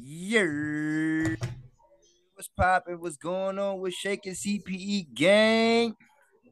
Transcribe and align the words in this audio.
Yeah. 0.00 1.36
What's 2.34 2.48
popping? 2.48 3.00
What's 3.00 3.16
going 3.16 3.58
on 3.58 3.80
with 3.80 3.94
Shaking 3.94 4.34
CPE 4.34 5.14
gang? 5.14 5.94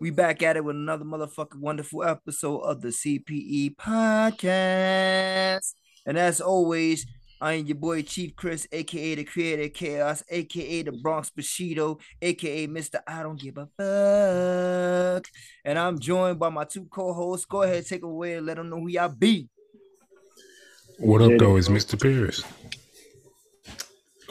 We 0.00 0.10
back 0.10 0.42
at 0.42 0.56
it 0.56 0.64
with 0.64 0.76
another 0.76 1.04
motherfucking 1.04 1.60
wonderful 1.60 2.02
episode 2.04 2.60
of 2.60 2.80
the 2.80 2.88
CPE 2.88 3.76
podcast. 3.76 5.74
And 6.06 6.18
as 6.18 6.40
always, 6.40 7.06
I 7.40 7.54
am 7.54 7.66
your 7.66 7.76
boy 7.76 8.02
Chief 8.02 8.36
Chris, 8.36 8.66
aka 8.70 9.16
the 9.16 9.24
Creator 9.24 9.68
Chaos, 9.70 10.22
aka 10.28 10.82
the 10.82 10.92
Bronx 10.92 11.30
Bushido, 11.30 11.98
aka 12.20 12.66
Mr. 12.68 13.00
I 13.06 13.22
Don't 13.22 13.40
Give 13.40 13.58
a 13.58 13.68
Fuck. 13.76 15.26
And 15.64 15.78
I'm 15.78 15.98
joined 15.98 16.38
by 16.38 16.50
my 16.50 16.64
two 16.64 16.84
co-hosts. 16.84 17.46
Go 17.46 17.62
ahead, 17.62 17.86
take 17.86 18.02
away 18.04 18.34
and 18.34 18.46
let 18.46 18.56
them 18.56 18.70
know 18.70 18.80
who 18.80 18.88
y'all 18.88 19.08
be. 19.08 19.48
What 20.98 21.22
up, 21.22 21.32
though? 21.38 21.56
It's 21.56 21.68
Mr. 21.68 22.00
Pierce. 22.00 22.44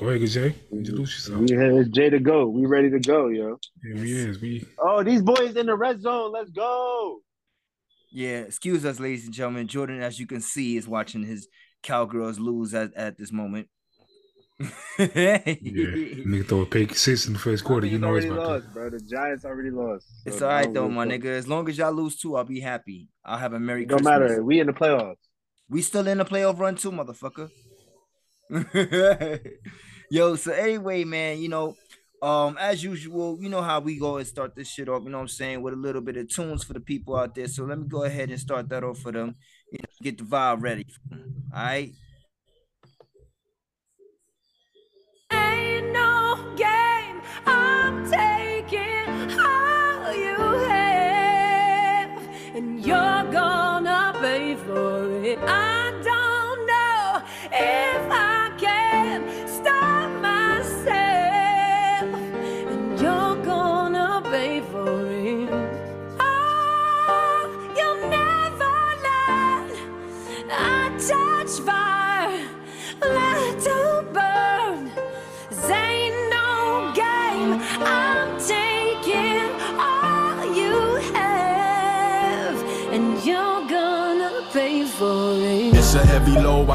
Go 0.02 0.10
ahead, 0.10 0.28
Jay. 0.30 0.55
Introduce 0.72 1.14
yourself. 1.14 1.48
Yeah, 1.48 1.80
it's 1.80 1.90
Jay 1.90 2.09
to 2.09 2.20
go. 2.20 2.48
We 2.48 2.66
ready 2.66 2.90
to 2.90 3.00
go, 3.00 3.28
yo. 3.28 3.59
Yeah, 3.84 4.02
we 4.02 4.14
is. 4.14 4.42
We 4.42 4.66
Oh, 4.80 5.04
these 5.04 5.22
boys 5.22 5.55
in 5.55 5.68
the 5.68 5.76
red 5.76 6.02
zone. 6.02 6.32
Let's 6.32 6.50
go. 6.50 7.20
Yeah, 8.12 8.40
excuse 8.40 8.84
us, 8.84 9.00
ladies 9.00 9.26
and 9.26 9.34
gentlemen. 9.34 9.68
Jordan, 9.68 10.02
as 10.02 10.20
you 10.20 10.26
can 10.26 10.42
see, 10.42 10.76
is 10.76 10.88
watching 10.88 11.22
his 11.22 11.48
cowgirls 11.84 12.40
lose 12.40 12.73
at, 12.73 12.95
at 12.95 13.20
this 13.20 13.32
moment. 13.32 13.68
yeah. 14.59 15.38
Nigga 15.38 16.48
throw 16.48 16.62
a 16.62 16.66
pick 16.66 16.95
six 16.95 17.28
in 17.28 17.34
the 17.34 17.40
first 17.40 17.64
quarter. 17.64 17.86
You 17.86 18.00
know 18.00 18.16
it's 18.16 18.26
already 18.26 18.42
about 18.42 18.48
to. 18.48 18.54
lost, 18.54 18.73
bro. 18.73 18.90
The 18.90 19.02
Giants 19.02 19.45
already 19.45 19.70
lost. 19.70 20.08
It's 20.26 20.42
all 20.42 20.50
right 20.50 20.73
though, 20.73 20.90
my 20.90 21.06
nigga. 21.06 21.26
As 21.26 21.48
long 21.48 21.70
as 21.70 21.78
y'all 21.78 21.94
lose 21.94 22.16
two, 22.16 22.36
I'll 22.38 22.44
be 22.44 22.59
happy. 22.59 23.09
I'll 23.23 23.38
have 23.38 23.54
a 23.54 23.59
merry 23.59 23.84
It 23.84 23.90
don't 23.90 24.04
matter. 24.04 24.44
We 24.44 24.59
in 24.62 24.66
the 24.66 24.73
playoffs. 24.73 25.18
We 25.70 25.84
still 25.84 26.08
in 26.08 26.18
the 26.18 26.26
playoff 26.26 26.58
run 26.58 26.76
too, 26.76 26.92
motherfucker. 26.92 27.52
Yo, 30.14 30.36
so 30.36 30.52
anyway, 30.52 31.06
man, 31.06 31.40
you 31.40 31.48
know, 31.48 31.73
um, 32.22 32.58
as 32.59 32.84
usual, 32.84 33.38
you 33.40 33.48
know 33.48 33.62
how 33.62 33.80
we 33.80 33.98
go 33.98 34.18
and 34.18 34.28
start 34.28 34.53
this 34.53 34.68
shit 34.68 34.90
off, 34.90 35.03
you 35.03 35.09
know 35.09 35.20
what 35.20 35.22
I'm 35.22 35.28
saying, 35.30 35.62
with 35.62 35.73
a 35.73 35.78
little 35.78 36.02
bit 36.02 36.18
of 36.18 36.28
tunes 36.28 36.66
for 36.66 36.73
the 36.73 36.81
people 36.81 37.16
out 37.16 37.34
there. 37.34 37.48
So 37.48 37.64
let 37.64 37.80
me 37.80 37.88
go 37.88 38.03
ahead 38.03 38.30
and 38.30 38.38
start 38.38 38.68
that 38.68 38.84
off 38.84 38.98
for 39.00 39.14
them. 39.14 39.36
You 39.72 39.80
know, 39.80 39.90
get 40.02 40.18
the 40.18 40.26
vibe 40.26 40.64
ready. 40.64 40.86
All 41.14 41.18
right. 41.53 41.94
Ain't 45.31 45.94
no 45.94 46.56
game. 46.58 47.22
I'm 47.46 48.12
taking 48.12 49.40
all 49.40 50.14
you 50.14 50.36
have, 50.68 52.22
and 52.53 52.86
you're 52.86 53.31
gonna 53.31 54.14
pay 54.20 54.56
for 54.56 55.23
it. 55.23 55.40
I 55.40 55.90
don't 56.03 56.68
know 56.68 57.23
if 57.53 58.11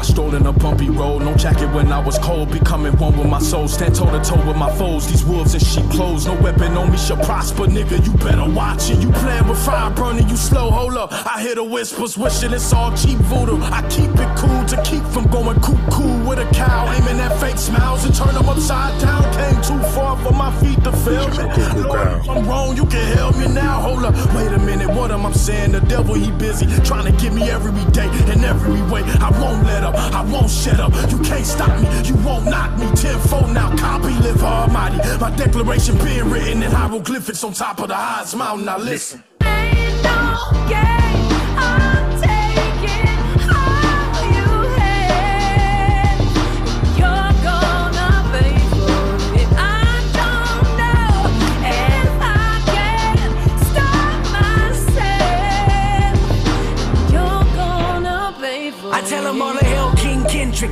heavy 0.07 0.21
load. 0.21 0.27
I 0.27 0.29
strolled 0.29 0.33
in 0.35 0.45
a 0.45 0.53
bumpy 0.53 0.89
road. 0.89 1.21
No 1.23 1.35
jacket 1.35 1.73
when 1.73 1.91
I 1.91 1.99
was 1.99 2.17
cold. 2.19 2.51
Becoming 2.51 2.97
one 2.97 3.17
with 3.17 3.27
my 3.27 3.39
soul. 3.39 3.67
Stand 3.67 3.95
toe 3.95 4.11
to 4.11 4.23
toe 4.23 4.45
with 4.47 4.57
my 4.57 4.71
foes. 4.77 5.07
These 5.07 5.25
wolves 5.25 5.53
in 5.53 5.59
sheep 5.59 5.89
clothes. 5.91 6.25
No 6.25 6.35
weapon 6.41 6.77
on 6.77 6.91
me 6.91 6.97
shall 6.97 7.17
prosper. 7.17 7.67
Nigga, 7.67 8.05
you 8.05 8.13
better 8.17 8.49
watch 8.49 8.89
it. 8.89 8.99
You 8.99 9.11
playing 9.11 9.47
with 9.47 9.59
fire, 9.65 9.91
burning 9.91 10.29
you 10.29 10.37
slow. 10.37 10.71
Hold 10.71 10.97
up. 10.97 11.11
I 11.11 11.41
hear 11.41 11.55
the 11.55 11.63
whispers 11.63 12.17
wishing 12.17 12.53
it's 12.53 12.73
all 12.73 12.95
cheap 12.95 13.17
voodoo. 13.29 13.59
I 13.61 13.81
keep 13.89 14.11
it 14.11 14.37
cool 14.37 14.65
to 14.65 14.81
keep 14.83 15.03
from 15.13 15.27
going 15.27 15.59
cuckoo 15.61 16.27
with 16.27 16.39
a 16.39 16.47
cow. 16.53 16.91
Aiming 16.93 17.19
at 17.19 17.37
fake 17.39 17.57
smiles 17.57 18.05
and 18.05 18.13
turn 18.15 18.33
them 18.33 18.49
upside 18.49 18.99
down. 19.01 19.23
Came 19.33 19.61
too 19.61 19.81
far 19.93 20.17
for 20.23 20.33
my 20.33 20.51
feet 20.61 20.83
to 20.83 20.91
feel 20.91 21.27
me. 21.29 21.43
Lord, 21.83 22.07
if 22.19 22.29
I'm 22.29 22.47
wrong, 22.47 22.75
you 22.75 22.85
can 22.85 23.05
help 23.17 23.37
me 23.37 23.47
now. 23.47 23.81
Hold 23.81 24.03
up. 24.05 24.15
Wait 24.35 24.51
a 24.51 24.59
minute. 24.59 24.89
What 24.89 25.11
am 25.11 25.25
I 25.25 25.31
saying? 25.31 25.71
The 25.71 25.81
devil, 25.81 26.15
he 26.15 26.31
busy. 26.31 26.65
Trying 26.83 27.05
to 27.11 27.21
get 27.21 27.33
me 27.33 27.49
every 27.49 27.71
day 27.91 28.07
in 28.31 28.43
every 28.43 28.81
way. 28.91 29.03
I 29.19 29.29
won't 29.41 29.65
let 29.65 29.83
up. 29.83 29.96
I 29.97 30.23
won't 30.31 30.49
shut 30.49 30.79
up. 30.79 30.93
You 31.11 31.19
can't 31.19 31.45
stop 31.45 31.79
me. 31.81 31.89
You 32.07 32.15
won't 32.25 32.45
knock 32.45 32.77
me. 32.77 32.87
Tenfold 32.95 33.51
now. 33.51 33.75
Copy, 33.77 34.13
live 34.21 34.43
almighty. 34.43 34.97
My 35.19 35.31
declaration 35.35 35.97
being 35.97 36.29
written 36.29 36.63
in 36.63 36.71
hieroglyphics 36.71 37.43
on 37.43 37.53
top 37.53 37.79
of 37.79 37.89
the 37.89 37.95
highest 37.95 38.35
mountain. 38.35 38.65
Now 38.65 38.77
listen. 38.77 39.23
Ain't 39.41 40.03
no 40.03 40.67
game. 40.69 40.96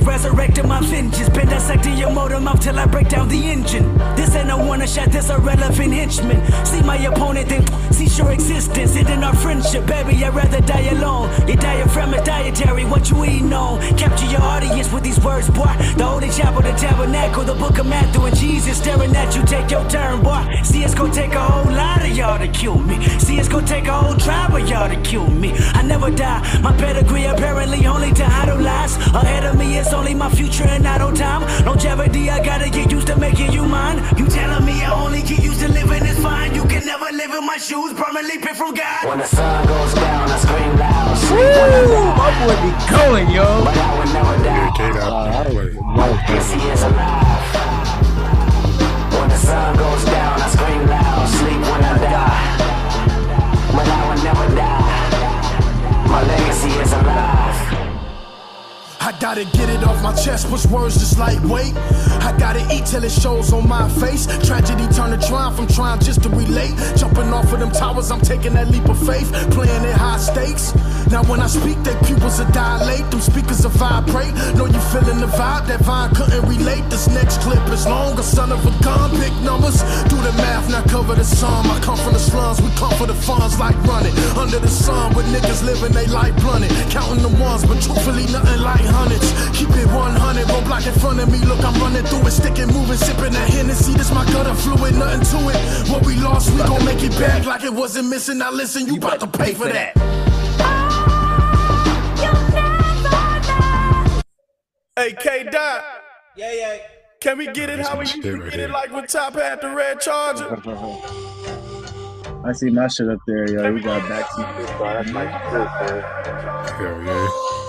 Resurrecting 0.06 0.68
my 0.68 0.80
vengeance, 0.80 1.28
been 1.30 1.48
dissecting 1.48 1.98
your 1.98 2.10
motor 2.10 2.40
mouth 2.40 2.60
till 2.60 2.78
I 2.78 2.86
break 2.86 3.08
down 3.08 3.28
the 3.28 3.42
engine. 3.50 3.98
This 4.14 4.34
ain't 4.36 4.50
a 4.50 4.56
one 4.56 4.86
shot, 4.86 5.10
this 5.10 5.28
a 5.30 5.38
relevant 5.38 5.92
henchman. 5.92 6.40
See 6.64 6.80
my 6.82 6.96
opponent, 6.96 7.48
then 7.48 7.66
cease 7.92 8.16
your 8.16 8.30
existence, 8.30 8.94
ending 8.94 9.24
our 9.24 9.34
friendship, 9.34 9.84
baby. 9.86 10.24
I'd 10.24 10.34
rather 10.34 10.60
die 10.60 10.88
alone. 10.90 11.28
Your 11.48 11.56
diaphragm 11.56 12.14
is 12.14 12.22
dietary, 12.22 12.84
what 12.84 13.10
you 13.10 13.24
eating 13.24 13.52
on? 13.52 13.80
Capture 13.98 14.26
your 14.26 14.42
audience 14.42 14.92
with 14.92 15.02
these 15.02 15.20
words, 15.20 15.50
boy. 15.50 15.74
The 15.96 16.04
holy 16.04 16.30
chapel, 16.30 16.62
the 16.62 16.72
tabernacle, 16.72 17.42
the 17.44 17.54
book 17.54 17.78
of 17.78 17.86
Matthew, 17.86 18.24
and 18.24 18.36
Jesus 18.36 18.78
staring 18.78 19.14
at 19.16 19.34
you. 19.34 19.42
Take 19.44 19.70
your 19.70 19.88
turn, 19.90 20.22
boy. 20.22 20.44
See, 20.62 20.84
it's 20.84 20.94
gonna 20.94 21.12
take 21.12 21.34
a 21.34 21.40
whole 21.40 21.72
lot 21.72 22.02
of 22.02 22.16
y'all 22.16 22.38
to 22.38 22.48
kill 22.48 22.78
me. 22.78 23.04
See, 23.18 23.38
it's 23.38 23.48
gonna 23.48 23.66
take 23.66 23.86
a 23.86 23.92
whole 23.92 24.16
tribe 24.16 24.54
of 24.54 24.68
y'all 24.68 24.88
to 24.88 25.00
kill 25.02 25.28
me. 25.28 25.52
I 25.74 25.82
never 25.82 26.10
die. 26.10 26.60
My 26.62 26.72
pedigree 26.76 27.24
apparently 27.24 27.86
only 27.86 28.12
to 28.12 28.24
idolize. 28.24 28.96
Ahead 29.14 29.44
of 29.44 29.58
me, 29.58 29.78
it's 29.78 29.92
only 29.96 30.14
my 30.14 30.28
future 30.30 30.64
and 30.64 30.86
idle 30.86 31.12
time. 31.12 31.42
Longevity, 31.64 32.30
I 32.30 32.38
gotta 32.44 32.68
get 32.70 32.92
used 32.92 33.06
to 33.08 33.16
making 33.16 33.52
you 33.52 33.64
mine. 33.64 33.98
You 34.18 34.26
telling 34.28 34.64
me 34.64 34.84
I 34.84 34.92
only 35.04 35.22
get 35.22 35.42
used 35.42 35.60
to 35.60 35.68
living 35.68 36.04
is 36.04 36.18
fine. 36.22 36.54
You 36.54 36.64
can 36.64 36.84
never 36.84 37.06
live 37.12 37.32
in 37.32 37.44
my 37.46 37.56
shoes, 37.58 37.92
permanently 37.94 38.38
picked 38.38 38.56
from 38.56 38.74
God. 38.74 39.06
When 39.08 39.18
the 39.18 39.26
sun 39.26 39.66
goes 39.66 39.94
down, 39.94 40.30
I 40.30 40.38
scream 40.38 40.72
loud. 40.78 41.16
Sleep 41.16 41.38
when 41.58 41.72
I 41.72 41.80
Woo! 41.80 41.92
die, 41.96 42.16
My 42.20 42.30
boy 42.40 42.56
be 42.64 42.70
going, 42.96 43.28
yo. 43.30 43.46
but 43.64 43.76
I 43.76 43.98
would 43.98 44.12
never 44.18 44.36
die. 44.44 44.70
K 44.76 44.78
dot 44.92 45.46
play. 45.46 45.70
Yes, 46.28 46.52
he 46.52 46.60
is 46.74 46.82
alive. 46.82 47.44
When 49.18 49.28
the 49.30 49.38
sun 49.48 49.76
goes 49.76 50.04
down, 50.04 50.34
I 50.44 50.48
scream 50.54 50.82
loud. 50.86 51.28
Sleep 51.38 51.60
when 51.70 51.82
I 51.90 51.94
die, 52.04 52.42
but 53.76 53.86
I 53.88 54.00
would 54.08 54.22
never 54.28 54.46
die. 54.54 56.08
My 56.12 56.20
legacy 56.22 56.70
is 56.84 56.92
alive. 56.92 57.35
I 59.06 59.12
gotta 59.20 59.44
get 59.44 59.68
it 59.68 59.84
off 59.84 60.02
my 60.02 60.12
chest, 60.12 60.48
push 60.48 60.66
words 60.66 60.98
just 60.98 61.16
lightweight. 61.16 61.76
I 62.26 62.34
gotta 62.40 62.66
eat 62.74 62.86
till 62.86 63.04
it 63.04 63.12
shows 63.12 63.52
on 63.52 63.68
my 63.68 63.88
face. 64.00 64.26
Tragedy 64.44 64.84
turn 64.88 65.16
to 65.16 65.28
triumph, 65.28 65.60
I'm 65.60 65.68
trying 65.68 66.00
just 66.00 66.24
to 66.24 66.28
relate. 66.28 66.74
Jumping 66.96 67.32
off 67.32 67.52
of 67.52 67.60
them 67.60 67.70
towers, 67.70 68.10
I'm 68.10 68.20
taking 68.20 68.54
that 68.54 68.66
leap 68.66 68.88
of 68.88 68.98
faith. 68.98 69.30
Playing 69.52 69.84
at 69.86 69.96
high 69.96 70.18
stakes. 70.18 70.74
Now 71.06 71.22
when 71.30 71.38
I 71.38 71.46
speak, 71.46 71.78
they 71.84 71.94
pupils 72.02 72.40
are 72.40 72.50
dilate, 72.50 73.08
them 73.12 73.20
speakers 73.20 73.64
are 73.64 73.70
vibrate. 73.78 74.34
Know 74.58 74.66
you 74.66 74.80
feeling 74.90 75.20
the 75.20 75.30
vibe, 75.38 75.68
that 75.68 75.82
vine 75.82 76.12
couldn't 76.12 76.42
relate. 76.42 76.82
This 76.90 77.06
next 77.06 77.40
clip 77.42 77.62
is 77.68 77.86
longer, 77.86 78.24
son 78.24 78.50
of 78.50 78.58
a 78.66 78.74
gun, 78.82 79.12
big 79.22 79.32
numbers. 79.46 79.86
Do 80.10 80.16
the 80.18 80.34
math, 80.42 80.68
now 80.68 80.82
cover 80.82 81.14
the 81.14 81.22
sum. 81.22 81.70
I 81.70 81.78
come 81.78 81.96
from 81.98 82.12
the 82.12 82.18
slums, 82.18 82.60
we 82.60 82.70
come 82.74 82.92
for 82.98 83.06
the 83.06 83.14
funds 83.14 83.56
like 83.60 83.78
running. 83.84 84.18
Under 84.36 84.58
the 84.58 84.68
sun, 84.68 85.14
with 85.14 85.26
niggas 85.26 85.62
living 85.62 85.92
they 85.92 86.06
life 86.06 86.34
blunted. 86.42 86.72
Counting 86.90 87.22
the 87.22 87.30
ones, 87.40 87.64
but 87.64 87.80
truthfully 87.80 88.26
nothing 88.34 88.62
like 88.62 88.82
hundreds. 88.96 89.28
Keep 89.52 89.70
it 89.76 89.86
100, 89.86 90.46
roadblock 90.48 90.86
in 90.88 90.94
front 90.98 91.20
of 91.20 91.28
me. 91.30 91.38
Look, 91.44 91.62
I'm 91.64 91.76
running 91.80 92.04
through 92.04 92.26
it, 92.26 92.32
sticking, 92.32 92.68
moving, 92.72 92.96
sipping 92.96 93.32
that 93.32 93.48
Hennessy. 93.48 93.92
This 93.92 94.10
my 94.12 94.24
gutter 94.32 94.54
fluid, 94.54 94.94
nothing 94.96 95.24
to 95.32 95.38
it. 95.52 95.88
What 95.90 96.04
we 96.06 96.16
lost, 96.16 96.50
we 96.52 96.58
gon' 96.64 96.84
make 96.84 97.02
it 97.02 97.12
back 97.18 97.44
like 97.44 97.64
it 97.64 97.72
wasn't 97.72 98.08
missing. 98.08 98.38
Now 98.38 98.50
listen, 98.50 98.86
you 98.86 98.96
about 98.96 99.20
to 99.20 99.26
pay 99.26 99.52
for 99.54 99.68
that. 99.68 99.92
Oh, 100.60 101.92
you'll 102.22 102.42
never 102.56 103.00
know. 104.16 104.22
Hey, 104.96 105.12
K 105.12 105.44
Dot. 105.44 105.84
Yeah, 106.36 106.52
yeah. 106.52 106.78
Can 107.20 107.38
we 107.38 107.46
get 107.46 107.70
it 107.70 107.80
how 107.80 107.96
we 107.98 108.04
used 108.04 108.22
to 108.22 108.50
get 108.50 108.60
it 108.60 108.70
like 108.70 108.92
when 108.92 109.06
Top 109.06 109.34
had 109.34 109.60
the 109.60 109.70
red 109.70 110.00
charger? 110.00 110.48
I 112.44 112.52
see 112.52 112.70
my 112.70 112.86
shit 112.86 113.08
up 113.08 113.18
there, 113.26 113.50
yo. 113.50 113.72
We 113.72 113.80
got 113.80 114.02
backseat 114.02 114.56
this 114.58 114.70
car. 114.72 114.94
That's 114.94 115.10
my 115.10 115.24
shit, 115.24 115.52
man. 115.52 116.02
Hell 116.78 117.02
yeah. 117.02 117.65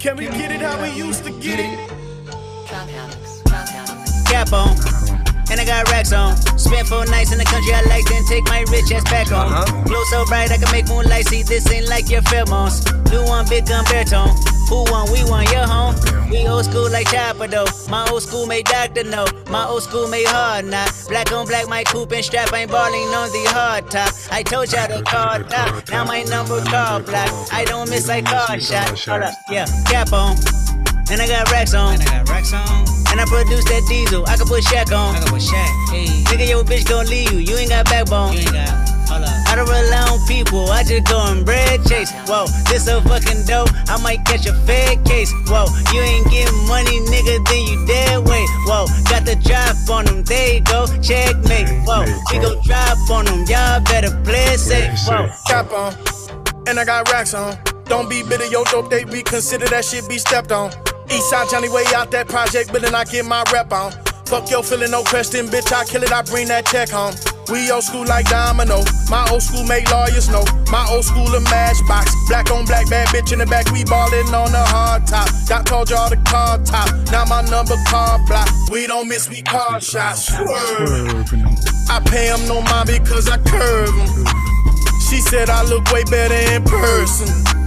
Can 0.00 0.16
we 0.16 0.24
get 0.28 0.50
it 0.50 0.62
how 0.62 0.80
we 0.80 0.90
used 0.92 1.24
to 1.24 1.30
get 1.30 1.60
it? 1.60 1.90
cap 4.24 4.50
on. 4.50 4.70
And 5.50 5.60
I 5.60 5.64
got 5.66 5.90
racks 5.90 6.14
on. 6.14 6.36
Spent 6.56 6.88
four 6.88 7.04
nights 7.04 7.32
in 7.32 7.38
the 7.38 7.44
country 7.44 7.74
I 7.74 7.82
like, 7.82 8.06
then 8.06 8.24
take 8.24 8.44
my 8.44 8.60
rich 8.72 8.90
ass 8.92 9.04
back 9.04 9.28
home. 9.28 9.52
Uh-huh. 9.52 9.84
Glow 9.84 10.02
so 10.04 10.24
bright 10.24 10.50
I 10.50 10.56
can 10.56 10.72
make 10.72 10.88
moonlight 10.88 11.26
see. 11.26 11.42
This 11.42 11.70
ain't 11.70 11.86
like 11.88 12.08
your 12.08 12.22
pheromones. 12.22 12.80
New 13.10 13.22
one, 13.26 13.46
big 13.46 13.66
gun 13.66 13.84
baritone. 13.84 14.32
Who 14.70 14.84
won? 14.90 15.10
We 15.12 15.24
won. 15.28 15.44
Your 15.50 15.66
home. 15.66 15.94
We 16.30 16.46
old 16.46 16.64
school 16.64 16.88
like 16.90 17.10
Chopper 17.10 17.48
though. 17.48 17.66
My 17.88 18.08
old 18.08 18.22
school 18.22 18.46
made 18.46 18.66
Doctor 18.66 19.02
know. 19.02 19.26
My 19.50 19.66
old 19.66 19.82
school 19.82 20.06
made 20.06 20.28
hard 20.28 20.64
not. 20.66 20.88
Black 21.08 21.32
on 21.32 21.46
black, 21.46 21.68
my 21.68 21.82
coupe 21.82 22.12
and 22.12 22.24
strap 22.24 22.52
ain't 22.52 22.70
balling 22.70 23.10
on 23.10 23.28
the 23.32 23.44
hard 23.50 23.90
top. 23.90 24.14
I 24.30 24.44
told 24.44 24.70
y'all 24.72 24.86
to 24.86 25.02
call 25.02 25.42
top. 25.42 25.88
Now 25.90 26.04
my 26.04 26.22
number 26.22 26.62
call 26.64 27.00
block. 27.00 27.30
I 27.52 27.64
don't 27.64 27.90
miss 27.90 28.06
like 28.06 28.26
car 28.26 28.60
shot. 28.60 28.96
Hold 29.06 29.22
up, 29.22 29.34
yeah, 29.50 29.66
cap 29.86 30.12
on. 30.12 30.36
And 31.10 31.20
I 31.20 31.26
got 31.26 31.50
racks 31.50 31.74
on. 31.74 31.94
And 31.94 32.02
I 32.02 32.18
got 32.18 32.28
racks 32.28 32.52
on. 32.52 32.86
And 33.10 33.20
I 33.20 33.24
produce 33.26 33.64
that 33.64 33.82
diesel. 33.88 34.24
I 34.28 34.36
can 34.36 34.46
put 34.46 34.62
Shaq 34.62 34.94
on. 34.96 35.16
I 35.16 35.18
can 35.18 35.28
put 35.28 35.42
Shaq. 35.42 35.90
Hey. 35.90 36.06
Nigga, 36.30 36.48
your 36.48 36.62
bitch 36.62 36.88
gon' 36.88 37.06
leave 37.06 37.32
you. 37.32 37.40
You 37.40 37.56
ain't 37.56 37.70
got 37.70 37.86
backbone. 37.86 38.34
You 38.34 38.38
ain't 38.38 38.52
got. 38.52 38.79
I 39.50 39.56
don't 39.56 39.68
rely 39.68 40.06
on 40.06 40.24
people. 40.26 40.70
I 40.70 40.84
just 40.84 41.10
go 41.10 41.18
and 41.26 41.44
bread 41.44 41.82
chase. 41.86 42.12
Whoa, 42.30 42.46
this 42.70 42.86
so 42.86 43.00
fucking 43.02 43.44
dope. 43.46 43.68
I 43.90 44.00
might 44.00 44.24
catch 44.24 44.46
a 44.46 44.54
fed 44.62 45.04
case. 45.04 45.32
Whoa, 45.50 45.66
you 45.92 46.00
ain't 46.00 46.30
getting 46.30 46.54
money, 46.68 47.02
nigga. 47.10 47.42
Then 47.50 47.62
you 47.66 47.84
dead 47.86 48.18
weight. 48.28 48.48
Whoa, 48.70 48.86
got 49.10 49.26
the 49.26 49.34
drop 49.42 49.74
on 49.90 50.04
them. 50.06 50.22
There 50.22 50.54
you 50.54 50.60
go. 50.62 50.86
Checkmate. 51.02 51.66
Whoa, 51.82 52.06
we 52.30 52.38
gon' 52.38 52.62
drop 52.62 53.10
on 53.10 53.24
them. 53.26 53.44
Y'all 53.50 53.82
better 53.90 54.14
play 54.22 54.56
safe. 54.56 54.94
Whoa. 55.04 55.28
Cap 55.48 55.72
on, 55.72 55.94
and 56.68 56.78
I 56.78 56.84
got 56.84 57.10
racks 57.10 57.34
on. 57.34 57.58
Don't 57.90 58.08
be 58.08 58.22
bitter, 58.22 58.46
yo, 58.46 58.62
dope, 58.62 58.88
they 58.88 59.04
reconsider 59.04 59.66
that 59.66 59.84
shit 59.84 60.08
be 60.08 60.16
stepped 60.16 60.52
on. 60.52 60.70
Eastside 61.08 61.50
Johnny 61.50 61.68
way 61.68 61.82
out 61.96 62.12
that 62.12 62.28
project, 62.28 62.70
but 62.70 62.82
then 62.82 62.94
I 62.94 63.02
get 63.02 63.24
my 63.24 63.42
rep 63.52 63.72
on. 63.72 63.92
Fuck 64.30 64.48
yo, 64.48 64.62
feeling 64.62 64.92
no 64.92 65.02
question, 65.02 65.48
bitch, 65.48 65.72
I 65.72 65.84
kill 65.84 66.04
it, 66.04 66.12
I 66.12 66.22
bring 66.22 66.46
that 66.46 66.64
check 66.64 66.88
home. 66.88 67.14
We 67.50 67.68
old 67.72 67.82
school 67.82 68.06
like 68.06 68.30
Domino. 68.30 68.84
My 69.10 69.26
old 69.28 69.42
school 69.42 69.64
make 69.64 69.90
lawyers 69.90 70.28
know. 70.30 70.44
My 70.70 70.86
old 70.88 71.04
school 71.04 71.26
a 71.34 71.40
matchbox. 71.50 72.14
Black 72.28 72.48
on 72.52 72.64
black, 72.64 72.88
bad 72.88 73.08
bitch 73.08 73.32
in 73.32 73.40
the 73.40 73.46
back. 73.46 73.66
We 73.72 73.82
ballin' 73.82 74.32
on 74.32 74.52
the 74.52 74.62
hard 74.70 75.04
top. 75.08 75.26
Got 75.48 75.66
told 75.66 75.90
y'all 75.90 76.08
the 76.08 76.16
car 76.30 76.62
top. 76.62 76.94
Now 77.10 77.24
my 77.24 77.42
number 77.50 77.74
car 77.88 78.24
block. 78.28 78.46
We 78.70 78.86
don't 78.86 79.08
miss, 79.08 79.28
we 79.28 79.42
car 79.42 79.80
shots. 79.80 80.30
I 80.30 81.98
pay 82.06 82.30
him 82.30 82.46
no 82.46 82.62
mind 82.62 82.86
because 82.86 83.28
I 83.28 83.36
curve 83.38 83.94
him. 83.98 84.26
She 85.10 85.18
said 85.20 85.50
I 85.50 85.64
look 85.64 85.90
way 85.90 86.04
better 86.04 86.38
in 86.54 86.62
person. 86.62 87.59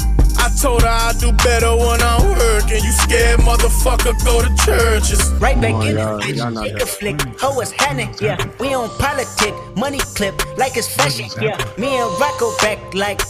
I 0.43 0.49
told 0.61 0.81
her 0.81 0.89
I 0.89 1.13
do 1.19 1.31
better 1.31 1.71
when 1.75 2.01
I'm 2.01 2.21
working. 2.37 2.83
You 2.83 2.91
scared 2.91 3.39
motherfucker, 3.39 4.13
go 4.25 4.41
to 4.41 4.51
churches. 4.65 5.31
Right 5.39 5.59
back 5.59 5.71
Come 5.71 5.81
on, 5.81 5.87
in 5.87 5.95
y'all. 5.97 6.19
it, 6.19 6.35
Y'all 6.35 6.51
bitch. 6.51 6.63
Take 6.63 6.73
a 6.73 6.77
here. 6.77 6.85
flick. 6.85 7.21
Ho 7.41 7.61
is 7.61 7.71
Hannah, 7.71 8.11
yeah. 8.21 8.37
We 8.59 8.73
on 8.73 8.89
politic, 8.99 9.53
money 9.77 9.99
clip, 10.15 10.35
like 10.57 10.75
it's 10.75 10.93
fashion, 10.93 11.29
yeah. 11.41 11.57
Me 11.77 11.95
and 11.95 12.11
Rocco 12.19 12.51
back 12.57 12.79
like 12.93 13.21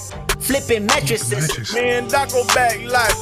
flipping 0.42 0.86
mattresses. 0.88 1.74
Me 1.74 1.82
and 1.98 2.10
Doc 2.10 2.30
go 2.32 2.44
back 2.56 2.80
like 2.84 3.14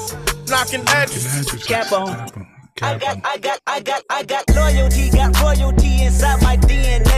knocking 0.48 0.84
edges. 0.88 1.46
Cap 1.68 1.92
on. 1.92 2.48
I 2.82 2.98
got, 2.98 3.18
I 3.26 3.38
got, 3.38 3.60
I 3.68 3.80
got, 3.82 4.04
I 4.10 4.24
got 4.24 4.44
loyalty, 4.56 5.10
got 5.12 5.40
royalty 5.42 6.04
inside 6.04 6.42
my 6.42 6.56
DNA. 6.58 7.11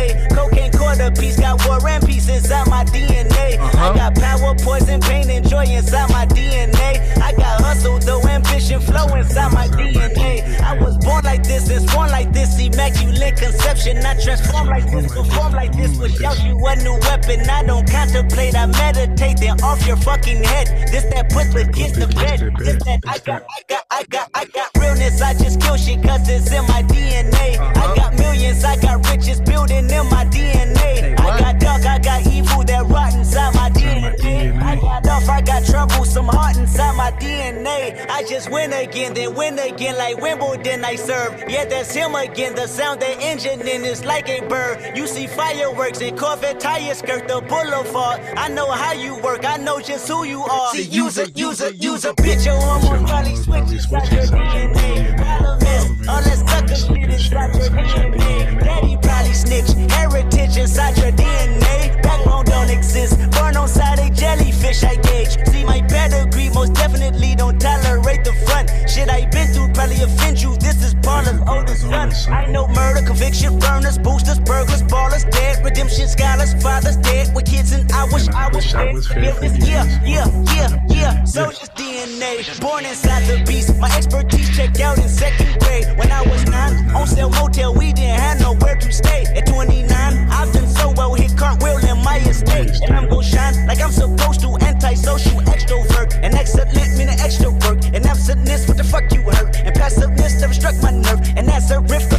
Quarter 0.94 1.20
piece, 1.20 1.40
got 1.40 1.66
war 1.66 1.80
and 1.90 2.06
peace 2.06 2.30
inside 2.30 2.68
my 2.70 2.84
DNA. 2.84 3.58
I 3.58 3.58
uh-huh. 3.58 3.94
got 3.94 4.16
power, 4.16 4.54
poison, 4.60 5.02
pain, 5.02 5.28
and 5.28 5.48
joy 5.50 5.66
inside 5.66 6.08
my 6.12 6.28
DNA. 6.28 7.02
I 7.18 7.32
got 7.32 7.62
hustle, 7.62 7.98
though 7.98 8.22
ambition, 8.28 8.80
flow 8.80 9.08
inside 9.16 9.52
my 9.54 9.68
DNA. 9.70 10.44
I 10.62 10.78
was 10.78 10.96
born 11.04 11.24
like 11.24 11.42
this, 11.42 11.68
and 11.72 11.90
born 11.90 12.12
like 12.12 12.32
this, 12.32 12.60
immaculate 12.62 13.38
conception. 13.38 14.06
I 14.06 14.22
transform 14.22 14.68
like 14.68 14.86
this, 14.92 15.12
perform 15.12 15.54
like 15.54 15.76
this, 15.76 15.98
will 15.98 16.10
shout 16.10 16.40
you 16.44 16.64
a 16.64 16.76
new 16.76 17.00
weapon. 17.10 17.42
I 17.50 17.64
don't 17.64 17.90
contemplate, 17.90 18.56
I 18.56 18.68
meditate, 18.68 19.40
then 19.40 19.60
off 19.64 19.88
your 19.88 19.98
fucking 19.98 20.44
head. 20.44 20.92
This 20.92 21.06
that 21.06 21.32
put 21.32 21.50
the 21.54 21.66
kids 21.74 21.98
to 21.98 22.08
bed. 22.14 22.54
This 22.60 22.78
that 22.84 23.00
I 23.08 23.18
got, 23.18 23.42
I 23.50 23.62
got, 23.68 23.86
I 23.90 24.04
got, 24.04 24.30
I 24.36 24.46
got 24.46 24.70
realness. 24.78 25.24
I 25.24 25.34
just 25.34 25.60
kill 25.60 25.76
shit 25.76 26.04
cause 26.04 26.30
it's 26.30 26.52
in 26.52 26.62
my 26.68 26.84
DNA. 26.84 27.58
I 27.58 27.66
uh-huh. 27.66 27.96
got 27.96 28.03
millions, 28.44 28.64
I 28.64 28.76
got 28.78 29.08
riches 29.10 29.40
building 29.42 29.90
in 29.90 30.06
my 30.10 30.26
DNA. 30.26 31.20
I 31.20 31.40
got 31.40 31.60
dark, 31.60 31.86
I 31.86 32.00
got 32.00 32.28
evil 32.28 32.64
that 32.64 32.86
rot 32.88 33.14
inside 33.14 33.54
my 33.56 33.70
DNA. 33.70 34.62
I 34.62 34.76
got 34.76 35.08
off, 35.08 35.30
I 35.30 35.42
got 35.42 35.66
trouble, 35.66 36.06
some 36.06 36.28
heart 36.28 36.58
inside 36.58 36.96
my 36.96 37.12
DNA. 37.12 38.06
I 38.10 38.24
just 38.24 38.52
win 38.52 38.74
again, 38.74 39.14
then 39.14 39.34
win 39.36 39.60
again 39.60 39.98
like 39.98 40.22
Wimbledon 40.22 40.84
I 40.84 40.96
serve. 40.96 41.44
Yeah, 41.48 41.66
that's 41.66 41.94
him 41.94 42.16
again. 42.16 42.56
The 42.56 42.68
sound 42.68 43.02
that 43.02 43.20
engine 43.22 43.62
in 43.68 43.84
is 43.86 44.04
like 44.06 44.30
a 44.30 44.42
bird. 44.48 44.96
You 44.96 45.08
see 45.08 45.28
fireworks 45.28 46.02
and 46.02 46.18
Corvette 46.18 46.60
tires 46.60 47.00
skirt 47.00 47.28
the 47.28 47.42
boulevard. 47.42 48.22
I 48.38 48.50
know 48.50 48.70
how 48.72 48.94
you 48.94 49.16
work, 49.22 49.46
I 49.46 49.58
know 49.58 49.80
just 49.80 50.08
who 50.08 50.24
you 50.24 50.42
are. 50.44 50.72
See, 50.72 50.84
use 50.84 51.18
a, 51.18 51.30
use 51.32 51.62
a, 51.62 51.74
use 51.76 52.06
a 52.06 52.14
bitch. 52.14 52.46
Your 52.46 52.60
hormones 52.60 53.10
probably 53.10 53.36
switch 53.36 53.72
inside 53.72 54.12
your 54.12 54.26
DNA. 54.26 55.18
Problem 55.18 55.62
is, 55.62 56.08
all 56.08 56.22
that 56.22 56.38
sucker 56.50 57.03
shit 57.18 57.34
inside 57.34 57.54
your 57.56 58.12
DNA. 58.12 58.60
Daddy 58.60 58.98
probably 59.02 59.34
snitch, 59.34 59.72
heritage 59.92 60.58
inside 60.58 60.98
your 60.98 61.12
DNA. 61.12 62.02
Backbone 62.02 62.46
don't 62.46 62.70
exist, 62.70 63.18
born 63.32 63.58
on 63.58 63.68
side 63.68 64.00
a 64.00 64.10
jellyfish 64.10 64.84
I 64.84 64.96
gauge. 64.96 65.38
See 65.50 65.64
my 65.64 65.82
pedigree, 65.82 66.50
most 66.50 66.74
definitely 66.74 67.36
don't 67.36 67.60
tolerate 67.60 68.24
the 68.24 68.34
front. 68.46 68.70
Shit 68.90 69.10
I 69.10 69.26
been 69.30 69.48
through 69.54 69.74
probably 69.74 70.02
offend 70.02 70.42
you. 70.42 70.56
This 70.58 70.84
is 70.84 70.94
Paula's 70.96 71.40
oldest 71.48 71.82
son. 71.82 72.12
I 72.30 72.48
know 72.48 72.68
murder, 72.68 73.06
conviction, 73.06 73.60
burners, 73.60 73.98
boosters, 73.98 74.40
burglars, 74.40 74.84
ballers, 74.84 75.30
dead, 75.32 75.64
redemption, 75.64 76.08
scholars, 76.08 76.54
fathers 76.62 76.98
dead 76.98 77.34
with 77.36 77.46
kids, 77.46 77.72
and 77.72 77.92
I 77.92 78.06
wish 78.06 78.28
I 78.30 78.50
was 78.50 78.74
I 78.74 78.86
dead. 78.86 78.94
was 78.94 79.10
Yeah, 79.10 79.34
fair 79.34 79.54
yeah, 79.66 79.86
yeah, 80.06 80.28
yeah, 80.56 80.80
yeah. 80.90 81.24
Soldier's 81.24 81.70
DNA, 81.70 82.60
born 82.62 82.86
inside 82.86 83.24
the 83.28 83.44
beast. 83.46 83.78
My 83.80 83.90
expertise 83.96 84.56
checked 84.56 84.80
out 84.80 84.98
in 84.98 85.10
second 85.10 85.60
grade. 85.62 85.88
When 85.98 86.12
I 86.12 86.22
was 86.24 86.46
nine, 86.46 86.96
on 87.04 87.08
sale 87.08 87.30
motel, 87.32 87.74
we 87.74 87.92
didn't 87.92 88.20
have 88.20 88.40
nowhere 88.40 88.76
to 88.78 88.92
stay. 88.92 89.26
At 89.36 89.46
29, 89.48 89.92
I've 89.92 90.52
done 90.54 90.68
so 90.68 90.92
well, 90.92 91.14
hit 91.14 91.36
cartwheel 91.38 91.78
in 91.80 92.02
my 92.02 92.20
estate. 92.20 92.72
And 92.84 92.96
I'm 92.96 93.10
gon' 93.10 93.24
shine 93.24 93.68
like 93.68 93.82
I'm 93.82 93.92
supposed 93.92 94.40
to. 94.42 94.56
Antisocial 94.62 95.42
extrovert. 95.54 96.18
And 96.24 96.34
excellent 96.34 96.74
meaning 96.98 97.20
extra 97.20 97.52
work. 97.52 97.80
And 97.94 98.06
absentness, 98.06 98.68
what 98.68 98.78
the 98.78 98.84
fuck 98.84 99.12
you 99.12 99.22
hurt? 99.22 99.58
And 99.58 99.76
passiveness 99.76 100.40
never 100.40 100.54
struck 100.54 100.76
my 100.82 100.92
nerve. 100.92 101.22
And 101.36 101.48
that's 101.48 101.72
a 101.72 101.82
riff 101.82 102.13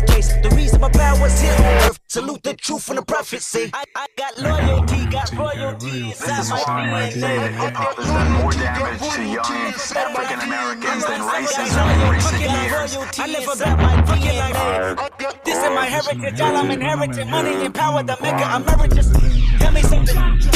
this 0.00 0.14
case. 0.14 0.36
The 0.42 0.54
reason 0.54 0.80
my 0.80 0.90
power 0.90 1.16
power's 1.16 1.40
here 1.40 1.52
on 1.52 1.88
earth. 1.88 2.00
Salute 2.08 2.42
the 2.42 2.54
truth 2.54 2.88
and 2.88 2.98
the 2.98 3.02
prophecy. 3.02 3.70
I, 3.72 3.84
I 3.94 4.06
got 4.16 4.38
loyalty, 4.38 5.06
got 5.06 5.32
royalty 5.32 6.08
inside 6.08 6.66
my 6.66 7.10
DNA. 7.10 7.48
Hip 7.60 7.74
hop 7.74 7.96
has 7.96 8.06
done 8.06 8.32
more 8.32 8.52
damage 8.52 9.00
to 9.14 9.24
young 9.24 9.44
African 9.44 10.40
Americans 10.48 11.06
than 11.06 11.20
racism 11.20 11.86
in 11.94 12.14
recent 12.14 12.40
years. 12.40 12.96
I 13.18 13.26
never 13.26 13.56
got 13.56 13.78
my 13.78 13.96
DNA. 14.02 15.44
This 15.44 15.56
is 15.56 15.70
my 15.70 15.86
heritage, 15.86 16.40
all 16.40 16.56
I'm 16.56 16.70
inheriting. 16.70 17.30
Money 17.30 17.64
and 17.64 17.74
power, 17.74 18.02
the 18.02 18.16
maker 18.20 18.48
emeritus. 18.56 19.12
Tell 19.58 19.72
me 19.72 19.82
something. 19.82 20.55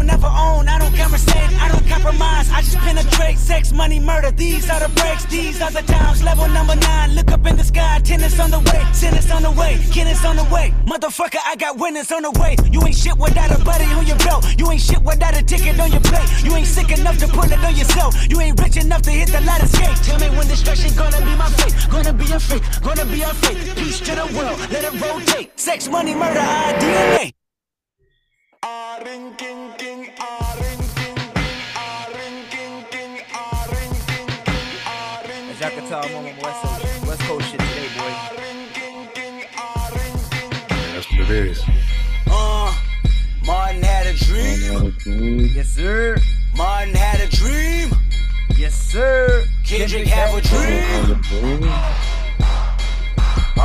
never 0.00 0.26
own, 0.26 0.68
I 0.68 0.78
don't 0.78 0.94
conversate, 0.94 1.52
I 1.60 1.68
don't 1.68 1.86
compromise, 1.86 2.48
I 2.50 2.62
just 2.62 2.78
penetrate, 2.78 3.36
sex, 3.36 3.72
money, 3.72 4.00
murder, 4.00 4.30
these 4.30 4.70
are 4.70 4.80
the 4.80 4.88
breaks, 4.94 5.24
these 5.26 5.60
are 5.60 5.70
the 5.70 5.82
times, 5.82 6.22
level 6.22 6.48
number 6.48 6.76
nine, 6.76 7.14
look 7.14 7.30
up 7.30 7.44
in 7.46 7.56
the 7.56 7.64
sky, 7.64 8.00
tennis 8.04 8.38
on 8.40 8.50
the 8.50 8.60
way, 8.60 8.80
tennis 8.98 9.30
on 9.30 9.42
the 9.42 9.50
way, 9.50 9.78
tennis 9.90 10.24
on 10.24 10.36
the 10.36 10.44
way, 10.44 10.72
motherfucker, 10.86 11.38
I 11.44 11.56
got 11.56 11.78
winners 11.78 12.10
on 12.12 12.22
the 12.22 12.30
way, 12.40 12.56
you 12.70 12.80
ain't 12.86 12.96
shit 12.96 13.16
without 13.16 13.50
a 13.50 13.62
buddy 13.64 13.84
on 13.86 14.06
your 14.06 14.18
belt, 14.18 14.46
you 14.58 14.70
ain't 14.70 14.80
shit 14.80 15.02
without 15.02 15.36
a 15.36 15.42
ticket 15.42 15.78
on 15.80 15.90
your 15.90 16.00
plate, 16.00 16.28
you 16.44 16.54
ain't 16.54 16.66
sick 16.66 16.90
enough 16.96 17.18
to 17.18 17.28
pull 17.28 17.44
it 17.44 17.58
on 17.64 17.76
yourself, 17.76 18.14
you 18.30 18.40
ain't 18.40 18.60
rich 18.60 18.76
enough 18.76 19.02
to 19.02 19.10
hit 19.10 19.28
the 19.28 19.40
ladder 19.42 19.66
skate, 19.66 19.96
tell 20.06 20.18
me 20.18 20.28
when 20.36 20.46
destruction 20.46 20.94
gonna 20.94 21.18
be 21.18 21.34
my 21.36 21.48
fate, 21.58 21.74
gonna 21.90 22.12
be 22.12 22.30
a 22.32 22.40
fate, 22.40 22.62
gonna 22.82 23.04
be 23.06 23.22
a 23.22 23.34
fate, 23.42 23.76
peace 23.76 24.00
to 24.00 24.14
the 24.14 24.26
world, 24.36 24.58
let 24.70 24.84
it 24.84 24.94
rotate, 25.00 25.58
sex, 25.58 25.88
money, 25.88 26.14
murder, 26.14 26.40
our 26.40 26.72
DNA. 26.74 27.41
Jakarta, 35.62 36.04
I'm 36.04 36.16
on 36.16 36.24
my 36.24 36.34
West 36.42 36.62
Coast, 36.62 37.06
West 37.06 37.20
Coast 37.22 37.50
shit 37.50 37.60
today, 37.60 37.88
boy. 37.96 38.10
That's 40.92 41.10
what 41.12 41.20
it 41.20 41.30
is. 41.30 41.62
Uh, 42.28 42.74
Martin 43.44 43.82
had 43.82 44.06
a 44.08 44.14
dream. 44.14 44.92
Yes, 45.54 45.68
sir. 45.68 46.16
Martin 46.56 46.94
had 46.94 47.20
a 47.20 47.28
dream. 47.28 47.90
Yes, 48.56 48.74
sir. 48.74 49.44
Kendrick 49.64 50.08
have 50.08 50.34
a 50.36 50.40
dream. 50.40 52.01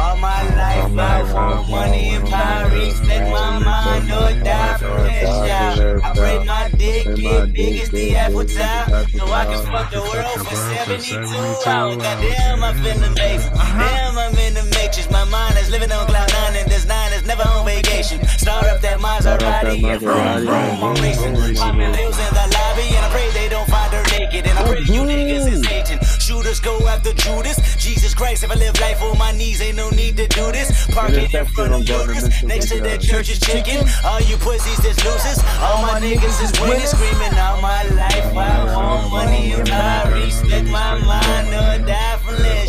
All 0.08 0.16
my 0.16 0.42
life 0.56 0.96
I 0.96 1.34
want 1.34 1.70
money 1.70 2.16
and 2.16 2.26
power. 2.30 2.70
Respect 2.70 3.30
my 3.30 3.60
mind, 3.60 4.08
no 4.08 4.22
die 4.42 4.78
for 4.78 5.04
this 5.04 5.28
child. 5.28 6.02
I 6.02 6.14
pray 6.16 6.46
my 6.46 6.70
dick 6.78 7.16
get 7.18 7.52
big 7.52 7.82
as 7.82 7.90
the 7.90 8.18
Eiffel 8.18 8.46
Tower, 8.46 9.06
so 9.10 9.26
I 9.28 9.44
can 9.46 9.66
fuck 9.66 9.92
the 9.92 10.00
world 10.00 10.48
for 10.48 10.56
72 10.56 11.20
hours. 11.68 11.98
Goddamn, 11.98 12.64
I 12.64 12.74
feel 12.80 13.04
amazing. 13.04 13.52
Damn, 13.54 14.18
I'm 14.18 14.36
in 14.38 14.54
the 14.54 14.64
matrix. 14.80 15.12
My 15.12 15.26
mind 15.26 15.58
is 15.58 15.70
living 15.70 15.92
on 15.92 16.08
cloud 16.08 16.32
nine, 16.32 16.56
and 16.56 16.72
this 16.72 16.88
nine 16.88 17.12
is 17.12 17.26
never 17.28 17.44
on 17.44 17.66
vacation. 17.66 18.26
Start 18.40 18.64
up 18.64 18.80
that 18.80 19.00
Maserati 19.00 19.84
and 19.84 20.00
vroom, 20.00 20.48
vroom, 20.48 20.84
I'm 20.88 20.96
racing. 21.04 21.36
I'm 21.60 21.82
in 21.82 21.92
in 21.92 22.12
the 22.40 22.46
lobby, 22.56 22.96
and 22.96 23.04
I 23.04 23.10
pray 23.12 23.30
they 23.32 23.50
don't 23.50 23.68
find 23.68 23.92
her 23.92 24.04
naked. 24.18 24.48
And 24.48 24.58
I 24.58 24.64
pray 24.72 24.80
you 24.88 25.02
niggas 25.04 25.52
is 25.52 25.68
Satan. 25.68 26.00
Shooters 26.28 26.60
go 26.60 26.78
after 26.90 27.14
Judas. 27.14 27.56
Jesus 27.78 28.14
Christ, 28.14 28.44
if 28.44 28.52
I 28.52 28.56
live 28.56 28.78
life 28.82 29.02
on 29.02 29.18
my 29.18 29.32
knees, 29.32 29.62
ain't 29.62 29.78
no 29.78 29.90
need 29.92 30.18
to 30.18 30.28
do 30.28 30.52
this. 30.52 30.86
Park 30.88 31.12
it 31.12 31.34
in 31.34 31.46
front 31.46 31.74
of 31.74 31.88
Lotus, 31.88 32.44
next 32.44 32.68
to 32.68 32.82
that 32.82 33.00
church 33.00 33.30
is 33.30 33.40
chicken. 33.40 33.88
All 34.04 34.20
you 34.20 34.36
pussies 34.36 34.84
is 34.84 34.98
losers. 35.06 35.40
All 35.64 35.82
my 35.82 36.02
niggas 36.02 36.44
is 36.44 36.52
winning, 36.60 36.86
screaming 36.86 37.32
all 37.40 37.62
my 37.62 37.84
life. 37.96 38.36
I 38.36 38.76
want 38.76 39.10
money 39.10 39.54
and 39.54 39.70
I 39.70 40.26
respect 40.26 40.68
my 40.68 41.00
mind, 41.00 41.48
or 41.48 41.88
die 41.88 42.18
from 42.18 42.36
less. 42.44 42.68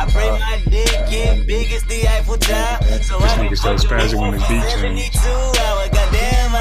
I 0.00 0.10
pray 0.10 0.30
my 0.30 0.62
dick 0.70 1.10
get 1.10 1.46
big 1.46 1.70
as 1.72 1.82
the 1.84 2.08
Eiffel 2.08 2.38
Tower, 2.38 2.80
so 3.02 3.18
I 3.20 3.28
can 3.36 3.56
fuck 3.56 3.76
the 3.76 3.88
spazzing 3.88 4.20
when 4.20 4.30
world 4.30 4.42
for 4.42 4.48
beat 4.48 4.62
change. 4.80 5.12
72 5.12 5.28
hours. 5.28 5.90
Goddamn, 5.90 6.19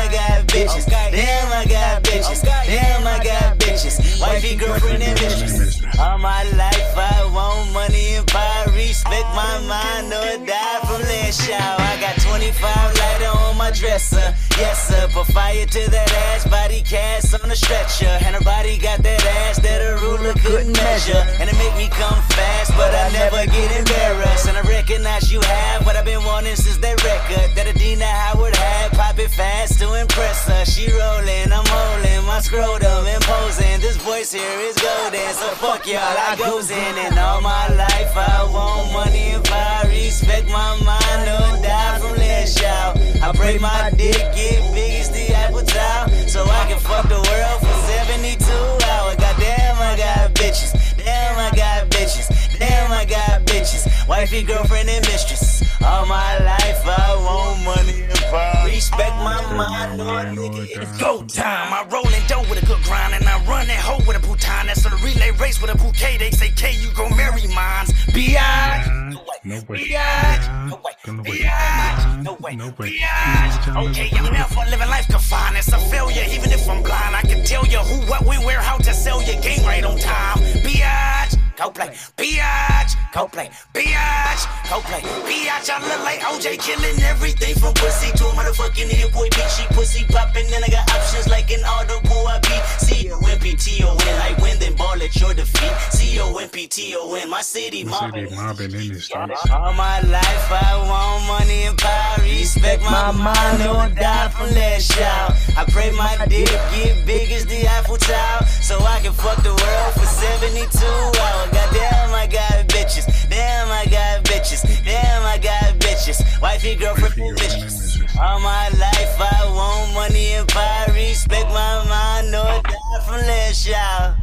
I 0.10 0.12
got 0.12 0.48
bitches. 0.48 0.86
Damn, 0.90 1.54
I 1.54 1.66
got 1.66 2.02
bitches. 2.04 2.42
Damn, 2.42 3.06
I 3.06 3.24
got 3.24 3.60
bitches. 3.60 4.20
Wifey, 4.20 4.56
girlfriend, 4.56 5.04
and 5.04 5.20
mistress. 5.22 5.84
All 6.00 6.18
my 6.18 6.44
life, 6.58 6.98
I 6.98 7.30
want 7.32 7.72
money 7.74 8.16
and 8.16 8.26
power. 8.26 8.72
Respect 8.74 9.28
my 9.36 9.60
mind, 9.68 10.08
or 10.08 10.46
die 10.48 10.80
from 10.88 11.02
less 11.02 11.46
shower. 11.46 11.80
I 11.80 12.02
got 12.02 12.19
25 12.50 12.98
lighter 12.98 13.38
on 13.46 13.58
my 13.58 13.70
dresser. 13.70 14.34
Yes, 14.58 14.90
sir. 14.90 15.08
Put 15.14 15.28
fire 15.28 15.68
to 15.68 15.92
that 15.92 16.12
ass, 16.34 16.48
body 16.48 16.82
cast 16.82 17.38
on 17.38 17.52
a 17.52 17.56
stretcher. 17.56 18.10
And 18.26 18.34
her 18.36 18.42
body 18.42 18.78
got 18.80 19.04
that 19.04 19.24
ass 19.46 19.60
that 19.60 19.86
a 19.86 20.02
ruler 20.02 20.34
couldn't 20.42 20.74
measure. 20.74 21.22
And 21.38 21.46
it 21.48 21.56
make 21.62 21.76
me 21.78 21.88
come 21.94 22.18
fast, 22.34 22.74
but 22.74 22.90
I 22.90 23.14
never 23.14 23.46
get 23.46 23.70
embarrassed. 23.78 24.48
And 24.48 24.58
I 24.58 24.62
recognize 24.62 25.32
you 25.32 25.42
have 25.42 25.86
what 25.86 25.96
I've 25.96 26.06
been 26.06 26.24
wanting 26.24 26.56
since 26.56 26.78
that 26.78 26.98
record 27.06 27.54
that 27.56 27.68
Adina 27.68 28.06
Howard 28.06 28.56
had. 28.56 28.94
Pop 28.94 29.20
it 29.20 29.30
fast 29.30 29.78
to 29.80 29.94
impress 29.94 30.48
her. 30.48 30.66
She 30.66 30.90
rolling, 30.90 31.54
I'm 31.54 31.70
holding 31.70 32.26
my 32.26 32.42
scrotum 32.42 33.06
imposing. 33.06 33.78
This 33.80 33.98
voice 33.98 34.34
here 34.34 34.60
is 34.66 34.76
golden, 34.82 35.34
so 35.38 35.54
fuck 35.62 35.86
y'all. 35.86 36.02
I 36.02 36.36
goes 36.36 36.72
in, 36.72 36.96
and 37.06 37.14
all 37.20 37.42
my 37.42 37.70
life 37.78 38.18
I 38.18 38.42
want 38.50 38.92
money 38.92 39.38
and 39.38 39.46
power. 39.46 39.86
Respect 40.10 40.50
my 40.50 40.74
mind, 40.82 41.30
or 41.30 41.62
die 41.62 42.00
from 42.00 42.18
less 42.40 42.62
y'all. 42.62 42.94
I 43.24 43.32
pray 43.36 43.58
my 43.58 43.92
dick 43.98 44.16
get 44.36 44.74
big 44.74 45.02
as 45.02 45.10
the 45.10 45.34
Apple 45.34 45.64
Tower, 45.64 46.08
so 46.28 46.44
I 46.44 46.66
can 46.68 46.80
fuck 46.80 47.08
the 47.08 47.20
world 47.30 47.60
for 47.60 47.76
72 47.88 48.44
hours. 48.90 49.16
Goddamn, 49.18 49.78
I 49.78 49.98
got 49.98 50.34
bitches. 50.34 50.99
Damn, 51.10 51.40
I 51.40 51.50
got 51.56 51.90
bitches. 51.90 52.28
Damn, 52.60 52.92
I 52.92 53.04
got 53.06 53.42
bitches. 53.48 53.84
Wifey, 54.08 54.44
girlfriend, 54.44 54.90
and 54.90 55.04
mistress. 55.08 55.64
All 55.82 56.06
my 56.06 56.38
life 56.40 56.82
I 56.86 57.16
want 57.26 57.64
money 57.66 58.04
and 58.04 58.20
power. 58.30 58.68
Respect 58.68 59.16
my 59.30 59.42
mind, 59.58 60.02
or 60.02 60.22
nigga, 60.38 60.64
it's 60.70 60.98
go 61.00 61.24
time. 61.24 61.74
I 61.74 61.82
roll 61.90 62.08
in 62.08 62.24
dough 62.28 62.46
with 62.50 62.62
a 62.62 62.66
good 62.66 62.84
grind, 62.84 63.16
and 63.16 63.26
I 63.26 63.44
run 63.46 63.66
that 63.68 63.82
hoe 63.82 64.04
with 64.06 64.18
a 64.18 64.20
bouton. 64.20 64.68
That's 64.68 64.86
a 64.86 64.92
relay 65.04 65.32
race 65.42 65.60
with 65.62 65.72
a 65.74 65.78
bouquet. 65.78 66.18
They 66.18 66.30
say, 66.30 66.50
K, 66.50 66.76
you 66.80 66.92
gon' 66.94 67.16
marry 67.18 67.48
mines. 67.48 67.92
B.I. 68.14 69.10
No 69.44 69.62
way. 69.70 69.80
Biatch. 69.80 70.70
No 70.70 70.76
way. 70.84 70.94
No 71.08 71.24
way. 71.24 71.40
Biatch. 71.40 72.24
No 72.24 72.34
way. 72.42 72.56
No 72.56 72.68
way. 72.78 73.00
Biatch. 73.00 73.90
Okay, 73.90 74.10
I'm 74.14 74.32
never 74.34 74.70
living 74.70 74.90
life 74.90 75.08
confined. 75.08 75.58
It's 75.58 75.72
a 75.72 75.80
failure, 75.90 76.26
even 76.30 76.52
if 76.52 76.70
I'm 76.70 76.84
blind. 76.84 77.16
I 77.16 77.22
can 77.22 77.44
tell 77.46 77.66
you 77.66 77.80
who, 77.80 77.98
what, 78.12 78.26
when, 78.26 78.44
where, 78.44 78.60
how 78.60 78.78
to 78.78 78.94
sell 78.94 79.24
your 79.24 79.42
game 79.42 79.64
right 79.66 79.84
on 79.84 79.98
time. 79.98 80.38
Biatch. 80.64 80.99
Go 81.00 81.49
play. 81.68 81.88
Biatch. 82.16 82.96
Go 83.14 83.28
play. 83.28 83.50
Biatch. 83.74 84.44
Go 84.70 84.80
play. 84.88 85.02
Biatch. 85.28 85.70
I 85.70 85.78
look 85.84 86.04
like 86.08 86.20
OJ 86.22 86.58
killing 86.60 87.00
everything 87.04 87.56
from 87.56 87.74
pussy 87.74 88.12
to 88.18 88.26
a 88.28 88.32
motherfucking 88.32 88.88
hit 88.88 89.12
boy 89.14 89.28
beat. 89.36 89.50
She 89.52 89.66
pussy 89.76 90.06
popping, 90.06 90.46
and 90.54 90.64
I 90.64 90.70
got 90.70 90.90
options 90.96 91.28
like 91.28 91.52
an 91.52 91.64
audible 91.66 92.28
I 92.28 92.40
beat. 92.40 92.64
C-O-M-P-T-O-N. 92.88 94.20
Like 94.20 94.38
win, 94.38 94.58
then 94.60 94.76
ball 94.76 95.02
at 95.02 95.14
your 95.20 95.34
defeat. 95.34 95.74
C-O-M-P-T-O-N. 95.92 97.30
My 97.30 97.42
city 97.42 97.84
The 97.84 97.90
mobbing. 97.90 98.30
city 98.30 98.36
mobbing 98.36 98.72
in 98.72 98.88
this 98.94 99.06
street. 99.06 99.32
All 99.52 99.74
my 99.74 100.00
life 100.02 100.52
I 100.52 100.78
want 100.88 101.28
money 101.28 101.64
and 101.64 101.78
power. 101.78 102.22
Respect 102.24 102.82
my 102.84 103.12
mind, 103.12 103.62
or 103.68 103.90
die 104.00 104.30
from 104.30 104.50
less 104.56 104.88
y'all. 104.98 105.36
I 105.58 105.66
pray 105.72 105.92
my 105.92 106.26
dick 106.28 106.48
get 106.74 107.06
big 107.06 107.32
as 107.32 107.46
the 107.46 107.68
Eiffel 107.68 107.98
Tower, 107.98 108.46
so 108.62 108.80
I 108.80 109.00
can 109.02 109.12
fuck 109.14 109.42
the 109.44 109.50
world 109.50 109.94
for 109.94 110.06
72 110.06 110.78
hours. 110.86 111.49
Goddamn, 111.52 112.14
I 112.14 112.28
got 112.28 112.68
bitches. 112.68 113.06
Damn, 113.30 113.70
I 113.70 113.86
got 113.86 114.24
bitches. 114.24 114.64
Damn, 114.86 115.26
I 115.26 115.38
got 115.38 115.76
bitches. 115.80 116.22
Wifey, 116.42 116.76
girlfriend, 116.76 117.20
and 117.20 117.34
mistress. 117.36 118.00
All 118.20 118.40
my 118.40 118.70
life 118.70 119.20
I 119.20 119.46
want 119.54 119.94
money 119.94 120.34
and 120.34 120.48
power. 120.48 120.94
Respect 120.94 121.48
my 121.48 121.86
mind, 121.88 122.36
or 122.36 122.62
die 122.62 123.02
from 123.06 123.22
less 123.28 123.68
y'all. 123.68 124.16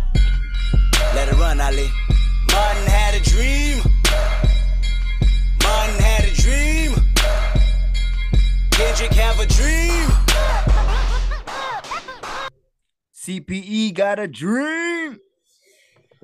Let 1.14 1.28
it 1.28 1.35
run, 1.35 1.61
Ali. 1.61 1.90
Martin 2.52 2.87
had 2.87 3.14
a 3.14 3.21
dream. 3.21 3.83
Martin 5.62 5.99
had 5.99 6.25
a 6.25 6.35
dream. 6.35 6.95
Kendrick 8.71 9.12
have 9.12 9.40
a 9.40 9.47
dream. 9.47 10.09
CPE 13.14 13.95
got 13.95 14.18
a 14.18 14.28
dream. 14.28 15.18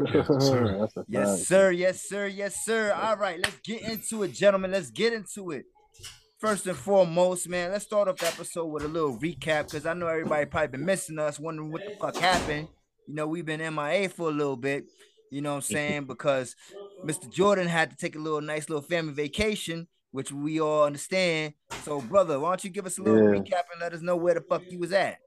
Yes, 0.14 0.32
sir. 0.38 0.78
Yes, 1.08 1.46
sir. 1.46 1.70
Yes, 1.70 2.02
sir. 2.08 2.26
Yes, 2.26 2.64
sir. 2.64 2.92
All 2.92 3.16
right, 3.16 3.38
let's 3.40 3.58
get 3.64 3.82
into 3.82 4.22
it, 4.22 4.32
gentlemen. 4.32 4.70
Let's 4.70 4.90
get 4.90 5.12
into 5.12 5.50
it. 5.50 5.64
First 6.38 6.66
and 6.66 6.76
foremost, 6.76 7.48
man, 7.48 7.70
let's 7.70 7.84
start 7.84 8.08
off 8.08 8.18
the 8.18 8.26
episode 8.26 8.66
with 8.66 8.84
a 8.84 8.88
little 8.88 9.16
recap 9.18 9.64
because 9.64 9.86
I 9.86 9.94
know 9.94 10.08
everybody 10.08 10.46
probably 10.46 10.68
been 10.68 10.84
missing 10.84 11.18
us, 11.18 11.38
wondering 11.38 11.70
what 11.70 11.84
the 11.84 11.92
fuck 12.00 12.18
happened. 12.18 12.68
You 13.06 13.14
know, 13.14 13.26
we've 13.28 13.46
been 13.46 13.60
MIA 13.60 14.08
for 14.08 14.28
a 14.28 14.32
little 14.32 14.56
bit. 14.56 14.84
You 15.30 15.40
know 15.40 15.50
what 15.50 15.56
I'm 15.56 15.62
saying? 15.76 16.06
Because 16.06 16.56
Mr. 17.04 17.28
Jordan 17.28 17.68
had 17.68 17.90
to 17.90 17.96
take 17.96 18.16
a 18.16 18.20
little 18.20 18.40
nice 18.40 18.68
little 18.68 18.82
family 18.82 19.12
vacation, 19.12 19.86
which 20.10 20.32
we 20.32 20.60
all 20.60 20.84
understand. 20.84 21.54
So, 21.84 22.00
brother, 22.00 22.40
why 22.40 22.50
don't 22.50 22.64
you 22.64 22.70
give 22.70 22.86
us 22.86 22.98
a 22.98 23.02
little 23.02 23.20
Yeah. 23.20 23.38
recap 23.38 23.62
and 23.72 23.80
let 23.80 23.92
us 23.92 24.00
know 24.00 24.16
where 24.16 24.34
the 24.34 24.40
fuck 24.40 24.64
you 24.68 24.78
was 24.80 24.92
at? 24.92 25.18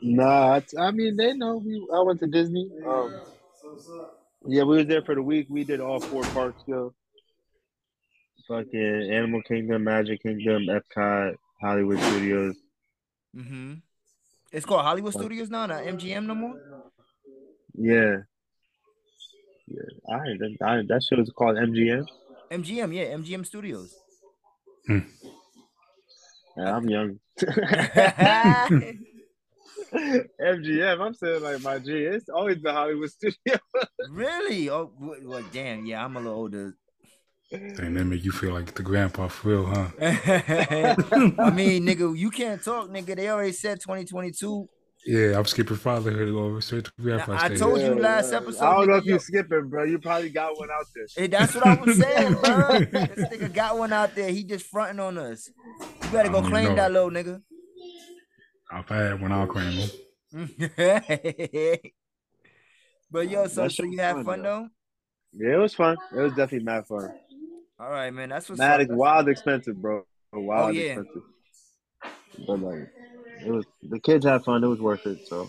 Nah, 0.00 0.60
I 0.78 0.90
mean 0.92 1.16
they 1.16 1.32
know. 1.34 1.56
We, 1.58 1.86
I 1.92 2.00
went 2.00 2.20
to 2.20 2.26
Disney. 2.26 2.70
Um, 2.86 3.20
yeah, 4.46 4.62
we 4.62 4.76
was 4.78 4.86
there 4.86 5.02
for 5.02 5.14
the 5.14 5.22
week. 5.22 5.46
We 5.48 5.64
did 5.64 5.80
all 5.80 6.00
four 6.00 6.22
parks 6.22 6.62
though. 6.66 6.94
Fucking 8.46 9.10
Animal 9.12 9.42
Kingdom, 9.42 9.84
Magic 9.84 10.22
Kingdom, 10.22 10.66
Epcot, 10.66 11.34
Hollywood 11.60 12.00
Studios. 12.00 12.56
Mm-hmm. 13.36 13.74
It's 14.52 14.64
called 14.64 14.82
Hollywood 14.82 15.12
Studios 15.12 15.50
now, 15.50 15.66
not 15.66 15.84
MGM 15.84 16.24
no 16.26 16.34
more. 16.34 16.54
Yeah, 17.74 18.16
yeah. 19.66 19.82
I, 20.10 20.18
that, 20.38 20.56
I 20.62 20.82
that 20.88 21.02
shit 21.02 21.18
was 21.18 21.30
called 21.30 21.56
MGM. 21.56 22.06
MGM, 22.50 22.94
yeah, 22.94 23.14
MGM 23.16 23.44
Studios. 23.44 23.94
Yeah, 24.88 25.00
I'm 26.56 26.88
young. 26.88 27.20
MGM. 29.92 31.00
I'm 31.00 31.14
saying 31.14 31.42
like 31.42 31.62
my 31.62 31.78
G. 31.78 31.92
It's 31.92 32.28
always 32.28 32.60
the 32.62 32.72
Hollywood 32.72 33.10
Studio. 33.10 33.58
really? 34.10 34.70
Oh, 34.70 34.92
well, 34.98 35.44
damn. 35.52 35.86
Yeah, 35.86 36.04
I'm 36.04 36.16
a 36.16 36.20
little 36.20 36.34
older. 36.34 36.74
Damn, 37.50 37.94
that 37.94 38.04
make 38.04 38.24
you 38.24 38.32
feel 38.32 38.52
like 38.52 38.74
the 38.74 38.82
grandpa 38.82 39.28
for 39.28 39.48
real, 39.48 39.66
huh? 39.66 39.88
I 40.00 41.50
mean, 41.50 41.86
nigga, 41.86 42.14
you 42.16 42.30
can't 42.30 42.62
talk, 42.62 42.90
nigga. 42.90 43.16
They 43.16 43.30
already 43.30 43.52
said 43.52 43.80
2022. 43.80 44.68
Yeah, 45.06 45.38
I'm 45.38 45.46
skipping 45.46 45.76
fatherhood 45.76 46.28
over 46.28 46.60
straight 46.60 46.84
to 46.84 46.92
grandpa 47.00 47.38
I 47.40 47.54
told 47.54 47.80
you 47.80 47.94
last 47.94 48.32
episode. 48.32 48.62
I 48.62 48.74
don't 48.74 48.88
know 48.88 48.96
if 48.96 49.06
you 49.06 49.12
yo- 49.12 49.18
skipping, 49.18 49.68
bro. 49.68 49.84
You 49.84 49.98
probably 49.98 50.28
got 50.28 50.58
one 50.58 50.68
out 50.70 50.84
there. 50.94 51.06
Hey, 51.16 51.26
that's 51.28 51.54
what 51.54 51.66
I 51.66 51.74
was 51.80 51.98
saying, 51.98 52.32
bro. 52.42 52.78
this 52.80 53.28
nigga 53.30 53.54
got 53.54 53.78
one 53.78 53.92
out 53.94 54.14
there. 54.14 54.28
He 54.30 54.44
just 54.44 54.66
fronting 54.66 55.00
on 55.00 55.16
us. 55.16 55.48
You 56.02 56.08
better 56.10 56.28
go 56.28 56.38
I 56.38 56.40
don't 56.42 56.50
claim 56.50 56.68
know. 56.70 56.74
that 56.74 56.92
little 56.92 57.10
nigga. 57.10 57.40
I've 58.70 58.88
had 58.88 59.20
one. 59.20 59.32
I'll 59.32 59.46
claim 59.46 59.88
but 63.10 63.30
yo, 63.30 63.46
so 63.46 63.62
That 63.62 63.70
so 63.72 63.82
shit 63.82 63.86
you 63.86 63.90
was 63.92 64.00
had 64.00 64.14
fun, 64.16 64.24
fun 64.24 64.42
though. 64.42 64.68
though? 65.32 65.46
Yeah, 65.48 65.54
it 65.54 65.58
was 65.58 65.74
fun. 65.74 65.96
It 66.14 66.20
was 66.20 66.32
definitely 66.32 66.64
mad 66.64 66.86
fun. 66.86 67.10
All 67.80 67.90
right, 67.90 68.12
man. 68.12 68.28
That's 68.28 68.48
what's 68.48 68.58
Mad 68.58 68.80
up. 68.80 68.88
wild 68.90 69.28
expensive, 69.28 69.76
bro. 69.80 70.04
Wild 70.32 70.70
oh, 70.70 70.72
yeah. 70.72 70.82
expensive. 70.98 71.22
But 72.46 72.60
like, 72.60 72.88
it 73.46 73.50
was 73.50 73.64
the 73.82 74.00
kids 74.00 74.26
had 74.26 74.44
fun. 74.44 74.62
It 74.62 74.66
was 74.66 74.80
worth 74.80 75.06
it. 75.06 75.26
So 75.26 75.48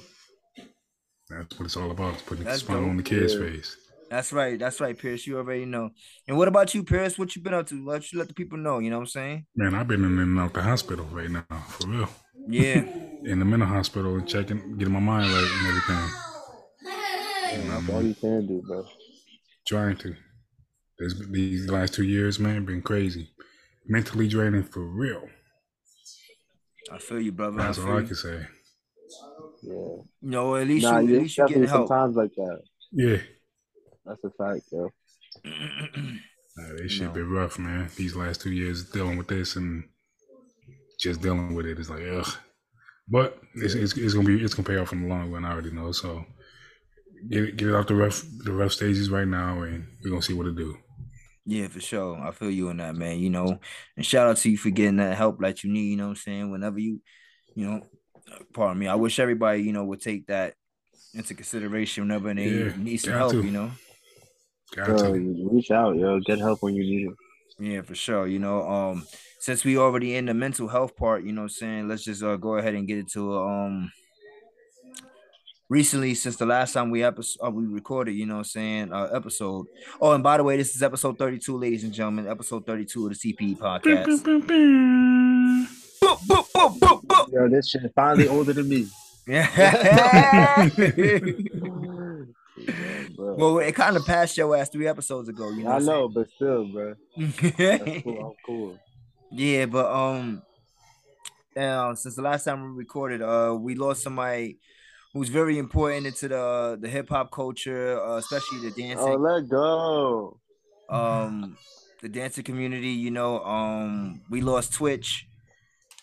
That's 1.29 1.59
what 1.59 1.65
it's 1.65 1.75
all 1.77 1.91
about. 1.91 2.13
It's 2.13 2.23
putting 2.23 2.43
a 2.43 2.45
That's 2.45 2.61
smile 2.63 2.81
dope. 2.81 2.89
on 2.89 2.97
the 2.97 3.03
kid's 3.03 3.33
Yeah. 3.33 3.39
face. 3.41 3.75
That's 4.09 4.33
right. 4.33 4.57
That's 4.57 4.79
right, 4.81 4.97
Pierce. 4.97 5.27
You 5.27 5.37
already 5.37 5.65
know. 5.65 5.91
And 6.27 6.37
what 6.37 6.47
about 6.47 6.73
you, 6.73 6.83
Pierce? 6.83 7.19
What 7.19 7.35
you 7.35 7.43
been 7.43 7.53
up 7.53 7.67
to? 7.67 7.85
Let 7.85 8.11
you 8.11 8.17
let 8.19 8.27
the 8.27 8.33
people 8.33 8.57
know. 8.57 8.79
You 8.79 8.89
know 8.89 8.97
what 8.97 9.03
I'm 9.03 9.07
saying? 9.07 9.45
Man, 9.55 9.75
I've 9.75 9.87
been 9.87 10.03
in 10.03 10.17
and 10.17 10.39
out 10.39 10.53
the 10.53 10.63
hospital 10.63 11.05
right 11.11 11.29
now, 11.29 11.43
for 11.67 11.87
real. 11.87 12.09
Yeah. 12.47 12.85
In 13.25 13.39
the 13.39 13.45
mental 13.45 13.67
hospital 13.67 14.15
and 14.15 14.27
checking, 14.27 14.77
getting 14.77 14.93
my 14.93 14.99
mind 14.99 15.31
right 15.31 15.51
and 15.57 15.67
everything. 15.67 17.69
that's 17.69 17.89
um, 17.89 17.95
all 17.95 18.03
you 18.03 18.15
can 18.15 18.47
do, 18.47 18.61
bro. 18.65 18.85
Trying 19.67 19.97
to. 19.97 20.15
This, 20.97 21.13
these 21.29 21.69
last 21.69 21.93
two 21.93 22.03
years, 22.03 22.39
man, 22.39 22.65
been 22.65 22.81
crazy. 22.81 23.29
Mentally 23.87 24.27
draining 24.27 24.63
for 24.63 24.81
real. 24.81 25.23
I 26.91 26.97
feel 26.97 27.19
you, 27.19 27.31
brother. 27.31 27.57
That's 27.57 27.77
feel 27.77 27.87
all 27.89 27.97
I 27.99 28.03
can 28.03 28.15
say. 28.15 28.45
Yeah. 29.63 29.95
No, 30.21 30.55
at 30.55 30.67
least 30.67 30.85
Nah, 30.85 30.99
you, 30.99 31.09
yeah, 31.09 31.15
at 31.17 31.21
least 31.23 31.37
you 31.37 31.47
getting 31.47 31.61
definitely 31.63 31.77
help. 31.77 31.89
times 31.89 32.15
like 32.15 32.33
that. 32.35 32.61
Yeah. 32.91 33.17
That's 34.05 34.23
a 34.23 34.29
fact, 34.31 34.63
yo. 34.71 34.89
Nah, 36.57 36.75
this 36.75 36.91
shit 36.91 37.07
No. 37.07 37.13
been 37.13 37.31
rough, 37.31 37.57
man. 37.57 37.89
These 37.95 38.17
last 38.17 38.41
two 38.41 38.51
years 38.51 38.83
dealing 38.83 39.17
with 39.17 39.29
this 39.29 39.55
and 39.55 39.85
just 40.99 41.21
dealing 41.21 41.55
with 41.55 41.65
it 41.65 41.79
is 41.79 41.89
like 41.89 42.03
ugh. 42.11 42.27
But 43.09 43.39
it's, 43.55 43.73
it's, 43.73 43.97
it's 43.97 44.13
gonna 44.13 44.27
be 44.27 44.43
it's 44.43 44.53
gonna 44.53 44.67
pay 44.67 44.77
off 44.77 44.93
in 44.93 45.03
the 45.03 45.07
long 45.07 45.31
run. 45.31 45.45
I 45.45 45.51
already 45.51 45.71
know. 45.71 45.91
So 45.91 46.25
get 47.29 47.43
it, 47.43 47.57
get 47.57 47.69
it 47.69 47.75
out 47.75 47.87
the 47.87 47.95
rough 47.95 48.23
the 48.43 48.51
rough 48.51 48.71
stages 48.73 49.09
right 49.09 49.27
now, 49.27 49.61
and 49.63 49.87
we're 50.03 50.11
gonna 50.11 50.21
see 50.21 50.33
what 50.33 50.47
it 50.47 50.55
do. 50.55 50.77
Yeah, 51.45 51.67
for 51.67 51.79
sure. 51.79 52.19
I 52.19 52.31
feel 52.31 52.51
you 52.51 52.69
on 52.69 52.77
that, 52.77 52.95
man. 52.95 53.17
You 53.19 53.31
know, 53.31 53.59
and 53.97 54.05
shout 54.05 54.27
out 54.27 54.37
to 54.37 54.51
you 54.51 54.57
for 54.57 54.69
getting 54.69 54.97
that 54.97 55.17
help 55.17 55.39
that 55.41 55.63
you 55.63 55.71
need. 55.71 55.89
You 55.89 55.97
know 55.97 56.03
what 56.05 56.09
I'm 56.11 56.15
saying? 56.17 56.51
Whenever 56.51 56.79
you, 56.79 57.01
you 57.55 57.65
know, 57.65 57.81
pardon 58.53 58.77
me. 58.77 58.87
I 58.87 58.95
wish 58.95 59.19
everybody, 59.19 59.63
you 59.63 59.73
know, 59.73 59.85
would 59.85 60.01
take 60.01 60.27
that 60.27 60.53
into 61.15 61.33
consideration 61.33 62.03
whenever 62.03 62.33
they 62.33 62.45
Yeah, 62.45 62.75
need 62.77 62.97
some 62.97 63.13
help. 63.13 63.31
to. 63.33 63.43
You 63.43 63.51
know. 63.51 63.71
Got 64.75 64.97
Yo, 64.99 65.13
to. 65.13 65.19
you 65.19 65.49
reach 65.51 65.71
out, 65.71 65.95
yo. 65.95 66.19
Get 66.19 66.37
help 66.39 66.61
when 66.61 66.75
you 66.75 66.83
need 66.83 67.07
it. 67.07 67.15
Yeah, 67.59 67.81
for 67.81 67.95
sure. 67.95 68.25
You 68.27 68.39
know, 68.39 68.67
um, 68.67 69.05
since 69.39 69.65
we 69.65 69.77
already 69.77 70.15
in 70.15 70.25
the 70.25 70.33
mental 70.33 70.67
health 70.67 70.95
part, 70.95 71.23
you 71.23 71.33
know 71.33 71.41
what 71.41 71.45
I'm 71.45 71.49
saying, 71.49 71.87
let's 71.87 72.03
just 72.03 72.23
uh, 72.23 72.37
go 72.37 72.55
ahead 72.55 72.73
and 72.73 72.87
get 72.87 72.97
into 72.97 73.37
um 73.37 73.91
recently 75.69 76.15
since 76.15 76.35
the 76.35 76.45
last 76.45 76.73
time 76.73 76.89
we 76.89 77.03
episode 77.03 77.45
uh, 77.45 77.51
we 77.51 77.65
recorded, 77.65 78.13
you 78.13 78.25
know 78.25 78.35
what 78.35 78.39
I'm 78.39 78.45
saying, 78.45 78.93
uh 78.93 79.09
episode. 79.13 79.67
Oh, 80.01 80.13
and 80.13 80.23
by 80.23 80.37
the 80.37 80.43
way, 80.43 80.57
this 80.57 80.75
is 80.75 80.81
episode 80.81 81.17
32, 81.17 81.57
ladies 81.57 81.83
and 81.83 81.93
gentlemen, 81.93 82.27
episode 82.27 82.65
32 82.65 83.07
of 83.07 83.13
the 83.17 83.33
CPE 83.33 83.57
podcast. 83.57 84.07
Yo, 87.31 87.49
this 87.49 87.69
shit 87.69 87.83
is 87.83 87.91
finally 87.93 88.27
older 88.27 88.53
than 88.53 88.69
me. 88.69 88.87
Yeah. 89.27 90.69
Bro. 93.19 93.35
well, 93.35 93.59
it 93.59 93.75
kind 93.75 93.97
of 93.97 94.05
passed 94.05 94.37
your 94.37 94.55
ass 94.55 94.69
three 94.69 94.87
episodes 94.87 95.27
ago, 95.27 95.49
you 95.49 95.65
know. 95.65 95.71
I 95.71 95.79
know, 95.79 96.07
but 96.07 96.29
still, 96.29 96.65
bro. 96.71 96.95
cool. 97.17 97.53
I'm 97.57 98.33
cool. 98.45 98.79
Yeah, 99.29 99.65
but 99.65 99.91
um, 99.91 100.41
uh, 101.57 101.95
since 101.95 102.15
the 102.15 102.21
last 102.21 102.45
time 102.45 102.63
we 102.63 102.77
recorded, 102.77 103.21
uh, 103.21 103.57
we 103.59 103.75
lost 103.75 104.03
somebody 104.03 104.57
who's 105.13 105.27
very 105.27 105.57
important 105.57 106.05
into 106.05 106.29
the 106.29 106.77
the 106.79 106.87
hip 106.87 107.09
hop 107.09 107.29
culture, 107.29 108.01
uh, 108.01 108.15
especially 108.15 108.59
the 108.59 108.71
dancing. 108.71 109.09
Oh, 109.09 109.15
let 109.15 109.49
go. 109.49 110.39
um, 110.87 111.57
the 112.01 112.07
dancing 112.07 112.45
community. 112.45 112.91
You 112.91 113.11
know, 113.11 113.43
um, 113.43 114.21
we 114.29 114.39
lost 114.39 114.71
Twitch. 114.71 115.27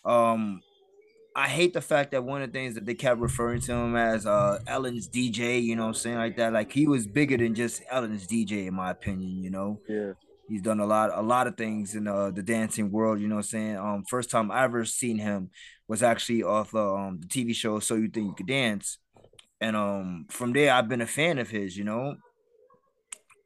Um, 0.05 0.61
I 1.38 1.49
hate 1.49 1.75
the 1.75 1.83
fact 1.83 2.12
that 2.12 2.25
one 2.25 2.40
of 2.40 2.51
the 2.51 2.59
things 2.59 2.75
that 2.77 2.87
they 2.87 2.94
kept 2.94 3.20
referring 3.20 3.61
to 3.62 3.72
him 3.75 3.94
as 3.94 4.25
uh 4.27 4.59
Ellen's 4.66 5.07
DJ. 5.07 5.62
You 5.62 5.77
know, 5.77 5.83
what 5.83 5.88
I'm 5.88 5.94
saying 5.94 6.16
like 6.16 6.37
that. 6.38 6.53
Like 6.55 6.72
he 6.72 6.87
was 6.87 7.07
bigger 7.07 7.37
than 7.37 7.55
just 7.55 7.83
Ellen's 7.90 8.27
DJ, 8.27 8.66
in 8.66 8.75
my 8.75 8.90
opinion. 8.90 9.44
You 9.44 9.51
know. 9.51 9.81
Yeah. 9.87 10.12
He's 10.49 10.62
done 10.62 10.79
a 10.81 10.87
lot, 10.87 11.11
a 11.12 11.22
lot 11.22 11.49
of 11.49 11.57
things 11.57 11.96
in 11.96 12.07
uh, 12.07 12.31
the 12.31 12.42
dancing 12.42 12.92
world. 12.92 13.20
You 13.20 13.27
know 13.27 13.35
what 13.35 13.46
I'm 13.46 13.51
saying? 13.51 13.77
Um, 13.77 14.05
first 14.09 14.31
time 14.31 14.51
I 14.53 14.62
ever 14.62 14.85
seen 14.85 15.18
him 15.18 15.51
was 15.88 16.05
actually 16.05 16.42
off 16.44 16.75
uh, 16.75 16.94
um 16.94 17.20
the 17.20 17.27
TV 17.27 17.55
show 17.55 17.81
So 17.81 17.96
You 17.96 18.09
Think 18.09 18.27
You 18.29 18.35
Could 18.35 18.46
Dance, 18.46 18.99
and 19.61 19.77
um 19.77 20.27
from 20.31 20.53
there 20.55 20.72
I've 20.72 20.88
been 20.88 21.03
a 21.03 21.07
fan 21.07 21.38
of 21.38 21.51
his. 21.51 21.77
You 21.77 21.85
know, 21.85 22.16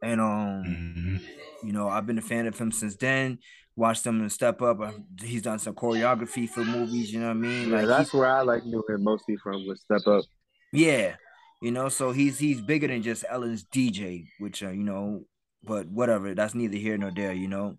and 0.03 0.21
um 0.21 0.63
Mhm. 0.65 1.21
you 1.65 1.73
know 1.73 1.89
I've 1.89 2.07
been 2.07 2.19
a 2.19 2.23
fan 2.23 2.47
of 2.47 2.57
him 2.59 2.71
since 2.71 2.95
then. 2.97 3.39
Watched 3.81 4.05
him 4.05 4.29
step 4.29 4.61
up. 4.61 4.79
Uh, 4.81 4.93
He's 5.23 5.41
done 5.41 5.59
some 5.59 5.75
choreography 5.75 6.47
for 6.47 6.63
movies. 6.63 7.11
You 7.13 7.21
know 7.21 7.29
what 7.29 7.37
I 7.37 7.47
mean? 7.49 7.71
Yeah, 7.71 7.77
Like 7.79 7.87
that's 7.87 8.13
where 8.13 8.27
I 8.29 8.43
like 8.43 8.67
knew 8.67 8.85
him 8.87 9.03
mostly 9.03 9.37
from 9.43 9.67
was 9.67 9.81
Step 9.81 10.07
Up. 10.07 10.25
yeah, 10.71 11.17
you 11.63 11.71
know, 11.71 11.89
so 11.89 12.13
he's 12.13 12.39
he's 12.39 12.61
bigger 12.61 12.89
than 12.89 13.01
just 13.03 13.25
Ellen's 13.27 13.65
DJ, 13.65 14.27
which 14.39 14.63
uh, 14.63 14.69
you 14.69 14.85
know, 14.85 15.25
but 15.65 15.87
whatever, 15.89 16.35
that's 16.35 16.55
neither 16.55 16.77
here 16.77 16.99
nor 16.99 17.11
there, 17.11 17.33
you 17.33 17.49
know. 17.49 17.79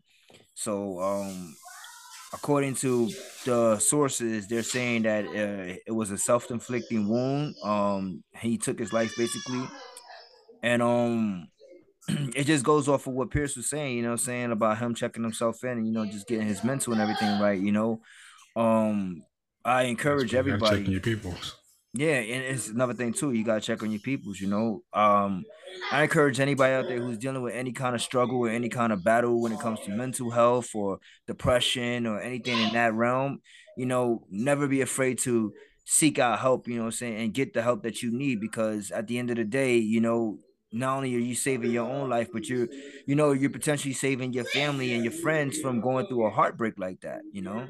So 0.55 0.99
um 0.99 1.55
according 2.33 2.75
to 2.75 3.11
the 3.45 3.77
sources, 3.77 4.47
they're 4.47 4.63
saying 4.63 5.03
that 5.03 5.25
uh, 5.25 5.77
it 5.85 5.91
was 5.93 6.09
a 6.09 6.17
self-inflicting 6.17 7.07
wound. 7.07 7.53
Um 7.63 8.23
he 8.39 8.57
took 8.57 8.79
his 8.79 8.91
life 8.91 9.13
basically. 9.15 9.65
And 10.63 10.81
um 10.81 11.47
it 12.35 12.45
just 12.45 12.63
goes 12.65 12.87
off 12.87 13.07
of 13.07 13.13
what 13.13 13.31
Pierce 13.31 13.55
was 13.55 13.69
saying, 13.69 13.97
you 13.97 14.03
know, 14.03 14.15
saying 14.15 14.51
about 14.51 14.77
him 14.79 14.95
checking 14.95 15.23
himself 15.23 15.63
in 15.63 15.71
and 15.71 15.85
you 15.87 15.93
know 15.93 16.05
just 16.05 16.27
getting 16.27 16.47
his 16.47 16.63
mental 16.63 16.93
and 16.93 17.01
everything 17.01 17.39
right, 17.39 17.59
you 17.59 17.71
know. 17.71 18.01
Um 18.55 19.23
I 19.63 19.83
encourage 19.83 20.33
everybody 20.33 20.77
check 20.77 20.85
in 20.85 20.91
your 20.91 21.01
peoples. 21.01 21.55
yeah, 21.93 22.15
and 22.15 22.43
it's 22.43 22.67
another 22.69 22.93
thing 22.93 23.13
too. 23.13 23.31
You 23.31 23.43
gotta 23.43 23.61
check 23.61 23.83
on 23.83 23.91
your 23.91 23.99
peoples. 23.99 24.39
You 24.39 24.47
know, 24.47 24.83
um, 24.93 25.43
I 25.91 26.03
encourage 26.03 26.39
anybody 26.39 26.73
out 26.73 26.87
there 26.87 26.99
who's 26.99 27.17
dealing 27.17 27.43
with 27.43 27.53
any 27.53 27.71
kind 27.71 27.95
of 27.95 28.01
struggle 28.01 28.39
or 28.39 28.49
any 28.49 28.69
kind 28.69 28.91
of 28.91 29.03
battle 29.03 29.41
when 29.41 29.51
it 29.51 29.59
comes 29.59 29.79
to 29.81 29.91
mental 29.91 30.31
health 30.31 30.69
or 30.73 30.99
depression 31.27 32.07
or 32.07 32.19
anything 32.19 32.57
in 32.57 32.73
that 32.73 32.93
realm. 32.93 33.41
You 33.77 33.85
know, 33.85 34.25
never 34.29 34.67
be 34.67 34.81
afraid 34.81 35.19
to 35.19 35.53
seek 35.85 36.17
out 36.17 36.39
help. 36.39 36.67
You 36.67 36.75
know, 36.75 36.81
what 36.81 36.87
I'm 36.87 36.91
saying, 36.93 37.17
and 37.17 37.33
get 37.33 37.53
the 37.53 37.61
help 37.61 37.83
that 37.83 38.01
you 38.01 38.11
need 38.11 38.41
because 38.41 38.89
at 38.91 39.07
the 39.07 39.19
end 39.19 39.29
of 39.29 39.35
the 39.35 39.45
day, 39.45 39.77
you 39.77 40.01
know, 40.01 40.39
not 40.71 40.97
only 40.97 41.15
are 41.15 41.19
you 41.19 41.35
saving 41.35 41.71
your 41.71 41.89
own 41.89 42.09
life, 42.09 42.29
but 42.31 42.47
you're, 42.47 42.67
you 43.05 43.15
know, 43.15 43.31
you're 43.31 43.49
potentially 43.49 43.93
saving 43.93 44.33
your 44.33 44.45
family 44.45 44.93
and 44.93 45.03
your 45.03 45.13
friends 45.13 45.59
from 45.59 45.81
going 45.81 46.07
through 46.07 46.25
a 46.25 46.29
heartbreak 46.29 46.75
like 46.77 47.01
that. 47.01 47.21
You 47.31 47.41
know. 47.41 47.67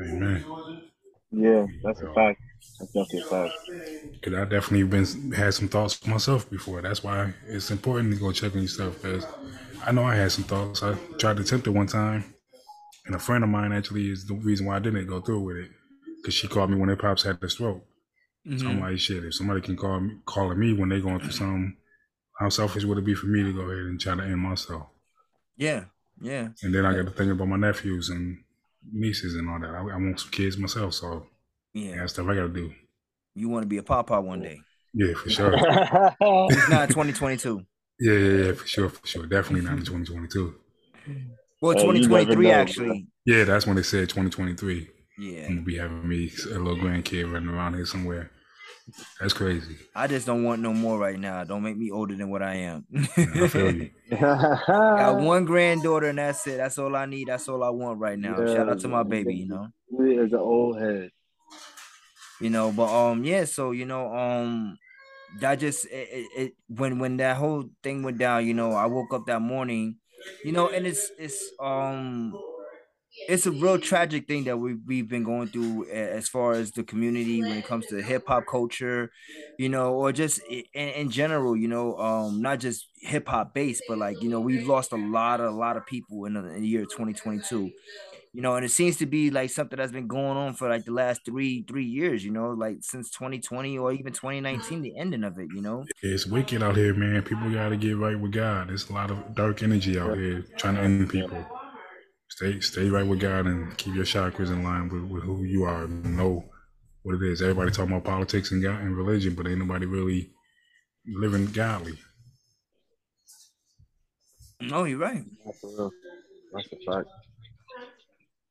Amen. 0.00 0.44
Yeah, 1.30 1.66
that's 1.82 2.00
a 2.02 2.12
fact. 2.12 2.40
That's 2.78 2.92
definitely 2.92 3.20
a 3.20 3.24
fact. 3.24 4.22
Cause 4.22 4.34
I 4.34 4.44
definitely 4.44 4.82
been 4.84 5.32
had 5.32 5.54
some 5.54 5.68
thoughts 5.68 6.06
myself 6.06 6.48
before. 6.50 6.82
That's 6.82 7.02
why 7.02 7.32
it's 7.48 7.70
important 7.70 8.12
to 8.12 8.20
go 8.20 8.32
check 8.32 8.54
on 8.54 8.62
yourself. 8.62 9.02
Cause 9.02 9.26
I 9.86 9.92
know 9.92 10.04
I 10.04 10.14
had 10.14 10.30
some 10.30 10.44
thoughts. 10.44 10.82
I 10.82 10.94
tried 11.18 11.36
to 11.36 11.42
attempt 11.42 11.66
it 11.66 11.70
one 11.70 11.86
time, 11.86 12.34
and 13.06 13.14
a 13.14 13.18
friend 13.18 13.42
of 13.42 13.50
mine 13.50 13.72
actually 13.72 14.10
is 14.10 14.26
the 14.26 14.34
reason 14.34 14.66
why 14.66 14.76
I 14.76 14.80
didn't 14.80 15.06
go 15.06 15.20
through 15.20 15.40
with 15.40 15.56
it. 15.56 15.70
Cause 16.22 16.34
she 16.34 16.48
called 16.48 16.70
me 16.70 16.76
when 16.76 16.88
their 16.88 16.96
pops 16.96 17.22
had 17.22 17.40
the 17.40 17.48
stroke. 17.48 17.82
So 18.44 18.50
I'm 18.50 18.58
mm-hmm. 18.58 18.80
like, 18.80 18.98
shit. 18.98 19.24
If 19.24 19.34
somebody 19.34 19.60
can 19.60 19.76
call 19.76 20.00
me, 20.00 20.16
calling 20.26 20.58
me 20.58 20.72
when 20.72 20.88
they're 20.88 21.00
going 21.00 21.20
through 21.20 21.30
something, 21.30 21.76
how 22.42 22.48
selfish 22.48 22.84
would 22.84 22.98
it 22.98 23.04
be 23.04 23.14
for 23.14 23.26
me 23.26 23.42
to 23.44 23.52
go 23.52 23.60
ahead 23.62 23.84
and 23.86 24.00
try 24.00 24.14
to 24.16 24.22
end 24.22 24.38
myself? 24.38 24.86
Yeah. 25.56 25.84
Yeah. 26.20 26.48
And 26.62 26.74
then 26.74 26.84
I 26.84 26.94
got 26.94 27.04
to 27.04 27.10
think 27.10 27.30
about 27.32 27.48
my 27.48 27.56
nephews 27.56 28.08
and 28.10 28.42
nieces 28.92 29.34
and 29.36 29.48
all 29.48 29.60
that. 29.60 29.70
I, 29.70 29.78
I 29.80 29.96
want 29.96 30.20
some 30.20 30.30
kids 30.30 30.58
myself, 30.58 30.94
so 30.94 31.26
Yeah. 31.72 31.96
that's 31.96 32.12
stuff 32.14 32.26
I 32.28 32.34
got 32.34 32.42
to 32.42 32.48
do. 32.48 32.72
You 33.34 33.48
want 33.48 33.62
to 33.62 33.68
be 33.68 33.78
a 33.78 33.82
papa 33.82 34.20
one 34.20 34.42
day. 34.42 34.60
Yeah, 34.92 35.14
for 35.14 35.30
sure. 35.30 35.54
It's 35.54 36.68
not 36.70 36.88
2022. 36.90 37.64
Yeah, 38.00 38.12
yeah, 38.12 38.44
yeah, 38.46 38.52
for 38.52 38.66
sure, 38.66 38.88
for 38.90 39.06
sure. 39.06 39.26
Definitely 39.26 39.62
not 39.64 39.78
in 39.78 39.84
2022. 39.84 40.54
Well, 41.60 41.76
Hey, 41.76 41.80
you 41.82 41.92
never 41.92 41.98
2023 41.98 42.46
know, 42.46 42.52
actually. 42.52 43.06
Yeah, 43.24 43.44
that's 43.44 43.66
when 43.66 43.76
they 43.76 43.82
said 43.82 44.08
2023. 44.08 44.88
Yeah. 45.18 45.42
I'm 45.46 45.48
gonna 45.48 45.62
be 45.62 45.76
having 45.78 46.06
me 46.08 46.30
a 46.46 46.58
little 46.58 46.76
grandkid 46.76 47.32
running 47.32 47.48
around 47.48 47.74
here 47.74 47.86
somewhere. 47.86 48.30
That's 49.20 49.32
crazy. 49.32 49.76
I 49.94 50.06
just 50.06 50.26
don't 50.26 50.44
want 50.44 50.62
no 50.62 50.72
more 50.72 50.98
right 50.98 51.18
now. 51.18 51.44
Don't 51.44 51.62
make 51.62 51.76
me 51.76 51.90
older 51.90 52.14
than 52.14 52.30
what 52.30 52.42
I 52.42 52.54
am. 52.56 52.86
I 53.16 53.48
feel 53.48 53.74
you. 53.74 53.90
Got 54.10 55.16
one 55.22 55.44
granddaughter 55.44 56.08
and 56.08 56.18
that's 56.18 56.46
it. 56.46 56.56
That's 56.56 56.78
all 56.78 56.94
I 56.96 57.06
need. 57.06 57.28
That's 57.28 57.48
all 57.48 57.62
I 57.62 57.70
want 57.70 57.98
right 57.98 58.18
now. 58.18 58.44
Shout 58.46 58.68
out 58.68 58.80
to 58.80 58.88
my 58.88 59.02
baby, 59.02 59.34
you 59.34 59.48
know. 59.48 59.68
He 59.90 60.14
is 60.14 60.32
an 60.32 60.38
old 60.38 60.80
head. 60.80 61.10
You 62.40 62.50
know, 62.50 62.72
but 62.72 62.88
um 62.92 63.24
yeah, 63.24 63.44
so 63.44 63.70
you 63.70 63.86
know, 63.86 64.12
um 64.12 64.78
that 65.40 65.56
just 65.56 65.86
it, 65.86 66.08
it, 66.10 66.26
it 66.36 66.52
when 66.68 66.98
when 66.98 67.16
that 67.18 67.36
whole 67.36 67.64
thing 67.82 68.02
went 68.02 68.18
down, 68.18 68.46
you 68.46 68.54
know, 68.54 68.72
I 68.72 68.86
woke 68.86 69.14
up 69.14 69.26
that 69.26 69.40
morning, 69.40 69.96
you 70.44 70.52
know, 70.52 70.68
and 70.68 70.86
it's 70.86 71.10
it's 71.18 71.52
um 71.60 72.32
it's 73.28 73.46
a 73.46 73.52
real 73.52 73.78
tragic 73.78 74.26
thing 74.26 74.44
that 74.44 74.56
we 74.58 74.74
we've 74.74 75.08
been 75.08 75.22
going 75.22 75.48
through 75.48 75.88
as 75.90 76.28
far 76.28 76.54
as 76.54 76.72
the 76.72 76.82
community 76.82 77.42
when 77.42 77.56
it 77.58 77.64
comes 77.64 77.86
to 77.86 78.02
hip 78.02 78.24
hop 78.26 78.46
culture, 78.46 79.12
you 79.56 79.68
know, 79.68 79.94
or 79.94 80.12
just 80.12 80.40
in, 80.48 80.64
in 80.88 81.10
general, 81.10 81.56
you 81.56 81.68
know, 81.68 81.96
um, 81.98 82.42
not 82.42 82.58
just 82.58 82.88
hip 83.00 83.28
hop 83.28 83.54
based, 83.54 83.86
but 83.86 83.98
like 83.98 84.22
you 84.22 84.28
know, 84.28 84.40
we've 84.40 84.66
lost 84.66 84.92
a 84.92 84.96
lot 84.96 85.40
of 85.40 85.52
a 85.52 85.56
lot 85.56 85.76
of 85.76 85.86
people 85.86 86.24
in 86.24 86.34
the, 86.34 86.44
in 86.48 86.62
the 86.62 86.68
year 86.68 86.84
2022, 86.86 87.72
you 88.32 88.42
know, 88.42 88.56
and 88.56 88.64
it 88.64 88.70
seems 88.70 88.96
to 88.98 89.06
be 89.06 89.30
like 89.30 89.50
something 89.50 89.76
that's 89.76 89.92
been 89.92 90.08
going 90.08 90.36
on 90.36 90.54
for 90.54 90.68
like 90.68 90.84
the 90.84 90.92
last 90.92 91.24
three 91.24 91.64
three 91.68 91.84
years, 91.84 92.24
you 92.24 92.32
know, 92.32 92.50
like 92.50 92.78
since 92.80 93.10
2020 93.10 93.78
or 93.78 93.92
even 93.92 94.12
2019, 94.12 94.82
the 94.82 94.96
ending 94.98 95.22
of 95.24 95.38
it, 95.38 95.48
you 95.52 95.62
know. 95.62 95.84
It's 96.02 96.26
wicked 96.26 96.62
out 96.62 96.76
here, 96.76 96.94
man. 96.94 97.22
People 97.22 97.52
gotta 97.52 97.76
get 97.76 97.96
right 97.96 98.18
with 98.18 98.32
God. 98.32 98.68
There's 98.68 98.88
a 98.90 98.92
lot 98.92 99.10
of 99.12 99.34
dark 99.34 99.62
energy 99.62 99.98
out 99.98 100.16
here 100.16 100.44
trying 100.56 100.74
to 100.74 100.80
end 100.82 101.08
people. 101.10 101.46
Stay 102.36 102.60
stay 102.60 102.88
right 102.88 103.06
with 103.06 103.20
God 103.20 103.44
and 103.44 103.76
keep 103.76 103.94
your 103.94 104.06
chakras 104.06 104.48
in 104.48 104.64
line 104.64 104.88
with, 104.88 105.02
with 105.02 105.22
who 105.22 105.44
you 105.44 105.64
are 105.64 105.86
know 105.86 106.42
what 107.02 107.16
it 107.16 107.22
is. 107.22 107.42
Everybody 107.42 107.70
talking 107.70 107.92
about 107.92 108.04
politics 108.04 108.52
and 108.52 108.62
God 108.62 108.80
and 108.80 108.96
religion, 108.96 109.34
but 109.34 109.46
ain't 109.46 109.58
nobody 109.58 109.84
really 109.84 110.30
living 111.06 111.44
godly. 111.46 111.98
No, 114.62 114.84
you're 114.84 114.98
right. 114.98 115.22
That's 115.44 115.58
for 115.60 115.68
real. 115.76 115.90
That's 116.54 116.68
a 116.72 116.90
fact. 116.90 117.08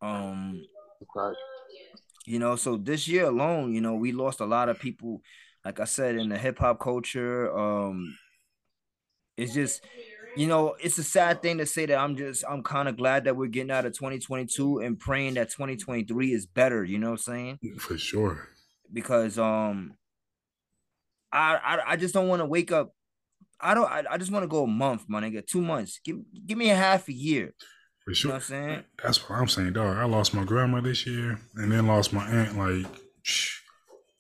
Um, 0.04 0.62
fact. 1.16 1.38
you 2.28 2.38
know 2.38 2.56
so 2.56 2.78
this 2.78 3.08
year 3.08 3.26
alone 3.26 3.74
you 3.74 3.82
know 3.82 3.96
we 3.96 4.12
lost 4.12 4.42
a 4.42 4.46
lot 4.46 4.70
of 4.70 4.80
people 4.80 5.22
like 5.66 5.80
i 5.80 5.86
said 5.86 6.16
in 6.16 6.30
the 6.30 6.38
hip-hop 6.38 6.80
culture 6.80 7.56
um 7.56 8.16
it's 9.38 9.54
just 9.54 9.84
you 10.38 10.48
know 10.48 10.76
it's 10.80 10.98
a 10.98 11.04
sad 11.04 11.42
thing 11.42 11.58
to 11.58 11.66
say 11.66 11.86
that 11.86 11.98
i'm 11.98 12.16
just 12.16 12.44
i'm 12.50 12.64
kind 12.64 12.88
of 12.88 12.98
glad 12.98 13.26
that 13.26 13.36
we're 13.36 13.48
getting 13.48 13.72
out 13.72 13.86
of 13.86 13.94
2022 13.94 14.80
and 14.80 14.98
praying 15.00 15.34
that 15.34 15.50
2023 15.52 16.32
is 16.34 16.46
better 16.46 16.84
you 16.84 16.98
know 16.98 17.12
what 17.12 17.20
i'm 17.28 17.34
saying 17.34 17.60
For 17.80 17.98
sure. 17.98 18.48
because 18.92 19.38
um 19.38 19.94
i 21.34 21.56
i, 21.56 21.80
I 21.94 21.96
just 21.98 22.14
don't 22.14 22.28
want 22.28 22.42
to 22.42 22.46
wake 22.46 22.72
up 22.72 22.94
i 23.60 23.74
don't 23.74 23.90
i, 23.92 24.04
I 24.10 24.18
just 24.18 24.32
want 24.32 24.44
to 24.44 24.48
go 24.48 24.64
a 24.64 24.68
month 24.68 25.06
my 25.08 25.22
nigga 25.22 25.46
two 25.46 25.62
months 25.62 26.00
give 26.04 26.18
give 26.46 26.58
me 26.58 26.70
a 26.70 26.76
half 26.76 27.08
a 27.10 27.14
year 27.14 27.54
For 28.06 28.12
you 28.12 28.14
know 28.14 28.14
sure. 28.14 28.32
what 28.32 28.36
i'm 28.36 28.42
saying 28.42 28.84
That's 29.04 29.30
what 29.30 29.36
I'm 29.40 29.48
saying, 29.48 29.74
dog. 29.74 29.98
I 29.98 30.06
lost 30.06 30.34
my 30.34 30.44
grandma 30.46 30.80
this 30.82 31.06
year 31.06 31.40
and 31.56 31.72
then 31.72 31.88
lost 31.88 32.14
my 32.14 32.26
aunt 32.30 32.58
like 32.58 32.86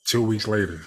two 0.06 0.21
weeks 0.24 0.47
later. 0.47 0.82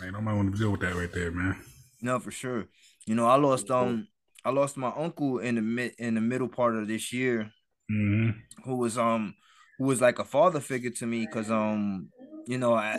Man, 0.00 0.12
nobody 0.12 0.36
want 0.36 0.52
to 0.52 0.58
deal 0.58 0.70
with 0.72 0.80
that 0.80 0.94
right 0.96 1.12
there, 1.12 1.30
man. 1.30 1.56
No, 2.04 2.20
for 2.20 2.32
sure. 2.32 2.66
You 3.06 3.16
know, 3.16 3.26
I 3.26 3.36
lost 3.36 3.70
um 3.70 4.08
I 4.44 4.50
lost 4.50 4.76
my 4.78 4.92
uncle 4.96 5.40
in 5.40 5.56
the 5.56 5.62
mid 5.62 5.94
in 5.98 6.14
the 6.16 6.22
middle 6.22 6.48
part 6.48 6.76
of 6.76 6.88
this 6.88 7.12
year, 7.12 7.52
hmm 7.90 8.30
who 8.64 8.76
was 8.76 8.98
um 8.98 9.34
who 9.78 9.86
was 9.86 10.00
like 10.02 10.18
a 10.20 10.24
father 10.24 10.60
figure 10.60 10.90
to 10.90 11.06
me 11.06 11.22
because 11.24 11.50
um 11.50 12.08
you 12.46 12.58
know 12.58 12.74
I 12.74 12.98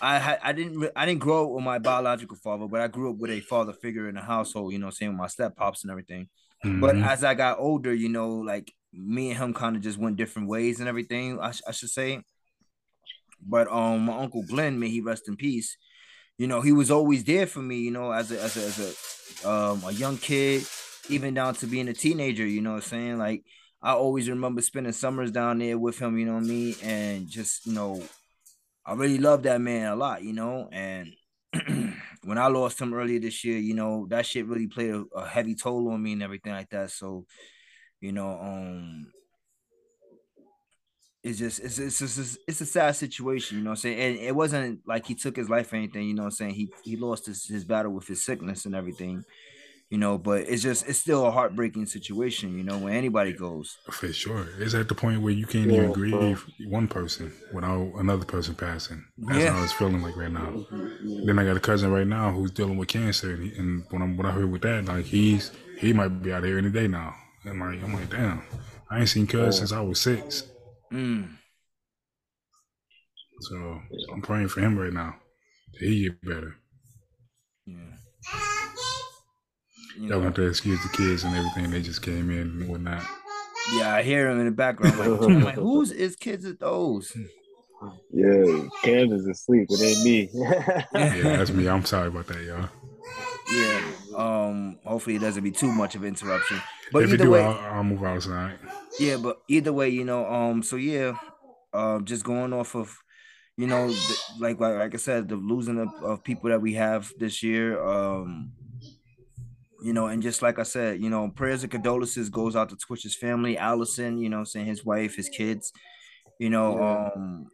I 0.00 0.18
had 0.18 0.40
I 0.42 0.52
didn't 0.52 0.90
I 0.96 1.06
didn't 1.06 1.20
grow 1.22 1.46
up 1.46 1.52
with 1.52 1.64
my 1.64 1.78
biological 1.78 2.38
father, 2.38 2.68
but 2.68 2.82
I 2.82 2.88
grew 2.88 3.10
up 3.12 3.18
with 3.18 3.30
a 3.32 3.40
father 3.42 3.74
figure 3.74 4.08
in 4.08 4.16
the 4.16 4.22
household. 4.22 4.72
You 4.74 4.80
know, 4.80 4.90
same 4.90 5.10
with 5.10 5.18
my 5.18 5.28
step 5.28 5.56
pops 5.56 5.84
and 5.84 5.92
everything. 5.92 6.28
But 6.76 6.96
Mhm. 6.96 7.04
as 7.04 7.24
I 7.24 7.34
got 7.34 7.60
older, 7.60 7.94
you 7.94 8.10
know, 8.10 8.30
like 8.30 8.72
me 8.92 9.30
and 9.30 9.38
him 9.38 9.54
kind 9.54 9.76
of 9.76 9.82
just 9.82 9.98
went 9.98 10.16
different 10.18 10.48
ways 10.48 10.80
and 10.80 10.88
everything. 10.88 11.40
I, 11.40 11.52
sh- 11.52 11.62
I 11.68 11.72
should 11.72 11.90
say. 11.90 12.22
But 13.40 13.68
um, 13.70 14.04
my 14.06 14.18
uncle 14.18 14.42
Glenn, 14.42 14.78
may 14.78 14.88
he 14.90 15.00
rest 15.00 15.28
in 15.28 15.36
peace. 15.36 15.76
You 16.40 16.46
know, 16.46 16.62
he 16.62 16.72
was 16.72 16.90
always 16.90 17.22
there 17.22 17.46
for 17.46 17.58
me. 17.58 17.80
You 17.80 17.90
know, 17.90 18.12
as 18.12 18.32
a 18.32 18.40
as 18.40 18.56
a 18.56 18.60
as 18.60 18.78
a 19.44 19.46
um 19.50 19.84
a 19.84 19.92
young 19.92 20.16
kid, 20.16 20.64
even 21.10 21.34
down 21.34 21.52
to 21.56 21.66
being 21.66 21.86
a 21.88 21.92
teenager. 21.92 22.46
You 22.46 22.62
know, 22.62 22.70
what 22.70 22.84
I'm 22.84 22.88
saying 22.88 23.18
like 23.18 23.44
I 23.82 23.92
always 23.92 24.26
remember 24.26 24.62
spending 24.62 24.94
summers 24.94 25.30
down 25.30 25.58
there 25.58 25.76
with 25.76 25.98
him. 25.98 26.16
You 26.16 26.24
know 26.24 26.36
what 26.36 26.44
I 26.44 26.46
mean, 26.46 26.74
and 26.82 27.28
just 27.28 27.66
you 27.66 27.74
know, 27.74 28.02
I 28.86 28.94
really 28.94 29.18
love 29.18 29.42
that 29.42 29.60
man 29.60 29.92
a 29.92 29.96
lot. 29.96 30.22
You 30.22 30.32
know, 30.32 30.70
and 30.72 31.12
when 32.24 32.38
I 32.38 32.46
lost 32.46 32.80
him 32.80 32.94
earlier 32.94 33.20
this 33.20 33.44
year, 33.44 33.58
you 33.58 33.74
know, 33.74 34.06
that 34.08 34.24
shit 34.24 34.46
really 34.46 34.66
played 34.66 34.92
a, 34.92 35.04
a 35.14 35.28
heavy 35.28 35.54
toll 35.54 35.90
on 35.90 36.02
me 36.02 36.14
and 36.14 36.22
everything 36.22 36.52
like 36.52 36.70
that. 36.70 36.90
So, 36.90 37.26
you 38.00 38.12
know, 38.12 38.30
um, 38.40 39.12
it's 41.22 41.38
just 41.38 41.60
it's 41.60 41.78
it's 41.78 42.00
it's, 42.00 42.18
it's, 42.18 42.38
it's 42.48 42.60
a 42.60 42.66
sad 42.66 42.92
situation, 42.96 43.58
you 43.58 43.64
know 43.64 43.70
what 43.70 43.78
I'm 43.78 43.82
saying? 43.82 44.00
And 44.00 44.18
it 44.18 44.34
wasn't 44.34 44.80
like 44.86 45.06
he 45.06 45.14
took 45.14 45.36
his 45.36 45.50
life 45.50 45.72
or 45.72 45.76
anything, 45.76 46.08
you 46.08 46.14
know 46.14 46.22
what 46.22 46.28
I'm 46.28 46.32
saying? 46.32 46.54
He 46.54 46.72
he 46.82 46.96
lost 46.96 47.26
his, 47.26 47.46
his 47.46 47.64
battle 47.64 47.92
with 47.92 48.06
his 48.06 48.22
sickness 48.24 48.64
and 48.64 48.74
everything, 48.74 49.24
you 49.90 49.98
know, 49.98 50.16
but 50.16 50.42
it's 50.48 50.62
just 50.62 50.88
it's 50.88 50.98
still 50.98 51.26
a 51.26 51.30
heartbreaking 51.30 51.86
situation, 51.86 52.56
you 52.56 52.64
know, 52.64 52.78
when 52.78 52.94
anybody 52.94 53.32
goes. 53.32 53.76
For 53.90 54.12
sure. 54.12 54.46
It's 54.58 54.74
at 54.74 54.88
the 54.88 54.94
point 54.94 55.20
where 55.20 55.32
you 55.32 55.46
can't 55.46 55.70
Yeah, 55.70 55.76
even 55.78 55.92
bro. 55.92 55.92
grieve 55.92 56.46
one 56.68 56.88
person 56.88 57.32
without 57.52 57.92
another 57.96 58.24
person 58.24 58.54
passing. 58.54 59.04
That's 59.18 59.44
Yeah. 59.44 59.52
how 59.52 59.62
it's 59.62 59.72
feeling 59.72 60.02
like 60.02 60.16
right 60.16 60.32
now. 60.32 60.64
Then 61.24 61.38
I 61.38 61.44
got 61.44 61.56
a 61.56 61.60
cousin 61.60 61.90
right 61.90 62.06
now 62.06 62.30
who's 62.32 62.50
dealing 62.50 62.78
with 62.78 62.88
cancer, 62.88 63.34
and, 63.34 63.42
he, 63.42 63.58
and 63.58 63.84
when, 63.90 64.00
I'm, 64.00 64.16
when 64.16 64.26
I 64.26 64.30
heard 64.30 64.50
with 64.50 64.62
that, 64.62 64.86
like 64.86 65.04
he's 65.04 65.50
he 65.76 65.92
might 65.92 66.22
be 66.22 66.32
out 66.32 66.44
here 66.44 66.56
any 66.56 66.70
day 66.70 66.88
now. 66.88 67.14
And 67.44 67.60
like 67.60 67.82
I'm 67.82 67.92
like, 67.92 68.10
damn, 68.10 68.42
I 68.90 69.00
ain't 69.00 69.08
seen 69.08 69.26
cuz 69.26 69.58
since 69.58 69.72
I 69.72 69.80
was 69.80 70.00
six. 70.00 70.44
Mm. 70.92 71.28
So 73.40 73.80
I'm 74.12 74.22
praying 74.22 74.48
for 74.48 74.60
him 74.60 74.78
right 74.78 74.92
now. 74.92 75.16
that 75.72 75.86
He 75.86 76.04
get 76.04 76.20
better. 76.22 76.56
Yeah. 77.66 77.76
You 79.98 80.08
Y'all 80.08 80.20
want 80.20 80.36
to 80.36 80.46
excuse 80.46 80.82
the 80.82 80.88
kids 80.88 81.24
and 81.24 81.34
everything. 81.36 81.70
They 81.70 81.82
just 81.82 82.02
came 82.02 82.30
in 82.30 82.38
and 82.38 82.68
whatnot. 82.68 83.02
yeah, 83.74 83.94
I 83.94 84.02
hear 84.02 84.30
him 84.30 84.40
in 84.40 84.46
the 84.46 84.52
background. 84.52 84.98
Like, 84.98 85.08
I'm 85.08 85.44
like, 85.44 85.54
whose 85.56 85.90
is 85.90 86.16
kids 86.16 86.44
at 86.44 86.60
those? 86.60 87.16
Yeah, 88.12 88.68
Kansas 88.82 89.22
is 89.22 89.26
asleep. 89.26 89.68
It 89.70 89.82
ain't 89.82 90.04
me. 90.04 90.30
Yeah, 90.34 90.84
that's 91.36 91.50
me. 91.50 91.68
I'm 91.68 91.84
sorry 91.84 92.08
about 92.08 92.26
that, 92.28 92.42
y'all. 92.42 92.68
Yeah. 93.52 93.80
Um. 94.16 94.78
Hopefully, 94.84 95.16
it 95.16 95.20
doesn't 95.20 95.42
be 95.44 95.50
too 95.50 95.72
much 95.72 95.94
of 95.94 96.04
interruption. 96.04 96.60
But 96.92 97.02
if 97.04 97.08
you 97.10 97.14
either 97.14 97.24
do, 97.24 97.30
way, 97.30 97.42
I'll, 97.44 97.74
I'll 97.76 97.84
move 97.84 98.02
outside. 98.04 98.58
yeah. 98.98 99.16
But 99.16 99.40
either 99.48 99.72
way, 99.72 99.88
you 99.88 100.04
know. 100.04 100.26
Um. 100.26 100.62
So 100.62 100.76
yeah. 100.76 101.16
Um. 101.72 102.04
just 102.04 102.24
going 102.24 102.52
off 102.52 102.74
of, 102.74 102.96
you 103.56 103.66
know, 103.66 103.88
the, 103.88 104.16
like 104.38 104.60
like 104.60 104.74
like 104.76 104.94
I 104.94 104.98
said, 104.98 105.28
the 105.28 105.36
losing 105.36 105.78
of, 105.78 105.88
of 106.02 106.24
people 106.24 106.50
that 106.50 106.60
we 106.60 106.74
have 106.74 107.12
this 107.18 107.42
year. 107.42 107.82
Um. 107.82 108.52
You 109.82 109.94
know, 109.94 110.08
and 110.08 110.22
just 110.22 110.42
like 110.42 110.58
I 110.58 110.62
said, 110.64 111.00
you 111.00 111.08
know, 111.08 111.30
prayers 111.30 111.62
and 111.62 111.72
condolences 111.72 112.28
goes 112.28 112.54
out 112.54 112.68
to 112.68 112.76
Twitch's 112.76 113.16
family, 113.16 113.56
Allison. 113.56 114.18
You 114.18 114.28
know, 114.28 114.44
saying 114.44 114.66
his 114.66 114.84
wife, 114.84 115.16
his 115.16 115.28
kids. 115.30 115.72
You 116.38 116.50
know, 116.50 116.76
Yeah. 116.78 117.10
um, 117.16 117.46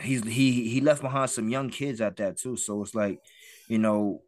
he's 0.00 0.22
he 0.24 0.68
he 0.68 0.80
left 0.80 1.02
behind 1.02 1.30
some 1.30 1.48
young 1.48 1.70
kids 1.70 2.00
at 2.00 2.16
that 2.18 2.38
too. 2.38 2.56
So 2.56 2.82
it's 2.82 2.94
like, 2.94 3.18
you 3.68 3.78
know, 3.78 4.22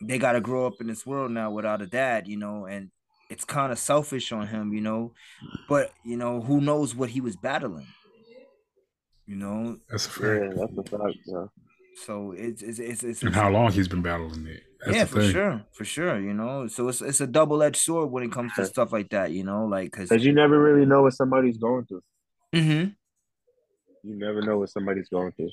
they 0.00 0.18
got 0.18 0.32
to 0.32 0.40
grow 0.40 0.66
up 0.66 0.80
in 0.80 0.86
this 0.86 1.04
world 1.06 1.30
now 1.30 1.50
without 1.50 1.82
a 1.82 1.86
dad, 1.86 2.28
you 2.28 2.36
know, 2.36 2.66
and 2.66 2.90
it's 3.30 3.44
kind 3.44 3.72
of 3.72 3.78
selfish 3.78 4.32
on 4.32 4.46
him, 4.46 4.72
you 4.72 4.80
know. 4.80 5.12
But 5.68 5.92
you 6.04 6.16
know, 6.16 6.40
who 6.40 6.60
knows 6.60 6.94
what 6.94 7.10
he 7.10 7.20
was 7.20 7.36
battling, 7.36 7.86
you 9.26 9.36
know. 9.36 9.78
That's 9.90 10.06
a 10.06 10.20
yeah, 10.22 10.48
fact. 10.48 10.58
that's 10.58 10.92
a 10.92 10.98
fact. 10.98 11.18
Yeah. 11.26 11.46
So 12.04 12.32
it's 12.36 12.62
it's 12.62 12.78
it's, 12.78 13.02
it's 13.02 13.22
And 13.22 13.34
how 13.34 13.50
long 13.50 13.72
he's 13.72 13.88
been 13.88 14.02
battling 14.02 14.46
it. 14.46 14.62
That's 14.84 14.96
yeah, 14.96 15.04
for 15.06 15.20
thing. 15.20 15.32
sure, 15.32 15.62
for 15.72 15.84
sure, 15.84 16.20
you 16.20 16.32
know. 16.32 16.68
So 16.68 16.88
it's 16.88 17.00
it's 17.00 17.20
a 17.20 17.26
double 17.26 17.62
edged 17.62 17.76
sword 17.76 18.10
when 18.10 18.22
it 18.22 18.30
comes 18.30 18.52
to 18.54 18.64
stuff 18.66 18.92
like 18.92 19.10
that, 19.10 19.32
you 19.32 19.42
know, 19.42 19.66
like 19.66 19.90
because 19.90 20.08
Cause 20.08 20.24
you 20.24 20.32
never 20.32 20.60
really 20.60 20.86
know 20.86 21.02
what 21.02 21.14
somebody's 21.14 21.58
going 21.58 21.84
through. 21.86 22.02
mm-hmm. 22.54 22.90
You 24.08 24.16
never 24.16 24.40
know 24.42 24.58
what 24.58 24.70
somebody's 24.70 25.08
going 25.08 25.32
through. 25.32 25.50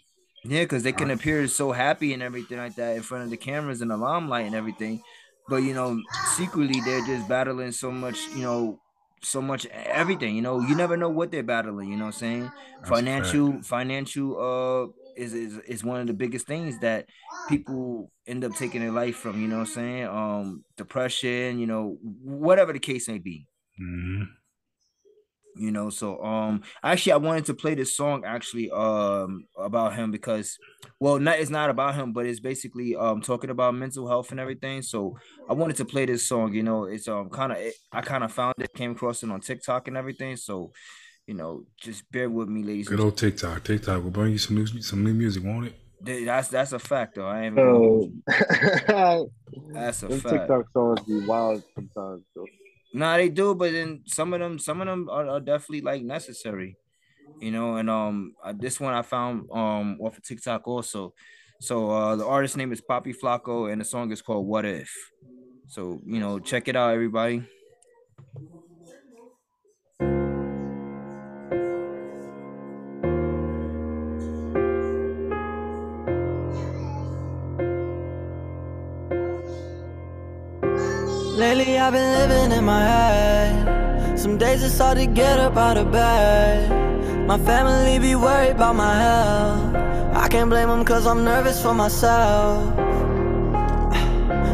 Yeah, 0.47 0.63
because 0.63 0.83
they 0.83 0.93
can 0.93 1.09
appear 1.11 1.47
so 1.47 1.71
happy 1.71 2.13
and 2.13 2.21
everything 2.21 2.57
like 2.57 2.75
that 2.75 2.95
in 2.97 3.01
front 3.03 3.23
of 3.23 3.29
the 3.31 3.37
cameras 3.37 3.81
and 3.81 3.89
the 3.89 3.97
limelight 3.97 4.45
and 4.45 4.55
everything, 4.55 5.03
but 5.47 5.57
you 5.57 5.73
know, 5.73 6.03
secretly 6.23 6.81
they're 6.81 7.01
just 7.01 7.27
battling 7.27 7.71
so 7.71 7.91
much, 7.91 8.27
you 8.27 8.43
know, 8.43 8.79
so 9.23 9.41
much 9.41 9.65
everything. 9.67 10.35
You 10.35 10.41
know, 10.41 10.59
you 10.59 10.75
never 10.75 10.97
know 10.97 11.09
what 11.09 11.31
they're 11.31 11.43
battling. 11.43 11.89
You 11.89 11.97
know 11.97 12.05
what 12.05 12.09
I'm 12.15 12.19
saying? 12.19 12.53
That's 12.81 13.01
a 13.01 13.07
fact. 13.07 13.07
financial, 13.07 13.63
financial, 13.63 14.37
uh, 14.39 14.91
is 15.15 15.33
is 15.33 15.57
is 15.59 15.83
one 15.83 16.01
of 16.01 16.07
the 16.07 16.13
biggest 16.13 16.45
things 16.45 16.79
that 16.79 17.07
people 17.47 18.11
end 18.27 18.43
up 18.43 18.53
taking 18.53 18.81
their 18.81 18.91
life 18.91 19.15
from. 19.15 19.39
You 19.39 19.47
know 19.47 19.55
what 19.57 19.61
I'm 19.61 19.65
saying? 19.67 20.05
Um, 20.07 20.65
depression. 20.77 21.59
You 21.59 21.65
know, 21.67 21.97
whatever 22.01 22.73
the 22.73 22.79
case 22.79 23.07
may 23.07 23.17
be 23.19 23.47
hmm 23.77 24.23
you 25.57 25.71
know 25.71 25.89
so 25.89 26.21
um 26.23 26.61
actually 26.83 27.13
i 27.13 27.17
wanted 27.17 27.45
to 27.45 27.53
play 27.53 27.75
this 27.75 27.95
song 27.95 28.23
actually 28.25 28.69
um 28.71 29.45
about 29.57 29.95
him 29.95 30.11
because 30.11 30.57
well 30.99 31.17
not 31.17 31.39
it's 31.39 31.49
not 31.49 31.69
about 31.69 31.95
him 31.95 32.11
but 32.11 32.25
it's 32.25 32.39
basically 32.39 32.95
um 32.95 33.21
talking 33.21 33.49
about 33.49 33.73
mental 33.73 34.07
health 34.07 34.31
and 34.31 34.39
everything 34.39 34.81
so 34.81 35.17
i 35.49 35.53
wanted 35.53 35.75
to 35.77 35.85
play 35.85 36.05
this 36.05 36.27
song 36.27 36.53
you 36.53 36.63
know 36.63 36.85
it's 36.85 37.07
um 37.07 37.29
kind 37.29 37.51
of 37.51 37.57
i 37.91 38.01
kind 38.01 38.23
of 38.23 38.31
found 38.31 38.53
it 38.59 38.73
came 38.73 38.91
across 38.91 39.23
it 39.23 39.31
on 39.31 39.39
tiktok 39.39 39.87
and 39.87 39.95
everything 39.97 40.35
so 40.35 40.71
you 41.25 41.33
know 41.33 41.63
just 41.77 42.09
bear 42.11 42.29
with 42.29 42.49
me 42.49 42.63
ladies 42.63 42.87
Good 42.87 42.99
old 42.99 43.17
TikTok. 43.17 43.63
TikTok 43.63 44.03
will 44.03 44.11
bring 44.11 44.31
you 44.33 44.37
some 44.37 44.55
new 44.57 44.67
some 44.67 45.03
new 45.03 45.13
music, 45.13 45.43
won't 45.43 45.67
it? 45.67 45.73
gentlemen. 46.03 46.25
that's 46.25 46.47
that's 46.49 46.73
a 46.73 46.79
fact 46.79 47.15
though 47.15 47.25
i 47.25 47.43
ain't 47.43 47.57
even 47.57 48.13
So 48.87 49.29
that's 49.73 50.03
a 50.03 50.07
them 50.07 50.19
fact 50.19 50.47
TikTok 50.47 50.65
songs 50.73 51.01
be 51.07 51.25
wild 51.25 51.63
sometimes. 51.73 52.23
So. 52.95 52.99
Nah, 52.99 53.17
they 53.17 53.29
do, 53.29 53.55
but 53.55 53.71
then 53.71 54.03
some 54.07 54.33
of 54.33 54.39
them, 54.39 54.59
some 54.59 54.81
of 54.81 54.87
them 54.87 55.09
are, 55.09 55.27
are 55.29 55.39
definitely 55.39 55.81
like 55.81 56.03
necessary, 56.03 56.77
you 57.39 57.51
know. 57.51 57.77
And 57.77 57.89
um, 57.89 58.33
uh, 58.43 58.53
this 58.57 58.79
one 58.79 58.93
I 58.93 59.01
found 59.03 59.49
um 59.51 59.97
off 60.01 60.17
of 60.17 60.23
TikTok 60.23 60.67
also. 60.67 61.13
So 61.61 61.91
uh, 61.91 62.15
the 62.15 62.25
artist 62.25 62.57
name 62.57 62.71
is 62.73 62.81
Poppy 62.81 63.13
Flacco, 63.13 63.71
and 63.71 63.81
the 63.81 63.85
song 63.85 64.11
is 64.11 64.21
called 64.21 64.47
"What 64.47 64.65
If." 64.65 64.91
So 65.67 66.01
you 66.05 66.19
know, 66.19 66.39
check 66.39 66.67
it 66.67 66.75
out, 66.75 66.93
everybody. 66.93 67.43
Lately 81.55 81.79
I've 81.79 81.93
been 81.93 82.29
living 82.29 82.51
in 82.57 82.65
my 82.65 82.81
head. 82.81 84.19
Some 84.19 84.37
days 84.37 84.61
it's 84.61 84.77
hard 84.77 84.97
to 84.97 85.05
get 85.05 85.39
up 85.39 85.55
out 85.55 85.77
of 85.77 85.89
bed. 85.89 86.67
My 87.25 87.37
family 87.37 87.97
be 87.97 88.13
worried 88.13 88.51
about 88.51 88.75
my 88.75 88.93
health. 88.99 89.73
I 90.17 90.27
can't 90.27 90.49
blame 90.49 90.67
them 90.67 90.83
cause 90.83 91.07
I'm 91.07 91.23
nervous 91.23 91.61
for 91.61 91.73
myself. 91.73 92.61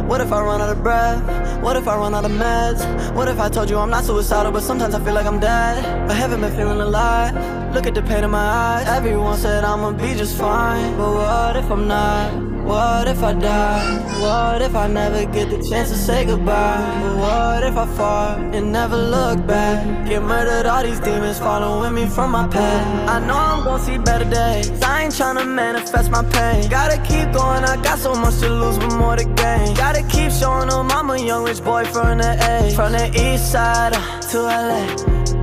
What 0.08 0.22
if 0.22 0.32
I 0.32 0.44
run 0.44 0.62
out 0.62 0.70
of 0.70 0.84
breath? 0.84 1.24
What 1.64 1.76
if 1.76 1.88
I 1.88 1.96
run 1.98 2.14
out 2.14 2.24
of 2.24 2.32
meds? 2.34 2.86
What 3.16 3.28
if 3.28 3.40
I 3.40 3.50
told 3.50 3.72
you 3.72 3.80
I'm 3.80 3.90
not 3.90 4.04
suicidal, 4.04 4.52
but 4.52 4.62
sometimes 4.62 4.94
I 4.94 5.04
feel 5.04 5.16
like 5.16 5.26
I'm 5.26 5.40
dead? 5.40 5.84
I 6.08 6.14
haven't 6.14 6.42
been 6.42 6.56
feeling 6.56 6.82
alive. 6.82 7.34
Look 7.74 7.88
at 7.88 7.96
the 7.96 8.04
pain 8.04 8.24
in 8.24 8.30
my 8.30 8.38
eyes. 8.38 8.88
Everyone 8.88 9.40
said 9.40 9.64
I'ma 9.64 9.92
be 9.94 10.14
just 10.14 10.38
fine. 10.38 10.96
But 10.98 11.14
what 11.16 11.56
if 11.56 11.72
I'm 11.72 11.88
not? 11.88 12.51
What 12.64 13.08
if 13.08 13.24
I 13.24 13.34
die? 13.34 14.22
What 14.22 14.62
if 14.62 14.76
I 14.76 14.88
never 14.88 15.26
get 15.26 15.50
the 15.50 15.58
chance 15.68 15.90
to 15.90 15.96
say 15.96 16.26
goodbye? 16.26 16.80
What 17.18 17.64
if 17.64 17.76
I 17.76 17.86
fall 17.98 18.36
and 18.56 18.72
never 18.72 18.96
look 18.96 19.46
back? 19.48 20.08
Get 20.08 20.22
murdered, 20.22 20.66
all 20.68 20.84
these 20.84 21.00
demons 21.00 21.40
following 21.40 21.94
me 21.94 22.06
from 22.08 22.32
my 22.32 22.48
past. 22.48 23.10
I 23.10 23.20
know 23.26 23.36
I'm 23.36 23.64
gonna 23.64 23.84
see 23.84 23.98
better 23.98 24.30
days. 24.30 24.70
I 24.82 25.04
ain't 25.04 25.14
tryna 25.14 25.48
manifest 25.48 26.12
my 26.12 26.24
pain. 26.24 26.70
Gotta 26.70 26.98
keep 26.98 27.32
going, 27.34 27.64
I 27.64 27.82
got 27.82 28.00
so 28.00 28.14
much 28.14 28.40
to 28.40 28.50
lose, 28.50 28.78
but 28.78 28.94
more 28.96 29.16
to 29.16 29.26
gain. 29.26 29.74
Gotta 29.76 30.04
keep 30.04 30.32
showing 30.32 30.70
them 30.70 30.92
I'm 30.92 31.10
a 31.10 31.18
young 31.18 31.44
rich 31.44 31.64
boy 31.64 31.86
from 31.86 32.20
the 32.20 32.32
A. 32.52 32.74
From 32.76 32.92
the 32.94 33.08
east 33.16 33.52
side 33.52 33.94
to 34.32 34.38
LA. 34.42 34.86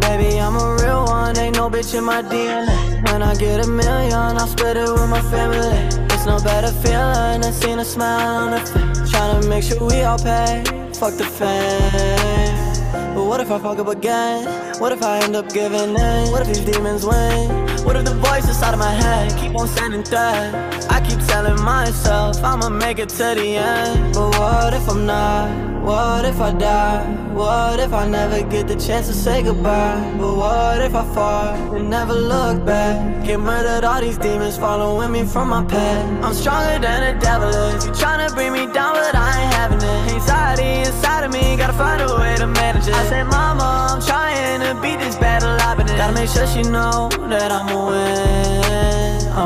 Baby, 0.00 0.40
I'm 0.40 0.56
a 0.56 0.76
real 0.82 1.04
one, 1.04 1.36
ain't 1.36 1.56
no 1.56 1.68
bitch 1.68 1.94
in 1.96 2.04
my 2.04 2.22
DNA. 2.22 2.87
When 3.04 3.22
I 3.22 3.34
get 3.34 3.64
a 3.64 3.68
million, 3.68 4.12
I'll 4.12 4.46
split 4.46 4.76
it 4.76 4.90
with 4.90 5.08
my 5.08 5.22
family. 5.22 6.06
It's 6.12 6.26
no 6.26 6.38
better 6.40 6.72
feeling 6.82 7.40
than 7.42 7.52
seeing 7.52 7.78
a 7.78 7.84
smile 7.84 8.44
on 8.44 8.52
her 8.52 8.66
face. 8.66 9.10
Tryna 9.10 9.48
make 9.48 9.62
sure 9.62 9.80
we 9.86 10.02
all 10.02 10.18
pay. 10.18 10.64
Fuck 10.94 11.14
the 11.14 11.24
fame. 11.24 13.14
But 13.14 13.24
what 13.24 13.40
if 13.40 13.50
I 13.50 13.58
fuck 13.58 13.78
up 13.78 13.88
again? 13.88 14.46
What 14.80 14.92
if 14.92 15.02
I 15.02 15.20
end 15.22 15.36
up 15.36 15.48
giving 15.52 15.90
in? 15.90 16.30
What 16.30 16.42
if 16.42 16.48
these 16.48 16.60
demons 16.60 17.04
win? 17.04 17.68
What 17.84 17.96
if 17.96 18.04
the 18.04 18.14
voice 18.14 18.46
inside 18.48 18.74
of 18.74 18.80
my 18.80 18.92
head 18.92 19.36
keep 19.38 19.54
on 19.56 19.68
sending 19.68 20.02
threat? 20.02 20.54
I 20.90 21.00
keep 21.00 21.18
telling 21.26 21.62
myself 21.62 22.42
I'ma 22.42 22.68
make 22.68 22.98
it 22.98 23.08
to 23.10 23.34
the 23.34 23.56
end. 23.56 24.14
But 24.14 24.30
what 24.38 24.74
if 24.74 24.88
I'm 24.88 25.06
not? 25.06 25.67
What 25.82 26.24
if 26.24 26.40
I 26.40 26.52
die? 26.52 27.04
What 27.32 27.80
if 27.80 27.92
I 27.92 28.08
never 28.08 28.42
get 28.42 28.68
the 28.68 28.76
chance 28.76 29.06
to 29.08 29.14
say 29.14 29.42
goodbye? 29.42 30.16
But 30.18 30.36
what 30.36 30.80
if 30.82 30.94
I 30.94 31.04
fall 31.14 31.76
and 31.76 31.88
never 31.88 32.12
look 32.14 32.64
back? 32.64 33.24
Get 33.24 33.40
murdered, 33.40 33.84
all 33.84 34.00
these 34.00 34.18
demons 34.18 34.56
following 34.58 35.12
me 35.12 35.24
from 35.24 35.48
my 35.48 35.64
past. 35.64 36.24
I'm 36.24 36.34
stronger 36.34 36.78
than 36.78 37.16
a 37.16 37.20
devil 37.20 37.48
is. 37.48 37.86
You 37.86 37.92
tryna 37.92 38.34
bring 38.34 38.52
me 38.52 38.66
down, 38.72 38.94
but 38.94 39.14
I 39.14 39.42
ain't 39.42 39.54
having 39.54 39.78
it. 39.78 40.12
Anxiety 40.14 40.88
inside 40.88 41.24
of 41.24 41.32
me, 41.32 41.56
gotta 41.56 41.72
find 41.72 42.02
a 42.02 42.16
way 42.18 42.36
to 42.36 42.46
manage 42.46 42.88
it. 42.88 42.94
I 42.94 43.04
said, 43.06 43.24
Mama, 43.24 43.88
I'm 43.90 44.02
trying 44.02 44.60
to 44.60 44.80
beat 44.82 44.98
this 44.98 45.16
battle 45.16 45.50
I've 45.60 45.76
been 45.76 45.88
in. 45.88 45.96
Gotta 45.96 46.14
make 46.14 46.28
sure 46.28 46.46
she 46.46 46.62
know 46.62 47.08
that 47.28 47.50
I'm 47.52 47.68
a 47.68 47.86
win. 47.86 49.28
Uh, 49.32 49.38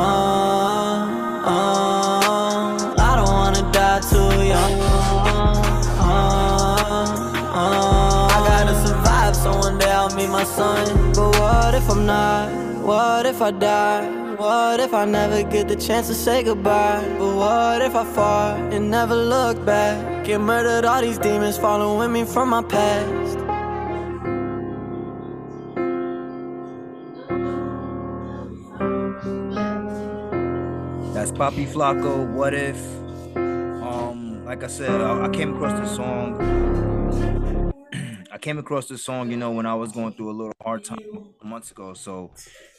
uh, 1.45 1.92
my 10.43 10.49
son. 10.49 11.13
But 11.13 11.39
what 11.39 11.73
if 11.73 11.89
I'm 11.89 12.05
not? 12.05 12.51
What 12.83 13.25
if 13.25 13.41
I 13.41 13.51
die? 13.51 14.35
What 14.35 14.79
if 14.79 14.93
I 14.93 15.05
never 15.05 15.43
get 15.43 15.67
the 15.69 15.75
chance 15.75 16.07
to 16.07 16.13
say 16.13 16.43
goodbye? 16.43 17.01
But 17.17 17.35
what 17.35 17.81
if 17.81 17.95
I 17.95 18.03
fall 18.03 18.55
and 18.73 18.91
never 18.91 19.15
look 19.15 19.63
back? 19.65 20.25
Get 20.25 20.41
murdered, 20.41 20.85
all 20.85 21.01
these 21.01 21.17
demons 21.17 21.57
following 21.57 22.11
me 22.11 22.25
from 22.25 22.49
my 22.49 22.63
past. 22.63 23.37
That's 31.13 31.31
Poppy 31.31 31.65
Flacco. 31.65 32.27
What 32.33 32.53
if? 32.53 32.79
Um, 33.35 34.43
like 34.43 34.63
I 34.63 34.67
said, 34.67 34.99
I, 34.99 35.25
I 35.25 35.29
came 35.29 35.53
across 35.55 35.79
this 35.79 35.95
song. 35.95 36.92
Came 38.43 38.59
across 38.59 38.87
this 38.87 39.05
song, 39.05 39.31
you 39.31 39.37
know, 39.37 39.51
when 39.51 39.65
I 39.65 39.73
was 39.73 39.93
going 39.93 40.11
through 40.11 40.29
a 40.29 40.35
little 40.35 40.51
hard 40.61 40.83
time 40.83 40.99
months 41.41 41.71
ago. 41.71 41.93
So, 41.93 42.31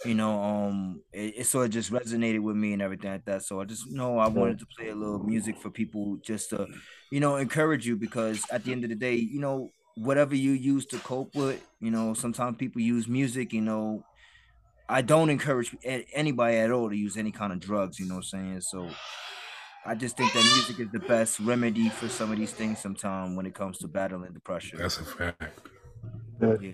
you 0.05 0.15
know, 0.15 0.43
um, 0.43 1.01
it, 1.11 1.39
it 1.39 1.47
sort 1.47 1.65
of 1.65 1.73
just 1.73 1.91
resonated 1.91 2.41
with 2.41 2.55
me 2.55 2.75
and 2.75 2.83
everything 2.83 3.11
like 3.11 3.25
that. 3.25 3.45
So 3.45 3.63
I 3.63 3.65
just 3.65 3.87
you 3.87 3.97
know 3.97 4.19
I 4.19 4.29
wanted 4.29 4.59
to 4.59 4.67
play 4.77 4.91
a 4.91 4.95
little 4.95 5.21
music 5.21 5.57
for 5.57 5.71
people 5.71 6.19
just 6.23 6.51
to, 6.51 6.67
you 7.11 7.19
know, 7.19 7.37
encourage 7.37 7.87
you 7.87 7.97
because 7.97 8.45
at 8.51 8.65
the 8.65 8.73
end 8.73 8.85
of 8.85 8.91
the 8.91 8.95
day, 8.97 9.15
you 9.15 9.41
know, 9.41 9.71
whatever 9.97 10.35
you 10.35 10.53
use 10.53 10.85
to 10.87 10.99
cope 10.99 11.35
with, 11.35 11.67
you 11.81 11.91
know, 11.91 12.13
sometimes 12.13 12.59
people 12.59 12.83
use 12.83 13.09
music, 13.09 13.55
you 13.55 13.63
know, 13.63 14.05
I 14.87 15.01
don't 15.01 15.31
encourage 15.31 15.75
anybody 16.13 16.59
at 16.59 16.73
all 16.73 16.91
to 16.91 16.97
use 16.97 17.17
any 17.17 17.33
kind 17.33 17.55
of 17.55 17.61
drugs, 17.61 17.99
you 17.99 18.07
know 18.07 18.17
what 18.17 18.27
I'm 18.35 18.61
saying? 18.61 18.61
So 18.61 18.91
I 19.87 19.95
just 19.95 20.17
think 20.17 20.33
that 20.33 20.43
music 20.43 20.81
is 20.81 20.91
the 20.93 20.99
best 21.01 21.41
remedy 21.41 21.91
for 21.91 22.09
some 22.09 22.33
of 22.33 22.39
these 22.39 22.53
things 22.53 22.79
sometimes 22.79 23.37
when 23.37 23.45
it 23.45 23.55
comes 23.55 23.79
to 23.79 23.89
battling 23.89 24.33
depression. 24.33 24.79
That's 24.79 24.99
a 24.99 25.05
fact. 25.05 25.69
Yeah. 26.41 26.73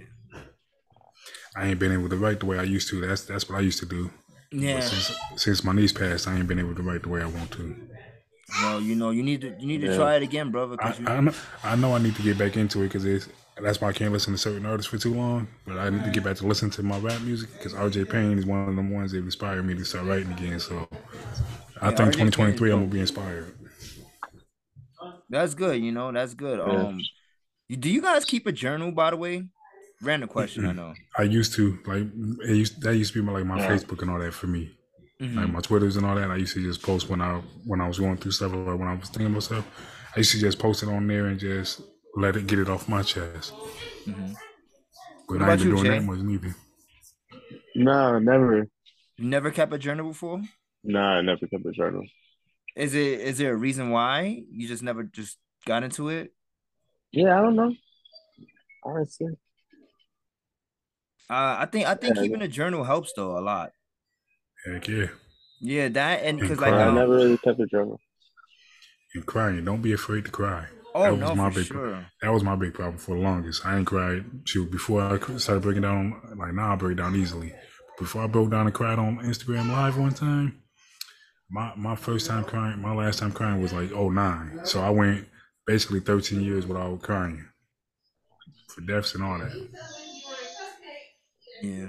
I 1.57 1.67
ain't 1.67 1.81
been 1.81 1.93
able 1.93 2.09
to 2.09 2.17
write 2.17 2.41
the 2.41 2.47
way 2.47 2.59
I 2.59 2.63
used 2.63 2.89
to. 2.91 3.01
That's 3.01 3.23
that's 3.23 3.49
what 3.49 3.59
I 3.59 3.61
used 3.63 3.81
to 3.81 3.87
do. 3.87 4.11
Yeah. 4.53 4.81
Since 4.81 5.13
since 5.37 5.65
my 5.65 5.73
niece 5.73 5.93
passed, 5.93 6.29
I 6.29 6.37
ain't 6.37 6.47
been 6.47 6.61
able 6.61 6.75
to 6.77 6.83
write 6.83 7.03
the 7.03 7.09
way 7.09 7.21
I 7.23 7.27
want 7.27 7.51
to. 7.53 7.77
Well, 8.63 8.81
you 8.81 8.95
know, 8.95 9.11
you 9.11 9.23
need 9.23 9.41
to 9.41 9.55
you 9.59 9.67
need 9.67 9.81
to 9.81 9.97
try 9.97 10.17
it 10.17 10.23
again, 10.23 10.51
brother. 10.51 10.77
I, 10.81 10.91
'cause 10.91 11.01
you, 11.01 11.07
I, 11.07 11.21
know, 11.21 11.35
I 11.65 11.77
know 11.77 11.95
I 11.95 11.99
need 11.99 12.15
to 12.17 12.23
get 12.23 12.39
back 12.39 12.57
into 12.57 12.81
it 12.83 12.89
because 12.89 13.05
it's 13.05 13.29
that's 13.61 13.81
why 13.81 13.89
I 13.89 13.93
can't 13.93 14.13
listen 14.13 14.33
to 14.33 14.39
certain 14.39 14.65
artists 14.67 14.91
for 14.91 14.99
too 14.99 15.15
long. 15.15 15.49
But 15.67 15.79
I 15.79 15.91
need 15.91 16.05
to 16.05 16.11
get 16.11 16.25
back 16.25 16.37
to 16.37 16.47
listen 16.47 16.71
to 16.71 16.83
my 16.83 16.99
rap 16.99 17.21
music 17.23 17.53
because 17.53 17.75
RJ 17.75 18.09
Payne 18.09 18.39
is 18.39 18.47
one 18.47 18.69
of 18.69 18.77
them 18.77 18.91
ones 18.91 19.13
that 19.13 19.19
inspired 19.19 19.65
me 19.67 19.75
to 19.75 19.85
start 19.85 20.07
writing 20.07 20.33
again. 20.33 20.61
So 20.61 20.89
I 21.83 21.91
Yeah, 21.91 21.97
think 21.97 22.11
RJ 22.11 22.17
Payne 22.17 22.29
is 22.29 22.35
2023 22.35 22.71
I'm 22.73 22.79
gonna 22.81 22.91
be 22.93 23.01
inspired. 23.01 23.55
that's 25.29 25.55
good, 25.55 25.81
you 25.83 25.93
know, 25.93 26.13
that's 26.13 26.35
good. 26.35 26.61
Um 26.61 27.01
do 27.71 27.89
you 27.89 28.03
guys 28.03 28.25
keep 28.25 28.47
a 28.47 28.53
journal 28.53 28.91
by 28.93 29.11
the 29.11 29.17
way? 29.17 29.45
Random 30.03 30.29
question, 30.29 30.67
I 30.67 30.73
know. 30.73 30.95
I 31.17 31.23
used 31.23 31.55
to 31.55 31.79
like 31.87 32.07
it 32.49 32.57
used 32.57 32.83
that 32.83 32.97
used 32.97 33.13
to 33.13 33.21
be 33.21 33.27
my, 33.27 33.33
like 33.33 33.45
my 33.47 33.59
Yeah. 33.59 33.69
Facebook 33.77 34.03
and 34.03 34.11
all 34.11 34.19
that 34.19 34.33
for 34.35 34.47
me. 34.47 34.71
Like 35.21 35.31
Mhm. 35.31 35.53
my 35.53 35.61
Twitters 35.61 35.97
and 35.97 36.07
all 36.07 36.17
that. 36.17 36.31
I 36.31 36.37
used 36.37 36.55
to 36.55 36.63
just 36.63 36.83
post 36.83 37.09
when 37.11 37.21
I 37.21 37.41
when 37.67 37.81
I 37.81 37.87
was 37.89 37.99
going 37.99 38.17
through 38.17 38.33
stuff 38.33 38.53
or 38.53 38.77
when 38.77 38.89
I 38.89 38.95
was 38.95 39.09
thinking 39.11 39.27
about 39.27 39.43
stuff. 39.43 39.67
I 40.17 40.21
used 40.21 40.33
to 40.33 40.41
just 40.41 40.59
post 40.59 40.83
it 40.83 40.89
on 40.89 41.07
there 41.07 41.27
and 41.27 41.39
just 41.39 41.83
let 42.17 42.37
it 42.37 42.47
get 42.47 42.59
it 42.59 42.69
off 42.69 42.89
my 42.89 43.03
chest. 43.03 43.53
Mhm. 44.07 44.35
But 45.29 45.39
What 45.39 45.43
I 45.43 45.45
about 45.45 45.51
ain't 45.53 45.61
been 45.61 45.69
you, 45.69 45.75
doing 45.77 45.85
Jay? 45.85 45.99
that 45.99 46.05
much 46.05 46.19
neither. 46.21 46.55
No, 47.77 48.19
never. 48.19 48.67
You 49.19 49.25
never 49.25 49.51
kept 49.51 49.73
a 49.73 49.79
journal 49.79 50.09
before? 50.09 50.43
Nah, 50.83 51.19
I 51.19 51.21
never 51.23 51.47
kept 51.47 51.67
a 51.67 51.73
journal. 51.73 52.05
Is 52.77 52.95
it 52.95 53.21
is 53.21 53.39
there 53.39 53.53
a 53.53 53.57
reason 53.57 53.91
why 53.91 54.43
you 54.51 54.69
just 54.69 54.83
never 54.83 55.03
just 55.03 55.39
got 55.67 55.83
into 55.83 56.09
it? 56.09 56.33
Yeah, 57.13 57.39
I 57.39 57.43
don't 57.43 57.57
know. 57.57 57.75
Honestly. 58.85 59.37
Uh, 61.29 61.57
I 61.61 61.67
think 61.67 61.87
I 61.87 61.95
think 61.95 62.17
Yeah, 62.17 62.23
keeping 62.23 62.43
a 62.43 62.49
journal 62.49 62.85
helps 62.85 63.13
though 63.15 63.39
a 63.39 63.41
lot. 63.41 63.73
Heck 64.65 64.89
yeah. 64.89 65.07
Yeah, 65.61 65.89
that 65.89 66.21
and 66.21 66.41
And 66.41 66.41
because 66.41 66.61
like. 66.61 66.73
I 66.73 66.87
um, 66.87 66.95
never 66.95 67.17
really 67.17 67.39
kept 67.39 67.61
a 67.61 67.67
journal. 67.67 68.01
And 69.15 69.27
crying. 69.27 69.65
Don't 69.65 69.83
be 69.83 69.93
afraid 69.93 70.25
to 70.25 70.31
cry. 70.31 70.67
Oh, 70.95 71.03
that 71.03 71.13
was 71.13 71.21
no, 71.21 71.35
my 71.35 71.51
for 71.51 71.59
big 71.59 71.67
sure. 71.67 72.07
that 72.23 72.33
was 72.33 72.43
my 72.43 72.57
big 72.57 72.75
problem 72.75 72.99
for 72.99 73.15
the 73.15 73.21
longest. 73.21 73.65
I 73.65 73.79
ain't 73.79 73.87
cried 73.87 74.25
shoot 74.45 74.71
before 74.71 75.03
I 75.03 75.19
started 75.39 75.63
breaking 75.63 75.83
down 75.83 76.21
like 76.37 76.53
now 76.53 76.73
I 76.73 76.77
break 76.77 76.97
down 76.97 77.15
easily. 77.15 77.55
Before 77.99 78.23
I 78.23 78.27
broke 78.27 78.51
down 78.51 78.67
and 78.67 78.75
cried 78.75 78.99
on 78.99 79.19
Instagram 79.19 79.71
live 79.71 79.99
one 79.99 80.15
time, 80.15 80.63
my 81.51 81.73
my 81.77 81.97
first 81.97 82.27
time 82.27 82.45
crying, 82.45 82.81
my 82.81 82.95
last 82.95 83.19
time 83.19 83.33
crying 83.33 83.61
was 83.61 83.73
like 83.73 83.93
oh 83.93 84.11
nine. 84.11 84.61
So 84.65 84.81
I 84.81 84.91
went 84.91 85.29
basically 85.67 86.01
13 86.01 86.41
years 86.43 86.67
without 86.67 87.03
crying. 87.03 87.45
For 88.69 88.81
deaths 88.81 89.15
and 89.15 89.25
all 89.25 89.39
that. 89.39 89.53
yeah, 91.63 91.89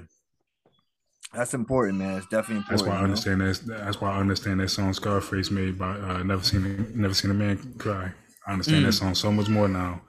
that's 1.33 1.53
important, 1.53 1.97
man. 1.97 2.17
It's 2.17 2.27
definitely 2.27 2.57
important. 2.57 2.69
That's 2.69 2.87
why 2.87 2.95
I 2.95 3.01
you 3.01 3.01
know? 3.03 3.03
understand 3.05 3.41
that. 3.41 3.61
That's 3.85 4.01
why 4.01 4.11
I 4.11 4.19
understand 4.19 4.59
that 4.59 4.69
song 4.69 4.93
Scarface 4.93 5.51
made 5.51 5.77
by 5.77 5.91
uh, 5.97 6.23
Never 6.23 6.43
Seen 6.43 6.91
Never 6.95 7.13
Seen 7.13 7.31
a 7.31 7.33
Man 7.33 7.57
Cry. 7.77 8.11
I 8.47 8.51
understand 8.53 8.85
that 8.85 8.89
Mm. 8.89 8.93
song 8.93 9.15
so 9.15 9.31
much 9.31 9.49
more 9.49 9.67
now 9.67 10.01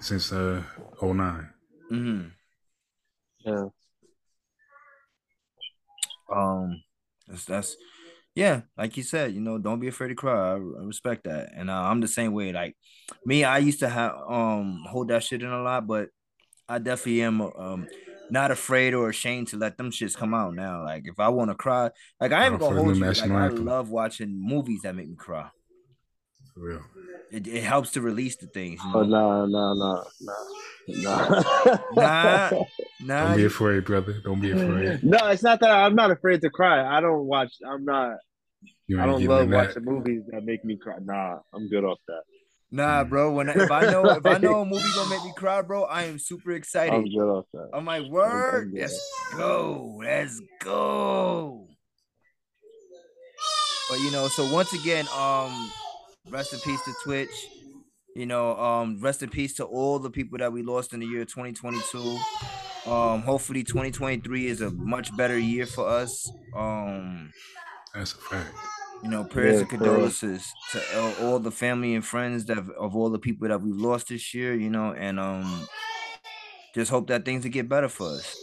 since 0.00 0.32
uh, 0.32 0.62
09. 1.02 1.48
hmm 1.90 2.28
Yeah. 3.44 3.68
Um, 6.30 6.82
that's 7.26 7.44
that's 7.44 7.76
yeah, 8.34 8.62
like 8.76 8.96
you 8.96 9.02
said, 9.02 9.32
you 9.34 9.40
know, 9.40 9.58
don't 9.58 9.80
be 9.80 9.88
afraid 9.88 10.08
to 10.08 10.14
cry. 10.14 10.52
I, 10.52 10.54
respect 10.54 11.24
that, 11.24 11.50
and 11.56 11.70
uh, 11.70 11.74
I'm 11.74 12.00
the 12.00 12.08
same 12.08 12.32
way. 12.32 12.52
Like 12.52 12.76
me, 13.24 13.44
I 13.44 13.58
used 13.58 13.80
to 13.80 13.88
have 13.88 14.12
um 14.28 14.84
hold 14.88 15.08
that 15.08 15.24
shit 15.24 15.42
in 15.42 15.50
a 15.50 15.62
lot, 15.62 15.86
but 15.86 16.08
I 16.68 16.78
definitely 16.78 17.22
am 17.22 17.40
um 17.40 17.86
not 18.30 18.50
afraid 18.50 18.94
or 18.94 19.08
ashamed 19.08 19.48
to 19.48 19.56
let 19.56 19.76
them 19.78 19.90
shits 19.90 20.16
come 20.16 20.34
out 20.34 20.54
now. 20.54 20.84
Like 20.84 21.02
if 21.06 21.18
I 21.18 21.28
want 21.30 21.50
to 21.50 21.54
cry, 21.56 21.90
like 22.20 22.32
I 22.32 22.46
ain't 22.46 22.58
gonna 22.58 22.74
hold 22.74 22.96
you. 22.96 23.12
Like, 23.16 23.30
I 23.30 23.48
love 23.48 23.90
watching 23.90 24.38
movies 24.40 24.82
that 24.82 24.94
make 24.94 25.08
me 25.08 25.16
cry. 25.16 25.48
For 26.54 26.60
real. 26.60 26.82
It, 27.30 27.46
it 27.46 27.62
helps 27.62 27.92
to 27.92 28.00
release 28.00 28.36
the 28.36 28.46
things. 28.46 28.80
You 28.84 28.90
Oh 28.94 29.02
know? 29.02 29.46
no, 29.46 29.74
no, 29.74 29.74
no, 29.74 30.04
no, 30.20 31.42
Nah, 31.92 32.50
nah. 33.00 33.28
Don't 33.28 33.36
be 33.36 33.44
afraid, 33.44 33.84
brother. 33.84 34.14
Don't 34.24 34.40
be 34.40 34.52
afraid. 34.52 35.00
no, 35.02 35.18
it's 35.28 35.42
not 35.42 35.60
that 35.60 35.70
I'm 35.70 35.94
not 35.94 36.10
afraid 36.10 36.40
to 36.42 36.50
cry. 36.50 36.96
I 36.96 37.00
don't 37.00 37.26
watch. 37.26 37.52
I'm 37.66 37.84
not. 37.84 38.16
You 38.86 39.00
I 39.00 39.06
don't 39.06 39.20
giving 39.20 39.36
love 39.36 39.50
that. 39.50 39.66
watching 39.68 39.84
movies 39.84 40.22
that 40.32 40.44
make 40.44 40.64
me 40.64 40.76
cry. 40.76 40.96
Nah, 41.02 41.40
I'm 41.52 41.68
good 41.68 41.84
off 41.84 41.98
that. 42.08 42.22
Nah, 42.70 43.04
bro. 43.04 43.32
When 43.32 43.48
I, 43.50 43.52
if 43.54 43.70
I 43.70 43.90
know 43.90 44.10
if 44.10 44.26
I 44.26 44.38
know 44.38 44.60
a 44.62 44.64
movie 44.64 44.82
gonna 44.94 45.10
make 45.10 45.24
me 45.24 45.32
cry, 45.36 45.60
bro, 45.62 45.84
I 45.84 46.04
am 46.04 46.18
super 46.18 46.52
excited. 46.52 46.94
I'm 46.94 47.04
good 47.04 47.30
off 47.30 47.46
that. 47.52 47.70
I'm 47.74 47.84
like, 47.84 48.04
word, 48.10 48.70
good. 48.72 48.80
let's 48.80 49.12
go, 49.36 49.96
let's 49.98 50.40
go. 50.60 51.68
But 53.90 54.00
you 54.00 54.10
know, 54.10 54.28
so 54.28 54.50
once 54.52 54.72
again, 54.74 55.06
um, 55.16 55.70
rest 56.30 56.52
in 56.52 56.60
peace 56.60 56.82
to 56.84 56.92
Twitch. 57.04 57.30
You 58.14 58.26
know, 58.26 58.56
um, 58.56 58.98
rest 59.00 59.22
in 59.22 59.30
peace 59.30 59.54
to 59.54 59.64
all 59.64 59.98
the 59.98 60.10
people 60.10 60.38
that 60.38 60.52
we 60.52 60.62
lost 60.62 60.92
in 60.92 61.00
the 61.00 61.06
year 61.06 61.24
2022. 61.24 62.18
Um, 62.90 63.22
hopefully 63.22 63.62
2023 63.64 64.46
is 64.46 64.60
a 64.60 64.70
much 64.70 65.14
better 65.16 65.38
year 65.38 65.66
for 65.66 65.86
us. 65.88 66.30
Um, 66.56 67.32
That's 67.94 68.12
a 68.12 68.16
fact. 68.16 68.54
you 69.02 69.10
know, 69.10 69.24
prayers 69.24 69.56
Yeah, 69.56 69.60
and 69.60 69.68
for 69.68 69.76
real. 69.76 69.84
condolences 69.84 70.52
to 70.72 70.82
all, 70.98 71.14
all 71.32 71.38
the 71.38 71.50
family 71.52 71.94
and 71.94 72.04
friends 72.04 72.46
that 72.46 72.58
of 72.58 72.96
all 72.96 73.10
the 73.10 73.18
people 73.18 73.46
that 73.48 73.60
we've 73.62 73.76
lost 73.76 74.08
this 74.08 74.34
year. 74.34 74.54
You 74.54 74.70
know, 74.70 74.92
and 74.94 75.20
um, 75.20 75.68
just 76.74 76.90
hope 76.90 77.06
that 77.08 77.24
things 77.24 77.44
will 77.44 77.52
get 77.52 77.68
better 77.68 77.88
for 77.88 78.08
us. 78.08 78.36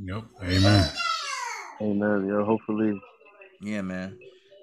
Yep. 0.00 0.24
Amen. 0.42 0.90
Amen. 1.80 2.26
Yeah, 2.28 2.44
hopefully. 2.44 3.00
Yeah, 3.60 3.82
man. 3.82 4.18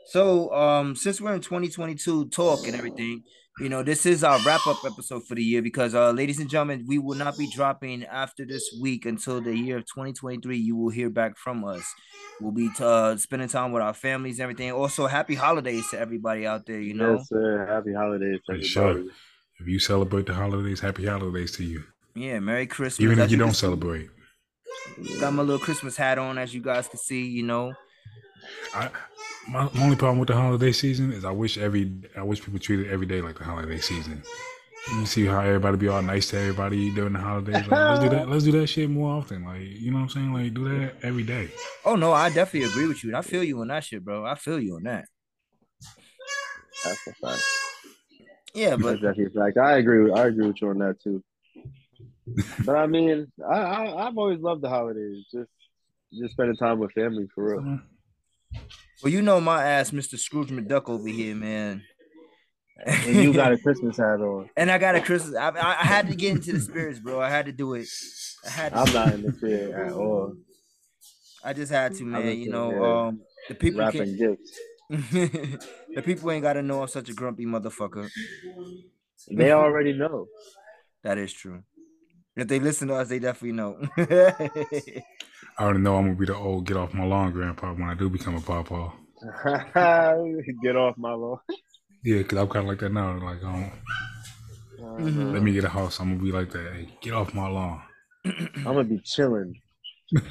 So, 0.07 0.53
um, 0.53 0.95
since 0.95 1.19
we're 1.19 1.33
in 1.33 1.41
2022 1.41 2.29
talk 2.29 2.67
and 2.67 2.75
everything, 2.75 3.23
you 3.59 3.69
know, 3.69 3.83
this 3.83 4.05
is 4.05 4.23
our 4.23 4.37
wrap 4.45 4.67
up 4.67 4.77
episode 4.85 5.25
for 5.25 5.33
the 5.35 5.43
year 5.43 5.61
because, 5.61 5.95
uh, 5.95 6.11
ladies 6.11 6.39
and 6.39 6.49
gentlemen, 6.49 6.83
we 6.87 6.99
will 6.99 7.15
not 7.15 7.37
be 7.37 7.49
dropping 7.49 8.03
after 8.05 8.45
this 8.45 8.77
week 8.81 9.05
until 9.05 9.41
the 9.41 9.55
year 9.57 9.77
of 9.77 9.85
2023. 9.85 10.57
You 10.57 10.75
will 10.75 10.89
hear 10.89 11.09
back 11.09 11.37
from 11.37 11.63
us. 11.63 11.83
We'll 12.39 12.51
be 12.51 12.69
uh, 12.79 13.15
spending 13.15 13.47
time 13.47 13.71
with 13.71 13.81
our 13.81 13.93
families 13.93 14.39
and 14.39 14.43
everything. 14.43 14.71
Also, 14.73 15.07
happy 15.07 15.35
holidays 15.35 15.89
to 15.91 15.99
everybody 15.99 16.45
out 16.45 16.65
there. 16.65 16.81
You 16.81 16.93
know, 16.93 17.15
Yes, 17.15 17.29
sir. 17.29 17.65
Happy 17.67 17.93
holidays 17.93 18.41
For 18.45 18.61
sure. 18.61 19.03
If 19.59 19.67
you 19.67 19.79
celebrate 19.79 20.25
the 20.25 20.33
holidays, 20.33 20.81
happy 20.81 21.05
holidays 21.05 21.53
to 21.53 21.63
you. 21.63 21.83
yeah, 22.13 22.39
Merry 22.39 22.67
Christmas. 22.67 22.99
Even 22.99 23.19
if 23.19 23.31
you 23.31 23.37
can 23.37 23.47
don't 23.47 23.55
celebrate. 23.55 24.09
got 25.19 25.33
my 25.33 25.41
little 25.41 25.59
Christmas 25.59 25.95
hat 25.95 26.19
on, 26.19 26.37
as 26.37 26.53
you 26.53 26.61
guys 26.61 26.89
can 26.89 26.99
see. 26.99 27.25
You 27.25 27.43
know, 27.43 27.73
I 28.73 28.89
my, 29.47 29.69
my 29.73 29.84
only 29.84 29.95
problem 29.95 30.19
with 30.19 30.27
the 30.27 30.36
holiday 30.36 30.71
season 30.71 31.12
is 31.12 31.25
I 31.25 31.31
wish 31.31 31.58
every 31.58 31.91
I 32.15 32.23
wish 32.23 32.41
people 32.41 32.60
treated 32.60 32.91
every 32.91 33.05
day 33.05 33.21
like 33.21 33.38
the 33.38 33.43
holiday 33.43 33.79
season. 33.79 34.23
You 34.91 35.05
see 35.05 35.25
how 35.25 35.39
everybody 35.39 35.77
be 35.77 35.88
all 35.88 36.01
nice 36.01 36.29
to 36.29 36.39
everybody 36.39 36.93
during 36.93 37.13
the 37.13 37.19
holidays. 37.19 37.67
Like, 37.67 37.71
let's 37.71 38.03
do 38.03 38.10
that. 38.10 38.29
Let's 38.29 38.43
do 38.43 38.51
that 38.53 38.67
shit 38.67 38.89
more 38.89 39.17
often. 39.17 39.43
Like 39.43 39.62
you 39.62 39.91
know 39.91 39.97
what 39.97 40.03
I'm 40.03 40.10
saying? 40.10 40.34
Like 40.34 40.53
do 40.53 40.69
that 40.69 40.95
every 41.03 41.23
day. 41.23 41.49
oh 41.86 41.95
no, 41.95 42.13
I 42.13 42.29
definitely 42.29 42.69
agree 42.69 42.88
with 42.88 43.03
you. 43.03 43.10
And 43.10 43.17
I 43.17 43.21
feel 43.21 43.43
you 43.43 43.60
on 43.62 43.67
that 43.69 43.84
shit, 43.84 44.03
bro. 44.03 44.25
I 44.25 44.36
feel 44.36 44.60
you 44.60 44.75
on 44.75 44.84
that. 44.84 45.05
That's 46.84 47.08
a 47.08 47.13
fact. 47.13 47.43
Yeah, 48.53 48.75
but 48.75 48.84
That's 48.84 49.01
definitely 49.01 49.25
a 49.25 49.43
fact. 49.43 49.58
I 49.58 49.77
agree. 49.77 50.03
With, 50.03 50.13
I 50.13 50.27
agree 50.27 50.47
with 50.47 50.62
you 50.62 50.69
on 50.69 50.77
that 50.79 51.01
too. 51.01 51.23
but 52.65 52.75
I 52.75 52.88
mean, 52.88 53.31
I, 53.47 53.58
I 53.58 54.08
I've 54.08 54.17
always 54.17 54.39
loved 54.39 54.62
the 54.62 54.69
holidays. 54.69 55.25
Just 55.31 55.49
just 56.13 56.34
spending 56.34 56.55
time 56.55 56.79
with 56.79 56.91
family 56.91 57.27
for 57.34 57.43
real. 57.43 57.62
Mm-hmm. 57.62 58.58
Well, 59.03 59.12
you 59.12 59.21
know 59.21 59.41
my 59.41 59.63
ass, 59.63 59.91
Mr. 59.91 60.17
Scrooge 60.17 60.49
McDuck 60.49 60.89
over 60.89 61.08
here, 61.08 61.36
man. 61.36 61.84
And 62.86 63.15
you 63.15 63.34
got 63.34 63.53
a 63.53 63.58
Christmas 63.58 63.97
hat 63.97 64.19
on. 64.19 64.49
and 64.58 64.69
I 64.69 64.77
got 64.77 64.95
a 64.95 65.01
Christmas. 65.01 65.36
I, 65.36 65.49
I, 65.49 65.81
I 65.81 65.86
had 65.86 66.10
to 66.10 66.15
get 66.15 66.31
into 66.31 66.53
the 66.53 66.60
spirits, 66.60 66.99
bro. 66.99 67.21
I 67.21 67.29
had 67.29 67.45
to 67.45 67.51
do 67.51 67.73
it. 67.73 67.88
I 68.45 68.49
had 68.49 68.73
to. 68.73 68.79
I'm 68.79 68.93
not 68.93 69.13
in 69.13 69.21
the 69.23 69.31
spirit 69.38 69.73
at 69.73 69.93
all. 69.93 70.34
I 71.43 71.53
just 71.53 71.71
had 71.71 71.93
to, 71.95 72.03
man. 72.03 72.23
just 72.23 72.38
You 72.38 72.49
know, 72.51 72.69
there 72.69 72.84
um, 72.84 73.21
the 73.47 73.55
people 73.55 73.79
Wrapping 73.81 74.17
can 74.17 74.38
the 74.89 76.01
people 76.03 76.29
ain't 76.31 76.43
gotta 76.43 76.62
know 76.62 76.81
I'm 76.81 76.88
such 76.88 77.10
a 77.10 77.13
grumpy 77.13 77.45
motherfucker. 77.45 78.10
They 79.31 79.51
already 79.51 79.93
know. 79.93 80.27
That 81.03 81.17
is 81.17 81.34
true. 81.34 81.63
If 82.36 82.47
they 82.47 82.60
listen 82.60 82.89
to 82.89 82.95
us, 82.95 83.08
they 83.10 83.19
definitely 83.19 83.53
know. 83.53 83.79
I 85.57 85.63
already 85.63 85.79
know 85.79 85.95
I'm 85.95 86.03
gonna 86.05 86.15
be 86.15 86.25
the 86.25 86.35
old 86.35 86.65
get 86.65 86.77
off 86.77 86.93
my 86.93 87.05
lawn 87.05 87.31
grandpa 87.31 87.71
when 87.73 87.89
I 87.89 87.93
do 87.93 88.09
become 88.09 88.35
a 88.35 88.41
papa. 88.41 88.91
Get 90.61 90.75
off 90.75 90.97
my 90.97 91.13
lawn. 91.13 91.39
Yeah, 92.03 92.21
cause 92.23 92.37
I'm 92.37 92.47
kind 92.47 92.65
of 92.65 92.69
like 92.69 92.79
that 92.79 92.91
now. 92.91 93.17
Like, 93.23 93.43
um, 93.43 93.71
Mm-hmm. 94.79 95.33
let 95.33 95.41
me 95.41 95.51
get 95.53 95.63
a 95.63 95.69
house. 95.69 95.99
I'm 95.99 96.09
gonna 96.11 96.23
be 96.23 96.31
like 96.31 96.51
that. 96.51 96.73
Hey, 96.73 96.89
get 97.01 97.13
off 97.13 97.33
my 97.33 97.47
lawn. 97.47 97.81
I'm 98.25 98.63
gonna 98.63 98.83
be 98.83 98.99
chilling, 99.03 99.53
I'm 100.15 100.21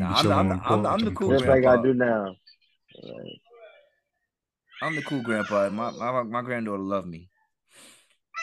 gonna 0.00 0.04
Nah, 0.04 0.16
be 0.16 0.22
chilling 0.22 0.36
I'm- 0.38 0.48
the 0.48 0.54
I'm- 0.54 0.62
porch. 0.82 0.86
I'm 0.92 1.00
the 1.00 1.06
on 1.08 1.14
cool 1.14 1.30
just 1.30 1.44
porch. 1.44 1.48
like 1.56 1.66
I 1.66 1.76
grandpa. 1.76 1.82
do 1.82 1.94
now. 1.94 2.36
Like, 3.02 3.40
I'm 4.82 4.94
the 4.96 5.02
cool 5.02 5.22
grandpa. 5.22 5.70
My, 5.70 5.90
my 5.92 6.22
my 6.22 6.42
granddaughter 6.42 6.82
love 6.82 7.06
me. 7.06 7.30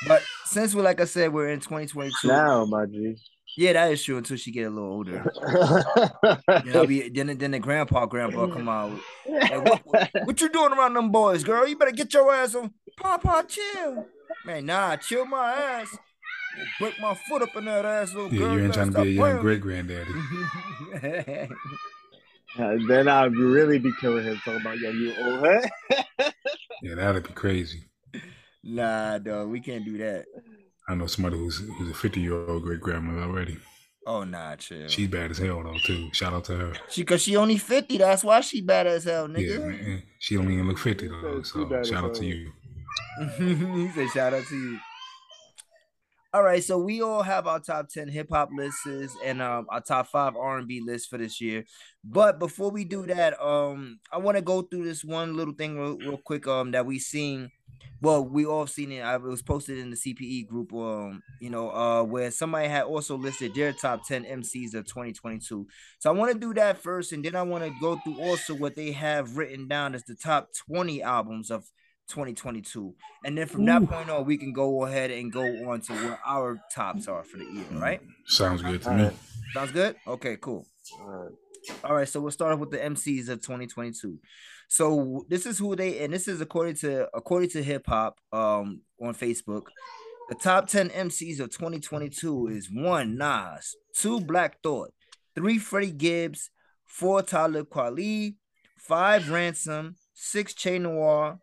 But 0.07 0.23
since 0.45 0.73
we're 0.75 0.81
like 0.81 0.99
I 0.99 1.05
said, 1.05 1.31
we're 1.31 1.49
in 1.49 1.59
2022. 1.59 2.27
now, 2.27 2.65
my 2.65 2.85
G. 2.87 3.15
Yeah, 3.57 3.73
that 3.73 3.91
is 3.91 4.03
true 4.03 4.17
until 4.17 4.37
she 4.37 4.51
get 4.51 4.67
a 4.67 4.69
little 4.69 4.89
older. 4.89 5.23
Then 6.47 6.75
I'll 6.75 6.87
be 6.87 7.09
then 7.09 7.37
then 7.37 7.51
the 7.51 7.59
grandpa 7.59 8.05
grandpa 8.05 8.47
come 8.47 8.69
out. 8.69 8.97
Like, 9.27 9.65
what, 9.65 9.81
what, 9.85 10.09
what 10.25 10.41
you 10.41 10.49
doing 10.49 10.71
around 10.73 10.93
them 10.93 11.11
boys, 11.11 11.43
girl? 11.43 11.67
You 11.67 11.77
better 11.77 11.91
get 11.91 12.13
your 12.13 12.33
ass 12.33 12.55
on. 12.55 12.73
Papa, 12.97 13.45
chill. 13.47 14.05
Man, 14.45 14.65
nah, 14.65 14.95
chill 14.97 15.25
my 15.25 15.51
ass. 15.53 15.97
Break 16.79 16.99
my 17.01 17.13
foot 17.29 17.41
up 17.41 17.55
in 17.55 17.65
that 17.65 17.85
ass, 17.85 18.13
little 18.13 18.31
Yeah, 18.33 18.39
girl. 18.39 18.53
you 18.57 18.63
ain't 18.65 18.73
trying 18.73 18.91
to 18.93 19.01
be 19.01 19.09
a 19.09 19.11
young 19.11 19.39
great 19.41 19.61
granddaddy. 19.61 20.11
playing. 20.99 21.55
Uh, 22.59 22.75
then 22.85 23.07
I'd 23.07 23.33
really 23.33 23.79
be 23.79 23.93
killing 24.01 24.25
him 24.25 24.35
talking 24.43 24.59
about 24.59 24.77
yo, 24.77 24.89
you 24.91 25.13
old 25.23 25.45
head. 25.45 25.71
Yeah, 26.83 26.95
that'd 26.95 27.23
be 27.25 27.31
crazy. 27.33 27.85
nah, 28.61 29.19
dog, 29.19 29.47
we 29.47 29.61
can't 29.61 29.85
do 29.85 29.97
that. 29.99 30.25
I 30.89 30.95
know 30.95 31.07
somebody 31.07 31.37
who's 31.37 31.59
who's 31.77 31.91
a 31.91 31.93
50 31.93 32.19
year 32.19 32.33
old 32.49 32.63
great 32.63 32.81
grandmother 32.81 33.21
already. 33.23 33.57
Oh 34.05 34.23
nah, 34.23 34.55
chill. 34.55 34.87
She's 34.87 35.07
bad 35.07 35.31
as 35.31 35.37
hell 35.37 35.61
though 35.63 35.77
too. 35.85 36.09
Shout 36.11 36.33
out 36.33 36.45
to 36.45 36.55
her. 36.57 36.73
She 36.89 37.03
cause 37.05 37.21
she 37.21 37.35
only 37.35 37.57
50, 37.57 37.97
that's 37.99 38.23
why 38.23 38.41
she 38.41 38.61
bad 38.61 38.87
as 38.87 39.03
hell, 39.03 39.29
Yeah, 39.29 39.57
nigga. 39.57 39.67
man. 39.67 40.03
She 40.19 40.35
don't 40.35 40.51
even 40.51 40.67
look 40.67 40.79
50 40.79 41.07
though. 41.07 41.41
So 41.43 41.83
shout 41.83 42.05
out 42.05 42.15
to 42.15 42.25
you. 42.25 42.51
he 43.37 43.89
said 43.91 44.09
shout 44.09 44.33
out 44.33 44.43
to 44.45 44.55
you. 44.55 44.79
All 46.33 46.43
right, 46.43 46.63
so 46.63 46.77
we 46.77 47.01
all 47.01 47.23
have 47.23 47.45
our 47.45 47.59
top 47.59 47.89
10 47.89 48.07
hip 48.07 48.29
hop 48.31 48.49
lists 48.55 48.87
and 49.23 49.41
um 49.41 49.65
our 49.69 49.81
top 49.81 50.07
five 50.07 50.35
R&B 50.37 50.81
lists 50.83 51.07
for 51.07 51.17
this 51.17 51.41
year. 51.41 51.65
But 52.05 52.39
before 52.39 52.71
we 52.71 52.85
do 52.85 53.05
that, 53.05 53.39
um 53.41 53.99
I 54.11 54.17
want 54.17 54.37
to 54.37 54.41
go 54.41 54.61
through 54.61 54.85
this 54.85 55.03
one 55.03 55.35
little 55.35 55.53
thing 55.53 55.77
real, 55.77 55.97
real 55.97 56.17
quick 56.17 56.47
um 56.47 56.71
that 56.71 56.85
we 56.85 56.99
seen. 56.99 57.51
Well, 58.01 58.25
we 58.25 58.45
all 58.45 58.65
seen 58.65 58.91
it. 58.91 59.01
I, 59.01 59.15
it 59.15 59.21
was 59.21 59.41
posted 59.43 59.77
in 59.77 59.91
the 59.91 59.95
CPE 59.95 60.47
group, 60.47 60.73
um, 60.73 61.21
you 61.39 61.49
know, 61.49 61.69
uh, 61.69 62.03
where 62.03 62.31
somebody 62.31 62.67
had 62.67 62.83
also 62.83 63.15
listed 63.15 63.53
their 63.53 63.73
top 63.73 64.07
10 64.07 64.25
MCs 64.25 64.73
of 64.73 64.85
2022. 64.85 65.67
So 65.99 66.09
I 66.09 66.13
want 66.13 66.31
to 66.33 66.39
do 66.39 66.53
that 66.55 66.77
first, 66.77 67.11
and 67.11 67.23
then 67.23 67.35
I 67.35 67.43
want 67.43 67.63
to 67.63 67.71
go 67.79 67.97
through 67.97 68.19
also 68.19 68.55
what 68.55 68.75
they 68.75 68.91
have 68.91 69.37
written 69.37 69.67
down 69.67 69.93
as 69.93 70.03
the 70.03 70.15
top 70.15 70.49
20 70.67 71.03
albums 71.03 71.51
of 71.51 71.65
2022. 72.09 72.93
And 73.23 73.37
then 73.37 73.47
from 73.47 73.65
that 73.65 73.87
point 73.87 74.09
on, 74.09 74.25
we 74.25 74.37
can 74.37 74.51
go 74.51 74.85
ahead 74.85 75.11
and 75.11 75.31
go 75.31 75.43
on 75.69 75.81
to 75.81 75.93
where 75.93 76.19
our 76.25 76.59
tops 76.73 77.07
are 77.07 77.23
for 77.23 77.37
the 77.37 77.45
year, 77.45 77.65
right? 77.73 78.01
Sounds 78.25 78.61
good 78.61 78.81
to 78.81 78.89
All 78.89 78.97
me. 78.97 79.03
right. 79.03 79.15
Sounds 79.53 79.71
good? 79.71 79.95
Okay, 80.07 80.37
cool. 80.39 80.65
Alright. 80.99 81.31
All 81.83 81.95
right, 81.95 82.09
so 82.09 82.19
we'll 82.19 82.31
start 82.31 82.53
off 82.53 82.59
with 82.59 82.71
the 82.71 82.77
MCs 82.77 83.29
of 83.29 83.41
2022. 83.41 84.17
So 84.71 85.25
this 85.27 85.45
is 85.45 85.59
who 85.59 85.75
they 85.75 85.99
and 85.99 86.13
this 86.13 86.29
is 86.29 86.39
according 86.39 86.75
to 86.75 87.09
according 87.13 87.49
to 87.49 87.61
hip 87.61 87.83
hop 87.87 88.21
um 88.31 88.83
on 89.01 89.13
Facebook. 89.13 89.63
The 90.29 90.35
top 90.35 90.69
10 90.69 90.91
MCs 90.91 91.41
of 91.41 91.49
2022 91.49 92.47
is 92.47 92.69
one 92.71 93.17
Nas, 93.17 93.75
two 93.93 94.21
Black 94.21 94.61
Thought, 94.63 94.93
three 95.35 95.57
Freddie 95.57 95.91
Gibbs, 95.91 96.51
four 96.85 97.21
Talib 97.21 97.67
Kweli, 97.67 98.35
five 98.77 99.29
Ransom, 99.29 99.95
six 100.13 100.53
Che 100.53 100.79
Noir, 100.79 101.39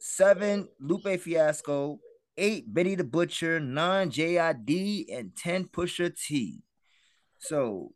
seven 0.00 0.66
Lupe 0.80 1.20
Fiasco, 1.20 2.00
eight 2.36 2.64
Benny 2.74 2.96
the 2.96 3.04
Butcher, 3.04 3.60
nine 3.60 4.10
JID, 4.10 5.04
and 5.16 5.36
ten 5.36 5.66
Pusha 5.68 6.12
T. 6.20 6.64
So, 7.38 7.92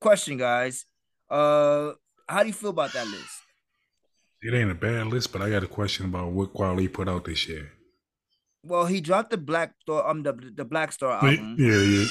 question, 0.00 0.36
guys. 0.36 0.86
Uh, 1.28 1.94
how 2.28 2.42
do 2.42 2.46
you 2.46 2.52
feel 2.52 2.70
about 2.70 2.92
that 2.92 3.08
list? 3.08 3.42
It 4.42 4.54
ain't 4.54 4.70
a 4.70 4.74
bad 4.74 5.06
list, 5.06 5.32
but 5.32 5.40
I 5.40 5.50
got 5.50 5.62
a 5.62 5.68
question 5.68 6.06
about 6.06 6.32
what 6.32 6.52
Kweli 6.52 6.92
put 6.92 7.08
out 7.08 7.24
this 7.24 7.48
year. 7.48 7.70
Well, 8.64 8.86
he 8.86 9.00
dropped 9.00 9.30
the 9.30 9.38
Black 9.38 9.74
Star, 9.82 10.08
um, 10.08 10.22
the 10.22 10.32
the 10.32 10.64
Black 10.64 10.92
Star 10.92 11.12
album. 11.12 11.56
yeah, 11.58 11.76
yeah, 11.76 12.06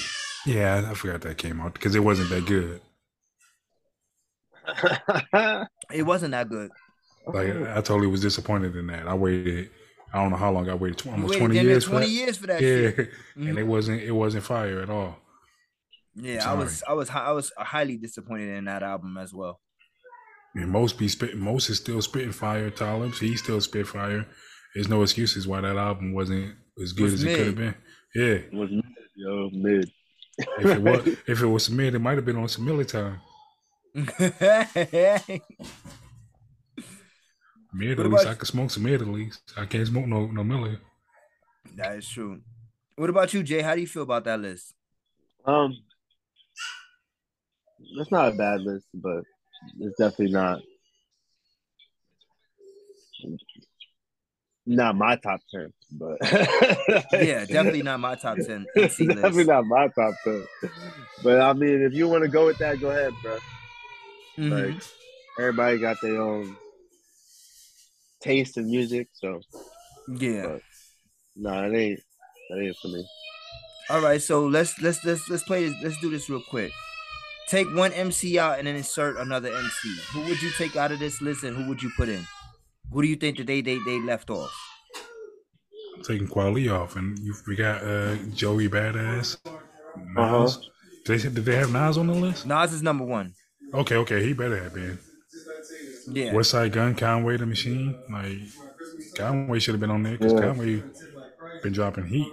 yeah. 0.45 0.89
I 0.89 0.93
forgot 0.93 1.21
that 1.21 1.37
came 1.37 1.61
out 1.61 1.73
because 1.73 1.95
it 1.95 1.99
wasn't 1.99 2.29
that 2.29 2.45
good. 2.45 2.81
It 5.93 6.03
wasn't 6.03 6.31
that 6.31 6.47
good. 6.47 6.71
Like 7.27 7.49
I 7.49 7.81
totally 7.81 8.07
was 8.07 8.21
disappointed 8.21 8.75
in 8.77 8.87
that. 8.87 9.07
I 9.07 9.13
waited. 9.13 9.69
I 10.13 10.21
don't 10.21 10.31
know 10.31 10.37
how 10.37 10.51
long 10.51 10.69
I 10.69 10.73
waited. 10.73 10.99
tw- 10.99 11.07
Almost 11.07 11.31
waited 11.31 11.39
twenty 11.39 11.59
years. 11.59 11.85
20 11.85 12.05
for 12.05 12.11
years 12.11 12.37
for 12.37 12.47
that 12.47 12.61
yeah, 12.61 12.67
shit. 12.67 12.97
Mm-hmm. 12.97 13.47
and 13.47 13.59
it 13.59 13.63
wasn't. 13.63 14.01
It 14.01 14.11
wasn't 14.11 14.43
fire 14.45 14.81
at 14.81 14.89
all. 14.89 15.17
Yeah, 16.15 16.49
I 16.49 16.53
was, 16.55 16.83
I 16.87 16.93
was, 16.93 17.09
I 17.09 17.31
was 17.31 17.51
highly 17.57 17.95
disappointed 17.97 18.49
in 18.57 18.65
that 18.65 18.83
album 18.83 19.17
as 19.17 19.33
well. 19.33 19.59
And 20.53 20.69
most 20.69 20.97
be 20.97 21.07
spitting. 21.07 21.39
Mos 21.39 21.69
is 21.69 21.77
still 21.77 22.01
spitting 22.01 22.33
fire. 22.33 22.69
Talib's 22.69 23.19
he 23.19 23.37
still 23.37 23.61
spit 23.61 23.87
fire. 23.87 24.27
There's 24.73 24.89
no 24.89 25.01
excuses 25.01 25.47
why 25.47 25.61
that 25.61 25.77
album 25.77 26.13
wasn't 26.13 26.55
as 26.81 26.93
good 26.93 27.03
Was 27.03 27.13
as 27.13 27.23
it 27.23 27.35
could 27.35 27.45
have 27.47 27.55
been. 27.55 27.75
Yeah, 28.13 28.25
it 28.25 28.53
was 28.53 28.69
mid, 28.69 28.83
yo 29.15 29.49
mid. 29.53 29.91
if 30.37 30.65
it 30.65 30.81
was 30.81 31.07
if 31.27 31.41
it 31.41 31.47
was 31.47 31.69
mid, 31.69 31.95
it 31.95 31.99
might 31.99 32.17
have 32.17 32.25
been 32.25 32.37
on 32.37 32.49
some 32.49 32.65
Miller 32.65 32.83
time. 32.83 33.21
Mid 37.73 37.99
at 37.99 38.05
least 38.05 38.27
I 38.27 38.33
could 38.33 38.47
smoke 38.47 38.69
some 38.69 38.83
mid 38.83 39.01
at 39.01 39.07
least. 39.07 39.53
I 39.57 39.65
can't 39.65 39.87
smoke 39.87 40.05
no 40.05 40.27
no 40.27 40.43
Miller. 40.43 40.79
that 41.75 41.97
is 41.97 42.07
true. 42.07 42.41
What 42.95 43.09
about 43.09 43.33
you, 43.33 43.43
Jay? 43.43 43.61
How 43.61 43.75
do 43.75 43.81
you 43.81 43.87
feel 43.87 44.03
about 44.03 44.25
that 44.25 44.39
list? 44.39 44.73
Um, 45.45 45.75
that's 47.97 48.11
not 48.11 48.33
a 48.33 48.35
bad 48.35 48.61
list, 48.61 48.87
but 48.93 49.23
it's 49.79 49.97
definitely 49.97 50.33
not 50.33 50.59
not 54.65 54.95
my 54.95 55.15
top 55.15 55.41
ten. 55.53 55.71
But 55.91 56.17
Yeah, 57.11 57.45
definitely 57.45 57.83
not 57.83 57.99
my 57.99 58.15
top 58.15 58.37
10 58.39 58.67
MC 58.75 59.07
definitely 59.07 59.45
not 59.45 59.65
my 59.65 59.87
top 59.89 60.13
ten. 60.23 60.45
But 61.23 61.41
I 61.41 61.53
mean, 61.53 61.81
if 61.81 61.93
you 61.93 62.07
want 62.07 62.23
to 62.23 62.29
go 62.29 62.45
with 62.45 62.57
that, 62.59 62.79
go 62.79 62.89
ahead, 62.89 63.13
bro. 63.21 63.37
Mhm. 64.37 64.51
Like 64.73 64.83
everybody 65.39 65.79
got 65.79 65.97
their 66.01 66.21
own 66.21 66.55
taste 68.21 68.57
in 68.57 68.67
music, 68.67 69.09
so 69.13 69.41
Yeah. 70.07 70.43
but 70.43 70.61
no, 71.35 71.65
it 71.65 71.75
ain't 71.77 71.99
that 72.49 72.59
ain't 72.59 72.77
for 72.81 72.87
me. 72.89 73.05
All 73.89 74.01
right, 74.01 74.21
so 74.21 74.45
let's 74.45 74.79
let's 74.81 75.03
let's 75.03 75.29
let's 75.29 75.43
play 75.43 75.67
this. 75.67 75.75
Let's 75.83 75.99
do 75.99 76.09
this 76.09 76.29
real 76.29 76.41
quick. 76.49 76.71
Take 77.51 77.67
one 77.75 77.91
MC 77.91 78.39
out 78.39 78.59
and 78.59 78.67
then 78.67 78.77
insert 78.77 79.17
another 79.17 79.49
MC. 79.49 79.89
Who 80.13 80.21
would 80.21 80.41
you 80.41 80.51
take 80.51 80.77
out 80.77 80.93
of 80.93 80.99
this 80.99 81.21
list 81.21 81.43
and 81.43 81.53
who 81.53 81.67
would 81.67 81.83
you 81.83 81.91
put 81.97 82.07
in? 82.07 82.25
Who 82.93 83.01
do 83.01 83.09
you 83.09 83.17
think 83.17 83.39
that 83.39 83.47
they 83.47 83.59
they 83.59 83.77
they 83.79 83.99
left 83.99 84.29
off? 84.29 84.53
Taking 86.07 86.29
Kweli 86.29 86.71
off, 86.73 86.95
and 86.95 87.19
you 87.19 87.35
we 87.45 87.57
got 87.57 87.83
uh, 87.83 88.15
Joey 88.33 88.69
Badass. 88.69 89.35
Uh-huh. 89.45 90.43
Nas. 90.43 90.69
They 91.05 91.17
said 91.17 91.35
did 91.35 91.43
they 91.43 91.57
have 91.57 91.73
Nas 91.73 91.97
on 91.97 92.07
the 92.07 92.13
list? 92.13 92.45
Nas 92.45 92.71
is 92.71 92.81
number 92.81 93.03
one. 93.03 93.33
Okay, 93.73 93.97
okay, 93.97 94.23
he 94.23 94.31
better 94.31 94.63
have 94.63 94.73
been. 94.73 94.97
Yeah. 96.07 96.31
Westside 96.31 96.71
Gunn, 96.71 96.95
Conway 96.95 97.35
the 97.35 97.45
Machine. 97.45 97.99
Like 98.09 98.37
Conway 99.17 99.59
should 99.59 99.73
have 99.73 99.81
been 99.81 99.91
on 99.91 100.03
there 100.03 100.17
because 100.17 100.31
Yeah. 100.31 100.39
Conway 100.39 100.83
been 101.63 101.73
dropping 101.73 102.05
heat. 102.05 102.31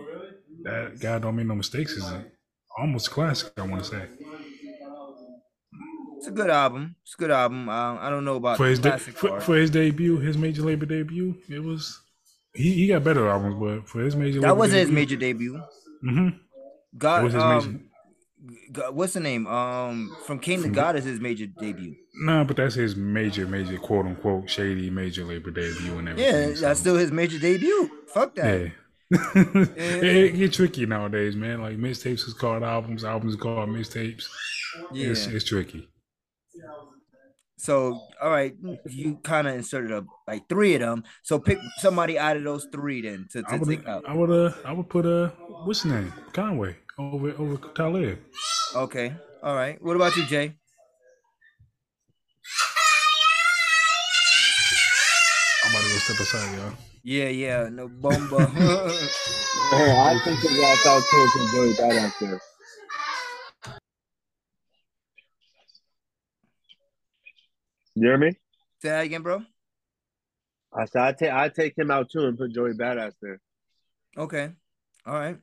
That 0.62 1.00
guy 1.00 1.18
don't 1.18 1.34
make 1.34 1.46
no 1.46 1.56
mistakes 1.56 1.94
is 1.94 2.08
almost 2.78 3.10
classic. 3.10 3.52
I 3.56 3.62
want 3.62 3.82
to 3.82 3.90
say 3.90 4.06
It's 6.18 6.26
a 6.26 6.32
good 6.32 6.50
album. 6.50 6.96
It's 7.04 7.14
a 7.14 7.16
good 7.16 7.30
album. 7.30 7.68
Uh, 7.68 7.94
I 7.94 8.10
don't 8.10 8.24
know 8.24 8.36
about 8.36 8.56
for 8.56 8.66
his 8.66 8.80
de- 8.80 8.98
for, 8.98 9.40
for 9.40 9.56
his 9.56 9.70
debut, 9.70 10.18
his 10.18 10.36
major 10.36 10.62
label 10.62 10.84
debut, 10.86 11.36
it 11.48 11.62
was 11.62 12.00
he, 12.54 12.72
he 12.72 12.86
got 12.88 13.04
better 13.04 13.28
albums, 13.28 13.54
but 13.60 13.88
for 13.88 14.00
his 14.00 14.16
major 14.16 14.40
that 14.40 14.56
wasn't 14.56 14.80
his 14.80 14.90
major 14.90 15.16
debut. 15.16 15.62
hmm 16.02 16.30
God, 16.96 17.20
It 17.20 17.24
was 17.24 17.34
his 17.34 17.42
um. 17.42 17.84
God- 18.72 18.94
what's 18.94 19.12
the 19.12 19.20
name? 19.20 19.46
Um, 19.46 20.16
from 20.26 20.40
King 20.40 20.62
to 20.64 20.68
God 20.68 20.96
is 20.96 21.04
his 21.04 21.20
major 21.20 21.46
debut. 21.46 21.94
No, 22.20 22.44
but 22.44 22.56
that's 22.56 22.74
his 22.74 22.96
major, 22.96 23.46
major 23.46 23.78
quote 23.78 24.06
unquote 24.06 24.50
shady 24.50 24.90
major 24.90 25.24
label 25.24 25.52
debut 25.52 25.98
and 25.98 26.08
everything. 26.08 26.34
Yeah, 26.34 26.40
everything. 26.40 26.62
that's 26.62 26.80
still 26.80 26.96
his 26.96 27.12
major 27.12 27.38
debut. 27.38 27.90
Fuck 28.08 28.34
that. 28.34 28.72
yeah. 29.10 29.20
it, 29.76 30.04
it 30.04 30.36
get 30.36 30.52
tricky 30.52 30.84
nowadays, 30.84 31.36
man. 31.36 31.62
Like 31.62 31.76
mixtapes 31.76 32.26
is 32.26 32.34
called 32.34 32.62
albums, 32.64 33.04
albums 33.04 33.36
called 33.36 33.68
mixtapes. 33.68 34.26
Yeah. 34.92 35.10
It's, 35.10 35.26
it's 35.26 35.44
tricky. 35.44 35.88
So, 37.58 38.00
all 38.22 38.30
right, 38.30 38.54
you 38.88 39.16
kind 39.24 39.48
of 39.48 39.54
inserted 39.56 39.90
a, 39.90 40.04
like 40.28 40.48
three 40.48 40.74
of 40.74 40.80
them. 40.80 41.04
So 41.22 41.40
pick 41.40 41.58
somebody 41.78 42.16
out 42.18 42.36
of 42.36 42.44
those 42.44 42.68
three 42.72 43.02
then 43.02 43.26
to, 43.32 43.42
I 43.46 43.52
to 43.52 43.58
would, 43.58 43.68
take 43.68 43.86
out. 43.86 44.04
I 44.08 44.14
would, 44.14 44.30
uh, 44.30 44.52
I 44.64 44.72
would 44.72 44.88
put 44.88 45.04
uh, 45.04 45.30
what's 45.64 45.82
his 45.82 45.92
name, 45.92 46.12
Conway 46.32 46.76
over 46.98 47.30
over 47.30 47.56
Talib. 47.74 48.18
Okay, 48.76 49.12
all 49.42 49.56
right. 49.56 49.82
What 49.82 49.96
about 49.96 50.16
you, 50.16 50.24
Jay? 50.26 50.54
I'm 55.64 55.70
about 55.72 55.82
to 55.82 55.88
go 55.88 55.98
step 55.98 56.20
aside, 56.20 56.56
y'all. 56.56 56.72
Yeah, 57.02 57.28
yeah, 57.28 57.68
no 57.70 57.88
bomba. 57.88 58.36
I 59.72 60.20
think 60.24 60.40
the 60.40 60.48
guys 60.48 60.86
out 60.86 61.02
too 61.10 61.28
can 61.32 61.48
Joey 61.52 61.72
Badass 61.74 62.18
there. 62.20 62.40
You 67.98 68.06
hear 68.08 68.18
me? 68.18 68.30
Say 68.80 68.90
that 68.90 69.04
again, 69.06 69.22
bro. 69.22 69.42
I 70.72 70.84
said 70.84 71.02
I 71.02 71.12
take 71.12 71.32
I 71.32 71.48
take 71.48 71.76
him 71.76 71.90
out 71.90 72.10
too 72.10 72.26
and 72.26 72.38
put 72.38 72.52
Joey 72.52 72.72
Badass 72.74 73.14
there. 73.20 73.40
Okay, 74.16 74.50
all 75.04 75.14
right. 75.14 75.36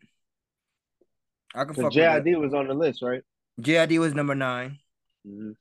I 1.54 1.66
can 1.66 1.76
So 1.76 1.82
fuck 1.84 1.96
with 1.96 2.04
that. 2.04 2.24
JID 2.24 2.40
was 2.40 2.54
on 2.54 2.68
the 2.68 2.74
list, 2.74 3.02
right? 3.02 3.24
JID 3.60 4.00
was 4.00 4.14
number 4.14 4.36
nine. 4.36 4.80
Mhm. 5.28 5.56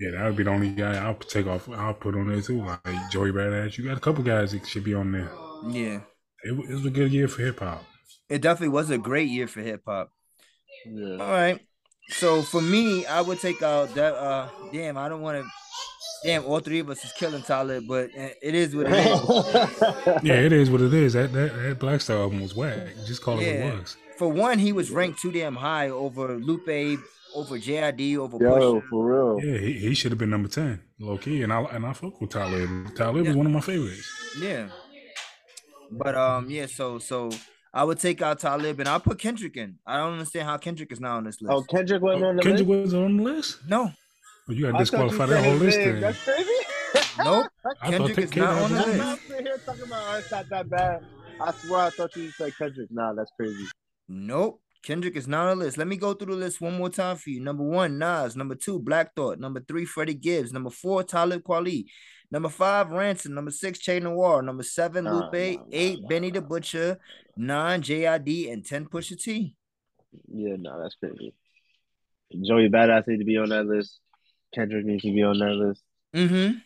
Yeah, 0.00 0.12
that 0.12 0.24
would 0.26 0.36
be 0.36 0.44
the 0.44 0.50
only 0.50 0.70
guy 0.70 0.96
I'll 0.96 1.14
take 1.14 1.46
off. 1.46 1.68
I'll 1.68 1.94
put 1.94 2.16
on 2.16 2.28
there 2.28 2.40
too, 2.40 2.64
like 2.64 3.10
Joey 3.10 3.30
Badass. 3.32 3.76
You 3.78 3.84
got 3.84 3.98
a 3.98 4.00
couple 4.00 4.24
guys 4.24 4.52
that 4.52 4.66
should 4.66 4.82
be 4.84 4.94
on 4.94 5.12
there. 5.12 5.30
Yeah, 5.68 6.00
It, 6.42 6.52
it 6.52 6.74
was 6.74 6.86
a 6.86 6.90
good 6.90 7.12
year 7.12 7.28
for 7.28 7.42
hip 7.42 7.60
hop. 7.60 7.84
it 8.28 8.40
definitely 8.42 8.70
was 8.70 8.90
a 8.90 8.98
great 8.98 9.28
year 9.28 9.46
for 9.46 9.60
hip 9.60 9.82
hop. 9.86 10.10
Yeah. 10.86 11.16
All 11.18 11.30
right. 11.30 11.60
So 12.10 12.42
for 12.42 12.60
me, 12.60 13.06
I 13.06 13.20
would 13.20 13.40
take 13.40 13.62
out 13.62 13.94
that. 13.94 14.14
Uh, 14.14 14.48
damn, 14.72 14.96
I 14.98 15.08
don't 15.08 15.20
want 15.22 15.42
to. 15.42 15.48
Damn, 16.22 16.44
all 16.44 16.60
three 16.60 16.80
of 16.80 16.90
us 16.90 17.02
is 17.02 17.12
killing 17.12 17.42
Tyler, 17.42 17.80
but 17.80 18.10
uh, 18.10 18.28
it 18.42 18.54
is 18.54 18.76
what 18.76 18.86
it 18.88 18.92
is. 18.92 20.22
Yeah, 20.22 20.34
it 20.34 20.52
is 20.52 20.70
what 20.70 20.82
it 20.82 20.92
is. 20.92 21.14
That 21.14 21.32
that, 21.32 21.54
that 21.56 21.78
Black 21.78 22.00
Star 22.02 22.18
album 22.18 22.42
was 22.42 22.54
whack. 22.54 22.78
Just 23.06 23.22
call 23.22 23.34
it 23.34 23.36
what 23.38 23.46
Yeah. 23.46 23.72
it 23.72 23.80
was. 23.80 23.96
For 24.18 24.28
one, 24.30 24.58
he 24.58 24.72
was 24.72 24.90
ranked 24.90 25.20
too 25.20 25.32
damn 25.32 25.56
high 25.56 25.88
over 25.88 26.36
Lupe, 26.36 27.00
over 27.34 27.58
JID, 27.58 28.18
over 28.18 28.36
Yo, 28.38 28.80
Pusha. 28.80 28.88
for 28.90 29.36
real. 29.38 29.46
Yeah, 29.46 29.58
he, 29.58 29.72
he 29.78 29.94
should 29.94 30.12
have 30.12 30.18
been 30.18 30.28
number 30.28 30.48
ten, 30.48 30.82
low 30.98 31.16
key, 31.16 31.42
and 31.42 31.50
I 31.52 31.62
and 31.62 31.86
I 31.86 31.94
fuck 31.94 32.20
with 32.20 32.30
Tyler. 32.30 32.66
Tyler 32.96 33.22
Yeah. 33.22 33.28
was 33.28 33.36
one 33.36 33.46
of 33.46 33.52
my 33.52 33.60
favorites. 33.62 34.06
Yeah. 34.38 34.68
But 35.90 36.16
um, 36.16 36.50
yeah. 36.50 36.66
So 36.66 36.98
so 36.98 37.30
I 37.72 37.84
would 37.84 38.00
take 38.00 38.20
out 38.20 38.40
Talib 38.40 38.80
and 38.80 38.88
I'll 38.88 39.00
put 39.00 39.18
Kendrick 39.18 39.56
in. 39.56 39.78
I 39.86 39.98
don't 39.98 40.14
understand 40.14 40.48
how 40.48 40.56
Kendrick 40.58 40.90
is 40.90 41.00
not 41.00 41.18
on 41.18 41.24
this 41.24 41.40
list. 41.40 41.52
Oh, 41.52 41.62
Kendrick 41.62 42.02
wasn't 42.02 42.24
oh, 42.24 42.28
on 42.28 42.36
the 42.36 42.42
Kendrick 42.42 42.68
list. 42.68 42.82
was 42.82 42.94
on 42.94 43.16
the 43.16 43.22
list. 43.22 43.58
No, 43.68 43.92
Well, 44.48 44.56
you 44.56 44.62
got 44.62 44.72
to 44.72 44.74
I 44.78 44.78
thought 44.78 44.78
you 44.78 44.84
disqualify 44.84 45.26
that 45.26 45.44
whole 45.44 45.54
list. 45.54 45.78
Then. 45.78 46.00
That's 46.00 46.24
crazy. 46.24 46.50
nope. 47.18 47.46
I 47.82 47.90
Kendrick 47.90 48.16
thought 48.16 48.24
is 48.24 48.30
Kid 48.30 48.40
not 48.40 48.54
had 48.54 48.62
on 48.62 48.72
the 48.72 48.80
one. 48.80 48.90
I'm 48.90 48.98
not 48.98 49.18
sitting 49.20 49.46
here 49.46 49.58
talking 49.64 49.82
about 49.84 50.02
oh, 50.06 50.18
it's 50.18 50.30
not 50.30 50.48
that 50.48 50.70
bad. 50.70 51.04
I 51.40 51.52
swear 51.52 51.80
I 51.80 51.90
thought 51.90 52.16
you 52.16 52.30
said 52.32 52.52
Kendrick. 52.58 52.88
Nah, 52.90 53.12
that's 53.14 53.30
crazy. 53.38 53.66
Nope. 54.08 54.60
Kendrick 54.82 55.16
is 55.16 55.28
not 55.28 55.46
on 55.46 55.58
the 55.58 55.64
list. 55.66 55.78
Let 55.78 55.88
me 55.88 55.96
go 55.96 56.14
through 56.14 56.34
the 56.34 56.40
list 56.40 56.60
one 56.60 56.76
more 56.76 56.88
time 56.88 57.16
for 57.16 57.30
you. 57.30 57.40
Number 57.40 57.62
one, 57.62 57.98
Nas. 57.98 58.34
Number 58.34 58.54
two, 58.54 58.78
Black 58.78 59.14
Thought. 59.14 59.38
Number 59.38 59.60
three, 59.60 59.84
Freddie 59.84 60.14
Gibbs. 60.14 60.52
Number 60.52 60.70
four, 60.70 61.02
Talib 61.02 61.42
Kweli. 61.42 61.84
Number 62.30 62.48
five, 62.48 62.90
Ransom. 62.90 63.34
Number 63.34 63.50
six, 63.50 63.78
Che 63.78 63.98
Noir. 64.00 64.42
Number 64.42 64.62
seven, 64.62 65.04
Nah, 65.04 65.12
Lupe. 65.30 65.56
nah, 65.56 65.62
nah, 65.62 65.68
Eight, 65.72 66.00
nah, 66.02 66.08
Benny 66.08 66.30
the 66.30 66.40
Butcher. 66.40 66.98
Nine, 67.36 67.82
JID. 67.82 68.50
And 68.52 68.64
10, 68.64 68.86
Pusha 68.86 69.20
T. 69.20 69.56
Yeah, 70.32 70.56
no, 70.58 70.80
that's 70.80 70.94
crazy. 70.96 71.34
Joey 72.32 72.68
Badass 72.68 73.06
need 73.08 73.18
to 73.18 73.24
be 73.24 73.36
on 73.38 73.48
that 73.48 73.66
list. 73.66 73.98
Kendrick 74.54 74.84
needs 74.84 75.02
to 75.02 75.12
be 75.12 75.22
on 75.22 75.38
that 75.38 75.52
list. 75.52 75.82
Mm-hmm. 76.14 76.58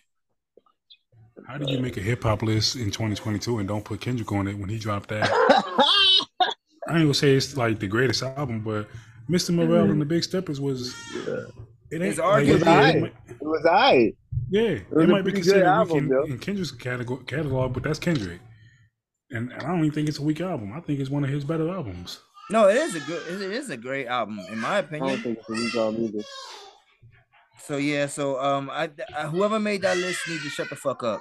How 1.46 1.58
did 1.58 1.68
you 1.70 1.78
make 1.80 1.96
a 1.96 2.00
hip 2.00 2.22
hop 2.22 2.42
list 2.42 2.76
in 2.76 2.86
2022 2.90 3.58
and 3.58 3.68
don't 3.68 3.84
put 3.84 4.00
Kendrick 4.00 4.30
on 4.32 4.46
it 4.48 4.54
when 4.58 4.68
he 4.68 4.78
dropped 4.78 5.08
that? 5.10 5.28
I 6.88 6.98
ain't 6.98 7.04
gonna 7.04 7.14
say 7.14 7.34
it's 7.34 7.56
like 7.56 7.78
the 7.80 7.86
greatest 7.86 8.22
album, 8.22 8.60
but 8.60 8.88
Mr. 9.28 9.50
Morale 9.54 9.90
and 9.90 10.00
the 10.00 10.04
Big 10.04 10.22
Steppers 10.22 10.60
was. 10.60 10.94
It 11.90 12.02
It's 12.02 12.18
like, 12.18 12.44
arguably- 12.44 12.64
yeah, 12.64 12.70
alright. 12.70 12.96
it 12.96 13.12
It 13.28 13.42
was 13.42 13.64
alright. 13.66 14.16
Yeah, 14.54 14.78
was 14.90 15.04
it 15.04 15.08
might 15.08 15.24
be 15.24 15.32
pretty 15.32 15.38
considered 15.42 15.86
good 15.88 15.90
weak 16.10 16.26
in, 16.26 16.32
in 16.32 16.38
Kendrick's 16.38 16.70
catalog, 16.70 17.26
catalog, 17.26 17.74
but 17.74 17.82
that's 17.82 17.98
Kendrick. 17.98 18.40
And, 19.30 19.50
and 19.52 19.62
I 19.62 19.66
don't 19.66 19.80
even 19.80 19.90
think 19.90 20.08
it's 20.08 20.18
a 20.18 20.22
weak 20.22 20.40
album. 20.40 20.72
I 20.72 20.80
think 20.80 21.00
it's 21.00 21.10
one 21.10 21.24
of 21.24 21.30
his 21.30 21.44
better 21.44 21.68
albums. 21.68 22.20
No, 22.50 22.68
it 22.68 22.76
is 22.76 22.94
a 22.94 23.00
good. 23.00 23.42
It 23.42 23.50
is 23.50 23.70
a 23.70 23.76
great 23.76 24.06
album 24.06 24.38
in 24.52 24.58
my 24.60 24.76
I 24.78 24.80
don't 24.82 24.84
opinion. 24.84 25.18
think 25.22 25.38
it's 25.38 25.48
a 25.48 25.52
weak 25.52 25.74
album 25.74 26.04
either. 26.04 26.24
So 27.64 27.78
yeah, 27.78 28.06
so 28.06 28.38
um, 28.40 28.70
I, 28.70 28.90
I 29.16 29.26
whoever 29.26 29.58
made 29.58 29.82
that 29.82 29.96
list 29.96 30.20
need 30.28 30.40
to 30.42 30.48
shut 30.50 30.68
the 30.70 30.76
fuck 30.76 31.02
up. 31.02 31.20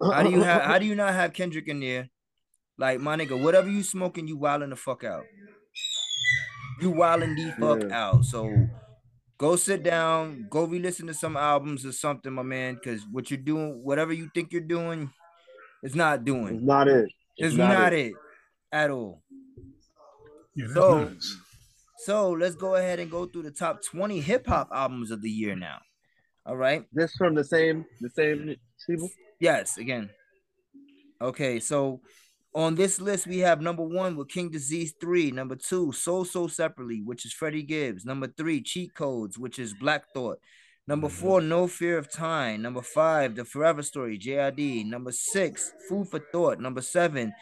How 0.12 0.22
do 0.22 0.30
you 0.30 0.42
have? 0.42 0.62
How 0.62 0.78
do 0.78 0.86
you 0.86 0.94
not 0.94 1.12
have 1.14 1.32
Kendrick 1.32 1.66
in 1.66 1.80
there? 1.80 2.08
Like 2.78 3.00
my 3.00 3.16
nigga, 3.16 3.42
whatever 3.42 3.68
you 3.68 3.82
smoking, 3.82 4.28
you 4.28 4.36
wilding 4.36 4.70
the 4.70 4.76
fuck 4.76 5.02
out. 5.02 5.24
You 6.80 6.90
wilding 6.90 7.34
the 7.34 7.52
fuck 7.58 7.82
Yeah. 7.82 8.08
out. 8.08 8.24
So 8.24 8.68
go 9.40 9.56
sit 9.56 9.82
down, 9.82 10.46
go 10.50 10.64
re-listen 10.64 11.06
to 11.06 11.14
some 11.14 11.34
albums 11.34 11.86
or 11.86 11.92
something, 11.92 12.30
my 12.32 12.42
man. 12.42 12.74
Because 12.74 13.06
what 13.10 13.30
you're 13.30 13.40
doing, 13.40 13.82
whatever 13.82 14.12
you 14.12 14.28
think 14.34 14.52
you're 14.52 14.60
doing, 14.60 15.10
it's 15.82 15.94
not 15.94 16.26
doing. 16.26 16.56
It's 16.56 16.62
not 16.64 16.88
it. 16.88 17.10
It's 17.38 17.54
not, 17.56 17.94
it. 17.94 18.12
at 18.70 18.90
all. 18.90 19.22
Yeah, 20.54 20.66
So- 20.74 21.04
nuts. 21.04 21.36
So 22.02 22.30
let's 22.30 22.54
go 22.54 22.76
ahead 22.76 22.98
and 22.98 23.10
go 23.10 23.26
through 23.26 23.42
the 23.42 23.50
top 23.50 23.82
20 23.84 24.20
hip 24.20 24.46
hop 24.46 24.70
albums 24.74 25.10
of 25.10 25.20
the 25.20 25.28
year 25.28 25.54
now. 25.54 25.80
All 26.46 26.56
right. 26.56 26.86
This 26.94 27.14
from 27.14 27.34
the 27.34 27.44
same 27.44 27.84
the 28.00 28.08
same 28.08 28.56
people. 28.86 29.10
Yes, 29.38 29.76
again. 29.76 30.08
Okay, 31.20 31.60
so 31.60 32.00
on 32.54 32.74
this 32.74 33.00
list 33.00 33.26
we 33.26 33.38
have 33.38 33.60
number 33.60 33.82
one 33.82 34.16
with 34.16 34.28
King 34.28 34.50
Disease 34.50 34.94
3, 35.00 35.30
number 35.30 35.56
two, 35.56 35.92
Soul 35.92 36.24
Sold 36.24 36.52
Separately, 36.52 37.00
which 37.02 37.24
is 37.24 37.32
Freddie 37.32 37.62
Gibbs, 37.62 38.04
number 38.04 38.26
three, 38.26 38.60
Cheat 38.62 38.94
Codes, 38.94 39.38
which 39.38 39.58
is 39.58 39.72
Black 39.74 40.04
Thought, 40.12 40.38
number 40.86 41.08
Mhm. 41.08 41.12
four, 41.12 41.40
No 41.40 41.68
Fear 41.68 41.98
of 41.98 42.10
Time, 42.10 42.62
number 42.62 42.82
five, 42.82 43.36
The 43.36 43.44
Forever 43.44 43.82
Story, 43.82 44.18
JID, 44.18 44.82
number 44.84 45.12
six, 45.12 45.72
Food 45.88 46.08
for 46.08 46.18
Thought, 46.32 46.60
number 46.60 46.82
seven, 46.82 47.32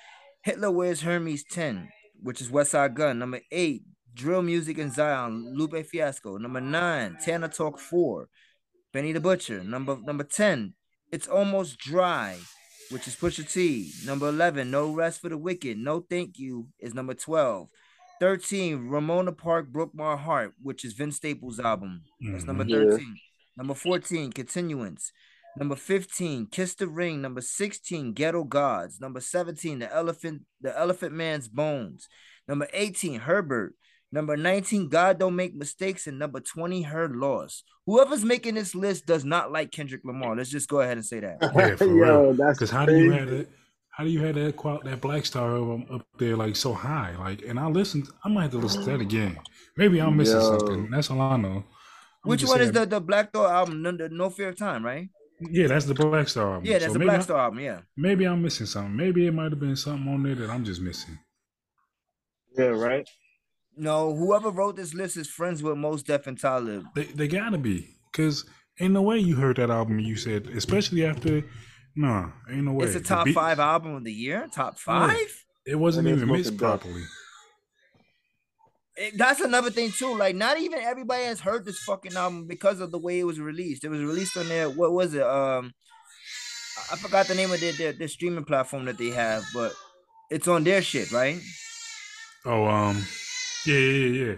Hitler 0.42 0.70
Wears 0.70 1.00
Hermes 1.00 1.42
10, 1.44 1.88
which 2.22 2.40
is 2.40 2.50
Westside 2.50 2.94
Gunn, 2.94 3.18
number 3.18 3.40
eight, 3.50 3.84
Drill 4.12 4.42
Music 4.42 4.78
and 4.78 4.92
Zion, 4.92 5.54
Lupe 5.56 5.86
Fiasco, 5.86 6.36
number 6.38 6.60
nine, 6.60 7.16
Tana 7.24 7.48
Talk 7.48 7.78
4, 7.78 8.28
Benny 8.92 9.12
the 9.12 9.20
Butcher, 9.20 9.62
number 9.64 9.96
number 9.96 10.24
10, 10.24 10.74
It's 11.10 11.26
Almost 11.26 11.78
Dry, 11.78 12.36
which 12.90 13.06
is 13.06 13.16
Pusha 13.16 13.50
T. 13.50 13.92
Number 14.06 14.28
11, 14.28 14.70
No 14.70 14.92
Rest 14.92 15.20
for 15.20 15.28
the 15.28 15.36
Wicked, 15.38 15.78
No 15.78 16.00
Thank 16.00 16.38
You 16.38 16.68
is 16.78 16.94
number 16.94 17.14
12. 17.14 17.68
13, 18.20 18.88
Ramona 18.88 19.32
Park 19.32 19.68
Broke 19.68 19.94
My 19.94 20.16
Heart, 20.16 20.54
which 20.60 20.84
is 20.84 20.94
Vince 20.94 21.16
Staples' 21.16 21.60
album. 21.60 22.02
That's 22.20 22.44
number 22.44 22.64
Mhm. 22.64 22.70
Yeah. 22.70 22.90
13. 22.90 23.20
Number 23.56 23.74
14, 23.74 24.32
Continuance. 24.32 25.12
Number 25.56 25.76
15, 25.76 26.46
Kiss 26.46 26.74
the 26.74 26.86
Ring. 26.88 27.20
Number 27.20 27.40
16, 27.40 28.12
Ghetto 28.12 28.44
Gods. 28.44 29.00
Number 29.00 29.20
17, 29.20 29.80
The 29.80 29.92
Elephant, 29.92 30.42
The 30.60 30.76
Elephant 30.76 31.14
Man's 31.14 31.48
Bones. 31.48 32.08
Number 32.46 32.68
18, 32.72 33.20
Herbert. 33.20 33.74
Number 34.10 34.36
19, 34.36 34.88
God 34.88 35.18
Don't 35.18 35.36
Make 35.36 35.54
Mistakes. 35.54 36.06
And 36.06 36.18
number 36.18 36.40
20, 36.40 36.82
Her 36.82 37.08
Loss. 37.08 37.62
Whoever's 37.86 38.24
making 38.24 38.54
this 38.54 38.74
list 38.74 39.06
does 39.06 39.24
not 39.24 39.52
like 39.52 39.70
Kendrick 39.70 40.00
Lamar. 40.04 40.34
Let's 40.36 40.50
just 40.50 40.68
go 40.68 40.80
ahead 40.80 40.96
and 40.96 41.04
say 41.06 41.20
that. 41.20 41.38
Yeah, 41.56 41.76
for 41.76 41.84
Yo, 41.86 41.92
real. 42.22 42.34
that's 42.34 42.58
Because 42.58 42.70
how 42.70 42.86
do 42.86 42.96
you 42.98 43.10
have 43.12 43.28
that? 43.30 43.48
How 43.90 44.04
do 44.04 44.10
you 44.10 44.20
have 44.24 44.36
that 44.36 44.56
qual- 44.56 44.80
that 44.84 45.00
Black 45.00 45.26
Star 45.26 45.56
album 45.56 45.84
up 45.92 46.06
there 46.18 46.36
like 46.36 46.54
so 46.56 46.72
high? 46.72 47.16
Like, 47.18 47.42
and 47.42 47.58
I 47.58 47.66
listened. 47.66 48.08
I 48.24 48.28
might 48.28 48.42
have 48.42 48.50
to 48.52 48.58
listen 48.58 48.84
to 48.84 48.90
that 48.92 49.00
again. 49.00 49.36
Maybe 49.76 50.00
I'm 50.00 50.16
missing 50.16 50.38
Yo. 50.40 50.56
something. 50.58 50.88
That's 50.90 51.10
all 51.10 51.20
I 51.20 51.36
know. 51.36 51.64
I'm 52.24 52.30
Which 52.30 52.44
one 52.44 52.60
is 52.60 52.70
the, 52.72 52.86
the 52.86 53.00
Black 53.00 53.32
Thought 53.32 53.50
album? 53.50 53.82
No, 53.82 53.90
the 53.92 54.08
no 54.08 54.30
Fear 54.30 54.50
of 54.50 54.56
Time, 54.56 54.84
right? 54.84 55.08
Yeah, 55.40 55.66
that's 55.66 55.84
the 55.84 55.94
Black 55.94 56.28
Star 56.28 56.48
album. 56.54 56.64
Yeah, 56.64 56.78
that's 56.78 56.92
So 56.92 56.98
the 56.98 57.04
Black 57.04 57.18
I- 57.18 57.22
Star 57.22 57.38
album. 57.38 57.58
Yeah. 57.60 57.80
Maybe 57.96 58.24
I'm 58.24 58.40
missing 58.40 58.66
something. 58.66 58.96
Maybe 58.96 59.26
it 59.26 59.34
might 59.34 59.50
have 59.50 59.60
been 59.60 59.76
something 59.76 60.06
on 60.12 60.22
there 60.22 60.34
that 60.36 60.48
I'm 60.50 60.64
just 60.64 60.80
missing. 60.80 61.18
Yeah, 62.56 62.66
right. 62.66 63.08
No, 63.78 64.14
whoever 64.14 64.50
wrote 64.50 64.76
this 64.76 64.92
list 64.94 65.16
is 65.16 65.28
friends 65.28 65.62
with 65.62 65.76
Mos 65.76 66.02
Def 66.02 66.26
and 66.26 66.38
Talib. 66.38 66.84
They 66.94 67.04
they 67.04 67.28
gotta 67.28 67.58
be, 67.58 67.88
cause 68.12 68.44
ain't 68.80 68.92
no 68.92 69.02
way 69.02 69.18
you 69.18 69.36
heard 69.36 69.56
that 69.56 69.70
album. 69.70 69.98
You 70.00 70.16
said, 70.16 70.46
especially 70.48 71.04
after, 71.06 71.44
nah, 71.94 72.30
ain't 72.50 72.64
no 72.64 72.72
way. 72.72 72.86
It's 72.86 72.96
a 72.96 73.00
top 73.00 73.26
beat- 73.26 73.34
five 73.34 73.58
album 73.60 73.94
of 73.94 74.04
the 74.04 74.12
year. 74.12 74.48
Top 74.52 74.78
five. 74.78 75.44
It 75.64 75.76
wasn't 75.76 76.08
even 76.08 76.28
mixed 76.30 76.56
properly. 76.56 77.02
It- 78.96 79.16
that's 79.16 79.40
another 79.40 79.70
thing 79.70 79.92
too. 79.92 80.16
Like, 80.16 80.34
not 80.34 80.58
even 80.58 80.80
everybody 80.80 81.24
has 81.24 81.40
heard 81.40 81.64
this 81.64 81.78
fucking 81.80 82.14
album 82.16 82.46
because 82.46 82.80
of 82.80 82.90
the 82.90 82.98
way 82.98 83.20
it 83.20 83.24
was 83.24 83.38
released. 83.38 83.84
It 83.84 83.90
was 83.90 84.00
released 84.00 84.36
on 84.36 84.48
their 84.48 84.68
what 84.68 84.92
was 84.92 85.14
it? 85.14 85.22
Um, 85.22 85.72
I- 86.78 86.94
I 86.94 86.96
forgot 86.96 87.26
the 87.26 87.34
name 87.34 87.52
of 87.52 87.60
their, 87.60 87.72
their 87.72 87.92
their 87.92 88.08
streaming 88.08 88.44
platform 88.44 88.86
that 88.86 88.98
they 88.98 89.10
have, 89.10 89.44
but 89.54 89.72
it's 90.30 90.48
on 90.48 90.64
their 90.64 90.82
shit, 90.82 91.12
right? 91.12 91.40
Oh, 92.44 92.66
um, 92.66 92.96
yeah, 92.96 93.02
yeah, 93.74 93.78
yeah. 93.78 94.24
yeah. 94.24 94.34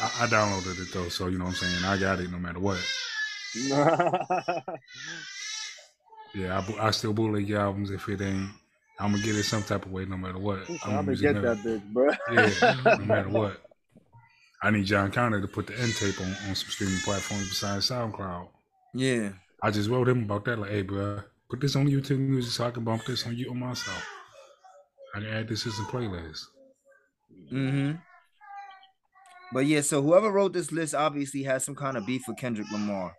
I, 0.00 0.24
I 0.24 0.26
downloaded 0.26 0.80
it 0.80 0.92
though, 0.92 1.08
so 1.08 1.28
you 1.28 1.38
know 1.38 1.44
what 1.44 1.62
I'm 1.62 1.68
saying. 1.68 1.84
I 1.84 1.96
got 1.98 2.20
it 2.20 2.30
no 2.30 2.38
matter 2.38 2.60
what. 2.60 2.80
Yeah, 6.34 6.60
I, 6.60 6.88
I 6.88 6.90
still 6.90 7.12
bootleg 7.12 7.48
your 7.48 7.60
albums 7.60 7.90
if 7.90 8.08
it 8.08 8.20
ain't. 8.20 8.50
I'm 8.98 9.12
gonna 9.12 9.22
get 9.22 9.36
it 9.36 9.44
some 9.44 9.62
type 9.62 9.86
of 9.86 9.92
way 9.92 10.04
no 10.04 10.16
matter 10.16 10.38
what. 10.38 10.68
I'm 10.84 10.98
I'm 10.98 11.04
gonna 11.06 11.16
get 11.16 11.36
nerd. 11.36 11.42
that 11.42 11.58
bitch, 11.58 11.92
bro. 11.92 12.10
Yeah, 12.32 12.98
no 12.98 13.04
matter 13.04 13.28
what. 13.28 13.60
I 14.62 14.70
need 14.70 14.84
John 14.84 15.10
Connor 15.10 15.40
to 15.40 15.48
put 15.48 15.66
the 15.66 15.78
end 15.78 15.94
tape 15.94 16.20
on, 16.20 16.26
on 16.48 16.54
some 16.54 16.70
streaming 16.70 16.98
platforms 17.04 17.48
besides 17.48 17.90
SoundCloud. 17.90 18.48
Yeah. 18.94 19.30
I 19.62 19.70
just 19.70 19.90
wrote 19.90 20.08
him 20.08 20.24
about 20.24 20.44
that, 20.46 20.58
like, 20.58 20.70
hey, 20.70 20.82
bro, 20.82 21.22
put 21.50 21.60
this 21.60 21.76
on 21.76 21.86
YouTube 21.86 22.18
Music 22.18 22.52
so 22.52 22.66
I 22.66 22.70
can 22.70 22.84
bump 22.84 23.04
this 23.04 23.26
on 23.26 23.36
you 23.36 23.50
on 23.50 23.58
myself. 23.58 24.04
I 25.14 25.20
can 25.20 25.28
add 25.28 25.48
this 25.48 25.66
as 25.66 25.78
a 25.78 25.82
playlist. 25.82 26.46
Mm-hmm. 27.52 27.92
But 29.54 29.66
yeah, 29.66 29.80
so 29.82 30.02
whoever 30.02 30.30
wrote 30.30 30.52
this 30.52 30.72
list 30.72 30.94
obviously 30.94 31.44
has 31.44 31.64
some 31.64 31.74
kind 31.76 31.96
of 31.96 32.04
beef 32.04 32.22
with 32.28 32.36
Kendrick 32.36 32.70
Lamar. 32.72 33.14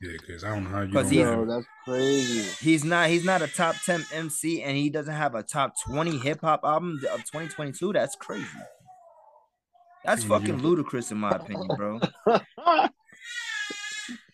Yeah, 0.00 0.12
because 0.18 0.42
I 0.44 0.48
don't 0.54 0.64
know 0.64 0.70
how 0.70 0.80
you 0.82 0.92
'Cause 0.92 1.10
don't 1.10 1.12
he's- 1.12 1.48
that's 1.48 1.66
crazy. 1.84 2.64
He's 2.64 2.84
not 2.84 3.08
he's 3.08 3.24
not 3.24 3.42
a 3.42 3.48
top 3.48 3.74
10 3.84 4.04
MC 4.12 4.62
and 4.62 4.76
he 4.76 4.90
doesn't 4.90 5.14
have 5.14 5.34
a 5.34 5.42
top 5.42 5.74
20 5.86 6.18
hip 6.18 6.40
hop 6.40 6.60
album 6.64 7.00
of 7.12 7.20
2022. 7.24 7.92
That's 7.92 8.16
crazy. 8.16 8.46
That's 10.04 10.22
Yeah, 10.22 10.28
fucking 10.38 10.58
ludicrous 10.62 11.10
in 11.10 11.18
my 11.18 11.30
opinion, 11.30 11.68
bro. 11.76 12.00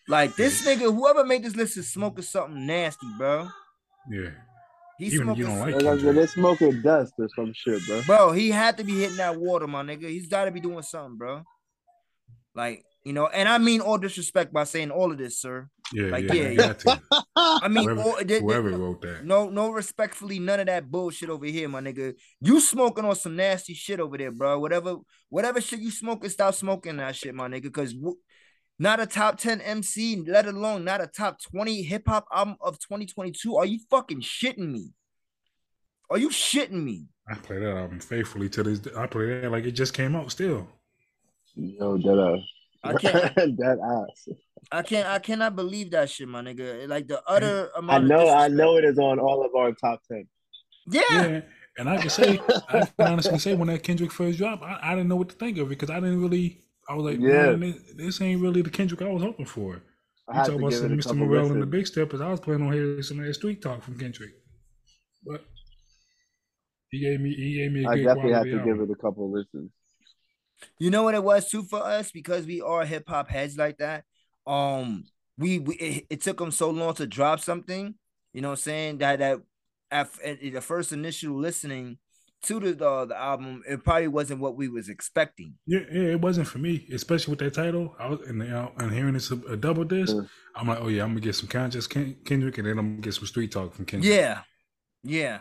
Like 0.07 0.35
this 0.35 0.63
nigga, 0.65 0.93
whoever 0.93 1.25
made 1.25 1.43
this 1.43 1.55
list 1.55 1.77
is 1.77 1.91
smoking 1.91 2.23
something 2.23 2.67
nasty, 2.67 3.07
bro. 3.17 3.47
Yeah. 4.09 4.29
He's 4.97 5.13
Even 5.13 5.27
smoking 5.27 5.41
you 5.43 5.47
don't 5.47 5.59
like 5.59 5.75
Like, 5.75 5.83
like, 5.83 5.93
Kendrick. 5.97 6.15
they're 6.15 6.27
smoking 6.27 6.81
dust 6.81 7.13
or 7.19 7.27
some 7.35 7.51
shit, 7.53 7.85
bro. 7.85 8.01
Bro, 8.03 8.31
he 8.31 8.49
had 8.49 8.77
to 8.77 8.83
be 8.83 8.97
hitting 8.99 9.17
that 9.17 9.37
water, 9.39 9.67
my 9.67 9.83
nigga. 9.83 10.07
He's 10.09 10.27
got 10.27 10.45
to 10.45 10.51
be 10.51 10.59
doing 10.61 10.83
something, 10.83 11.17
bro. 11.17 11.43
Like, 12.53 12.85
you 13.03 13.13
know, 13.13 13.27
and 13.27 13.47
I 13.49 13.57
mean 13.57 13.81
all 13.81 13.97
disrespect 13.97 14.53
by 14.53 14.63
saying 14.63 14.91
all 14.91 15.11
of 15.11 15.17
this, 15.17 15.39
sir. 15.39 15.67
Yeah, 15.93 16.07
Like, 16.07 16.23
yeah, 16.23 16.33
yeah, 16.33 16.49
you 16.49 16.57
got 16.57 16.79
to. 16.79 17.01
I 17.35 17.67
mean, 17.67 17.83
Whoever, 17.89 18.01
all, 18.01 18.15
th- 18.17 18.41
whoever 18.41 18.69
th- 18.69 18.79
wrote 18.81 19.01
that. 19.01 19.25
no, 19.25 19.49
no, 19.49 19.69
respectfully, 19.69 20.39
none 20.39 20.59
of 20.61 20.65
that 20.67 20.89
bullshit 20.89 21.29
over 21.29 21.45
here, 21.45 21.67
my 21.69 21.81
nigga. 21.81 22.15
You 22.41 22.59
smoking 22.59 23.05
on 23.05 23.15
some 23.15 23.35
nasty 23.35 23.73
shit 23.73 23.99
over 23.99 24.17
there, 24.17 24.31
bro. 24.31 24.57
Whatever, 24.59 24.95
whatever 25.29 25.61
shit 25.61 25.81
you 25.81 25.91
smoking, 25.91 26.29
stop 26.29 26.55
smoking 26.55 26.97
that 26.97 27.15
shit, 27.15 27.35
my 27.35 27.47
nigga. 27.47 27.71
Cause 27.71 27.93
w- 27.93 28.17
not 28.77 28.99
a 28.99 29.05
top 29.05 29.37
10 29.37 29.61
MC, 29.61 30.23
let 30.27 30.45
alone 30.45 30.83
not 30.83 31.01
a 31.01 31.07
top 31.07 31.37
20 31.41 31.81
hip 31.83 32.03
hop 32.07 32.25
album 32.33 32.55
of 32.61 32.79
2022. 32.79 33.55
Are 33.55 33.65
you 33.65 33.79
fucking 33.89 34.21
shitting 34.21 34.71
me? 34.71 34.91
Are 36.09 36.17
you 36.17 36.29
shitting 36.29 36.83
me? 36.83 37.05
I 37.27 37.35
play 37.35 37.59
that 37.59 37.77
album 37.77 37.99
faithfully 37.99 38.49
to 38.49 38.63
this. 38.63 38.79
Day. 38.79 38.91
I 38.95 39.07
play 39.07 39.41
that 39.41 39.51
like 39.51 39.65
it 39.65 39.71
just 39.71 39.93
came 39.93 40.15
out 40.15 40.31
still. 40.31 40.67
Yo, 41.55 41.97
dead 41.97 42.43
I 42.83 42.93
can't, 42.93 43.35
dead 43.57 43.79
ass. 43.83 44.27
I 44.71 44.81
can't, 44.81 45.07
I 45.07 45.19
cannot 45.19 45.55
believe 45.55 45.91
that 45.91 46.09
shit, 46.09 46.27
my 46.27 46.41
nigga. 46.41 46.87
Like 46.87 47.07
the 47.07 47.21
utter 47.27 47.71
I 47.75 47.79
amount. 47.79 48.03
of 48.03 48.09
know, 48.09 48.29
I 48.29 48.47
know 48.47 48.77
it 48.77 48.85
is 48.85 48.99
on 48.99 49.19
all 49.19 49.43
of 49.43 49.55
our 49.55 49.71
top 49.71 50.01
ten. 50.07 50.27
Yeah. 50.87 51.01
Yeah. 51.11 51.41
And 51.77 51.89
I 51.89 51.97
can 51.97 52.09
say, 52.09 52.39
I 52.69 52.85
can 52.85 53.07
honestly 53.07 53.37
say, 53.39 53.53
when 53.53 53.67
that 53.67 53.83
Kendrick 53.83 54.11
first 54.11 54.37
dropped, 54.37 54.63
I, 54.63 54.79
I 54.81 54.95
didn't 54.95 55.09
know 55.09 55.17
what 55.17 55.29
to 55.29 55.35
think 55.35 55.57
of 55.57 55.67
it 55.67 55.69
because 55.69 55.89
I 55.89 55.95
didn't 55.99 56.21
really. 56.21 56.61
I 56.87 56.93
was 56.93 57.05
like, 57.05 57.19
Yeah. 57.19 57.55
man, 57.55 57.59
this, 57.59 57.93
this 57.95 58.21
ain't 58.21 58.41
really 58.41 58.61
the 58.61 58.69
Kendrick 58.69 59.01
I 59.01 59.09
was 59.09 59.23
hoping 59.23 59.45
for. 59.45 59.81
I 60.27 60.33
You 60.33 60.39
had 60.39 60.45
talk 60.47 60.55
about 60.59 60.73
some 60.73 60.89
Mr. 60.89 61.03
couple 61.03 61.17
Morale 61.17 61.51
and 61.51 61.61
the 61.61 61.65
listens. 61.65 61.71
Big 61.71 61.87
Steppers. 61.87 62.21
I 62.21 62.29
was 62.29 62.39
planning 62.39 62.67
on 62.67 62.73
hearing 62.73 63.01
some 63.03 63.19
of 63.19 63.25
that 63.25 63.33
street 63.33 63.61
talk 63.61 63.83
from 63.83 63.97
Kendrick, 63.97 64.31
but 65.25 65.45
he 66.89 66.99
gave 66.99 67.19
me 67.19 67.33
he 67.33 67.55
gave 67.55 67.71
me 67.71 67.85
a 67.85 67.89
I 67.89 67.95
good 67.95 68.03
definitely 68.05 68.31
have 68.31 68.43
quality 68.43 68.51
to 68.51 68.65
give 68.65 68.79
it 68.81 68.91
a 68.91 68.95
couple 68.95 69.31
listens. 69.31 69.71
You 70.79 70.89
know 70.89 71.03
what 71.03 71.15
it 71.15 71.23
was 71.23 71.49
too 71.49 71.63
for 71.63 71.83
us 71.83 72.11
because 72.11 72.45
we 72.45 72.61
are 72.61 72.85
hip 72.85 73.03
hop 73.07 73.29
heads 73.29 73.57
like 73.57 73.77
that. 73.77 74.03
Um, 74.47 75.03
we, 75.37 75.59
we 75.59 75.75
it, 75.75 76.05
it 76.09 76.21
took 76.21 76.37
them 76.37 76.51
so 76.51 76.69
long 76.69 76.93
to 76.95 77.07
drop 77.07 77.39
something. 77.39 77.95
You 78.33 78.41
know 78.41 78.49
what 78.49 78.59
I'm 78.59 78.63
saying? 78.63 78.97
That 78.99 79.19
that 79.19 79.39
at, 79.91 80.09
at 80.23 80.39
the 80.41 80.61
first 80.61 80.91
initial 80.91 81.37
listening 81.37 81.97
to 82.45 82.59
the 82.59 82.87
uh, 82.89 83.05
the 83.05 83.17
album, 83.17 83.63
it 83.67 83.83
probably 83.83 84.07
wasn't 84.07 84.39
what 84.39 84.55
we 84.55 84.67
was 84.69 84.89
expecting. 84.89 85.55
Yeah, 85.67 85.79
yeah, 85.91 86.09
it 86.11 86.21
wasn't 86.21 86.47
for 86.47 86.57
me, 86.59 86.87
especially 86.93 87.31
with 87.31 87.39
that 87.39 87.53
title. 87.53 87.95
I 87.99 88.07
was 88.09 88.21
and, 88.27 88.41
uh, 88.41 88.69
and 88.77 88.91
hearing 88.91 89.15
it's 89.15 89.31
a, 89.31 89.35
a 89.49 89.57
double 89.57 89.83
disc. 89.83 90.15
I'm 90.55 90.67
like, 90.67 90.79
oh 90.81 90.87
yeah, 90.87 91.03
I'm 91.03 91.09
gonna 91.09 91.21
get 91.21 91.35
some 91.35 91.47
conscious 91.47 91.87
Ken- 91.87 92.17
Kendrick, 92.25 92.57
and 92.57 92.67
then 92.67 92.79
I'm 92.79 92.89
gonna 92.93 93.01
get 93.01 93.13
some 93.13 93.25
street 93.27 93.51
talk 93.51 93.73
from 93.73 93.85
Kendrick. 93.85 94.11
Yeah, 94.13 94.41
yeah. 95.03 95.39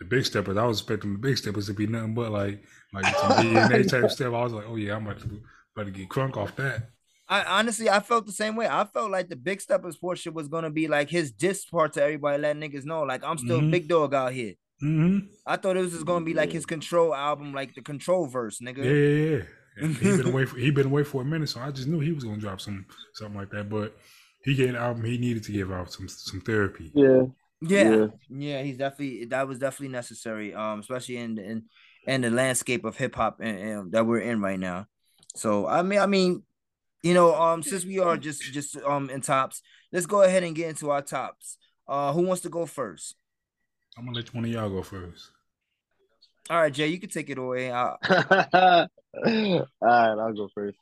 the 0.00 0.06
big 0.06 0.24
steppers. 0.24 0.56
I 0.56 0.64
was 0.64 0.80
expecting 0.80 1.12
the 1.12 1.18
big 1.18 1.38
steppers 1.38 1.66
to 1.66 1.74
be 1.74 1.86
nothing 1.86 2.14
but 2.14 2.30
like 2.32 2.62
like 2.92 3.06
some 3.16 3.30
DNA 3.44 3.88
type 3.88 4.10
stuff. 4.10 4.34
I 4.34 4.42
was 4.42 4.52
like, 4.52 4.64
oh 4.68 4.76
yeah, 4.76 4.96
I'm 4.96 5.06
about 5.06 5.20
to 5.20 5.40
about 5.76 5.86
to 5.86 5.90
get 5.90 6.08
crunk 6.08 6.36
off 6.36 6.54
that. 6.56 6.90
I 7.28 7.42
honestly, 7.58 7.88
I 7.88 8.00
felt 8.00 8.26
the 8.26 8.32
same 8.32 8.54
way. 8.54 8.68
I 8.68 8.84
felt 8.84 9.10
like 9.10 9.30
the 9.30 9.36
Big 9.36 9.60
Steppers 9.60 9.96
portion 9.96 10.34
was 10.34 10.46
gonna 10.48 10.70
be 10.70 10.88
like 10.88 11.08
his 11.08 11.32
diss 11.32 11.64
part 11.64 11.94
to 11.94 12.02
everybody, 12.02 12.40
letting 12.40 12.62
niggas 12.62 12.84
know, 12.84 13.02
like 13.02 13.24
I'm 13.24 13.38
still 13.38 13.60
Mhm. 13.60 13.70
big 13.70 13.88
dog 13.88 14.12
out 14.14 14.32
here. 14.32 14.54
Mm-hmm. 14.82 15.26
I 15.46 15.56
thought 15.56 15.76
it 15.76 15.80
was 15.80 15.92
just 15.92 16.06
gonna 16.06 16.24
be 16.24 16.34
like 16.34 16.52
his 16.52 16.66
control 16.66 17.14
album, 17.14 17.52
like 17.52 17.74
the 17.74 17.82
control 17.82 18.26
verse, 18.26 18.58
nigga. 18.60 18.78
Yeah, 18.78 18.92
yeah, 18.92 19.36
yeah. 19.36 19.42
And 19.76 19.96
he 19.96 20.16
been 20.16 20.26
away 20.28 20.44
for 20.44 20.58
he 20.58 20.70
been 20.70 20.86
away 20.86 21.04
for 21.04 21.22
a 21.22 21.24
minute, 21.24 21.48
so 21.48 21.60
I 21.60 21.70
just 21.70 21.88
knew 21.88 22.00
he 22.00 22.12
was 22.12 22.24
gonna 22.24 22.38
drop 22.38 22.60
some 22.60 22.86
something 23.14 23.36
like 23.38 23.50
that. 23.50 23.68
But 23.68 23.96
he 24.42 24.54
gave 24.54 24.70
an 24.70 24.76
album 24.76 25.04
he 25.04 25.18
needed 25.18 25.44
to 25.44 25.52
give 25.52 25.72
out 25.72 25.92
some 25.92 26.08
some 26.08 26.40
therapy. 26.40 26.90
Yeah. 26.94 27.22
Yeah, 27.60 27.90
Yeah. 27.90 28.06
yeah, 28.28 28.62
he's 28.62 28.76
definitely 28.76 29.24
that 29.26 29.48
was 29.48 29.58
definitely 29.58 29.92
necessary. 29.92 30.54
Um, 30.54 30.80
especially 30.80 31.16
in 31.16 31.38
in 31.38 31.62
in 32.06 32.20
the 32.20 32.30
landscape 32.30 32.84
of 32.84 32.96
hip 32.96 33.14
hop 33.14 33.38
and, 33.40 33.58
and 33.58 33.92
that 33.92 34.06
we're 34.06 34.20
in 34.20 34.40
right 34.40 34.58
now. 34.58 34.86
So 35.34 35.66
I 35.66 35.82
mean, 35.82 35.98
I 36.00 36.06
mean, 36.06 36.42
you 37.02 37.14
know, 37.14 37.34
um, 37.34 37.62
since 37.62 37.84
we 37.84 38.00
are 38.00 38.16
just 38.16 38.42
just 38.42 38.76
um 38.78 39.08
in 39.08 39.20
tops, 39.22 39.62
let's 39.92 40.06
go 40.06 40.22
ahead 40.22 40.42
and 40.42 40.54
get 40.54 40.68
into 40.68 40.90
our 40.90 41.00
tops. 41.02 41.56
Uh, 41.88 42.12
who 42.12 42.22
wants 42.22 42.42
to 42.42 42.48
go 42.48 42.66
first? 42.66 43.14
I'm 43.96 44.06
gonna 44.06 44.16
let 44.16 44.34
one 44.34 44.44
of 44.44 44.50
y'all 44.50 44.68
go 44.70 44.82
first. 44.82 45.30
All 46.50 46.60
right, 46.60 46.72
Jay, 46.72 46.88
you 46.88 46.98
can 46.98 47.10
take 47.10 47.30
it 47.30 47.38
away. 47.38 47.72
I, 47.72 47.96
All 48.10 48.88
right, 49.24 49.68
I'll 49.80 50.34
go 50.34 50.48
first. 50.54 50.76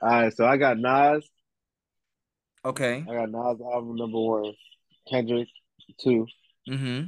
All 0.00 0.08
right, 0.08 0.34
so 0.34 0.46
I 0.46 0.56
got 0.56 0.78
Nas. 0.78 1.28
okay. 2.64 3.04
I 3.08 3.14
got 3.14 3.30
Nas 3.30 3.60
album 3.60 3.96
number 3.96 4.18
one. 4.18 4.54
Kendrick 5.10 5.48
two. 6.00 6.26
Mm-hmm. 6.68 7.06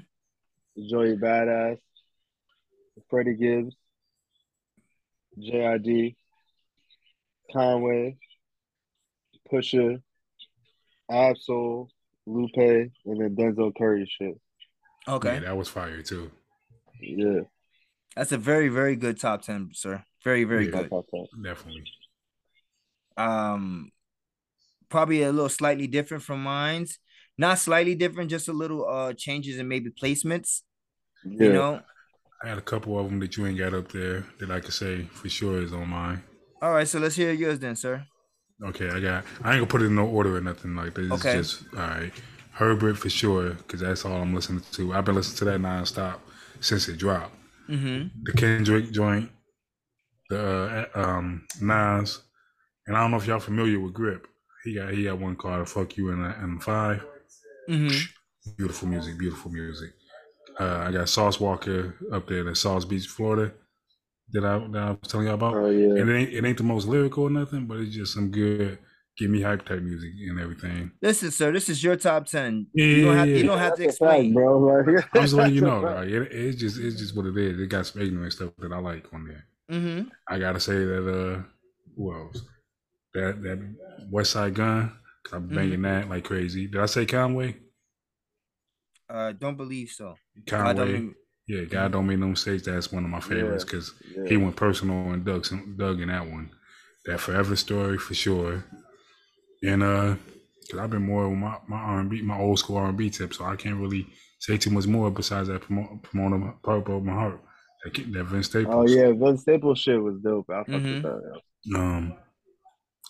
Joey 0.89 1.17
Badass. 1.17 1.79
Freddie 3.09 3.35
Gibbs. 3.35 3.75
JID. 5.39 6.17
Conway. 7.53 8.19
Pusha. 9.51 10.03
Ab-Soul. 11.11 11.89
Lupe. 12.27 12.57
And 12.57 12.91
then 13.07 13.37
Denzel 13.37 13.73
Curry 13.77 14.11
shit. 14.19 14.39
Okay, 15.09 15.35
Yeah, 15.35 15.41
that 15.41 15.57
was 15.57 15.69
fire 15.69 16.03
too. 16.03 16.31
Yeah. 17.01 17.41
that's 18.17 18.33
a 18.33 18.39
very 18.39 18.69
very 18.69 18.97
good 18.97 19.19
top 19.21 19.43
ten, 19.43 19.71
sir. 19.73 20.05
Very 20.25 20.45
very 20.45 20.67
Yeah. 20.67 20.73
good. 20.73 20.91
Fuck 20.91 21.07
that. 21.13 21.27
Definitely. 21.43 21.85
um 23.17 23.91
probably 24.89 25.23
a 25.23 25.33
little 25.33 25.49
slightly 25.49 25.87
different 25.87 26.23
from 26.23 26.43
mine's 26.43 26.99
not 27.39 27.59
slightly 27.59 27.95
different 27.95 28.31
just 28.31 28.49
a 28.49 28.53
little 28.53 28.89
uh 28.89 29.13
changes 29.13 29.59
in 29.59 29.67
maybe 29.69 29.91
placements 29.91 30.63
Yeah. 31.25 31.47
you 31.47 31.53
know 31.53 31.81
I 32.45 32.49
had 32.49 32.59
a 32.59 32.63
couple 32.63 32.99
of 32.99 33.07
them 33.09 33.19
that 33.21 33.37
you 33.37 33.47
ain't 33.47 33.59
got 33.59 33.75
up 33.75 33.91
there 33.91 34.27
that 34.39 34.51
I 34.51 34.61
could 34.61 34.75
say 34.75 35.03
for 35.05 35.29
sure 35.29 35.63
is 35.63 35.73
on 35.73 35.89
mine. 35.89 36.23
all 36.63 36.73
right 36.73 36.87
so 36.87 36.99
let's 36.99 37.17
hear 37.17 37.33
yours 37.33 37.59
then 37.59 37.77
sir 37.77 38.05
Okay, 38.65 38.89
I 38.89 39.01
got. 39.01 39.25
I 39.45 39.51
ain't 39.53 39.59
gonna 39.61 39.67
put 39.67 39.83
it 39.83 39.87
in 39.87 39.95
no 39.97 40.07
order 40.07 40.35
or 40.37 40.41
nothing 40.41 40.75
like 40.75 40.95
that. 40.95 41.13
It's 41.13 41.21
Okay. 41.21 41.37
just 41.39 41.63
all 41.75 41.81
right. 41.81 42.11
Herbert 42.57 42.97
for 42.99 43.11
sure, 43.11 43.51
because 43.51 43.81
that's 43.81 44.05
all 44.05 44.21
I'm 44.23 44.35
listening 44.35 44.63
to. 44.73 44.95
I've 44.95 45.05
been 45.05 45.15
listening 45.15 45.39
to 45.39 45.45
that 45.47 45.61
nonstop 45.61 46.19
since 46.61 46.89
it 46.89 46.99
dropped. 46.99 47.35
mm-hmm 47.69 48.09
The 48.25 48.33
Kendrick 48.33 48.93
joint, 48.93 49.31
the 50.31 50.89
uh, 50.95 51.01
um 51.01 51.47
Nas, 51.61 52.21
and 52.87 52.97
I 52.97 53.01
don't 53.03 53.11
know 53.11 53.19
if 53.19 53.27
y'all 53.27 53.41
familiar 53.41 53.81
with 53.81 53.95
Grip. 53.95 54.27
He 54.65 54.75
got 54.75 54.93
he 54.93 55.05
got 55.05 55.19
one 55.19 55.37
called 55.37 55.69
"Fuck 55.69 55.97
You" 55.97 56.11
and 56.11 56.25
and 56.25 56.63
five. 56.63 57.05
mm-hmm 57.69 58.05
Beautiful 58.57 58.89
music, 58.89 59.19
beautiful 59.19 59.51
music. 59.51 59.91
Uh, 60.59 60.85
I 60.87 60.93
got 60.93 61.09
Sauce 61.09 61.39
Walka 61.39 61.93
up 62.13 62.29
there 62.29 62.49
in 62.49 62.55
Sauce 62.55 62.85
Beach, 62.85 63.07
Florida. 63.07 63.53
That 64.33 64.45
I 64.45 64.59
that 64.59 64.83
I 64.83 64.91
was 64.91 65.11
telling 65.11 65.27
y'all 65.27 65.35
about. 65.35 65.55
Oh, 65.55 65.71
yeah. 65.71 66.01
And 66.01 66.11
it 66.11 66.15
ain't 66.15 66.33
it 66.33 66.45
ain't 66.45 66.59
the 66.59 66.65
most 66.65 66.87
lyrical 66.87 67.25
or 67.25 67.31
nothing, 67.31 67.67
but 67.67 67.79
it's 67.81 67.95
just 67.95 68.15
some 68.15 68.31
good 68.31 68.79
give 69.19 69.31
me 69.31 69.41
hype 69.43 69.65
type 69.65 69.81
music 69.83 70.11
and 70.29 70.39
everything. 70.39 70.91
listen 71.03 71.31
sir 71.31 71.51
this 71.53 71.69
is 71.69 71.83
your 71.83 71.97
top 71.97 72.27
10 72.27 72.67
Yeah, 72.75 72.85
you 72.87 73.05
don't 73.05 73.17
have, 73.17 73.29
yeah, 73.29 73.35
you 73.35 73.41
yeah. 73.41 73.47
don't 73.47 73.59
have 73.59 73.77
to 73.77 73.83
That's 73.85 73.99
fact, 73.99 74.13
explain 74.21 74.35
bro. 74.35 74.59
Like, 74.87 75.05
I'm 75.15 75.23
just 75.23 75.35
letting 75.35 75.55
you 75.55 75.61
know, 75.63 75.83
fact. 75.83 75.97
like, 76.01 76.09
it, 76.09 76.33
it's 76.33 76.57
just 76.61 76.79
it's 76.79 76.97
just 76.97 77.17
what 77.17 77.27
it 77.27 77.37
is. 77.37 77.59
It 77.61 77.69
got 77.69 77.87
some 77.87 78.03
ignorant 78.03 78.33
stuff 78.33 78.51
that 78.59 78.73
I 78.73 78.79
like 78.79 79.07
on 79.15 79.27
there. 79.27 79.45
mm-hmm 79.71 80.09
I 80.29 80.39
gotta 80.39 80.61
say 80.61 80.75
that 80.85 81.09
uh 81.09 81.43
who 81.97 82.13
else? 82.15 82.43
That 83.15 83.43
that 83.43 83.59
Westside 84.13 84.53
Gunn, 84.55 84.93
'cause 85.25 85.33
I'm 85.33 85.49
banging 85.49 85.83
that 85.83 86.09
like 86.11 86.25
crazy. 86.25 86.67
Did 86.67 86.81
I 86.83 86.87
say 86.87 87.07
Conway? 87.07 87.57
uh 89.09 89.33
don't 89.33 89.57
believe 89.57 89.91
so 89.91 90.17
Conway. 90.47 90.93
mean- 90.93 91.15
yeah, 91.49 91.63
God 91.63 91.93
don't 91.93 92.09
make 92.09 92.19
no 92.19 92.27
mistakes. 92.27 92.65
That's 92.65 92.91
one 92.91 93.05
of 93.05 93.11
my 93.11 93.21
favorites 93.21 93.63
because 93.63 93.95
yeah. 94.17 94.25
he 94.29 94.37
went 94.37 94.57
personal 94.57 95.13
and 95.13 95.25
Doug 95.25 95.47
Doug 95.79 96.01
in 96.01 96.09
that 96.09 96.27
one. 96.29 96.51
That 97.05 97.21
Forever 97.21 97.55
story 97.55 97.99
for 97.99 98.15
sure. 98.15 98.65
And 99.63 99.83
uh, 99.83 100.17
cause 100.71 100.81
I've 100.81 100.91
been 100.91 101.07
more 101.07 101.29
with 101.29 101.39
my 101.39 101.59
my 101.69 101.77
R 101.79 102.01
and 102.01 102.11
B, 102.11 102.23
my 102.23 102.39
old 102.39 102.59
school 102.59 102.77
R 102.79 102.89
and 102.89 102.97
B 102.99 103.11
tip, 103.11 103.35
so 103.35 103.45
I 103.45 103.57
can't 103.57 103.81
really 103.81 104.07
say 104.41 104.57
too 104.57 104.71
much 104.71 104.87
more 104.87 105.11
besides 105.11 105.49
that 105.49 105.63
promote 105.63 106.03
promote 106.03 106.63
purple 106.63 106.99
of 106.99 107.05
my 107.05 107.13
heart. 107.15 107.41
That, 107.85 107.95
ki- 107.95 108.11
that 108.13 108.25
Vince 108.25 108.47
Staples. 108.47 108.75
Oh 108.75 108.87
yeah, 108.87 109.13
Vince 109.13 109.43
Staples 109.43 109.79
shit 109.79 110.03
was 110.03 110.19
dope. 110.23 110.51
I 110.51 110.65
fuck 110.65 110.67
Mhm. 110.83 111.03
that. 111.03 111.41
yeah. 111.65 111.79
Um, 111.79 112.15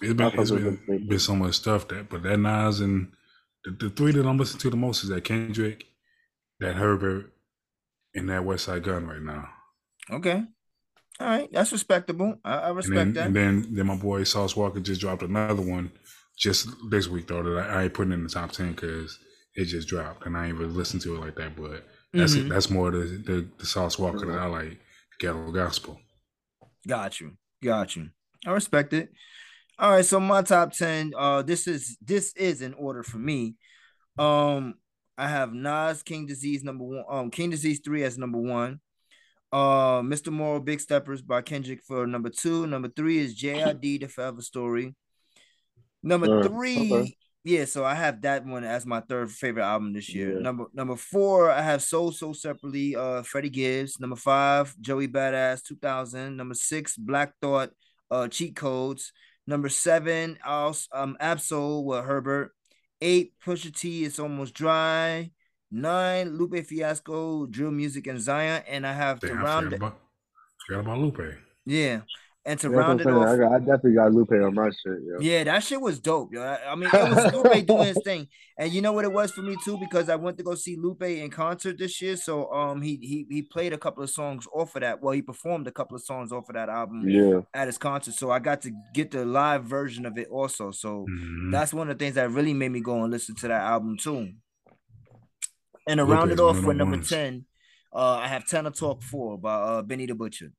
it's 0.01 0.15
I 0.21 0.31
been 0.31 0.31
fuck 0.31 0.39
it's 0.41 0.51
with 0.51 0.63
been, 0.87 1.09
been 1.09 1.19
so 1.19 1.35
much 1.37 1.55
stuff 1.55 1.89
that, 1.89 2.09
but 2.09 2.23
that 2.23 2.39
Nas 2.39 2.81
and 2.81 3.13
the, 3.65 3.71
the 3.73 3.91
three 3.91 4.13
that 4.13 4.27
I'm 4.27 4.39
listening 4.39 4.61
to 4.61 4.71
the 4.71 4.77
most 4.77 5.03
is 5.05 5.11
that 5.11 5.25
Kendrick, 5.25 5.87
that 6.61 6.77
Herbert, 6.77 7.33
and 8.15 8.29
that 8.31 8.43
Westside 8.43 8.83
Gunn 8.85 9.07
right 9.07 9.23
now. 9.23 9.49
okay 10.11 10.45
all 11.21 11.27
right 11.27 11.51
that's 11.53 11.73
respectable 11.73 12.39
i, 12.45 12.55
I 12.55 12.69
And 12.69 12.77
respect 12.77 12.95
then 12.95 13.15
that 13.15 13.27
and 13.27 13.37
then 13.37 13.75
then 13.75 13.87
my 13.87 13.97
boy 13.97 14.25
Sauce 14.25 14.55
Walka 14.55 14.83
just 14.83 15.01
dropped 15.01 15.23
another 15.23 15.63
one 15.63 15.91
just 16.37 16.69
this 16.91 17.09
week 17.09 17.27
though 17.29 17.43
that 17.43 17.59
I, 17.71 17.81
I 17.81 17.83
ain't 17.85 17.95
putting 17.95 18.13
in 18.13 18.23
the 18.23 18.29
top 18.29 18.53
ten 18.53 18.73
because 18.73 19.19
it 19.55 19.65
just 19.67 19.89
dropped 19.89 20.27
and 20.27 20.37
I 20.37 20.47
ain't 20.49 20.59
really 20.59 20.73
listened 20.73 21.03
to 21.03 21.17
it 21.17 21.21
like 21.21 21.37
that. 21.37 21.57
But 21.57 21.85
that's 22.13 22.35
Mhm. 22.37 22.49
that's 22.49 22.71
more 22.71 22.91
the, 22.91 22.99
the 23.25 23.49
the 23.59 23.67
Sauce 23.67 23.97
Walka 23.97 24.27
that 24.27 24.39
I 24.39 24.47
like, 24.47 24.79
ghetto 25.19 25.51
gospel. 25.53 26.01
Got 26.87 27.21
you. 27.21 27.33
Got 27.63 27.97
you. 27.97 28.11
I 28.47 28.53
respect 28.53 28.93
it. 28.93 29.11
All 29.79 29.91
right, 29.91 30.05
so 30.05 30.21
my 30.21 30.43
top 30.43 30.73
10 30.73 31.13
uh 31.17 31.43
this 31.43 31.67
is 31.67 31.97
this 32.01 32.33
is 32.37 32.63
in 32.63 32.75
order 32.75 33.03
for 33.03 33.19
me. 33.19 33.57
Um 34.19 34.75
I 35.19 35.29
have 35.29 35.53
Nas 35.55 36.03
King 36.03 36.27
Disease 36.27 36.63
number 36.63 36.85
1 36.85 37.05
um 37.09 37.31
King 37.31 37.51
Disease 37.51 37.81
3 37.85 38.05
as 38.05 38.19
number 38.19 38.39
1. 38.39 38.79
Uh 39.53 40.01
Mr. 40.03 40.31
Morale 40.33 40.61
Big 40.61 40.81
Steppers 40.81 41.23
by 41.23 41.41
Kendrick 41.43 41.83
for 41.87 42.07
number 42.07 42.29
2. 42.31 42.67
Number 42.67 42.89
3 42.89 43.19
is 43.19 43.35
JID 43.35 44.01
The 44.01 44.09
Forever 44.09 44.43
Story. 44.43 44.95
Number 46.07 46.45
3 46.45 46.93
okay. 46.93 47.17
yeah, 47.45 47.65
so 47.65 47.85
I 47.85 47.95
have 47.95 48.23
that 48.23 48.47
one 48.47 48.65
as 48.65 48.87
my 48.87 49.01
third 49.01 49.31
favorite 49.31 49.65
album 49.65 49.93
this 49.93 50.15
year. 50.15 50.35
Yeah. 50.35 50.41
Number 50.41 50.67
number 50.73 50.97
four, 50.97 51.51
I 51.51 51.63
have 51.63 51.83
Soul 51.83 52.13
Sold 52.13 52.37
Separately, 52.37 52.97
uh, 52.97 53.23
Freddie 53.23 53.51
Gibbs. 53.51 53.99
Number 54.01 54.17
five, 54.17 54.75
Joey 54.81 55.09
Badass, 55.09 55.63
2000. 55.65 56.37
Number 56.37 56.55
six, 56.55 56.97
Black 56.97 57.33
Thought, 57.43 57.71
uh, 58.11 58.29
Cheat 58.29 58.57
Codes. 58.57 59.13
Number 59.49 59.69
seven, 59.69 60.39
also, 60.45 60.89
um, 60.93 61.17
Ab-Soul 61.21 61.85
with 61.85 62.05
Herbert. 62.05 62.53
Eight, 63.01 63.35
Pusha 63.45 63.75
T, 63.75 64.05
It's 64.05 64.19
Almost 64.19 64.55
Dry. 64.55 65.31
Nine, 65.71 66.37
Lupe 66.37 66.65
Fiasco, 66.65 67.47
Drill 67.47 67.71
Music 67.71 68.07
and 68.07 68.21
Zion. 68.21 68.63
And 68.67 68.87
I 68.87 68.93
have 68.93 69.21
to 69.21 69.29
Damn, 69.29 69.39
I 69.39 69.43
round 69.43 69.65
forgot 69.67 69.73
it, 69.75 69.77
about, 69.77 69.99
forgot 70.67 70.81
about 70.81 70.99
Lupe. 70.99 71.21
yeah, 71.65 72.01
and 72.47 72.61
to 72.61 72.69
what 72.71 72.79
round 72.79 73.01
it 73.01 73.07
off. 73.09 73.27
I, 73.27 73.37
got, 73.37 73.53
I 73.53 73.59
definitely 73.59 73.95
got 73.95 74.13
Lupe 74.13 74.31
on 74.31 74.55
my 74.55 74.71
shit. 74.71 75.01
Yo. 75.05 75.19
Yeah, 75.21 75.45
that 75.45 75.65
shit 75.65 75.81
was 75.81 75.99
dope, 75.99 76.33
yo. 76.33 76.41
I, 76.43 76.75
mean, 76.77 76.89
it 76.93 76.93
was 76.93 77.33
Lupe 77.35 77.67
doing 77.67 77.89
his 77.89 78.01
thing, 78.05 78.29
and 78.57 78.73
you 78.73 78.81
know 78.81 78.93
what 78.93 79.05
it 79.05 79.13
was 79.13 79.33
for 79.33 79.43
me 79.43 79.57
too, 79.65 79.77
because 79.79 80.09
I 80.09 80.15
went 80.15 80.39
to 80.39 80.45
go 80.45 80.55
see 80.55 80.77
Lupe 80.77 81.03
in 81.03 81.29
concert 81.31 81.77
this 81.79 82.01
year. 82.01 82.17
So, 82.17 82.51
um, 82.53 82.81
he 82.81 82.97
he 83.03 83.27
he 83.29 83.43
played 83.43 83.73
a 83.73 83.79
couple 83.79 84.03
of 84.05 84.11
songs 84.11 84.47
off 84.55 84.77
of 84.77 84.83
that. 84.83 85.03
Well, 85.03 85.13
he 85.13 85.23
performed 85.23 85.67
a 85.67 85.73
couple 85.73 85.97
of 85.97 86.03
songs 86.05 86.31
off 86.33 86.49
of 86.49 86.55
that 86.55 86.69
album 86.69 87.09
Yeah. 87.09 87.41
at 87.53 87.67
his 87.67 87.79
concert. 87.79 88.15
So 88.15 88.31
I 88.31 88.39
got 88.39 88.63
to 88.63 88.71
get 88.95 89.11
the 89.11 89.25
live 89.25 89.65
version 89.65 90.07
of 90.07 90.17
it 90.17 90.29
also. 90.29 90.71
So 90.71 91.05
Mhm. 91.11 91.51
that's 91.53 91.75
one 91.75 91.91
of 91.91 91.99
the 91.99 92.05
things 92.05 92.15
that 92.15 92.31
really 92.31 92.55
made 92.55 92.71
me 92.71 92.81
go 92.81 93.03
and 93.03 93.11
listen 93.13 93.35
to 93.37 93.49
that 93.49 93.61
album 93.63 93.97
too. 93.99 94.31
And 95.89 95.99
to 95.99 96.05
round 96.05 96.31
it 96.31 96.41
off 96.41 96.59
of 96.59 96.65
with 96.65 96.77
number 96.77 96.97
ones. 96.97 97.09
ten, 97.09 97.45
uh, 97.95 98.15
I 98.23 98.29
have 98.29 98.47
Tana 98.47 98.71
Talk 98.71 99.03
Four 99.03 99.39
by 99.39 99.55
uh 99.55 99.83
Benny 99.83 100.07
the 100.07 100.15
Butcher. 100.15 100.53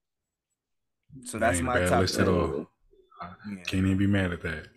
So 1.25 1.37
that's 1.39 1.61
my 1.61 1.75
bad 1.79 1.89
top 1.89 2.01
list 2.01 2.19
at 2.19 2.27
all. 2.27 2.69
Yeah. 3.21 3.63
Can't 3.63 3.85
even 3.85 3.97
be 3.97 4.07
mad 4.07 4.31
at 4.33 4.41
that. 4.43 4.67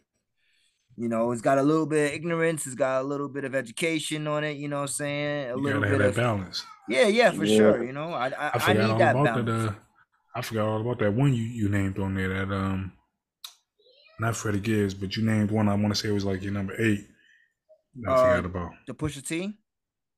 You 0.96 1.08
know, 1.08 1.30
it's 1.32 1.40
got 1.40 1.58
a 1.58 1.62
little 1.62 1.86
bit 1.86 2.08
of 2.10 2.14
ignorance, 2.14 2.66
it's 2.66 2.74
got 2.74 3.00
a 3.02 3.04
little 3.04 3.28
bit 3.28 3.44
of 3.44 3.54
education 3.54 4.26
on 4.26 4.44
it, 4.44 4.56
you 4.58 4.68
know 4.68 4.76
what 4.76 4.82
I'm 4.82 4.88
saying? 4.88 5.50
A 5.50 5.56
You 5.56 5.62
little 5.62 5.80
gotta 5.80 5.90
have 5.90 5.98
bit 5.98 6.04
that 6.04 6.08
of 6.10 6.16
balance. 6.16 6.64
Yeah, 6.88 7.06
yeah, 7.06 7.30
for 7.30 7.44
Yeah. 7.44 7.56
sure. 7.56 7.84
You 7.84 7.92
know, 7.92 8.12
I 8.12 8.28
I, 8.28 8.46
I 8.48 8.50
I, 8.54 8.58
forgot 8.58 8.76
need 8.76 8.82
all 8.90 8.98
that 8.98 9.16
about 9.16 9.24
balance. 9.24 9.46
that. 9.46 9.68
Uh, 9.70 9.74
I 10.34 10.42
forgot 10.42 10.68
all 10.68 10.80
about 10.80 10.98
that 10.98 11.12
one 11.14 11.32
you, 11.34 11.42
you 11.44 11.68
named 11.68 11.98
on 11.98 12.14
there. 12.14 12.28
That 12.46 12.54
um, 12.54 12.92
not 14.18 14.36
Freddie 14.36 14.60
Gibbs, 14.60 14.94
but 14.94 15.16
you 15.16 15.24
named 15.24 15.50
one. 15.50 15.68
I 15.68 15.74
want 15.74 15.94
to 15.94 16.00
say 16.00 16.08
it 16.08 16.12
was 16.12 16.24
like 16.24 16.42
your 16.42 16.52
number 16.52 16.74
eight. 16.78 17.06
I 18.06 18.10
Uh, 18.12 18.16
forgot 18.36 18.44
about. 18.44 18.70
the 18.86 18.94
Pusha 18.94 19.26
T. 19.26 19.58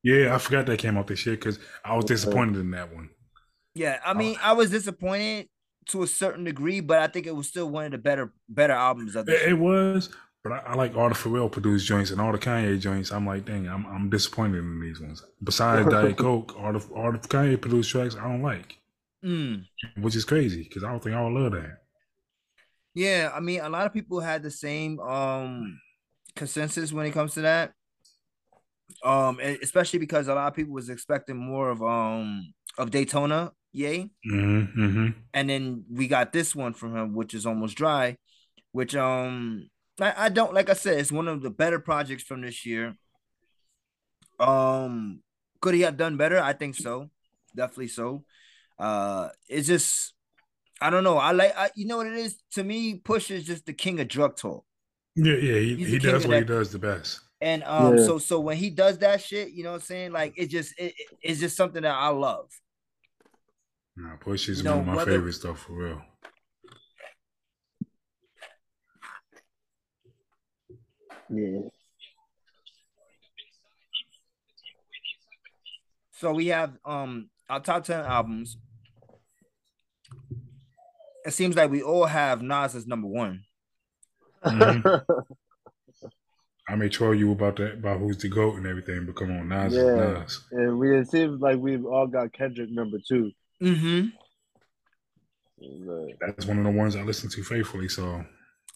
Yeah, 0.02 0.34
I 0.34 0.38
forgot 0.38 0.66
that 0.66 0.78
came 0.80 0.96
out 0.98 1.06
this 1.06 1.24
year 1.24 1.36
because 1.36 1.58
I 1.84 1.94
was 1.94 2.04
disappointed 2.06 2.56
in 2.56 2.70
that 2.72 2.92
one. 2.92 3.10
Yeah. 3.74 4.00
I 4.04 4.14
mean, 4.14 4.36
I 4.42 4.52
was 4.54 4.70
disappointed 4.70 5.48
to 5.88 6.02
a 6.02 6.06
certain 6.06 6.44
degree, 6.44 6.80
but 6.80 6.98
I 7.00 7.06
think 7.08 7.26
it 7.26 7.34
was 7.36 7.48
still 7.48 7.68
one 7.68 7.86
of 7.86 7.92
the 7.92 7.98
better 7.98 8.32
better 8.48 8.72
albums 8.74 9.16
of 9.16 9.26
the 9.26 9.34
It, 9.34 9.50
it 9.50 9.54
was, 9.54 10.10
but 10.44 10.52
I, 10.52 10.58
I 10.58 10.74
like 10.74 10.96
all 10.96 11.08
the 11.08 11.14
Pharrell 11.14 11.50
produced 11.50 11.86
joints 11.86 12.10
and 12.10 12.20
all 12.20 12.32
the 12.32 12.38
Kanye 12.38 12.78
joints. 12.80 13.10
I'm 13.10 13.26
like, 13.26 13.44
dang, 13.44 13.68
I'm 13.68 13.86
I'm 13.86 14.10
disappointed 14.10 14.58
in 14.58 14.80
these 14.80 15.00
ones. 15.00 15.22
Besides 15.42 15.88
Diet 15.90 16.16
Coke, 16.16 16.54
all 16.58 16.72
the 16.72 16.84
all 16.94 17.12
the 17.12 17.18
Kanye 17.18 17.60
produced 17.60 17.90
tracks 17.90 18.16
I 18.16 18.22
don't 18.22 18.42
like, 18.42 18.78
Mm. 19.24 19.64
which 20.00 20.16
is 20.16 20.24
crazy 20.24 20.64
because 20.64 20.82
I 20.84 20.90
don't 20.90 21.02
think 21.02 21.14
I 21.14 21.22
would 21.22 21.32
love 21.32 21.52
that. 21.52 21.78
Yeah, 22.94 23.30
I 23.34 23.40
mean, 23.40 23.60
a 23.60 23.68
lot 23.68 23.86
of 23.86 23.92
people 23.92 24.20
had 24.20 24.42
the 24.42 24.50
same 24.50 25.00
um 25.00 25.78
consensus 26.36 26.92
when 26.92 27.06
it 27.06 27.12
comes 27.12 27.34
to 27.34 27.42
that. 27.42 27.72
Um, 29.04 29.40
especially 29.40 29.98
because 29.98 30.28
a 30.28 30.34
lot 30.34 30.48
of 30.48 30.54
people 30.54 30.74
was 30.74 30.88
expecting 30.90 31.36
more 31.36 31.70
of 31.70 31.82
um 31.82 32.52
of 32.78 32.90
Daytona, 32.90 33.52
yay. 33.72 34.10
Mm-hmm, 34.30 34.80
mm-hmm. 34.80 35.06
and 35.34 35.50
then 35.50 35.84
we 35.90 36.08
got 36.08 36.32
this 36.32 36.54
one 36.54 36.74
from 36.74 36.96
him, 36.96 37.14
which 37.14 37.34
is 37.34 37.46
almost 37.46 37.76
dry, 37.76 38.16
which 38.72 38.94
um 38.94 39.68
I, 40.00 40.14
I 40.16 40.28
don't 40.28 40.54
like 40.54 40.70
I 40.70 40.74
said, 40.74 40.98
it's 40.98 41.12
one 41.12 41.28
of 41.28 41.42
the 41.42 41.50
better 41.50 41.78
projects 41.78 42.22
from 42.22 42.42
this 42.42 42.64
year. 42.66 42.96
Um 44.38 45.22
could 45.60 45.74
he 45.74 45.82
have 45.82 45.96
done 45.96 46.16
better? 46.16 46.40
I 46.40 46.52
think 46.52 46.74
so. 46.74 47.10
Definitely 47.54 47.88
so. 47.88 48.24
Uh 48.78 49.28
it's 49.48 49.66
just 49.66 50.14
I 50.80 50.90
don't 50.90 51.04
know. 51.04 51.18
I 51.18 51.32
like 51.32 51.56
I, 51.56 51.70
you 51.76 51.86
know 51.86 51.98
what 51.98 52.06
it 52.06 52.14
is 52.14 52.36
to 52.52 52.64
me, 52.64 52.96
Push 52.96 53.30
is 53.30 53.44
just 53.44 53.66
the 53.66 53.72
king 53.72 54.00
of 54.00 54.08
drug 54.08 54.36
talk. 54.36 54.64
Yeah, 55.14 55.34
yeah, 55.34 55.58
he, 55.60 55.84
he 55.84 55.98
does 55.98 56.26
what 56.26 56.38
he 56.38 56.44
does 56.44 56.72
the 56.72 56.78
best. 56.78 57.20
And 57.42 57.64
um 57.64 57.98
Yeah. 57.98 58.06
so 58.06 58.18
so 58.18 58.38
when 58.38 58.56
he 58.56 58.70
does 58.70 58.98
that 58.98 59.20
shit, 59.20 59.50
you 59.50 59.64
know 59.64 59.72
what 59.72 59.80
I'm 59.82 59.86
saying? 59.92 60.12
Like 60.12 60.34
it 60.36 60.46
just 60.46 60.78
it, 60.78 60.94
it- 60.96 61.18
it's 61.22 61.40
just 61.40 61.56
something 61.56 61.82
that 61.82 61.94
I 61.94 62.08
love. 62.08 62.48
Nah, 63.96 64.16
Push 64.16 64.48
is 64.48 64.62
You 64.62 64.70
one 64.70 64.78
of 64.78 64.86
my 64.86 64.94
whether- 64.96 65.10
favorite 65.12 65.32
stuff 65.32 65.58
for 65.58 65.72
real. 65.72 66.02
Yeah. 71.30 71.60
So 76.12 76.32
we 76.32 76.48
have 76.48 76.78
um 76.84 77.30
our 77.48 77.60
top 77.60 77.84
10 77.84 78.00
albums. 78.04 78.56
It 81.24 81.32
seems 81.32 81.56
like 81.56 81.70
we 81.70 81.82
all 81.82 82.06
have 82.06 82.42
Nas 82.42 82.74
as 82.74 82.86
number 82.86 83.08
one. 83.08 83.44
Mhm. 84.44 85.04
I 86.68 86.76
may 86.76 86.88
troll 86.88 87.14
you 87.14 87.32
about 87.32 87.56
that, 87.56 87.74
about 87.74 87.98
who's 87.98 88.18
the 88.18 88.28
goat 88.28 88.56
and 88.56 88.66
everything, 88.66 89.04
but 89.06 89.16
come 89.16 89.30
on, 89.32 89.48
Nas 89.48 89.74
Yeah. 89.74 89.80
is 89.80 90.18
Nas. 90.20 90.40
and 90.52 90.78
we 90.78 90.96
it 90.96 91.10
seems 91.10 91.40
like 91.40 91.58
we've 91.58 91.84
all 91.84 92.06
got 92.06 92.32
Kendrick 92.32 92.70
number 92.70 92.98
two. 93.06 93.32
Mm-hmm. 93.62 94.08
That's 96.20 96.46
one 96.46 96.58
of 96.58 96.64
the 96.64 96.70
ones 96.70 96.96
I 96.96 97.02
listen 97.02 97.30
to 97.30 97.42
faithfully. 97.42 97.88
So 97.88 98.24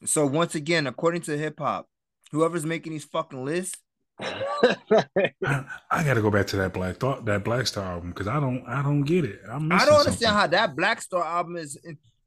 So 0.04 0.26
once 0.26 0.54
again, 0.54 0.86
according 0.86 1.22
to 1.22 1.36
hip 1.36 1.58
hop, 1.58 1.88
whoever's 2.32 2.66
making 2.66 2.92
these 2.92 3.04
fucking 3.04 3.44
lists, 3.44 3.78
I, 4.20 5.64
I 5.90 6.02
got 6.04 6.14
to 6.14 6.22
go 6.22 6.30
back 6.30 6.46
to 6.48 6.56
that 6.56 6.72
Black 6.72 6.96
Thought, 6.96 7.24
that 7.26 7.44
Black 7.44 7.66
Star 7.66 7.84
album 7.84 8.10
because 8.10 8.28
I 8.28 8.40
don't, 8.40 8.64
I 8.66 8.82
don't 8.82 9.02
get 9.02 9.24
it. 9.24 9.40
I'm 9.48 9.70
I 9.70 9.84
don't 9.84 9.94
understand 9.98 10.14
something. 10.18 10.28
how 10.28 10.46
that 10.48 10.76
Black 10.76 11.02
Star 11.02 11.22
album 11.24 11.56
is 11.56 11.78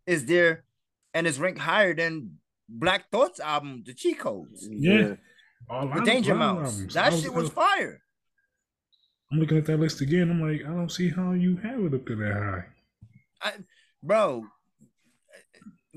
is 0.06 0.26
there 0.26 0.64
and 1.14 1.26
is 1.26 1.40
ranked 1.40 1.60
higher 1.60 1.94
than 1.96 2.38
Black 2.68 3.10
Thoughts 3.12 3.40
album, 3.40 3.84
the 3.86 3.94
Cheat 3.94 4.20
Codes, 4.20 4.68
Yeah, 4.72 4.94
A 5.02 5.18
lot 5.70 5.96
the 5.96 6.02
Danger 6.04 6.36
lot 6.36 6.62
Mouse. 6.62 6.78
That 6.94 7.14
I 7.14 7.20
shit 7.20 7.34
was 7.34 7.50
I- 7.52 7.54
fire. 7.54 8.02
I'm 9.32 9.38
looking 9.40 9.58
at 9.58 9.66
that 9.68 9.80
list 9.80 10.02
again. 10.02 10.32
I'm 10.32 10.42
like, 10.42 10.62
I 10.66 10.70
don't 10.74 10.92
see 10.92 11.10
how 11.10 11.34
you 11.34 11.58
have 11.58 11.80
it 11.82 11.94
up 11.94 12.06
to 12.08 12.16
that 12.16 12.34
high. 12.34 12.66
I, 13.42 13.52
bro, 14.02 14.44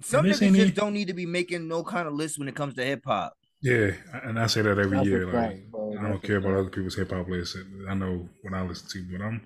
some 0.02 0.26
this 0.26 0.40
niggas 0.40 0.42
ain't 0.46 0.56
just 0.56 0.66
even- 0.72 0.74
don't 0.74 0.92
need 0.94 1.08
to 1.08 1.14
be 1.14 1.26
making 1.26 1.66
no 1.68 1.82
kind 1.82 2.06
of 2.06 2.14
list 2.14 2.38
when 2.38 2.48
it 2.48 2.54
comes 2.54 2.74
to 2.74 2.84
hip 2.84 3.02
hop. 3.06 3.34
Yeah, 3.62 3.92
and 4.24 4.38
I 4.40 4.48
say 4.48 4.60
that 4.62 4.70
every 4.76 4.90
That's 4.96 5.06
a 5.06 5.08
year. 5.10 5.26
Like, 5.26 5.32
fact, 5.34 5.70
bro. 5.70 5.94
I 5.98 6.02
don't 6.02 6.16
a 6.16 6.18
care 6.26 6.36
about 6.38 6.54
other 6.54 6.68
people's 6.68 6.96
hip 6.96 7.10
hop 7.12 7.28
lists. 7.28 7.56
I 7.88 7.94
know 7.94 8.28
what 8.42 8.52
I 8.54 8.62
listen 8.66 8.88
to, 8.90 9.16
but 9.16 9.24
I'm, 9.24 9.40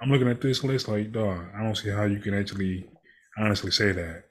I'm 0.00 0.10
looking 0.10 0.28
at 0.28 0.40
this 0.42 0.62
list 0.62 0.88
like, 0.88 1.10
dog. 1.10 1.46
I 1.56 1.62
don't 1.62 1.74
see 1.76 1.88
how 1.88 2.04
you 2.04 2.18
can 2.20 2.34
actually, 2.34 2.86
honestly 3.38 3.70
say 3.70 3.92
that. 3.92 4.24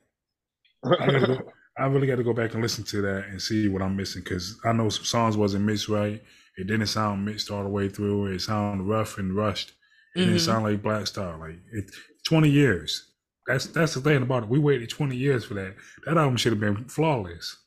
I, 0.85 1.05
gotta 1.05 1.19
go, 1.27 1.51
I 1.77 1.85
really 1.85 2.07
got 2.07 2.17
to 2.17 2.23
go 2.23 2.33
back 2.33 2.53
and 2.53 2.61
listen 2.61 2.83
to 2.85 3.01
that 3.01 3.25
and 3.29 3.41
see 3.41 3.67
what 3.67 3.81
I'm 3.81 3.95
missing 3.95 4.23
because 4.23 4.59
I 4.65 4.73
know 4.73 4.89
some 4.89 5.05
songs 5.05 5.37
wasn't 5.37 5.65
mixed 5.65 5.89
right. 5.89 6.21
It 6.57 6.67
didn't 6.67 6.87
sound 6.87 7.25
mixed 7.25 7.49
all 7.49 7.63
the 7.63 7.69
way 7.69 7.87
through. 7.89 8.27
It 8.27 8.41
sounded 8.41 8.83
rough 8.83 9.17
and 9.17 9.35
rushed. 9.35 9.71
It 10.15 10.19
didn't 10.19 10.35
Mhm. 10.35 10.39
sound 10.45 10.65
like 10.65 10.83
Black 10.83 11.07
Star. 11.07 11.37
Like 11.37 11.59
it, 11.71 11.89
20 12.27 12.49
years. 12.49 13.07
That's 13.47 13.65
that's 13.67 13.93
the 13.93 14.01
thing 14.01 14.21
about 14.21 14.43
it. 14.43 14.49
We 14.49 14.59
waited 14.59 14.89
20 14.89 15.15
years 15.15 15.45
for 15.45 15.53
that. 15.55 15.75
That 16.05 16.17
album 16.17 16.37
should 16.37 16.51
have 16.51 16.59
been 16.59 16.85
flawless. 16.89 17.57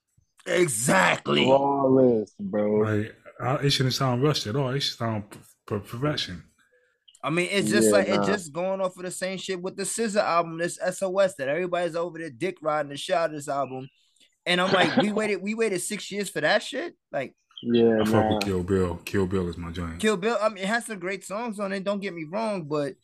Exactly. 0.47 1.45
Flawless, 1.45 2.31
bro. 2.39 2.73
Like 2.81 3.17
uh, 3.41 3.59
it 3.63 3.71
shouldn't 3.71 3.95
sound 3.95 4.23
rushed 4.23 4.47
at 4.47 4.55
all. 4.57 4.69
It 4.71 4.81
should 4.81 4.99
sound 4.99 5.31
p- 5.31 5.39
per- 5.67 5.81
perfection. 5.81 6.45
I 7.25 7.31
mean, 7.31 7.49
it's 7.51 7.71
just 7.71 7.87
Yeah, 7.89 7.93
like 7.95 8.09
nah. 8.09 8.15
it's 8.21 8.27
just 8.29 8.53
going 8.53 8.81
off 8.83 8.97
of 8.99 9.03
the 9.03 9.11
same 9.11 9.39
shit 9.39 9.61
with 9.61 9.77
the 9.77 9.85
SZA 9.85 10.23
album, 10.23 10.59
this 10.59 10.79
SOS 10.79 11.35
that 11.37 11.49
everybody's 11.49 11.97
over 11.97 12.19
there 12.19 12.31
dick 12.31 12.59
riding 12.61 12.91
the 12.91 12.97
shit 12.99 13.17
out 13.17 13.31
of 13.31 13.37
this 13.37 13.49
album. 13.49 13.89
And 14.47 14.61
I'm 14.61 14.71
like, 14.73 14.95
we 14.99 15.11
waited, 15.11 15.41
we 15.43 15.55
waited 15.55 15.81
six 15.81 16.11
years 16.13 16.29
for 16.29 16.43
that 16.43 16.63
shit. 16.63 16.95
Like 17.11 17.35
Yeah, 17.63 18.01
I 18.03 18.05
fuck 18.05 18.13
nah. 18.27 18.35
with 18.35 18.45
Kill 18.45 18.63
Bill. 18.63 19.01
Kill 19.07 19.27
Bill 19.27 19.49
is 19.49 19.57
my 19.57 19.71
joint. 19.71 19.99
Kill 20.01 20.19
Bill, 20.19 20.37
I 20.41 20.51
mean, 20.51 20.59
it 20.65 20.67
has 20.69 20.85
some 20.87 20.99
great 20.99 21.25
songs 21.25 21.59
on 21.59 21.73
it. 21.73 21.83
Don't 21.83 22.01
get 22.01 22.13
me 22.15 22.25
wrong, 22.31 22.65
but 22.65 22.95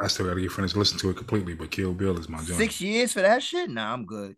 I 0.00 0.08
still 0.08 0.26
got 0.26 0.34
to 0.34 0.40
get 0.40 0.50
finished 0.50 0.76
listen 0.76 0.98
to 0.98 1.10
it 1.10 1.16
completely, 1.16 1.54
but 1.54 1.70
Kill 1.70 1.92
Bill 1.92 2.18
is 2.18 2.28
my 2.28 2.38
joint. 2.38 2.58
six 2.58 2.80
years 2.80 3.12
for 3.12 3.20
that 3.20 3.42
shit? 3.42 3.70
Nah, 3.70 3.92
I'm 3.92 4.06
good. 4.06 4.34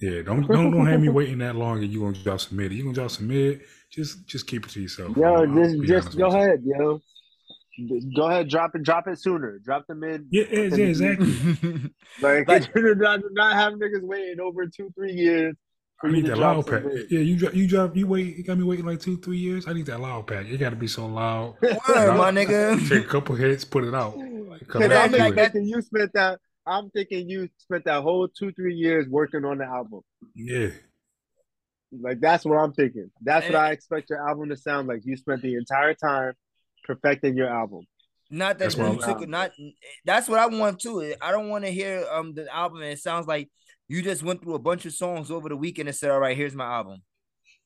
Yeah, 0.00 0.22
don't 0.22 0.46
don't 0.46 0.70
don't 0.72 0.86
have 0.86 1.00
me 1.00 1.08
waiting 1.20 1.38
that 1.38 1.54
long 1.56 1.82
and 1.82 1.90
you 1.90 2.00
gonna 2.00 2.16
drop 2.22 2.40
some 2.40 2.58
mid. 2.58 2.72
You 2.72 2.82
gonna 2.82 2.94
drop 2.94 3.10
some 3.12 3.28
mid? 3.28 3.62
Just 3.90 4.26
just 4.26 4.46
keep 4.46 4.66
it 4.66 4.70
to 4.72 4.82
yourself. 4.82 5.16
Yo, 5.16 5.22
I'll- 5.22 5.40
I'll 5.48 5.54
just 5.54 5.80
just 5.84 6.18
go 6.18 6.26
with 6.26 6.34
you. 6.34 6.40
ahead, 6.40 6.62
yo. 6.64 7.00
Go 8.16 8.28
ahead, 8.28 8.48
drop 8.48 8.74
it, 8.76 8.82
drop 8.84 9.08
it 9.08 9.18
sooner. 9.20 9.58
Drop 9.64 9.84
the 9.88 9.94
mid. 9.96 10.26
Yeah, 10.30 10.44
yeah, 10.50 10.60
yeah, 10.62 10.84
exactly. 10.86 11.32
Like, 12.22 12.46
Like- 12.48 12.70
not, 12.76 13.20
not 13.32 13.54
have 13.54 13.72
niggas 13.74 14.02
waiting 14.02 14.40
over 14.40 14.66
two, 14.66 14.92
three 14.94 15.12
years. 15.12 15.56
I 16.02 16.06
for 16.06 16.08
you 16.08 16.22
need 16.22 16.26
that 16.30 16.38
loud 16.38 16.66
pack. 16.66 16.84
mid. 16.84 17.06
Yeah, 17.10 17.20
you 17.20 17.36
drop, 17.36 17.54
you 17.54 17.66
drop, 17.68 17.96
you 17.96 18.06
wait. 18.06 18.36
You 18.36 18.44
got 18.44 18.58
me 18.58 18.64
waiting 18.64 18.84
like 18.84 19.00
two, 19.00 19.16
three 19.18 19.38
years. 19.38 19.66
I 19.66 19.72
need 19.72 19.86
that 19.86 20.00
loud 20.00 20.26
pack. 20.26 20.46
It 20.46 20.58
got 20.58 20.70
to 20.70 20.76
be 20.76 20.86
so 20.86 21.06
loud. 21.06 21.56
Word, 21.62 22.16
my 22.16 22.30
nigga. 22.30 22.88
Take 22.88 23.04
a 23.04 23.08
couple 23.08 23.34
hits, 23.34 23.64
put 23.64 23.84
it 23.84 23.94
out. 23.94 24.16
Like, 24.18 24.68
come 24.68 24.82
Cause 24.82 24.84
I'm 24.84 24.88
back 24.90 25.10
to 25.10 25.16
like 25.18 25.32
it. 25.36 25.52
thinking 25.52 25.64
you 25.68 25.82
spent 25.82 26.12
that. 26.14 26.38
I'm 26.66 26.90
thinking 26.90 27.28
you 27.28 27.48
spent 27.58 27.84
that 27.86 28.02
whole 28.02 28.28
two, 28.28 28.52
three 28.52 28.74
years 28.74 29.08
working 29.08 29.44
on 29.44 29.58
the 29.58 29.64
album. 29.64 30.00
Yeah, 30.34 30.68
Like 31.92 32.20
that's 32.20 32.44
what 32.44 32.56
I'm 32.56 32.72
thinking. 32.72 33.10
That's 33.22 33.46
what 33.46 33.54
I 33.56 33.72
expect 33.72 34.10
your 34.10 34.26
album 34.28 34.48
to 34.50 34.56
sound 34.56 34.88
like. 34.88 35.00
You 35.04 35.16
spent 35.16 35.42
the 35.42 35.54
entire 35.56 35.94
time 35.94 36.32
perfecting 36.84 37.36
your 37.36 37.48
album. 37.48 37.86
Not 38.30 38.58
that 38.58 38.64
That's 38.64 38.76
you 38.76 38.82
what 38.82 39.08
I'm- 39.08 39.18
took 39.18 39.28
not 39.28 39.52
that's 40.04 40.28
what 40.28 40.38
I 40.38 40.46
want 40.46 40.80
too. 40.80 41.14
I 41.20 41.30
don't 41.30 41.48
want 41.48 41.64
to 41.64 41.70
hear 41.70 42.04
um 42.10 42.34
the 42.34 42.52
album 42.54 42.78
and 42.82 42.90
it 42.92 42.98
sounds 42.98 43.26
like 43.26 43.50
you 43.88 44.02
just 44.02 44.22
went 44.22 44.42
through 44.42 44.54
a 44.54 44.58
bunch 44.58 44.86
of 44.86 44.92
songs 44.92 45.30
over 45.30 45.48
the 45.48 45.56
weekend 45.56 45.88
and 45.88 45.96
said, 45.96 46.10
All 46.10 46.18
right, 46.20 46.36
here's 46.36 46.54
my 46.54 46.64
album. 46.64 47.02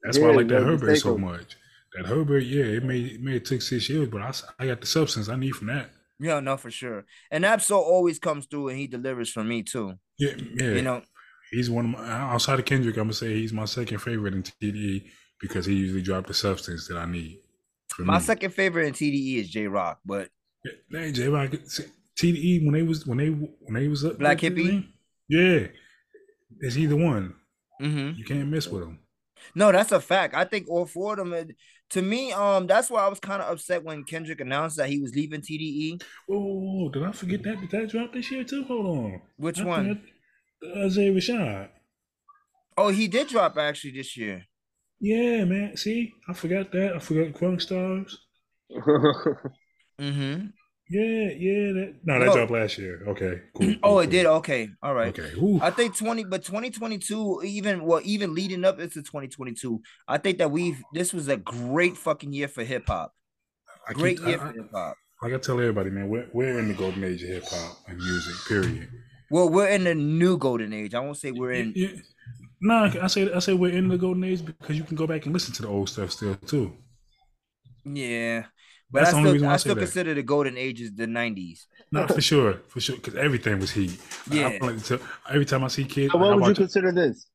that's 0.03 0.19
why 0.19 0.31
I 0.31 0.35
like 0.35 0.49
that 0.49 0.61
no 0.63 0.67
Herbert 0.67 0.97
so 0.97 1.15
on- 1.15 1.21
much. 1.21 1.57
That 1.95 2.07
Herbert, 2.07 2.41
yeah, 2.45 2.65
it 2.65 2.85
may 2.85 2.99
it 3.01 3.23
may 3.23 3.35
have 3.35 3.45
took 3.45 3.63
six 3.63 3.89
years, 3.89 4.09
but 4.09 4.21
I, 4.21 4.33
I 4.59 4.67
got 4.67 4.81
the 4.81 4.87
substance 4.87 5.29
I 5.29 5.37
need 5.37 5.53
from 5.55 5.69
that. 5.69 5.91
Yeah, 6.21 6.41
no, 6.41 6.57
for 6.57 6.71
sure. 6.71 7.07
And 7.31 7.47
Ab-Soul 7.47 7.81
always 7.81 8.19
comes 8.19 8.47
through 8.47 8.69
and 8.71 8.79
he 8.79 8.89
delivers 8.89 9.31
for 9.31 9.45
me 9.45 9.63
too. 9.63 9.95
Yeah, 10.19 10.33
yeah. 10.57 10.73
You 10.73 10.83
know, 10.83 11.03
he's 11.53 11.71
one 11.71 11.85
of 11.87 11.91
my 11.93 12.11
outside 12.11 12.59
of 12.59 12.65
Kendrick. 12.67 12.97
I'm 12.97 13.05
gonna 13.05 13.13
say 13.15 13.33
he's 13.35 13.53
my 13.55 13.65
second 13.65 13.99
favorite 14.01 14.35
in 14.35 14.43
TDE 14.43 15.09
because 15.41 15.65
he 15.65 15.75
usually 15.75 16.03
dropped 16.03 16.27
the 16.27 16.35
substance 16.35 16.89
that 16.89 16.99
I 16.99 17.07
need. 17.07 17.39
For 17.99 18.05
my 18.05 18.19
me. 18.19 18.25
second 18.25 18.51
favorite 18.55 18.87
in 18.87 18.95
TDE 18.95 19.37
is 19.41 19.51
Jay 19.51 19.67
Rock, 19.67 20.01
but 20.07 20.31
Hey, 20.91 21.13
Jay 21.13 21.29
Rock, 21.29 21.51
TDE 22.21 22.65
when 22.65 22.73
they 22.73 22.83
was 22.83 23.07
when 23.07 23.19
they 23.19 23.29
when 23.29 23.75
they 23.75 23.89
was 23.89 24.05
up 24.05 24.19
Black 24.19 24.41
Hippy? 24.41 24.89
Yeah, 25.29 25.67
it's 26.61 26.77
either 26.77 26.97
one. 26.97 27.35
mhm. 27.81 28.17
You 28.17 28.25
can't 28.25 28.49
miss 28.49 28.67
with 28.69 28.83
them. 28.83 28.99
no, 29.55 29.71
that's 29.73 29.93
a 29.93 30.01
fact. 30.01 30.35
I 30.35 30.45
think 30.45 30.69
all 30.69 30.87
four 30.87 31.13
of 31.13 31.19
them. 31.19 31.33
uh, 31.33 31.45
To 31.91 32.03
me, 32.03 32.33
um, 32.33 32.67
that's 32.67 32.91
why 32.91 33.03
I 33.05 33.09
was 33.09 33.21
kind 33.21 33.41
of 33.43 33.51
upset 33.53 33.83
when 33.85 34.05
Kendrick 34.05 34.41
announced 34.41 34.77
that 34.79 34.89
he 34.91 34.99
was 35.01 35.15
leaving. 35.15 35.41
TDE. 35.41 36.03
Oh, 36.31 36.89
did 36.91 37.03
I 37.03 37.13
forget 37.13 37.43
that? 37.45 37.61
Did 37.61 37.71
that 37.71 37.89
drop 37.91 38.13
this 38.13 38.31
year 38.31 38.45
too? 38.45 38.65
Hold 38.65 38.87
on. 38.87 39.23
Which 39.37 39.61
I 39.61 39.65
one? 39.65 39.85
think 39.87 40.01
I- 40.63 40.81
Uh, 40.83 40.89
Rashad. 40.89 41.69
Oh, 42.77 42.89
he 42.89 43.07
did 43.09 43.29
drop 43.29 43.57
actually 43.57 43.93
this 43.93 44.17
year. 44.17 44.45
Yeah, 45.01 45.45
man. 45.45 45.77
See, 45.77 46.13
I 46.29 46.33
forgot 46.33 46.73
that. 46.73 46.97
I 46.97 46.99
forgot 46.99 47.33
Crunk 47.41 47.61
Stars. 47.63 48.19
Mm-hmm. 50.01 50.47
Yeah, 50.91 51.29
yeah. 51.37 51.73
That 51.73 51.95
no, 52.05 52.19
that 52.19 52.27
No. 52.27 52.33
dropped 52.35 52.51
last 52.53 52.79
year. 52.79 53.03
Okay, 53.09 53.41
cool. 53.55 53.71
Oh, 53.83 53.89
cool, 53.89 54.01
it 54.01 54.11
did. 54.11 54.27
Okay, 54.27 54.69
all 54.83 54.95
right. 54.95 55.09
Okay. 55.19 55.33
Ooh. 55.39 55.59
I 55.61 55.71
think 55.71 55.97
20, 55.97 56.25
but 56.25 56.45
2022, 56.45 57.43
even 57.45 57.85
well, 57.85 58.01
even 58.05 58.35
leading 58.35 58.65
up 58.65 58.79
into 58.81 59.03
2022, 59.03 59.81
I 60.07 60.19
think 60.19 60.39
that 60.39 60.51
we've 60.51 60.81
this 60.95 61.13
was 61.13 61.29
a 61.29 61.37
great 61.37 61.97
fucking 61.97 62.33
year 62.33 62.49
for 62.49 62.65
hip 62.65 62.85
hop. 62.87 63.13
I 63.87 63.93
keep- 63.93 63.99
Great 64.01 64.21
year 64.21 64.37
I- 64.41 64.53
for 64.53 64.53
hip 64.53 64.71
hop. 64.73 64.97
Like 65.21 65.33
I 65.35 65.39
tell 65.39 65.59
everybody, 65.59 65.91
man, 65.91 66.09
we're 66.09 66.29
we're 66.33 66.59
in 66.61 66.69
the 66.69 66.75
golden 66.75 67.03
age 67.03 67.23
of 67.25 67.29
hip 67.29 67.45
hop 67.49 67.79
and 67.89 67.99
music. 67.99 68.35
Period. 68.47 68.89
Well, 69.31 69.49
we're 69.51 69.69
in 69.69 69.85
the 69.85 69.95
new 69.97 70.39
golden 70.39 70.73
age. 70.73 70.95
I 70.95 71.01
won't 71.01 71.17
say 71.19 71.33
we're 71.33 71.53
in. 71.53 71.73
Yeah. 71.75 71.89
No, 72.61 72.91
I 73.03 73.07
say 73.07 73.33
I 73.33 73.39
say 73.39 73.53
we're 73.55 73.73
in 73.73 73.89
the 73.89 73.99
golden 73.99 74.25
age 74.25 74.45
because 74.45 74.77
you 74.77 74.85
can 74.85 74.97
go 74.97 75.07
back 75.07 75.25
and 75.25 75.33
listen 75.33 75.55
to 75.55 75.63
the 75.63 75.69
old 75.69 75.89
stuff 75.89 76.11
still 76.11 76.35
too. 76.35 76.77
Yeah, 77.85 78.47
but 78.91 79.05
That's 79.05 79.15
I 79.15 79.23
still, 79.23 79.47
I 79.47 79.53
I 79.53 79.57
still 79.57 79.75
that. 79.75 79.81
consider 79.81 80.15
the 80.15 80.23
golden 80.23 80.57
age 80.59 80.81
is 80.81 80.95
the 80.95 81.07
90s. 81.07 81.67
No, 81.93 82.07
for 82.07 82.21
sure, 82.21 82.61
for 82.69 82.81
sure, 82.81 82.97
because 82.97 83.15
everything 83.15 83.59
was 83.61 83.71
heat. 83.71 83.99
I- 84.31 84.35
I 84.35 84.37
Yeah. 84.55 84.59
like 84.61 84.83
to- 84.85 85.01
every 85.31 85.45
time 85.47 85.65
I 85.65 85.69
see 85.69 85.85
kids, 85.85 86.13
So 86.13 86.19
like, 86.19 86.27
I 86.27 86.31
what 86.31 86.37
would 86.37 86.43
you 86.45 86.51
watch 86.51 86.59
it- 86.59 86.63
consider 86.63 86.93
this? 86.93 87.27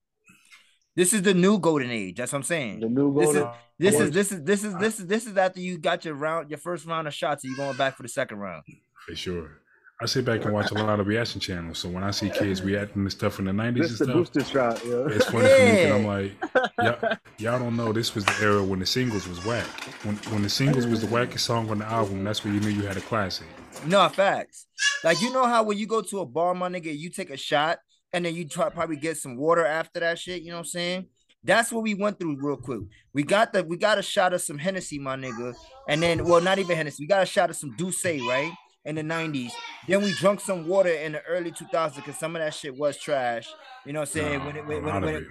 This 0.95 1.13
is 1.13 1.23
the 1.23 1.33
new 1.33 1.57
golden 1.57 1.89
age. 1.89 2.17
That's 2.17 2.31
what 2.33 2.39
I'm 2.39 2.43
saying. 2.43 2.81
The 2.81 2.89
new 2.89 3.13
This 3.19 3.29
is 3.29 3.35
golden. 3.35 3.53
this 3.79 3.93
is 3.99 4.11
this 4.11 4.31
is 4.31 4.43
this 4.43 4.63
is 4.63 4.73
this 4.75 4.99
is 4.99 5.07
this 5.07 5.25
is 5.27 5.37
after 5.37 5.59
you 5.59 5.79
got 5.79 6.05
your 6.05 6.13
round, 6.13 6.51
your 6.51 6.59
first 6.59 6.85
round 6.85 7.07
of 7.07 7.13
shots, 7.15 7.43
and 7.43 7.49
you're 7.55 7.65
going 7.65 7.77
back 7.77 7.95
for 7.97 8.03
the 8.03 8.09
second 8.09 8.37
round. 8.39 8.63
for 9.05 9.15
sure. 9.15 9.59
I 10.03 10.05
sit 10.05 10.25
back 10.25 10.43
and 10.43 10.53
watch 10.53 10.69
a 10.71 10.73
lot 10.73 10.99
of 10.99 11.07
reaction 11.07 11.39
channels. 11.39 11.79
So 11.79 11.87
when 11.87 12.03
I 12.03 12.11
see 12.11 12.29
kids 12.29 12.61
reacting 12.61 13.05
to 13.05 13.09
stuff 13.09 13.39
in 13.39 13.45
the 13.45 13.53
nineties 13.53 13.91
This 13.97 14.01
and 14.01 14.09
the 14.09 14.25
stuff, 14.25 14.33
booster 14.33 14.51
shot. 14.51 14.85
Yeah. 14.85 15.15
it's 15.15 15.25
funny 15.29 15.47
for 15.47 15.65
me. 15.65 15.81
'cause 15.81 15.91
I'm 15.93 16.05
like, 16.05 17.01
y'all, 17.01 17.17
y'all 17.37 17.59
don't 17.59 17.77
know 17.77 17.93
this 17.93 18.13
was 18.13 18.25
the 18.25 18.35
era 18.41 18.61
when 18.61 18.79
the 18.79 18.85
singles 18.85 19.29
was 19.29 19.43
whack. 19.45 19.65
When 20.03 20.17
when 20.17 20.43
the 20.43 20.49
singles 20.49 20.85
was 20.87 20.99
the 20.99 21.07
wackest 21.07 21.39
song 21.39 21.69
on 21.69 21.77
the 21.79 21.85
album, 21.85 22.25
that's 22.25 22.43
when 22.43 22.53
you 22.53 22.59
knew 22.59 22.67
you 22.67 22.85
had 22.85 22.97
a 22.97 23.01
classic. 23.01 23.47
No 23.85 24.09
facts. 24.09 24.65
Like 25.05 25.21
you 25.21 25.31
know 25.31 25.45
how 25.45 25.63
when 25.63 25.77
you 25.77 25.87
go 25.87 26.01
to 26.01 26.19
a 26.19 26.25
bar, 26.25 26.53
my 26.53 26.67
nigga, 26.67 26.93
you 26.97 27.09
take 27.09 27.29
a 27.29 27.37
shot 27.37 27.79
and 28.11 28.25
then 28.25 28.35
you 28.35 28.43
try 28.45 28.67
probably 28.67 28.97
get 28.97 29.15
some 29.15 29.37
water 29.37 29.65
after 29.65 30.01
that 30.01 30.19
shit. 30.19 30.41
You 30.41 30.49
know 30.49 30.57
what 30.57 30.63
I'm 30.63 30.65
saying? 30.65 31.07
That's 31.45 31.71
what 31.71 31.83
we 31.83 31.93
went 31.93 32.19
through 32.19 32.37
real 32.41 32.57
quick. 32.57 32.81
We 33.13 33.23
got 33.23 33.53
the 33.53 33.63
we 33.63 33.77
got 33.77 33.97
a 33.99 34.01
shot 34.03 34.33
of 34.33 34.41
some 34.41 34.57
Hennessy, 34.57 34.99
my 34.99 35.15
nigga, 35.15 35.55
and 35.87 36.03
then 36.03 36.25
well, 36.25 36.41
not 36.41 36.59
even 36.59 36.75
Hennessy. 36.75 37.03
We 37.03 37.07
got 37.07 37.23
a 37.23 37.25
shot 37.25 37.49
of 37.49 37.55
some 37.55 37.73
Douce, 37.77 38.03
right? 38.03 38.51
In 38.85 38.95
the 38.95 39.01
90s. 39.01 39.51
Then 39.87 40.01
we 40.01 40.11
drunk 40.13 40.41
some 40.41 40.67
water 40.67 40.89
in 40.89 41.13
the 41.13 41.21
early 41.23 41.51
2000s 41.51 41.95
because 41.95 42.17
some 42.17 42.35
of 42.35 42.41
that 42.41 42.53
shit 42.53 42.75
was 42.77 42.97
trash. 42.97 43.47
You 43.85 43.93
know 43.93 44.01
what 44.01 44.09
I'm 44.09 44.13
saying? 44.13 44.45
when 44.45 44.55
it, 44.57 44.65
when, 44.67 44.83
when, 44.83 45.03
it. 45.15 45.23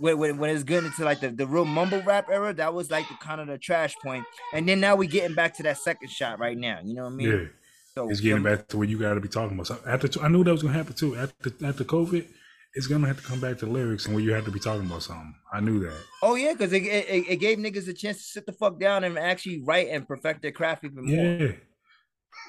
when, 0.00 0.18
when, 0.18 0.38
when 0.38 0.50
it's 0.50 0.64
good 0.64 0.84
into 0.84 1.04
like 1.04 1.20
the, 1.20 1.30
the 1.30 1.46
real 1.46 1.64
mumble 1.64 2.02
rap 2.02 2.28
era, 2.28 2.52
that 2.54 2.74
was 2.74 2.90
like 2.90 3.08
the 3.08 3.14
kind 3.14 3.40
of 3.40 3.46
the 3.46 3.56
trash 3.56 3.94
point. 4.02 4.24
And 4.52 4.68
then 4.68 4.80
now 4.80 4.96
we 4.96 5.06
getting 5.06 5.36
back 5.36 5.54
to 5.58 5.62
that 5.64 5.78
second 5.78 6.10
shot 6.10 6.40
right 6.40 6.56
now. 6.58 6.80
You 6.82 6.94
know 6.94 7.04
what 7.04 7.12
I 7.12 7.16
mean? 7.16 7.28
Yeah, 7.28 7.44
So 7.94 8.10
it's 8.10 8.20
getting 8.20 8.42
back 8.42 8.66
to 8.68 8.78
what 8.78 8.88
you 8.88 8.98
got 8.98 9.14
to 9.14 9.20
be 9.20 9.28
talking 9.28 9.54
about. 9.54 9.68
So 9.68 9.78
after 9.86 10.08
I 10.20 10.28
knew 10.28 10.42
that 10.42 10.52
was 10.52 10.62
gonna 10.62 10.74
happen 10.74 10.94
too. 10.94 11.16
After 11.16 11.52
after 11.64 11.84
COVID, 11.84 12.26
it's 12.74 12.86
gonna 12.86 13.06
have 13.06 13.20
to 13.20 13.26
come 13.26 13.40
back 13.40 13.58
to 13.58 13.66
lyrics 13.66 14.06
and 14.06 14.14
where 14.14 14.22
you 14.22 14.32
have 14.32 14.44
to 14.44 14.50
be 14.50 14.60
talking 14.60 14.86
about 14.86 15.02
something. 15.02 15.34
I 15.52 15.60
knew 15.60 15.80
that. 15.80 15.96
Oh 16.22 16.34
yeah, 16.34 16.52
because 16.52 16.72
it, 16.72 16.82
it, 16.84 17.28
it 17.28 17.36
gave 17.36 17.58
niggas 17.58 17.88
a 17.88 17.92
chance 17.92 18.18
to 18.18 18.22
sit 18.22 18.46
the 18.46 18.52
fuck 18.52 18.78
down 18.78 19.04
and 19.04 19.18
actually 19.18 19.62
write 19.62 19.88
and 19.88 20.06
perfect 20.06 20.42
their 20.42 20.52
craft 20.52 20.84
even 20.84 21.06
more. 21.06 21.24
Yeah. 21.24 21.52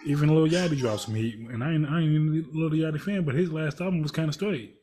Even 0.05 0.33
Lil 0.33 0.47
Yachty 0.47 0.77
dropped 0.77 1.01
some 1.01 1.15
heat, 1.15 1.35
and 1.37 1.63
I 1.63 1.73
ain't 1.73 1.85
I 1.89 1.99
ain't 1.99 2.11
even 2.11 2.45
a 2.53 2.57
Lil 2.57 2.69
Yachty 2.71 3.01
fan, 3.01 3.23
but 3.23 3.35
his 3.35 3.51
last 3.51 3.81
album 3.81 4.01
was 4.01 4.11
kind 4.11 4.27
of 4.29 4.33
straight. 4.33 4.75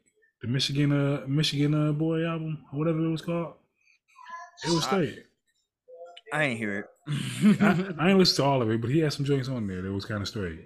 The 0.42 0.48
Michigan 0.48 0.92
uh 0.92 1.24
Michigan 1.26 1.74
uh 1.74 1.92
boy 1.92 2.24
album, 2.24 2.64
or 2.72 2.78
whatever 2.78 3.04
it 3.04 3.08
was 3.10 3.22
called. 3.22 3.54
It 4.66 4.70
was 4.70 4.84
straight. 4.84 5.24
I 6.32 6.42
ain't 6.44 6.58
hear 6.58 6.80
it. 7.08 7.62
I, 7.62 7.94
I 7.98 8.08
ain't 8.10 8.18
listened 8.18 8.36
to 8.36 8.44
all 8.44 8.60
of 8.62 8.70
it, 8.70 8.80
but 8.80 8.90
he 8.90 8.98
had 9.00 9.12
some 9.12 9.24
joints 9.24 9.48
on 9.48 9.66
there 9.66 9.80
that 9.82 9.92
was 9.92 10.04
kind 10.04 10.20
of 10.20 10.28
straight. 10.28 10.60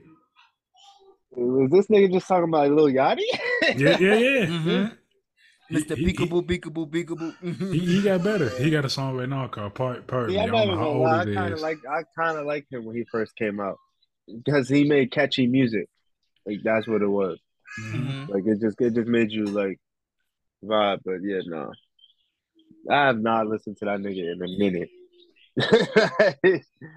Was 1.32 1.70
this 1.70 1.86
nigga 1.86 2.12
just 2.12 2.26
talking 2.26 2.48
about 2.48 2.70
Lil 2.70 2.86
Yachty? 2.88 3.22
Yeah, 3.76 3.98
yeah, 4.00 4.14
yeah. 4.14 4.46
Mhm. 4.46 4.96
Mr. 5.70 5.96
he- 5.96 6.06
he- 6.06 6.12
Peekaboo, 6.12 6.42
Peekaboo, 6.44 6.90
Peekaboo. 6.90 7.72
He, 7.72 7.78
he 7.78 8.02
got 8.02 8.24
better. 8.24 8.48
He 8.48 8.70
got 8.70 8.84
a 8.84 8.90
song 8.90 9.16
right 9.16 9.28
now 9.28 9.46
called 9.46 9.74
Part 9.74 10.06
Part. 10.08 10.30
Yeah, 10.30 10.40
I 10.40 10.44
I'm 10.44 10.50
don't 10.50 10.66
know 10.68 10.76
how 10.76 10.84
gonna 10.86 10.98
lie. 10.98 11.20
I 11.20 11.24
kind 11.26 11.52
of 11.52 11.58
is. 11.58 11.62
like 11.62 11.78
I 11.88 12.02
kind 12.18 12.36
of 12.38 12.46
liked 12.46 12.72
him 12.72 12.84
when 12.84 12.96
he 12.96 13.04
first 13.12 13.36
came 13.36 13.60
out 13.60 13.76
because 14.36 14.68
he 14.68 14.84
made 14.84 15.10
catchy 15.10 15.46
music. 15.46 15.88
Like 16.46 16.58
that's 16.64 16.86
what 16.86 17.02
it 17.02 17.08
was. 17.08 17.38
Mhm. 17.80 18.28
Like 18.28 18.44
it 18.46 18.60
just 18.60 18.80
it 18.80 18.94
just 18.94 19.08
made 19.08 19.30
you 19.30 19.44
like 19.44 19.78
vibe. 20.64 21.00
But 21.04 21.22
yeah, 21.22 21.40
no, 21.46 21.72
I 22.90 23.06
have 23.06 23.18
not 23.18 23.46
listened 23.46 23.76
to 23.78 23.84
that 23.86 24.00
nigga 24.00 24.32
in 24.32 24.42
a 24.42 24.48
minute. 24.58 24.90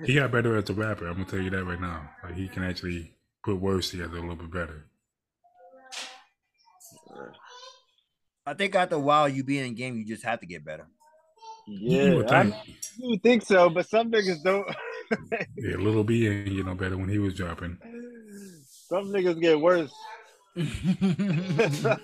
He 0.05 0.15
got 0.15 0.31
better 0.31 0.55
as 0.57 0.69
a 0.69 0.73
rapper. 0.73 1.07
I'm 1.07 1.13
gonna 1.13 1.25
tell 1.25 1.39
you 1.39 1.49
that 1.49 1.63
right 1.63 1.79
now. 1.79 2.09
Like 2.23 2.35
he 2.35 2.47
can 2.47 2.63
actually 2.63 3.15
put 3.43 3.59
words 3.59 3.89
together 3.89 4.17
a 4.17 4.21
little 4.21 4.35
bit 4.35 4.51
better. 4.51 4.85
I 8.45 8.53
think 8.53 8.75
after 8.75 8.95
a 8.95 8.99
while 8.99 9.29
you 9.29 9.43
being 9.43 9.67
in 9.67 9.75
game, 9.75 9.97
you 9.97 10.05
just 10.05 10.23
have 10.23 10.39
to 10.41 10.45
get 10.45 10.65
better. 10.65 10.87
You 11.67 11.97
yeah, 11.97 12.15
would 12.15 12.27
I 12.27 12.43
you 12.97 13.09
would 13.11 13.23
think 13.23 13.43
so, 13.43 13.69
but 13.69 13.87
some 13.87 14.11
niggas 14.11 14.43
don't. 14.43 14.67
Yeah, 15.57 15.77
Little 15.77 16.03
B 16.03 16.27
ain't 16.27 16.47
you 16.51 16.63
know 16.63 16.75
better 16.75 16.97
when 16.97 17.09
he 17.09 17.19
was 17.19 17.33
dropping. 17.35 17.77
some 18.89 19.05
niggas 19.11 19.39
get 19.41 19.59
worse. 19.59 19.91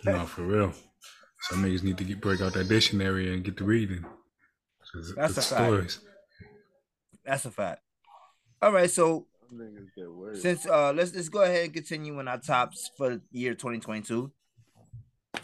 No, 0.05 0.25
for 0.25 0.41
real. 0.43 0.73
Some 1.41 1.63
niggas 1.63 1.83
need 1.83 1.97
to 1.99 2.03
get 2.03 2.19
break 2.21 2.41
out 2.41 2.53
that 2.53 2.67
dictionary 2.67 3.33
and 3.33 3.43
get 3.43 3.57
to 3.57 3.63
reading. 3.63 4.03
That's 5.15 5.37
it's 5.37 5.51
a 5.51 5.55
fact. 5.55 5.99
That's 7.25 7.45
a 7.45 7.51
fact. 7.51 7.81
All 8.61 8.71
right, 8.71 8.89
so 8.89 9.27
Some 9.47 9.59
niggas 9.59 9.87
get 9.95 10.11
worse. 10.11 10.41
since 10.41 10.65
uh 10.65 10.91
let's 10.93 11.13
let's 11.13 11.29
go 11.29 11.43
ahead 11.43 11.65
and 11.65 11.73
continue 11.73 12.19
in 12.19 12.27
our 12.27 12.39
tops 12.39 12.91
for 12.97 13.09
the 13.09 13.21
year 13.31 13.53
2022. 13.53 14.31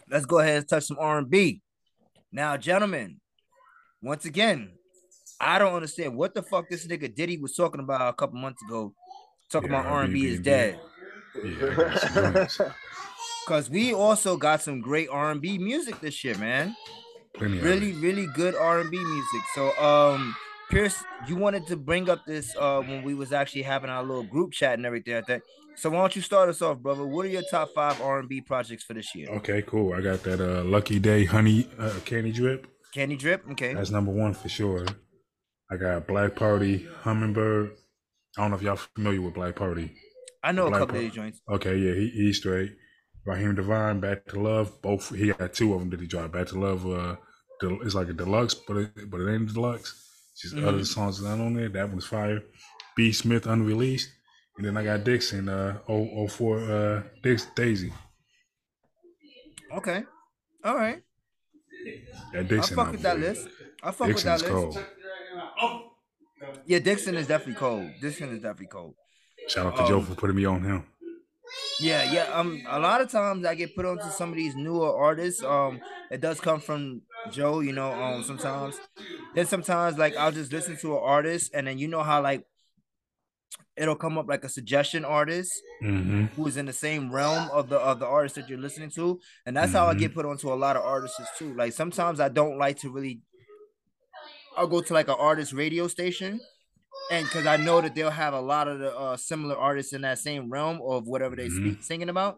Let's 0.09 0.25
go 0.25 0.39
ahead 0.39 0.57
and 0.57 0.67
touch 0.67 0.85
some 0.85 0.97
R&B. 0.99 1.61
Now, 2.31 2.57
gentlemen, 2.57 3.21
once 4.01 4.25
again, 4.25 4.71
I 5.39 5.59
don't 5.59 5.73
understand 5.73 6.15
what 6.15 6.33
the 6.33 6.43
fuck 6.43 6.69
this 6.69 6.87
nigga 6.87 7.13
Diddy 7.13 7.37
was 7.37 7.55
talking 7.55 7.81
about 7.81 8.09
a 8.09 8.13
couple 8.13 8.39
months 8.39 8.61
ago. 8.63 8.93
Talking 9.51 9.71
Yeah, 9.71 9.79
about 9.81 9.91
R&B 9.91 10.07
R&B 10.07 10.25
is 10.25 10.31
being 10.39 10.41
dead. 10.43 10.79
Yeah, 11.43 11.51
I 11.69 11.75
got 11.75 11.99
some 11.99 12.33
joints. 12.33 12.61
Cause 13.47 13.69
we 13.69 13.93
also 13.93 14.37
got 14.37 14.61
some 14.61 14.81
great 14.81 15.07
R&B 15.11 15.59
music 15.59 15.99
this 16.01 16.23
year, 16.23 16.37
man. 16.37 16.75
Plenty 17.33 17.59
Really, 17.59 17.91
really 17.93 18.27
good 18.33 18.55
R&B 18.55 18.97
music. 18.97 19.41
So, 19.53 19.77
um, 19.77 20.35
Pierce, 20.69 21.03
you 21.27 21.35
wanted 21.35 21.67
to 21.67 21.77
bring 21.77 22.09
up 22.09 22.25
this 22.25 22.55
uh 22.57 22.81
when 22.81 23.03
we 23.03 23.13
was 23.13 23.31
actually 23.31 23.61
having 23.61 23.89
our 23.89 24.03
little 24.03 24.23
group 24.23 24.51
chat 24.51 24.73
and 24.73 24.85
everything 24.85 25.13
like 25.15 25.27
that. 25.27 25.41
So 25.75 25.89
why 25.89 25.99
don't 25.99 26.15
you 26.15 26.21
start 26.21 26.49
us 26.49 26.61
off, 26.61 26.79
brother? 26.79 27.05
What 27.05 27.25
are 27.25 27.29
your 27.29 27.43
top 27.51 27.69
five 27.75 28.01
R&B 28.01 28.41
projects 28.41 28.83
for 28.83 28.93
this 28.93 29.13
year? 29.13 29.29
Okay, 29.29 29.61
cool. 29.61 29.93
I 29.93 30.01
got 30.01 30.23
that 30.23 30.39
uh 30.41 30.63
Lucky 30.63 30.97
Daye 30.99 31.25
Honey 31.25 31.69
uh, 31.77 31.93
Candy 32.05 32.31
Drip. 32.31 32.65
Candy 32.93 33.15
Drip, 33.17 33.43
okay. 33.51 33.73
That's 33.73 33.91
number 33.91 34.11
one 34.11 34.33
for 34.33 34.49
sure. 34.49 34.85
I 35.71 35.77
got 35.77 36.07
Black 36.07 36.35
Party, 36.35 36.87
Hummingbird. 37.01 37.71
I 38.37 38.41
don't 38.41 38.51
know 38.51 38.57
if 38.57 38.61
y'all 38.63 38.75
familiar 38.75 39.21
with 39.21 39.33
Black 39.33 39.55
Party. 39.55 39.91
I 40.43 40.51
know 40.51 40.67
a 40.67 40.69
Black 40.69 40.81
couple 40.81 40.95
of 40.97 41.01
these 41.01 41.13
joints. 41.13 41.41
Okay, 41.49 41.75
yeah, 41.77 41.93
he, 41.93 42.09
he's 42.09 42.37
straight. 42.37 42.73
Raheem 43.25 43.55
Devine, 43.55 43.99
Back 43.99 44.25
to 44.27 44.39
Love. 44.39 44.79
Both 44.83 45.15
he 45.15 45.31
got 45.31 45.53
two 45.53 45.73
of 45.73 45.79
them 45.79 45.89
that 45.89 45.99
he 45.99 46.05
dropped. 46.07 46.33
Back 46.33 46.47
to 46.47 46.59
Love, 46.59 46.85
uh, 46.85 47.15
del- 47.59 47.81
it's 47.81 47.95
like 47.95 48.09
a 48.09 48.13
deluxe, 48.13 48.53
but 48.53 48.77
it, 48.77 49.09
but 49.09 49.19
it 49.21 49.33
ain't 49.33 49.49
a 49.49 49.53
deluxe. 49.53 50.01
It's 50.33 50.41
just 50.43 50.55
Mm-hmm. 50.55 50.67
other 50.67 50.85
songs 50.85 51.23
not 51.23 51.39
on 51.39 51.55
there. 51.55 51.69
That 51.69 51.89
one's 51.89 52.05
fire. 52.05 52.41
B 52.95 53.11
Smith 53.11 53.47
unreleased, 53.47 54.09
and 54.57 54.65
then 54.67 54.77
I 54.77 54.83
got 54.83 55.03
Dixon, 55.03 55.49
uh, 55.49 55.79
004, 55.87 56.59
uh, 56.59 57.03
Dix 57.23 57.47
Daisy. 57.55 57.91
Okay. 59.75 60.03
All 60.63 60.75
right. 60.75 61.01
That 62.33 62.51
I 62.51 62.61
fuck 62.61 62.91
with 62.91 63.01
that 63.01 63.19
list. 63.19 63.47
I 63.83 63.91
fuck 63.91 64.07
Dixon's 64.07 64.43
with 64.43 64.51
that 64.51 64.55
list. 64.63 64.77
cold. 64.77 64.85
Yeah, 66.67 66.79
Dixon 66.79 67.15
is 67.15 67.27
definitely 67.27 67.53
cold. 67.55 67.99
Dixon 67.99 68.29
is 68.29 68.39
definitely 68.39 68.67
cold. 68.67 68.95
Shout 69.47 69.67
out 69.67 69.75
to 69.77 69.83
Joe 69.87 69.97
Um, 69.97 70.05
for 70.05 70.15
putting 70.15 70.35
me 70.35 70.45
on 70.45 70.63
him. 70.63 70.83
Yeah, 71.79 72.03
yeah. 72.03 72.25
Um, 72.33 72.63
a 72.69 72.79
lot 72.79 73.01
of 73.01 73.11
times 73.11 73.45
I 73.45 73.55
get 73.55 73.75
put 73.75 73.85
onto 73.85 74.09
some 74.09 74.29
of 74.29 74.35
these 74.35 74.55
newer 74.55 74.95
artists. 74.95 75.43
Um, 75.43 75.79
it 76.09 76.21
does 76.21 76.39
come 76.39 76.59
from 76.59 77.01
Joe, 77.27 77.59
you 77.59 77.73
know. 77.73 77.91
Um, 77.93 78.23
sometimes, 78.23 78.79
then 79.33 79.45
sometimes 79.45 79.97
like 79.97 80.15
I'll 80.15 80.31
just 80.31 80.51
listen 80.51 80.77
to 80.77 80.93
an 80.93 81.01
artist, 81.03 81.51
and 81.53 81.67
then 81.67 81.77
you 81.77 81.87
know 81.87 82.03
how 82.03 82.21
like 82.21 82.45
it'll 83.75 83.95
come 83.95 84.17
up 84.17 84.27
like 84.27 84.43
a 84.43 84.49
suggestion 84.49 85.05
artist 85.05 85.63
hmm 85.81 86.25
who 86.35 86.47
is 86.47 86.57
in 86.57 86.65
the 86.65 86.73
same 86.73 87.11
realm 87.11 87.49
of 87.51 87.69
the 87.69 87.77
of 87.77 87.99
the 87.99 88.05
artist 88.05 88.35
that 88.35 88.49
you're 88.49 88.57
listening 88.57 88.89
to, 88.89 89.19
and 89.45 89.55
that's 89.55 89.71
how 89.73 89.87
I 89.87 89.93
get 89.93 90.13
put 90.13 90.25
onto 90.25 90.51
a 90.51 90.55
lot 90.55 90.75
of 90.75 90.83
artists 90.83 91.19
too. 91.37 91.53
Like 91.55 91.73
sometimes 91.73 92.19
I 92.19 92.29
don't 92.29 92.57
like 92.57 92.79
to 92.79 92.89
really. 92.91 93.21
I'll 94.57 94.67
go 94.67 94.81
to 94.81 94.93
like 94.93 95.07
an 95.07 95.15
artist 95.19 95.53
radio 95.53 95.87
station, 95.87 96.39
and 97.11 97.25
because 97.25 97.45
I 97.45 97.57
know 97.57 97.81
that 97.81 97.95
they'll 97.95 98.09
have 98.11 98.33
a 98.33 98.41
lot 98.41 98.67
of 98.67 98.79
the 98.79 98.95
uh, 98.95 99.17
similar 99.17 99.55
artists 99.57 99.93
in 99.93 100.01
that 100.01 100.19
same 100.19 100.49
realm 100.51 100.81
of 100.81 101.07
whatever 101.07 101.35
they 101.35 101.49
speak 101.49 101.83
singing 101.83 102.09
about, 102.09 102.37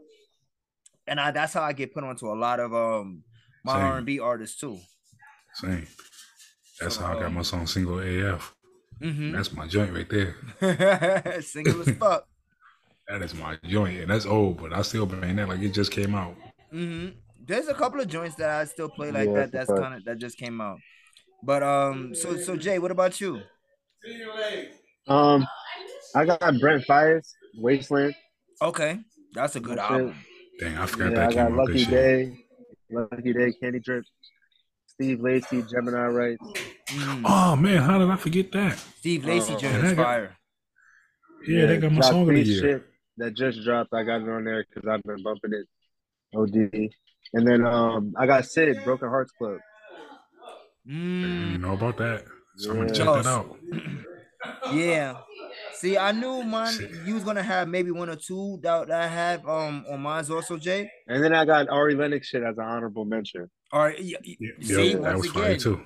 and 1.07 1.19
I 1.19 1.31
that's 1.31 1.53
how 1.53 1.61
I 1.63 1.73
get 1.73 1.93
put 1.93 2.03
onto 2.03 2.27
a 2.27 2.35
lot 2.35 2.59
of 2.59 2.73
um 2.73 3.23
my 3.63 3.81
R 3.81 3.97
and 3.97 4.05
B 4.05 4.19
artists 4.19 4.59
too. 4.59 4.79
Same. 5.53 5.87
That's 6.79 6.95
So, 6.95 7.01
how 7.01 7.11
I 7.13 7.19
got 7.19 7.25
um, 7.25 7.33
my 7.35 7.41
song 7.41 7.67
single 7.67 7.99
AF. 7.99 8.53
Mhm. 9.01 9.31
That's 9.33 9.51
my 9.53 9.67
joint 9.67 9.93
right 9.93 10.09
there. 10.09 11.41
Single 11.41 11.81
as 11.81 11.91
fuck. 11.91 12.27
That 13.07 13.21
is 13.21 13.33
my 13.33 13.57
joint, 13.63 13.99
and 14.01 14.09
that's 14.09 14.25
old, 14.25 14.59
but 14.59 14.73
I 14.73 14.81
still 14.81 15.05
bang 15.05 15.35
that 15.37 15.47
like 15.47 15.61
it 15.61 15.69
just 15.73 15.91
came 15.91 16.13
out. 16.15 16.35
Mm-hmm. 16.73 17.17
There's 17.45 17.67
a 17.67 17.73
couple 17.73 18.01
of 18.01 18.07
joints 18.07 18.35
that 18.35 18.49
I 18.49 18.65
still 18.65 18.89
play 18.89 19.11
like 19.11 19.29
Yeah, 19.29 19.33
that. 19.33 19.51
that's 19.51 19.67
That's 19.67 19.69
a 19.69 19.75
fact. 19.75 19.81
kind 19.81 19.93
of 19.95 20.05
that 20.05 20.17
just 20.17 20.37
came 20.37 20.59
out. 20.59 20.79
But 21.43 21.63
um, 21.63 22.13
so 22.15 22.37
so 22.37 22.55
Jay, 22.55 22.79
what 22.79 22.91
about 22.91 23.19
you? 23.21 23.41
Um, 25.07 25.47
I 26.15 26.25
got 26.25 26.59
Brent 26.59 26.85
Faiyaz, 26.85 27.33
Wasteland. 27.57 28.13
Okay, 28.61 28.99
that's 29.33 29.55
a 29.55 29.59
good 29.59 29.77
That's 29.77 29.91
album. 29.91 30.09
it. 30.59 30.63
Dang, 30.65 30.77
I 30.77 30.85
forgot 30.85 31.11
Yeah, 31.11 31.19
that 31.19 31.29
I 31.29 31.33
got 31.33 31.51
out 31.51 31.57
Lucky 31.57 31.73
this 31.73 31.87
year. 31.87 32.01
Day, 32.01 32.37
Lucky 32.89 33.33
Daye, 33.33 33.53
Candy 33.61 33.79
Drip, 33.79 34.03
Steve 34.87 35.19
Lacy, 35.21 35.61
Gemini 35.61 36.07
Rights. 36.07 36.43
Mm. 36.89 37.21
Oh 37.25 37.55
man, 37.55 37.81
how 37.83 37.99
did 37.99 38.09
I 38.09 38.15
forget 38.15 38.51
that? 38.53 38.77
Steve 38.97 39.25
Lacy 39.25 39.55
joint 39.55 39.63
Yeah, 39.63 39.77
is 39.77 39.83
that 39.83 39.95
fire. 39.95 40.37
Yeah, 41.47 41.65
they 41.67 41.77
got 41.77 41.91
my 41.91 42.01
Jock 42.01 42.11
song 42.11 42.29
of 42.29 42.35
the 42.35 42.43
year. 42.43 42.61
shit 42.61 42.83
that 43.17 43.35
just 43.35 43.63
dropped. 43.63 43.93
I 43.93 44.03
got 44.03 44.21
it 44.21 44.29
on 44.29 44.43
there 44.43 44.65
because 44.73 44.87
I've 44.89 45.03
been 45.03 45.21
bumping 45.23 45.53
it. 45.53 45.67
OD. 46.35 46.89
And 47.33 47.47
then 47.47 47.65
um, 47.65 48.13
I 48.17 48.25
got 48.25 48.45
Syd, 48.45 48.83
Broken 48.83 49.09
Hearts 49.09 49.31
Club. 49.37 49.59
I 50.87 50.91
Mm, 50.91 51.39
didn't 51.39 51.61
know 51.61 51.73
about 51.73 51.97
that, 51.97 52.25
so 52.55 52.71
I'm 52.71 52.77
gonna 52.77 52.93
check 52.93 53.05
that 53.07 53.25
out. 53.25 53.57
yeah. 54.71 55.17
See, 55.73 55.97
I 55.97 56.11
knew 56.13 56.43
mine. 56.43 56.73
Shit. 56.73 56.91
You 57.05 57.13
was 57.15 57.23
gonna 57.23 57.43
have 57.43 57.67
maybe 57.67 57.91
one 57.91 58.09
or 58.09 58.15
two 58.15 58.59
that, 58.63 58.87
that 58.87 59.01
I 59.01 59.07
have 59.07 59.45
um 59.47 59.85
on 59.89 59.99
mine's 60.01 60.29
also, 60.29 60.57
Jay. 60.57 60.89
And 61.07 61.21
then 61.23 61.33
I 61.33 61.43
got 61.45 61.67
Ari 61.69 61.95
Lennox 61.95 62.27
shit 62.27 62.43
as 62.43 62.57
an 62.57 62.63
honorable 62.63 63.03
mention. 63.05 63.49
All 63.73 63.81
right. 63.81 63.97
y- 63.99 64.13
y- 64.25 64.35
Yeah, 64.39 64.49
see, 64.77 64.93
that 64.93 65.01
once 65.01 65.23
was 65.23 65.31
fire 65.31 65.45
again, 65.51 65.59
too. 65.59 65.81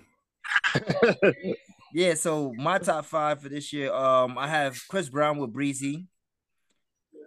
Yeah, 1.94 2.14
so 2.14 2.54
my 2.56 2.78
top 2.78 3.04
five 3.06 3.42
for 3.42 3.50
this 3.50 3.74
year, 3.74 3.92
um, 3.92 4.38
I 4.38 4.48
have 4.48 4.78
Chris 4.88 5.10
Brown 5.10 5.40
with 5.40 5.52
Breezy. 5.52 6.08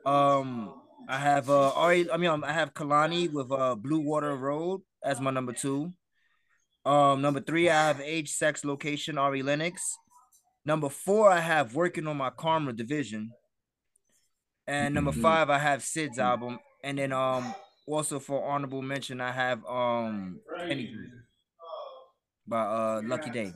Um, 0.07 0.73
I 1.07 1.19
have 1.19 1.51
uh 1.51 1.71
Ari, 1.73 2.11
I 2.11 2.17
mean, 2.17 2.31
um, 2.31 2.45
I 2.45 2.53
have 2.53 2.73
Kehlani 2.73 3.31
with 3.31 3.51
uh 3.53 3.75
Blue 3.75 4.01
Water 4.01 4.35
Road 4.37 4.81
as 5.03 5.21
my 5.21 5.31
number 5.31 5.53
two. 5.53 5.93
Um, 6.85 7.23
number 7.23 7.41
three, 7.41 7.69
I 7.71 7.87
have 7.89 8.01
Age, 8.01 8.31
Sex, 8.31 8.65
Location, 8.65 9.17
Ari 9.19 9.43
Lennox. 9.43 9.97
Number 10.67 10.89
four, 10.89 11.31
I 11.31 11.41
have 11.41 11.75
Working 11.75 12.07
on 12.07 12.17
My 12.17 12.31
Karma 12.31 12.73
Division. 12.73 13.31
And 14.67 14.95
number 14.95 15.13
Mhm. 15.13 15.21
five, 15.23 15.51
I 15.51 15.59
have 15.59 15.83
Syd's 15.83 16.19
album. 16.19 16.59
And 16.83 16.99
then 16.99 17.13
um 17.13 17.55
also 17.87 18.19
for 18.19 18.43
honorable 18.49 18.83
mention, 18.83 19.21
I 19.21 19.31
have 19.33 19.65
um 19.67 20.41
Kenny 20.59 20.87
G 20.87 20.97
by 22.47 22.61
uh 22.61 23.03
Lucky 23.05 23.31
Daye. 23.31 23.53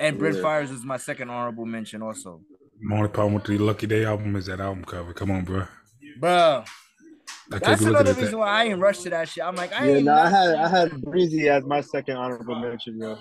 And 0.00 0.18
Brent 0.18 0.36
Yeah. 0.36 0.42
Faiyaz 0.42 0.70
is 0.70 0.84
my 0.84 0.96
second 0.98 1.30
honorable 1.30 1.66
mention 1.66 2.02
also. 2.02 2.42
My 2.80 2.96
only 2.96 3.08
problem 3.08 3.34
with 3.34 3.44
the 3.44 3.56
Lucky 3.58 3.86
Daye 3.86 4.04
album 4.04 4.36
is 4.36 4.46
that 4.46 4.60
album 4.60 4.84
cover. 4.84 5.12
Come 5.14 5.30
on, 5.30 5.44
bro. 5.44 5.64
Bruh. 6.20 6.66
I 7.52 7.58
That's 7.60 7.62
can't 7.64 7.78
be 7.80 7.86
looking 7.86 8.06
another 8.06 8.14
reason 8.14 8.38
that. 8.38 8.38
why 8.38 8.48
I 8.48 8.64
ain't 8.64 8.80
rushed 8.80 9.02
to 9.04 9.10
that 9.10 9.28
shit. 9.28 9.44
I'm 9.44 9.56
like, 9.56 9.72
I 9.72 9.86
yeah, 9.86 9.94
ain't 9.94 10.04
no, 10.04 10.12
I 10.14 10.28
had 10.28 10.54
I 10.54 10.68
had 10.68 10.90
Breezy 11.02 11.48
as 11.48 11.64
my 11.64 11.80
second 11.80 12.16
honorable 12.16 12.56
mention, 12.56 12.98
yo. 12.98 13.16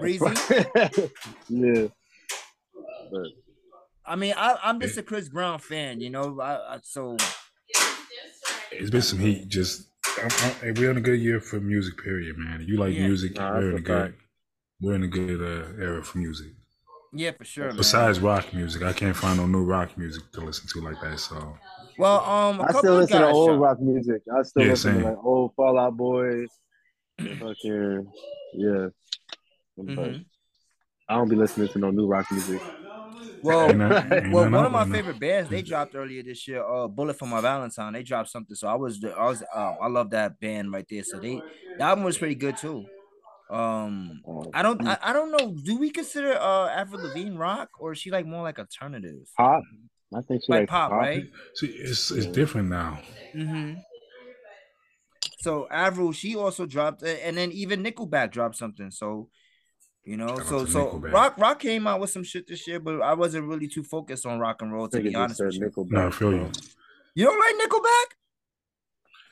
Breezy. 0.00 0.24
yeah. 1.48 1.88
But 3.10 3.28
I 4.04 4.16
mean, 4.16 4.34
I, 4.36 4.56
I'm 4.62 4.80
just 4.80 4.96
a 4.98 5.02
Chris 5.02 5.28
Brown 5.28 5.58
fan, 5.58 6.00
you 6.00 6.10
know. 6.10 6.40
I, 6.40 6.74
I 6.74 6.78
so 6.82 7.16
It's 8.72 8.90
been 8.90 9.02
some 9.02 9.18
heat. 9.18 9.48
Just 9.48 9.88
I'm, 10.22 10.30
I'm, 10.62 10.74
we're 10.74 10.90
in 10.90 10.96
a 10.96 11.00
good 11.02 11.20
year 11.20 11.40
for 11.40 11.60
music. 11.60 12.02
Period, 12.02 12.36
man. 12.38 12.64
You 12.66 12.78
like 12.78 12.94
Yeah. 12.94 13.02
music? 13.02 13.36
Nah, 13.36 13.52
we're 13.54 13.70
in 13.70 13.76
a 13.76 13.76
a 13.76 13.80
good. 13.80 14.10
fact. 14.10 14.20
We're 14.80 14.94
in 14.94 15.04
a 15.04 15.08
good 15.08 15.40
uh, 15.40 15.82
era 15.82 16.04
for 16.04 16.18
music. 16.18 16.48
yeah, 17.12 17.32
for 17.32 17.44
sure, 17.44 17.72
man. 17.72 17.76
Besides 17.76 18.20
rock 18.20 18.52
music, 18.54 18.82
I 18.82 18.92
can't 18.92 19.16
find 19.16 19.38
no 19.38 19.46
new 19.46 19.64
rock 19.64 19.96
music 19.98 20.30
to 20.32 20.40
listen 20.40 20.68
to 20.68 20.80
like 20.88 21.00
that. 21.02 21.18
So 21.18 21.56
well, 21.98 22.20
um, 22.24 22.60
a 22.60 22.64
I 22.64 22.72
still 22.72 22.94
of 22.94 23.00
listen 23.00 23.20
to 23.20 23.28
old 23.28 23.48
dropped. 23.48 23.60
rock 23.62 23.80
music. 23.80 24.22
I 24.34 24.42
still 24.42 24.62
Yeah, 24.64 24.70
listen 24.70 24.94
same. 24.94 25.02
to 25.02 25.08
like 25.10 25.24
old 25.24 25.54
Fall 25.54 25.78
Out 25.78 25.96
Boy. 25.96 26.46
Fucking 27.18 28.12
yeah. 28.54 28.88
But 29.76 29.86
Mhm. 29.86 30.24
I 31.08 31.14
don't 31.16 31.28
be 31.28 31.36
listening 31.36 31.68
to 31.68 31.78
no 31.78 31.90
new 31.90 32.06
rock 32.06 32.26
music. 32.30 32.60
Well, 33.42 33.70
Ain't 33.70 33.78
that- 33.78 34.12
ain't 34.12 34.32
well, 34.32 34.50
one 34.50 34.66
of 34.66 34.72
my 34.72 34.84
favorite 34.84 35.18
bands 35.20 35.48
they 35.48 35.62
dropped 35.62 35.94
earlier 35.94 36.22
this 36.24 36.46
year, 36.48 36.62
uh, 36.64 36.88
Bullet 36.88 37.16
for 37.18 37.26
My 37.26 37.40
Valentine. 37.40 37.92
They 37.92 38.02
dropped 38.02 38.30
something, 38.30 38.56
so 38.56 38.66
I 38.66 38.74
was, 38.74 39.02
I 39.04 39.26
was, 39.26 39.42
uh, 39.54 39.74
I 39.80 39.86
love 39.88 40.10
that 40.10 40.40
band 40.40 40.72
right 40.72 40.84
there. 40.90 41.04
So 41.04 41.18
they, 41.18 41.30
the 41.78 41.84
album 41.84 42.04
was 42.04 42.18
pretty 42.18 42.34
good 42.34 42.56
too. 42.56 42.84
Um, 43.50 44.20
Uh, 44.28 44.44
I 44.52 44.62
don't, 44.62 44.86
I, 44.86 44.98
I 45.00 45.12
don't 45.12 45.30
know. 45.30 45.54
Do 45.64 45.78
we 45.78 45.90
consider 45.90 46.32
uh 46.32 46.68
Avril 46.68 47.00
Lavigne 47.00 47.36
rock 47.36 47.68
or 47.78 47.92
is 47.92 47.98
she 47.98 48.10
like 48.10 48.26
more 48.26 48.42
like 48.42 48.58
alternative? 48.58 49.26
pop. 49.36 49.62
I 50.16 50.20
think 50.22 50.42
she 50.44 50.52
Like 50.52 50.60
like 50.60 50.68
pop, 50.68 50.90
right? 50.92 51.24
see, 51.54 51.66
it's 51.66 52.10
it's 52.10 52.26
different 52.26 52.68
now. 52.70 53.00
Mm-hmm. 53.34 53.74
So 55.40 55.68
Avril, 55.70 56.12
she 56.12 56.34
also 56.36 56.66
dropped, 56.66 57.02
and 57.02 57.36
then 57.36 57.52
even 57.52 57.82
Nickelback 57.84 58.32
dropped 58.32 58.56
something. 58.56 58.90
So, 58.90 59.28
you 60.04 60.16
know, 60.16 60.28
Shout 60.36 60.46
so 60.46 60.64
so 60.66 60.86
Nickelback. 60.86 61.12
rock 61.12 61.38
rock 61.38 61.58
came 61.60 61.86
out 61.86 62.00
with 62.00 62.10
some 62.10 62.24
shit 62.24 62.46
this 62.48 62.66
year, 62.66 62.80
but 62.80 63.00
I 63.02 63.14
wasn't 63.14 63.46
really 63.46 63.68
too 63.68 63.82
focused 63.84 64.26
on 64.26 64.38
rock 64.38 64.62
and 64.62 64.72
roll 64.72 64.88
to 64.88 65.00
be 65.00 65.14
honest 65.14 65.40
just 65.40 65.60
with 65.60 65.62
you. 65.62 65.84
Nickelback. 65.84 65.90
No, 65.92 66.06
I 66.06 66.10
feel 66.10 66.32
you. 66.32 66.50
You 67.14 67.24
don't 67.26 67.38
like 67.38 67.68
Nickelback? 67.70 68.14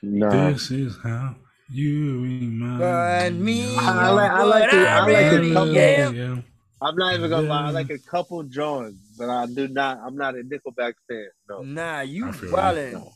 Nah. 0.02 0.50
This 0.50 0.70
is 0.70 0.96
how 1.02 1.36
you 1.70 2.22
remind 2.22 2.78
Remind 2.80 3.40
me 3.42 3.76
I 3.76 4.10
like- 4.10 4.30
I 4.30 4.42
like 4.44 4.72
what 4.72 4.74
it- 4.74 4.86
I 4.88 5.00
like 5.00 5.16
it 5.16 5.36
really 5.36 5.52
couple- 5.52 5.78
am. 5.78 6.44
I'm 6.80 6.94
not 6.96 7.14
even 7.14 7.30
gonna 7.30 7.48
lie. 7.48 7.66
I 7.66 7.70
like 7.70 7.90
a 7.90 7.98
couple 7.98 8.42
Jones, 8.42 8.96
but 9.16 9.30
I 9.30 9.46
do 9.46 9.66
not. 9.68 9.98
I'm 10.04 10.16
not 10.16 10.34
a 10.34 10.42
Nickelback 10.42 10.94
fan. 11.08 11.28
No. 11.48 11.62
Nah, 11.62 12.00
you 12.02 12.28
I 12.28 12.32
feel 12.32 12.50
wildin'. 12.52 13.12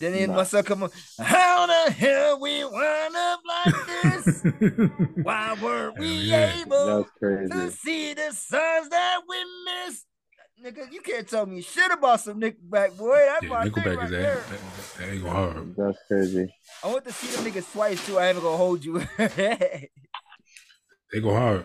Then 0.00 0.14
it 0.14 0.28
Nah. 0.28 0.36
must 0.36 0.52
have 0.52 0.64
come 0.64 0.82
on. 0.84 0.90
How 1.18 1.66
the 1.66 1.92
hell 1.92 2.40
we 2.40 2.64
wound 2.64 3.14
up 3.16 3.40
like 3.46 3.74
this? 3.86 4.42
Why 5.22 5.56
weren't 5.62 5.98
we 5.98 6.08
yeah. 6.08 6.60
able 6.62 7.04
to 7.20 7.70
see 7.70 8.14
the 8.14 8.32
signs 8.32 8.88
that 8.88 9.20
we 9.28 9.36
missed? 9.66 10.06
Nigga, 10.64 10.90
you 10.92 11.00
can't 11.00 11.28
tell 11.28 11.46
me 11.46 11.60
shit 11.62 11.90
about 11.92 12.20
some 12.20 12.40
Nickelback, 12.40 12.96
boy. 12.96 13.16
That's 13.26 13.42
yeah, 13.44 13.48
my 13.48 13.62
thing 13.64 13.72
Nickelback 13.72 13.96
right 13.96 14.04
is 14.06 14.10
there. 14.10 14.34
that, 14.34 14.48
that, 14.48 14.98
that 14.98 15.08
ain't 15.12 15.22
go 15.22 15.30
hard. 15.30 15.76
That's 15.76 15.98
crazy. 16.08 16.54
I 16.82 16.86
want 16.88 17.04
to 17.04 17.12
see 17.12 17.36
them 17.36 17.52
niggas 17.52 17.72
twice 17.72 18.04
too. 18.04 18.18
I 18.18 18.28
ain't 18.28 18.40
gonna 18.42 18.56
hold 18.56 18.84
you. 18.84 19.02
They 21.12 21.20
go 21.20 21.34
hard. 21.34 21.64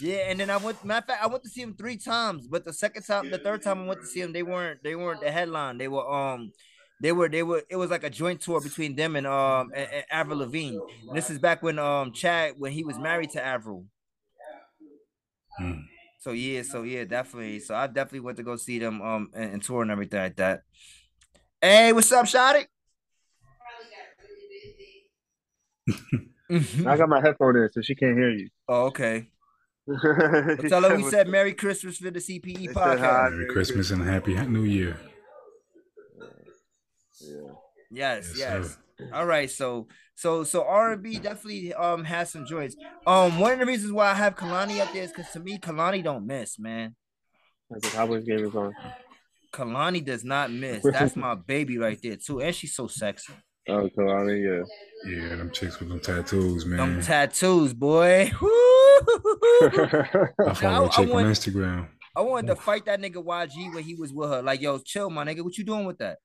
Yeah, 0.00 0.28
and 0.28 0.40
then 0.40 0.50
I 0.50 0.56
went. 0.56 0.84
Matter 0.84 0.98
of 0.98 1.04
fact, 1.06 1.22
I 1.22 1.26
went 1.26 1.42
to 1.44 1.48
see 1.48 1.60
them 1.62 1.74
three 1.74 1.96
times, 1.96 2.46
but 2.46 2.64
the 2.64 2.72
second 2.72 3.02
time, 3.02 3.30
the 3.30 3.38
third 3.38 3.62
time 3.62 3.82
I 3.82 3.86
went 3.86 4.00
to 4.00 4.06
see 4.06 4.22
them, 4.22 4.32
they 4.32 4.42
weren't. 4.42 4.82
They 4.82 4.94
weren't 4.94 5.20
the 5.20 5.30
headline. 5.30 5.78
They 5.78 5.88
were 5.88 6.08
um. 6.08 6.52
They 7.00 7.10
were, 7.10 7.28
they 7.28 7.42
were, 7.42 7.64
it 7.68 7.74
was 7.74 7.90
like 7.90 8.04
a 8.04 8.10
joint 8.10 8.40
tour 8.42 8.60
between 8.60 8.94
them 8.94 9.16
and 9.16 9.26
um 9.26 9.72
and, 9.74 9.90
and 9.92 10.04
Avril 10.08 10.38
Lavigne. 10.38 10.78
And 11.08 11.16
this 11.16 11.30
is 11.30 11.38
back 11.40 11.60
when 11.60 11.80
um 11.80 12.12
Chad 12.12 12.54
when 12.58 12.70
he 12.70 12.84
was 12.84 12.96
married 12.96 13.30
to 13.30 13.44
Avril. 13.44 13.86
Hmm. 15.58 15.80
So 16.20 16.30
yeah, 16.30 16.62
so 16.62 16.84
yeah, 16.84 17.02
definitely. 17.02 17.58
So 17.58 17.74
I 17.74 17.88
definitely 17.88 18.20
went 18.20 18.36
to 18.36 18.44
go 18.44 18.54
see 18.54 18.78
them 18.78 19.02
um 19.02 19.30
and, 19.34 19.54
and 19.54 19.62
tour 19.62 19.82
and 19.82 19.90
everything 19.90 20.20
like 20.20 20.36
that. 20.36 20.62
Hey, 21.60 21.92
what's 21.92 22.12
up, 22.12 22.26
Shotty? 22.26 22.66
I 26.86 26.96
got 26.96 27.08
my 27.08 27.20
headphone 27.20 27.56
in, 27.56 27.68
so 27.72 27.82
she 27.82 27.96
can't 27.96 28.16
hear 28.16 28.30
you. 28.30 28.48
oh, 28.68 28.84
okay. 28.86 29.31
Well, 29.86 30.56
tell 30.68 30.82
her 30.82 30.96
we 30.96 31.02
said 31.10 31.28
Merry 31.28 31.54
Christmas 31.54 31.98
for 31.98 32.10
the 32.10 32.20
CPE 32.20 32.72
podcast. 32.72 32.98
hi. 32.98 33.28
Merry 33.30 33.46
Christmas 33.52 33.90
and 33.90 34.02
Happy 34.02 34.34
New 34.34 34.62
Year. 34.62 34.96
Yeah. 37.20 37.52
Yes, 37.90 38.32
Yes, 38.36 38.38
yes. 38.98 39.10
All 39.12 39.26
right, 39.26 39.50
so 39.50 39.88
so 40.14 40.44
so 40.44 40.64
R 40.64 40.92
and 40.92 41.02
B 41.02 41.18
definitely 41.18 41.74
um 41.74 42.04
has 42.04 42.30
some 42.30 42.46
joints. 42.46 42.76
Um, 43.06 43.38
one 43.38 43.52
of 43.54 43.58
the 43.58 43.66
reasons 43.66 43.92
why 43.92 44.10
I 44.10 44.14
have 44.14 44.36
Kehlani 44.36 44.80
up 44.80 44.92
there 44.92 45.02
is 45.02 45.10
because 45.10 45.30
to 45.32 45.40
me 45.40 45.58
Kehlani 45.58 46.02
don't 46.04 46.26
miss, 46.26 46.58
man. 46.58 46.94
That's 47.68 47.90
the 47.90 47.96
Cowboys 47.96 48.24
game 48.24 48.44
is 48.44 48.54
on. 48.54 48.72
Kehlani 49.52 50.04
does 50.04 50.24
not 50.24 50.52
miss. 50.52 50.82
That's 50.84 51.16
my 51.16 51.34
baby 51.34 51.78
right 51.78 51.98
there 52.02 52.16
too, 52.16 52.40
and 52.40 52.54
she's 52.54 52.74
so 52.74 52.86
sexy. 52.86 53.32
Oh, 53.68 53.88
so 53.94 54.08
I 54.08 54.30
yeah. 54.32 54.62
Yeah, 55.06 55.36
them 55.36 55.50
chicks 55.52 55.78
with 55.80 55.88
them 55.88 56.00
tattoos, 56.00 56.66
man. 56.66 56.78
Them 56.78 56.94
man. 56.96 57.02
tattoos, 57.02 57.72
boy. 57.74 58.30
I 59.62 60.54
follow 60.54 60.84
I- 60.84 60.86
a 60.86 60.90
chick 60.90 61.08
I 61.08 61.12
on 61.12 61.24
Instagram. 61.24 61.88
I 62.14 62.20
wanted 62.20 62.48
to 62.48 62.56
fight 62.56 62.84
that 62.86 63.00
nigga 63.00 63.24
YG 63.24 63.72
when 63.74 63.84
he 63.84 63.94
was 63.94 64.12
with 64.12 64.28
her. 64.28 64.42
Like, 64.42 64.60
yo, 64.60 64.78
chill, 64.78 65.08
my 65.08 65.24
nigga. 65.24 65.42
What 65.42 65.56
you 65.56 65.64
doing 65.64 65.86
with 65.86 65.96
that? 65.98 66.18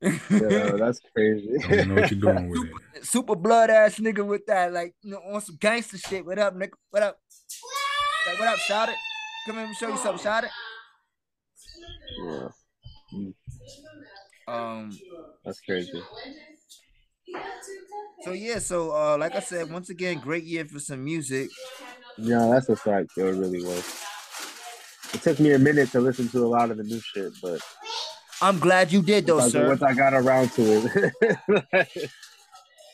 yeah, 0.00 0.70
that's 0.78 1.00
crazy. 1.14 1.50
I 1.66 1.76
don't 1.76 1.88
know 1.88 1.94
what 2.00 2.10
you're 2.10 2.20
doing 2.20 2.48
with 2.48 2.64
it. 2.94 3.04
Super 3.04 3.34
blood 3.36 3.68
ass 3.68 3.98
nigga 3.98 4.24
with 4.24 4.46
that, 4.46 4.72
like 4.72 4.94
you 5.02 5.10
know, 5.10 5.18
on 5.32 5.40
some 5.42 5.56
gangster 5.60 5.98
shit. 5.98 6.24
What 6.24 6.38
up, 6.38 6.54
nigga? 6.56 6.70
What 6.90 7.02
up? 7.02 7.18
Like, 8.26 8.38
what 8.38 8.48
up, 8.48 8.58
shout 8.60 8.88
it? 8.88 8.94
Come 9.46 9.56
here, 9.56 9.64
let 9.64 9.68
me 9.70 9.74
show 9.74 9.88
you 9.88 9.96
something, 9.98 10.22
shout 10.22 10.44
it. 10.44 10.50
yeah, 13.12 13.28
Um, 14.46 14.90
that's 15.44 15.60
crazy. 15.60 15.92
So 18.22 18.32
yeah, 18.32 18.58
so 18.58 18.90
uh, 18.90 19.16
like 19.18 19.34
I 19.34 19.40
said, 19.40 19.70
once 19.70 19.90
again, 19.90 20.18
great 20.18 20.44
year 20.44 20.64
for 20.64 20.78
some 20.78 21.04
music. 21.04 21.50
Yeah, 22.16 22.48
that's 22.50 22.68
a 22.68 22.76
fact. 22.76 23.10
It 23.16 23.22
really 23.22 23.62
was. 23.62 24.04
It 25.14 25.22
took 25.22 25.40
me 25.40 25.52
a 25.52 25.58
minute 25.58 25.90
to 25.92 26.00
listen 26.00 26.28
to 26.28 26.44
a 26.44 26.48
lot 26.48 26.70
of 26.70 26.76
the 26.76 26.84
new 26.84 27.00
shit, 27.00 27.32
but 27.40 27.60
I'm 28.42 28.58
glad 28.58 28.92
you 28.92 29.02
did 29.02 29.26
though, 29.26 29.38
once, 29.38 29.54
I, 29.54 29.58
sir. 29.58 29.68
once 29.68 29.82
I 29.82 29.94
got 29.94 30.14
around 30.14 30.52
to 30.52 30.62
it, 30.62 31.12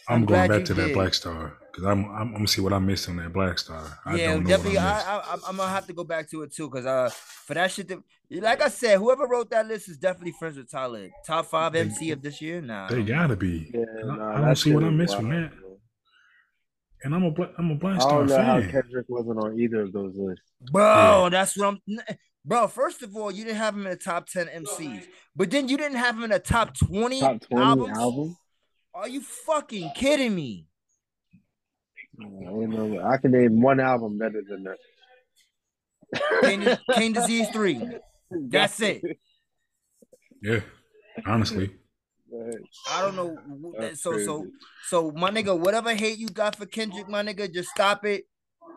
I'm 0.09 0.17
I'm, 0.23 0.25
going 0.25 0.49
back 0.49 0.61
you 0.61 0.67
to 0.67 0.75
that. 0.75 0.95
Black 0.95 1.15
Star 1.15 1.55
because 1.75 1.91
I'm, 1.91 2.05
I'm 2.05 2.15
I'm 2.29 2.33
gonna 2.35 2.47
see 2.47 2.61
what 2.61 2.73
I 2.73 2.79
missed 2.79 3.09
on 3.09 3.17
that 3.17 3.33
Black 3.33 3.59
Star. 3.59 3.99
I 4.07 4.15
yeah, 4.17 4.33
don't 4.33 4.45
know 4.45 4.49
definitely. 4.51 4.77
what 4.77 4.85
I 4.87 4.91
I, 4.91 4.95
missed. 4.95 5.07
I, 5.09 5.31
I'm- 5.31 5.41
I'm 5.49 5.57
gonna 5.57 5.71
have 5.71 5.87
to 5.89 5.93
go 5.93 6.05
back 6.05 6.31
to 6.31 6.43
it 6.43 6.53
too, 6.55 6.71
cause 6.71 6.87
uh, 6.87 7.11
for 7.13 7.55
that 7.55 7.71
shit, 7.73 7.89
to, 7.89 8.03
like 8.31 8.63
I 8.63 8.69
said, 8.69 8.99
whoever 8.99 9.27
wrote 9.27 9.51
that 9.51 9.67
list 9.67 9.89
is 9.89 9.97
definitely 9.97 10.33
friends 10.39 10.57
with 10.57 10.71
Talib. 10.71 11.11
Top 11.27 11.47
five 11.47 11.75
MC 11.75 12.13
of 12.13 12.23
this 12.23 12.41
year, 12.41 12.61
nah. 12.61 12.87
they 12.89 13.03
gotta 13.03 13.35
be. 13.37 13.71
yeah, 13.75 13.81
And 14.01 14.13
I, 14.13 14.17
nah, 14.17 14.37
I 14.37 14.41
don't 14.47 14.57
see 14.57 14.73
what 14.73 14.85
I 14.85 14.91
missed 14.91 15.17
from 15.17 15.29
that. 15.31 15.35
man. 15.35 15.53
And 17.03 17.15
I'm 17.15 17.25
a 17.25 17.31
Bla- 17.31 17.53
I'm 17.59 17.71
a 17.71 17.75
Black 17.75 17.97
I 17.97 17.99
Star 17.99 18.19
don't 18.21 18.29
know 18.29 18.43
how. 18.43 18.61
Kendrick 18.61 19.07
wasn't 19.09 19.39
on 19.45 19.61
either 19.61 19.83
of 19.83 19.93
those 19.93 20.15
lists. 20.17 20.45
Bro, 20.73 21.29
that's 21.33 21.57
what 21.57 21.69
I'm. 21.69 21.99
Bro, 22.47 22.69
first 22.69 23.03
of 23.03 23.17
all, 23.17 23.31
you 23.31 23.45
didn't 23.45 23.57
have 23.59 23.75
him 23.75 23.85
in 23.87 23.91
the 23.91 23.97
top 23.97 24.27
ten 24.29 24.47
MCs, 24.47 25.05
but 25.35 25.51
then 25.51 25.69
you 25.69 25.77
didn't 25.77 25.97
have 25.99 26.17
him 26.17 26.25
in 26.25 26.31
the 26.31 26.39
top 26.39 26.77
twenty, 26.77 27.21
Top 27.21 27.41
twenty 27.41 27.63
albums. 27.63 27.99
album. 27.99 28.37
Are 28.95 29.09
you 29.09 29.21
fucking 29.23 29.91
kidding 29.97 30.35
me? 30.35 30.67
I, 32.21 32.25
know. 32.25 33.01
I 33.05 33.17
can 33.17 33.33
name 33.33 33.61
one 33.61 33.81
album 33.81 34.19
better 34.19 34.43
than 34.49 34.65
that. 34.65 34.79
Kane, 36.43 36.79
King's 36.95 37.17
Disease 37.19 37.49
three. 37.51 37.83
That's 38.31 38.81
it. 38.81 39.03
Yeah, 40.43 40.61
honestly. 41.27 41.71
I 42.91 43.01
don't 43.01 43.17
know. 43.17 43.37
That's 43.79 44.03
so 44.03 44.19
so 44.19 44.41
crazy. 44.41 44.53
so 44.89 45.13
my 45.13 45.31
nigga, 45.31 45.59
whatever 45.59 45.95
hate 45.95 46.19
you 46.19 46.29
got 46.29 46.57
for 46.57 46.67
Kendrick, 46.67 47.09
my 47.09 47.23
nigga, 47.23 47.53
just 47.53 47.71
stop 47.71 48.05
it. 48.05 48.25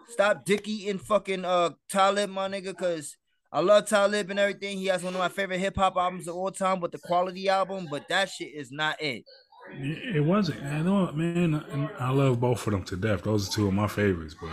Stop 0.09 0.45
dick 0.45 0.67
eating 0.67 0.99
fucking 0.99 1.43
uh 1.43 1.71
Talib, 1.89 2.29
my 2.29 2.47
nigga, 2.47 2.77
cause 2.77 3.17
I 3.51 3.61
love 3.61 3.87
Talib 3.87 4.29
and 4.29 4.39
everything. 4.39 4.77
He 4.77 4.87
has 4.87 5.03
one 5.03 5.13
of 5.13 5.19
my 5.19 5.29
favorite 5.29 5.59
hip 5.59 5.75
hop 5.75 5.95
albums 5.97 6.27
of 6.27 6.35
all 6.35 6.51
time, 6.51 6.79
but 6.79 6.91
the 6.91 6.99
quality 6.99 7.49
album, 7.49 7.87
but 7.89 8.07
that 8.09 8.29
shit 8.29 8.53
is 8.53 8.71
not 8.71 9.01
it. 9.01 9.23
It 9.71 10.23
wasn't. 10.23 10.63
I 10.63 10.81
know, 10.81 11.11
man. 11.11 11.63
and 11.71 11.89
I 11.99 12.09
love 12.11 12.39
both 12.39 12.65
of 12.67 12.73
them 12.73 12.83
to 12.85 12.95
death. 12.95 13.23
Those 13.23 13.47
are 13.47 13.51
two 13.51 13.67
of 13.67 13.73
my 13.73 13.87
favorites, 13.87 14.35
but 14.39 14.51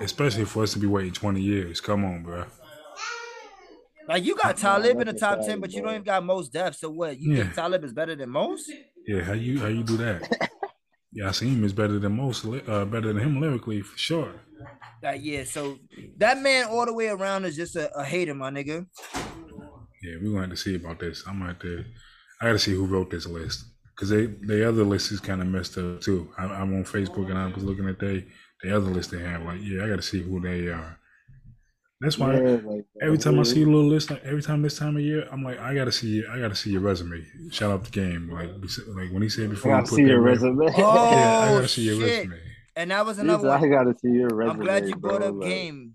especially 0.00 0.44
for 0.44 0.62
us 0.62 0.72
to 0.74 0.78
be 0.78 0.86
waiting 0.86 1.12
20 1.12 1.40
years. 1.40 1.80
Come 1.80 2.04
on, 2.04 2.22
bro. 2.22 2.44
Like 4.08 4.24
you 4.24 4.36
got 4.36 4.56
Talib 4.56 5.00
in 5.00 5.06
the 5.06 5.12
top 5.12 5.40
ten, 5.44 5.58
but 5.60 5.72
you 5.72 5.82
don't 5.82 5.90
even 5.90 6.02
got 6.04 6.24
Mos 6.24 6.48
Def. 6.48 6.76
So 6.76 6.90
what? 6.90 7.18
You 7.18 7.36
think 7.42 7.54
Talib 7.54 7.82
is 7.82 7.92
better 7.92 8.14
than 8.14 8.30
Mos? 8.30 8.68
Yeah, 9.06 9.22
how 9.22 9.32
you 9.32 9.58
how 9.58 9.66
you 9.66 9.82
do 9.82 9.96
that? 9.98 10.50
Yeah, 11.12 11.28
I 11.28 11.32
see 11.32 11.48
him 11.48 11.64
is 11.64 11.72
better 11.72 11.98
than 11.98 12.14
Mos, 12.14 12.44
uh, 12.44 12.84
better 12.84 13.10
than 13.10 13.16
him 13.16 13.40
lyrically 13.40 13.80
for 13.80 13.96
sure. 13.96 14.34
Like 15.02 15.22
yeah. 15.24 15.44
So 15.44 15.78
that 16.18 16.42
man 16.42 16.66
all 16.66 16.84
the 16.84 16.92
way 16.92 17.08
around 17.08 17.46
is 17.46 17.56
just 17.56 17.74
a, 17.74 17.90
a 17.96 18.04
hater, 18.04 18.34
my 18.34 18.50
nigga. 18.50 18.84
Yeah, 20.02 20.16
we're 20.20 20.32
gonna 20.32 20.40
have 20.42 20.50
to 20.50 20.56
see 20.58 20.74
about 20.74 20.98
this. 20.98 21.24
I'm 21.26 21.38
gonna 21.38 21.52
have 21.52 21.58
to. 21.60 21.86
I 22.42 22.44
gotta 22.44 22.58
see 22.58 22.74
who 22.74 22.84
wrote 22.84 23.10
this 23.10 23.24
list 23.24 23.64
because 23.96 24.10
they 24.10 24.26
the 24.26 24.68
other 24.68 24.84
list 24.84 25.10
is 25.10 25.20
kind 25.20 25.40
of 25.40 25.46
messed 25.48 25.78
up 25.78 26.00
too. 26.02 26.30
I, 26.38 26.44
I'm 26.44 26.74
on 26.74 26.84
Facebook 26.84 27.30
and 27.30 27.38
I 27.38 27.46
was 27.48 27.64
looking 27.64 27.88
at 27.88 27.98
they 27.98 28.26
the 28.62 28.76
other 28.76 28.90
list 28.90 29.10
they 29.10 29.18
have. 29.20 29.42
Like, 29.42 29.60
yeah, 29.62 29.84
I 29.84 29.88
gotta 29.88 30.02
see 30.02 30.22
who 30.22 30.40
they 30.40 30.68
are. 30.68 30.98
That's 32.00 32.18
why 32.18 32.34
Yeah, 32.38 32.58
like, 32.62 32.84
every 33.00 33.16
time 33.16 33.38
I 33.38 33.40
uh, 33.40 33.44
see 33.44 33.62
a 33.62 33.66
little 33.66 33.88
list, 33.88 34.10
like 34.10 34.22
every 34.22 34.42
time 34.42 34.60
this 34.60 34.78
time 34.78 34.96
of 34.96 35.02
year, 35.02 35.26
I'm 35.32 35.42
like, 35.42 35.58
I 35.58 35.74
gotta 35.74 35.90
see, 35.92 36.24
I 36.30 36.38
gotta 36.38 36.54
see 36.54 36.70
your 36.70 36.82
resume. 36.82 37.24
Shout 37.50 37.70
out 37.70 37.84
the 37.84 37.90
game, 37.90 38.30
like, 38.30 38.50
like 38.50 39.10
when 39.12 39.22
he 39.22 39.30
said 39.30 39.46
I 39.46 39.48
before, 39.48 39.72
gotta 39.72 39.86
put 39.88 39.96
see 39.96 40.02
your 40.02 40.20
resume- 40.20 40.56
resume. 40.58 40.74
Oh, 40.84 41.10
yeah, 41.10 41.38
I 41.40 41.52
gotta 41.54 41.68
see 41.68 41.82
your 41.86 41.96
shit. 42.00 42.28
resume. 42.28 42.40
And 42.76 42.90
that 42.90 43.06
was 43.06 43.16
He 43.16 43.22
another 43.22 43.44
said, 43.44 43.48
one. 43.48 43.64
I 43.64 43.68
gotta 43.68 43.94
see 43.98 44.08
your 44.10 44.28
resume. 44.28 44.50
I'm 44.58 44.60
glad 44.62 44.86
you 44.86 44.96
brought 44.96 45.20
bro, 45.20 45.28
up 45.28 45.34
like- 45.36 45.48
game. 45.48 45.94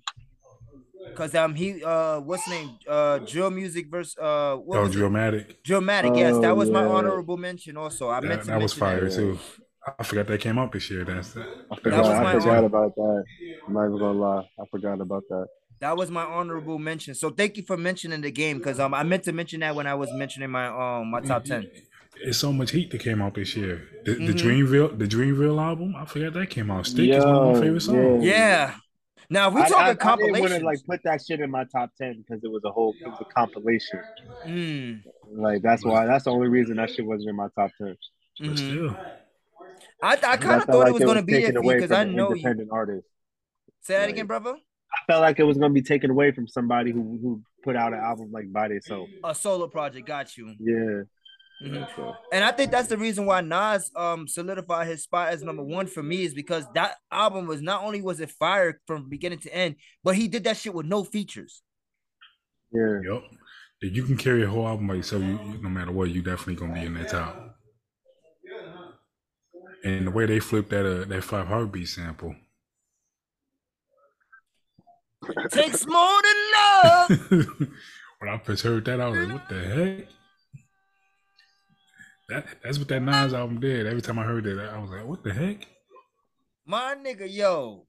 Cause 1.14 1.36
um 1.36 1.55
he 1.55 1.84
uh 1.84 2.22
what's 2.22 2.43
his 2.45 2.51
name 2.51 2.78
uh 2.88 3.20
drill 3.20 3.51
music 3.51 3.88
versus 3.91 4.18
uh 4.18 4.55
what 4.55 4.80
Oh, 4.80 4.84
was 4.84 4.95
it? 4.95 4.97
Drillmatic. 4.97 5.55
Drillmatic, 5.64 6.16
yes, 6.16 6.39
that 6.39 6.51
Oh, 6.51 6.55
was 6.55 6.72
my 6.72 6.84
honorable 6.84 7.38
mention. 7.38 7.78
Also, 7.78 8.09
I 8.09 8.22
meant 8.22 8.41
That, 8.41 8.45
to 8.45 8.51
that 8.51 8.62
was 8.62 8.72
mention 8.72 8.80
fire 8.80 9.09
that. 9.09 9.16
too. 9.16 9.39
I 9.99 10.03
forgot 10.03 10.28
that 10.28 10.39
came 10.41 10.57
out 10.57 10.72
this 10.72 10.89
year. 10.89 11.03
That's 11.03 11.34
that. 11.34 11.47
I 11.70 11.76
that 11.76 11.82
forgot, 11.84 12.05
was 12.05 12.16
I 12.16 12.24
my 12.24 12.32
forgot 12.32 12.57
honor. 12.57 12.66
about 12.66 12.95
that. 12.95 13.26
I'm 13.68 13.74
not 13.74 13.86
even 13.88 13.99
gonna 13.99 14.20
lie. 14.20 14.43
I 14.59 14.64
forgot 14.72 15.01
about 15.01 15.24
that. 15.30 15.47
That 15.80 15.97
was 15.97 16.12
my 16.12 16.24
honorable 16.24 16.78
mention. 16.78 17.16
So 17.16 17.30
thank 17.32 17.57
you 17.57 17.64
for 17.64 17.76
mentioning 17.78 18.22
the 18.22 18.32
game 18.32 18.57
because 18.57 18.80
um 18.80 18.93
I 18.93 19.03
meant 19.03 19.24
to 19.24 19.34
mention 19.34 19.59
that 19.62 19.76
when 19.76 19.88
I 19.88 19.95
was 19.95 20.14
mentioning 20.14 20.49
my 20.49 20.68
um 20.68 21.09
my 21.12 21.22
top 21.22 21.45
ten. 21.45 21.68
It's 22.24 22.38
so 22.38 22.53
much 22.53 22.72
heat 22.72 22.91
that 22.91 23.01
came 23.01 23.22
out 23.22 23.34
this 23.34 23.55
year. 23.55 23.88
The, 24.05 24.14
the 24.14 24.22
Mhm. 24.22 24.38
Dreamville, 24.38 24.97
the 24.97 25.07
Dreamville 25.07 25.59
album. 25.62 25.95
I 25.95 26.05
forgot 26.05 26.34
that 26.34 26.49
came 26.51 26.70
out. 26.70 26.86
Stick 26.86 27.18
is 27.18 27.26
one 27.26 27.36
of 27.38 27.43
my 27.43 27.53
favorite 27.53 27.82
songs. 27.82 28.24
Yeah. 28.24 28.76
Now 29.32 29.47
if 29.47 29.53
we 29.55 29.61
I, 29.61 29.67
talking 29.69 29.82
I, 30.07 30.11
I 30.13 30.15
didn't 30.17 30.39
want 30.41 30.53
to 30.53 30.65
like 30.65 30.86
put 30.86 30.99
that 31.05 31.21
shit 31.25 31.39
in 31.39 31.49
my 31.49 31.63
top 31.63 31.89
ten 31.97 32.17
because 32.21 32.43
it 32.43 32.51
was 32.51 32.61
a 32.65 32.69
whole 32.71 32.93
it 32.99 33.07
was 33.07 33.17
a 33.21 33.25
compilation. 33.34 33.99
Mm, 34.45 35.03
Like 35.32 35.61
that's 35.61 35.86
why 35.86 36.05
that's 36.05 36.25
the 36.25 36.32
only 36.32 36.49
reason 36.49 36.75
that 36.75 36.89
shit 36.91 37.05
wasn't 37.05 37.29
in 37.29 37.36
my 37.38 37.47
top 37.57 37.71
ten. 37.77 37.95
But 38.39 38.47
mhm. 38.49 38.57
still, 38.57 38.97
I, 40.03 40.11
I 40.13 40.15
kind 40.15 40.29
I 40.32 40.36
of 40.36 40.41
felt 40.43 40.65
thought 40.67 40.77
like 40.79 40.88
it 40.89 40.93
was 40.93 41.03
gonna 41.03 41.23
be 41.23 41.34
taken 41.34 41.53
there 41.53 41.63
away 41.63 41.75
because 41.75 41.88
from 41.89 41.97
I 41.97 42.01
an 42.01 42.15
know 42.15 42.29
you. 42.29 42.36
independent 42.36 42.69
artist. 42.71 43.07
Say 43.82 43.93
that 43.95 44.01
Like- 44.01 44.09
again, 44.11 44.27
brother. 44.27 44.55
I 44.93 44.97
felt 45.07 45.21
like 45.21 45.39
it 45.39 45.43
was 45.43 45.57
gonna 45.57 45.73
be 45.73 45.82
taken 45.82 46.09
away 46.11 46.32
from 46.34 46.47
somebody 46.49 46.91
who 46.91 47.17
who 47.21 47.41
put 47.63 47.77
out 47.77 47.93
an 47.93 47.99
album 47.99 48.29
like 48.34 48.51
by 48.51 48.67
themselves. 48.67 49.09
A 49.23 49.34
solo 49.34 49.67
project, 49.67 50.05
got 50.05 50.36
you. 50.38 50.53
Yeah. 50.59 51.03
Mhm. 51.62 51.95
So, 51.95 52.16
And 52.32 52.43
I 52.43 52.51
think 52.51 52.72
that's 52.72 52.88
the 52.88 52.97
reason 52.97 53.26
why 53.26 53.41
Nas 53.41 53.91
um 53.95 54.28
solidified 54.28 54.88
his 54.88 55.03
spot 55.03 55.30
as 55.30 55.43
number 55.43 55.64
one 55.64 55.86
for 55.88 56.01
me 56.01 56.24
is 56.24 56.34
because 56.34 56.66
that 56.74 56.95
album 57.12 57.45
was 57.47 57.62
not 57.62 57.84
only 57.84 58.01
was 58.01 58.20
it 58.20 58.32
fire 58.32 58.82
from 58.88 59.09
beginning 59.09 59.39
to 59.39 59.53
end, 59.53 59.76
but 60.03 60.16
he 60.16 60.28
did 60.28 60.43
that 60.45 60.57
shit 60.57 60.74
with 60.74 60.86
no 60.88 61.03
features. 61.03 61.62
yeah. 62.74 62.99
yep. 63.03 63.24
If 63.84 63.95
you 63.95 64.03
can 64.03 64.16
carry 64.18 64.43
a 64.43 64.47
whole 64.47 64.68
album 64.68 64.88
by 64.88 64.95
yourself, 64.95 65.24
you, 65.24 65.39
you- 65.45 65.62
no 65.62 65.70
matter 65.70 65.91
what, 65.91 66.09
you 66.09 66.22
definitely 66.22 66.55
gonna 66.55 66.74
be 66.74 66.86
in 66.86 66.93
that 66.95 67.09
top. 67.09 67.57
And 69.84 70.05
the 70.05 70.12
way 70.12 70.26
they 70.28 70.39
flipped 70.39 70.70
that 70.70 70.86
uh, 70.86 71.05
that 71.05 71.24
five 71.24 71.47
heartbeat 71.47 71.88
sample, 71.88 72.36
Takes 75.51 75.86
more 75.86 76.22
than 76.24 76.39
love. 76.55 77.32
when 78.20 78.30
I 78.30 78.38
first 78.43 78.64
heard 78.64 78.86
that, 78.86 78.99
I 79.01 79.07
was 79.07 79.20
like, 79.20 79.34
"What 79.34 79.49
the 79.49 79.59
heck?" 79.64 80.07
That 82.32 82.45
that's 82.63 82.79
what 82.79 82.88
that 82.88 83.01
Nas 83.01 83.34
album 83.34 83.59
did. 83.59 83.86
Every 83.86 84.01
time 84.01 84.17
I 84.17 84.23
heard 84.23 84.45
that, 84.45 84.57
I 84.57 84.79
was 84.79 84.89
like, 84.89 85.05
"What 85.05 85.21
the 85.21 85.34
heck?" 85.34 85.67
My 86.65 86.95
nigga, 86.95 87.27
yo. 87.29 87.86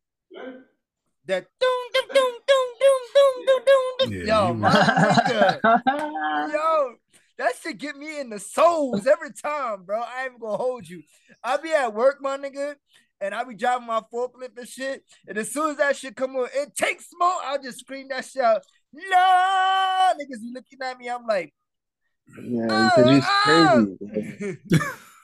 That 1.26 1.47
doom 1.61 1.70
doom 1.95 2.09
doom 2.12 2.32
doom 2.49 2.70
doom 2.80 3.03
doom 3.14 3.45
doom 3.47 3.62
doom. 4.01 4.26
Yeah, 4.26 4.40
Yo, 4.40 4.49
you 4.49 4.55
my 4.55 4.70
nigga. 4.72 5.61
Yo, 6.53 6.95
that 7.38 7.53
shit 7.62 7.78
get 7.78 7.97
me 7.97 8.18
in 8.18 8.30
the 8.30 8.40
souls 8.40 9.07
every 9.07 9.32
time, 9.32 9.84
bro. 9.84 10.01
I 10.01 10.24
ain't 10.24 10.40
gonna 10.40 10.57
hold 10.57 10.88
you. 10.88 11.05
I 11.45 11.59
be 11.59 11.72
at 11.72 11.95
work, 11.95 12.20
my 12.20 12.36
nigga, 12.36 12.74
and 13.20 13.36
I 13.36 13.45
be 13.45 13.55
driving 13.55 13.86
my 13.86 14.03
forklift 14.12 14.59
and 14.59 14.66
shit. 14.66 15.05
And 15.28 15.38
as 15.38 15.53
soon 15.53 15.70
as 15.70 15.76
that 15.76 15.95
shit 15.95 16.16
come 16.16 16.34
on, 16.34 16.49
it 16.53 16.74
takes 16.74 17.09
smoke. 17.11 17.43
I'll 17.45 17.62
just 17.62 17.78
scream 17.78 18.09
that 18.09 18.24
shit 18.24 18.43
out. 18.43 18.62
No, 18.93 20.12
niggas 20.18 20.40
be 20.40 20.51
looking 20.53 20.80
at 20.82 20.99
me. 20.99 21.09
I'm 21.09 21.26
like, 21.28 21.55
Yeah, 22.43 22.91
because 22.97 23.11
he's 23.11 23.25
ah, 23.27 23.43
crazy. 23.45 24.59
no, 24.70 24.79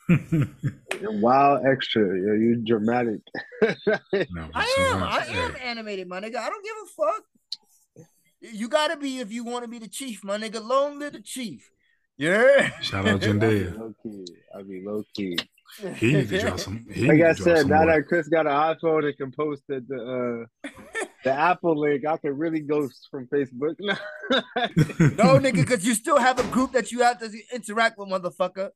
You're 1.01 1.12
wild 1.20 1.66
extra. 1.66 2.03
Yo, 2.03 2.33
you 2.35 2.57
dramatic. 2.65 3.20
but 3.61 4.01
I 4.55 4.77
am. 4.91 5.03
I 5.03 5.27
am 5.31 5.57
animated, 5.62 6.09
my 6.09 6.20
nigga. 6.20 6.37
I 6.37 6.49
don't 6.49 6.65
give 6.65 6.75
a 6.83 6.87
fuck. 6.87 8.05
You 8.41 8.69
gotta 8.69 8.97
be 8.97 9.19
if 9.19 9.33
you 9.33 9.45
want 9.45 9.65
to 9.65 9.69
be 9.69 9.79
the 9.79 9.89
chief, 9.89 10.23
my 10.25 10.39
nigga. 10.39 10.66
Long 10.66 10.99
live 10.99 11.12
the 11.12 11.20
chief. 11.20 11.70
Yeah. 12.16 12.70
Shout 12.81 13.07
out 13.07 13.20
Jendea. 13.20 13.77
low 13.79 13.95
key. 14.03 14.25
I 14.57 14.62
mean 14.62 14.85
low 14.85 15.05
key. 15.15 15.39
He 15.97 16.15
need 16.15 16.29
to 16.31 16.41
drop 16.41 16.59
some. 16.59 16.87
He 16.91 17.07
Like 17.07 17.20
I 17.20 17.33
said, 17.35 17.66
now 17.66 17.85
more. 17.85 17.87
that 17.95 18.07
Chris 18.09 18.29
got 18.29 18.47
an 18.47 18.53
iPhone 18.53 19.05
and 19.07 19.16
can 19.16 19.33
post 19.33 19.62
the 19.69 19.85
the, 19.87 20.47
uh, 20.65 20.70
the 21.24 21.32
Apple 21.32 21.78
link, 21.78 22.07
I 22.07 22.16
can 22.16 22.36
really 22.36 22.61
go 22.61 22.89
from 23.11 23.27
Facebook. 23.27 23.77
No, 24.31 25.39
nigga, 25.39 25.57
because 25.57 25.85
you 25.85 25.95
still 25.95 26.19
have 26.19 26.39
a 26.39 26.45
group 26.53 26.73
that 26.73 26.93
you 26.93 27.01
have 27.03 27.19
to 27.20 27.31
interact 27.53 27.99
with, 27.99 28.09
motherfucker. 28.09 28.70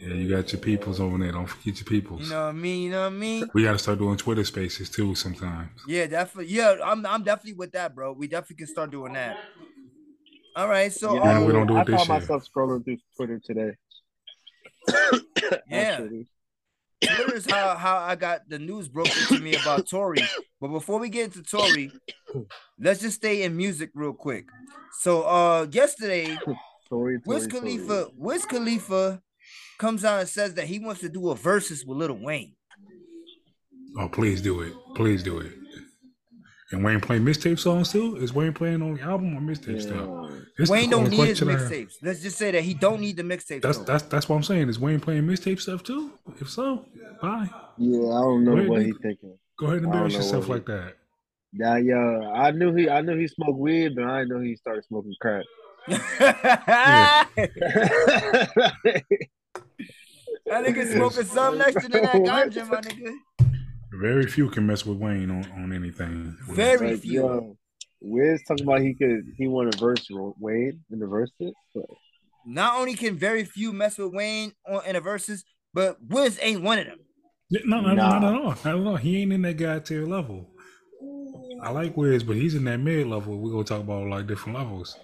Yeah, 0.00 0.14
you 0.14 0.28
got 0.28 0.52
your 0.52 0.60
peoples 0.60 1.00
over 1.00 1.16
there. 1.18 1.32
Don't 1.32 1.46
forget 1.46 1.76
your 1.80 1.84
peoples. 1.86 2.22
You 2.24 2.30
know 2.30 2.42
what 2.44 2.48
I 2.48 2.52
mean? 2.52 2.82
You 2.84 2.90
know 2.90 3.00
what 3.02 3.06
I 3.06 3.16
mean? 3.16 3.48
we 3.54 3.62
got 3.64 3.72
to 3.72 3.78
start 3.78 3.98
doing 3.98 4.16
Twitter 4.16 4.44
Spaces 4.44 4.90
too 4.90 5.14
sometimes. 5.14 5.70
Yeah, 5.86 6.06
definitely. 6.06 6.52
Yeah, 6.52 6.76
I'm 6.84 7.04
I'm 7.06 7.22
definitely 7.22 7.54
with 7.54 7.72
that, 7.72 7.94
bro. 7.94 8.12
We 8.12 8.28
definitely 8.28 8.56
can 8.56 8.66
start 8.66 8.90
doing 8.90 9.14
that. 9.14 9.36
All 10.56 10.68
right, 10.68 10.92
so 10.92 11.14
Yeah, 11.14 11.24
Man, 11.24 11.36
um, 11.38 11.44
we 11.46 11.52
don't 11.52 11.66
do 11.66 11.76
it 11.76 11.80
I 11.80 11.84
this 11.84 11.96
found 11.96 12.08
year. 12.08 12.18
myself 12.20 12.48
scrolling 12.52 12.84
through 12.84 12.98
Twitter 13.16 13.40
today. 13.44 13.72
Yeah. 15.70 15.78
Actually. 15.78 16.26
Twitter 17.00 17.34
is 17.34 17.46
how 17.48 17.76
how 17.76 17.98
I 17.98 18.16
got 18.16 18.48
the 18.48 18.58
news 18.58 18.88
broken 18.88 19.12
to 19.28 19.38
me 19.38 19.54
about 19.54 19.88
Tory. 19.88 20.22
But 20.60 20.68
before 20.68 20.98
we 20.98 21.08
get 21.08 21.26
into 21.26 21.42
Tory, 21.42 21.92
let's 22.78 23.00
just 23.00 23.16
stay 23.16 23.42
in 23.42 23.56
music 23.56 23.90
real 23.94 24.12
quick. 24.12 24.46
So 25.00 25.22
uh 25.22 25.66
yesterday, 25.70 26.36
Tory, 26.88 27.18
Wiz 27.24 27.46
Tory, 27.46 27.60
Tory. 27.60 27.76
Khalifa, 27.76 28.08
Wiz 28.16 28.44
Khalifa 28.44 29.22
comes 29.78 30.04
out 30.04 30.20
and 30.20 30.28
says 30.28 30.54
that 30.54 30.66
he 30.66 30.78
wants 30.78 31.00
to 31.02 31.08
do 31.08 31.30
a 31.30 31.34
versus 31.34 31.84
with 31.84 31.98
Little 31.98 32.18
Wayne. 32.18 32.54
Oh, 33.98 34.08
please 34.08 34.40
do 34.42 34.60
it. 34.60 34.72
Please 34.94 35.22
do 35.22 35.38
it. 35.38 35.57
And 36.70 36.84
Wayne 36.84 37.00
playing 37.00 37.22
mixtape 37.24 37.58
songs 37.58 37.90
too? 37.90 38.16
Is 38.16 38.34
Wayne 38.34 38.52
playing 38.52 38.82
on 38.82 38.94
the 38.94 39.00
album 39.00 39.34
or 39.34 39.40
mixtape 39.40 39.80
stuff? 39.80 40.06
This 40.58 40.68
Wayne 40.68 40.90
don't 40.90 41.08
need 41.08 41.28
his 41.28 41.40
question 41.40 41.68
mixtapes. 41.68 41.94
Let's 42.02 42.20
just 42.20 42.36
say 42.36 42.50
that 42.50 42.62
he 42.62 42.74
don't 42.74 43.00
need 43.00 43.16
the 43.16 43.22
mixtapes. 43.22 43.62
That's 43.62 43.78
though. 43.78 43.84
that's 43.84 44.02
that's 44.04 44.28
what 44.28 44.36
I'm 44.36 44.42
saying. 44.42 44.68
Is 44.68 44.78
Wayne 44.78 45.00
playing 45.00 45.22
mixtape 45.22 45.60
stuff 45.60 45.82
too? 45.82 46.12
If 46.40 46.50
so, 46.50 46.84
bye. 47.22 47.48
Yeah, 47.78 47.98
I 48.00 48.20
don't 48.20 48.44
know 48.44 48.54
Wait, 48.54 48.68
what 48.68 48.80
nigga. 48.80 48.86
he's 48.86 48.96
thinking. 49.00 49.38
Go 49.58 49.66
ahead 49.66 49.78
and 49.78 49.86
embarrass 49.86 50.14
yourself 50.14 50.46
what 50.46 50.56
like 50.56 50.66
that. 50.66 50.94
Yeah, 51.52 51.78
yeah. 51.78 52.30
I 52.34 52.50
knew 52.50 52.74
he, 52.74 52.90
I 52.90 53.00
knew 53.00 53.16
he 53.16 53.28
smoked 53.28 53.58
weed, 53.58 53.94
but 53.94 54.04
I 54.04 54.20
didn't 54.20 54.36
know 54.36 54.40
he 54.40 54.54
started 54.54 54.84
smoking 54.84 55.14
crack. 55.20 55.44
That 60.48 60.64
nigga 60.64 60.92
smoking 60.92 61.24
something 61.24 61.60
extra 61.60 61.88
than 61.90 62.02
that 62.02 62.14
ganja, 62.52 62.68
my 62.68 62.80
nigga. 62.80 63.12
Very 64.00 64.26
few 64.26 64.48
can 64.50 64.66
mess 64.66 64.84
with 64.86 64.98
Wayne 64.98 65.30
on, 65.30 65.50
on 65.52 65.72
anything. 65.72 66.36
Very 66.50 66.92
Like, 66.92 67.00
few. 67.00 67.12
yo, 67.12 67.56
Wiz 68.00 68.42
talking 68.46 68.64
about 68.64 68.80
he 68.82 68.94
could, 68.94 69.22
he 69.36 69.48
want 69.48 69.72
to 69.72 69.78
verse 69.78 70.06
Ro- 70.10 70.36
Wade 70.38 70.78
in 70.92 70.98
the 71.00 71.06
verses. 71.06 71.52
But 71.74 71.84
Not 72.46 72.78
only 72.78 72.94
can 72.94 73.16
very 73.18 73.44
few 73.44 73.72
mess 73.72 73.98
with 73.98 74.12
Wayne 74.12 74.52
on 74.68 74.84
in 74.86 74.92
the 74.94 75.00
verses, 75.00 75.44
but 75.74 75.96
Wiz 76.06 76.38
ain't 76.40 76.62
one 76.62 76.78
of 76.78 76.86
them. 76.86 76.98
Yeah, 77.50 77.60
No, 77.64 77.80
no, 77.80 77.94
Nah. 77.94 78.18
not 78.20 78.24
at 78.34 78.40
all. 78.40 78.44
Not 78.50 78.66
at 78.66 78.86
all. 78.86 78.96
He 78.96 79.22
ain't 79.22 79.32
in 79.32 79.42
that 79.42 79.56
god 79.56 79.84
tier 79.84 80.06
level. 80.06 80.48
I 81.60 81.70
like 81.70 81.96
Wiz, 81.96 82.22
but 82.22 82.36
he's 82.36 82.54
in 82.54 82.64
that 82.64 82.78
mid 82.78 83.06
level. 83.08 83.36
We're 83.38 83.50
gonna 83.50 83.64
talk 83.64 83.80
about 83.80 84.06
like 84.08 84.26
different 84.28 84.58
levels. 84.58 84.96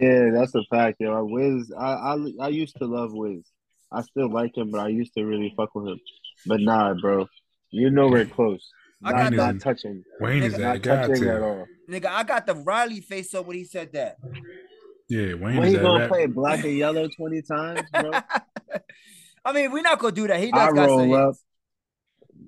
yeah, 0.00 0.30
that's 0.32 0.54
a 0.54 0.62
fact, 0.70 0.98
yo. 1.00 1.24
Wiz, 1.24 1.72
I, 1.76 1.84
I, 2.14 2.16
I 2.42 2.48
used 2.48 2.76
to 2.76 2.86
love 2.86 3.10
Wiz. 3.12 3.42
I 3.90 4.02
still 4.02 4.30
like 4.30 4.56
him, 4.56 4.70
but 4.70 4.80
I 4.80 4.88
used 4.88 5.14
to 5.14 5.24
really 5.24 5.52
fuck 5.56 5.74
with 5.74 5.88
him. 5.88 6.00
But 6.46 6.60
nah, 6.60 6.94
bro, 6.94 7.26
you 7.70 7.90
know 7.90 8.08
we're 8.08 8.24
close. 8.26 8.66
I 9.04 9.12
Not, 9.12 9.18
got 9.18 9.32
not 9.34 9.54
the- 9.54 9.60
touching. 9.60 10.02
Wayne 10.20 10.42
is 10.42 10.52
that 10.54 10.60
Not 10.60 10.82
god 10.82 11.06
touching 11.08 11.28
at 11.28 11.42
all. 11.42 11.66
Nigga, 11.90 12.06
I 12.06 12.22
got 12.24 12.46
the 12.46 12.54
Riley 12.54 13.00
face 13.00 13.34
up 13.34 13.46
when 13.46 13.56
he 13.56 13.64
said 13.64 13.92
that. 13.92 14.16
Yeah, 15.08 15.34
Wayne 15.34 15.56
When 15.58 15.64
is 15.64 15.72
he 15.74 15.78
gonna 15.78 16.00
rap- 16.00 16.08
play 16.08 16.26
black 16.26 16.64
and 16.64 16.76
yellow 16.76 17.08
twenty 17.16 17.42
times, 17.42 17.82
bro? 17.92 18.10
I 19.44 19.52
mean, 19.52 19.70
we're 19.70 19.82
not 19.82 19.98
gonna 20.00 20.12
do 20.14 20.26
that. 20.26 20.40
He 20.40 20.50
I 20.52 20.66
does 20.66 20.74
got 20.74 20.88
some 20.88 20.98
roll 21.10 21.14
up. 21.14 21.28
hits. 21.28 21.44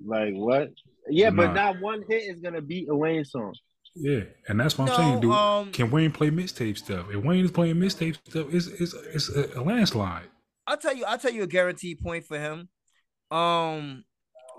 Like 0.05 0.35
what? 0.35 0.71
Yeah, 1.11 1.31
but 1.31 1.49
Nah. 1.49 1.53
not 1.73 1.81
one 1.81 2.03
hit 2.09 2.23
is 2.35 2.41
gonna 2.41 2.61
beat 2.63 2.89
a 2.89 2.97
Wayne 2.97 3.25
song. 3.25 3.55
Yeah, 3.95 4.21
and 4.49 4.59
that's 4.59 4.77
what 4.79 4.91
I'm 4.91 4.97
No, 4.97 5.09
saying, 5.09 5.21
dude. 5.21 5.33
um, 5.33 5.73
can 5.73 5.91
Wayne 5.91 6.11
play 6.13 6.31
mixtape 6.31 6.79
stuff? 6.79 7.07
If 7.13 7.25
Wayne 7.25 7.45
is 7.45 7.51
playing 7.51 7.77
mixtape 7.77 8.17
stuff, 8.29 8.47
it's 8.53 8.67
it's 8.67 8.95
it's 8.95 9.29
a, 9.29 9.59
a 9.59 9.63
landslide. 9.63 10.25
I'll 10.67 10.77
tell 10.77 10.95
you, 10.95 11.05
I'll 11.05 11.19
tell 11.19 11.33
you 11.33 11.43
a 11.45 11.47
guaranteed 11.47 11.99
point 12.01 12.25
for 12.25 12.39
him. 12.39 12.69
Um, 13.31 14.05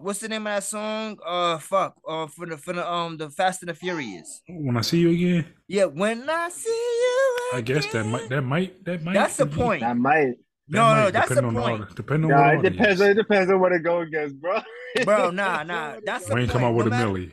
what's 0.01 0.19
the 0.19 0.29
name 0.29 0.45
of 0.47 0.53
that 0.53 0.63
song? 0.63 1.17
Uh, 1.25 1.57
fuck. 1.57 1.95
Uh, 2.07 2.27
for 2.27 2.45
the 2.45 2.57
for 2.57 2.73
the 2.73 2.89
um 2.91 3.17
the 3.17 3.29
Fast 3.29 3.61
and 3.61 3.69
the 3.69 3.73
Furious. 3.73 4.41
When 4.47 4.77
I 4.77 4.81
see 4.81 4.99
you 4.99 5.09
again, 5.11 5.45
Yeah, 5.67 5.85
when 5.85 6.29
I 6.29 6.49
see 6.49 6.69
you. 6.69 7.37
Again. 7.53 7.57
I 7.57 7.61
guess 7.61 7.85
that 7.93 8.05
might 8.05 8.29
that 8.29 8.41
might 8.41 8.85
that 8.85 9.03
might. 9.03 9.13
That's 9.13 9.37
the 9.37 9.45
point. 9.45 9.81
That 9.81 9.97
might. 9.97 10.35
that 10.69 10.77
No, 10.77 10.95
no, 10.95 11.11
that's 11.11 11.29
the 11.29 11.35
depending 11.35 11.57
on 11.63 11.77
point. 11.79 11.95
depending 11.95 12.31
on 12.31 12.37
Nah, 12.37 12.49
it 12.51 12.57
audience. 12.57 12.77
depends. 12.77 13.01
It 13.01 13.13
depends 13.15 13.51
on 13.51 13.59
what 13.59 13.71
it 13.71 13.83
go 13.83 13.99
against, 14.01 14.39
bro. 14.39 14.59
Bro, 15.03 15.31
nah, 15.31 15.63
nah. 15.71 15.95
That's 16.05 16.25
the 16.27 16.35
Wayne 16.35 16.45
point. 16.47 16.51
come 16.51 16.63
out 16.63 16.75
with 16.75 16.87
No 16.87 16.87
a 16.87 16.89
matter- 16.91 17.07
millie. 17.07 17.31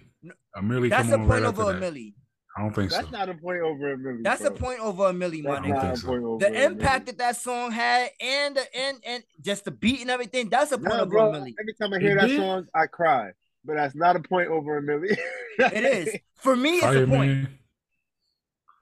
A 0.56 0.62
millie 0.62 0.88
That's 0.88 1.10
come 1.10 1.20
a 1.20 1.22
on 1.22 1.28
point 1.28 1.43
right 1.43 1.48
over 1.48 1.62
a 1.70 1.72
that. 1.74 1.80
Milli. 2.56 2.58
I 2.58 2.62
don't 2.62 2.74
think 2.74 2.90
so. 2.90 2.96
That's 2.98 3.10
so. 3.10 3.16
not 3.18 3.28
a 3.28 3.34
point 3.34 3.60
over 3.62 3.92
a 3.92 3.98
million. 3.98 4.22
That's 4.22 4.42
bro. 4.42 4.50
a 4.50 4.54
point 4.54 4.80
over 4.80 5.06
a 5.08 5.12
milli, 5.12 5.42
my 5.42 5.50
That's 5.50 5.64
I 5.64 5.68
don't 5.68 5.70
nigga. 5.70 5.74
not 5.74 5.84
a 5.84 5.86
think 5.88 5.96
so. 5.98 6.06
point 6.08 6.22
over 6.24 6.34
a 6.34 6.38
The 6.38 6.50
million. 6.52 6.72
impact 6.72 7.06
that 7.06 7.18
that 7.18 7.36
song 7.36 7.70
had, 7.72 8.10
and 8.20 8.56
the 8.56 8.76
and 8.76 8.98
and 9.06 9.22
just 9.42 9.64
the 9.64 9.70
beat 9.70 10.00
and 10.00 10.10
everything. 10.10 10.48
That's 10.48 10.72
a 10.72 10.78
point 10.78 10.88
Nah, 10.88 11.00
over 11.02 11.10
bro. 11.10 11.30
a 11.32 11.34
milli. 11.34 11.54
Every 11.60 11.74
time 11.74 11.92
I 11.92 11.98
hear 11.98 12.16
It 12.16 12.20
that 12.20 12.26
did? 12.28 12.40
song, 12.40 12.66
I 12.74 12.86
cry. 12.86 13.30
But 13.64 13.74
that's 13.76 13.94
not 13.96 14.14
a 14.16 14.20
point 14.20 14.48
over 14.48 14.78
a 14.78 14.82
million. 14.82 15.16
It 15.58 15.84
is 15.84 16.16
for 16.36 16.54
me. 16.54 16.76
It's 16.76 16.84
a 16.84 17.06
point. 17.06 17.08
Fireman. 17.08 17.58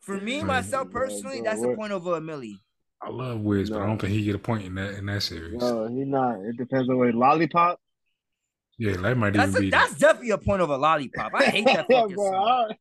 For 0.00 0.20
me, 0.20 0.38
Right. 0.38 0.46
myself 0.46 0.90
Bro, 0.90 1.06
personally, 1.06 1.40
bro, 1.40 1.50
that's 1.50 1.62
a 1.62 1.74
point 1.74 1.92
over 1.92 2.16
a 2.16 2.20
milli. 2.20 2.56
I 3.00 3.08
love 3.10 3.40
Wiz, 3.40 3.70
but 3.70 3.80
I 3.80 3.86
don't 3.86 3.98
think 3.98 4.12
he 4.12 4.22
get 4.24 4.34
a 4.34 4.38
point 4.38 4.64
in 4.66 4.74
that 4.74 4.94
in 4.94 5.06
that 5.06 5.22
series. 5.22 5.60
No, 5.60 5.86
he 5.88 6.04
not. 6.04 6.40
It 6.40 6.56
depends 6.58 6.88
on 6.88 6.98
what 6.98 7.14
lollipop. 7.14 7.80
Yeah, 8.78 8.96
that 8.96 9.16
might 9.16 9.34
That's 9.34 9.50
even 9.50 9.56
a, 9.56 9.60
be. 9.66 9.70
that's 9.70 9.94
definitely 9.98 10.30
a 10.30 10.38
point 10.38 10.60
over 10.60 10.76
lollipop. 10.76 11.32
I 11.34 11.44
hate 11.44 11.64
that 11.66 11.86
Yeah, 11.90 12.00
fucking 12.00 12.16
bro, 12.16 12.30
song. 12.32 12.74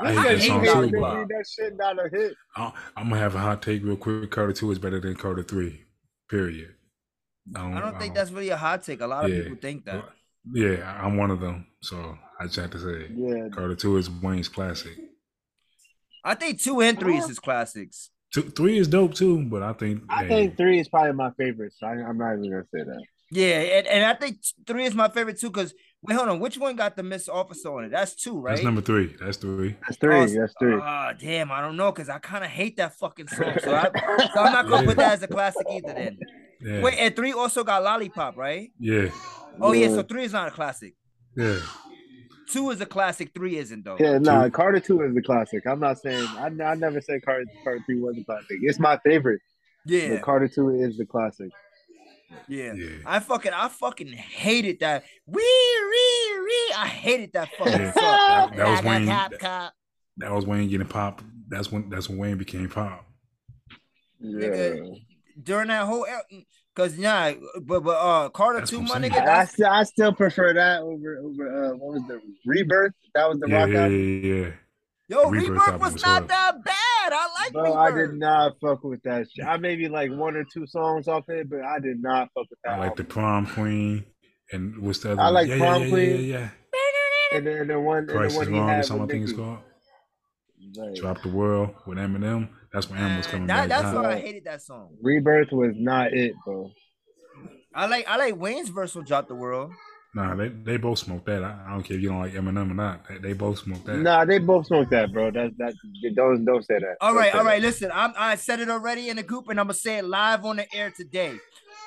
I, 0.00 0.06
I 0.06 0.12
hate 0.36 0.38
that, 0.38 0.64
song 0.66 0.90
too, 0.90 1.00
that 1.00 1.44
shit 1.46 1.76
not 1.76 1.98
a 1.98 2.08
hit. 2.10 2.34
I, 2.56 2.72
I'm 2.96 3.10
gonna 3.10 3.20
have 3.20 3.34
a 3.34 3.38
hot 3.40 3.60
take 3.60 3.84
real 3.84 3.96
quick. 3.96 4.30
Carter 4.30 4.54
two 4.54 4.70
is 4.70 4.78
better 4.78 5.00
than 5.00 5.16
Carter 5.16 5.42
three. 5.42 5.82
Period. 6.30 6.74
I 7.54 7.78
don't 7.78 7.98
think 7.98 8.14
that's 8.14 8.30
really 8.30 8.48
a 8.48 8.56
hot 8.56 8.82
take. 8.84 9.02
A 9.02 9.06
lot 9.06 9.26
of 9.26 9.30
Yeah. 9.30 9.42
people 9.42 9.58
think 9.60 9.84
that. 9.84 10.04
Yeah, 10.50 10.98
I'm 11.02 11.16
one 11.18 11.30
of 11.30 11.40
them. 11.40 11.66
So 11.82 12.16
I 12.40 12.44
just 12.44 12.56
have 12.56 12.70
to 12.70 12.78
say, 12.78 13.04
it. 13.06 13.10
Yeah, 13.14 13.48
Carter 13.52 13.74
two 13.74 13.98
is 13.98 14.08
Wayne's 14.10 14.48
classic. 14.48 14.92
I 16.24 16.34
think 16.34 16.60
two 16.60 16.80
and 16.80 16.98
three 16.98 17.18
is 17.18 17.28
his 17.28 17.38
classics. 17.38 18.08
Two, 18.32 18.42
three 18.42 18.78
is 18.78 18.88
dope 18.88 19.14
too, 19.14 19.44
but 19.44 19.62
I 19.62 19.74
think 19.74 20.02
I 20.08 20.24
hey, 20.24 20.28
think 20.28 20.56
three 20.56 20.80
is 20.80 20.88
probably 20.88 21.12
my 21.12 21.30
favorite. 21.32 21.74
So 21.76 21.86
I, 21.86 21.92
I'm 21.92 22.16
not 22.16 22.32
even 22.38 22.50
gonna 22.50 22.64
say 22.74 22.82
that. 22.82 23.02
Yeah, 23.34 23.58
and, 23.78 23.86
and 23.88 24.04
I 24.04 24.14
think 24.14 24.38
three 24.64 24.84
is 24.84 24.94
my 24.94 25.08
favorite 25.08 25.40
too. 25.40 25.50
Cause 25.50 25.74
wait, 26.02 26.14
hold 26.14 26.28
on, 26.28 26.38
which 26.38 26.56
one 26.56 26.76
got 26.76 26.94
the 26.94 27.02
Miss 27.02 27.28
Officer 27.28 27.68
on 27.76 27.84
it? 27.84 27.90
That's 27.90 28.14
two, 28.14 28.40
right? 28.40 28.52
that's 28.54 28.64
number 28.64 28.80
three. 28.80 29.16
That's 29.20 29.38
three. 29.38 29.74
That's 29.82 29.96
three. 29.98 30.14
Oh, 30.14 30.40
that's 30.40 30.54
three. 30.60 30.78
Ah, 30.80 31.12
damn, 31.18 31.50
I 31.50 31.60
don't 31.60 31.76
know, 31.76 31.90
cause 31.90 32.08
I 32.08 32.18
kind 32.18 32.44
of 32.44 32.50
hate 32.50 32.76
that 32.76 32.96
fucking 32.96 33.26
song. 33.26 33.56
So, 33.58 33.74
I, 33.74 33.90
so 34.34 34.40
I'm 34.40 34.52
not 34.52 34.68
gonna 34.68 34.86
put 34.86 34.96
that 34.98 35.14
as 35.14 35.22
a 35.24 35.26
classic 35.26 35.66
either. 35.68 35.92
Then 35.94 36.18
Yeah, 36.60 36.82
wait, 36.82 36.94
and 36.98 37.16
three 37.16 37.32
also 37.32 37.64
got 37.64 37.82
Lollipop, 37.82 38.36
right? 38.36 38.70
yeah, 38.78 39.08
Oh 39.60 39.72
yeah, 39.72 39.88
Yeah. 39.88 39.94
so 39.96 40.02
three 40.04 40.22
is 40.24 40.32
not 40.32 40.48
a 40.48 40.52
classic. 40.52 40.94
yeah. 41.36 41.58
Two 42.50 42.70
is 42.70 42.80
a 42.80 42.86
classic. 42.86 43.32
Three 43.34 43.56
isn't 43.56 43.84
though. 43.84 43.96
Yeah, 43.98 44.18
nah, 44.18 44.44
Two. 44.44 44.50
Carter 44.50 44.78
two 44.78 45.00
is 45.02 45.14
the 45.14 45.22
classic. 45.22 45.66
I'm 45.66 45.80
not 45.80 45.98
saying 45.98 46.28
I, 46.38 46.46
I 46.62 46.74
never 46.76 47.00
said 47.00 47.24
Carter 47.24 47.46
Carter 47.64 47.80
three 47.86 47.98
was 47.98 48.16
a 48.16 48.24
classic. 48.24 48.58
It's 48.62 48.78
my 48.78 48.96
favorite. 49.04 49.40
Yeah, 49.86 50.10
But 50.10 50.22
Carter 50.22 50.46
two 50.48 50.68
is 50.70 50.96
the 50.98 51.06
classic. 51.06 51.50
Yeah. 52.48 52.72
Yeah. 52.74 52.88
I 53.06 53.18
fucking, 53.20 53.52
I 53.52 53.68
fucking 53.68 54.08
hated 54.12 54.80
that. 54.80 55.04
Wee, 55.26 55.42
wee, 55.42 56.38
wee. 56.40 56.74
I 56.76 56.86
hated 56.86 57.32
that 57.34 57.48
fucking 57.58 57.72
Yeah. 57.72 57.92
song. 57.92 58.50
That- 58.50 58.56
that 58.56 58.70
was 58.70 58.82
Wayne. 58.82 59.06
Cop, 59.06 59.32
cop. 59.38 59.72
That 60.18 60.32
was 60.32 60.46
Wayne 60.46 60.68
getting 60.68 60.86
pop. 60.86 61.22
That's 61.48 61.70
when 61.72 61.90
that's 61.90 62.08
when 62.08 62.18
Wayne 62.18 62.38
became 62.38 62.68
pop. 62.68 63.04
Yeah. 64.20 64.48
Nigga, 64.48 65.04
during 65.42 65.68
that 65.68 65.84
whole 65.86 66.06
because 66.74 66.96
yeah, 66.96 67.34
but 67.62 67.80
but 67.80 67.96
uh 67.96 68.28
Carter 68.30 68.60
That's 68.60 68.70
two, 68.70 68.78
what 68.80 68.88
my 68.88 68.94
I'm 68.96 69.02
nigga. 69.02 69.26
I 69.26 69.44
still 69.44 69.66
I 69.70 69.82
still 69.82 70.12
prefer 70.12 70.52
that 70.54 70.80
over 70.82 71.18
over 71.18 71.64
uh 71.72 71.76
what 71.76 71.94
was 71.94 72.02
the 72.08 72.20
rebirth? 72.46 72.92
That 73.14 73.28
was 73.28 73.38
the 73.40 73.48
Yeah, 73.48 73.56
rock 73.60 73.68
yeah, 73.70 73.82
album. 73.82 74.22
yeah, 74.24 74.30
yeah. 74.46 74.50
yo, 75.08 75.30
Rebirth 75.30 75.48
Rebirth 75.50 75.80
was 75.80 75.92
was 75.94 76.02
not 76.02 76.08
hard. 76.10 76.28
that 76.28 76.64
bad. 76.64 76.74
I 77.12 77.28
like 77.42 77.52
Bro, 77.52 77.74
I 77.74 77.90
did 77.90 78.14
not 78.14 78.52
fuck 78.60 78.84
with 78.84 79.02
that 79.02 79.26
shit. 79.30 79.44
I 79.44 79.56
maybe 79.56 79.88
like 79.88 80.10
one 80.10 80.36
or 80.36 80.44
two 80.44 80.66
songs 80.66 81.08
off 81.08 81.28
it, 81.28 81.48
but 81.50 81.62
I 81.62 81.78
did 81.80 82.02
not 82.02 82.28
fuck 82.34 82.48
with 82.50 82.58
that. 82.64 82.74
I 82.74 82.78
like 82.78 82.96
the 82.96 83.02
album. 83.02 83.06
prom 83.06 83.46
queen 83.46 84.04
and 84.52 84.78
what's 84.78 85.00
the 85.00 85.12
other 85.12 85.20
I 85.20 85.28
like 85.28 85.48
yeah, 85.48 85.58
Prom 85.58 85.82
yeah, 85.82 85.90
Queen. 85.90 86.10
Yeah, 86.10 86.16
yeah, 86.16 86.48
yeah. 87.32 87.38
and 87.38 87.46
then 87.46 87.68
the 87.68 87.80
one 87.80 87.98
and 87.98 88.08
Price 88.08 88.34
the 88.34 88.40
is 88.40 88.46
one 88.46 88.54
he 88.54 88.60
wrong 88.60 88.70
or 88.70 88.82
something 88.82 89.04
I 89.04 89.12
think 89.12 89.24
it's 89.24 89.32
called. 89.32 89.58
Like, 90.76 90.94
Drop 90.94 91.22
the 91.22 91.28
world 91.28 91.74
with 91.86 91.98
Eminem. 91.98 92.48
That's 92.72 92.88
when 92.88 92.98
Eminem 92.98 93.16
was 93.18 93.26
coming 93.26 93.46
that, 93.48 93.68
back. 93.68 93.68
that's 93.68 93.94
hot. 93.94 94.02
why 94.02 94.12
I 94.12 94.20
hated 94.20 94.44
that 94.44 94.62
song. 94.62 94.96
Rebirth 95.02 95.52
was 95.52 95.72
not 95.76 96.12
it, 96.12 96.34
bro. 96.44 96.70
I 97.74 97.86
like 97.86 98.08
I 98.08 98.16
like 98.16 98.36
Wayne's 98.36 98.68
verse 98.68 98.94
with 98.94 99.06
drop 99.06 99.28
the 99.28 99.34
world. 99.34 99.72
Nah, 100.14 100.34
they, 100.36 100.48
they 100.48 100.76
both 100.76 100.98
smoke 101.00 101.24
that. 101.26 101.42
I, 101.42 101.56
I 101.66 101.70
don't 101.72 101.82
care 101.82 101.96
if 101.96 102.02
you 102.02 102.08
don't 102.08 102.20
like 102.20 102.32
Eminem 102.34 102.70
or 102.70 102.74
not. 102.74 103.08
They, 103.08 103.18
they 103.18 103.32
both 103.32 103.58
smoke 103.58 103.84
that. 103.86 103.98
Nah, 103.98 104.24
they 104.24 104.38
both 104.38 104.66
smoke 104.66 104.88
that, 104.90 105.12
bro. 105.12 105.30
That's 105.32 105.52
that. 105.58 105.74
Don't 106.14 106.44
don't 106.44 106.64
say 106.64 106.78
that. 106.78 106.96
All 107.00 107.12
Don't 107.12 107.18
right, 107.20 107.32
say 107.32 107.38
all 107.38 107.44
that. 107.44 107.60
Listen, 107.60 107.90
I'm, 107.92 108.12
I 108.16 108.36
said 108.36 108.60
it 108.60 108.68
already 108.68 109.08
in 109.08 109.16
the 109.16 109.24
group, 109.24 109.48
and 109.48 109.58
I'm 109.58 109.66
gonna 109.66 109.74
say 109.74 109.98
it 109.98 110.04
live 110.04 110.44
on 110.44 110.56
the 110.56 110.72
air 110.74 110.92
today. 110.96 111.36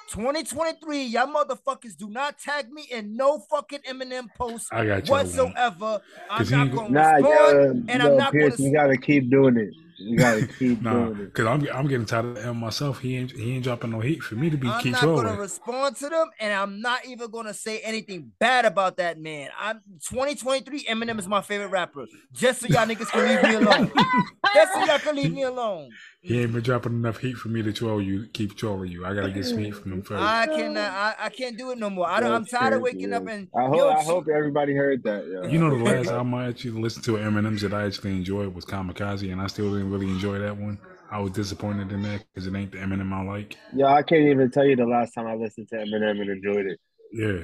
2023, 0.09 1.03
y'all 1.03 1.27
motherfuckers 1.27 1.95
do 1.97 2.09
not 2.09 2.39
tag 2.39 2.71
me 2.71 2.85
in 2.91 3.15
no 3.15 3.39
fucking 3.49 3.79
Eminem 3.89 4.33
post 4.35 4.67
I 4.71 4.85
got 4.85 5.05
you. 5.07 5.09
whatsoever. 5.09 6.01
I'm 6.29 6.49
not 6.49 6.71
gonna 6.71 6.89
Nah, 6.93 7.17
respond, 7.17 7.23
yo, 7.23 7.71
and 7.89 8.03
yo, 8.03 8.09
I'm 8.11 8.17
not 8.17 8.31
Pierce, 8.31 8.57
gonna. 8.57 8.69
we 8.69 8.73
gotta 8.73 8.97
keep 8.97 9.29
doing 9.29 9.57
it. 9.57 9.73
We 9.99 10.15
gotta 10.15 10.45
keep 10.59 10.81
Nah, 10.81 11.07
doing 11.07 11.21
it. 11.21 11.33
cause 11.33 11.45
I'm 11.47 11.67
I'm 11.73 11.87
getting 11.87 12.05
tired 12.05 12.25
of 12.25 12.37
M 12.45 12.57
myself. 12.57 12.99
He 12.99 13.17
ain't 13.17 13.31
he 13.31 13.55
ain't 13.55 13.63
dropping 13.63 13.91
no 13.91 13.99
heat 13.99 14.21
for 14.21 14.35
me 14.35 14.49
to 14.49 14.57
be 14.57 14.67
I'm 14.67 14.81
keep 14.81 14.91
not 14.93 15.01
trolling. 15.01 15.25
gonna 15.25 15.39
respond 15.39 15.95
to 15.97 16.09
them, 16.09 16.29
and 16.39 16.53
I'm 16.53 16.81
not 16.81 17.05
even 17.07 17.31
gonna 17.31 17.53
say 17.53 17.79
anything 17.79 18.31
bad 18.39 18.65
about 18.65 18.97
that 18.97 19.19
man. 19.19 19.49
I'm 19.59 19.81
2023. 20.09 20.85
Eminem 20.85 21.17
is 21.19 21.27
my 21.27 21.41
favorite 21.41 21.69
rapper. 21.69 22.05
Just 22.31 22.61
so 22.61 22.67
y'all 22.67 22.85
niggas 22.85 23.07
can 23.09 23.27
leave 23.27 23.43
me 23.43 23.55
alone. 23.55 23.91
Just 24.53 24.73
so 24.73 24.85
y'all 24.85 24.99
can 24.99 25.15
leave 25.15 25.33
me 25.33 25.43
alone. 25.43 25.89
He 26.19 26.41
ain't 26.41 26.51
been 26.51 26.61
dropping 26.63 26.93
enough 26.93 27.19
heat 27.19 27.37
for 27.37 27.47
me 27.47 27.61
to 27.61 27.71
troll 27.71 28.01
you, 28.01 28.27
keep 28.33 28.57
trolling 28.57 28.91
you. 28.91 29.05
I 29.05 29.13
gotta 29.13 29.31
get 29.31 29.45
some 29.45 29.59
heat 29.59 29.75
from 29.75 29.93
him 29.93 30.01
first. 30.01 30.21
I 30.21 30.45
cannot. 30.47 30.91
I, 30.91 31.15
I 31.19 31.29
can't 31.29 31.57
do 31.57 31.71
it 31.71 31.77
no 31.77 31.89
more. 31.89 32.07
I 32.09 32.19
don't, 32.19 32.33
I'm 32.33 32.45
tired 32.45 32.73
of 32.73 32.81
waking 32.81 33.13
up 33.13 33.27
and 33.27 33.47
I 33.55 33.67
hope 33.67 33.75
yo, 33.77 33.89
I 33.89 34.03
hope 34.03 34.25
everybody 34.27 34.73
heard 34.73 35.03
that. 35.03 35.25
Yo. 35.25 35.47
You 35.47 35.59
know 35.59 35.69
the 35.77 35.83
last 35.83 36.09
album 36.09 36.33
I 36.33 36.47
actually 36.47 36.81
listened 36.81 37.05
to 37.05 37.11
Eminem's 37.13 37.61
that 37.61 37.73
I 37.73 37.85
actually 37.85 38.11
enjoyed 38.15 38.53
was 38.53 38.65
Kamikaze, 38.65 39.31
and 39.31 39.39
I 39.39 39.47
still 39.47 39.71
didn't 39.71 39.91
really 39.91 40.07
enjoy 40.09 40.39
that 40.39 40.57
one. 40.57 40.79
I 41.09 41.19
was 41.19 41.31
disappointed 41.31 41.91
in 41.93 42.01
that 42.01 42.25
because 42.33 42.47
it 42.47 42.53
ain't 42.55 42.73
the 42.73 42.79
Eminem 42.79 43.13
I 43.13 43.23
like. 43.23 43.55
Yeah, 43.73 43.93
I 43.93 44.01
can't 44.01 44.23
even 44.27 44.51
tell 44.51 44.65
you 44.65 44.75
the 44.75 44.85
last 44.85 45.13
time 45.13 45.27
I 45.27 45.35
listened 45.35 45.69
to 45.69 45.75
Eminem 45.77 46.19
and 46.19 46.29
enjoyed 46.29 46.65
it. 46.65 46.79
Yeah, 47.13 47.43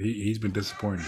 he 0.00 0.12
he's 0.12 0.38
been 0.38 0.52
disappointing. 0.52 1.06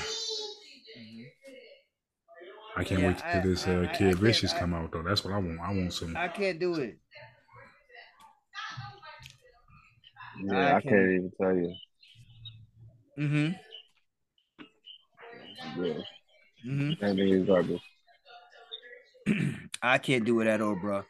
I 2.74 2.84
can't 2.84 3.02
Yeah, 3.02 3.08
wait 3.08 3.18
till 3.18 3.26
I- 3.26 3.40
this 3.40 3.68
uh, 3.68 3.70
I- 3.70 3.82
I 3.82 3.86
Kid 3.88 3.98
can't- 3.98 4.16
Vicious 4.18 4.54
I- 4.54 4.58
come 4.58 4.74
out 4.74 4.90
though. 4.92 5.02
That's 5.02 5.22
what 5.24 5.34
I 5.34 5.36
want. 5.36 5.60
I 5.60 5.68
want 5.74 5.92
some. 5.92 6.16
I 6.16 6.28
can't 6.28 6.58
do 6.58 6.74
it. 6.76 6.98
Yeah, 10.42 10.54
I 10.56 10.66
I, 10.76 10.80
can't- 10.80 10.84
can't 10.84 11.10
even 11.10 11.32
tell 11.40 11.54
you. 11.56 11.74
Mm-hmm. 13.18 13.52
Yeah, 15.84 15.94
Mm-hmm. 16.66 16.90
that 17.00 17.16
nigga 17.16 17.46
garbage. 17.46 17.80
I 19.82 19.98
can't 19.98 20.24
do 20.24 20.40
it 20.40 20.46
at 20.46 20.60
all, 20.60 20.76
bro. 20.76 21.02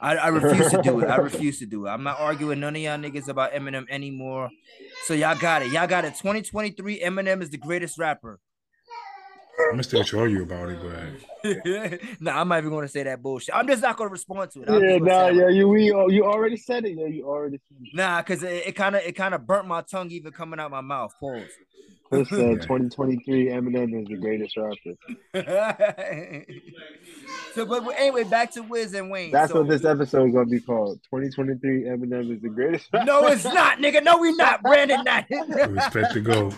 I, 0.00 0.16
I 0.16 0.28
refuse 0.28 0.70
to 0.70 0.82
do 0.82 1.00
it. 1.00 1.08
I 1.08 1.16
refuse 1.16 1.58
to 1.60 1.66
do 1.66 1.86
it. 1.86 1.90
I'm 1.90 2.02
not 2.02 2.20
arguing 2.20 2.60
none 2.60 2.76
of 2.76 2.82
y'all 2.82 2.98
niggas 2.98 3.28
about 3.28 3.52
Eminem 3.52 3.86
anymore. 3.90 4.50
So 5.04 5.14
y'all 5.14 5.36
got 5.38 5.62
it. 5.62 5.72
Y'all 5.72 5.86
got 5.86 6.04
it. 6.04 6.10
2023, 6.14 7.00
Eminem 7.00 7.42
is 7.42 7.50
the 7.50 7.56
greatest 7.58 7.98
rapper. 7.98 8.38
I'm 9.58 9.70
gonna 9.72 9.82
still 9.82 10.02
show 10.04 10.24
you 10.24 10.42
about 10.42 10.68
it, 10.68 10.78
but 10.82 12.00
nah, 12.20 12.40
I'm 12.40 12.48
not 12.48 12.58
even 12.58 12.70
gonna 12.70 12.88
say 12.88 13.02
that 13.04 13.22
bullshit. 13.22 13.54
I'm 13.54 13.66
just 13.66 13.82
not 13.82 13.96
gonna 13.96 14.10
respond 14.10 14.50
to 14.52 14.62
it. 14.62 14.68
I'm 14.70 14.82
Yeah, 14.82 14.96
nah, 14.98 15.28
yeah, 15.28 15.48
you 15.48 15.68
we 15.68 15.90
uh, 15.92 16.06
you 16.06 16.24
already 16.24 16.56
said 16.56 16.84
it. 16.84 16.96
Yeah, 16.96 17.06
you 17.06 17.26
already 17.26 17.58
said 17.68 17.78
it. 17.86 17.94
Nah, 17.94 18.22
cause 18.22 18.42
it 18.42 18.74
kind 18.76 18.96
of 18.96 19.02
it 19.02 19.12
kind 19.12 19.34
of 19.34 19.46
burnt 19.46 19.66
my 19.66 19.80
tongue 19.82 20.10
even 20.10 20.32
coming 20.32 20.60
out 20.60 20.70
my 20.70 20.80
mouth. 20.82 21.14
Pause. 21.18 21.42
Chris 22.08 22.28
said 22.28 22.36
2023 22.62 23.46
Eminem 23.46 24.02
is 24.02 24.06
the 24.08 24.16
greatest 24.16 24.56
rapper. 24.56 24.94
so, 27.54 27.66
but 27.66 27.84
but 27.84 27.94
anyway, 27.98 28.24
back 28.24 28.52
to 28.52 28.62
Wiz 28.62 28.94
and 28.94 29.10
Wayne. 29.10 29.32
That's 29.32 29.52
So- 29.52 29.60
what 29.60 29.68
this 29.68 29.84
episode 29.84 30.28
is 30.28 30.34
gonna 30.34 30.46
be 30.46 30.60
called. 30.60 31.00
2023 31.04 31.84
Eminem 31.84 32.34
is 32.34 32.42
the 32.42 32.48
greatest. 32.48 32.88
Rapper. 32.92 33.06
No, 33.06 33.26
it's 33.26 33.44
not, 33.44 33.78
nigga. 33.78 34.02
No, 34.04 34.18
we 34.18 34.32
not. 34.36 34.62
Brandon, 34.62 35.02
not. 35.04 35.24
respect 35.30 36.12
to 36.12 36.20
go. 36.20 36.52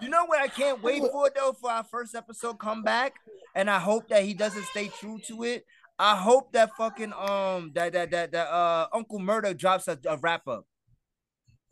You 0.00 0.08
know 0.08 0.24
what 0.24 0.40
I 0.40 0.48
can't 0.48 0.82
wait 0.82 1.02
for 1.12 1.30
though 1.34 1.52
for 1.52 1.70
our 1.70 1.84
first 1.84 2.14
episode 2.14 2.58
come 2.58 2.82
back, 2.82 3.14
and 3.54 3.68
I 3.68 3.78
hope 3.78 4.08
that 4.08 4.24
he 4.24 4.34
doesn't 4.34 4.64
stay 4.64 4.88
true 4.88 5.18
to 5.26 5.44
it. 5.44 5.64
I 5.98 6.16
hope 6.16 6.52
that 6.52 6.70
fucking 6.78 7.12
um 7.12 7.72
that 7.74 7.92
that 7.92 8.10
that, 8.10 8.32
that 8.32 8.48
uh 8.48 8.88
Uncle 8.92 9.18
Murder 9.18 9.52
drops 9.52 9.86
a, 9.88 9.98
a 10.08 10.16
wrap 10.16 10.48
up. 10.48 10.64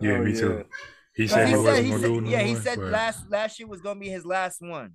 Yeah, 0.01 0.13
Oh, 0.13 0.25
me 0.25 0.33
yeah. 0.33 0.41
too. 0.41 0.65
He 1.15 1.23
He 1.23 1.29
said 1.29 1.49
he 1.49 1.55
said, 1.55 1.85
he 1.85 1.93
said 1.93 2.11
no 2.11 2.31
yeah, 2.31 2.43
he 2.43 2.53
more, 2.53 2.63
said 2.63 2.77
but 2.79 2.93
last 2.93 3.31
last 3.31 3.59
year 3.59 3.67
was 3.67 3.81
gonna 3.81 3.99
be 3.99 4.09
his 4.09 4.27
last 4.27 4.61
one. 4.61 4.93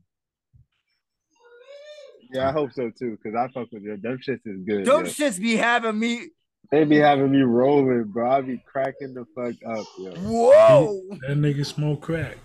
Yeah, 2.31 2.49
I 2.49 2.51
hope 2.51 2.72
so 2.73 2.91
too, 2.97 3.18
cause 3.23 3.34
I 3.35 3.47
fuck 3.53 3.72
with 3.72 3.84
you. 3.84 3.97
Them 3.97 4.18
shits 4.18 4.41
is 4.45 4.61
good. 4.65 4.85
Them 4.85 5.05
yo. 5.05 5.11
shits 5.11 5.39
be 5.39 5.55
having 5.55 5.99
me. 5.99 6.27
They 6.72 6.84
be 6.85 6.97
having 6.97 7.31
me 7.31 7.41
rolling, 7.41 8.05
bro. 8.05 8.31
I 8.31 8.41
be 8.41 8.64
cracking 8.65 9.14
the 9.14 9.26
fuck 9.35 9.53
up, 9.68 9.85
yo. 9.99 10.11
Whoa, 10.15 11.01
that 11.27 11.38
nigga 11.38 11.65
smoke 11.65 12.01
crack. 12.01 12.38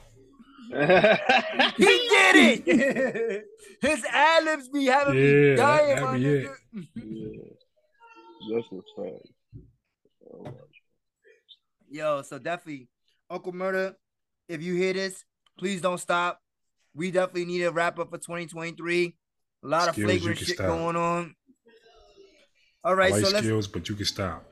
He 0.71 2.09
did 2.09 2.37
it. 2.69 3.45
His 3.81 4.05
ad 4.11 4.45
libs 4.45 4.69
be 4.69 4.87
having 4.87 5.15
Yeah, 5.17 5.51
me 5.51 5.57
dying, 5.57 5.95
that 5.97 6.03
my 6.03 6.17
be 6.17 6.25
nigga. 6.25 6.55
yeah. 6.95 8.55
That's 8.55 8.67
what's 8.71 8.89
fact. 8.97 9.29
Oh, 10.35 10.45
Yo, 11.91 12.23
so 12.23 12.39
definitely, 12.39 12.89
Uncle 13.31 13.53
Murder, 13.53 13.97
if 14.49 14.63
you 14.63 14.75
hear 14.75 14.93
this, 14.93 15.25
please 15.59 15.81
don't 15.81 15.99
stop. 15.99 16.41
We 16.95 17.11
definitely 17.11 17.47
need 17.47 17.63
a 17.63 17.71
wrap 17.73 17.99
up 17.99 18.11
for 18.11 18.19
2023. 18.19 19.17
A 19.65 19.67
lot 19.67 19.89
of 19.89 19.95
Skills, 19.95 20.13
you 20.13 20.19
flagrant 20.19 20.39
shit 20.39 20.55
stop. 20.57 20.67
going 20.67 20.97
on. 20.97 21.35
All 22.85 22.95
right, 22.95 23.13
I 23.13 23.17
like 23.17 23.25
so 23.25 23.31
let's. 23.33 23.47
skills, 23.47 23.67
but 23.69 23.89
you 23.89 23.95
can 23.97 24.05
stop. 24.05 24.45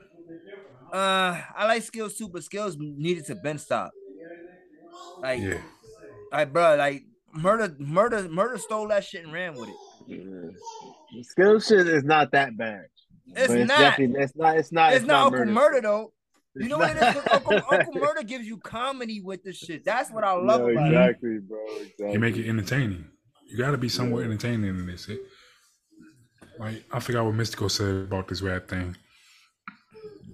Uh, 0.91 1.41
I 1.55 1.65
like 1.65 1.83
skills 1.83 2.15
too, 2.17 2.27
but 2.29 2.43
skills 2.43 2.75
needed 2.79 3.25
to 3.27 3.35
bend 3.35 3.61
stop. 3.61 3.91
Like, 5.21 5.41
Yeah. 5.41 5.61
Like, 6.31 6.53
bro, 6.53 6.75
like 6.75 7.03
murder, 7.33 7.75
murder, 7.79 8.27
murder 8.29 8.57
stole 8.57 8.87
that 8.89 9.03
shit 9.05 9.23
and 9.23 9.33
ran 9.33 9.53
with 9.55 9.69
it. 9.69 9.75
Yeah. 10.07 11.21
Skill 11.23 11.59
shit 11.59 11.87
is 11.87 12.03
not 12.03 12.31
that 12.31 12.57
bad. 12.57 12.85
It's 13.35 13.47
But 13.47 13.67
not. 13.67 13.77
definitely- 13.79 14.21
It's 14.23 14.35
not. 14.35 14.57
It's 14.57 14.71
not. 14.71 14.93
It's, 14.93 15.05
not, 15.05 15.25
Uncle 15.25 15.39
murder. 15.39 15.51
Murder 15.51 15.81
though. 15.81 16.13
You 16.55 16.61
It's 16.61 16.69
know 16.69 16.77
what 16.79 16.95
it 16.95 16.99
not- 17.01 17.15
is? 17.17 17.21
'Cause 17.23 17.31
Uncle, 17.51 17.61
Uncle 17.71 17.93
Murder 17.95 18.23
gives 18.23 18.45
you 18.45 18.57
comedy 18.57 19.21
with 19.21 19.43
this 19.43 19.57
shit. 19.57 19.83
That's 19.85 20.09
what 20.11 20.23
I 20.23 20.31
love 20.33 20.61
Yo, 20.61 20.69
about 20.69 20.91
it. 20.91 20.95
exactly, 20.95 21.39
bro. 21.39 21.65
Exactly. 21.81 22.11
You 22.13 22.19
make 22.19 22.37
it 22.37 22.47
entertaining. 22.49 23.05
You 23.45 23.57
got 23.57 23.71
to 23.71 23.77
be 23.77 23.89
somewhat 23.89 24.23
entertaining 24.23 24.69
in 24.69 24.85
this. 24.87 25.07
It, 25.07 25.19
like 26.59 26.83
I 26.91 26.99
forgot 26.99 27.25
what 27.25 27.35
Mystikal 27.35 27.69
said 27.69 27.95
about 27.95 28.27
this 28.27 28.41
rap 28.41 28.67
thing. 28.67 28.95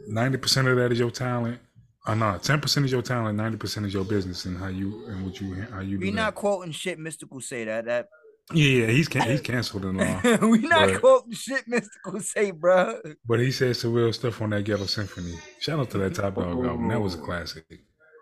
Ninety 0.07 0.37
percent 0.37 0.67
of 0.67 0.77
that 0.77 0.91
is 0.91 0.99
your 0.99 1.11
talent. 1.11 1.59
Uh, 2.05 2.13
no, 2.15 2.37
ten 2.37 2.59
percent 2.59 2.85
is 2.85 2.91
your 2.91 3.01
talent. 3.01 3.37
Ninety 3.37 3.57
percent 3.57 3.85
is 3.85 3.93
your 3.93 4.03
business 4.03 4.45
and 4.45 4.57
how 4.57 4.67
you 4.67 5.05
and 5.07 5.25
what 5.25 5.39
you 5.39 5.53
how 5.71 5.79
you 5.79 5.97
do 5.97 6.05
We 6.05 6.09
that. 6.11 6.15
not 6.15 6.35
quoting 6.35 6.71
shit 6.73 6.99
Mystikal 6.99 7.41
say 7.41 7.63
that. 7.65 7.85
That 7.85 8.09
Yeah, 8.53 8.81
yeah, 8.81 8.87
he's 8.87 9.07
can- 9.07 9.29
he's 9.29 9.39
canceled 9.51 9.85
and 9.85 10.01
all. 10.01 10.49
we 10.49 10.59
not 10.59 10.89
But- 10.89 10.99
quoting 11.01 11.31
shit 11.33 11.63
Mystikal 11.69 12.21
say, 12.21 12.51
bro. 12.51 12.99
But 13.25 13.39
he 13.39 13.51
said 13.51 13.77
some 13.77 13.93
real 13.93 14.11
stuff 14.11 14.41
on 14.41 14.49
that 14.49 14.63
Ghetto 14.63 14.85
Symphony. 14.85 15.33
Shout 15.61 15.79
out 15.79 15.89
to 15.91 15.97
that 15.99 16.15
Top 16.15 16.35
Dog 16.35 16.47
album. 16.65 16.89
That 16.89 16.99
was 17.01 17.15
a 17.15 17.17
classic. 17.25 17.63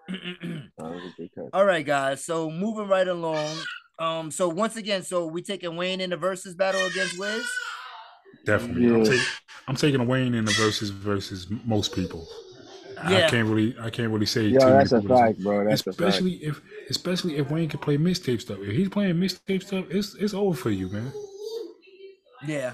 That 0.08 0.68
was 0.78 1.02
a 1.04 1.14
good 1.18 1.30
cut. 1.36 1.50
All 1.54 1.66
right, 1.66 1.86
guys. 1.86 2.24
So 2.24 2.52
moving 2.52 2.88
right 2.88 3.08
along. 3.08 3.56
Um, 3.98 4.30
so 4.32 4.48
once 4.50 4.76
again, 4.76 5.02
so 5.04 5.26
we 5.26 5.42
taking 5.42 5.76
Wayne 5.76 6.02
in 6.02 6.10
the 6.12 6.18
versus 6.18 6.54
battle 6.56 6.86
against 6.86 7.18
Wiz. 7.20 7.48
Definitely. 8.46 8.88
I'm, 8.88 8.98
Yeah. 8.98 9.04
taking 9.06 9.26
I'm 9.68 9.76
taking 9.76 10.08
Wayne 10.08 10.34
in 10.36 10.46
the 10.46 10.52
versus 10.54 10.90
versus 10.92 11.48
most 11.66 11.94
people. 11.96 12.28
I 13.04 13.22
can't 13.24 13.48
really 13.48 13.76
I 13.80 13.90
can't 13.90 14.12
really 14.12 14.26
say 14.26 14.44
Yo, 14.48 14.60
too 14.60 14.72
many 14.74 14.90
that's 14.90 14.92
a 14.92 15.02
fact, 15.02 15.40
bro. 15.40 15.66
That's 15.66 15.82
a 15.88 15.94
fact. 15.94 16.20
especially 16.20 16.34
if 16.44 16.62
especially 16.90 17.38
if 17.38 17.50
Wayne 17.50 17.70
can 17.70 17.80
play 17.80 17.98
mixtape 17.98 18.42
stuff. 18.42 18.60
If 18.62 18.76
he's 18.76 18.90
playing 18.90 19.16
mixtape 19.16 19.64
stuff, 19.64 19.86
it's 19.90 20.16
it's 20.16 20.34
over 20.34 20.56
for 20.56 20.70
you, 20.70 20.90
man. 20.90 21.12
Yeah. 22.46 22.74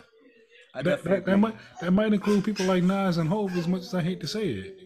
I 0.74 0.82
That, 0.84 1.04
that, 1.04 1.26
that 1.26 1.38
might 1.38 1.56
that 1.82 1.92
might 1.92 2.14
include 2.14 2.46
people 2.46 2.66
like 2.66 2.84
Nas 2.84 3.18
and 3.18 3.30
Hove 3.30 3.56
as 3.58 3.68
much 3.68 3.82
as 3.82 3.94
I 3.94 4.02
hate 4.02 4.22
to 4.22 4.28
say 4.28 4.50
it. 4.50 4.80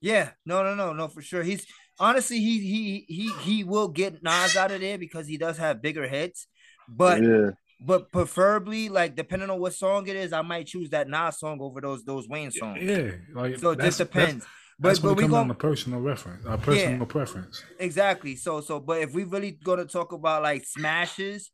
Yeah, 0.00 0.30
no, 0.46 0.62
no, 0.62 0.74
no, 0.74 0.92
no, 0.92 1.08
for 1.08 1.22
sure. 1.22 1.42
He's 1.42 1.66
honestly 1.98 2.38
he 2.38 2.60
he 2.60 3.04
he 3.08 3.32
he 3.40 3.64
will 3.64 3.88
get 3.88 4.22
Nas 4.22 4.56
out 4.56 4.70
of 4.70 4.80
there 4.80 4.98
because 4.98 5.26
he 5.26 5.36
does 5.36 5.58
have 5.58 5.82
bigger 5.82 6.08
hits, 6.08 6.46
but 6.88 7.22
yeah, 7.22 7.50
but 7.80 8.12
preferably 8.12 8.88
like 8.88 9.16
depending 9.16 9.50
on 9.50 9.58
what 9.58 9.74
song 9.74 10.06
it 10.08 10.16
is, 10.16 10.32
I 10.32 10.42
might 10.42 10.66
choose 10.66 10.90
that 10.90 11.08
Nas 11.08 11.38
song 11.38 11.58
over 11.60 11.80
those 11.80 12.04
those 12.04 12.28
Wayne 12.28 12.50
songs. 12.50 12.82
Yeah, 12.82 13.12
like 13.34 13.58
So 13.58 13.70
it 13.70 13.80
just 13.80 13.98
depends. 13.98 14.46
That's, 14.78 14.98
that's 14.98 14.98
But 15.00 15.02
when 15.02 15.14
but 15.14 15.16
we 15.16 15.22
comes 15.22 15.32
down 15.32 15.48
going 15.48 15.48
to 15.48 15.54
personal 15.54 16.00
reference, 16.00 16.44
uh, 16.46 16.56
personal 16.58 17.06
preference. 17.06 17.62
exactly. 17.78 18.36
So 18.36 18.60
so 18.60 18.80
but 18.80 19.00
if 19.00 19.14
we 19.14 19.24
really 19.24 19.52
gonna 19.52 19.86
talk 19.86 20.12
about 20.12 20.42
like 20.42 20.64
smashes, 20.64 21.50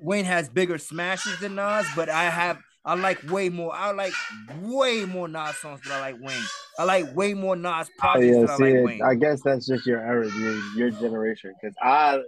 Wayne 0.00 0.24
has 0.24 0.48
bigger 0.48 0.78
smashes 0.78 1.38
than 1.38 1.54
Nas, 1.54 1.86
but 1.94 2.08
I 2.08 2.24
have 2.24 2.58
I 2.84 2.94
like 2.94 3.22
way 3.30 3.48
more. 3.48 3.72
I 3.74 3.92
like 3.92 4.14
way 4.60 5.04
more 5.04 5.28
Nas 5.28 5.56
songs 5.56 5.80
than 5.82 5.92
I 5.92 6.00
like 6.00 6.16
Wayne. 6.20 6.44
I 6.78 6.84
like 6.84 7.14
way 7.14 7.34
more 7.34 7.54
Nas 7.54 7.88
oh, 7.88 7.94
projects 7.98 8.26
yeah. 8.34 8.40
than 8.40 8.50
I 8.50 8.56
See, 8.56 8.64
like 8.64 8.84
Wayne. 8.84 9.02
I 9.02 9.14
guess 9.14 9.40
that's 9.42 9.66
just 9.66 9.86
your 9.86 10.00
era, 10.00 10.28
your, 10.36 10.54
your 10.76 10.90
generation. 10.90 11.54
Because 11.60 11.76
I 11.80 12.20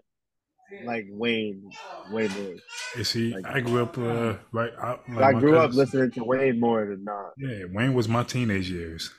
like 0.85 1.07
Wayne 1.11 1.71
way 2.11 2.29
more. 2.29 2.55
You 2.97 3.05
see, 3.05 3.35
Like- 3.35 3.47
I 3.47 3.61
grew 3.61 3.83
up 3.83 3.97
uh, 3.99 4.35
right. 4.53 4.73
I, 4.81 4.91
like 4.91 5.01
I 5.09 5.33
my 5.33 5.41
grew 5.41 5.57
up 5.59 5.73
listening 5.73 6.11
to 6.13 6.25
Wayne 6.25 6.61
more 6.61 6.87
than 6.87 7.05
not. 7.05 7.33
Yeah, 7.39 7.65
Wayne 7.73 7.95
was 7.95 8.09
my 8.09 8.23
teenage 8.25 8.71
years. 8.71 9.11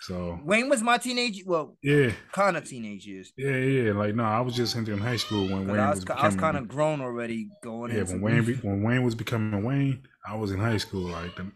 So 0.00 0.38
Wayne 0.44 0.68
was 0.68 0.82
my 0.82 0.98
teenage, 0.98 1.42
well, 1.46 1.78
yeah, 1.82 2.10
kind 2.32 2.58
of 2.58 2.68
teenage 2.68 3.06
years. 3.06 3.32
yeah, 3.38 3.56
yeah. 3.56 3.92
Like 3.92 4.14
no, 4.14 4.24
I 4.24 4.40
was 4.42 4.54
just 4.54 4.76
entering 4.76 4.98
high 4.98 5.16
school 5.16 5.44
when 5.48 5.66
Wayne 5.66 5.80
I 5.80 5.90
was, 5.90 6.00
was, 6.00 6.10
I 6.10 6.26
was 6.26 6.36
kind 6.36 6.58
of 6.58 6.68
grown 6.68 7.00
already 7.00 7.48
going 7.62 7.90
yeah, 7.90 8.00
into 8.00 8.18
when 8.18 8.22
Wayne 8.22 8.44
be, 8.44 8.54
when 8.56 8.82
Wayne 8.82 9.02
was 9.02 9.14
becoming 9.14 9.64
Wayne, 9.64 10.06
I 10.28 10.36
was 10.36 10.50
in 10.52 10.60
high 10.60 10.76
school. 10.76 11.08
Like 11.08 11.34
the 11.36 11.50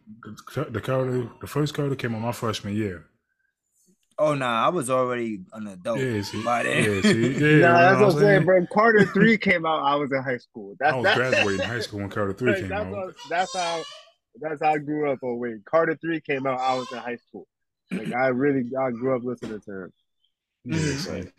the, 0.55 0.64
the 0.70 0.80
Carter, 0.80 1.28
the 1.43 1.47
first 1.47 1.74
Carter 1.74 1.94
came 1.94 2.14
on 2.14 2.22
my 2.22 2.32
freshman 2.32 2.74
year. 2.74 3.05
Oh 4.20 4.34
nah, 4.34 4.66
I 4.66 4.68
was 4.70 4.90
already 4.90 5.40
an 5.52 5.68
adult 5.68 6.00
Yeah, 6.00 6.22
see, 6.22 6.42
by 6.42 6.64
then. 6.64 6.82
yeah, 6.84 7.00
see, 7.02 7.28
yeah. 7.60 7.68
nah, 7.68 7.78
that's 7.78 8.00
what 8.00 8.04
I'm 8.06 8.10
saying, 8.12 8.22
saying? 8.22 8.44
bro. 8.44 8.66
Carter 8.66 9.04
three 9.06 9.38
came 9.38 9.64
out. 9.64 9.80
I 9.80 9.94
was 9.94 10.10
in 10.12 10.22
high 10.22 10.38
school. 10.38 10.74
That's 10.80 10.92
I 10.92 10.96
was 10.96 11.04
that- 11.04 11.16
graduating 11.16 11.66
high 11.66 11.80
school 11.80 12.00
when 12.00 12.08
Carter 12.10 12.32
three 12.32 12.54
came 12.60 12.68
that's, 12.68 12.84
out. 12.84 12.90
what- 12.92 13.14
that's 13.30 13.56
how 13.56 13.82
that's 14.40 14.62
how 14.62 14.72
I 14.72 14.78
grew 14.78 15.10
up 15.10 15.18
Oh 15.22 15.34
wait, 15.36 15.64
Carter 15.64 15.96
three 16.00 16.20
came 16.20 16.46
out. 16.46 16.58
I 16.58 16.74
was 16.74 16.90
in 16.92 16.98
high 16.98 17.16
school. 17.16 17.46
Like 17.90 18.12
I 18.12 18.28
really 18.28 18.68
I 18.76 18.90
grew 18.90 19.14
up 19.16 19.22
listening 19.24 19.60
to 19.60 19.82
him. 19.84 19.92
Yeah, 20.64 20.76
Mhm. 20.78 21.32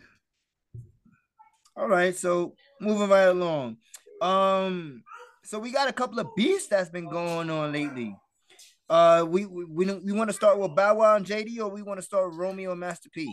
All 1.76 1.88
right, 1.88 2.16
so 2.16 2.54
moving 2.80 3.08
right 3.08 3.28
along. 3.28 3.76
Um, 4.20 5.02
so 5.44 5.58
we 5.58 5.70
got 5.70 5.88
a 5.88 5.92
couple 5.92 6.18
of 6.18 6.34
beefs 6.34 6.66
that's 6.66 6.90
been 6.90 7.08
going 7.08 7.48
on 7.50 7.72
lately. 7.72 8.16
Uh, 8.90 9.24
we 9.26 9.46
we 9.46 9.64
we, 9.66 9.94
we 9.94 10.12
want 10.12 10.28
to 10.28 10.34
start 10.34 10.58
with 10.58 10.74
Bow 10.74 10.96
Wow 10.96 11.14
and 11.14 11.24
JD, 11.24 11.58
or 11.60 11.68
we 11.68 11.80
want 11.80 11.98
to 11.98 12.02
start 12.02 12.28
with 12.28 12.38
Romeo 12.38 12.72
and 12.72 12.80
Master 12.80 13.08
P. 13.08 13.32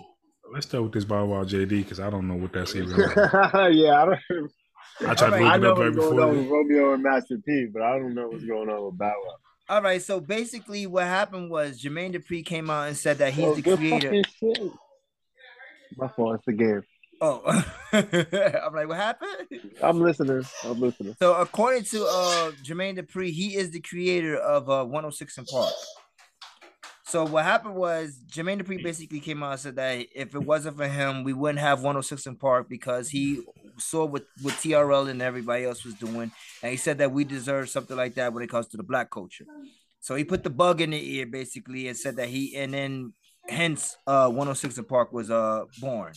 Let's 0.54 0.68
start 0.68 0.84
with 0.84 0.94
this 0.94 1.04
Bow 1.04 1.26
Wow 1.26 1.44
JD 1.44 1.70
because 1.70 2.00
I 2.00 2.10
don't 2.12 2.28
know 2.28 2.36
what 2.36 2.54
that's 2.54 2.76
even. 2.76 2.90
yeah, 2.96 4.04
I 4.04 4.06
don't. 4.06 4.52
I 5.00 5.14
tried 5.14 5.34
Alright. 5.34 5.42
to 5.42 5.48
I 5.48 5.58
look 5.58 5.64
it 5.64 5.72
up 5.72 5.78
right 5.80 5.86
what's 5.86 5.96
going 5.98 6.16
before. 6.16 6.22
on 6.22 6.38
with 6.38 6.48
Romeo 6.48 6.94
and 6.94 7.04
Master 7.04 7.38
P, 7.44 7.68
but 7.74 7.82
I 7.82 7.98
don't 7.98 8.14
know 8.14 8.28
what's 8.30 8.46
going 8.46 8.70
on 8.70 8.86
with 8.86 8.98
Bow 8.98 9.14
Wow. 9.26 9.36
All 9.70 9.82
right, 9.82 10.02
so 10.02 10.20
basically 10.22 10.88
what 10.88 11.04
happened 11.06 11.50
was 11.52 11.82
Jermaine 11.82 12.16
Dupri 12.16 12.46
came 12.46 12.70
out 12.70 12.88
and 12.88 12.96
said 12.96 13.18
that 13.18 13.34
he's 13.34 13.44
Oh, 13.46 13.56
the 13.56 13.62
creator. 13.76 14.22
My 15.98 16.08
fault. 16.08 16.36
It's 16.36 16.46
the 16.46 16.54
game. 16.54 16.84
Oh, 17.20 17.42
I'm 17.94 18.74
like, 18.74 18.88
what 18.88 18.98
happened? 18.98 19.48
I'm 19.82 20.00
listening. 20.00 20.44
I'm 20.64 20.80
listening. 20.80 21.16
So 21.20 21.34
according 21.36 21.84
to 21.86 22.06
uh 22.06 22.52
Jermaine 22.64 23.00
Dupri, 23.00 23.32
he 23.32 23.56
is 23.56 23.72
the 23.72 23.80
creator 23.80 24.38
of 24.38 24.70
uh 24.70 24.86
106 24.86 25.40
& 25.44 25.52
Park. 25.52 25.74
So 27.06 27.26
what 27.26 27.46
happened 27.46 27.76
was 27.76 28.20
Jermaine 28.30 28.62
Dupri 28.62 28.84
basically 28.84 29.22
came 29.22 29.42
out 29.42 29.52
and 29.52 29.60
said 29.60 29.76
that 29.78 30.08
if 30.14 30.36
it 30.36 30.44
wasn't 30.44 30.76
for 30.78 30.88
him, 30.88 31.24
we 31.24 31.34
wouldn't 31.34 31.60
have 31.60 31.80
106 31.80 32.28
& 32.34 32.40
Park 32.40 32.68
because 32.70 33.10
he 33.10 33.42
saw 33.78 34.06
what, 34.06 34.26
what 34.42 34.54
TRL 34.56 35.10
and 35.10 35.22
everybody 35.22 35.64
else 35.64 35.86
was 35.86 35.94
doing. 35.94 36.32
And 36.62 36.72
he 36.72 36.78
said 36.78 36.98
that 36.98 37.14
we 37.14 37.24
deserve 37.24 37.70
something 37.70 37.96
like 37.96 38.16
that 38.16 38.34
when 38.34 38.44
it 38.44 38.50
comes 38.50 38.68
to 38.68 38.78
the 38.78 38.84
black 38.84 39.10
culture. 39.10 39.46
So 40.02 40.16
he 40.16 40.24
put 40.24 40.44
the 40.44 40.50
bug 40.50 40.82
in 40.82 40.92
the 40.92 41.16
ear 41.16 41.26
basically 41.26 41.88
and 41.88 41.98
said 41.98 42.18
that 42.18 42.28
he 42.28 42.56
and 42.56 42.74
then 42.74 43.14
hence 43.48 43.96
uh 44.06 44.28
106 44.28 44.80
& 44.82 44.90
Park 44.90 45.14
was 45.14 45.32
uh 45.32 45.64
born. 45.80 46.12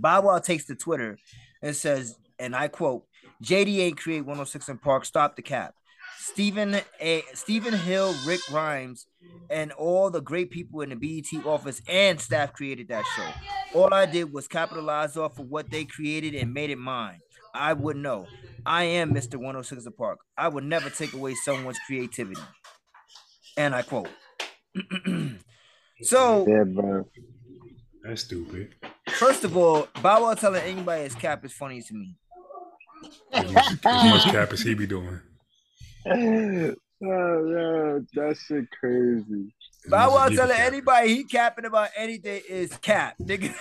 Wow 0.00 0.38
takes 0.38 0.66
to 0.66 0.74
Twitter 0.74 1.18
and 1.62 1.74
says, 1.74 2.16
and 2.38 2.54
I 2.54 2.68
quote, 2.68 3.04
JD 3.44 3.78
ain't 3.78 3.98
create 3.98 4.20
106 4.20 4.70
& 4.76 4.82
Park, 4.82 5.04
stop 5.04 5.36
the 5.36 5.42
cap. 5.42 5.74
Stephen 6.18 6.76
A. 7.00 7.22
Stephen 7.32 7.72
Hill, 7.72 8.14
Rick 8.26 8.40
Rhymes, 8.50 9.06
and 9.48 9.72
all 9.72 10.10
the 10.10 10.20
great 10.20 10.50
people 10.50 10.82
in 10.82 10.90
the 10.90 10.96
BET 10.96 11.46
office 11.46 11.80
and 11.88 12.20
staff 12.20 12.52
created 12.52 12.88
that 12.88 13.04
show. 13.16 13.78
All 13.78 13.92
I 13.92 14.04
did 14.06 14.32
was 14.32 14.46
capitalize 14.46 15.16
off 15.16 15.38
of 15.38 15.46
what 15.48 15.70
they 15.70 15.84
created 15.84 16.34
and 16.34 16.52
made 16.52 16.70
it 16.70 16.78
mine. 16.78 17.20
I 17.54 17.72
would 17.72 17.96
know. 17.96 18.26
I 18.66 18.84
am 18.84 19.12
Mr. 19.12 19.36
106 19.36 19.86
& 19.92 19.98
Park. 19.98 20.18
I 20.36 20.48
would 20.48 20.64
never 20.64 20.90
take 20.90 21.14
away 21.14 21.34
someone's 21.34 21.78
creativity. 21.86 22.40
And 23.56 23.74
I 23.74 23.82
quote. 23.82 24.08
so 26.02 26.46
Yeah. 26.46 27.02
That's 28.04 28.22
stupid. 28.22 28.74
First 29.10 29.44
of 29.44 29.56
all, 29.56 29.88
Bow 30.02 30.22
Wow 30.22 30.34
telling 30.34 30.62
anybody 30.62 31.02
his 31.04 31.14
cap 31.14 31.44
is 31.44 31.52
funny 31.52 31.82
to 31.82 31.94
me. 31.94 32.16
As 33.32 33.52
much 33.84 34.24
cap 34.24 34.52
as 34.52 34.60
he 34.62 34.74
be 34.74 34.86
doing. 34.86 35.20
oh, 36.06 36.74
yeah, 37.02 37.98
that 38.14 38.36
shit 38.46 38.64
crazy. 38.78 39.54
As 39.84 39.90
Bow 39.90 40.06
much 40.06 40.14
Wow 40.14 40.24
as 40.24 40.30
he 40.30 40.30
be 40.30 40.36
telling 40.36 40.56
capping. 40.56 40.72
anybody 40.74 41.08
he 41.14 41.24
capping 41.24 41.64
about 41.66 41.88
anything 41.96 42.40
is 42.48 42.74
cap, 42.78 43.16
nigga. 43.20 43.52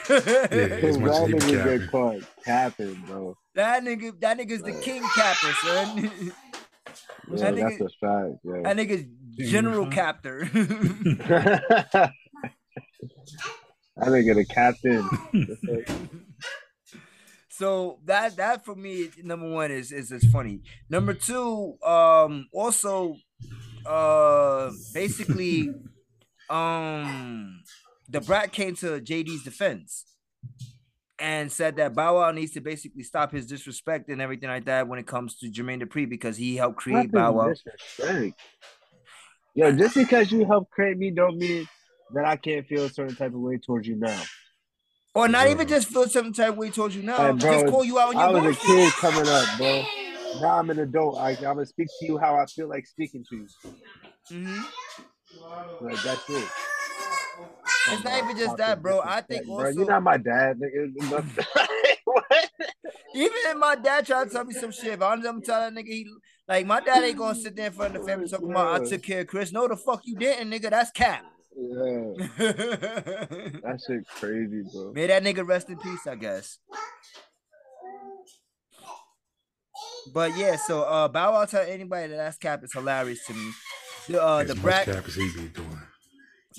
Yeah, 0.52 0.88
as 0.88 0.98
much 0.98 1.12
as 1.12 1.20
that 1.20 1.28
he 1.28 1.34
be 1.34 1.40
nigga 1.40 1.58
capping. 1.64 1.80
get 1.80 1.92
caught 1.92 2.24
capping, 2.46 3.04
bro. 3.08 3.36
that 3.56 3.84
nigga, 3.84 4.20
that 4.22 4.38
nigga's 4.40 4.62
the 4.62 4.80
king 4.82 5.04
capper, 5.16 5.54
son. 5.64 6.12
Yeah, 7.32 7.52
That 7.52 7.56
that's 7.58 7.76
nigga- 7.76 7.86
a 7.86 7.90
fact. 8.32 8.40
Yeah. 8.44 8.62
that 8.64 8.76
nigga's 8.78 9.06
general 9.52 9.86
captor. 9.92 10.50
that 14.00 14.08
nigga 14.08 14.36
the 14.36 14.46
captain. 14.46 15.08
so 17.50 18.00
that 18.06 18.36
that 18.38 18.66
for 18.66 18.76
me, 18.76 19.10
number 19.24 19.50
one 19.50 19.72
is 19.72 19.92
is 19.92 20.12
is 20.12 20.26
funny. 20.32 20.62
Number 20.90 21.14
two, 21.14 21.78
um, 21.84 22.48
also, 22.54 23.16
uh, 23.86 24.72
basically, 24.94 25.70
um, 26.50 27.62
Da 28.10 28.20
Brat 28.20 28.52
came 28.52 28.76
to 28.78 29.00
JD's 29.00 29.44
defense 29.44 30.06
and 31.20 31.52
said 31.52 31.76
that 31.76 31.94
Bow 31.94 32.16
Wow 32.16 32.32
needs 32.32 32.54
to 32.54 32.62
basically 32.62 33.04
stop 33.04 33.32
his 33.32 33.46
disrespect 33.46 34.10
and 34.10 34.22
everything 34.22 34.50
like 34.50 34.66
that 34.66 34.88
when 34.88 35.00
it 35.00 35.08
comes 35.08 35.38
to 35.40 35.48
Jermaine 35.48 35.84
Dupri 35.84 36.10
because 36.10 36.38
he 36.38 36.56
helped 36.56 36.78
create 36.78 37.12
Bow 37.12 37.34
Wow. 37.34 37.54
Yo, 39.56 39.72
just 39.74 39.96
because 39.96 40.32
you 40.32 40.46
helped 40.46 40.72
create 40.72 40.98
me 40.98 41.12
don't 41.12 41.38
mean 41.38 41.68
that 42.14 42.26
I 42.26 42.36
can't 42.36 42.66
feel 42.68 42.86
a 42.86 42.90
certain 42.90 43.16
type 43.16 43.34
of 43.34 43.40
way 43.40 43.58
towards 43.58 43.88
you 43.88 43.96
now. 43.96 44.22
Or 45.16 45.28
not 45.28 45.44
Bro. 45.44 45.52
even 45.52 45.68
just 45.68 45.90
feel 45.90 46.08
some 46.08 46.34
type 46.34 46.50
of 46.50 46.58
way 46.58 46.70
towards 46.70 46.96
you 46.96 47.04
now. 47.04 47.18
Hey, 47.18 47.32
bro, 47.32 47.62
just 47.62 47.68
call 47.68 47.84
you 47.84 48.00
out 48.00 48.16
on 48.16 48.18
I 48.18 48.30
your 48.30 48.42
was 48.42 48.58
a 48.58 48.66
bullshit. 48.66 48.94
kid 48.94 48.94
coming 48.94 49.28
up, 49.28 49.58
bro. 49.58 49.84
Now 50.42 50.60
I'm 50.60 50.70
an 50.70 50.80
adult. 50.80 51.18
I, 51.18 51.32
I'm 51.32 51.42
gonna 51.42 51.66
speak 51.66 51.88
to 52.00 52.06
you 52.06 52.18
how 52.18 52.36
I 52.36 52.46
feel 52.46 52.70
like 52.70 52.86
speaking 52.86 53.26
to 53.30 53.36
you. 53.36 53.48
Mm-hmm. 54.32 55.86
Like 55.86 56.02
that's 56.04 56.30
it. 56.30 56.50
It's 57.92 58.04
not 58.04 58.24
even 58.24 58.38
just 58.38 58.58
that, 58.58 58.82
bro. 58.82 59.02
I 59.04 59.22
think 59.22 59.46
bro, 59.46 59.56
also 59.56 59.70
you're 59.72 59.86
not 59.88 60.04
my 60.04 60.18
dad, 60.18 60.60
nigga. 60.60 61.48
what? 62.06 62.50
even 63.16 63.38
if 63.46 63.58
my 63.58 63.76
dad 63.76 64.06
tried 64.06 64.26
to 64.26 64.30
tell 64.30 64.46
me 64.46 64.54
some 64.54 64.72
shit, 64.72 64.94
if 64.94 65.02
I'm, 65.02 65.26
I'm 65.26 65.42
telling 65.42 65.74
that 65.74 65.84
nigga 65.84 65.88
he 65.88 66.08
like 66.48 66.66
my 66.66 66.80
dad 66.82 67.04
ain't 67.04 67.18
gonna 67.18 67.36
sit 67.36 67.56
there 67.56 67.68
in 67.68 67.74
front 67.74 67.96
of 67.96 68.02
the 68.02 68.08
family 68.08 68.28
talking 68.28 68.52
about 68.52 68.82
I 68.82 68.86
took 68.86 69.02
care 69.02 69.22
of 69.22 69.28
Chris. 69.28 69.52
No, 69.52 69.68
the 69.68 69.76
fuck 69.76 70.02
you 70.04 70.16
didn't, 70.16 70.52
nigga. 70.52 70.70
That's 70.70 70.92
cap. 70.92 71.26
Yeah, 71.62 72.14
May 72.18 72.54
that 73.64 73.82
shit 73.86 74.08
crazy, 74.08 74.64
bro. 74.74 74.94
May 74.94 75.08
that 75.08 75.24
nigga 75.24 75.46
rest 75.46 75.70
in 75.70 75.78
peace, 75.78 76.08
I 76.08 76.16
guess. 76.16 76.58
But 80.14 80.38
yeah, 80.38 80.56
so 80.56 80.84
uh 80.84 81.10
Bow 81.10 81.34
Wow 81.34 81.46
tell 81.46 81.66
anybody 81.68 82.08
that 82.08 82.18
that's 82.18 82.38
cap 82.38 82.64
is 82.64 82.72
hilarious 82.72 83.26
to 83.28 83.34
me. 83.34 83.52
The 84.08 84.24
uh 84.24 84.38
As 84.38 84.48
the 84.48 84.56
much 84.56 84.64
brat 84.64 84.86
cap 84.86 85.08
as 85.08 85.16
he 85.16 85.32
be 85.34 85.48
doing. 85.50 85.82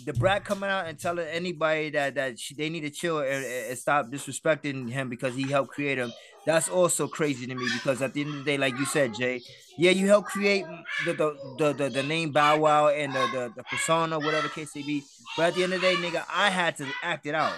Da 0.05 0.13
Brat 0.13 0.45
coming 0.45 0.71
out 0.71 0.87
and 0.87 0.99
telling 0.99 1.27
anybody 1.27 1.91
that 1.91 2.15
that 2.15 2.39
she, 2.39 2.55
they 2.55 2.69
need 2.69 2.83
to 2.83 2.91
chill 2.91 3.21
and, 3.21 3.45
and 3.45 3.79
stop 3.79 4.07
disrespecting 4.07 4.91
him 4.91 5.09
because 5.09 5.35
he 5.35 5.51
helped 5.51 5.71
create 5.73 5.99
him. 5.99 6.13
That's 6.47 6.69
also 6.69 7.07
crazy 7.07 7.47
to 7.47 7.55
me 7.55 7.67
because 7.75 8.01
at 8.03 8.15
the 8.15 8.23
end 8.23 8.31
of 8.31 8.37
the 8.37 8.45
day, 8.45 8.57
like 8.59 8.77
you 8.79 8.87
said, 8.87 9.15
Jay, 9.15 9.43
yeah, 9.77 9.91
you 9.91 10.07
helped 10.07 10.29
create 10.29 10.65
the 11.05 11.13
the 11.13 11.37
the, 11.59 11.73
the, 11.75 11.89
the 11.91 12.03
name 12.03 12.33
Bow 12.33 12.59
Wow 12.59 12.89
and 12.89 13.13
the, 13.15 13.27
the 13.33 13.53
the 13.57 13.63
persona, 13.65 14.19
whatever 14.19 14.49
case 14.49 14.75
may 14.75 14.83
be. 14.83 15.03
But 15.37 15.49
at 15.49 15.55
the 15.55 15.65
end 15.65 15.75
of 15.75 15.81
the 15.81 15.87
day, 15.87 15.97
nigga, 15.97 16.25
I 16.33 16.49
had 16.51 16.77
to 16.79 16.87
act 17.03 17.27
it 17.27 17.35
out. 17.35 17.55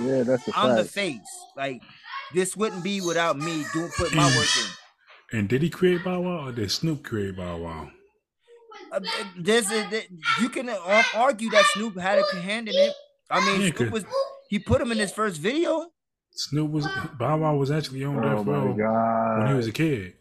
Yeah, 0.00 0.22
that's 0.22 0.48
a 0.48 0.52
I'm 0.56 0.76
the 0.76 0.84
face. 0.84 1.20
Like 1.56 1.82
this 2.34 2.56
wouldn't 2.56 2.82
be 2.82 3.00
without 3.02 3.38
me 3.38 3.64
doing 3.72 3.90
put 3.96 4.14
my 4.14 4.26
work 4.36 4.48
in. 5.32 5.38
And 5.38 5.48
did 5.48 5.60
he 5.62 5.68
create 5.70 6.02
Bow 6.02 6.20
Wow 6.20 6.48
or 6.48 6.52
did 6.52 6.70
Snoop 6.70 7.02
create 7.04 7.36
Bow 7.36 7.58
Wow? 7.58 7.90
Uh, 8.92 9.00
there's 9.36 9.70
a, 9.70 9.86
there- 9.90 10.02
you 10.40 10.48
can 10.48 10.68
argue 11.14 11.50
that 11.50 11.64
Snoop 11.74 11.98
had 11.98 12.18
a 12.20 12.36
hand 12.40 12.68
in 12.68 12.74
it. 12.74 12.92
I 13.30 13.44
mean, 13.44 13.60
Yeah, 13.60 13.66
Snoop 13.68 13.76
'cause- 13.76 13.90
was 13.90 14.04
he 14.48 14.58
put 14.60 14.80
him 14.80 14.92
in 14.92 14.98
his 14.98 15.12
first 15.12 15.40
video. 15.40 15.90
Snoop 16.36 16.70
was 16.70 16.86
Bow 17.18 17.38
Wow 17.38 17.56
was 17.56 17.70
actually 17.70 18.04
on 18.04 18.16
Oh 18.18 18.22
death 18.36 18.46
my 18.46 18.52
row 18.52 18.74
when 19.38 19.48
he 19.48 19.54
was 19.54 19.66
a 19.66 19.72
kid. 19.72 20.14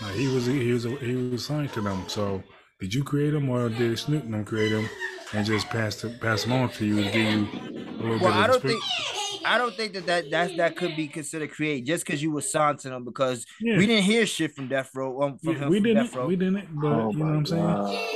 Like, 0.00 0.14
he 0.14 0.28
was 0.28 0.46
he 0.46 0.72
was 0.72 0.84
he 0.84 1.14
was 1.16 1.44
signed 1.44 1.72
to 1.72 1.80
them. 1.80 2.04
So 2.08 2.42
did 2.80 2.94
you 2.94 3.02
create 3.02 3.34
him 3.34 3.48
or 3.48 3.68
did 3.68 3.98
Snoop 3.98 4.24
and 4.24 4.34
them 4.34 4.44
create 4.44 4.70
him 4.72 4.88
and 5.32 5.44
just 5.44 5.68
pass 5.68 5.96
to, 6.02 6.10
pass 6.10 6.44
him 6.44 6.52
on 6.52 6.68
to 6.70 6.86
you 6.86 7.02
to 7.02 7.10
give 7.10 7.14
you 7.32 7.48
a 7.52 8.02
little 8.02 8.18
Well, 8.18 8.32
bit 8.32 8.40
I 8.40 8.46
don't 8.46 8.62
respect? 8.62 8.82
think 8.84 9.44
I 9.46 9.58
don't 9.58 9.74
think 9.74 9.94
that 9.94 10.06
that 10.06 10.30
that, 10.30 10.56
that 10.58 10.76
could 10.76 10.94
be 10.96 11.08
considered 11.08 11.50
create 11.50 11.86
just 11.86 12.06
because 12.06 12.22
you 12.22 12.30
were 12.30 12.42
signed 12.42 12.78
to 12.80 12.90
them 12.90 13.04
because 13.04 13.44
Yeah. 13.60 13.78
we 13.78 13.86
didn't 13.86 14.04
hear 14.04 14.26
shit 14.26 14.54
from 14.54 14.68
Death 14.68 14.90
Row 14.94 15.22
um, 15.22 15.38
from 15.38 15.54
Yeah, 15.54 15.62
him 15.64 15.70
we 15.70 15.76
from 15.78 15.84
didn't 15.84 16.04
Death 16.04 16.14
Row. 16.14 16.26
we 16.28 16.36
didn't 16.36 16.80
but 16.80 16.88
Oh 16.88 17.10
you 17.10 17.18
know 17.18 17.24
what 17.24 17.34
I'm 17.34 17.46
saying? 17.46 18.06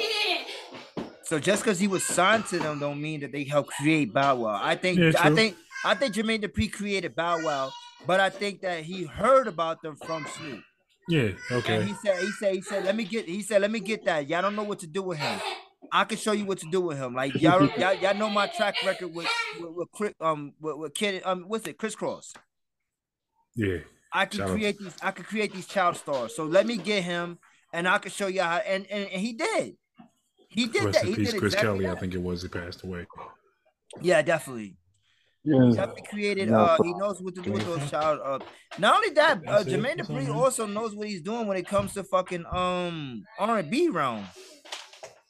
So 1.30 1.38
just 1.38 1.62
because 1.62 1.78
he 1.78 1.86
was 1.86 2.04
signed 2.04 2.46
to 2.46 2.58
them 2.58 2.80
don't 2.80 3.00
mean 3.00 3.20
that 3.20 3.30
they 3.30 3.44
helped 3.44 3.70
create 3.70 4.12
Bow 4.12 4.34
Wow. 4.34 4.60
I 4.60 4.74
think 4.74 4.98
Yeah, 4.98 5.12
I 5.20 5.30
think 5.32 5.56
I 5.84 5.94
think 5.94 6.12
Jermaine 6.12 6.42
Dupri 6.42 6.72
created 6.72 7.14
Bow 7.14 7.40
Wow, 7.44 7.70
but 8.04 8.18
I 8.18 8.30
think 8.30 8.62
that 8.62 8.82
he 8.82 9.04
heard 9.04 9.46
about 9.46 9.80
them 9.80 9.94
from 9.94 10.26
Snoop. 10.26 10.64
Yeah, 11.06 11.28
And 11.50 11.58
okay. 11.58 11.84
he 11.84 11.94
said, 12.04 12.20
he 12.20 12.32
said, 12.32 12.54
he 12.56 12.62
said, 12.62 12.84
let 12.84 12.96
me 12.96 13.04
get, 13.04 13.26
he 13.26 13.42
said, 13.42 13.62
let 13.62 13.70
me 13.70 13.78
get 13.78 14.04
that. 14.06 14.28
Y'all 14.28 14.42
don't 14.42 14.56
know 14.56 14.64
what 14.64 14.80
to 14.80 14.88
do 14.88 15.02
with 15.04 15.18
him. 15.18 15.40
I 15.92 16.02
can 16.02 16.18
show 16.18 16.32
you 16.32 16.46
what 16.46 16.58
to 16.58 16.66
do 16.68 16.80
with 16.80 16.98
him. 16.98 17.14
Like 17.14 17.40
y'all, 17.40 17.64
y'all, 17.78 17.94
y'all 17.94 18.14
know 18.16 18.28
my 18.28 18.48
track 18.48 18.74
record 18.84 19.14
with, 19.14 19.28
with, 19.60 19.70
with 19.70 19.88
Chris, 19.92 20.14
um, 20.20 20.54
with, 20.60 20.78
with 20.78 20.94
kid, 20.94 21.22
um, 21.24 21.44
what's 21.46 21.64
it, 21.68 21.78
Kris 21.78 21.94
Kross. 21.94 22.32
Yeah. 23.54 23.78
I 24.12 24.26
can 24.26 24.38
Shout 24.38 24.48
out. 24.48 24.56
create 24.56 24.78
these, 24.80 24.96
I 25.00 25.12
can 25.12 25.24
create 25.24 25.52
these 25.54 25.68
child 25.68 25.96
stars. 25.96 26.34
So 26.34 26.44
let 26.44 26.66
me 26.66 26.76
get 26.76 27.04
him, 27.04 27.38
and 27.72 27.86
I 27.86 27.98
can 27.98 28.10
show 28.10 28.26
you 28.26 28.42
how. 28.42 28.56
And 28.56 28.84
and, 28.90 29.08
and 29.08 29.22
he 29.22 29.32
did. 29.34 29.76
He 30.50 30.66
did 30.66 30.84
Rest 30.84 30.98
that. 30.98 31.04
in 31.04 31.10
He 31.10 31.16
peace, 31.16 31.32
did 31.32 31.40
Chris 31.40 31.54
exactly 31.54 31.84
Kelly, 31.84 31.96
I 31.96 31.98
think 32.00 32.14
it 32.14 32.20
was, 32.20 32.42
he 32.42 32.48
passed 32.48 32.82
away. 32.84 33.06
Yeah, 34.02 34.20
definitely. 34.22 34.76
Yeah. 35.44 35.70
definitely 35.74 36.02
created. 36.10 36.48
Yeah, 36.50 36.58
Uh, 36.60 36.82
he 36.82 36.92
knows 36.94 37.22
what 37.22 37.34
to 37.36 37.40
do 37.40 37.52
with 37.52 37.64
those 37.64 37.90
child. 37.90 38.20
Uh, 38.22 38.38
not 38.78 38.96
only 38.96 39.10
that, 39.14 39.38
uh, 39.46 39.62
That's. 39.62 39.70
Jermaine 39.70 39.96
Dupri 39.98 40.28
also 40.34 40.66
knows 40.66 40.94
what 40.94 41.08
he's 41.08 41.22
doing 41.22 41.46
when 41.46 41.56
it 41.56 41.66
comes 41.66 41.94
to 41.94 42.04
fucking 42.04 42.44
um 42.52 43.24
R 43.38 43.58
and 43.60 43.70
B 43.70 43.88
realm. 43.88 44.26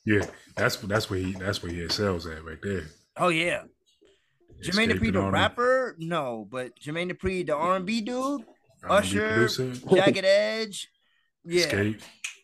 Yeah, 0.05 0.25
that's 0.57 0.77
that's 0.77 1.09
where 1.11 1.21
he 1.21 1.33
that's 1.35 1.63
where 1.63 1.71
he 1.71 1.83
excels 1.83 2.27
at 2.27 2.45
right 2.45 2.59
there. 2.63 2.87
Oh 3.17 3.29
yeah. 3.29 3.63
Jermaine 4.65 4.89
Xscape 4.91 4.99
Dupri, 4.99 5.13
the 5.13 5.19
all 5.21 5.27
that. 5.27 5.33
rapper, 5.33 5.97
no, 5.99 6.47
but 6.51 6.73
Jermaine 6.81 7.13
Dupri, 7.13 7.47
the 7.47 7.55
R 7.55 7.77
and 7.77 7.87
B 7.87 8.01
dude, 8.01 8.43
R&B 8.83 8.89
Usher, 8.89 9.29
producer, 9.49 9.73
Jagged 9.95 10.25
Edge, 10.25 10.89
yeah, 11.45 11.67
Xscape, 11.67 12.03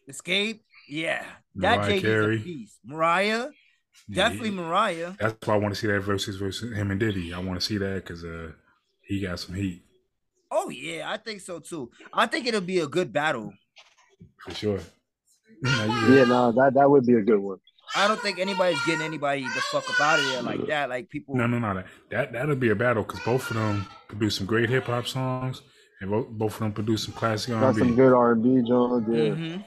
Xscape, 0.09 0.61
yeah, 0.89 1.25
that 1.57 1.79
Mariah 1.79 1.91
JD's 1.93 2.03
Carey. 2.03 2.37
a 2.37 2.41
beast. 2.41 2.79
Mariah, 2.85 3.47
definitely 4.11 4.49
Yeah. 4.51 4.55
Mariah. 4.57 5.13
That's 5.19 5.47
why 5.47 5.55
I 5.55 5.59
want 5.59 5.75
to 5.75 5.81
see 5.81 5.87
that 5.89 6.01
versus 6.01 6.37
versus 6.37 6.77
him 6.77 6.91
and 6.91 7.01
Diddy. 7.01 7.33
I 7.33 7.39
want 7.39 7.61
to 7.61 7.67
see 7.67 7.79
that 7.79 7.95
because 8.05 8.25
uh 8.25 8.53
he 9.03 9.21
got 9.21 9.39
some 9.41 9.55
heat 9.55 9.83
Oh 10.51 10.69
yeah, 10.71 11.11
I 11.11 11.17
think 11.17 11.41
so 11.41 11.59
too. 11.59 11.91
I 12.13 12.27
think 12.27 12.47
it'll 12.47 12.61
be 12.61 12.79
a 12.79 12.87
good 12.87 13.13
battle. 13.13 13.53
for 14.39 14.53
sure. 14.55 14.81
Nah, 15.63 15.85
you 15.85 16.07
good. 16.07 16.19
Yeah, 16.19 16.25
no, 16.25 16.53
that 16.53 16.75
that 16.75 16.91
would 16.91 17.07
be 17.07 17.15
a 17.15 17.23
good 17.23 17.39
one. 17.41 17.59
I 17.95 18.07
don't 18.09 18.21
think 18.21 18.39
anybody's 18.39 18.85
getting 18.85 19.01
anybody 19.07 19.43
the 19.43 19.61
fuck 19.73 19.89
up 19.89 19.99
out 20.01 20.19
of 20.19 20.27
there 20.27 20.43
like 20.43 20.67
that. 20.67 20.91
Like 20.91 21.09
people. 21.09 21.35
No, 21.35 21.47
no, 21.47 21.59
no. 21.59 21.73
That 21.75 21.87
that 22.11 22.33
that'll 22.33 22.57
be 22.57 22.69
a 22.69 22.75
battle 22.75 23.05
because 23.05 23.21
both 23.21 23.49
of 23.51 23.57
them 23.57 23.87
produce 24.07 24.37
some 24.37 24.47
great 24.47 24.69
hip 24.69 24.85
hop 24.85 25.07
songs, 25.07 25.63
and 26.03 26.11
both, 26.11 26.29
both 26.29 26.53
of 26.55 26.59
them 26.61 26.73
produce 26.73 27.05
some 27.05 27.15
classic 27.15 27.55
R 27.55 27.61
Got 27.61 27.69
and 27.69 27.79
some 27.79 27.95
good 27.97 28.13
R 28.13 28.33
and 28.33 28.43
B, 28.43 28.69
John. 28.69 29.07
Yeah. 29.11 29.19
Mhm. 29.31 29.65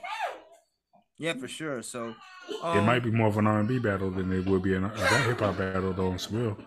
Yeah, 1.20 1.34
for 1.34 1.48
sure. 1.48 1.82
So 1.84 2.16
It 2.50 2.64
um, 2.64 2.86
might 2.86 3.04
be 3.04 3.12
more 3.12 3.28
of 3.28 3.38
an 3.38 3.46
R 3.46 3.60
and 3.60 3.68
B 3.68 3.78
battle 3.78 4.10
than 4.10 4.32
it 4.32 4.46
would 4.46 4.64
be 4.64 4.74
an, 4.74 4.86
a 4.86 4.90
hip 5.28 5.40
hop 5.40 5.58
battle 5.58 5.94
though. 5.94 6.08
On 6.12 6.18
some 6.20 6.38
real, 6.41 6.58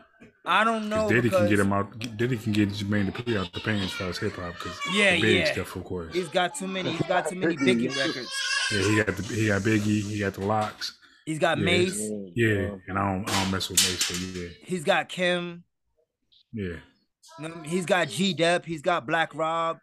I 0.45 0.63
don't 0.63 0.89
know. 0.89 1.09
because 1.09 1.23
Diddy 1.23 1.31
can 1.31 1.49
get 1.49 1.59
him 1.59 1.73
out. 1.73 2.17
Diddy 2.19 2.37
can 2.37 2.53
get 2.53 2.69
Jermaine 2.69 3.11
Dupri 3.11 3.37
out 3.41 3.53
the 3.53 3.61
paint 3.61 3.83
as 3.85 3.91
far 3.93 4.09
as 4.11 4.19
hip 4.19 4.37
hop 4.37 4.53
because 4.55 4.79
Yeah, 4.93 5.13
big 5.19 5.39
yeah. 5.39 5.53
stuff, 5.53 5.75
of 5.77 5.85
course. 5.85 6.13
He's 6.15 6.29
got 6.29 6.55
too 6.55 6.69
many. 6.69 6.93
He's 6.93 7.07
got 7.07 7.29
too 7.29 7.37
many 7.37 7.57
Biggie 7.57 7.97
records. 7.97 8.31
Yeah, 8.71 8.83
he 8.83 8.97
got 9.03 9.17
the 9.17 9.23
he 9.35 9.47
got 9.49 9.63
Biggie, 9.63 10.03
he 10.03 10.19
got 10.21 10.35
the 10.35 10.45
LOX. 10.45 10.99
He's 11.25 11.39
got 11.39 11.59
Yeah, 11.59 11.65
Mase. 11.65 12.01
Yeah, 12.35 12.77
and 12.89 12.99
I 12.99 13.13
don't 13.13 13.31
I 13.31 13.43
don't 13.43 13.53
mess 13.53 13.69
with 13.71 13.79
Mase, 13.79 14.09
but 14.09 14.41
yeah, 14.41 14.49
He's 14.65 14.85
got 14.85 15.09
Kim. 15.09 15.65
yeah, 16.53 16.77
He's 17.65 17.87
got 17.87 18.09
G 18.09 18.35
Dep. 18.35 18.65
He's 18.67 18.83
got 18.83 19.07
Black 19.07 19.35
Rob. 19.35 19.79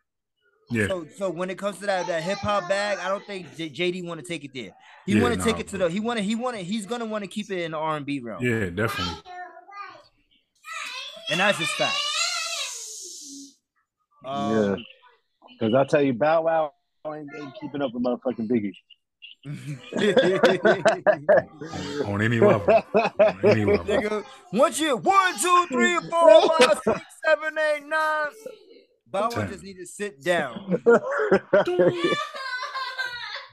Yeah. 0.72 0.88
So, 0.88 1.06
so 1.18 1.30
when 1.30 1.50
it 1.50 1.58
comes 1.58 1.80
to 1.80 1.86
that 1.88 2.08
that 2.08 2.24
hip 2.24 2.38
hop 2.40 2.68
bag, 2.70 3.00
I 3.00 3.10
don't 3.10 3.26
think 3.26 3.56
J- 3.56 3.70
JD 3.70 4.06
want 4.06 4.20
to 4.20 4.26
take 4.26 4.44
it 4.44 4.52
there. 4.54 4.72
He 5.06 5.16
Yeah, 5.16 5.22
want 5.22 5.40
to 5.40 5.44
take 5.44 5.60
it 5.60 5.68
to 5.70 5.78
the. 5.78 5.90
He 5.90 6.00
want 6.00 6.18
to. 6.18 6.24
He 6.24 6.36
want 6.36 6.58
to. 6.58 6.64
He's 6.64 6.86
gonna 6.86 7.06
want 7.06 7.24
to 7.24 7.28
keep 7.28 7.50
it 7.52 7.64
in 7.64 7.72
the 7.72 7.78
R 7.78 7.98
and 7.98 8.06
B 8.06 8.20
realm. 8.20 8.44
Yeah, 8.44 8.70
definitely. 8.70 9.16
and 11.32 11.40
that's 11.40 11.58
just 11.58 11.72
fact. 11.74 11.98
Yeah. 14.24 14.74
Um, 14.74 14.86
Because 15.60 15.74
I 15.74 15.84
tell 15.86 16.02
you, 16.02 16.14
Bow 16.14 16.44
Wow 16.44 16.74
ain't, 17.08 17.30
ain't 17.36 17.54
keeping 17.60 17.82
up 17.82 17.92
with 17.94 18.04
motherfucking 18.04 18.48
Biggie. 18.50 18.74
On 22.06 22.22
any 22.22 22.40
level, 22.40 22.68
on 22.68 23.40
any 23.44 23.66
level. 23.66 23.86
Nigga, 23.86 24.24
once 24.52 24.80
you 24.80 24.98
one, 24.98 25.40
two, 25.40 25.66
three, 25.72 25.98
four, 26.10 26.42
five, 26.42 26.78
six, 26.84 27.00
seven, 27.26 27.58
eight, 27.58 27.84
nine. 27.88 28.28
Bow 29.12 29.30
Wow 29.36 29.46
just 29.48 29.64
need 29.64 29.78
to 29.78 29.86
sit 29.86 30.24
down. 30.24 30.82
or, 30.86 31.02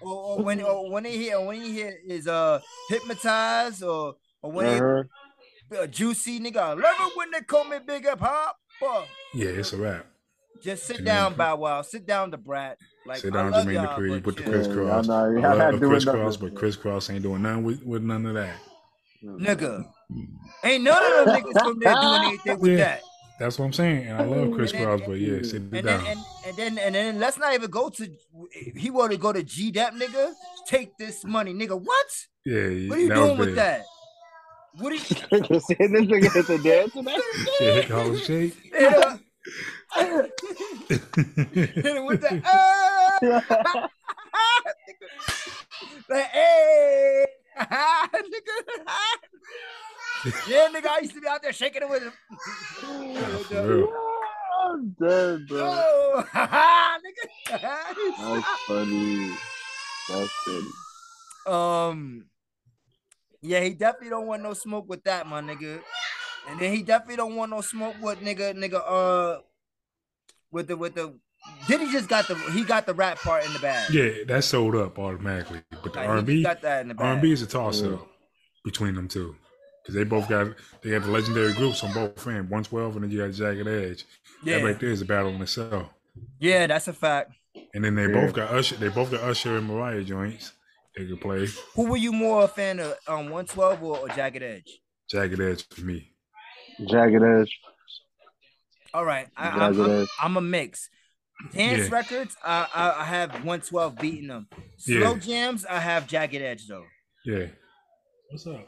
or 0.03 0.43
when 0.43 0.63
or 0.63 0.91
when 0.91 1.05
he 1.05 1.17
hear 1.17 1.41
when 1.41 1.61
he 1.61 1.73
hear 1.73 1.97
is 2.07 2.27
uh 2.29 2.61
hypnotized 2.89 3.83
or 3.83 4.15
or 4.43 4.53
when 4.53 4.67
Uh-huh. 4.67 5.03
he 5.71 5.77
uh, 5.79 5.87
juicy 5.87 6.39
nigga. 6.41 6.57
I 6.59 6.69
love 6.75 6.95
it 7.01 7.17
when 7.17 7.31
they 7.33 7.41
call 7.41 7.65
me 7.65 7.79
big 7.85 8.05
hip 8.05 8.21
hop. 8.21 8.57
Fuck. 8.79 9.07
Yeah, 9.35 9.49
it's 9.49 9.73
a 9.73 9.77
wrap. 9.79 10.07
Just 10.63 10.87
sit 10.87 10.99
Jermaine 10.99 11.05
down, 11.05 11.33
Dupri. 11.35 11.37
Bow 11.39 11.57
Wow. 11.57 11.83
Sit 11.83 12.07
down, 12.07 12.31
Da 12.31 12.37
Brat. 12.37 12.79
Like 13.07 13.19
Sit 13.19 13.33
down, 13.33 13.53
Jermaine 13.53 13.87
Dupri, 13.97 14.23
put 14.23 14.37
the 14.37 14.43
Kris 14.43 14.69
Kross. 14.69 14.87
Yeah, 15.07 15.15
I 15.15 15.31
know, 15.31 15.39
I 15.39 15.41
y'all 15.41 15.59
love 15.59 15.81
the 15.81 15.87
Kris 15.89 16.05
Kross, 16.05 16.41
but 16.41 16.55
Kris 16.55 16.77
Kross 16.77 17.11
ain't 17.13 17.23
doing 17.23 17.43
nothing 17.43 17.65
with, 17.65 17.83
with 17.83 18.03
none 18.03 18.27
of 18.27 18.35
that. 18.35 18.57
nigga. 19.25 19.85
Ain't 20.65 20.85
none 20.85 21.03
of 21.03 21.27
them 21.27 21.35
niggas 21.43 21.63
from 21.63 21.79
there 21.81 21.95
doing 21.95 22.25
anything 22.25 22.59
with 22.61 22.71
Yeah. 22.73 22.77
that. 22.79 23.03
That's 23.39 23.59
what 23.59 23.67
I'm 23.67 23.73
saying. 23.73 24.07
And 24.07 24.17
I 24.19 24.25
love 24.25 24.53
Kris 24.55 24.73
Kross, 24.73 25.05
but 25.07 25.19
yeah, 25.19 25.43
sit 25.43 25.57
it 25.57 25.63
And 25.63 25.71
then, 25.73 25.85
down. 25.85 26.07
and, 26.07 26.19
and 26.47 26.57
then 26.57 26.79
and 26.79 26.95
then 26.95 27.19
let's 27.19 27.37
not 27.39 27.53
even 27.55 27.71
go 27.71 27.91
to 27.91 28.09
he 28.77 28.91
want 28.91 29.13
to 29.13 29.19
go 29.19 29.33
to 29.33 29.43
G 29.43 29.71
Dep 29.71 29.93
nigga. 29.95 30.33
Take 30.67 30.97
this 30.99 31.25
money, 31.25 31.53
nigga. 31.53 31.79
What? 31.81 32.07
Yeah, 32.45 32.89
What 32.89 32.99
are 32.99 33.01
you 33.01 33.15
doing 33.15 33.39
with 33.39 33.49
big. 33.49 33.57
that? 33.57 33.85
What 34.79 34.93
are 34.93 34.95
you 34.97 35.01
Nigga 35.33 35.61
said 35.63 35.77
this 35.79 35.91
nigga 35.91 36.33
hit 36.33 36.47
the 36.47 36.59
dance 36.59 36.95
and. 36.95 37.07
Yeah, 37.09 37.17
hit 37.73 37.89
the 37.89 37.95
Harlem 37.95 38.17
Shake. 38.19 38.55
Yeah. 38.73 39.17
Hit 40.87 41.87
him 41.87 42.05
with 42.07 42.21
the 42.21 42.43
ah! 42.45 43.89
like, 46.11 46.25
hey, 46.27 47.25
nigga. 47.59 48.57
yeah, 50.49 50.69
nigga, 50.75 50.87
I 50.89 50.99
used 51.03 51.15
to 51.15 51.21
be 51.21 51.29
out 51.29 51.43
there 51.43 51.53
shaking 51.53 51.83
it 51.83 51.89
with 51.89 52.03
him. 52.03 52.13
For 52.87 53.67
real. 53.67 53.89
I'm 54.65 54.97
dead, 55.01 55.47
bro. 55.49 55.61
Oh, 55.63 56.25
nigga. 56.35 57.61
That's 57.61 58.47
funny. 58.67 59.31
That's 60.09 60.33
funny. 60.45 60.69
Um, 61.47 62.27
yeah, 63.43 63.61
he 63.61 63.71
definitely 63.71 64.11
don't 64.11 64.27
want 64.27 64.43
no 64.43 64.55
smoke 64.55 64.89
with 64.89 65.05
that, 65.05 65.27
my 65.27 65.41
nigga. 65.41 65.81
And 66.49 66.61
then 66.61 66.73
he 66.75 66.83
definitely 66.83 67.17
don't 67.17 67.37
want 67.37 67.51
no 67.51 67.61
smoke 67.61 67.95
with 68.01 68.21
nigga, 68.21 68.55
nigga. 68.55 68.83
Uh, 68.87 69.41
with 70.51 70.69
the 70.69 70.77
with 70.77 70.95
the. 70.95 71.19
Did 71.69 71.81
he 71.81 71.93
just 71.93 72.09
got 72.09 72.27
the 72.27 72.35
he 72.53 72.65
got 72.65 72.87
the 72.87 72.95
rap 72.95 73.19
part 73.19 73.45
in 73.47 73.53
the 73.53 73.59
bag? 73.61 73.93
Yeah, 73.93 74.25
that 74.27 74.43
sold 74.43 74.75
up 74.75 74.99
automatically. 74.99 75.63
But 75.71 75.93
the 75.93 76.01
Like, 76.01 76.09
R&B 76.09 76.43
got 76.43 76.63
that 76.63 76.81
in 76.83 76.89
the 76.89 76.95
bag. 76.95 77.07
R 77.07 77.13
and 77.13 77.23
B 77.23 77.33
is 77.33 77.43
a 77.43 77.47
toss 77.47 77.83
up 77.83 78.07
between 78.65 78.95
them 78.95 79.07
two 79.07 79.37
because 79.87 79.95
they 79.95 80.05
both 80.05 80.29
got 80.29 80.49
they 80.83 80.91
got 80.91 81.03
the 81.03 81.11
legendary 81.11 81.53
groups 81.53 81.85
on 81.85 81.93
both 81.93 82.27
ends. 82.27 82.51
One 82.51 82.65
twelve 82.65 82.95
and 82.97 83.05
then 83.05 83.11
you 83.13 83.19
got 83.19 83.33
Jagged 83.33 83.69
Edge. 83.69 84.05
Yeah. 84.43 84.59
That 84.59 84.65
right 84.65 84.81
there 84.81 84.91
is 84.91 85.01
a 85.01 85.05
battle 85.05 85.31
in 85.31 85.41
itself. 85.41 85.89
Yeah, 86.41 86.67
that's 86.67 86.89
a 86.89 86.93
fact. 86.93 87.33
And 87.75 87.85
then 87.85 87.95
they 87.95 88.07
Yeah. 88.07 88.27
both 88.27 88.35
got 88.35 88.51
Usher. 88.53 88.77
They 88.77 88.89
both 88.89 89.11
got 89.11 89.21
Usher 89.21 89.57
and 89.59 89.67
Mariah 89.69 90.03
joints. 90.03 90.53
They 90.97 91.07
could 91.07 91.21
play 91.21 91.47
Who 91.75 91.87
were 91.91 91.97
you 91.99 92.11
more 92.13 92.45
a 92.45 92.49
fan 92.49 92.81
of, 92.81 92.97
um, 93.07 93.29
112 93.29 93.83
or, 93.83 93.99
or 93.99 94.09
Jagged 94.09 94.43
Edge? 94.43 94.81
Jagged 95.11 95.41
Edge 95.41 95.67
for 95.69 95.83
me. 95.83 96.11
Jagged 96.89 97.23
Edge. 97.23 97.61
All 98.95 99.05
right, 99.05 99.29
I, 99.37 99.49
I'm, 99.51 99.81
I'm, 99.81 99.91
Edge. 99.91 100.09
I'm 100.21 100.37
a 100.37 100.41
mix. 100.41 100.89
Dance 101.53 101.89
Yeah. 101.91 101.95
records, 101.95 102.35
I, 102.43 102.67
I 102.75 103.01
I 103.03 103.05
have 103.05 103.31
112 103.45 103.97
beating 103.99 104.29
them. 104.29 104.49
Slow 104.79 105.13
Yeah. 105.15 105.19
jams, 105.19 105.67
I 105.67 105.81
have 105.81 106.07
Jagged 106.07 106.41
Edge 106.41 106.67
though. 106.67 106.87
Yeah. 107.27 107.47
What's 108.31 108.47
up? 108.47 108.67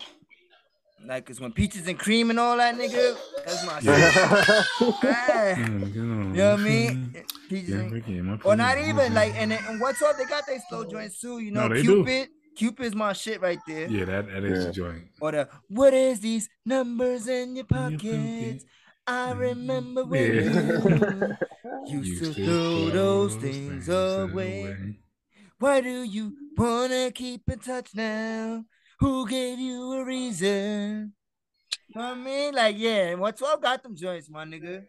Like, 1.04 1.26
cause 1.26 1.40
when 1.40 1.52
peaches 1.52 1.86
and 1.86 1.98
cream 1.98 2.28
and 2.30 2.38
all 2.40 2.56
that, 2.56 2.74
nigga, 2.76 3.16
that's 3.46 3.64
my 3.64 3.80
shit. 3.80 3.88
Ah, 5.04 5.54
Mm, 5.56 5.94
you 5.94 6.02
know 6.34 6.50
what 6.52 6.60
I 6.60 6.62
mean? 6.62 7.24
Peaches 7.48 7.68
Yeah, 7.70 7.76
and- 7.76 7.92
Ricky, 7.92 8.20
my 8.20 8.38
or 8.44 8.56
not 8.56 8.78
even 8.78 9.14
like, 9.14 9.32
and 9.36 9.52
and 9.52 9.80
what's 9.80 10.02
up? 10.02 10.16
They 10.18 10.24
got 10.24 10.46
their 10.46 10.58
slow 10.68 10.84
joints 10.84 11.20
too. 11.20 11.38
You 11.38 11.50
know, 11.52 11.68
No, 11.68 11.74
they 11.74 11.82
do. 11.82 12.04
Cupid. 12.04 12.28
Cupid's 12.56 12.94
my 12.94 13.12
shit 13.12 13.40
right 13.40 13.60
there. 13.68 13.86
Yeah, 13.88 14.04
that, 14.06 14.26
that 14.26 14.44
is 14.44 14.64
Yeah. 14.64 14.70
a 14.70 14.72
joint. 14.72 15.04
Or 15.20 15.32
the 15.32 15.48
what 15.68 15.94
is 15.94 16.20
these 16.20 16.48
numbers 16.66 17.28
in 17.28 17.54
your 17.56 17.64
pocket. 17.64 18.00
pockets? 18.00 18.64
I 19.06 19.32
remember 19.32 20.04
when 20.04 20.34
Yeah. 20.34 21.36
you 21.86 22.00
used 22.00 22.20
Used 22.20 22.34
to 22.36 22.44
throw 22.44 22.90
those 22.90 23.36
things 23.36 23.88
away. 23.88 24.98
Why 25.58 25.80
do 25.80 26.02
you 26.02 26.34
wanna 26.56 27.10
keep 27.12 27.48
in 27.48 27.58
touch 27.60 27.94
now? 27.94 28.64
Who 29.00 29.28
gave 29.28 29.58
you 29.58 29.92
a 29.92 30.04
reason? 30.04 31.12
Know 31.94 32.02
what 32.02 32.10
I 32.10 32.14
mean, 32.14 32.54
like, 32.54 32.76
yeah, 32.78 33.08
and 33.10 33.20
112 33.20 33.62
got 33.62 33.82
them 33.82 33.96
joints, 33.96 34.28
my 34.28 34.44
nigga. 34.44 34.84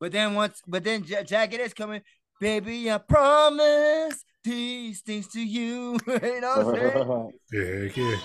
But 0.00 0.12
then 0.12 0.34
once, 0.34 0.62
but 0.66 0.84
then 0.84 1.04
Ja- 1.04 1.22
Jagged 1.22 1.60
is 1.60 1.74
coming, 1.74 2.02
baby. 2.40 2.90
I 2.90 2.98
promise 2.98 4.24
these 4.44 5.00
things 5.00 5.28
to 5.28 5.40
you. 5.40 5.98
you 6.06 6.40
know 6.40 6.62
what 6.62 6.66
I'm 6.66 6.74
saying? 6.74 7.32
Yeah, 7.52 8.02
yeah. 8.04 8.16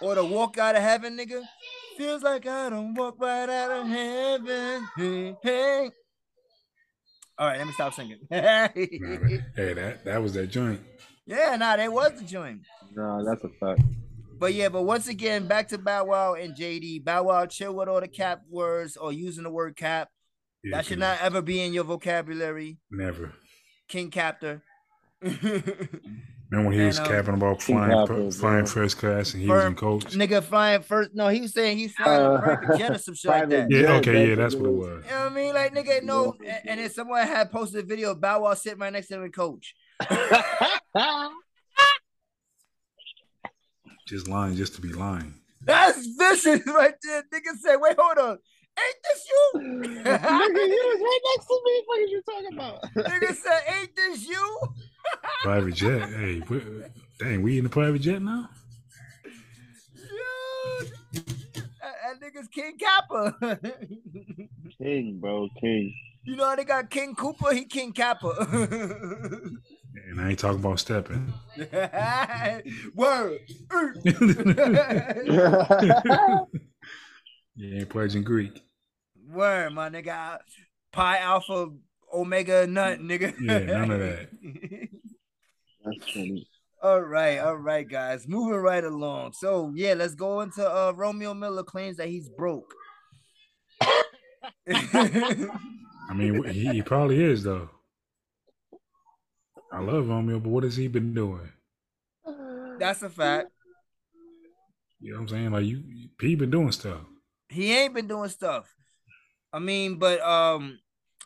Or 0.00 0.14
the 0.14 0.24
walk 0.24 0.58
out 0.58 0.76
of 0.76 0.82
heaven, 0.82 1.16
nigga. 1.16 1.42
Feels 1.96 2.22
like 2.22 2.46
I 2.46 2.70
don't 2.70 2.94
walk 2.94 3.16
right 3.18 3.48
out 3.48 3.70
of 3.70 3.86
heaven. 3.86 4.88
Hey, 4.96 5.36
hey. 5.42 5.90
All 7.38 7.48
right, 7.48 7.58
let 7.58 7.66
me 7.66 7.72
stop 7.72 7.94
singing. 7.94 8.18
Nah, 8.30 8.68
hey, 8.68 9.72
that 9.74 10.04
that 10.04 10.22
was 10.22 10.34
that 10.34 10.48
joint. 10.48 10.80
Yeah, 11.26 11.56
nah, 11.56 11.76
that 11.76 11.92
was 11.92 12.12
the 12.18 12.24
joint. 12.24 12.62
no, 12.94 13.24
that's 13.24 13.42
a 13.44 13.48
fact. 13.48 13.80
But 14.38 14.52
yeah, 14.54 14.68
but 14.68 14.82
once 14.82 15.06
again, 15.08 15.46
back 15.46 15.68
to 15.68 15.78
Bow 15.78 16.04
Wow 16.06 16.34
and 16.34 16.54
JD. 16.54 17.04
Bow 17.04 17.22
Wow, 17.24 17.46
chill 17.46 17.72
with 17.74 17.88
all 17.88 18.00
the 18.00 18.08
cap 18.08 18.42
words 18.50 18.96
or 18.96 19.12
using 19.12 19.44
the 19.44 19.50
word 19.50 19.76
cap. 19.76 20.08
Yeah, 20.62 20.76
that 20.78 20.86
should 20.86 20.98
not 20.98 21.18
ever 21.22 21.40
be 21.42 21.60
in 21.60 21.72
your 21.72 21.84
vocabulary. 21.84 22.78
never. 22.90 23.32
King 23.88 24.10
Captor. 24.10 24.62
Remember 25.22 26.68
when 26.70 26.72
he 26.72 26.84
was 26.86 26.98
And, 26.98 27.06
um, 27.06 27.12
capping 27.12 27.34
about 27.34 27.62
flying, 27.62 27.90
Capper, 27.90 28.30
flying 28.30 28.64
bro. 28.64 28.72
first 28.72 28.98
class 28.98 29.34
and 29.34 29.42
he 29.42 29.48
was 29.48 29.64
in 29.64 29.74
coach? 29.74 30.04
Nigga 30.06 30.42
flying 30.42 30.82
first. 30.82 31.10
No, 31.14 31.28
he 31.28 31.40
was 31.40 31.52
saying 31.52 31.78
he's 31.78 31.94
flying 31.94 32.20
a 32.22 32.24
Uh, 32.34 32.40
private 32.40 32.78
jet 32.78 32.90
or 32.92 32.98
some 32.98 33.14
shit 33.20 33.30
like 33.30 33.48
that. 33.48 33.70
Yeah, 33.70 33.80
Yeah, 33.80 33.92
okay, 33.96 34.28
yeah, 34.28 34.34
that's 34.34 34.54
that's 34.54 34.62
what 34.62 34.72
what 34.72 34.72
it 34.72 34.72
it 34.72 34.94
was. 34.94 34.96
was. 34.96 35.04
You 35.06 35.10
know 35.12 35.20
what 35.24 35.32
I 35.32 35.34
mean? 35.34 35.54
Like, 35.54 35.74
nigga, 35.74 36.02
no. 36.02 36.34
And, 36.46 36.60
and 36.68 36.80
then 36.80 36.90
someone 36.90 37.26
had 37.26 37.50
posted 37.50 37.84
a 37.84 37.86
video 37.86 38.10
of 38.12 38.20
Bow 38.20 38.40
Wow 38.42 38.54
sitting 38.54 38.78
right 38.78 38.92
next 38.92 39.08
to 39.08 39.14
him 39.16 39.22
and 39.24 39.32
coach. 39.34 39.74
Just 44.06 44.28
lying 44.28 44.54
just 44.54 44.74
to 44.74 44.82
be 44.82 44.92
lying. 44.92 45.34
That's 45.62 46.06
vicious 46.18 46.60
right 46.66 46.94
there. 47.02 47.22
Nigga 47.32 47.56
said, 47.58 47.76
wait, 47.76 47.96
hold 47.98 48.18
on. 48.18 48.38
Ain't 48.76 48.96
this 49.02 49.26
you? 49.28 49.52
Nigga, 49.60 50.66
he 50.66 50.80
was 50.82 51.00
right 51.00 51.20
next 51.36 51.46
to 51.46 51.60
me. 51.64 51.82
What 51.86 51.98
are 51.98 52.02
you 52.02 52.22
talking 52.28 52.52
about? 52.52 52.82
Nigga 52.96 53.34
said, 53.34 53.62
ain't 53.80 53.96
this 53.96 54.28
you? 54.28 54.58
Private 55.42 55.74
jet. 55.74 56.08
Hey, 56.10 56.42
we, 56.48 56.60
dang, 57.18 57.42
we 57.42 57.58
in 57.58 57.64
the 57.64 57.70
private 57.70 58.00
jet 58.00 58.20
now? 58.20 58.50
Yeah. 59.96 60.88
That, 61.12 61.72
that 61.82 62.20
nigga's 62.20 62.48
King 62.48 62.76
Kappa. 62.78 63.58
King, 64.78 65.18
bro, 65.20 65.48
King. 65.60 65.94
you 66.24 66.36
know 66.36 66.46
how 66.46 66.56
they 66.56 66.64
got 66.64 66.90
King 66.90 67.14
Cooper? 67.14 67.54
He 67.54 67.64
King 67.64 67.92
Kappa. 67.92 68.30
And 69.94 70.20
I 70.20 70.30
ain't 70.30 70.38
talking 70.38 70.58
about 70.58 70.80
stepping. 70.80 71.32
Word. 72.94 73.40
You 77.56 77.78
ain't 77.78 77.88
pledging 77.88 78.24
Greek. 78.24 78.60
Word, 79.28 79.72
my 79.74 79.88
nigga. 79.88 80.38
Pi 80.92 81.18
Alpha 81.18 81.68
Omega 82.12 82.66
Nut, 82.66 82.98
nigga. 82.98 83.32
Yeah, 83.40 83.58
none 83.60 83.90
of 83.92 84.00
that. 84.00 84.28
That's 85.84 86.12
funny. 86.12 86.48
All 86.82 87.00
right, 87.00 87.38
all 87.38 87.56
right, 87.56 87.88
guys. 87.88 88.26
Moving 88.28 88.58
right 88.58 88.84
along. 88.84 89.32
So 89.34 89.72
yeah, 89.74 89.94
let's 89.94 90.14
go 90.14 90.40
into 90.40 90.68
uh 90.68 90.92
Romeo 90.94 91.32
Miller 91.32 91.62
claims 91.62 91.96
that 91.98 92.08
he's 92.08 92.28
broke. 92.28 92.74
I 94.68 96.12
mean, 96.14 96.44
he, 96.44 96.68
he 96.68 96.82
probably 96.82 97.22
is 97.22 97.44
though. 97.44 97.70
I 99.74 99.80
love 99.80 100.08
Romeo, 100.08 100.38
but 100.38 100.50
what 100.50 100.62
has 100.64 100.76
he 100.76 100.86
been 100.88 101.14
doing? 101.14 101.50
That's 102.78 103.02
a 103.02 103.10
fact. 103.10 103.48
You 105.00 105.12
know 105.12 105.16
what 105.16 105.22
I'm 105.22 105.28
saying? 105.28 105.50
Like 105.50 105.64
you, 105.64 105.82
he 106.20 106.34
been 106.36 106.50
doing 106.50 106.70
stuff. 106.72 107.00
He 107.48 107.72
ain't 107.76 107.94
been 107.94 108.06
doing 108.06 108.28
stuff. 108.30 108.72
I 109.52 109.58
mean, 109.58 109.96
but 109.98 110.20
um, 110.20 110.78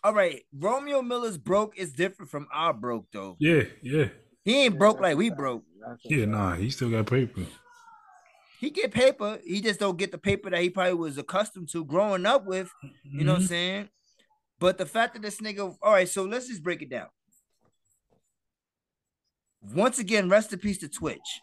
all 0.02 0.14
right. 0.14 0.42
Romeo 0.52 1.02
Miller's 1.02 1.38
broke 1.38 1.78
is 1.78 1.92
different 1.92 2.30
from 2.30 2.48
our 2.52 2.72
broke 2.72 3.06
though. 3.12 3.36
Yeah, 3.38 3.64
yeah, 3.82 4.08
He 4.44 4.64
ain't 4.64 4.78
broke 4.78 5.00
like 5.00 5.16
we 5.16 5.30
broke. 5.30 5.64
yeah. 6.04 6.24
Nah, 6.24 6.54
he 6.54 6.70
still 6.70 6.90
got 6.90 7.06
paper. 7.06 7.42
He 8.60 8.70
get 8.70 8.90
paper. 8.92 9.38
He 9.46 9.60
just 9.60 9.78
don't 9.78 9.96
get 9.98 10.10
the 10.10 10.18
paper 10.18 10.50
that 10.50 10.60
he 10.60 10.70
probably 10.70 10.94
was 10.94 11.18
accustomed 11.18 11.68
to 11.70 11.84
growing 11.84 12.26
up 12.26 12.44
with. 12.46 12.70
You 13.04 13.24
know 13.24 13.34
what 13.34 13.42
I'm 13.42 13.44
Mhm. 13.44 13.48
saying? 13.48 13.88
But 14.58 14.78
the 14.78 14.86
fact 14.86 15.14
that 15.14 15.22
this 15.22 15.40
nigga, 15.40 15.76
all 15.80 15.92
right, 15.92 16.08
so 16.08 16.24
let's 16.24 16.48
just 16.48 16.64
break 16.64 16.82
it 16.82 16.90
down. 16.90 17.08
Once 19.60 19.98
again, 19.98 20.28
rest 20.28 20.52
in 20.52 20.58
peace 20.58 20.78
to 20.78 20.88
Twitch. 20.88 21.40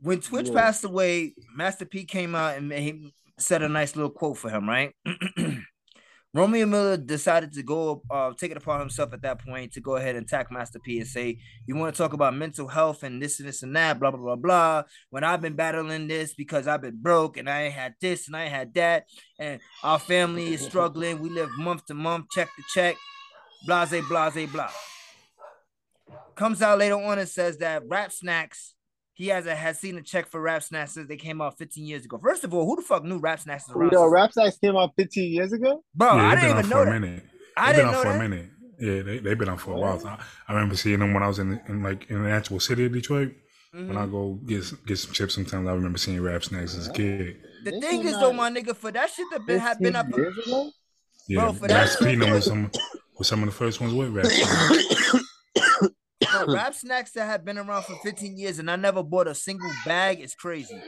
When 0.00 0.20
Twitch 0.20 0.48
Yeah. 0.48 0.54
passed 0.54 0.84
away, 0.84 1.34
Master 1.54 1.86
P 1.86 2.04
came 2.04 2.34
out 2.34 2.56
and 2.56 2.72
he 2.72 3.14
said 3.38 3.62
a 3.62 3.68
nice 3.68 3.96
little 3.96 4.10
quote 4.10 4.38
for 4.38 4.50
him, 4.50 4.68
right? 4.68 4.94
Romeo 6.34 6.66
Miller 6.66 6.96
decided 6.96 7.52
to 7.52 7.62
go 7.62 8.02
uh, 8.10 8.32
take 8.36 8.50
it 8.50 8.56
upon 8.56 8.80
himself 8.80 9.12
at 9.12 9.22
that 9.22 9.38
point 9.38 9.72
to 9.72 9.80
go 9.80 9.94
ahead 9.94 10.16
and 10.16 10.26
attack 10.26 10.50
Master 10.50 10.80
P 10.80 10.98
and 10.98 11.06
say, 11.06 11.38
You 11.64 11.76
want 11.76 11.94
to 11.94 11.96
talk 12.02 12.12
about 12.12 12.34
mental 12.34 12.66
health 12.66 13.04
and 13.04 13.22
this 13.22 13.38
and 13.38 13.48
this 13.48 13.62
and 13.62 13.74
that, 13.76 14.00
blah, 14.00 14.10
blah, 14.10 14.20
blah, 14.20 14.34
blah. 14.34 14.82
When 15.10 15.22
I've 15.22 15.40
been 15.40 15.54
battling 15.54 16.08
this 16.08 16.34
because 16.34 16.66
I've 16.66 16.82
been 16.82 17.00
broke 17.00 17.36
and 17.36 17.48
I 17.48 17.68
had 17.68 17.94
this 18.00 18.26
and 18.26 18.36
I 18.36 18.48
had 18.48 18.74
that, 18.74 19.04
and 19.38 19.60
our 19.84 20.00
family 20.00 20.52
is 20.52 20.60
struggling. 20.60 21.20
We 21.20 21.30
live 21.30 21.50
month 21.56 21.86
to 21.86 21.94
month, 21.94 22.26
check 22.32 22.48
to 22.56 22.62
check, 22.74 22.96
blase, 23.64 23.94
blase, 24.08 24.50
blah. 24.50 24.70
Comes 26.36 26.62
out 26.62 26.78
later 26.78 26.94
on 26.96 27.18
and 27.18 27.28
says 27.28 27.58
that 27.58 27.82
Rap 27.88 28.12
Snacks, 28.12 28.74
he 29.12 29.28
has 29.28 29.46
a, 29.46 29.54
has 29.54 29.78
seen 29.78 29.96
a 29.98 30.02
check 30.02 30.26
for 30.28 30.40
Rap 30.40 30.62
Snacks 30.62 30.92
since 30.94 31.08
they 31.08 31.16
came 31.16 31.40
out 31.40 31.58
15 31.58 31.84
years 31.84 32.04
ago. 32.04 32.18
First 32.22 32.44
of 32.44 32.52
all, 32.54 32.64
who 32.66 32.76
the 32.76 32.82
fuck 32.82 33.04
knew 33.04 33.18
Rap 33.18 33.40
Snacks 33.40 33.68
was 33.68 33.76
around? 33.76 33.92
Yo, 33.92 34.06
Rap 34.08 34.32
Snacks 34.32 34.58
came 34.58 34.76
out 34.76 34.90
15 34.96 35.32
years 35.32 35.52
ago. 35.52 35.84
Bro, 35.94 36.16
yeah, 36.16 36.28
I 36.28 36.34
they 36.34 36.40
didn't 36.42 36.56
been 36.56 36.58
even 36.58 36.64
on 36.64 36.68
know 36.70 36.76
for 36.76 36.82
a 36.82 36.84
that. 36.86 37.00
minute. 37.00 37.22
I 37.56 37.72
didn't 37.72 37.84
been 37.86 37.92
know 37.92 38.02
for 38.02 38.08
that. 38.08 38.16
a 38.16 38.28
minute. 38.28 38.50
Yeah, 38.80 39.02
they 39.02 39.18
they 39.18 39.34
been 39.34 39.48
on 39.48 39.58
for 39.58 39.72
a 39.72 39.76
while. 39.78 40.02
I, 40.04 40.18
I 40.48 40.52
remember 40.54 40.76
seeing 40.76 40.98
them 40.98 41.14
when 41.14 41.22
I 41.22 41.28
was 41.28 41.38
in, 41.38 41.60
in 41.68 41.82
like 41.82 42.10
in 42.10 42.24
the 42.24 42.30
actual 42.30 42.58
city 42.60 42.86
of 42.86 42.92
Detroit. 42.92 43.32
When 43.72 43.86
Mm-hmm. 43.88 43.98
I 43.98 44.06
go 44.06 44.34
get 44.46 44.86
get 44.86 44.98
some 44.98 45.12
chips, 45.12 45.34
sometimes 45.34 45.66
I 45.68 45.72
remember 45.72 45.98
seeing 45.98 46.20
rap 46.22 46.44
snacks 46.44 46.76
as 46.76 46.86
a 46.88 46.92
kid. 46.92 47.36
The 47.64 47.72
They 47.72 47.80
thing 47.80 48.04
is, 48.06 48.12
though, 48.12 48.32
my 48.32 48.48
nigga, 48.50 48.76
for 48.76 48.92
that 48.92 49.10
shit 49.10 49.26
that 49.32 49.46
been 49.46 49.58
have 49.60 49.80
been 49.80 49.96
up. 49.96 50.06
15 50.06 50.22
years 50.24 50.38
ago. 50.46 50.70
Yeah, 51.28 51.40
Bro, 51.40 51.52
for 51.54 51.68
that 51.68 51.74
Master 51.74 52.04
P 52.04 52.16
was 52.16 52.44
some 52.44 52.70
was 53.18 53.26
some 53.28 53.42
of 53.42 53.46
the 53.46 53.52
first 53.54 53.80
ones 53.80 53.94
with 53.94 54.10
rap. 54.10 54.26
Snacks. 56.34 56.44
Bro, 56.46 56.54
rap 56.54 56.74
snacks 56.74 57.10
that 57.12 57.26
have 57.26 57.44
been 57.44 57.58
around 57.58 57.84
for 57.84 57.96
15 58.02 58.36
years 58.36 58.58
and 58.58 58.70
I 58.70 58.76
never 58.76 59.02
bought 59.02 59.28
a 59.28 59.34
single 59.34 59.70
bag 59.86 60.20
is 60.20 60.34
crazy. 60.34 60.80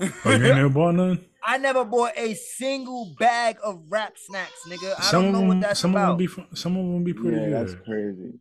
Oh, 0.00 0.30
you 0.30 0.38
never 0.38 0.68
bought 0.68 0.94
none? 0.94 1.24
I 1.44 1.58
never 1.58 1.84
bought 1.84 2.12
a 2.16 2.34
single 2.34 3.14
bag 3.18 3.56
of 3.64 3.82
rap 3.88 4.14
snacks, 4.16 4.60
nigga. 4.68 4.94
I 4.98 5.02
Some 5.02 5.22
don't 5.24 5.32
know 5.32 5.38
them, 5.40 5.48
what 5.48 5.60
that's 5.60 5.80
some 5.80 5.90
of 5.90 6.00
them 6.00 6.04
about. 6.10 6.18
be 6.18 6.26
fu- 6.26 6.46
some 6.54 6.76
of 6.76 6.84
them 6.84 7.04
be 7.04 7.12
pretty 7.14 7.36
Yeah, 7.36 7.48
that's 7.50 7.74
crazy. 7.84 8.34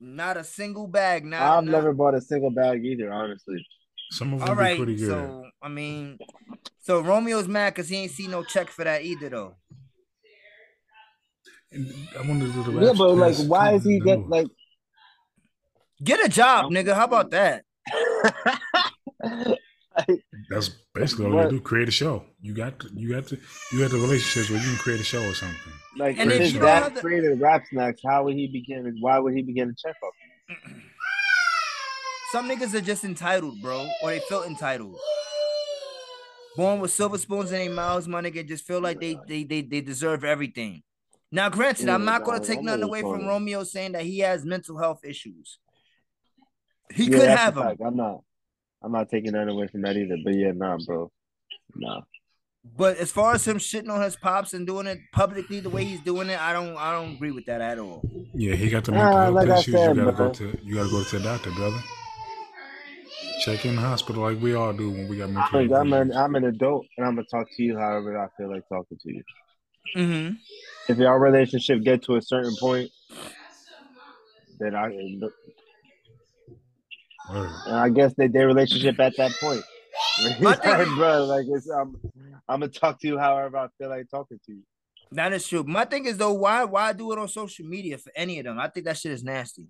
Not 0.00 0.36
a 0.36 0.44
single 0.44 0.86
bag. 0.86 1.24
Not, 1.24 1.40
I've 1.42 1.64
not- 1.64 1.70
never 1.72 1.92
bought 1.92 2.14
a 2.14 2.20
single 2.20 2.50
bag 2.50 2.84
either, 2.84 3.12
honestly. 3.12 3.64
Some 4.10 4.32
of 4.34 4.40
them 4.40 4.48
All 4.50 4.54
be 4.54 4.76
pretty 4.76 4.96
good. 4.96 5.08
so 5.08 5.44
I 5.62 5.68
mean, 5.68 6.18
so 6.80 7.02
Romeo's 7.02 7.48
mad 7.48 7.74
because 7.74 7.88
he 7.88 7.96
ain't 7.96 8.12
see 8.12 8.26
no 8.28 8.42
check 8.42 8.68
for 8.68 8.84
that 8.84 9.02
either, 9.02 9.28
though. 9.28 9.56
And 11.70 11.92
I 12.18 12.26
wonder 12.26 12.46
if 12.46 12.54
the 12.54 12.72
Yeah, 12.72 12.88
rap 12.88 12.96
but 12.98 13.14
like, 13.14 13.36
why 13.48 13.72
is 13.74 13.84
he 13.84 13.96
and 13.96 14.04
get 14.04 14.28
like? 14.28 14.46
Get 16.02 16.24
a 16.24 16.28
job, 16.28 16.70
nigga. 16.70 16.94
How 16.94 17.04
about 17.04 17.30
that? 17.30 17.64
That's 20.50 20.70
basically 20.94 21.26
all 21.26 21.32
What? 21.32 21.44
you 21.52 21.58
do. 21.58 21.60
Create 21.60 21.88
a 21.88 21.92
show. 21.92 22.24
You 22.40 22.54
got 22.54 22.78
to, 22.80 22.88
you 22.94 23.10
got 23.12 23.26
to 23.28 23.38
you 23.72 23.78
got 23.80 23.90
the 23.90 23.98
relationships 23.98 24.50
where 24.50 24.58
you 24.58 24.64
can 24.64 24.76
create 24.78 25.00
a 25.00 25.04
show 25.04 25.22
or 25.22 25.34
something. 25.34 25.72
Like, 25.98 26.18
And 26.18 26.30
if 26.30 26.36
if 26.36 26.42
his 26.44 26.54
you 26.54 26.60
dad 26.60 26.94
the- 26.94 27.00
created 27.00 27.40
rap 27.40 27.64
snacks, 27.70 28.00
how 28.04 28.24
would 28.24 28.34
he 28.34 28.48
begin? 28.48 28.96
Why 29.00 29.18
would 29.18 29.34
he 29.34 29.42
begin 29.42 29.68
to 29.68 29.74
check 29.74 29.94
up? 30.04 30.12
Some 32.32 32.48
niggas 32.48 32.74
are 32.74 32.80
just 32.80 33.04
entitled, 33.04 33.60
bro, 33.60 33.86
or 34.02 34.10
they 34.10 34.20
feel 34.20 34.42
entitled. 34.44 34.96
Born 36.56 36.80
with 36.80 36.90
silver 36.90 37.18
spoons 37.18 37.52
in 37.52 37.58
their 37.58 37.70
mouths, 37.70 38.08
my 38.08 38.22
nigga, 38.22 38.46
just 38.46 38.66
feel 38.66 38.80
like 38.80 38.98
they 39.00 39.18
they 39.28 39.44
they, 39.44 39.60
they 39.62 39.80
deserve 39.82 40.24
everything. 40.24 40.82
Now, 41.30 41.48
granted, 41.50 41.88
I'm 41.90 42.04
not 42.04 42.24
gonna 42.24 42.40
take 42.40 42.58
I'm 42.60 42.64
nothing 42.64 42.82
away 42.84 43.02
from. 43.02 43.26
Romeo 43.26 43.64
saying 43.64 43.92
that 43.92 44.02
he 44.02 44.20
has 44.20 44.44
mental 44.44 44.78
health 44.78 45.00
issues. 45.04 45.58
He 46.94 47.04
Yeah, 47.04 47.18
could 47.18 47.28
have 47.28 47.54
them, 47.54 47.64
fact. 47.64 47.80
I'm 47.84 47.96
not. 47.96 48.20
I'm 48.82 48.92
not 48.92 49.08
taking 49.08 49.32
that 49.32 49.48
away 49.48 49.68
from 49.68 49.82
that 49.82 49.96
either. 49.96 50.16
But 50.24 50.34
yeah, 50.34 50.52
nah, 50.52 50.76
bro. 50.84 51.10
Nah. 51.76 52.00
but 52.76 52.96
as 52.98 53.10
far 53.10 53.34
as 53.34 53.46
him 53.46 53.58
shitting 53.58 53.90
on 53.90 54.02
his 54.02 54.16
pops 54.16 54.52
and 54.54 54.66
doing 54.66 54.86
it 54.86 54.98
publicly 55.12 55.60
the 55.60 55.70
way 55.70 55.84
he's 55.84 56.00
doing 56.00 56.28
it, 56.30 56.40
I 56.40 56.52
don't 56.52 56.76
I 56.76 56.92
don't 56.92 57.12
agree 57.14 57.30
with 57.30 57.46
that 57.46 57.60
at 57.60 57.78
all. 57.78 58.02
Yeah, 58.34 58.54
he 58.54 58.68
got 58.70 58.84
the 58.84 58.92
mental 58.92 59.18
health 59.20 59.34
like 59.34 59.48
I 59.48 59.58
issues. 59.58 59.74
said, 59.74 59.96
you 59.96 60.02
gotta 60.02 60.12
bro. 60.12 60.26
go 60.28 60.34
to 60.34 60.58
you 60.62 60.74
gotta 60.74 60.90
go 60.90 61.02
to 61.02 61.18
the 61.18 61.24
doctor, 61.24 61.50
brother. 61.52 61.80
Check 63.44 63.64
in 63.66 63.74
the 63.76 63.80
hospital 63.82 64.22
like 64.22 64.40
we 64.40 64.54
all 64.54 64.72
do 64.72 64.90
when 64.90 65.08
we 65.08 65.16
got 65.18 65.30
mental 65.30 65.58
I'm, 65.60 65.72
I'm, 65.72 65.92
an. 66.10 66.16
I'm 66.16 66.34
an 66.36 66.44
adult, 66.44 66.86
and 66.96 67.06
I'm 67.06 67.14
gonna 67.16 67.26
talk 67.26 67.48
to 67.56 67.62
you 67.62 67.76
however 67.76 68.18
I 68.18 68.28
feel 68.36 68.50
like 68.50 68.68
talking 68.68 68.98
to 68.98 69.12
you. 69.12 69.22
Mm-hmm. 69.96 70.34
If 70.92 71.00
our 71.00 71.18
relationship 71.18 71.82
get 71.82 72.02
to 72.04 72.16
a 72.16 72.22
certain 72.22 72.54
point, 72.60 72.90
then 74.60 74.74
I, 74.76 74.88
and 77.28 77.76
I 77.76 77.88
guess 77.88 78.14
that 78.14 78.32
their 78.32 78.46
relationship 78.46 78.98
at 79.00 79.16
that 79.16 79.32
point. 79.40 79.62
My 80.40 80.54
thing- 80.54 80.94
bro, 80.96 81.24
like 81.24 81.46
it's, 81.48 81.68
I'm, 81.68 81.96
I'm 82.48 82.60
gonna 82.60 82.68
talk 82.68 83.00
to 83.00 83.06
you 83.06 83.18
however 83.18 83.56
I 83.58 83.68
feel 83.78 83.88
like 83.90 84.08
talking 84.10 84.38
to 84.46 84.52
you. 84.52 84.62
That 85.12 85.32
is 85.34 85.46
true. 85.46 85.62
My 85.64 85.84
thing 85.84 86.06
is 86.06 86.16
though, 86.16 86.32
why 86.32 86.64
why 86.64 86.92
do 86.94 87.12
it 87.12 87.18
on 87.18 87.28
social 87.28 87.66
media 87.66 87.98
for 87.98 88.10
any 88.16 88.38
of 88.38 88.44
them? 88.46 88.58
I 88.58 88.68
think 88.68 88.86
that 88.86 88.96
shit 88.96 89.12
is 89.12 89.22
nasty. 89.22 89.68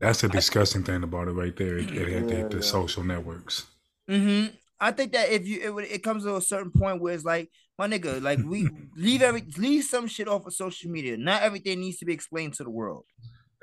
That's 0.00 0.20
the 0.20 0.28
disgusting 0.28 0.82
thing 0.82 1.02
about 1.02 1.28
it 1.28 1.32
right 1.32 1.56
there. 1.56 1.78
It, 1.78 1.90
it 1.90 2.08
had 2.12 2.28
the, 2.28 2.34
Yeah, 2.36 2.48
the 2.48 2.56
yeah. 2.56 2.62
social 2.62 3.04
networks. 3.04 3.66
Mm-hmm. 4.10 4.54
I 4.80 4.90
think 4.90 5.12
that 5.12 5.30
if 5.30 5.46
you 5.46 5.78
it, 5.78 5.90
it 5.92 6.02
comes 6.02 6.24
to 6.24 6.36
a 6.36 6.40
certain 6.40 6.72
point 6.72 7.00
where 7.00 7.14
it's 7.14 7.24
like, 7.24 7.50
my 7.78 7.88
nigga, 7.88 8.20
like 8.20 8.40
we 8.44 8.68
leave 8.96 9.22
every 9.22 9.44
leave 9.56 9.84
some 9.84 10.08
shit 10.08 10.28
off 10.28 10.46
of 10.46 10.52
social 10.52 10.90
media. 10.90 11.16
Not 11.16 11.42
everything 11.42 11.80
needs 11.80 11.98
to 11.98 12.04
be 12.04 12.12
explained 12.12 12.54
to 12.54 12.64
the 12.64 12.70
world. 12.70 13.04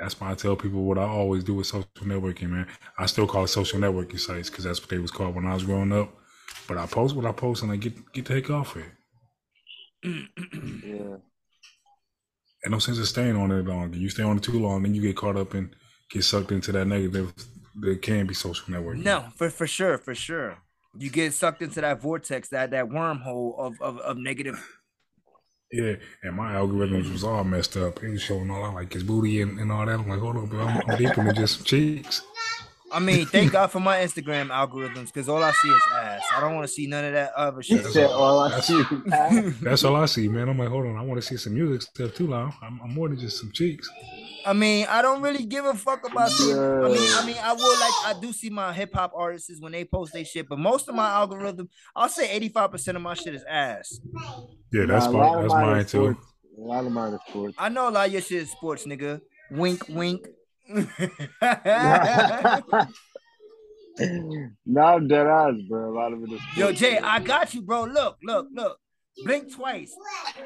That's 0.02 0.20
why 0.20 0.32
I 0.32 0.34
tell 0.34 0.56
people 0.56 0.82
what 0.82 0.98
I 0.98 1.04
always 1.04 1.44
do 1.44 1.54
with 1.54 1.68
social 1.68 1.88
networking, 2.00 2.50
man. 2.50 2.68
I 2.98 3.06
still 3.06 3.28
call 3.28 3.44
it 3.44 3.50
social 3.50 3.80
networking 3.80 4.20
sites 4.20 4.50
because 4.50 4.64
that's 4.64 4.82
what 4.82 4.90
they 4.90 4.98
was 4.98 5.12
called 5.12 5.36
when 5.36 5.46
I 5.46 5.54
was 5.54 5.64
growing 5.64 5.94
up. 5.94 6.12
But 6.68 6.78
I 6.78 6.88
post 6.88 7.16
what 7.16 7.28
I 7.28 7.32
post 7.32 7.62
and 7.62 7.72
I 7.72 7.76
get 7.76 8.12
get 8.12 8.26
the 8.26 8.34
heck 8.34 8.50
off 8.50 8.76
it. 8.76 8.86
Yeah. 10.84 11.18
And 12.64 12.72
no 12.72 12.80
sense 12.80 13.00
of 13.00 13.08
staying 13.08 13.36
on 13.36 13.52
it 13.52 13.66
long. 13.66 13.94
You 13.94 14.10
stay 14.10 14.22
on 14.24 14.38
it 14.38 14.44
too 14.44 14.60
long, 14.60 14.84
then 14.84 14.94
you 14.94 15.02
get 15.02 15.16
caught 15.16 15.36
up 15.36 15.54
and 15.54 15.76
get 16.12 16.24
sucked 16.24 16.52
into 16.52 16.72
that 16.72 16.86
negative. 16.86 17.34
That 17.80 18.02
can 18.02 18.28
be 18.28 18.34
social 18.34 18.74
networking. 18.74 19.04
No, 19.04 19.26
for 19.36 19.50
for 19.50 19.68
sure, 19.68 19.98
for 19.98 20.16
sure. 20.16 20.58
You 20.98 21.10
get 21.10 21.34
sucked 21.34 21.62
into 21.62 21.82
that 21.82 22.02
vortex, 22.02 22.50
that 22.50 22.72
that 22.72 22.90
wormhole 22.90 23.58
of 23.58 23.80
of, 23.82 24.00
of 24.00 24.18
negative. 24.18 24.64
Yeah, 25.72 25.96
and 26.24 26.36
my 26.36 26.54
algorithms 26.54 27.12
was 27.12 27.24
all 27.24 27.44
messed 27.44 27.78
up. 27.78 28.04
It 28.04 28.10
was 28.10 28.22
showing 28.22 28.52
all 28.52 28.64
I 28.64 28.72
like 28.74 28.92
his 28.94 29.04
booty 29.04 29.42
and, 29.42 29.58
and 29.60 29.72
all 29.72 29.86
that. 29.86 30.00
I'm 30.00 30.08
like, 30.10 30.20
hold 30.20 30.36
on, 30.38 30.48
bro, 30.48 30.62
I'm, 30.62 30.82
I'm 30.90 30.98
deeper 30.98 31.24
than 31.24 31.34
just 31.36 31.66
cheeks. 31.66 32.22
I 32.94 33.00
mean, 33.00 33.26
thank 33.26 33.54
God 33.54 33.68
for 33.72 33.80
my 33.80 34.00
Instagram 34.00 34.50
algorithms, 34.50 35.06
because 35.06 35.30
all 35.30 35.42
I 35.42 35.52
see 35.52 35.70
is 35.70 35.82
ass. 35.94 36.24
I 36.36 36.42
don't 36.42 36.56
want 36.56 36.68
to 36.68 36.74
see 36.74 36.88
none 36.88 37.06
of 37.06 37.14
that 37.14 37.32
other 37.36 37.62
He 37.62 37.78
shit. 37.78 37.86
said 37.86 38.10
all 38.12 38.40
I 38.40 38.50
That's- 38.50 38.68
see. 38.68 38.84
That's 39.64 39.86
all 39.86 39.96
I 39.96 40.08
see, 40.08 40.28
man. 40.28 40.50
I'm 40.50 40.58
like, 40.58 40.68
hold 40.68 40.86
on, 40.86 40.98
I 40.98 41.02
want 41.02 41.22
to 41.22 41.26
see 41.26 41.38
some 41.38 41.54
music 41.54 41.84
stuff 41.84 42.14
too, 42.16 42.28
now. 42.28 42.54
I'm, 42.62 42.82
I'm 42.84 42.94
more 42.94 43.08
than 43.08 43.18
just 43.18 43.40
some 43.40 43.52
cheeks. 43.54 43.90
I 44.46 44.54
mean, 44.54 44.86
I 44.90 45.02
don't 45.02 45.22
really 45.22 45.46
give 45.46 45.66
a 45.66 45.74
fuck 45.74 46.06
about. 46.10 46.30
seeing- 46.30 46.58
I 46.58 46.88
mean, 46.90 47.10
I 47.14 47.26
mean, 47.26 47.38
I 47.42 47.54
will 47.54 47.80
like. 47.80 47.94
I 48.06 48.14
do 48.20 48.34
see 48.34 48.50
my 48.50 48.74
hip 48.74 48.94
hop 48.94 49.14
artists 49.16 49.52
when 49.60 49.72
they 49.72 49.86
post 49.86 50.14
their 50.14 50.26
shit, 50.26 50.50
but 50.50 50.60
most 50.60 50.90
of 50.90 50.96
my 50.96 51.08
algorithm, 51.10 51.70
I'll 51.96 52.10
say 52.10 52.30
eighty 52.32 52.50
five 52.50 52.72
percent 52.72 52.98
of 52.98 53.04
my 53.04 53.14
shit 53.14 53.36
is 53.36 53.44
ass. 53.48 54.00
Yeah, 54.72 54.86
that's 54.86 55.06
Nah, 55.06 55.12
a 55.12 55.14
my, 55.36 55.42
that's 55.42 55.54
mine 55.54 55.66
mine 55.68 55.86
too. 55.86 56.18
A 56.58 56.62
lot 56.62 56.86
of 56.86 56.92
mine 56.92 57.14
is 57.14 57.20
sports. 57.28 57.56
I 57.58 57.70
know 57.70 57.90
a 57.90 57.92
lot 57.92 58.08
of 58.08 58.14
your 58.14 58.22
shit 58.22 58.42
is 58.44 58.52
sports, 58.52 58.86
nigga. 58.86 59.22
Wink, 59.52 59.88
wink. 59.90 60.28
no, 64.66 64.82
I'm 64.82 65.08
dead 65.08 65.28
ass, 65.28 65.54
bro. 65.70 65.92
A 65.92 65.94
lot 65.94 66.14
of 66.14 66.24
it 66.24 66.32
is. 66.32 66.42
Yo, 66.56 66.72
Jay, 66.72 66.98
I 66.98 67.20
got 67.20 67.54
you, 67.54 67.62
bro. 67.62 67.84
Look, 67.84 68.18
look, 68.24 68.48
look. 68.54 68.78
Blink 69.26 69.54
twice. 69.54 69.94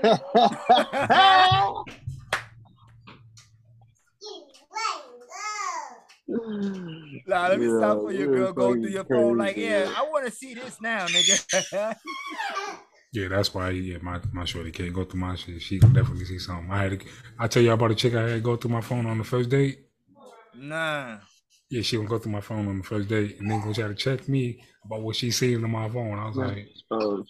Nah, 6.27 7.47
let 7.47 7.59
me 7.59 7.67
stop 7.67 8.01
for 8.01 8.11
your 8.11 8.27
girl. 8.27 8.53
Go 8.53 8.75
through 8.75 8.89
your 8.91 9.03
phone. 9.05 9.37
Like, 9.37 9.57
yeah, 9.57 9.89
I 9.95 10.03
want 10.03 10.25
to 10.25 10.31
see 10.31 10.53
this 10.53 10.79
now, 10.81 11.07
nigga. 11.07 11.95
Yeah, 13.13 13.29
that's 13.29 13.53
why. 13.53 13.69
Yeah, 13.69 13.97
my 14.01 14.19
my 14.33 14.43
shorty 14.45 14.71
can't 14.71 14.93
go 14.93 15.05
through 15.05 15.21
my 15.21 15.35
shit. 15.35 15.61
She 15.61 15.79
can 15.79 15.93
definitely 15.93 16.25
see 16.25 16.39
something. 16.39 16.69
I 16.69 16.83
had 16.83 16.99
to. 16.99 17.05
I 17.39 17.47
tell 17.47 17.63
y'all 17.63 17.75
about 17.75 17.91
a 17.91 17.95
chick 17.95 18.13
I 18.13 18.29
had 18.29 18.43
go 18.43 18.57
through 18.57 18.71
my 18.71 18.81
phone 18.81 19.05
on 19.05 19.17
the 19.17 19.23
first 19.23 19.49
date. 19.49 19.79
nah. 20.53 21.19
Yeah, 21.69 21.81
she 21.81 21.95
gonna 21.97 22.07
go 22.09 22.19
through 22.19 22.31
my 22.31 22.41
phone 22.41 22.67
on 22.67 22.77
the 22.77 22.83
first 22.83 23.09
date 23.09 23.39
and 23.39 23.49
then 23.49 23.61
go 23.61 23.73
try 23.73 23.87
to 23.87 23.95
check 23.95 24.27
me 24.29 24.63
about 24.83 25.01
what 25.01 25.15
she 25.15 25.31
seen 25.31 25.63
on 25.63 25.71
my 25.71 25.89
phone. 25.89 26.19
I 26.19 26.27
was 26.27 26.37
like, 26.37 26.67
Oh, 26.91 27.17
you 27.17 27.25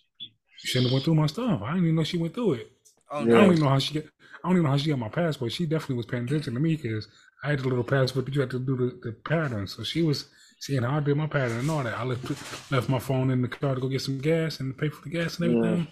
shouldn't 0.64 0.88
have 0.88 0.94
went 0.94 1.06
through 1.06 1.16
my 1.16 1.28
stuff. 1.28 1.62
I 1.62 1.70
didn't 1.74 1.84
even 1.86 1.96
know 1.96 2.04
she 2.04 2.18
went 2.18 2.34
through 2.34 2.54
it. 2.54 2.72
Oh, 3.12 3.22
I 3.22 3.24
don't 3.26 3.52
even 3.52 3.60
know 3.60 3.70
how 3.70 3.80
she 3.80 3.94
get. 3.94 4.10
I 4.44 4.48
don't 4.48 4.54
even 4.58 4.64
know 4.64 4.72
how 4.72 4.78
she 4.78 4.90
got 4.90 5.00
my 5.00 5.10
passport. 5.10 5.52
She 5.52 5.66
definitely 5.66 5.96
was 5.96 6.06
paying 6.06 6.26
attention 6.26 6.54
to 6.54 6.60
me 6.60 6.76
because 6.76 7.08
I 7.46 7.50
had 7.50 7.60
the 7.60 7.68
little 7.70 7.84
passport 7.84 8.26
but 8.26 8.34
you 8.34 8.42
had 8.42 8.50
to 8.52 8.60
do 8.60 8.76
the, 8.76 9.00
the 9.10 9.12
pattern. 9.12 9.68
So 9.68 9.84
she 9.84 10.02
was 10.02 10.30
seeing 10.60 10.82
how 10.82 10.98
I 10.98 11.00
did 11.00 11.16
my 11.16 11.28
pattern 11.28 11.60
and 11.60 11.70
all 11.70 11.84
that. 11.84 11.98
I 11.98 12.04
left 12.04 12.72
left 12.72 12.90
my 12.90 13.00
phone 13.00 13.30
in 13.30 13.42
the 13.42 13.48
car 13.48 13.76
to 13.76 13.82
go 13.82 13.88
get 13.88 14.02
some 14.02 14.20
gas 14.20 14.60
and 14.60 14.76
pay 14.78 14.90
for 14.90 15.04
the 15.04 15.10
gas 15.12 15.40
and 15.40 15.56
everything. 15.56 15.88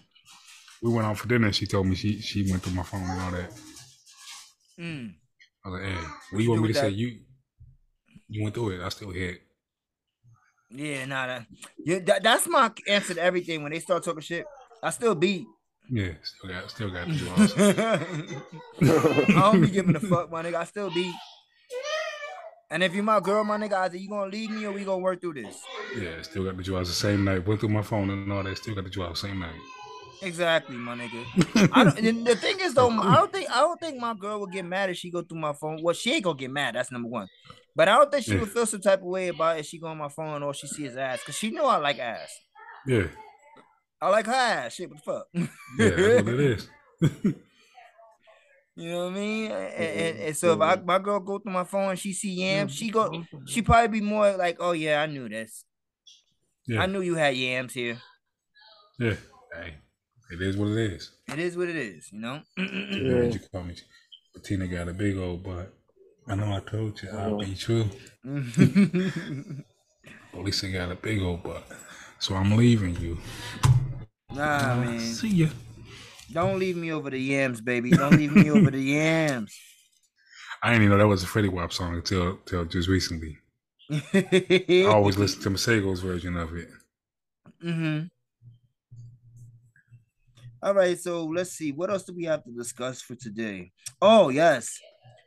We 0.82 0.92
went 0.92 1.06
out 1.06 1.18
for 1.18 1.28
dinner. 1.28 1.46
and 1.48 1.56
She 1.56 1.68
told 1.68 1.88
me 1.88 1.96
she 1.96 2.20
she 2.22 2.50
went 2.50 2.64
through 2.64 2.76
my 2.76 2.84
phone 2.84 3.04
and 3.04 3.22
all 3.22 3.32
that. 3.32 3.52
Mm. 4.80 5.14
I 5.66 5.70
was 5.70 5.80
like, 5.80 5.90
hey, 5.90 5.96
what 5.96 6.08
do 6.32 6.38
you 6.38 6.44
you 6.44 6.50
want 6.50 6.62
me 6.64 6.68
to 6.68 6.74
with 6.74 6.78
say? 6.78 6.90
You 6.90 7.20
you 8.28 8.44
went 8.44 8.56
through 8.56 8.72
it. 8.72 8.82
I 8.82 8.90
still 8.90 9.12
hit. 9.12 9.42
Yeah, 10.76 11.06
nah, 11.06 11.28
that, 11.28 11.46
yeah, 11.86 12.00
that, 12.00 12.24
that's 12.24 12.48
my 12.48 12.72
answer 12.88 13.14
to 13.14 13.22
everything. 13.22 13.62
When 13.62 13.72
they 13.72 13.80
start 13.80 14.04
talking 14.04 14.22
shit, 14.22 14.44
I 14.82 14.90
still 14.90 15.14
beat. 15.14 15.46
Yeah, 15.88 16.14
still 16.24 16.50
got 16.50 16.72
still 16.72 16.90
got 16.90 17.08
the 17.08 17.14
jaws. 17.14 17.54
I 19.30 19.52
don't 19.52 19.62
be 19.62 19.70
giving 19.70 19.96
a 19.96 20.00
fuck, 20.00 20.32
my 20.32 20.42
nigga. 20.42 20.56
I 20.56 20.64
still 20.64 20.90
beat. 20.90 21.14
And 22.74 22.82
if 22.82 22.96
you 22.96 23.04
my 23.04 23.20
girl, 23.20 23.44
my 23.44 23.56
nigga, 23.58 23.74
either 23.74 23.98
you 23.98 24.10
gonna 24.10 24.32
leave 24.32 24.50
me 24.50 24.66
or 24.66 24.72
we 24.72 24.84
gonna 24.84 24.98
work 24.98 25.22
through 25.22 25.36
this. 25.36 25.62
yeah, 25.96 26.20
still 26.24 26.44
got 26.44 26.58
the 26.58 26.64
jaws 26.64 26.88
the 26.88 26.96
same 26.96 27.24
night. 27.24 27.46
Went 27.48 27.60
through 27.60 27.70
my 27.70 27.84
phone 27.84 28.10
and 28.10 28.32
all 28.34 28.42
that. 28.42 28.58
Still 28.58 28.74
got 28.74 28.84
the 28.84 28.90
jaws 28.90 29.22
same 29.22 29.38
night. 29.40 29.54
Exactly, 30.24 30.76
my 30.76 30.96
nigga. 30.96 31.70
I 31.72 31.84
don't, 31.84 32.24
the 32.24 32.36
thing 32.36 32.58
is 32.62 32.74
though, 32.74 32.90
I 32.90 33.16
don't 33.18 33.32
think 33.32 33.48
I 33.52 33.60
don't 33.60 33.80
think 33.80 34.00
my 34.02 34.16
girl 34.16 34.40
would 34.40 34.52
get 34.52 34.66
mad 34.66 34.90
if 34.90 34.98
she 34.98 35.12
go 35.12 35.22
through 35.22 35.38
my 35.40 35.54
phone. 35.54 35.84
Well, 35.84 35.94
she 35.94 36.14
ain't 36.14 36.24
gonna 36.24 36.36
get 36.36 36.50
mad. 36.50 36.74
That's 36.74 36.92
number 36.92 37.10
one. 37.10 37.28
But 37.76 37.90
I 37.90 37.96
don't 37.98 38.12
think 38.12 38.26
she 38.26 38.34
Yeah. 38.34 38.40
would 38.40 38.50
feel 38.50 38.66
some 38.66 38.82
type 38.82 39.02
of 39.02 39.06
way 39.06 39.28
about 39.28 39.60
if 39.60 39.68
she 39.68 39.78
go 39.80 39.88
on 39.88 39.98
my 40.00 40.10
phone 40.10 40.42
or 40.42 40.54
she 40.56 40.66
see 40.66 40.84
his 40.84 40.98
ass, 40.98 41.22
cause 41.24 41.36
she 41.36 41.52
know 41.52 41.68
I 41.68 41.78
like 41.78 42.00
ass. 42.00 42.32
Yeah, 42.88 43.04
I 44.02 44.10
like 44.10 44.26
her 44.26 44.34
ass. 44.34 44.74
Shit, 44.74 44.90
what 44.90 44.98
the 44.98 45.12
fuck? 45.12 45.28
yeah, 45.78 45.90
that's 45.90 46.26
what 46.26 46.34
it 46.34 46.40
is. 46.40 46.70
You 48.76 48.90
know 48.90 49.06
what 49.06 49.14
I 49.14 49.16
mean? 49.16 49.52
And, 49.52 49.74
and, 49.74 50.20
and 50.20 50.38
so 50.38 50.54
if 50.54 50.62
I, 50.62 50.76
my 50.78 50.98
girl 51.00 51.20
go 51.20 51.38
through 51.40 51.52
my 51.54 51.64
phone 51.64 51.92
and 51.92 52.00
she 52.00 52.12
see 52.14 52.34
yams, 52.34 52.74
she 52.74 52.90
go, 52.90 53.24
she 53.46 53.62
probably 53.62 54.00
be 54.00 54.06
more 54.06 54.36
like, 54.36 54.58
oh 54.60 54.72
yeah, 54.72 55.02
I 55.02 55.06
knew 55.06 55.30
this. 55.30 55.66
Yeah, 56.66 56.82
I 56.82 56.86
knew 56.88 57.02
you 57.02 57.16
had 57.16 57.36
yams 57.36 57.74
here. 57.74 58.00
yeah. 59.00 59.16
Hey, 59.54 59.76
it 60.32 60.42
is 60.42 60.58
what 60.58 60.70
it 60.70 60.78
is. 60.94 61.12
It 61.28 61.38
is 61.40 61.56
what 61.56 61.68
it 61.70 61.76
is, 61.76 62.12
you 62.12 62.20
know. 62.20 62.42
Yeah. 62.58 63.24
You 63.30 63.40
call 63.52 63.64
me. 63.64 63.76
Tina 64.44 64.68
got 64.68 64.88
a 64.88 64.94
big 64.94 65.18
old 65.18 65.44
butt. 65.44 65.72
I 66.28 66.36
know 66.36 66.52
I 66.56 66.60
told 66.62 67.00
you 67.04 67.10
I'll 67.12 67.38
be 67.38 67.54
true. 67.56 67.86
But 70.34 70.42
Lisa 70.46 70.68
got 70.70 70.92
a 70.92 70.96
big 70.96 71.22
old 71.22 71.44
butt. 71.44 71.64
So 72.20 72.34
I'm 72.34 72.58
leaving 72.58 72.96
you. 72.96 73.18
nah, 74.34 74.76
man. 74.76 75.00
See 75.00 75.28
ya. 75.30 75.48
Don't 76.32 76.60
leave 76.60 76.78
me 76.78 76.92
over 76.92 77.10
the 77.10 77.20
yams, 77.20 77.62
baby. 77.62 77.92
Don't 77.92 78.18
leave 78.18 78.34
me 78.34 78.50
over 78.50 78.72
the 78.72 78.80
yams. 78.82 79.56
I 80.62 80.72
didn't 80.72 80.86
even 80.86 80.98
know 80.98 81.04
that 81.04 81.08
was 81.08 81.24
a 81.24 81.28
Fetty 81.28 81.52
Wap 81.52 81.74
song 81.74 81.96
until, 81.96 82.30
until 82.30 82.66
just 82.66 82.88
recently. 82.88 83.38
I 83.92 84.86
always 84.88 85.18
listen 85.18 85.42
to 85.44 85.50
Masego's 85.50 86.00
version 86.00 86.38
of 86.38 86.56
it. 86.56 86.70
Mm-hmm. 87.64 88.06
All 90.62 90.74
right, 90.74 90.98
so 90.98 91.26
let's 91.26 91.52
see. 91.52 91.74
What 91.74 91.90
else 91.90 92.04
do 92.04 92.14
we 92.14 92.24
have 92.24 92.44
to 92.46 92.52
discuss 92.52 93.02
for 93.02 93.16
today? 93.16 93.74
Oh, 94.02 94.30
yes. 94.30 94.80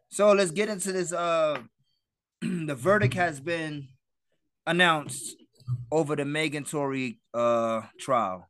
So 0.09 0.33
let's 0.33 0.51
get 0.51 0.71
into 0.71 0.93
this. 0.93 1.13
Uh 1.13 1.61
the 2.41 2.75
verdict 2.75 3.15
has 3.15 3.41
been 3.41 3.89
announced 4.67 5.37
over 5.93 6.17
the 6.17 6.25
Megan 6.25 6.65
Tory 6.65 7.21
uh 7.35 7.83
trial. 8.01 8.49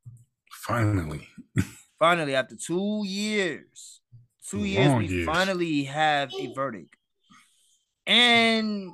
Finally. 0.52 1.27
Finally, 1.98 2.35
after 2.35 2.56
two 2.56 3.02
years, 3.06 4.01
two 4.48 4.64
years, 4.64 4.94
we 4.94 5.06
years. 5.06 5.27
finally 5.27 5.85
have 5.85 6.32
a 6.39 6.52
verdict. 6.52 6.94
And 8.06 8.90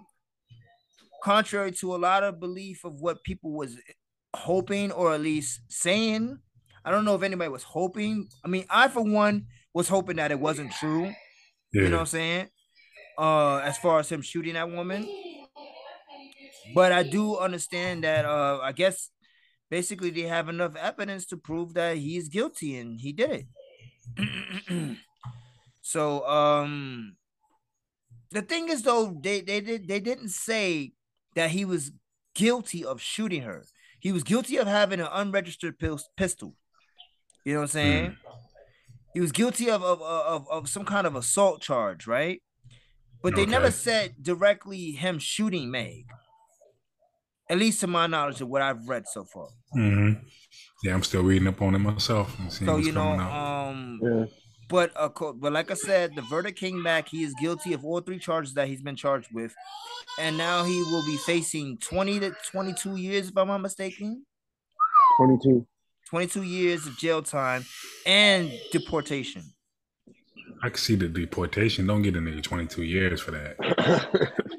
contrary 1.23 1.73
to 1.73 1.95
a 1.95 1.99
lot 1.99 2.23
of 2.23 2.41
belief 2.41 2.85
of 2.85 3.01
what 3.01 3.23
people 3.25 3.53
was 3.53 3.77
hoping 4.35 4.93
or 4.93 5.13
at 5.13 5.21
least 5.21 5.61
saying, 5.69 6.39
I 6.85 6.91
don't 6.91 7.05
know 7.05 7.15
if 7.15 7.23
anybody 7.23 7.51
was 7.51 7.63
hoping. 7.63 8.29
I 8.45 8.49
mean, 8.49 8.65
I 8.71 8.89
for 8.89 9.03
one 9.03 9.47
was 9.75 9.89
hoping 9.89 10.17
that 10.17 10.31
it 10.31 10.41
wasn't 10.41 10.73
true. 10.73 11.13
Yeah. 11.73 11.83
You 11.83 11.89
know 11.89 11.97
what 11.97 12.01
I'm 12.01 12.07
saying? 12.07 12.49
Uh, 13.19 13.59
as 13.59 13.79
far 13.79 14.01
as 14.01 14.11
him 14.11 14.23
shooting 14.23 14.55
that 14.55 14.71
woman. 14.71 15.09
But 16.75 16.93
I 16.93 17.03
do 17.03 17.37
understand 17.37 18.05
that 18.05 18.25
uh 18.25 18.61
I 18.63 18.73
guess 18.73 19.11
basically 19.73 20.11
they 20.11 20.29
have 20.37 20.51
enough 20.51 20.77
evidence 20.77 21.25
to 21.25 21.35
prove 21.35 21.73
that 21.73 21.97
he's 21.97 22.29
guilty 22.29 22.77
and 22.77 23.01
he 23.01 23.11
did 23.11 23.47
it. 24.19 24.99
so 25.81 26.29
um 26.29 27.17
the 28.33 28.43
thing 28.43 28.69
is 28.69 28.83
though, 28.83 29.19
they 29.23 29.41
they 29.41 29.63
did 29.63 29.89
they 29.89 29.99
didn't 29.99 30.29
say 30.29 30.93
that 31.37 31.51
he 31.53 31.65
was 31.65 31.91
guilty 32.35 32.85
of 32.85 33.01
shooting 33.01 33.43
her. 33.43 33.65
He 33.99 34.13
was 34.13 34.25
guilty 34.25 34.59
of 34.59 34.67
having 34.67 35.01
an 35.01 35.09
unregistered 35.11 35.79
pistol. 36.19 36.55
You 37.47 37.55
know 37.55 37.61
what 37.61 37.65
I'm 37.65 37.69
saying? 37.69 38.17
He 39.15 39.21
was 39.21 39.33
guilty 39.33 39.71
of 39.71 39.83
of, 39.83 40.03
of 40.03 40.47
of 40.51 40.69
some 40.69 40.85
kind 40.85 41.07
of 41.07 41.17
assault 41.17 41.63
charge, 41.63 42.07
right? 42.07 42.43
But 43.23 43.37
they 43.37 43.47
never 43.47 43.71
said 43.71 44.17
directly 44.21 44.91
him 44.91 45.19
shooting 45.19 45.71
Meg. 45.71 46.05
At 47.51 47.59
least 47.59 47.81
to 47.81 47.87
my 47.87 48.07
knowledge 48.07 48.41
of 48.41 48.49
what 48.49 48.63
I've 48.63 48.89
read 48.89 49.07
so 49.07 49.25
far. 49.25 49.49
hmm 49.73 50.13
Yeah, 50.85 50.95
I'm 50.95 51.03
still 51.03 51.23
reading 51.23 51.49
up 51.49 51.61
on 51.61 51.75
it 51.75 51.79
myself 51.79 52.39
and 52.39 52.53
seeing 52.53 52.67
So 52.69 52.75
what's 52.77 52.87
you 52.87 52.93
know, 52.93 53.13
um, 53.19 54.01
Yeah. 54.03 54.25
but 54.69 54.93
uh, 54.97 55.09
co- 55.11 55.35
but 55.35 55.53
like 55.53 55.71
I 55.71 55.75
said, 55.75 56.15
the 56.15 56.23
verdict 56.23 56.59
came 56.59 56.83
back. 56.83 57.09
He 57.09 57.23
is 57.25 57.35
guilty 57.41 57.73
of 57.75 57.85
all 57.85 58.01
three 58.01 58.19
charges 58.19 58.55
that 58.55 58.69
he's 58.69 58.81
been 58.83 58.97
charged 58.97 59.29
with, 59.35 59.55
and 60.19 60.39
now 60.39 60.65
he 60.65 60.79
will 60.85 61.05
be 61.05 61.17
facing 61.19 61.79
twenty 61.79 62.19
to 62.21 62.35
twenty-two 62.51 62.97
years, 62.97 63.29
if 63.29 63.37
I'm 63.37 63.49
not 63.49 63.59
mistaken. 63.59 64.25
22. 65.19 65.67
22 66.09 66.43
years 66.43 66.87
of 66.87 66.97
jail 66.99 67.23
time 67.23 67.65
and 68.07 68.51
deportation. 68.71 69.43
I 70.63 70.69
can 70.69 70.77
see 70.79 70.95
the 70.95 71.09
deportation. 71.09 71.87
Don't 71.87 72.03
get 72.03 72.17
a 72.17 72.19
nigga 72.19 72.43
22 72.43 72.83
years 72.83 73.21
for 73.21 73.31
that. 73.33 73.57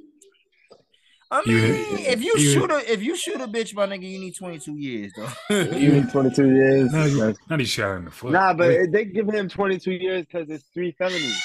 I 1.34 1.41
mean, 1.47 1.57
Even- 1.57 1.99
if 2.05 2.23
you 2.23 2.34
even- 2.38 2.53
shoot 2.61 2.72
a 2.72 2.91
if 2.93 3.01
you 3.01 3.15
shoot 3.15 3.41
a 3.41 3.47
bitch, 3.47 3.73
my 3.73 3.88
nigga, 3.88 4.07
you 4.10 4.19
need 4.19 4.35
22 4.35 4.76
years 4.77 5.11
though. 5.18 5.30
you 5.76 5.91
need 5.93 6.10
22 6.11 6.47
years. 6.47 6.91
No, 6.93 7.05
you, 7.05 7.18
that's- 7.18 7.38
not 7.49 7.60
he 7.60 7.65
shot 7.65 7.95
in 7.97 8.05
the 8.05 8.11
foot. 8.11 8.31
Nah, 8.34 8.53
but 8.53 8.68
They- 8.68 8.85
they 8.88 9.05
give 9.05 9.27
him 9.30 9.49
22 9.49 9.91
years 9.93 10.26
because 10.26 10.49
it's 10.49 10.65
three 10.73 10.91
felonies. 10.91 11.41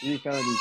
Three 0.00 0.18
felonies. 0.18 0.58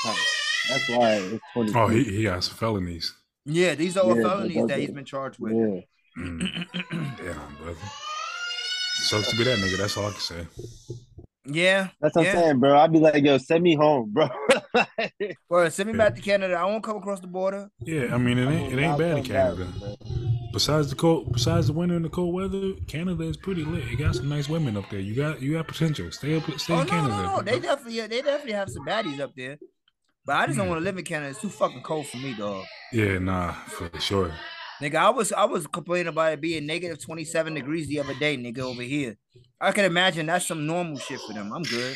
That's 0.69 0.89
why 0.89 1.11
it's 1.15 1.43
22. 1.53 1.77
oh, 1.79 1.87
he, 1.89 2.03
he 2.03 2.23
got 2.23 2.43
some 2.43 2.57
felonies. 2.57 3.13
yeah, 3.45 3.75
these 3.75 3.95
are 3.97 4.03
all 4.03 4.15
Yeah, 4.17 4.23
felonies 4.23 4.67
that 4.67 4.79
he's 4.79 4.91
been 4.91 5.05
charged 5.05 5.39
with. 5.39 5.53
Yeah. 5.53 5.81
Mm. 6.23 6.65
Damn, 7.17 7.55
brother. 7.61 7.77
Sucks 9.03 9.29
to 9.29 9.35
be 9.37 9.43
that 9.43 9.59
nigga. 9.59 9.77
That's 9.77 9.95
all 9.97 10.07
I 10.07 10.11
can 10.11 10.19
say. 10.21 10.47
Yeah, 11.47 11.89
That's 12.01 12.15
what 12.15 12.25
yeah. 12.25 12.31
I'm 12.31 12.37
saying, 12.39 12.59
bro. 12.59 12.75
I'd 12.79 12.91
be 12.91 12.97
like, 12.99 13.23
yo, 13.23 13.37
send 13.37 13.61
me 13.63 13.75
home, 13.75 14.11
bro. 14.11 14.27
Well, 15.49 15.69
send 15.71 15.87
me 15.91 15.93
Yeah. 15.93 15.97
back 15.97 16.15
to 16.15 16.21
Canada. 16.21 16.55
I 16.55 16.65
won't 16.65 16.83
come 16.83 16.97
across 16.97 17.19
the 17.19 17.27
border. 17.27 17.69
Yeah, 17.79 18.13
I 18.13 18.17
mean 18.17 18.37
it 18.37 18.47
ain't 18.49 18.73
it 18.73 18.79
ain't 18.79 18.97
bad 18.97 19.17
in 19.19 19.23
Canada. 19.23 19.67
Besides 20.53 20.89
the 20.89 20.95
cold, 20.95 21.33
besides 21.33 21.67
the 21.67 21.73
winter 21.73 21.95
and 21.95 22.05
the 22.05 22.09
cold 22.09 22.33
weather, 22.33 22.73
Canada 22.87 23.23
is 23.23 23.35
pretty 23.37 23.63
lit. 23.65 23.83
It 23.91 23.97
got 23.97 24.15
some 24.15 24.29
nice 24.29 24.47
women 24.47 24.77
up 24.77 24.89
there. 24.89 24.99
You 25.01 25.15
got 25.15 25.41
you 25.41 25.53
got 25.53 25.67
potential. 25.67 26.11
Stay 26.11 26.37
up, 26.37 26.43
stay 26.59 26.73
Oh 26.73 26.79
in 26.81 26.85
no, 26.87 26.91
Canada. 26.91 27.23
no, 27.23 27.35
no. 27.37 27.41
They 27.41 27.59
bro. 27.59 27.61
definitely, 27.61 28.01
they 28.07 28.21
definitely 28.21 28.53
have 28.53 28.69
some 28.69 28.85
baddies 28.85 29.19
up 29.19 29.33
there. 29.35 29.57
But 30.25 30.37
I 30.37 30.45
just 30.47 30.57
don't 30.57 30.65
hmm. 30.67 30.71
want 30.71 30.81
to 30.81 30.85
live 30.85 30.97
in 30.97 31.03
Canada. 31.05 31.29
It's 31.31 31.41
too 31.41 31.49
fucking 31.49 31.83
cold 31.83 32.07
for 32.07 32.17
me, 32.17 32.33
dog. 32.33 32.65
yeah, 32.91 33.19
nah, 33.19 33.51
for 33.53 33.89
sure. 33.99 34.33
Nigga, 34.81 34.95
I 34.95 35.09
was 35.09 35.31
I 35.31 35.45
was 35.45 35.67
complaining 35.67 36.07
about 36.07 36.33
it 36.33 36.41
being 36.41 36.65
negative 36.65 36.99
27 37.01 37.53
degrees 37.53 37.87
the 37.87 37.99
other 37.99 38.13
day, 38.15 38.35
nigga, 38.37 38.59
over 38.59 38.81
here. 38.81 39.17
I 39.61 39.71
can 39.71 39.85
imagine 39.85 40.25
that's 40.25 40.47
some 40.47 40.65
normal 40.65 40.97
shit 40.97 41.19
for 41.21 41.33
them. 41.33 41.51
I'm 41.53 41.63
good. 41.63 41.95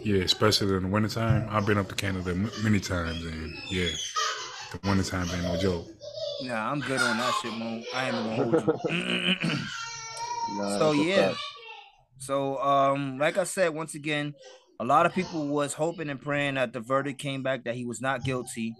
Yeah, 0.00 0.22
especially 0.22 0.76
in 0.76 0.82
the 0.82 0.88
wintertime. 0.88 1.46
I've 1.50 1.66
been 1.66 1.78
up 1.78 1.88
to 1.88 1.94
Canada 1.94 2.30
m- 2.30 2.50
many 2.62 2.80
times, 2.80 3.24
and 3.24 3.52
yeah, 3.68 3.88
the 4.72 4.88
wintertime 4.88 5.28
ain't 5.28 5.44
no 5.46 5.56
joke. 5.56 5.86
Nah, 6.40 6.70
I'm 6.72 6.80
good 6.80 6.98
on 7.00 7.16
that 7.18 7.34
shit, 7.40 7.56
Mo. 7.56 7.82
I 7.94 8.08
ain't 8.08 8.16
gonna 8.16 8.34
hold 8.34 9.50
you. 9.52 9.58
Nah, 10.58 10.78
so 10.78 10.92
yeah. 10.92 11.34
So 12.18 12.58
um, 12.58 13.18
like 13.18 13.38
I 13.38 13.44
said, 13.44 13.74
once 13.74 13.94
again, 13.94 14.34
a 14.80 14.84
lot 14.84 15.06
of 15.06 15.14
people 15.14 15.46
was 15.46 15.74
hoping 15.74 16.10
and 16.10 16.20
praying 16.20 16.54
that 16.54 16.72
the 16.72 16.80
verdict 16.80 17.20
came 17.20 17.42
back 17.42 17.64
that 17.64 17.74
he 17.74 17.84
was 17.84 18.00
not 18.00 18.24
guilty. 18.24 18.76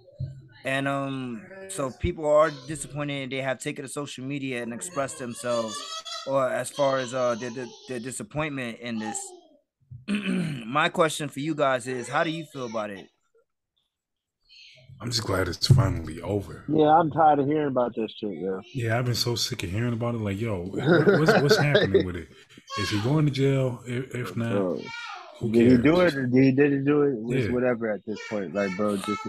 And 0.65 0.87
um, 0.89 1.43
so 1.69 1.91
people 1.91 2.27
are 2.27 2.51
disappointed 2.51 3.23
and 3.23 3.33
they 3.33 3.43
have 3.43 3.59
taken 3.59 3.85
to 3.85 3.89
social 3.89 4.25
media 4.25 4.63
and 4.63 4.73
expressed 4.73 5.19
themselves 5.19 5.77
or 6.27 6.49
as 6.49 6.71
far 6.71 6.99
as 6.99 7.15
uh 7.15 7.35
their, 7.35 7.51
their, 7.51 7.67
their 7.89 8.01
disappointment 8.01 8.79
in 8.81 8.99
this. 8.99 9.19
My 10.67 10.89
question 10.89 11.29
for 11.29 11.41
you 11.41 11.55
guys 11.55 11.87
is 11.87 12.09
how 12.09 12.25
do 12.25 12.31
you 12.31 12.45
feel 12.45 12.67
about 12.67 12.91
it? 12.91 13.09
I'm 15.01 15.11
just 15.11 15.25
glad 15.25 15.49
it's 15.49 15.67
finally 15.67 16.21
over. 16.23 16.65
Yeah, 16.69 16.87
I'm 16.87 17.11
tired 17.11 17.41
of 17.41 17.47
hearing 17.47 17.69
about 17.69 17.93
this 17.97 18.13
shit, 18.21 18.39
yo. 18.39 18.61
Yeah, 18.73 18.99
I've 18.99 19.05
been 19.05 19.17
so 19.17 19.35
sick 19.35 19.65
of 19.65 19.71
hearing 19.71 19.93
about 19.95 20.15
it. 20.15 20.19
Like, 20.19 20.41
yo, 20.41 20.63
what's, 20.65 21.33
what's 21.43 21.57
happening 21.57 22.07
with 22.07 22.15
it? 22.15 22.29
Is 22.79 22.91
he 22.91 23.01
going 23.01 23.25
to 23.27 23.33
jail? 23.33 23.83
If, 23.85 24.15
if 24.15 24.37
not, 24.37 24.53
Bro, 24.53 24.81
who 25.41 25.51
did 25.51 25.71
he 25.73 25.77
do 25.79 26.01
it 26.03 26.15
or 26.15 26.27
did 26.27 26.45
he 26.45 26.53
didn't 26.53 26.85
do 26.85 27.03
it? 27.03 27.37
It's 27.37 27.47
Yeah. 27.49 27.53
whatever 27.53 27.91
at 27.91 28.07
this 28.07 28.21
point. 28.31 28.55
Like, 28.55 28.77
bro, 28.77 28.97
just 28.97 29.21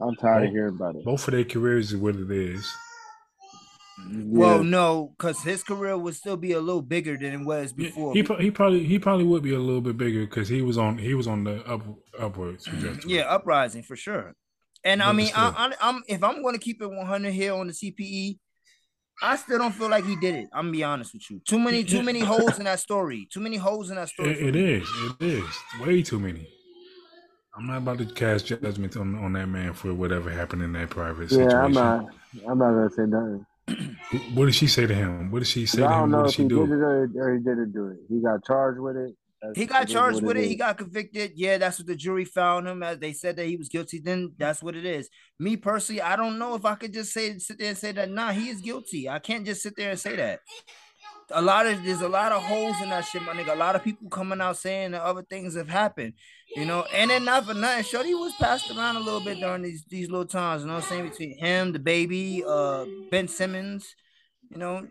I'm 0.00 0.16
tired 0.16 0.46
of 0.46 0.50
hearing 0.50 0.74
about 0.74 0.96
it. 0.96 1.04
Both 1.04 1.28
of 1.28 1.32
their 1.34 1.44
careers 1.44 1.92
is 1.92 1.96
what 2.00 2.16
it 2.16 2.30
is. 2.30 2.68
Well, 4.10 4.62
no, 4.62 5.14
because 5.18 5.42
his 5.42 5.62
career 5.62 5.96
would 5.96 6.14
still 6.14 6.36
be 6.36 6.52
a 6.52 6.60
little 6.60 6.82
bigger 6.82 7.16
than 7.16 7.32
it 7.32 7.44
was 7.44 7.74
Yeah, 7.76 7.88
before. 7.88 8.12
He, 8.14 8.22
he 8.22 8.50
probably 8.50 8.84
he 8.84 8.98
probably 8.98 9.24
would 9.24 9.42
be 9.42 9.54
a 9.54 9.58
little 9.58 9.80
bit 9.80 9.96
bigger 9.96 10.20
because 10.20 10.48
he 10.48 10.62
was 10.62 10.78
on 10.78 10.98
he 10.98 11.14
was 11.14 11.26
on 11.26 11.44
the 11.44 11.64
up 11.66 11.82
upward 12.18 12.60
trajectory. 12.62 13.12
Yeah, 13.12 13.22
uprising 13.22 13.82
for 13.82 13.96
sure. 13.96 14.34
And 14.84 15.02
I 15.02 15.12
mean, 15.12 15.30
I, 15.34 15.72
I, 15.80 15.88
I'm 15.88 16.02
if 16.06 16.22
I'm 16.22 16.42
going 16.42 16.54
to 16.54 16.60
keep 16.60 16.80
it 16.80 16.86
100 16.86 17.32
here 17.32 17.54
on 17.54 17.66
the 17.66 17.72
CPE, 17.72 18.38
I 19.20 19.36
still 19.36 19.58
don't 19.58 19.74
feel 19.74 19.90
like 19.90 20.04
he 20.04 20.16
did 20.16 20.34
it. 20.36 20.48
I'm 20.52 20.66
gonna 20.66 20.72
be 20.72 20.84
honest 20.84 21.12
with 21.12 21.28
you. 21.30 21.40
Too 21.40 21.58
many, 21.58 21.82
too 21.82 22.02
many 22.02 22.20
holes 22.20 22.58
in 22.58 22.64
that 22.64 22.80
story. 22.80 23.26
Too 23.30 23.40
many 23.40 23.56
holes 23.56 23.90
in 23.90 23.96
that 23.96 24.08
story. 24.08 24.30
It, 24.30 24.54
it 24.54 24.56
is. 24.56 24.88
It 25.20 25.26
is. 25.26 25.44
Way 25.80 26.02
too 26.02 26.20
many. 26.20 26.46
I'm 27.56 27.66
not 27.66 27.78
about 27.78 27.98
to 27.98 28.06
cast 28.06 28.46
judgment 28.46 28.96
on, 28.96 29.16
on 29.16 29.32
that 29.32 29.48
man 29.48 29.72
for 29.72 29.92
whatever 29.92 30.30
happened 30.30 30.62
in 30.62 30.72
that 30.74 30.90
private 30.90 31.30
situation. 31.30 31.50
Yeah, 31.50 31.64
I'm 31.64 31.72
not. 31.72 32.06
I'm 32.48 32.58
not 32.58 32.70
gonna 32.70 32.90
say 32.90 33.02
nothing. 33.06 33.44
What 34.34 34.46
did 34.46 34.54
she 34.54 34.66
say 34.66 34.86
to 34.86 34.94
him? 34.94 35.30
What 35.30 35.40
did 35.40 35.48
she 35.48 35.66
say 35.66 35.82
I 35.82 35.86
to 35.88 35.92
don't 35.94 36.04
him? 36.04 36.10
know 36.10 36.18
What 36.18 36.26
did 36.28 36.34
she 36.34 36.44
do? 36.48 36.66
did 36.66 36.72
it 36.74 36.80
or, 36.80 37.10
or 37.16 37.34
he 37.34 37.38
didn't 37.40 37.72
do 37.72 37.88
it. 37.88 37.98
He 38.08 38.20
got 38.20 38.44
charged 38.44 38.80
with 38.80 38.96
it. 38.96 39.14
That's- 39.40 39.56
He 39.56 39.66
got 39.66 39.86
charged 39.86 40.22
with 40.22 40.36
it. 40.36 40.48
He 40.48 40.56
got 40.56 40.78
convicted. 40.78 41.32
Yeah, 41.36 41.58
that's 41.58 41.78
what 41.78 41.86
the 41.86 41.94
jury 41.94 42.24
found 42.24 42.66
him 42.66 42.82
as. 42.82 42.98
They 42.98 43.12
said 43.12 43.36
that 43.36 43.46
he 43.46 43.56
was 43.56 43.68
guilty. 43.68 44.00
Then 44.00 44.32
that's 44.36 44.62
what 44.62 44.74
it 44.74 44.84
is. 44.84 45.08
Me 45.38 45.56
personally, 45.56 46.00
I 46.02 46.16
don't 46.16 46.38
know 46.38 46.54
if 46.54 46.64
I 46.64 46.74
could 46.74 46.92
just 46.92 47.12
say 47.12 47.38
sit 47.38 47.58
there 47.58 47.68
and 47.68 47.78
say 47.78 47.92
that. 47.92 48.10
Nah, 48.10 48.32
he 48.32 48.48
is 48.48 48.60
guilty. 48.60 49.08
I 49.08 49.18
can't 49.20 49.46
just 49.46 49.62
sit 49.62 49.76
there 49.76 49.90
and 49.90 50.00
say 50.00 50.16
that. 50.16 50.40
A 51.30 51.42
lot 51.42 51.66
of 51.66 51.84
there's 51.84 52.00
a 52.00 52.08
lot 52.08 52.32
of 52.32 52.42
holes 52.42 52.80
in 52.82 52.88
that 52.88 53.04
shit, 53.04 53.22
my 53.22 53.34
nigga. 53.34 53.52
A 53.52 53.56
lot 53.56 53.76
of 53.76 53.84
people 53.84 54.08
coming 54.08 54.40
out 54.40 54.56
saying 54.56 54.92
that 54.92 55.02
other 55.02 55.22
things 55.22 55.54
have 55.56 55.68
happened, 55.68 56.14
you 56.56 56.64
know. 56.64 56.84
And 56.94 57.10
then 57.10 57.24
not 57.24 57.46
for 57.46 57.54
nothing, 57.54 57.84
Shorty 57.84 58.14
was 58.14 58.32
passed 58.34 58.70
around 58.70 58.96
a 58.96 59.00
little 59.00 59.20
bit 59.20 59.38
during 59.40 59.62
these 59.62 59.84
these 59.88 60.10
little 60.10 60.26
times. 60.26 60.62
You 60.62 60.68
know 60.68 60.74
what 60.74 60.84
I'm 60.84 60.88
saying 60.88 61.08
between 61.08 61.38
him, 61.38 61.72
the 61.72 61.78
baby, 61.78 62.42
uh, 62.46 62.84
Ben 63.10 63.28
Simmons, 63.28 63.94
you 64.50 64.58
know, 64.58 64.86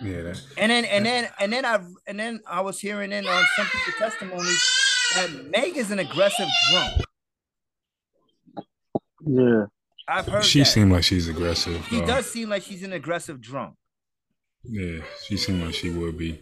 Yeah, 0.00 0.22
that, 0.22 0.42
and 0.58 0.70
then 0.70 0.84
and 0.86 1.04
then 1.06 1.28
and 1.38 1.52
then 1.52 1.64
I 1.64 1.80
and 2.06 2.18
then 2.18 2.40
I 2.46 2.60
was 2.60 2.80
hearing 2.80 3.12
in 3.12 3.26
on 3.26 3.44
some 3.56 3.66
people's 3.66 3.96
testimonies 3.98 4.62
that 5.14 5.30
Meg 5.50 5.76
is 5.76 5.90
an 5.90 5.98
aggressive 5.98 6.48
drunk. 6.70 7.02
Yeah. 9.24 9.66
I've 10.08 10.26
heard 10.26 10.44
she 10.44 10.58
that. 10.60 10.64
seemed 10.64 10.90
like 10.92 11.04
she's 11.04 11.28
aggressive. 11.28 11.86
She 11.88 12.02
uh, 12.02 12.06
does 12.06 12.26
seem 12.30 12.48
like 12.48 12.62
she's 12.64 12.82
an 12.82 12.92
aggressive 12.92 13.40
drunk. 13.40 13.76
Yeah, 14.64 15.00
she 15.24 15.36
seemed 15.36 15.64
like 15.64 15.74
she 15.74 15.90
would 15.90 16.16
be 16.16 16.40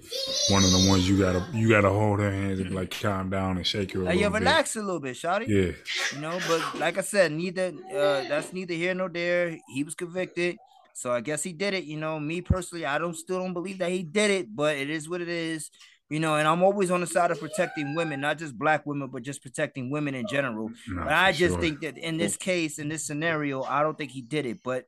one 0.51 0.63
of 0.63 0.71
the 0.71 0.87
ones 0.91 1.09
you 1.09 1.19
gotta 1.19 1.43
you 1.55 1.71
gotta 1.71 1.89
hold 1.89 2.21
her 2.21 2.31
hands 2.31 2.61
and 2.61 2.75
like 2.75 2.91
calm 3.01 3.31
down 3.31 3.57
and 3.57 3.67
shake 3.67 3.93
her 3.93 4.03
a 4.03 4.15
yeah, 4.15 4.29
bit. 4.29 4.41
relax 4.41 4.77
a 4.77 4.81
little 4.83 5.01
bit, 5.01 5.17
Shotty. 5.17 5.49
Yeah, 5.49 5.73
You 6.15 6.21
know, 6.21 6.39
but 6.47 6.79
like 6.79 6.99
I 6.99 7.01
said, 7.01 7.33
neither 7.33 7.73
uh 7.91 8.25
that's 8.29 8.53
neither 8.53 8.75
here 8.75 8.93
nor 8.95 9.09
there. 9.09 9.57
He 9.69 9.85
was 9.85 9.95
convicted. 9.95 10.59
So 10.93 11.11
I 11.11 11.23
guess 11.23 11.43
he 11.43 11.55
did 11.55 11.73
it. 11.73 11.85
You 11.85 11.97
know, 11.97 12.21
me 12.21 12.43
personally, 12.43 12.85
I 12.85 12.99
don't 12.99 13.17
still 13.17 13.39
don't 13.39 13.55
believe 13.55 13.79
that 13.79 13.91
he 13.91 14.03
did 14.03 14.31
it, 14.31 14.55
but 14.55 14.77
it 14.77 14.91
is 14.91 15.09
what 15.09 15.23
it 15.23 15.29
is. 15.29 15.71
You 16.11 16.21
know, 16.21 16.35
and 16.35 16.47
I'm 16.47 16.63
always 16.63 16.91
on 16.91 17.01
the 17.01 17.07
side 17.07 17.31
of 17.31 17.41
protecting 17.41 17.95
women, 17.95 18.21
not 18.21 18.37
just 18.37 18.59
black 18.59 18.85
women, 18.85 19.09
but 19.11 19.23
just 19.23 19.43
protecting 19.43 19.91
women 19.91 20.15
in 20.15 20.27
general. 20.27 20.69
No, 20.89 21.05
but 21.05 21.13
I 21.13 21.33
just 21.33 21.55
sure. 21.55 21.61
think 21.61 21.81
that 21.81 21.97
in 21.97 22.19
this 22.19 22.37
case, 22.37 22.79
in 22.79 22.89
this 22.89 23.07
scenario, 23.07 23.63
I 23.63 23.83
don't 23.83 23.97
think 23.97 24.11
he 24.11 24.21
did 24.21 24.45
it, 24.45 24.59
but 24.63 24.87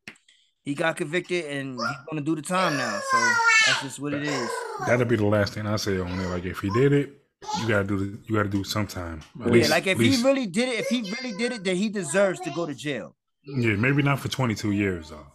he 0.65 0.75
got 0.75 0.97
convicted 0.97 1.45
and 1.47 1.75
he's 1.79 1.97
gonna 2.11 2.21
do 2.23 2.35
the 2.37 2.43
time 2.43 2.77
now. 2.77 3.01
So 3.11 3.19
that's 3.67 3.83
just 3.83 3.99
what 4.01 4.15
it 4.15 4.23
is. 4.23 4.51
that'll 4.87 5.07
be 5.07 5.17
the 5.17 5.27
last 5.27 5.55
thing 5.55 5.67
I 5.67 5.77
say 5.77 5.99
on 5.99 6.09
it. 6.21 6.29
Like 6.29 6.45
if 6.45 6.61
he 6.61 6.71
did 6.71 6.93
it, 6.93 7.19
you 7.61 7.69
gotta 7.69 7.85
do 7.85 7.99
the, 7.99 8.19
you 8.27 8.37
gotta 8.37 8.49
do 8.49 8.61
it 8.61 8.67
sometime. 8.67 9.21
At 9.41 9.47
yeah, 9.47 9.53
least- 9.53 9.71
like 9.71 9.87
if 9.87 9.99
least- 9.99 10.19
he 10.21 10.25
really 10.25 10.47
did 10.47 10.69
it, 10.69 10.81
if 10.81 10.87
he 10.89 11.03
really 11.03 11.37
did 11.37 11.53
it, 11.53 11.65
then 11.65 11.77
he 11.77 11.89
deserves 11.89 12.39
to 12.41 12.51
go 12.51 12.67
to 12.67 12.75
jail. 12.75 13.17
yeah, 13.45 13.75
maybe 13.77 14.03
not 14.03 14.21
for 14.21 14.29
22 14.29 14.71
years 14.73 15.11
though. 15.11 15.27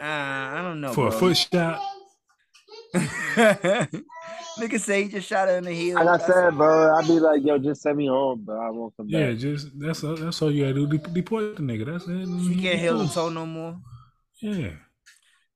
Uh, 0.00 0.04
I 0.06 0.60
don't 0.62 0.80
know. 0.80 0.94
for 0.94 1.08
a 1.08 1.10
bro. 1.10 1.18
foot 1.18 1.36
shot, 1.36 1.82
Nigga 4.58 4.80
say 4.80 5.04
he 5.04 5.08
just 5.10 5.28
shot 5.28 5.48
her 5.48 5.58
in 5.58 5.64
the 5.64 5.72
heel. 5.72 5.94
Like 5.96 6.08
I 6.08 6.16
That's- 6.16 6.26
said, 6.34 6.56
bro, 6.56 6.94
I'd 6.96 7.06
be 7.06 7.20
like, 7.20 7.44
yo, 7.44 7.58
just 7.58 7.82
send 7.82 7.96
me 7.98 8.06
home, 8.08 8.42
bro. 8.44 8.60
I 8.60 8.70
won't 8.70 8.96
come 8.96 9.06
back. 9.06 9.12
yeah, 9.20 9.32
just 9.32 9.78
that's 9.78 10.02
all, 10.02 10.16
that's 10.16 10.40
all 10.42 10.50
you 10.50 10.62
gotta 10.62 10.74
do. 10.74 10.86
De- 10.86 11.10
deport 11.10 11.56
the 11.56 11.62
nigga. 11.62 11.86
That's 11.86 12.06
it. 12.08 12.26
She 12.54 12.60
can't 12.60 12.78
heal 12.78 12.98
the 12.98 13.06
toe 13.08 13.28
no 13.28 13.46
more. 13.46 13.76
Yeah, 14.42 14.72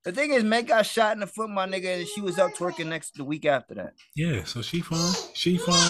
The 0.03 0.11
thing 0.11 0.33
is, 0.33 0.43
Meg 0.43 0.67
got 0.67 0.85
shot 0.85 1.13
in 1.13 1.19
the 1.21 1.27
foot, 1.27 1.49
my 1.49 1.67
nigga, 1.67 1.99
and 1.99 2.07
she 2.07 2.21
was 2.21 2.37
up 2.39 2.53
twerking 2.53 2.87
next 2.87 3.15
the 3.15 3.23
week 3.23 3.45
after 3.45 3.73
that. 3.75 3.93
yeah. 4.15 4.43
So 4.43 4.61
she 4.61 4.81
fine. 4.81 5.13
She 5.33 5.57
fine. 5.57 5.89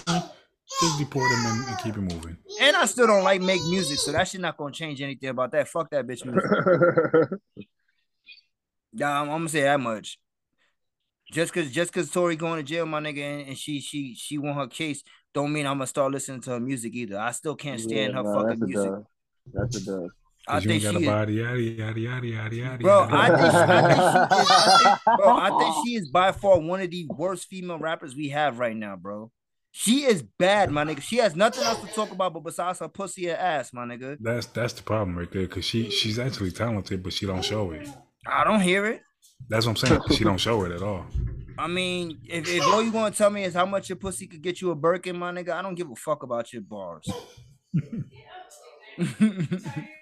Just 0.82 0.98
deport 0.98 1.32
him 1.32 1.46
and, 1.46 1.68
and 1.68 1.78
keep 1.80 1.96
it 1.96 2.02
moving. 2.02 2.38
And 2.62 2.76
I 2.76 2.86
still 2.86 3.06
don't 3.08 3.24
like 3.24 3.42
Meg 3.42 3.60
music, 3.70 4.00
so 4.00 4.12
that 4.14 4.28
shit 4.28 4.42
not 4.42 4.58
gonna 4.58 4.72
change 4.74 5.02
anything 5.02 5.30
about 5.30 5.52
that. 5.52 5.68
Fuck 5.68 5.90
that 5.92 6.08
bitch 6.08 6.26
music. 6.26 7.40
Yeah, 8.98 9.10
I'm, 9.22 9.30
I'm 9.30 9.38
gonna 9.40 9.50
say 9.50 9.62
that 9.64 9.80
much. 9.82 10.18
Just 11.32 11.52
cause 11.54 11.70
just 11.70 11.92
cause 11.92 12.10
Tori 12.10 12.38
going 12.38 12.58
to 12.60 12.64
jail, 12.64 12.86
my 12.86 13.02
nigga, 13.02 13.20
and, 13.40 13.48
and 13.50 13.58
she 13.58 13.82
she 13.82 14.16
she 14.16 14.38
won 14.38 14.56
her 14.56 14.68
case, 14.68 15.04
don't 15.34 15.52
mean 15.52 15.66
I'm 15.68 15.76
gonna 15.76 15.88
start 15.88 16.14
listening 16.14 16.40
to 16.42 16.52
her 16.52 16.60
music 16.62 16.94
either. 16.96 17.20
I 17.20 17.32
still 17.32 17.56
can't 17.56 17.82
stand 17.82 18.14
Yeah, 18.14 18.18
her 18.20 18.24
no, 18.24 18.34
fucking 18.34 18.48
that's 18.52 18.62
a 18.62 18.66
music. 18.66 18.92
dub. 18.92 19.06
That's 19.54 19.76
a 19.76 19.86
dub. 19.86 20.08
I 20.48 20.60
think 20.60 20.82
she 20.84 20.88
is, 20.88 21.06
body, 21.06 21.34
yada 21.34 21.60
yada 21.60 22.00
yada 22.00 22.28
yada 22.28 22.56
yada. 22.56 22.78
bro. 22.78 23.08
yada. 23.08 23.16
I 23.16 23.28
think, 23.30 23.52
she, 23.52 23.58
I 23.58 23.82
think 23.82 23.98
she 23.98 24.44
is, 24.44 24.76
I 24.76 24.78
think, 24.78 25.00
bro. 25.18 25.38
I 25.38 25.60
think 25.60 25.76
she 25.86 25.96
is 25.96 26.10
by 26.10 26.32
far 26.32 26.60
one 26.60 26.82
of 26.82 26.92
the 26.92 27.08
worst 27.10 27.48
female 27.48 27.80
rappers 27.80 28.16
we 28.16 28.30
have 28.30 28.60
right 28.60 28.76
now, 28.76 28.96
bro. 28.96 29.32
She 29.72 30.06
is 30.06 30.22
bad, 30.22 30.72
my 30.72 30.86
nigga. 30.86 31.02
She 31.02 31.18
has 31.18 31.36
nothing 31.36 31.64
else 31.64 31.82
to 31.82 31.88
talk 31.88 32.12
about, 32.12 32.34
but 32.34 32.44
besides 32.44 32.80
her 32.80 32.88
pussy 32.88 33.28
and 33.28 33.38
ass, 33.38 33.74
my 33.74 33.86
nigga. 33.86 34.18
That's 34.22 34.46
that's 34.48 34.74
the 34.74 34.84
problem 34.84 35.18
right 35.18 35.30
there. 35.32 35.48
Cause 35.48 35.66
she 35.66 35.90
she's 35.90 36.18
actually 36.18 36.52
talented, 36.52 37.04
but 37.04 37.12
she 37.12 37.26
don't 37.26 37.44
show 37.44 37.72
it. 37.72 37.90
I 38.26 38.44
don't 38.44 38.62
hear 38.62 38.86
it. 38.86 39.02
That's 39.50 39.66
what 39.66 39.72
I'm 39.84 39.88
saying. 39.88 40.02
she 40.12 40.24
don't 40.24 40.38
show 40.38 40.64
it 40.64 40.72
at 40.72 40.82
all. 40.82 41.06
I 41.58 41.68
mean, 41.68 42.20
if, 42.24 42.48
if 42.48 42.64
all 42.68 42.84
you 42.84 42.92
gonna 42.92 43.14
tell 43.14 43.30
me 43.30 43.44
is 43.44 43.54
how 43.54 43.66
much 43.66 43.90
your 43.90 43.98
pussy 43.98 44.28
could 44.28 44.42
get 44.42 44.62
you 44.62 44.72
a 44.72 44.76
Birkin, 44.76 45.18
my 45.18 45.32
nigga, 45.32 45.50
I 45.50 45.62
don't 45.62 45.76
give 45.76 45.90
a 45.90 45.96
fuck 45.96 46.24
about 46.24 46.54
your 46.54 46.62
bars. 46.62 47.10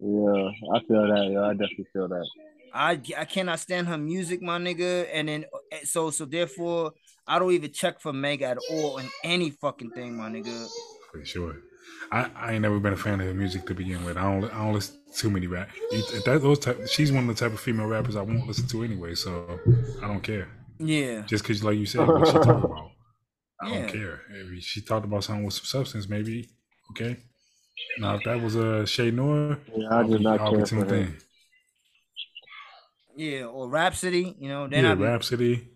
Yeah, 0.00 0.50
I 0.74 0.80
feel 0.86 1.06
that. 1.08 1.30
Yeah, 1.32 1.42
I 1.42 1.52
definitely 1.52 1.86
feel 1.92 2.08
that. 2.08 2.26
I 2.72 3.00
I 3.16 3.24
cannot 3.24 3.60
stand 3.60 3.88
her 3.88 3.96
music, 3.98 4.42
my 4.42 4.58
nigga, 4.58 5.06
and 5.12 5.28
then 5.28 5.44
eh, 5.72 5.80
so 5.84 6.10
so 6.10 6.24
therefore 6.24 6.92
I 7.26 7.38
don't 7.38 7.52
even 7.52 7.72
check 7.72 8.00
for 8.00 8.12
Meg 8.12 8.42
at 8.42 8.58
all 8.70 8.98
in 8.98 9.08
any 9.24 9.50
fucking 9.50 9.90
thing, 9.92 10.16
my 10.16 10.28
nigga. 10.28 10.68
For 11.12 11.24
sure. 11.24 11.56
I, 12.12 12.30
I 12.36 12.52
ain't 12.52 12.62
never 12.62 12.78
been 12.78 12.92
a 12.92 12.96
fan 12.96 13.20
of 13.20 13.26
her 13.26 13.34
music 13.34 13.66
to 13.66 13.74
begin 13.74 14.04
with. 14.04 14.16
I 14.16 14.22
don't 14.22 14.44
I 14.52 14.58
don't 14.58 14.74
listen 14.74 14.96
to 15.12 15.18
too 15.18 15.30
many 15.30 15.46
rap. 15.46 15.70
That 16.24 16.40
those 16.42 16.58
type, 16.58 16.86
she's 16.88 17.10
one 17.12 17.28
of 17.28 17.36
the 17.36 17.40
type 17.44 17.52
of 17.52 17.60
female 17.60 17.86
rappers 17.86 18.16
I 18.16 18.22
won't 18.22 18.46
listen 18.46 18.66
to 18.68 18.82
anyway. 18.82 19.14
So 19.14 19.58
I 20.02 20.08
don't 20.08 20.22
care. 20.22 20.48
Yeah, 20.78 21.22
Just 21.22 21.42
because, 21.44 21.64
like 21.64 21.78
you 21.78 21.86
said, 21.86 22.14
what 22.14 22.26
she 22.26 22.38
talk 22.38 22.58
about, 22.62 22.90
I 23.60 23.68
Yeah. 23.68 23.74
don't 23.80 23.88
care. 23.88 24.20
If 24.30 24.62
she 24.64 24.82
talked 24.82 25.06
about 25.06 25.24
something 25.24 25.44
with 25.44 25.54
some 25.54 25.64
substance, 25.64 26.08
maybe 26.08 26.50
okay. 26.92 27.16
Now 27.98 28.14
if 28.16 28.24
that 28.24 28.40
was 28.42 28.56
a 28.56 28.80
uh, 28.82 28.86
Che 28.86 29.10
Noir, 29.10 29.58
Yeah, 29.74 29.88
I 29.90 29.98
I'll 30.00 30.08
do 30.08 30.18
be, 30.18 30.24
not 30.24 30.40
I'll 30.40 30.50
care 30.52 30.60
for 30.60 30.66
tuned 30.66 30.90
her. 30.90 30.96
in. 30.96 31.16
yeah, 33.16 33.44
or 33.44 33.68
Rapsody, 33.68 34.34
you 34.38 34.48
know, 34.48 34.66
then 34.66 34.84
Yeah, 34.84 34.92
I 34.92 34.94
be 34.94 35.02
Rapsody, 35.04 35.68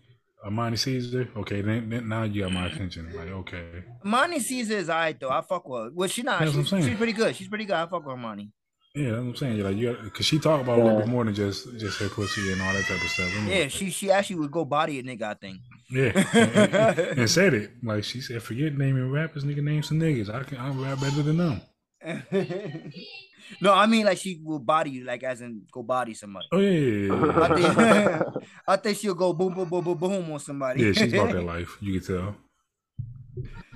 Amani 0.45 0.77
Caesar. 0.77 1.29
Okay, 1.37 1.61
then, 1.61 1.89
then 1.89 2.07
now 2.07 2.23
you 2.23 2.43
got 2.43 2.51
my 2.53 2.67
attention. 2.67 3.11
Like 3.15 3.29
okay, 3.29 3.83
Monty 4.03 4.39
Caesar 4.39 4.75
is 4.77 4.89
alright 4.89 5.19
though. 5.19 5.29
I 5.29 5.41
fuck 5.41 5.67
with 5.67 5.83
her. 5.85 5.91
Well, 5.93 6.07
she 6.09 6.21
not. 6.23 6.39
That's 6.39 6.51
what 6.51 6.57
I'm 6.59 6.63
She's, 6.63 6.69
saying. 6.71 6.83
she's 6.87 6.97
pretty 6.97 7.13
good. 7.13 7.35
She's 7.35 7.47
pretty 7.47 7.65
good. 7.65 7.75
I 7.75 7.85
fuck 7.85 8.05
with 8.05 8.15
her, 8.15 8.17
Monty. 8.17 8.51
yeah, 8.95 9.03
that's 9.11 9.17
what 9.17 9.23
I'm 9.29 9.35
saying. 9.35 9.57
You're 9.57 9.67
like 9.69 9.77
you 9.77 9.97
because 10.03 10.25
she 10.25 10.39
talk 10.39 10.61
about 10.61 10.79
a 10.79 10.83
little 10.83 10.99
bit 10.99 11.07
more 11.07 11.23
than 11.25 11.33
just 11.35 11.67
just 11.77 11.99
her 11.99 12.09
pussy 12.09 12.51
and 12.51 12.61
all 12.61 12.73
that 12.73 12.83
type 12.85 13.01
of 13.03 13.09
stuff. 13.09 13.31
anyway. 13.37 13.59
Yeah, 13.63 13.67
she 13.69 13.89
she 13.89 14.11
actually 14.11 14.37
would 14.37 14.51
go 14.51 14.65
body 14.65 14.99
a 14.99 15.03
nigga. 15.03 15.23
I 15.23 15.33
think. 15.35 15.57
Yeah, 15.91 16.11
and, 16.33 16.75
and- 16.75 17.19
and 17.19 17.29
said 17.29 17.53
it 17.53 17.71
like 17.83 18.03
she 18.03 18.21
said. 18.21 18.41
Forget 18.43 18.77
naming 18.77 19.11
rappers, 19.11 19.43
nigga. 19.43 19.63
Name 19.63 19.83
some 19.83 19.99
niggas. 19.99 20.33
I 20.33 20.43
can. 20.43 20.57
I 20.57 20.69
rap 20.71 20.99
better 21.01 21.21
than 21.23 21.37
them. 21.37 21.61
no, 23.61 23.73
I 23.73 23.85
mean 23.85 24.05
like 24.05 24.17
she 24.17 24.41
will 24.43 24.59
body 24.59 24.91
you, 24.91 25.03
like 25.05 25.23
as 25.23 25.41
in 25.41 25.63
go 25.71 25.83
body 25.83 26.13
somebody. 26.13 26.47
Oh 26.51 26.59
yeah, 26.59 26.69
yeah, 26.69 27.25
yeah. 27.25 27.41
I 27.41 27.55
think, 27.55 28.45
I 28.67 28.75
think 28.77 28.97
she'll 28.97 29.13
go 29.13 29.33
boom, 29.33 29.53
boom, 29.53 29.69
boom, 29.69 29.83
boom, 29.83 29.97
boom 29.97 30.31
on 30.31 30.39
somebody. 30.39 30.83
yeah. 30.83 30.91
She's 30.93 31.13
about 31.13 31.31
that 31.31 31.43
life. 31.43 31.77
You 31.79 31.99
can 31.99 32.15
tell. 32.15 32.35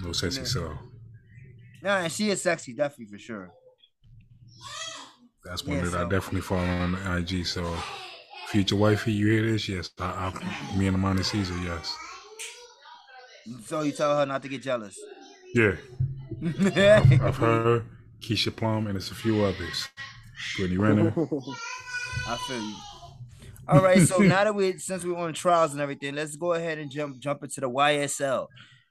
No 0.01 0.11
sexy 0.11 0.45
soul. 0.45 0.73
Nah, 1.81 1.97
and 1.99 2.11
she 2.11 2.29
is 2.29 2.41
sexy, 2.41 2.73
definitely 2.73 3.05
for 3.05 3.19
sure. 3.19 3.51
That's 5.43 5.63
one 5.63 5.77
Yeah, 5.77 5.85
that 5.85 6.05
I 6.07 6.09
definitely 6.09 6.41
follow 6.41 6.63
on 6.63 6.93
the 6.93 7.17
IG. 7.17 7.45
So, 7.45 7.77
future 8.47 8.75
wifey, 8.75 9.13
you 9.13 9.27
hear 9.27 9.51
this? 9.51 9.69
Yes, 9.69 9.91
I, 9.99 10.33
I, 10.33 10.77
me 10.77 10.87
and 10.87 10.95
Amanda 10.95 11.23
Caesar. 11.23 11.55
Yes. 11.63 11.95
So 13.65 13.81
you 13.81 13.91
tell 13.91 14.17
her 14.17 14.25
not 14.25 14.41
to 14.41 14.49
get 14.49 14.63
jealous. 14.63 14.97
Yeah, 15.53 15.75
of 17.21 17.37
her, 17.37 17.83
Keisha 18.25 18.55
Plum, 18.55 18.87
and 18.87 18.95
it's 18.97 19.11
a 19.11 19.15
few 19.15 19.43
others. 19.43 19.87
Brittany 20.57 20.77
Renner. 20.77 21.13
I 22.27 22.37
feel 22.47 22.61
you. 22.61 22.75
All 23.67 23.81
right, 23.81 24.01
so 24.07 24.17
now 24.19 24.43
that 24.43 24.53
we 24.55 24.77
since 24.77 25.03
we're 25.03 25.17
on 25.17 25.33
trials 25.33 25.71
and 25.73 25.81
everything, 25.81 26.15
let's 26.15 26.35
go 26.35 26.53
ahead 26.53 26.77
and 26.77 26.91
jump 26.91 27.19
jump 27.19 27.43
into 27.43 27.61
the 27.61 27.69
YSL 27.69 28.47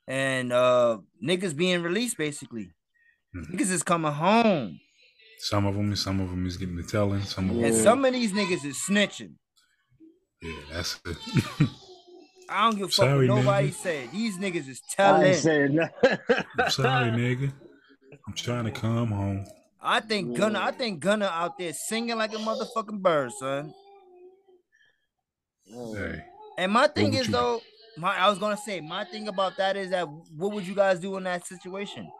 and 0.08 0.52
uh 0.52 0.98
niggas 1.22 1.56
being 1.56 1.82
released 1.82 2.16
basically. 2.18 2.70
Mm-hmm. 3.36 3.54
Niggas 3.56 3.70
is 3.70 3.82
coming 3.82 4.12
home. 4.12 4.78
Some 5.38 5.66
of 5.66 5.74
them, 5.74 5.94
some 5.96 6.20
of 6.20 6.30
them 6.30 6.46
is 6.46 6.56
getting 6.56 6.76
the 6.76 6.82
telling. 6.82 7.22
Some 7.22 7.50
of 7.50 7.56
them, 7.56 7.64
And 7.66 7.74
some 7.74 8.04
of 8.04 8.12
these 8.12 8.32
niggas 8.32 8.64
is 8.64 8.78
snitching. 8.88 9.34
yeah, 10.42 10.52
that's 10.72 10.98
it. 11.06 11.16
I 12.48 12.64
don't 12.64 12.76
give 12.76 12.84
a 12.88 12.90
fuck 12.90 12.92
Sorry, 13.06 13.28
what 13.28 13.36
nobody 13.36 13.68
nigga. 13.70 13.74
said. 13.74 14.10
These 14.12 14.38
niggas 14.38 14.68
is 14.68 14.82
I 14.90 14.94
telling. 14.96 15.26
ain't 15.26 15.36
saying 15.36 15.74
nothing. 15.74 16.18
I'm 16.58 16.70
sorry, 16.70 17.10
nigga. 17.36 17.52
I'm 18.26 18.34
trying 18.34 18.64
to 18.64 18.70
come 18.70 19.08
home. 19.08 19.44
I 19.80 20.00
think 20.00 20.34
Gunna, 20.36 20.60
I 20.60 20.70
think 20.72 21.00
Gunna 21.00 21.26
out 21.26 21.58
there 21.58 21.72
singing 21.72 22.16
like 22.16 22.32
a 22.32 22.38
motherfucking 22.38 23.00
bird, 23.02 23.32
son. 23.32 23.74
Hey, 25.94 26.22
And 26.58 26.72
my 26.72 26.86
thing 26.86 27.12
is 27.14 27.26
you- 27.26 27.32
though, 27.32 27.60
my 27.96 28.16
I 28.16 28.28
was 28.30 28.38
gonna 28.38 28.56
say 28.56 28.80
my 28.80 29.04
thing 29.04 29.28
about 29.28 29.56
that 29.58 29.76
is 29.76 29.90
that 29.90 30.08
what 30.08 30.52
would 30.52 30.66
you 30.66 30.74
guys 30.74 30.98
do 31.00 31.16
in 31.16 31.24
that 31.24 31.46
situation? 31.46 32.10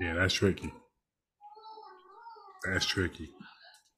yeah, 0.00 0.14
that's 0.14 0.34
tricky. 0.34 0.72
That's 2.64 2.86
tricky. 2.86 3.28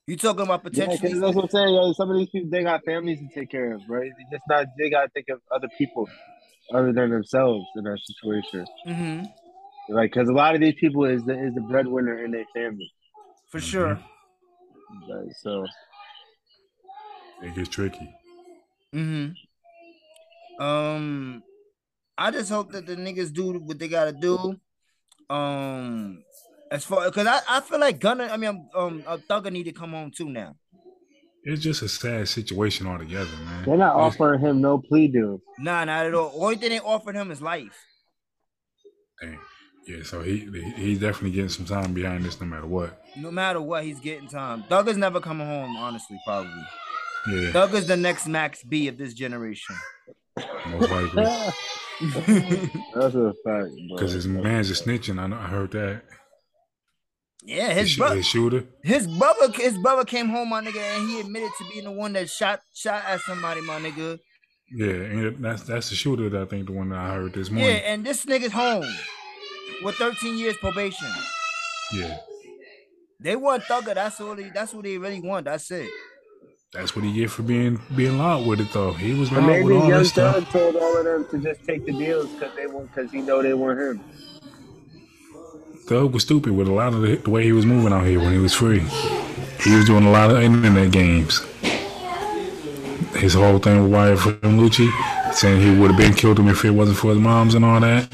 You 0.06 0.16
talking 0.16 0.42
about 0.42 0.62
Yeah, 0.72 0.86
'cause 0.86 0.98
potentially? 1.00 1.20
that's 1.20 1.34
what 1.36 1.44
I'm 1.44 1.50
saying. 1.50 1.74
Yo, 1.74 1.92
some 1.92 2.10
of 2.10 2.16
these 2.16 2.28
people 2.30 2.50
they 2.50 2.62
got 2.62 2.84
families 2.84 3.20
to 3.20 3.28
take 3.38 3.50
care 3.50 3.74
of, 3.74 3.82
right? 3.88 4.10
They 4.16 4.36
just 4.36 4.44
not. 4.48 4.66
They 4.78 4.90
gotta 4.90 5.08
think 5.10 5.28
of 5.28 5.40
other 5.52 5.68
people 5.78 6.08
other 6.74 6.92
than 6.92 7.10
themselves 7.10 7.64
in 7.76 7.84
that 7.84 7.98
situation. 8.00 8.64
hmm 8.86 9.22
Like, 9.92 10.12
because 10.12 10.28
a 10.28 10.32
lot 10.32 10.54
of 10.54 10.60
these 10.60 10.74
people 10.80 11.04
is 11.04 11.24
the 11.24 11.32
is 11.46 11.54
the 11.54 11.60
breadwinner 11.62 12.24
in 12.24 12.30
their 12.30 12.44
family. 12.54 12.90
for 13.50 13.60
sure. 13.60 13.98
Like, 15.08 15.32
so 15.42 15.64
It 17.42 17.54
gets 17.54 17.68
tricky. 17.68 18.08
hmm 18.92 19.28
Um, 20.58 21.42
I 22.18 22.30
just 22.30 22.50
hope 22.50 22.72
that 22.72 22.86
the 22.86 22.96
niggas 22.96 23.32
do 23.32 23.58
what 23.58 23.78
they 23.78 23.88
gotta 23.88 24.12
do. 24.12 24.56
Um, 25.28 26.22
as 26.70 26.84
far 26.84 27.04
because 27.06 27.26
I, 27.26 27.40
I 27.48 27.60
feel 27.60 27.80
like 27.80 27.98
Gunna, 28.00 28.24
I 28.30 28.36
mean, 28.36 28.68
um, 28.74 29.02
uh, 29.06 29.16
Thugger 29.28 29.50
need 29.52 29.64
to 29.64 29.72
come 29.72 29.92
home 29.92 30.10
too 30.10 30.28
now. 30.28 30.54
It's 31.44 31.62
just 31.62 31.80
a 31.82 31.88
sad 31.88 32.28
situation 32.28 32.86
altogether, 32.86 33.30
man. 33.46 33.64
they're 33.64 33.76
not 33.76 33.96
It's- 33.96 34.14
offering 34.14 34.40
him 34.40 34.60
no 34.60 34.78
plea 34.78 35.08
deal. 35.08 35.40
Nah, 35.58 35.84
not 35.84 36.06
at 36.06 36.14
all. 36.14 36.32
Only 36.36 36.56
thing 36.56 36.70
they 36.70 36.80
offered 36.80 37.14
him 37.16 37.30
is 37.30 37.40
life. 37.40 37.78
Dang. 39.20 39.38
Yeah, 39.86 40.02
so 40.04 40.22
he 40.22 40.38
he- 40.52 40.72
he's 40.76 41.00
definitely 41.00 41.32
getting 41.32 41.48
some 41.48 41.64
time 41.66 41.92
behind 41.94 42.24
this, 42.24 42.40
no 42.40 42.46
matter 42.46 42.66
what. 42.66 43.02
No 43.16 43.30
matter 43.30 43.60
what, 43.60 43.84
he's 43.84 43.98
getting 44.00 44.28
time. 44.28 44.62
Thugger's 44.70 44.96
never 44.96 45.20
coming 45.20 45.46
home, 45.46 45.76
honestly, 45.76 46.20
probably. 46.24 46.52
Yeah, 47.28 47.50
Thugger's 47.52 47.86
the 47.86 47.96
next 47.96 48.26
Max 48.26 48.62
B 48.62 48.88
of 48.88 48.96
this 48.98 49.14
generation. 49.14 49.74
most 50.68 50.90
likely. 50.90 51.24
That's 52.94 53.14
a 53.14 53.34
fact. 53.44 53.68
Because 53.90 54.12
his 54.12 54.26
man's 54.28 54.70
a 54.70 54.74
snitching. 54.74 55.18
I 55.18 55.26
know. 55.26 55.36
I 55.36 55.46
heard 55.48 55.70
that. 55.72 56.02
Yeah, 57.42 57.72
His, 57.72 57.88
his 57.88 57.96
brother, 57.96 58.16
his 58.16 58.26
shooter. 58.26 58.64
his 58.82 59.06
brother, 59.06 59.50
his 59.54 59.78
brother 59.78 60.04
came 60.04 60.28
home, 60.28 60.50
my 60.50 60.60
nigga, 60.62 60.76
and 60.76 61.08
he 61.08 61.20
admitted 61.20 61.50
to 61.58 61.64
being 61.72 61.84
the 61.84 61.90
one 61.90 62.12
that 62.12 62.28
shot 62.28 62.60
shot 62.74 63.02
at 63.06 63.20
somebody, 63.20 63.62
my 63.62 63.80
nigga. 63.80 64.18
Yeah, 64.70 64.86
and 64.92 65.36
that's 65.44 65.62
that's 65.62 65.88
the 65.88 65.96
shooter 65.96 66.28
that 66.28 66.42
I 66.42 66.44
think 66.44 66.66
the 66.66 66.72
one 66.72 66.90
that 66.90 66.98
I 66.98 67.14
heard 67.14 67.32
this 67.32 67.50
morning. 67.50 67.66
Yeah, 67.66 67.72
morning. 67.80 67.92
and 67.92 68.06
this 68.06 68.26
nigga's 68.26 68.52
home 68.52 68.84
with 69.82 69.94
13 69.96 70.38
years 70.38 70.56
probation. 70.58 71.08
Yeah, 71.92 72.18
They 73.20 73.36
want 73.36 73.64
Thugger. 73.64 73.94
That's 73.94 74.20
all. 74.20 74.34
They, 74.36 74.50
that's 74.50 74.72
what 74.72 74.84
they 74.84 74.96
really 74.98 75.20
want. 75.20 75.44
That's 75.46 75.70
it. 75.70 75.90
that's 76.72 76.94
what 76.94 77.04
he 77.04 77.12
get 77.12 77.30
for 77.30 77.42
being 77.42 77.80
being 77.96 78.18
loud 78.18 78.46
with 78.46 78.60
it 78.60 78.72
though. 78.72 78.92
He 78.92 79.12
was 79.18 79.32
loud 79.32 79.46
maybe 79.46 79.64
with 79.64 79.76
all 79.82 79.88
Young 79.88 79.98
this 80.00 80.10
stuff. 80.10 80.36
Thug 80.36 80.48
told 80.50 80.76
all 80.76 80.96
of 80.98 81.04
them 81.04 81.26
to 81.30 81.38
just 81.48 81.64
take 81.66 81.84
the 81.84 81.92
deals 81.92 82.28
because 82.30 82.54
they 82.56 82.66
want 82.66 82.94
because 82.94 83.10
he 83.10 83.20
know 83.22 83.42
they 83.42 83.54
want 83.54 83.78
him. 83.80 84.00
Thug 85.86 86.12
was 86.14 86.22
stupid 86.22 86.52
with 86.52 86.68
a 86.68 86.72
lot 86.72 86.94
of 86.94 87.02
the, 87.02 87.16
the 87.16 87.30
way 87.30 87.42
he 87.42 87.52
was 87.52 87.66
moving 87.66 87.92
out 87.92 88.06
here 88.06 88.20
when 88.20 88.32
he 88.32 88.38
was 88.38 88.54
free. 88.54 88.80
He 89.64 89.74
was 89.74 89.84
doing 89.86 90.06
a 90.06 90.10
lot 90.12 90.30
of 90.30 90.40
internet 90.40 90.92
games. 90.92 91.40
His 93.16 93.34
whole 93.34 93.58
thing 93.58 93.82
with 93.82 93.92
YFN 93.92 94.40
Lucci, 94.60 94.88
saying 95.34 95.60
he 95.60 95.78
would 95.80 95.90
have 95.90 95.98
been 95.98 96.14
killed 96.14 96.38
him 96.38 96.46
if 96.48 96.64
it 96.64 96.70
wasn't 96.70 96.96
for 96.96 97.10
his 97.10 97.18
moms 97.18 97.54
and 97.56 97.64
all 97.64 97.80
that. 97.80 98.08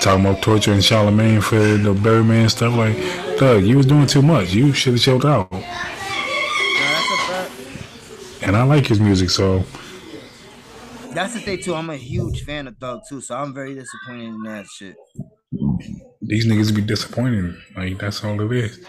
Talking 0.00 0.24
about 0.24 0.42
torture 0.42 0.72
and 0.72 0.80
Charlamagne 0.82 1.42
for 1.42 1.58
the 1.58 1.92
Berryman 1.94 2.50
stuff. 2.50 2.74
Like, 2.74 2.96
Thug, 3.38 3.64
you 3.64 3.76
was 3.76 3.84
doing 3.86 4.06
too 4.06 4.22
much. 4.22 4.50
You 4.52 4.72
should 4.72 4.94
have 4.94 5.02
chilled 5.02 5.26
out. 5.26 5.50
Nah, 5.52 5.58
that's 5.60 7.10
a 7.12 7.16
fact. 7.28 8.42
And 8.42 8.56
I 8.56 8.62
like 8.62 8.86
his 8.86 8.98
music, 8.98 9.28
so 9.30 9.64
That's 11.12 11.34
the 11.34 11.40
thing 11.40 11.60
too. 11.62 11.74
I'm 11.74 11.90
a 11.90 11.96
huge 11.96 12.44
fan 12.44 12.66
of 12.66 12.78
Thug 12.78 13.00
too, 13.08 13.20
so 13.20 13.34
I'm 13.36 13.52
very 13.52 13.74
disappointed 13.74 14.28
in 14.28 14.42
that 14.44 14.66
shit. 14.66 14.96
these 16.22 16.46
niggas 16.46 16.74
be 16.74 16.80
disappointing. 16.82 17.60
Like, 17.76 17.98
that's 17.98 18.24
all 18.24 18.40
it 18.40 18.52
is. 18.56 18.86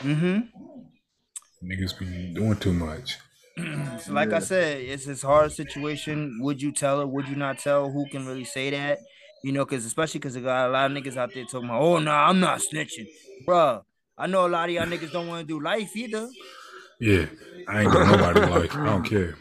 Mm-hmm. 0.00 0.40
Niggas 1.64 1.98
be 1.98 2.34
doing 2.34 2.56
too 2.56 2.72
much. 2.72 3.18
So 4.00 4.12
like 4.14 4.32
I 4.32 4.38
said, 4.40 4.80
it's 4.80 5.04
this 5.06 5.22
hard 5.22 5.52
situation. 5.52 6.38
Would 6.40 6.60
you 6.62 6.72
tell 6.72 7.00
her? 7.00 7.06
Would 7.06 7.28
you 7.28 7.36
not 7.36 7.58
tell? 7.58 7.90
Who 7.90 8.06
can 8.10 8.26
really 8.26 8.44
say 8.44 8.70
that? 8.70 8.98
You 9.42 9.52
know, 9.52 9.64
because 9.64 9.84
especially 9.84 10.20
because 10.20 10.34
there 10.34 10.42
got 10.42 10.68
a 10.68 10.72
lot 10.72 10.90
of 10.90 10.96
niggas 10.96 11.16
out 11.16 11.34
there 11.34 11.44
talking 11.44 11.68
about, 11.68 11.82
oh 11.82 11.98
no, 11.98 12.12
I'm 12.12 12.40
not 12.40 12.60
snitching, 12.60 13.06
bruh. 13.46 13.82
I 14.16 14.26
know 14.26 14.46
a 14.46 14.48
lot 14.48 14.68
of 14.68 14.74
y'all 14.74 14.86
niggas 14.86 15.10
don't 15.10 15.26
want 15.26 15.46
to 15.46 15.46
do 15.46 15.62
life 15.62 15.96
either. 15.96 16.28
Yeah, 17.00 17.26
I 17.66 17.82
ain't 17.82 17.92
got 17.92 18.06
nobody 18.06 18.40
like. 18.40 18.76
I 18.76 18.86
don't 18.86 19.02
care. 19.02 19.34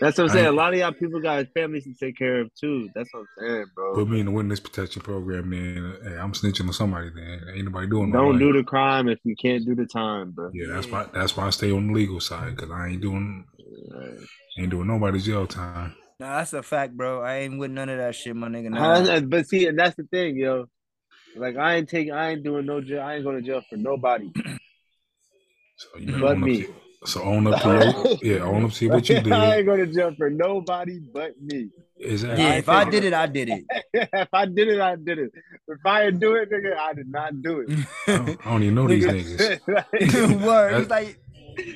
That's 0.00 0.18
what 0.18 0.24
I'm 0.24 0.30
I 0.30 0.32
saying. 0.32 0.46
A 0.46 0.52
lot 0.52 0.74
of 0.74 0.80
y'all 0.80 0.92
people 0.92 1.20
got 1.20 1.46
families 1.54 1.84
to 1.84 1.94
take 1.94 2.18
care 2.18 2.40
of 2.40 2.50
too. 2.54 2.90
That's 2.94 3.08
what 3.12 3.20
I'm 3.20 3.26
saying, 3.38 3.64
bro. 3.76 3.94
Put 3.94 4.08
me 4.08 4.18
in 4.20 4.26
the 4.26 4.32
witness 4.32 4.58
protection 4.58 5.02
program, 5.02 5.48
man. 5.50 5.96
hey, 6.02 6.18
I'm 6.18 6.32
snitching 6.32 6.66
on 6.66 6.72
somebody. 6.72 7.10
Then 7.14 7.44
ain't 7.54 7.64
nobody 7.64 7.86
doing 7.86 8.10
no 8.10 8.18
Don't 8.18 8.32
right. 8.32 8.38
do 8.40 8.52
the 8.52 8.64
crime 8.64 9.08
if 9.08 9.20
you 9.22 9.36
can't 9.36 9.64
do 9.64 9.76
the 9.76 9.86
time, 9.86 10.32
bro. 10.32 10.50
Yeah, 10.52 10.66
that's 10.70 10.88
why. 10.88 11.06
That's 11.14 11.36
why 11.36 11.46
I 11.46 11.50
stay 11.50 11.70
on 11.70 11.86
the 11.86 11.92
legal 11.92 12.18
side 12.18 12.56
because 12.56 12.72
I 12.72 12.88
ain't 12.88 13.02
doing, 13.02 13.44
ain't 14.58 14.70
doing 14.70 14.88
nobody 14.88 15.20
jail 15.20 15.46
time. 15.46 15.94
Nah, 16.20 16.38
that's 16.38 16.52
a 16.52 16.62
fact, 16.62 16.96
bro. 16.96 17.22
I 17.22 17.38
ain't 17.38 17.58
with 17.58 17.70
none 17.70 17.88
of 17.88 17.98
that 17.98 18.14
shit, 18.14 18.36
my 18.36 18.48
nigga. 18.48 18.70
Nah. 18.70 19.20
But 19.20 19.48
see, 19.48 19.66
and 19.66 19.78
that's 19.78 19.96
the 19.96 20.04
thing, 20.04 20.36
yo. 20.36 20.66
Like 21.36 21.56
I 21.56 21.76
ain't 21.76 21.88
taking, 21.88 22.12
I 22.12 22.30
ain't 22.30 22.44
doing 22.44 22.66
no 22.66 22.80
jail. 22.80 23.02
I 23.02 23.14
ain't 23.14 23.24
going 23.24 23.36
to 23.36 23.42
jail 23.42 23.62
for 23.68 23.76
nobody. 23.76 24.30
So 25.76 25.88
you 25.98 26.06
better 26.06 26.20
But 26.20 26.38
me. 26.38 26.62
to, 26.62 26.74
so 27.04 27.22
own 27.22 27.48
up 27.48 27.60
to 27.62 27.68
your, 27.68 28.18
yeah, 28.38 28.44
own 28.44 28.64
up 28.64 28.70
to 28.70 28.88
what 28.88 29.08
you 29.08 29.20
did. 29.22 29.32
I 29.32 29.56
ain't 29.56 29.66
going 29.66 29.80
to 29.80 29.92
jail 29.92 30.14
for 30.16 30.30
nobody 30.30 31.00
but 31.00 31.32
me. 31.42 31.70
Exactly. 31.98 32.44
Yeah, 32.44 32.52
if 32.54 32.68
I 32.68 32.88
did 32.88 33.02
it, 33.02 33.12
I 33.12 33.26
did 33.26 33.48
it. 33.48 33.64
if 33.92 34.28
I 34.32 34.46
did 34.46 34.68
it, 34.68 34.80
I 34.80 34.94
did 34.94 35.18
it. 35.18 35.32
If 35.66 35.84
I 35.84 36.04
didn't 36.04 36.20
do 36.20 36.36
it, 36.36 36.48
nigga, 36.48 36.76
I 36.76 36.94
did 36.94 37.08
not 37.08 37.42
do 37.42 37.58
it. 37.66 37.86
I 38.06 38.16
don't, 38.16 38.46
I 38.46 38.50
don't 38.50 38.62
even 38.62 38.74
know 38.76 38.86
these 38.86 39.04
niggas. 39.04 40.44
Word. 40.44 40.78
He's 40.78 40.88
like, 40.88 41.18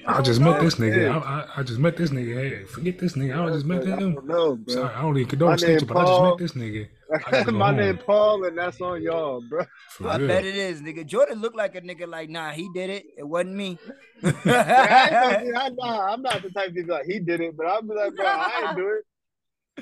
I 0.06 0.22
just 0.22 0.40
met 0.40 0.60
this 0.60 0.76
nigga. 0.76 1.10
I, 1.10 1.18
I, 1.18 1.48
I 1.59 1.62
just 1.62 1.78
met 1.78 1.96
this 1.96 2.10
nigga. 2.10 2.34
Hey, 2.34 2.64
forget 2.64 2.98
this 2.98 3.14
nigga. 3.14 3.46
I 3.46 3.52
just 3.52 3.66
met 3.66 3.82
I 3.82 3.90
him. 3.90 4.14
don't 4.14 4.26
know, 4.26 4.56
bro. 4.56 4.74
Sorry, 4.74 4.94
I 4.94 5.02
don't 5.02 5.16
even 5.16 5.28
condone 5.28 5.50
name 5.56 5.78
snitching, 5.78 5.86
but 5.88 5.96
I 5.98 6.05
just 6.05 6.20
met 6.22 6.38
this 6.38 6.52
nigga. 6.52 6.88
I 7.26 7.30
gotta 7.30 7.52
My 7.52 7.66
home. 7.68 7.76
name 7.76 7.98
Paul, 7.98 8.44
and 8.44 8.59
that's 8.59 8.80
on 8.80 9.02
y'all, 9.02 9.40
bro. 9.40 9.64
For 9.90 10.09
I 10.09 10.18
real. 10.18 10.28
bet 10.28 10.44
it 10.44 10.56
is, 10.56 10.82
nigga. 10.82 11.06
Jordan 11.06 11.40
looked 11.40 11.56
like 11.56 11.74
a 11.74 11.80
nigga 11.80 12.09
like, 12.09 12.28
nah, 12.30 12.50
he 12.50 12.68
did 12.74 12.90
it. 12.90 13.06
It 13.16 13.24
wasn't 13.26 13.55
me. 13.55 13.78
I 14.24 14.28
ain't 14.28 15.20
gonna 15.20 15.38
be- 15.44 15.56
I, 15.56 15.68
nah, 15.70 16.12
I'm 16.12 16.22
not 16.22 16.42
the 16.42 16.50
type 16.50 16.68
of 16.68 16.74
people 16.74 16.94
like 16.94 17.06
he 17.06 17.18
did 17.20 17.40
it, 17.40 17.56
but 17.56 17.66
I'll 17.66 17.82
be 17.82 17.94
like, 17.94 18.14
bro, 18.14 18.26
I 18.26 18.60
ain't 18.66 18.76
do 18.76 18.88
it. 18.88 19.05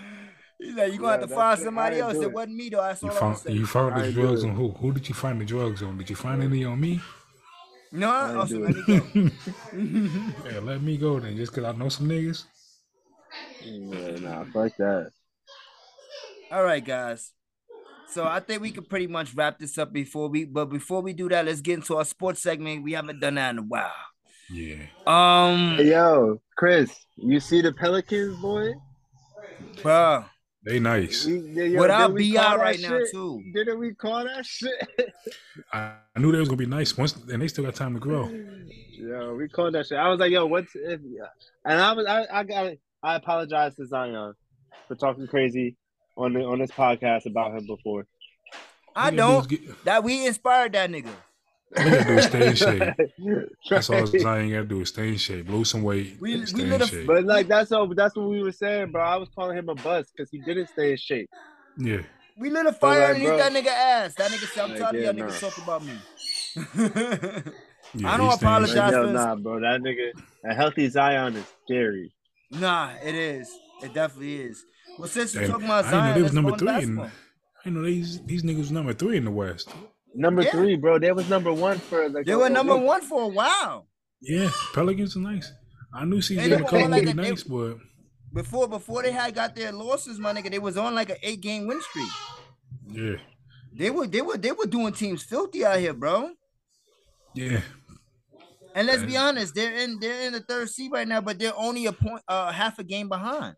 He's 0.58 0.74
like, 0.74 0.92
you 0.92 0.98
gonna 0.98 1.12
Yeah, 1.12 1.18
have 1.20 1.28
to 1.28 1.34
find 1.34 1.58
somebody 1.60 1.98
else. 1.98 2.14
It 2.14 2.22
it. 2.22 2.32
wasn't 2.32 2.56
me 2.56 2.68
though. 2.70 2.80
That's 2.82 3.02
You 3.02 3.10
all 3.10 3.16
I'm 3.16 3.20
found 3.20 3.36
saying. 3.36 3.56
you 3.56 3.66
found 3.66 3.96
the 3.96 4.12
drugs 4.12 4.44
on 4.44 4.54
who? 4.54 4.70
Who 4.70 4.92
did 4.92 5.08
you 5.08 5.14
find 5.14 5.40
the 5.40 5.44
drugs 5.44 5.82
on? 5.82 5.98
Did 5.98 6.08
you 6.10 6.16
find 6.16 6.42
any 6.42 6.64
on 6.64 6.80
me? 6.80 7.00
No, 7.96 8.10
I 8.10 8.28
ain't 8.28 8.36
also 8.36 8.58
do 8.58 8.64
let 8.64 8.74
me 8.76 8.82
go. 8.86 9.00
Yeah, 10.52 10.60
let 10.60 10.82
me 10.82 10.96
go 10.96 11.18
then, 11.20 11.36
just 11.36 11.52
cause 11.52 11.64
I 11.64 11.72
know 11.72 11.88
some 11.88 12.08
niggas. 12.08 12.44
Yeah, 13.60 14.18
nah, 14.18 14.44
fuck 14.52 14.72
that. 14.78 15.10
All 16.50 16.62
right, 16.62 16.84
guys. 16.84 17.32
So 18.08 18.24
I 18.24 18.40
think 18.40 18.62
we 18.62 18.70
could 18.70 18.88
pretty 18.88 19.08
much 19.08 19.34
wrap 19.34 19.58
this 19.58 19.76
up 19.78 19.92
before 19.92 20.28
we. 20.28 20.44
But 20.44 20.66
before 20.66 21.00
we 21.02 21.12
do 21.12 21.28
that, 21.30 21.44
let's 21.46 21.60
get 21.60 21.74
into 21.74 21.96
our 21.96 22.04
sports 22.04 22.42
segment. 22.42 22.84
We 22.84 22.92
haven't 22.92 23.20
done 23.20 23.34
that 23.34 23.50
in 23.50 23.58
a 23.58 23.62
while. 23.62 23.90
Yeah. 24.50 24.86
Um, 25.06 25.76
Hey, 25.76 25.90
yo, 25.90 26.40
Chris, 26.56 26.94
you 27.16 27.40
see 27.40 27.62
the 27.62 27.72
Pelicans, 27.72 28.40
boy? 28.40 28.74
bro, 29.82 30.24
They 30.66 30.80
nice. 30.80 31.24
We, 31.24 31.38
yeah, 31.38 31.62
yo, 31.62 31.80
Without 31.80 32.14
B.I. 32.16 32.42
call 32.42 32.50
that 32.50 32.58
right 32.58 32.80
now, 32.80 32.88
shit? 32.88 33.12
too. 33.12 33.40
Didn't 33.54 33.78
we 33.78 33.94
call 33.94 34.24
that 34.24 34.44
shit? 34.44 34.74
I, 35.72 35.92
I 36.14 36.18
knew 36.18 36.32
they 36.32 36.40
was 36.40 36.48
gonna 36.48 36.56
be 36.56 36.66
nice 36.66 36.98
once, 36.98 37.14
and 37.14 37.40
they 37.40 37.46
still 37.46 37.62
got 37.64 37.76
time 37.76 37.94
to 37.94 38.00
grow. 38.00 38.28
yo, 38.90 39.36
we 39.36 39.48
called 39.48 39.74
that 39.74 39.86
shit. 39.86 39.96
I 39.96 40.08
was 40.08 40.18
like, 40.18 40.32
yo, 40.32 40.44
what's 40.46 40.74
if? 40.74 41.00
And 41.64 41.80
I 41.80 41.92
was, 41.92 42.04
I, 42.06 42.26
I 42.32 42.42
got, 42.42 42.72
I 43.00 43.14
apologize 43.14 43.76
to 43.76 43.86
Zion 43.86 44.34
for 44.88 44.96
talking 44.96 45.28
crazy 45.28 45.76
on 46.16 46.32
the 46.32 46.40
on 46.44 46.58
this 46.58 46.72
podcast 46.72 47.26
about 47.26 47.56
him 47.56 47.64
before. 47.66 48.08
I 48.96 49.04
All 49.04 49.10
you 49.12 49.16
gotta 49.18 49.48
do 49.48 49.56
don't. 49.58 49.84
That 49.84 50.02
we 50.02 50.26
inspired 50.26 50.72
that 50.72 50.90
nigga. 50.90 51.10
All 51.76 51.84
you 51.84 51.90
gotta 51.90 52.04
do 52.04 52.18
is 52.18 52.24
stay 52.26 52.46
in 52.48 52.54
shape. 52.56 52.94
That's 53.70 53.90
all 53.90 54.06
Zion 54.06 54.50
gotta 54.50 54.64
do 54.64 54.80
is 54.82 54.88
stay 54.88 55.08
in 55.08 55.16
shape, 55.16 55.48
lose 55.48 55.70
some 55.70 55.82
weight, 55.82 56.16
We- 56.20 56.36
we 56.40 56.46
stay 56.46 56.62
in 56.62 56.70
lit 56.70 56.82
a- 56.82 56.86
shape. 56.86 57.06
But 57.06 57.24
like 57.24 57.48
that's 57.48 57.72
all. 57.72 57.86
That's 57.94 58.14
what 58.16 58.28
we 58.28 58.42
were 58.42 58.52
saying, 58.52 58.92
bro. 58.92 59.02
I 59.02 59.16
was 59.16 59.28
calling 59.34 59.56
him 59.56 59.68
a 59.68 59.74
bust 59.74 60.12
because 60.16 60.30
he 60.30 60.38
didn't 60.38 60.68
stay 60.68 60.92
in 60.92 60.96
shape. 60.96 61.30
yeah. 61.76 62.02
We 62.38 62.50
lit 62.50 62.66
a 62.66 62.72
fire 62.72 63.00
like, 63.00 63.08
underneath 63.16 63.28
bro. 63.28 63.36
that 63.38 63.52
nigga 63.52 63.66
ass. 63.68 64.14
That 64.16 64.30
nigga 64.30 64.46
said, 64.52 64.64
I'm 64.64 64.70
Like, 64.72 64.78
tired 64.80 64.94
yeah, 64.96 65.00
y'all 65.04 65.14
niggas 65.14 65.40
nah. 65.42 65.48
talk 65.48 65.56
about 65.56 65.82
me. 65.84 65.92
yeah 66.56 67.42
I 68.10 68.16
don't 68.18 68.26
he's 68.26 68.34
staying 68.36 68.56
in 68.56 68.64
apologize. 68.64 68.74
shape. 68.74 68.76
Like, 68.76 68.92
yo, 68.92 69.06
for- 69.06 69.12
nah, 69.12 69.34
bro. 69.36 69.60
That 69.60 69.80
nigga, 69.80 70.12
a 70.44 70.54
healthy 70.54 70.88
Zion 70.90 71.36
is 71.36 71.46
scary. 71.64 72.12
nah, 72.50 72.90
it 73.02 73.14
is. 73.14 73.50
It 73.82 73.94
definitely 73.94 74.42
is. 74.42 74.64
Well, 74.98 75.08
since 75.08 75.32
you're 75.34 75.44
Damn, 75.44 75.52
talking 75.52 75.64
about 75.66 75.84
I 75.86 76.08
know 76.08 76.14
they 76.14 76.22
was 76.22 76.32
number 76.34 76.56
three. 76.56 76.82
In. 76.82 77.10
I 77.64 77.70
know 77.70 77.82
these 77.82 78.20
these 78.22 78.42
niggas 78.42 78.70
number 78.70 78.92
three 78.92 79.16
in 79.16 79.24
the 79.24 79.30
West. 79.30 79.70
Number 80.16 80.42
Yeah. 80.42 80.50
three, 80.50 80.76
bro. 80.76 80.98
They 80.98 81.12
was 81.12 81.28
number 81.28 81.52
one 81.52 81.78
for 81.78 82.08
like 82.08 82.26
They 82.26 82.32
a- 82.32 82.38
were 82.38 82.48
number 82.48 82.74
week. 82.76 82.84
one 82.86 83.02
for 83.02 83.22
a 83.22 83.28
while. 83.28 83.86
Yeah, 84.20 84.50
Pelicans 84.74 85.16
are 85.16 85.20
nice. 85.20 85.52
I 85.92 86.04
knew 86.04 86.16
They 86.22 86.36
CJ 86.36 86.50
were 86.50 86.56
McCollum 86.64 86.84
on 86.84 86.90
would 86.90 86.90
like 86.90 87.04
be 87.04 87.12
nice, 87.14 87.42
but 87.42 87.76
Before 88.32 88.68
before 88.68 89.02
they 89.02 89.12
had 89.12 89.34
got 89.34 89.54
their 89.54 89.72
losses, 89.72 90.18
my 90.18 90.32
nigga, 90.32 90.50
they 90.50 90.58
was 90.58 90.76
on 90.76 90.94
like 90.94 91.10
an 91.10 91.16
eight 91.22 91.40
game 91.40 91.66
win 91.66 91.80
streak. 91.82 92.08
yeah, 92.92 93.16
They 93.72 93.90
were 93.90 94.06
they 94.06 94.20
were 94.22 94.36
they 94.36 94.52
were 94.52 94.66
doing 94.66 94.92
teams 94.92 95.22
filthy 95.22 95.64
out 95.64 95.78
here, 95.78 95.92
bro. 95.94 96.30
yeah. 97.34 97.60
And 98.74 98.86
let's 98.86 99.02
be 99.04 99.16
honest, 99.16 99.54
they're 99.54 99.74
in 99.76 99.98
they're 100.00 100.26
in 100.26 100.32
the 100.34 100.40
third 100.40 100.68
seed 100.68 100.92
right 100.92 101.08
now, 101.08 101.20
but 101.22 101.38
they're 101.38 101.56
only 101.56 101.86
a 101.86 101.92
point 101.92 102.22
uh 102.28 102.52
half 102.52 102.78
a 102.78 102.84
game 102.84 103.08
behind. 103.08 103.56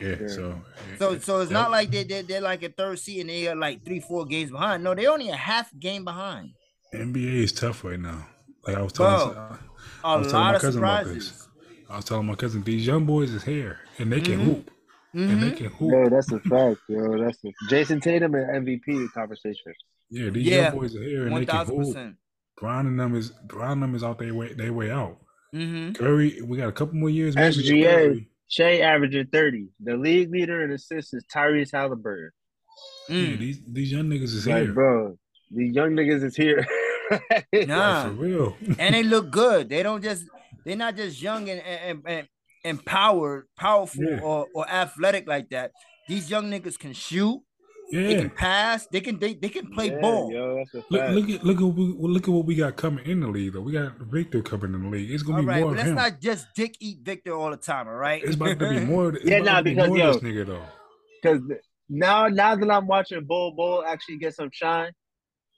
Yeah, 0.00 0.16
Yeah. 0.20 0.26
so 0.28 0.60
So 0.98 1.18
so 1.18 1.40
it's 1.40 1.50
Yeah. 1.50 1.58
not 1.60 1.70
like 1.70 1.90
they 1.90 2.04
they 2.04 2.22
they're 2.22 2.40
like 2.40 2.62
a 2.62 2.68
third 2.70 2.98
seed 2.98 3.20
and 3.22 3.30
they 3.30 3.48
are 3.48 3.54
like 3.56 3.84
three 3.84 4.00
four 4.00 4.24
games 4.26 4.50
behind. 4.50 4.82
No, 4.84 4.94
they're 4.94 5.10
only 5.10 5.28
a 5.30 5.36
half 5.36 5.70
game 5.78 6.04
behind. 6.04 6.50
NBA 6.94 7.42
is 7.44 7.52
tough 7.52 7.84
right 7.84 7.98
now. 8.00 8.26
Like 8.66 8.76
I 8.76 8.82
was 8.82 8.92
telling, 8.92 9.34
Bro, 9.34 9.58
I 10.04 10.14
A 10.14 10.18
was 10.18 10.30
telling 10.30 10.46
my 10.52 10.58
cousin 10.58 10.82
about 10.82 11.04
this. 11.06 11.48
I 11.88 11.96
was 11.96 12.04
telling 12.04 12.26
my 12.26 12.34
cousin 12.34 12.62
these 12.62 12.86
young 12.86 13.04
boys 13.04 13.32
is 13.32 13.42
here 13.44 13.78
and 13.98 14.12
they 14.12 14.20
can 14.20 14.38
Mhm. 14.40 14.44
hoop 14.44 14.70
and 15.14 15.42
they 15.42 15.50
can 15.52 15.66
hoop. 15.66 15.90
Yo, 15.92 16.08
that's 16.08 16.30
a 16.32 16.40
fact, 16.40 16.80
yo. 16.88 17.18
That's 17.24 17.38
a 17.44 17.52
Jayson 17.68 18.00
Tatum 18.00 18.34
and 18.34 18.66
MVP 18.66 19.08
conversation. 19.12 19.72
Yeah, 20.10 20.30
these 20.30 20.46
Yeah, 20.46 20.62
young 20.70 20.78
boys 20.78 20.94
are 20.96 21.02
here 21.02 21.22
and 21.22 21.32
One 21.32 21.40
they 21.42 21.46
can 21.46 21.58
thousand 21.58 21.76
hoop. 21.76 21.86
percent. 21.86 22.16
Brown 22.58 22.86
and 22.86 22.98
them 23.00 23.14
is 23.14 23.30
Brown 23.30 23.72
and 23.72 23.82
them 23.82 23.94
is 23.94 24.02
out 24.04 24.18
their 24.18 24.34
way 24.34 24.52
their 24.52 24.72
way 24.72 24.90
out. 24.90 25.18
Mm-hmm. 25.54 25.92
Curry, 25.92 26.40
we 26.42 26.56
got 26.58 26.68
a 26.68 26.72
couple 26.72 26.94
more 26.96 27.10
years. 27.10 27.34
maybe 27.34 27.54
SGA, 27.56 27.84
Curry. 27.84 28.29
Shai 28.50 28.80
averaging 28.80 29.28
30. 29.32 29.68
The 29.82 29.96
league 29.96 30.30
leader 30.30 30.62
in 30.64 30.72
assists 30.72 31.14
is 31.14 31.24
Tyrese 31.34 31.72
Halliburton. 31.72 32.30
Yeah, 33.08 33.16
Mm. 33.16 33.38
these 33.38 33.58
these 33.66 33.92
young 33.92 34.08
niggas 34.10 34.34
is 34.38 34.46
Like, 34.46 34.64
here. 34.64 34.72
bro, 34.72 35.18
the 35.50 35.66
young 35.66 35.90
niggas 35.92 36.22
is 36.24 36.36
here. 36.36 36.66
Nah. 37.66 38.04
For 38.04 38.10
real. 38.10 38.56
and 38.78 38.94
they 38.94 39.02
look 39.02 39.30
good. 39.42 39.68
They 39.68 39.82
don't 39.82 40.02
just 40.02 40.24
they're 40.64 40.76
not 40.76 40.94
just 40.96 41.20
young 41.20 41.48
and 41.50 41.60
and, 41.60 42.02
and 42.06 42.28
empowered, 42.64 43.46
powerful 43.56 44.04
Yeah. 44.04 44.20
or, 44.20 44.46
or 44.54 44.68
athletic 44.68 45.26
like 45.26 45.48
that. 45.50 45.72
These 46.08 46.30
young 46.30 46.50
niggas 46.50 46.78
can 46.78 46.92
shoot, 46.92 47.40
they 47.92 48.12
yeah. 48.12 48.18
can 48.18 48.30
pass, 48.30 48.86
they 48.86 49.00
can 49.00 49.18
they, 49.18 49.34
they 49.34 49.48
can 49.48 49.66
play 49.66 49.90
Yeah, 49.90 50.00
ball. 50.00 50.30
Yo, 50.32 50.56
that's 50.56 50.74
a 50.74 50.82
Look, 50.90 51.08
look 51.10 51.30
at 51.30 51.44
look 51.44 51.56
at 51.58 51.62
what 51.62 51.74
we, 51.76 51.84
look 52.08 52.22
at 52.28 52.28
what 52.34 52.44
we 52.46 52.54
got 52.54 52.76
coming 52.76 53.04
in 53.06 53.20
the 53.20 53.28
league 53.28 53.52
though. 53.54 53.60
We 53.60 53.72
got 53.72 53.96
Victor 53.98 54.42
coming 54.42 54.74
in 54.74 54.82
the 54.84 54.88
league. 54.88 55.10
It's 55.10 55.22
gonna 55.22 55.38
All 55.38 55.42
be 55.42 55.48
right, 55.48 55.60
more 55.60 55.70
but 55.70 55.72
of 55.72 55.76
let's 55.78 55.88
him. 55.90 55.94
not 55.96 56.20
just 56.20 56.46
dick 56.54 56.76
eat 56.80 56.98
Victor 57.02 57.32
all 57.34 57.50
the 57.50 57.56
time, 57.56 57.88
all 57.88 57.94
right? 57.94 58.22
It's 58.22 58.36
about 58.36 58.58
to 58.58 58.68
be 58.68 58.80
more. 58.80 59.16
Yeah, 59.24 59.36
about 59.38 59.44
nah, 59.44 59.56
to 59.58 59.62
be 59.64 59.70
because, 59.74 59.88
more 59.88 59.98
yo- 59.98 60.08
of 60.10 60.20
this 60.20 60.32
nigga 60.32 60.46
though. 60.46 60.64
Because 61.22 61.40
now, 61.88 62.28
now 62.28 62.54
that 62.56 62.70
I'm 62.70 62.86
watching 62.86 63.24
Bol 63.24 63.52
Bol 63.52 63.84
actually 63.84 64.18
get 64.18 64.34
some 64.34 64.50
shine, 64.52 64.92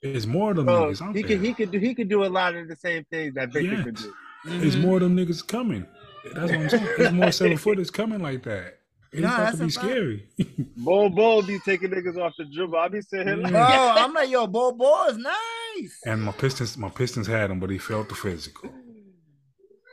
It's 0.01 0.25
more 0.25 0.51
of 0.51 0.57
them 0.57 0.65
bro, 0.65 0.87
niggas 0.87 1.01
out 1.01 1.15
he 1.15 1.21
there. 1.21 1.37
could 1.37 1.45
he 1.45 1.53
could 1.53 1.71
do 1.71 1.79
he 1.79 1.93
could 1.95 2.09
do 2.09 2.25
a 2.25 2.27
lot 2.27 2.55
of 2.55 2.67
the 2.67 2.75
same 2.75 3.05
things 3.11 3.35
that 3.35 3.53
Victor 3.53 3.75
Yes. 3.75 3.85
could 3.85 3.95
do. 3.95 4.13
It's 4.45 4.75
Mhm. 4.75 4.81
more 4.81 4.97
of 4.97 5.03
them 5.03 5.15
niggas 5.15 5.45
coming. 5.47 5.85
That's 6.33 6.51
what 6.51 6.59
I'm 6.61 6.69
saying. 6.69 6.87
It's 6.97 7.11
more 7.11 7.31
seven 7.41 7.57
footers 7.57 7.89
coming 7.91 8.21
like 8.21 8.43
that. 8.43 8.79
It's 9.13 9.21
Nah, 9.21 9.35
about 9.35 9.37
that's 9.45 9.57
to 9.57 9.63
be 9.65 9.71
fact. 9.71 9.85
scary. 9.85 10.27
Bol 10.77 11.09
Bol 11.09 11.41
be 11.43 11.59
taking 11.59 11.91
niggas 11.91 12.17
off 12.17 12.33
the 12.37 12.45
dribble. 12.45 12.77
I 12.77 12.87
be 12.87 13.01
sitting 13.01 13.27
here 13.27 13.37
like, 13.37 13.51
Bro, 13.51 13.61
I'm 13.61 14.13
like, 14.13 14.29
yo, 14.29 14.47
Bol 14.47 14.71
Bol 14.73 15.05
is 15.09 15.17
nice. 15.17 15.99
and 16.05 16.21
my 16.23 16.31
Pistons, 16.31 16.77
my 16.77 16.89
Pistons 16.89 17.27
had 17.27 17.51
him, 17.51 17.59
but 17.59 17.69
he 17.69 17.77
felt 17.77 18.09
the 18.09 18.15
physical. 18.15 18.69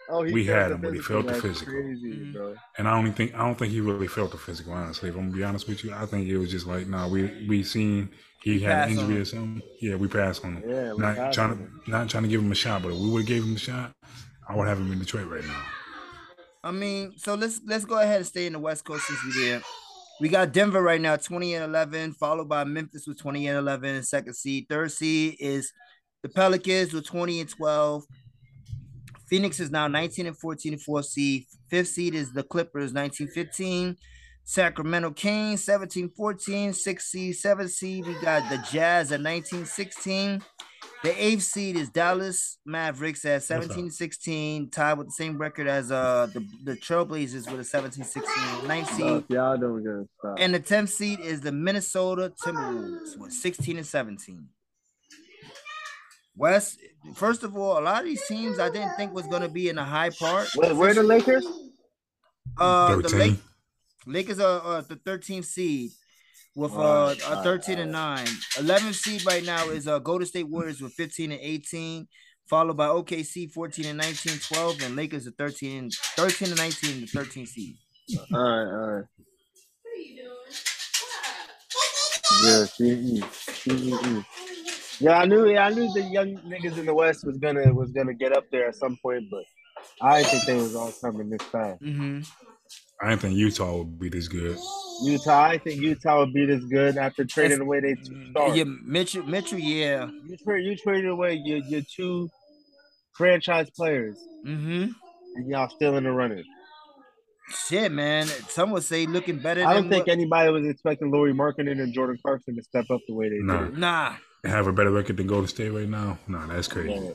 oh, 0.08 0.22
he 0.22 0.32
We 0.32 0.44
had 0.46 0.72
him, 0.72 0.80
but 0.80 0.92
he 0.94 1.00
felt 1.00 1.26
the 1.26 1.34
physical. 1.34 1.72
Crazy, 1.72 2.32
Mhm. 2.34 2.56
And 2.78 2.88
I 2.88 3.00
don't 3.00 3.12
think 3.12 3.34
I 3.34 3.38
don't 3.38 3.58
think 3.58 3.72
he 3.72 3.80
really 3.80 4.08
felt 4.08 4.30
the 4.32 4.38
physical. 4.38 4.72
Honestly, 4.72 5.08
if 5.10 5.14
I'm 5.14 5.26
gonna 5.26 5.36
be 5.36 5.44
honest 5.44 5.68
with 5.68 5.84
you, 5.84 5.92
I 5.92 6.06
think 6.06 6.28
it 6.28 6.38
was 6.38 6.50
just 6.50 6.66
like, 6.66 6.86
nah, 6.88 7.06
we 7.06 7.46
we 7.48 7.62
seen 7.62 8.08
he 8.42 8.52
We 8.54 8.60
had 8.60 8.88
an 8.88 8.98
injury 8.98 9.18
or 9.20 9.24
something. 9.26 9.60
Yeah, 9.82 9.96
we 9.96 10.08
passed 10.08 10.42
on 10.46 10.56
him. 10.56 10.70
Yeah, 10.70 10.92
we 10.94 10.98
not 11.02 11.32
trying 11.34 11.50
on 11.50 11.58
to 11.84 11.90
not 11.90 12.08
trying 12.08 12.22
to 12.22 12.28
give 12.28 12.40
him 12.40 12.50
a 12.50 12.54
shot, 12.54 12.82
but 12.82 12.92
if 12.92 12.98
we 12.98 13.10
would 13.10 13.20
have 13.20 13.28
gave 13.28 13.44
him 13.44 13.54
a 13.54 13.58
shot, 13.58 13.92
I 14.48 14.56
would 14.56 14.66
have 14.66 14.78
him 14.78 14.90
in 14.90 14.98
Detroit 14.98 15.28
right 15.28 15.44
now. 15.44 15.62
I 16.62 16.70
mean, 16.72 17.14
so 17.16 17.34
let's 17.34 17.60
let's 17.66 17.84
go 17.84 17.98
ahead 17.98 18.18
and 18.18 18.26
stay 18.26 18.46
in 18.46 18.52
the 18.52 18.58
West 18.58 18.84
Coast 18.84 19.06
since 19.06 19.24
we 19.24 19.44
there. 19.44 19.62
We 20.20 20.28
got 20.28 20.52
Denver 20.52 20.82
right 20.82 21.00
now, 21.00 21.16
20 21.16 21.54
and 21.54 21.64
11, 21.64 22.12
followed 22.12 22.48
by 22.48 22.64
Memphis 22.64 23.06
with 23.06 23.18
20 23.18 23.48
and 23.48 23.56
11, 23.56 24.02
second 24.02 24.34
seed. 24.34 24.66
Third 24.68 24.92
seed 24.92 25.36
is 25.40 25.72
the 26.22 26.28
Pelicans 26.28 26.92
with 26.92 27.06
20 27.06 27.40
and 27.40 27.48
12. 27.48 28.04
Phoenix 29.26 29.60
is 29.60 29.70
now 29.70 29.88
19 29.88 30.26
and 30.26 30.36
14, 30.36 30.78
fourth 30.78 31.06
seed. 31.06 31.46
Fifth 31.70 31.88
seed 31.88 32.14
is 32.14 32.32
the 32.32 32.42
Clippers, 32.42 32.92
19 32.92 33.28
15. 33.28 33.96
Sacramento 34.44 35.12
Kings, 35.12 35.64
17 35.64 36.10
14. 36.10 36.72
Sixth 36.74 37.06
seed, 37.08 37.36
seventh 37.36 37.70
seed. 37.70 38.06
We 38.06 38.14
got 38.20 38.50
the 38.50 38.58
Jazz 38.70 39.12
at 39.12 39.20
19 39.20 39.64
16. 39.64 40.42
The 41.02 41.24
eighth 41.24 41.44
seed 41.44 41.76
is 41.76 41.88
Dallas 41.88 42.58
Mavericks 42.66 43.24
at 43.24 43.42
17 43.42 43.90
16, 43.90 44.68
tied 44.68 44.98
with 44.98 45.06
the 45.06 45.12
same 45.12 45.38
record 45.38 45.66
as 45.66 45.90
uh 45.90 46.28
the, 46.32 46.46
the 46.64 46.76
Trailblazers 46.76 47.50
with 47.50 47.60
a 47.60 47.64
17 47.64 48.04
16. 48.04 48.68
Ninth 48.68 48.90
seed. 48.94 49.06
if 49.06 49.24
y'all 49.30 49.56
don't 49.56 49.82
gonna 49.82 50.04
stop. 50.18 50.36
And 50.38 50.54
the 50.54 50.60
10th 50.60 50.90
seed 50.90 51.20
is 51.20 51.40
the 51.40 51.52
Minnesota 51.52 52.32
Timberwolves 52.44 53.16
with 53.16 53.32
16 53.32 53.78
and 53.78 53.86
17. 53.86 54.48
West, 56.36 56.78
first 57.14 57.44
of 57.44 57.56
all, 57.56 57.78
a 57.78 57.82
lot 57.82 58.00
of 58.00 58.04
these 58.04 58.26
teams 58.26 58.58
I 58.58 58.68
didn't 58.70 58.94
think 58.96 59.12
was 59.12 59.26
going 59.26 59.42
to 59.42 59.48
be 59.48 59.68
in 59.68 59.76
a 59.76 59.84
high 59.84 60.10
part. 60.10 60.48
Wait, 60.56 60.72
where 60.74 60.94
the 60.94 61.02
Lakers? 61.02 61.46
Uh, 62.56 62.96
the 62.96 63.08
13. 63.08 63.18
Lake, 63.18 63.38
Lakers 64.06 64.40
are 64.40 64.60
uh, 64.64 64.80
the 64.80 64.96
13th 64.96 65.44
seed 65.44 65.90
with 66.60 66.76
uh, 66.76 67.14
a 67.26 67.42
13 67.42 67.78
and 67.78 67.90
9. 67.90 68.26
11th 68.26 68.94
seed 68.94 69.24
right 69.24 69.42
now 69.42 69.70
is 69.70 69.88
uh, 69.88 69.98
Golden 69.98 70.26
State 70.26 70.46
Warriors 70.46 70.82
with 70.82 70.92
15 70.92 71.32
and 71.32 71.40
18, 71.40 72.06
followed 72.46 72.76
by 72.76 72.88
OKC 72.88 73.50
14 73.50 73.86
and 73.86 73.96
19, 73.98 74.38
12, 74.38 74.82
and 74.82 74.94
Lakers 74.94 75.26
are 75.26 75.30
13, 75.32 75.90
13 76.16 76.48
and 76.48 76.58
19, 76.58 77.00
the 77.00 77.06
13 77.06 77.46
seed. 77.46 77.76
All 78.34 78.40
right, 78.42 78.48
all 78.48 78.90
right. 78.90 79.04
What 79.82 79.94
are 79.94 79.96
you 79.96 80.22
doing? 80.22 80.36
Yeah, 82.44 82.64
CE, 82.66 83.24
CE. 83.54 85.00
Yeah, 85.00 85.18
I 85.18 85.24
knew. 85.24 85.48
Yeah, 85.48 85.64
I 85.64 85.70
knew 85.70 85.90
the 85.94 86.02
young 86.02 86.36
niggas 86.38 86.76
in 86.76 86.84
the 86.84 86.92
West 86.92 87.24
was 87.24 87.38
gonna 87.38 87.72
was 87.72 87.90
gonna 87.92 88.12
get 88.12 88.36
up 88.36 88.50
there 88.50 88.68
at 88.68 88.76
some 88.76 88.98
point, 89.00 89.24
but 89.30 89.44
I 90.02 90.18
didn't 90.18 90.30
think 90.30 90.44
they 90.44 90.54
was 90.56 90.76
all 90.76 90.92
coming 90.92 91.30
this 91.30 91.40
fast. 91.42 91.80
Mm-hmm. 91.80 92.20
I 93.02 93.08
didn't 93.10 93.22
think 93.22 93.36
Utah 93.36 93.78
would 93.78 93.98
be 93.98 94.08
this 94.10 94.28
good. 94.28 94.58
Utah, 95.02 95.44
I 95.44 95.58
think 95.58 95.80
Utah 95.80 96.18
would 96.20 96.34
be 96.34 96.44
this 96.44 96.62
good 96.64 96.98
after 96.98 97.24
trading 97.24 97.60
away 97.60 97.80
their 97.80 97.96
two 97.96 98.30
stars. 98.30 98.56
Yeah, 98.56 98.64
Mitchell, 98.84 99.22
Mitchell, 99.24 99.58
yeah. 99.58 100.06
You, 100.26 100.36
tra- 100.44 100.60
you 100.60 100.76
traded 100.76 101.08
away 101.10 101.40
your, 101.42 101.58
your 101.58 101.80
two 101.96 102.28
franchise 103.14 103.70
players, 103.70 104.16
Mm-hmm. 104.46 104.90
and 105.36 105.48
y'all 105.48 105.68
still 105.70 105.96
in 105.96 106.04
the 106.04 106.10
running. 106.12 106.44
Shit, 107.68 107.90
man. 107.92 108.26
Some 108.26 108.70
would 108.72 108.84
say 108.84 109.06
looking 109.06 109.38
better 109.38 109.64
I 109.64 109.74
than 109.74 109.82
don't 109.84 109.90
think 109.90 110.06
what- 110.06 110.12
anybody 110.12 110.50
was 110.52 110.66
expecting 110.66 111.10
Lauri 111.10 111.32
Markkanen 111.32 111.80
and 111.80 111.92
Jordan 111.92 112.18
Clarkson 112.22 112.54
to 112.56 112.62
step 112.62 112.84
up 112.90 113.00
the 113.08 113.14
way 113.14 113.28
they 113.30 113.38
Nah. 113.38 113.64
did. 113.64 113.78
Nah. 113.78 114.14
Have 114.44 114.66
a 114.66 114.72
better 114.72 114.90
record 114.90 115.16
than 115.18 115.26
Golden 115.26 115.48
State 115.48 115.68
right 115.70 115.88
now? 115.88 116.18
Nah, 116.28 116.46
that's 116.46 116.68
crazy. 116.68 116.92
Yeah. 116.94 117.10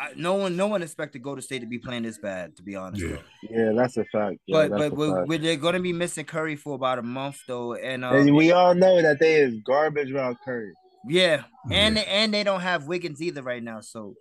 I, 0.00 0.12
no 0.16 0.34
one, 0.34 0.56
no 0.56 0.68
one 0.68 0.82
expected 0.82 1.22
Golden 1.22 1.42
State 1.42 1.60
to 1.60 1.66
be 1.66 1.78
playing 1.78 2.04
this 2.04 2.18
bad. 2.18 2.56
To 2.56 2.62
be 2.62 2.76
honest, 2.76 3.02
Yeah. 3.04 3.16
Yeah, 3.50 3.72
that's 3.74 3.96
a 3.96 4.04
fact. 4.04 4.38
Yeah, 4.46 4.68
but 4.68 4.78
but 4.78 4.92
we're, 4.96 5.14
fact. 5.16 5.28
we're, 5.28 5.38
they're 5.38 5.56
gonna 5.56 5.80
be 5.80 5.92
missing 5.92 6.24
Curry 6.24 6.54
for 6.56 6.74
about 6.76 6.98
a 6.98 7.02
month 7.02 7.40
though, 7.48 7.74
and 7.74 8.04
um, 8.04 8.14
and 8.14 8.34
we 8.36 8.52
all 8.52 8.74
know 8.74 9.02
that 9.02 9.18
they 9.18 9.36
is 9.36 9.54
garbage 9.66 10.08
without 10.12 10.36
Curry. 10.44 10.72
yeah, 11.08 11.44
and 11.70 11.96
Yeah. 11.96 12.02
they, 12.04 12.08
and 12.10 12.34
they 12.34 12.44
don't 12.44 12.60
have 12.60 12.86
Wiggins 12.86 13.20
either 13.20 13.42
right 13.42 13.62
now. 13.62 13.80
So 13.80 14.14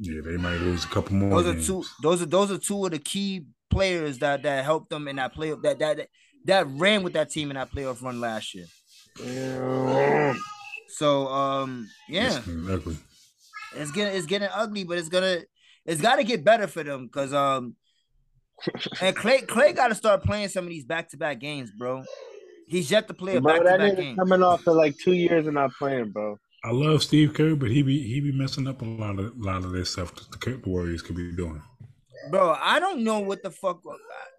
Yeah, 0.00 0.20
they 0.24 0.36
might 0.36 0.60
lose 0.60 0.84
a 0.84 0.88
couple 0.88 1.16
more. 1.16 1.42
those 1.42 1.56
are 1.56 1.60
two. 1.66 1.84
Those 2.02 2.22
are 2.22 2.26
those 2.26 2.50
are 2.52 2.58
two 2.58 2.84
of 2.84 2.90
the 2.92 2.98
key 2.98 3.46
players 3.70 4.18
that 4.18 4.42
that 4.44 4.64
helped 4.64 4.90
them 4.90 5.08
in 5.08 5.16
that 5.16 5.32
play 5.34 5.50
that 5.62 5.78
that 5.80 6.08
that 6.44 6.66
ran 6.68 7.02
with 7.02 7.14
that 7.14 7.30
team 7.30 7.50
in 7.50 7.54
that 7.56 7.70
playoff 7.72 8.02
run 8.02 8.20
last 8.20 8.54
year. 8.54 8.66
Yeah. 9.24 10.34
So 10.88 11.26
um, 11.28 11.88
yeah, 12.08 12.36
It's 12.36 12.46
getting 12.46 12.70
ugly. 12.70 12.96
It's 13.76 13.90
getting 13.90 14.14
it's 14.14 14.26
getting 14.26 14.48
ugly, 14.52 14.84
but 14.84 14.98
it's 14.98 15.08
gonna 15.08 15.40
it's 15.84 16.00
got 16.00 16.16
to 16.16 16.24
get 16.24 16.44
better 16.44 16.66
for 16.66 16.82
them 16.82 17.06
because 17.06 17.32
um, 17.32 17.76
and 19.00 19.16
Clay 19.16 19.40
Clay 19.40 19.72
got 19.72 19.88
to 19.88 19.94
start 19.94 20.22
playing 20.22 20.48
some 20.48 20.64
of 20.64 20.70
these 20.70 20.84
back 20.84 21.08
to 21.10 21.16
back 21.16 21.40
games, 21.40 21.70
bro. 21.70 22.04
He's 22.66 22.90
yet 22.90 23.08
to 23.08 23.14
play 23.14 23.36
a 23.36 23.40
back 23.40 23.58
to 23.58 23.64
back 23.64 23.96
game. 23.96 24.16
coming 24.16 24.42
off 24.42 24.62
for 24.62 24.72
like 24.72 24.96
two 24.98 25.12
years 25.12 25.46
and 25.46 25.54
not 25.54 25.72
playing, 25.78 26.10
bro. 26.10 26.38
I 26.64 26.70
love 26.70 27.02
Steve 27.02 27.34
Kerr, 27.34 27.56
but 27.56 27.70
he 27.70 27.82
be 27.82 28.02
he 28.02 28.20
be 28.20 28.32
messing 28.32 28.68
up 28.68 28.82
a 28.82 28.84
lot 28.84 29.18
of 29.18 29.32
a 29.36 29.42
lot 29.42 29.64
of 29.64 29.72
this 29.72 29.90
stuff 29.90 30.14
that 30.14 30.40
the 30.40 30.56
the 30.56 30.70
Warriors 30.70 31.02
could 31.02 31.16
be 31.16 31.32
doing. 31.32 31.60
Bro, 32.30 32.56
I 32.60 32.78
don't 32.78 33.02
know 33.02 33.18
what 33.18 33.42
the 33.42 33.50
fuck. 33.50 33.82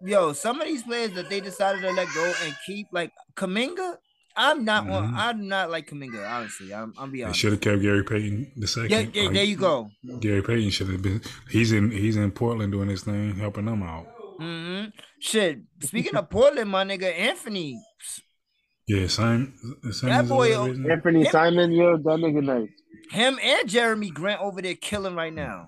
Yo, 0.02 0.32
some 0.32 0.60
of 0.60 0.66
these 0.66 0.82
players 0.82 1.12
that 1.12 1.28
they 1.28 1.40
decided 1.40 1.82
to 1.82 1.92
let 1.92 2.08
go 2.14 2.32
and 2.44 2.56
keep, 2.66 2.86
like 2.92 3.12
Kuminga. 3.36 3.96
I'm 4.36 4.64
not 4.64 4.88
on. 4.88 5.12
Mhm. 5.12 5.14
I'm 5.16 5.48
not 5.48 5.70
like 5.70 5.88
Kuminga. 5.88 6.28
Honestly, 6.28 6.74
I'm. 6.74 6.92
I'm 6.98 7.10
be 7.10 7.22
honest. 7.22 7.36
They 7.36 7.40
should 7.40 7.52
have 7.52 7.60
kept 7.60 7.82
Gary 7.82 8.02
Payton 8.02 8.52
the 8.56 8.66
second. 8.66 8.90
Yeah, 8.90 9.00
yeah, 9.12 9.22
Like, 9.24 9.32
there 9.34 9.44
you 9.44 9.56
go. 9.56 9.90
Gary 10.20 10.42
Payton 10.42 10.70
should 10.70 10.88
have 10.88 11.02
been. 11.02 11.22
He's 11.50 11.70
in 11.72 11.90
he's 11.90 12.16
in 12.16 12.30
Portland 12.32 12.72
doing 12.72 12.88
his 12.88 13.02
thing, 13.02 13.36
helping 13.36 13.66
them 13.66 13.82
out. 13.82 14.06
Mm-hmm. 14.40 14.90
Shit. 15.20 15.60
Speaking 15.82 16.16
of 16.16 16.28
Portland, 16.30 16.68
my 16.70 16.84
nigga 16.84 17.16
Anthony. 17.16 17.80
Yeah, 18.88 19.06
Simon. 19.06 19.54
That 20.02 20.28
boy- 20.28 20.52
Anthony 20.90 21.22
Him- 21.24 21.30
Simon, 21.32 21.72
yo, 21.72 21.96
that 21.96 22.02
nigga 22.18 22.42
nice. 22.42 22.68
Him 23.10 23.38
and 23.42 23.68
Jerami 23.68 24.12
Grant 24.12 24.40
over 24.40 24.60
there 24.60 24.74
killing 24.74 25.14
right 25.14 25.32
now. 25.32 25.66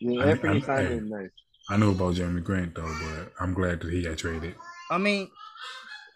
Yeah, 0.00 0.24
Anthony 0.24 0.58
I- 0.62 0.66
Simon, 0.66 1.08
nice. 1.08 1.30
I 1.68 1.76
know 1.76 1.90
about 1.90 2.14
Jerami 2.14 2.42
Grant 2.44 2.74
though, 2.74 2.82
but 2.82 3.32
I'm 3.40 3.54
glad 3.54 3.80
that 3.80 3.92
he 3.92 4.02
got 4.02 4.18
traded. 4.18 4.54
I 4.90 4.98
mean, 4.98 5.30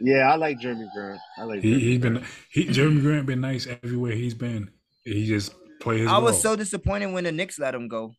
Yeah, 0.04 0.30
I 0.30 0.36
like 0.36 0.58
Jerami 0.60 0.86
Grant. 0.94 1.20
I 1.38 1.44
like. 1.44 1.62
He 1.62 1.72
Jerami 1.74 1.80
he 1.80 1.98
Grant. 1.98 2.14
been 2.16 2.24
he 2.52 2.64
Jerami 2.66 3.00
Grant 3.00 3.26
been 3.26 3.40
nice 3.40 3.66
everywhere 3.66 4.12
he's 4.12 4.34
been. 4.34 4.70
He 5.04 5.26
just 5.26 5.54
play 5.80 5.98
his 5.98 6.08
I 6.08 6.18
was 6.18 6.32
role. 6.34 6.40
so 6.42 6.56
disappointed 6.56 7.06
when 7.12 7.24
the 7.24 7.32
Knicks 7.32 7.58
let 7.58 7.74
him 7.74 7.88
go. 7.88 8.12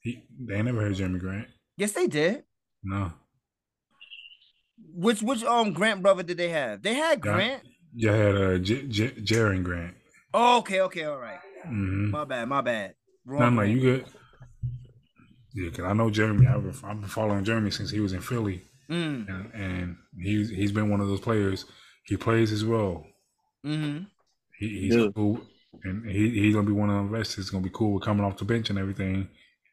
He, 0.00 0.22
they 0.40 0.62
never 0.62 0.80
heard 0.80 0.94
Jerami 0.94 1.18
Grant. 1.20 1.48
Yes, 1.76 1.92
they 1.92 2.06
did. 2.06 2.44
No, 2.82 3.12
Which 4.94 5.22
which 5.22 5.42
um 5.44 5.72
Grant 5.72 6.02
brother 6.02 6.22
did 6.22 6.36
they 6.38 6.48
have? 6.50 6.82
They 6.82 6.94
had 6.94 7.20
Grant. 7.20 7.62
you 7.94 8.08
had 8.08 8.36
uh 8.36 8.58
J- 8.58 8.86
J- 8.86 9.10
Jerian 9.20 9.62
Grant. 9.64 9.94
Oh, 10.32 10.58
okay, 10.58 10.80
okay, 10.82 11.04
all 11.04 11.18
right. 11.18 11.40
Mm-hmm. 11.66 12.10
My 12.10 12.24
bad, 12.24 12.48
my 12.48 12.60
bad. 12.60 12.94
Wrong 13.24 13.54
No, 13.56 13.62
no, 13.62 13.68
you 13.68 13.80
good. 13.80 14.04
Yeah, 15.54 15.70
cause 15.70 15.84
I 15.86 15.92
know 15.94 16.10
Jerami. 16.10 16.46
I've 16.46 16.62
been, 16.62 16.88
I've 16.88 17.00
been 17.00 17.08
following 17.08 17.44
Jerami 17.44 17.72
since 17.72 17.90
he 17.90 18.00
was 18.00 18.12
in 18.12 18.20
Philly, 18.20 18.62
Mm, 18.90 19.28
and, 19.28 19.52
and 19.54 19.96
he's 20.20 20.50
he's 20.50 20.72
been 20.72 20.90
one 20.90 21.00
of 21.00 21.08
those 21.08 21.20
players. 21.20 21.64
He 22.04 22.16
plays 22.16 22.50
his 22.50 22.64
role. 22.64 23.06
mm-hmm. 23.64 24.04
He, 24.58 24.68
he's 24.80 24.96
Yeah. 24.96 25.08
cool, 25.14 25.40
and 25.84 26.04
he, 26.08 26.30
he's 26.30 26.54
gonna 26.54 26.66
be 26.66 26.72
one 26.72 26.90
of 26.90 27.10
the 27.10 27.16
best. 27.16 27.36
He's 27.36 27.50
gonna 27.50 27.64
be 27.64 27.70
cool 27.70 27.94
with 27.94 28.04
coming 28.04 28.24
off 28.24 28.38
the 28.38 28.44
bench 28.44 28.70
and 28.70 28.78
everything, 28.78 29.28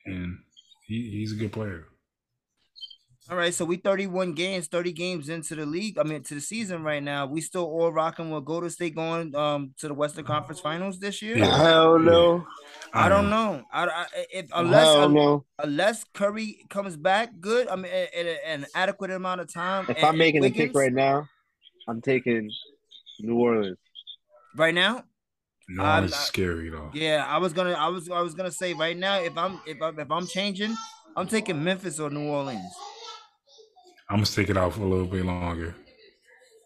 and 0.06 0.40
he, 0.88 1.10
he's 1.12 1.32
a 1.34 1.36
good 1.36 1.52
player. 1.52 1.88
All 3.30 3.38
right, 3.38 3.54
so 3.54 3.64
we 3.64 3.78
31 3.78 4.34
games, 4.34 4.68
30 4.68 4.92
games 4.92 5.30
into 5.30 5.56
the 5.56 5.66
league. 5.66 5.98
I 5.98 6.04
mean, 6.04 6.24
to 6.24 6.36
the 6.36 6.42
season 6.42 6.84
right 6.84 7.02
now. 7.02 7.26
We 7.26 7.40
still 7.40 7.64
all 7.64 7.90
rocking 7.90 8.30
with 8.32 8.44
Golden 8.44 8.70
State 8.70 8.96
going 8.96 9.34
um 9.34 9.74
to 9.78 9.88
the 9.88 9.94
Western 9.94 10.26
Conference 10.26 10.60
Finals 10.60 11.00
this 11.00 11.22
year. 11.22 11.38
Yeah. 11.38 11.56
Hell 11.58 12.00
no. 12.00 12.46
I 12.94 13.08
don't 13.08 13.30
know. 13.30 13.64
I, 13.72 13.86
I 13.86 14.06
if 14.32 14.48
unless 14.54 14.86
Hell 14.86 15.10
no. 15.10 15.46
unless 15.60 16.04
Curry 16.14 16.66
comes 16.70 16.98
back 16.98 17.32
good, 17.40 17.70
I 17.70 17.78
mean, 17.78 17.92
in, 18.18 18.28
in 18.28 18.38
an 18.62 18.66
adequate 18.76 19.10
amount 19.12 19.40
of 19.40 19.52
time. 19.52 19.86
If 19.88 19.96
and- 19.98 20.06
I'm 20.06 20.18
making 20.18 20.44
a 20.44 20.52
pick 20.52 20.76
right 20.76 20.92
now, 20.94 21.28
I'm 21.88 22.02
taking 22.02 22.52
New 23.22 23.38
Orleans. 23.38 23.78
right 24.58 24.74
now, 24.76 25.06
No, 25.70 25.82
I'm 25.84 26.04
it's 26.06 26.20
scary 26.26 26.70
though. 26.70 26.92
yeah, 26.94 27.26
I 27.26 27.38
was 27.38 27.54
gonna, 27.54 27.72
I 27.72 27.88
was, 27.88 28.10
I 28.10 28.20
was 28.22 28.34
gonna 28.34 28.52
say 28.52 28.74
right 28.74 28.98
now, 28.98 29.22
if 29.22 29.38
I'm, 29.38 29.62
if 29.66 29.82
I'm, 29.82 29.98
if 29.98 30.12
I'm 30.12 30.28
changing, 30.28 30.76
I'm 31.16 31.28
taking 31.28 31.64
Memphis 31.64 32.02
or 32.02 32.10
New 32.10 32.28
Orleans. 32.28 32.74
I'm 34.14 34.18
gonna 34.20 34.26
stick 34.28 34.50
it 34.50 34.58
out 34.58 34.74
for 34.74 34.82
a 34.82 34.86
little 34.86 35.08
bit 35.08 35.26
longer. 35.26 35.76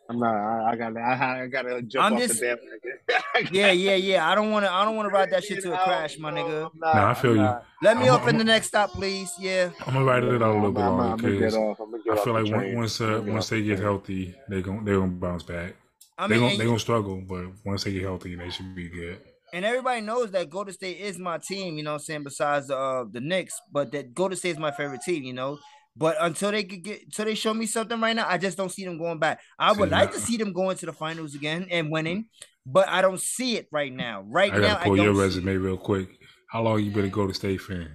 I'm 0.10 0.19
not. 0.19 0.36
I, 0.36 0.72
I 0.72 0.76
got. 0.76 0.98
I, 0.98 1.44
I 1.44 1.48
got 1.48 1.61
to 1.64 1.82
jump 1.82 2.06
I'm 2.06 2.14
off 2.14 2.19
just- 2.19 2.40
the 2.40 2.45
bandwagon. 2.48 3.53
Yeah, 3.56 3.72
yeah, 3.72 3.95
yeah. 3.95 4.28
I 4.30 4.36
don't 4.36 4.52
want 4.52 4.65
to, 4.65 4.72
I 4.72 4.84
don't 4.84 4.95
want 4.95 5.07
to 5.10 5.14
ride 5.14 5.30
that 5.32 5.44
shit 5.44 5.61
to 5.64 5.74
a 5.74 5.78
crash, 5.78 6.18
my 6.18 6.32
nigga. 6.32 6.69
Nah, 6.76 7.11
I 7.11 7.14
feel 7.14 7.36
you. 7.36 7.56
Let 7.84 7.98
me 7.98 8.06
I'm- 8.10 8.15
open 8.15 8.30
I'm- 8.30 8.38
the 8.40 8.44
next 8.44 8.68
stop, 8.68 8.91
please. 8.91 9.32
Yeah. 9.40 9.69
I'm 9.86 9.94
gonna 9.94 10.06
ride 10.06 10.24
it 10.24 10.41
out 10.41 10.41
a 10.41 10.53
little 10.53 10.72
bit 10.72 10.82
I'm, 10.84 10.98
longer 10.98 11.03
I'm 11.14 11.18
gonna 11.18 11.34
because. 11.34 11.56
I'm 11.56 11.76
gonna 11.76 11.98
get 12.03 12.14
I 12.14 12.18
off 12.18 12.24
feel 12.24 12.34
like 12.34 12.45
train. 12.48 12.76
once 12.76 12.99
uh, 13.02 13.06
gonna 13.06 13.22
get 13.24 13.34
once 13.34 13.49
they 13.49 13.61
get 13.64 13.80
healthy, 13.80 14.36
they 14.49 14.61
gon' 14.61 14.84
they 14.86 14.91
gonna 14.94 15.07
bounce 15.07 15.44
back. 15.44 15.76
I 16.18 16.28
They 16.28 16.36
mean, 16.36 16.44
gonna 16.49 16.57
they 16.57 16.65
gonna 16.65 16.80
struggle, 16.80 17.22
but 17.28 17.45
once 17.65 17.84
they 17.84 17.91
get 17.94 18.02
healthy, 18.03 18.36
they 18.36 18.49
should 18.49 18.74
be 18.76 18.90
good. 18.90 19.19
and 19.53 19.64
everybody 19.64 20.02
knows 20.02 20.32
that 20.32 20.49
Golden 20.49 20.74
State 20.74 20.99
is 20.99 21.18
my 21.19 21.38
team. 21.38 21.78
You 21.78 21.84
know, 21.84 21.91
what 21.91 22.02
I'm 22.02 22.06
saying 22.06 22.24
besides 22.24 22.69
uh, 22.72 23.06
the 23.11 23.22
Knicks, 23.22 23.53
but 23.72 23.91
that 23.91 24.14
Golden 24.14 24.38
State 24.38 24.52
is 24.52 24.57
my 24.60 24.72
favorite 24.72 25.02
team. 25.06 25.24
You 25.24 25.34
know. 25.34 25.60
But 25.98 26.15
until 26.19 26.52
they 26.52 26.64
could 26.64 26.84
get, 26.84 27.03
until 27.06 27.26
they 27.26 27.34
show 27.34 27.53
me 27.56 27.65
something 27.65 27.99
right 27.99 28.15
now, 28.15 28.28
I 28.30 28.38
just 28.38 28.56
don't 28.56 28.72
see 28.72 28.86
them 28.86 28.99
going 28.99 29.18
back. 29.18 29.41
I 29.57 29.72
would 29.72 29.90
See, 29.90 29.95
like 29.95 30.11
to 30.11 30.19
see 30.19 30.38
them 30.38 30.53
going 30.53 30.78
to 30.78 30.86
the 30.86 30.94
finals 30.94 31.34
again 31.34 31.68
and 31.72 31.90
winning, 31.90 32.26
but 32.65 32.88
I 32.88 33.02
don't 33.02 33.19
see 33.19 33.57
it 33.57 33.68
right 33.72 33.91
now. 33.91 34.24
Right 34.28 34.53
I 34.53 34.57
now, 34.57 34.61
gotta 34.61 34.82
I 34.82 34.84
pull 34.86 34.98
your 34.98 35.14
resume 35.14 35.56
real 35.56 35.78
quick. 35.78 36.10
How 36.52 36.61
long 36.61 36.84
you 36.84 36.91
been 36.91 37.06
a 37.06 37.10
Golden 37.10 37.34
State 37.34 37.61
fan? 37.61 37.90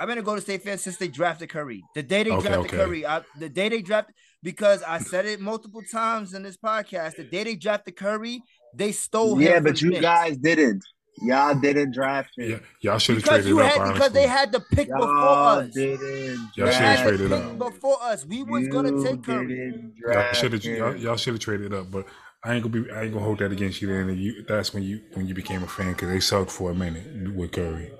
I've 0.00 0.08
been 0.08 0.18
a 0.18 0.22
Golden 0.22 0.42
State 0.42 0.62
fan 0.62 0.78
since 0.78 0.96
they 0.96 1.08
drafted 1.08 1.50
Curry. 1.50 1.84
The 1.94 2.02
day 2.02 2.22
they 2.24 2.30
Okay, 2.30 2.48
drafted 2.48 2.66
okay. 2.66 2.76
Curry, 2.76 3.06
I, 3.06 3.22
the 3.38 3.48
day 3.48 3.68
they 3.68 3.82
drafted, 3.82 4.14
because 4.42 4.82
I 4.82 4.98
said 4.98 5.26
it 5.26 5.40
multiple 5.40 5.82
times 5.92 6.34
in 6.34 6.42
this 6.42 6.56
podcast. 6.56 7.16
The 7.16 7.24
day 7.24 7.44
they 7.44 7.54
drafted 7.54 7.96
Curry, 7.96 8.42
they 8.74 8.92
stole 8.92 9.36
him. 9.36 9.42
Yeah, 9.42 9.60
but 9.60 9.80
you 9.80 9.90
Knicks. 9.90 10.00
guys 10.02 10.36
didn't. 10.38 10.82
Y'all 11.20 11.54
didn't 11.54 11.92
draft 11.92 12.30
him. 12.38 12.50
Yeah, 12.50 12.58
y'all 12.80 12.98
should 12.98 13.16
have 13.16 13.24
traded 13.24 13.46
you 13.46 13.60
up. 13.60 13.66
had 13.70 13.78
honestly. 13.80 13.94
because 13.94 14.12
they 14.12 14.26
had 14.26 14.50
the 14.50 14.60
pick 14.60 14.88
before 14.88 15.06
Y'all 15.06 15.58
us. 15.58 15.70
didn't. 15.74 16.50
Y'all 16.56 16.70
should've 16.70 17.00
traded 17.02 17.32
up. 17.32 17.58
before 17.58 18.02
us. 18.02 18.24
We 18.26 18.42
was 18.42 18.68
gonna 18.68 19.02
take 19.04 19.22
Curry. 19.22 19.46
didn't 19.46 19.94
Y'all 20.06 20.32
should 20.32 20.52
have 20.54 20.62
him. 20.62 20.76
y'all, 20.76 20.96
y'all 20.96 21.16
should 21.16 21.34
have 21.34 21.40
traded 21.40 21.74
up, 21.74 21.90
but 21.90 22.06
I 22.44 22.54
ain't 22.54 22.62
gonna 22.64 22.82
be 22.84 22.90
I 22.90 23.02
ain't 23.02 23.12
gonna 23.12 23.24
hold 23.24 23.38
that 23.40 23.52
against 23.52 23.82
you. 23.82 23.88
Then 23.88 24.16
you 24.18 24.44
that's 24.48 24.72
when 24.74 24.82
you 24.82 25.00
when 25.12 25.28
you 25.28 25.34
became 25.34 25.62
a 25.62 25.66
fan 25.68 25.92
because 25.92 26.08
they 26.08 26.18
sucked 26.20 26.50
for 26.50 26.70
a 26.70 26.74
minute 26.74 27.34
with 27.36 27.52
Curry. 27.52 27.92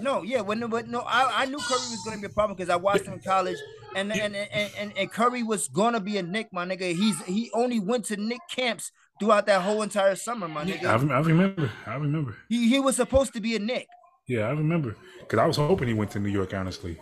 No, 0.00 0.22
yeah, 0.22 0.40
when 0.40 0.64
but 0.68 0.86
no, 0.88 1.00
I, 1.00 1.42
I 1.42 1.46
knew 1.46 1.58
Curry 1.58 1.76
was 1.90 2.02
gonna 2.04 2.18
be 2.18 2.26
a 2.26 2.30
problem 2.30 2.56
because 2.56 2.70
I 2.70 2.76
watched 2.76 3.04
him 3.04 3.14
in 3.14 3.20
college, 3.20 3.58
and 3.96 4.12
and, 4.12 4.34
and 4.36 4.70
and 4.78 4.92
and 4.96 5.10
Curry 5.12 5.42
was 5.42 5.66
gonna 5.68 6.00
be 6.00 6.16
a 6.18 6.22
Knick, 6.22 6.52
my 6.52 6.64
nigga. 6.64 6.94
He's 6.94 7.20
he 7.24 7.50
only 7.52 7.80
went 7.80 8.04
to 8.06 8.16
Knick 8.16 8.40
camps 8.48 8.92
throughout 9.20 9.46
that 9.46 9.62
whole 9.62 9.82
entire 9.82 10.14
summer, 10.16 10.48
my 10.48 10.64
nigga. 10.64 10.82
rem- 10.84 11.10
I 11.10 11.20
remember. 11.20 11.70
I 11.86 11.94
remember. 11.96 12.36
He 12.48 12.68
he 12.68 12.80
was 12.80 12.96
supposed 12.96 13.32
to 13.34 13.40
be 13.40 13.56
a 13.56 13.58
Knick. 13.58 13.86
Yeah, 14.26 14.42
I 14.46 14.50
remember. 14.50 14.96
Because 15.20 15.38
I 15.38 15.46
was 15.46 15.56
hoping 15.56 15.88
he 15.88 15.94
went 15.94 16.10
to 16.12 16.18
New 16.20 16.28
York. 16.28 16.52
Honestly, 16.54 16.98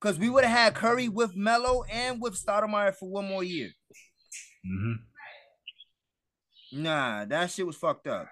Because 0.00 0.18
we 0.18 0.28
would 0.28 0.44
have 0.44 0.56
had 0.58 0.74
Curry 0.74 1.08
with 1.08 1.34
Melo 1.36 1.82
and 1.90 2.20
with 2.20 2.34
Stoudemire 2.34 2.94
for 2.94 3.08
one 3.08 3.26
more 3.26 3.42
year. 3.44 3.70
hmm 4.64 4.92
Nah, 6.72 7.24
that 7.24 7.50
shit 7.50 7.66
was 7.66 7.76
fucked 7.76 8.06
up. 8.06 8.28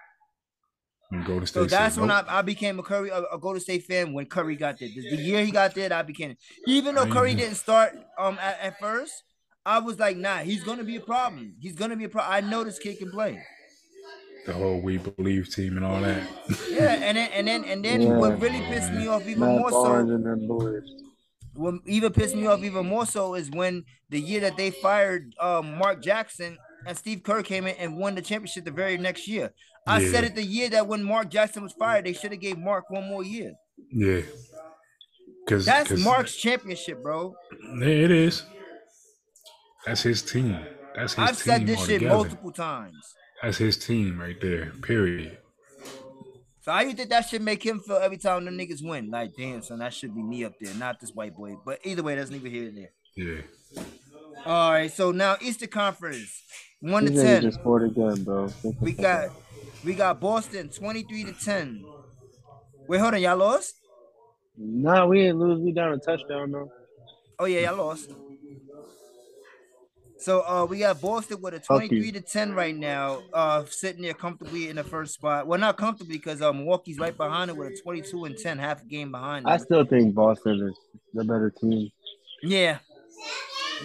and 1.11 1.25
Golden 1.25 1.45
State. 1.45 1.59
So 1.61 1.65
that's 1.65 1.95
said, 1.95 2.01
when 2.01 2.09
nope. 2.09 2.25
I, 2.29 2.39
I 2.39 2.41
became 2.41 2.79
a 2.79 2.83
Curry, 2.83 3.09
a, 3.09 3.23
a 3.33 3.37
Golden 3.39 3.59
State 3.59 3.83
fan 3.83 4.13
when 4.13 4.27
Curry 4.27 4.55
got 4.55 4.79
there. 4.79 4.87
The, 4.89 5.15
the 5.15 5.21
year 5.21 5.43
he 5.43 5.51
got 5.51 5.75
there, 5.75 5.91
I 5.91 6.03
became. 6.03 6.37
Even 6.65 6.95
though 6.95 7.03
I 7.03 7.09
Curry 7.09 7.33
didn't 7.35 7.55
start 7.55 7.97
um 8.17 8.37
at, 8.39 8.59
at 8.61 8.79
first, 8.79 9.23
I 9.69 9.77
was 9.77 9.99
like, 9.99 10.17
nah, 10.17 10.39
he's 10.39 10.63
gonna 10.63 10.83
be 10.83 10.95
a 10.95 10.99
problem. 11.13 11.53
He's 11.59 11.75
gonna 11.75 11.95
be 11.95 12.05
a 12.05 12.09
problem. 12.09 12.33
I 12.33 12.41
know 12.49 12.63
this 12.63 12.79
kid 12.79 12.97
can 12.97 13.11
play. 13.11 13.39
the 14.47 14.53
whole 14.53 14.81
We 14.81 14.97
Believe 14.97 15.53
team 15.53 15.77
and 15.77 15.85
all 15.85 16.01
that. 16.01 16.23
Yeah, 16.71 16.93
and 17.07 17.15
then 17.17 17.29
and 17.37 17.47
then 17.47 17.63
and 17.65 17.85
then 17.85 18.01
Yeah. 18.01 18.17
what 18.17 18.41
really 18.41 18.61
pissed 18.71 18.91
me 18.93 19.05
off 19.07 19.27
even 19.27 19.41
Matt 19.41 19.59
more 19.59 19.69
so, 19.71 19.93
and 19.95 20.25
them 20.25 20.47
boys. 20.47 20.83
what 21.53 21.75
even 21.85 22.11
pissed 22.11 22.35
me 22.35 22.47
off 22.47 22.63
even 22.63 22.85
more 22.87 23.05
so 23.05 23.35
is 23.35 23.51
when 23.51 23.83
the 24.09 24.19
year 24.19 24.41
that 24.41 24.57
they 24.57 24.71
fired 24.71 25.35
um 25.39 25.77
Mark 25.77 26.01
Jackson 26.01 26.57
and 26.87 26.97
Steve 26.97 27.21
Kerr 27.21 27.43
came 27.43 27.67
in 27.67 27.75
and 27.75 27.97
won 27.97 28.15
the 28.15 28.23
championship 28.23 28.65
the 28.65 28.71
very 28.71 28.97
next 28.97 29.27
year. 29.27 29.51
I 29.85 30.05
said 30.11 30.23
it 30.23 30.33
the 30.35 30.43
year 30.57 30.69
that 30.69 30.87
when 30.87 31.03
Mark 31.03 31.29
Jackson 31.29 31.61
was 31.61 31.73
fired, 31.73 32.05
they 32.05 32.13
should 32.13 32.31
have 32.31 32.41
gave 32.41 32.57
Mark 32.57 32.89
one 32.89 33.05
more 33.07 33.23
year. 33.23 33.53
Yeah. 33.91 34.21
Because 35.45 35.65
That's 35.65 35.91
Mark's 36.03 36.35
championship, 36.35 37.01
bro. 37.03 37.35
Yeah, 37.79 37.85
it 37.87 38.11
is. 38.11 38.45
That's 39.85 40.01
his 40.01 40.21
team. 40.21 40.59
That's 40.95 41.13
his 41.13 41.19
I've 41.23 41.29
team 41.29 41.35
said 41.35 41.67
this 41.67 41.79
shit 41.85 42.03
altogether. 42.03 42.15
multiple 42.15 42.51
times. 42.51 43.15
That's 43.41 43.57
his 43.57 43.77
team 43.77 44.19
right 44.19 44.39
there. 44.41 44.71
Period. 44.81 45.37
So 46.61 46.73
how 46.73 46.81
you 46.81 46.93
think 46.93 47.09
that 47.09 47.27
should 47.27 47.41
make 47.41 47.65
him 47.65 47.79
feel 47.79 47.97
every 47.97 48.17
time 48.17 48.45
the 48.45 48.51
niggas 48.51 48.83
win? 48.83 49.09
Like, 49.09 49.31
damn, 49.37 49.61
son, 49.61 49.79
that 49.79 49.93
should 49.93 50.13
be 50.13 50.21
me 50.21 50.43
up 50.43 50.53
there, 50.59 50.73
not 50.75 50.99
this 50.99 51.11
white 51.11 51.35
boy. 51.35 51.55
But 51.65 51.79
either 51.83 52.03
way, 52.03 52.15
that's 52.15 52.29
neither 52.29 52.49
here 52.49 52.71
nor 52.71 52.71
there. 52.73 52.91
Yeah. 53.15 53.83
All 54.45 54.71
right, 54.71 54.91
so 54.91 55.11
now 55.11 55.37
Easter 55.41 55.67
Conference, 55.67 56.43
one 56.81 57.05
to 57.05 57.09
These 57.09 57.19
niggas 57.19 57.23
ten. 57.23 57.41
just 57.43 57.59
scored 57.59 57.83
again, 57.83 58.23
bro. 58.23 58.49
We 58.79 58.91
got 58.93 59.29
we 59.83 59.93
got 59.93 60.19
Boston 60.19 60.69
23 60.69 61.25
to 61.25 61.33
10. 61.33 61.85
Wait, 62.87 62.99
hold 62.99 63.13
on, 63.13 63.21
y'all 63.21 63.37
lost? 63.37 63.75
Nah, 64.57 65.05
we 65.05 65.19
didn't 65.21 65.39
lose. 65.39 65.61
We 65.61 65.71
down 65.71 65.93
a 65.93 65.97
touchdown 65.97 66.51
though. 66.51 66.71
Oh 67.37 67.45
yeah, 67.45 67.69
y'all 67.69 67.77
lost. 67.77 68.11
So 70.19 70.41
uh 70.41 70.65
we 70.65 70.79
got 70.79 71.01
Boston 71.01 71.41
with 71.41 71.53
a 71.53 71.59
23 71.59 72.11
to 72.13 72.21
10 72.21 72.53
right 72.53 72.75
now, 72.75 73.21
uh 73.33 73.63
sitting 73.65 74.01
there 74.01 74.13
comfortably 74.13 74.69
in 74.69 74.75
the 74.75 74.83
first 74.83 75.13
spot. 75.13 75.47
Well, 75.47 75.59
not 75.59 75.77
comfortably 75.77 76.17
because 76.17 76.41
uh, 76.41 76.51
Milwaukee's 76.51 76.99
right 76.99 77.15
behind 77.15 77.49
it 77.49 77.57
with 77.57 77.73
a 77.73 77.81
22 77.81 78.25
and 78.25 78.37
10, 78.37 78.57
half 78.59 78.81
a 78.81 78.85
game 78.85 79.11
behind 79.11 79.47
I 79.47 79.57
still 79.57 79.85
think 79.85 80.13
Boston 80.13 80.69
is 80.69 80.77
the 81.13 81.23
better 81.23 81.49
team. 81.49 81.89
Yeah. 82.43 82.79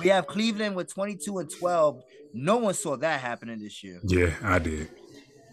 We 0.00 0.08
have 0.08 0.26
Cleveland 0.26 0.74
with 0.74 0.92
22 0.92 1.38
and 1.38 1.50
12. 1.50 2.02
No 2.32 2.56
one 2.56 2.74
saw 2.74 2.96
that 2.96 3.20
happening 3.20 3.60
this 3.60 3.84
year. 3.84 4.00
Yeah, 4.02 4.34
I 4.42 4.58
did. 4.58 4.88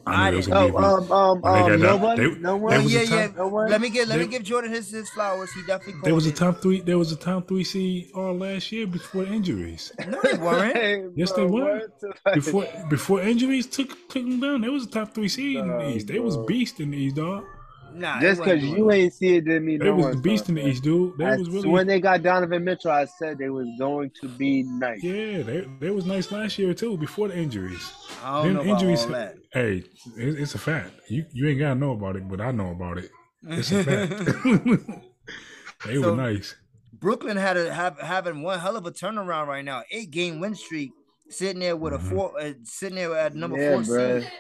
I 0.07 0.32
knew 0.32 0.38
didn't. 0.41 0.53
gonna 0.53 0.68
be 0.69 0.73
Oh, 0.78 0.95
um, 0.98 1.11
um, 1.11 1.41
they 1.41 1.48
um, 1.49 1.69
got 1.69 1.80
no 1.80 1.86
down- 1.86 2.02
one, 2.02 2.18
they- 2.18 2.40
no 2.40 2.57
one. 2.57 2.88
yeah, 2.90 3.02
yeah. 3.02 3.28
No 3.36 3.48
one. 3.48 3.69
Let 3.69 3.82
me 3.82 3.90
get 3.90 4.07
let 4.07 4.19
me 4.19 4.28
give 4.28 4.44
Jordan 4.44 4.72
his, 4.72 4.90
his 4.91 5.10
flowers. 5.10 5.52
He 5.53 5.61
definitely 5.64 6.02
There 6.03 6.15
was 6.15 6.26
a 6.26 6.32
top 6.32 6.61
three. 6.61 6.82
There 6.82 6.98
was 6.98 7.11
a 7.11 7.15
top 7.15 7.48
three 7.48 7.64
seed 7.64 8.11
all 8.15 8.34
last 8.38 8.72
year 8.72 8.88
before 8.88 9.23
injuries. 9.26 9.91
No, 10.07 10.19
they 10.23 10.38
weren't. 10.38 10.76
Hey, 10.76 11.06
Yes, 11.15 11.32
bro, 11.32 11.45
they 11.45 11.52
were. 11.52 11.91
Before 12.34 12.68
before 12.90 13.22
injuries 13.22 13.68
took 13.68 13.90
took 14.10 14.23
them 14.26 14.40
down, 14.40 14.61
there 14.61 14.72
was 14.72 14.86
a 14.86 14.90
top 14.90 15.14
three 15.14 15.28
seed 15.30 15.57
in 15.57 15.68
the 15.68 15.90
East. 15.95 16.07
They 16.07 16.19
was 16.19 16.38
beast 16.48 16.80
in 16.80 16.91
the 16.91 16.98
East, 16.98 17.15
dog. 17.15 17.44
Nah, 17.93 18.19
Just 18.22 18.41
because 18.41 18.63
you 18.63 18.88
that. 18.88 18.93
ain't 18.95 19.13
see 19.13 19.35
it 19.38 19.45
didn't 19.45 19.65
mean 19.65 19.80
They 19.80 19.85
no 19.85 19.95
was 19.95 20.05
one 20.05 20.15
the 20.15 20.22
beast 20.22 20.49
in 20.49 20.55
the. 20.55 20.68
East, 20.68 20.84
dude. 20.84 21.18
They 21.18 21.26
I- 21.26 21.35
was 21.38 21.49
really 21.49 21.69
when 21.69 21.88
they 21.88 21.99
got 21.99 22.22
Donovan 22.23 22.63
Mitchell, 22.63 22.91
I 22.91 23.05
said 23.05 23.38
they 23.38 23.49
was 23.49 23.68
going 23.77 24.11
to 24.22 24.27
be 24.27 24.63
nice. 24.63 25.03
yeah. 25.03 25.41
They 25.43 25.68
they 25.80 25.89
was 25.91 26.05
nice 26.05 26.31
last 26.31 26.57
year 26.59 26.73
too. 26.73 26.97
Before 26.97 27.27
the 27.27 27.38
injuries. 27.38 27.91
I 28.23 28.43
don't 28.43 28.45
Them 28.45 28.53
know 28.53 28.61
about 28.72 28.81
injuries. 28.81 29.03
all 29.03 29.09
that. 29.11 29.35
Hey, 29.53 29.77
it, 30.18 30.39
it's 30.39 30.55
a 30.55 30.59
fact. 30.59 30.91
You 31.09 31.26
you 31.34 31.47
ain't 31.49 31.59
gotta 31.59 31.80
know 31.80 31.91
about 31.91 32.15
it, 32.15 32.27
but 32.30 32.39
I 32.41 32.51
know 32.51 32.72
about 32.72 32.97
it. 32.99 33.09
It's 33.47 33.72
a 33.72 33.84
fact. 33.84 34.11
they 35.85 35.95
So- 35.95 36.11
were 36.11 36.15
nice. 36.15 36.55
Brooklyn 36.93 37.35
had 37.38 37.57
a 37.57 37.73
have 37.73 37.97
having 37.99 38.43
one 38.43 38.59
hell 38.59 38.76
of 38.76 38.85
a 38.85 38.91
turnaround 38.91 39.47
right 39.47 39.65
now. 39.65 39.81
Eight 39.89 40.11
game 40.11 40.39
win 40.39 40.53
streak, 40.53 40.91
sitting 41.32 41.60
there 41.60 41.76
with 41.76 41.94
a 41.94 41.98
Mm-hmm. 41.98 42.10
four, 42.10 42.40
uh, 42.40 42.53
sitting 42.64 42.95
there 42.95 43.16
at 43.16 43.36
number 43.36 43.58
Yeah, 43.58 43.70
four 43.72 43.84
seed, 43.84 44.32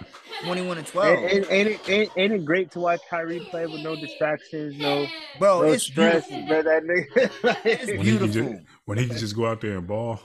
twenty 0.43 0.61
one 0.61 0.77
and 0.77 0.87
twelve. 0.87 1.23
Ain't, 1.23 1.33
ain't, 1.33 1.51
ain't, 1.51 1.67
it, 1.69 1.81
ain't, 1.87 2.11
ain't 2.17 2.33
it 2.33 2.45
great 2.45 2.71
to 2.71 2.79
watch 2.79 3.01
Kyrie 3.09 3.41
play 3.49 3.67
with 3.67 3.81
no 3.81 3.95
distractions, 3.95 4.75
no, 4.77 5.07
Bro, 5.37 5.61
no 5.61 5.73
it's 5.73 5.83
stress, 5.83 6.27
bro? 6.47 6.61
That 6.63 6.83
nigga. 6.83 7.57
It's 7.65 7.91
When 7.91 8.05
he 8.05 8.11
beautiful. 8.17 8.43
just 8.53 8.61
when 8.85 8.97
he 8.97 9.07
could 9.07 9.17
just 9.17 9.35
go 9.35 9.45
out 9.47 9.61
there 9.61 9.77
and 9.77 9.87
ball 9.87 10.19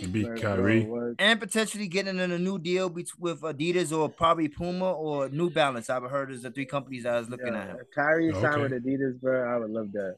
and 0.00 0.12
beat 0.12 0.26
Bro, 0.26 0.40
Kyrie. 0.40 0.82
what? 0.82 1.14
And 1.18 1.40
potentially 1.40 1.88
getting 1.88 2.18
in 2.18 2.30
a 2.30 2.38
new 2.38 2.58
deal 2.58 2.88
bet- 2.88 3.06
with 3.18 3.40
Adidas 3.40 3.96
or 3.96 4.08
probably 4.08 4.48
Puma 4.48 4.92
or 4.92 5.28
New 5.28 5.50
Balance. 5.50 5.90
I've 5.90 6.04
heard 6.04 6.30
is 6.30 6.42
the 6.42 6.50
three 6.50 6.66
companies 6.66 7.06
I 7.06 7.18
was 7.18 7.28
looking 7.28 7.48
Yeah, 7.48 7.62
at. 7.62 7.70
if 7.80 7.90
Kyrie 7.94 8.32
signed 8.34 8.62
with 8.62 8.72
Adidas, 8.72 9.20
bro. 9.20 9.52
I 9.52 9.58
would 9.58 9.70
love 9.70 9.90
that. 9.92 10.16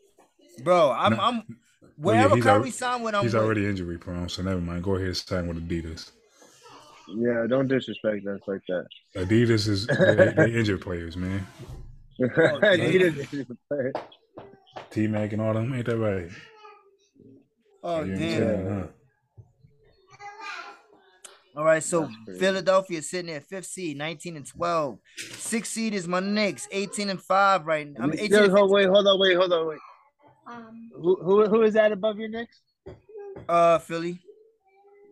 Bro, 0.63 0.93
I'm 0.93 1.13
No. 1.13 1.21
I'm 1.21 1.43
Well, 2.01 2.15
yeah, 2.17 2.23
wherever 2.29 2.65
he's 2.65 2.81
al- 2.83 2.91
signed 2.93 3.05
with, 3.05 3.15
I'm 3.15 3.23
He's 3.25 3.35
with. 3.35 3.43
already 3.43 3.67
injury 3.67 3.99
prone, 3.99 4.29
so 4.29 4.43
never 4.43 4.61
mind. 4.61 4.83
Go 4.83 4.95
ahead 4.95 5.09
and 5.09 5.17
sign 5.17 5.47
with 5.49 5.69
Adidas. 5.69 6.11
Yeah, 7.09 7.47
don't 7.49 7.69
disrespect 7.69 8.27
us 8.27 8.41
like 8.47 8.63
that. 8.69 8.87
Adidas 9.17 9.69
is 9.69 9.87
they, 9.87 10.15
they 10.33 10.53
injured 10.59 10.81
players, 10.81 11.17
man. 11.17 11.47
Adidas 12.21 13.17
is. 13.33 13.95
T 14.91 15.07
Mac 15.09 15.33
and 15.33 15.43
all 15.43 15.53
them, 15.55 15.75
ain't 15.75 15.87
that 15.87 15.99
right? 15.99 16.29
Oh 17.83 18.03
You 18.05 18.13
ain't 18.13 18.19
damn. 18.19 18.39
saying 18.39 18.67
huh? 18.69 18.87
All 21.57 21.65
right, 21.65 21.83
so 21.83 22.09
Philadelphia 22.39 23.03
sitting 23.03 23.35
at 23.35 23.43
fifth 23.45 23.67
seed, 23.67 23.97
19 23.99 24.37
and 24.37 24.47
12. 24.47 24.99
Sixth 25.17 25.73
seed 25.73 25.95
is 25.95 26.07
my 26.07 26.21
Knicks, 26.21 26.69
18 26.71 27.11
and 27.11 27.21
5 27.21 27.67
right 27.67 27.89
now. 27.91 28.05
I'm 28.05 28.13
18 28.13 28.31
Still, 28.31 28.51
hold, 28.51 28.71
wait, 28.71 28.87
hold 28.87 29.07
on, 29.07 29.19
wait, 29.19 29.37
hold 29.37 29.53
on, 29.53 29.67
wait. 29.67 29.79
Who, 30.95 31.17
who, 31.23 31.47
who 31.49 31.63
is 31.63 31.75
that 31.75 31.93
above 31.93 32.19
your 32.19 32.29
Knicks? 32.29 32.61
uh 33.49 33.79
Philly. 33.79 34.21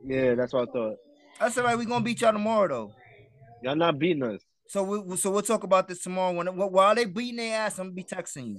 Yeah, 0.05 0.35
that's 0.35 0.53
what 0.53 0.69
I 0.69 0.73
thought. 0.73 0.97
That's 1.41 1.59
all 1.59 1.65
right. 1.65 1.77
We're 1.77 1.85
gonna 1.85 2.05
beat 2.05 2.21
y'all 2.21 2.33
tomorrow 2.33 2.69
though. 2.69 2.93
Y'all 3.63 3.77
not 3.77 3.99
beating 3.99 4.23
us. 4.23 4.41
So 4.69 4.83
we 4.83 5.17
so 5.17 5.31
we'll 5.31 5.43
talk 5.43 5.65
about 5.65 5.89
this 5.89 6.03
tomorrow. 6.03 6.33
When 6.33 6.47
while 6.47 6.95
they 6.95 7.05
beating 7.05 7.37
their 7.37 7.59
ass, 7.61 7.79
I'm 7.79 7.87
gonna 7.87 7.95
be 7.95 8.05
texting 8.05 8.49
you. 8.49 8.59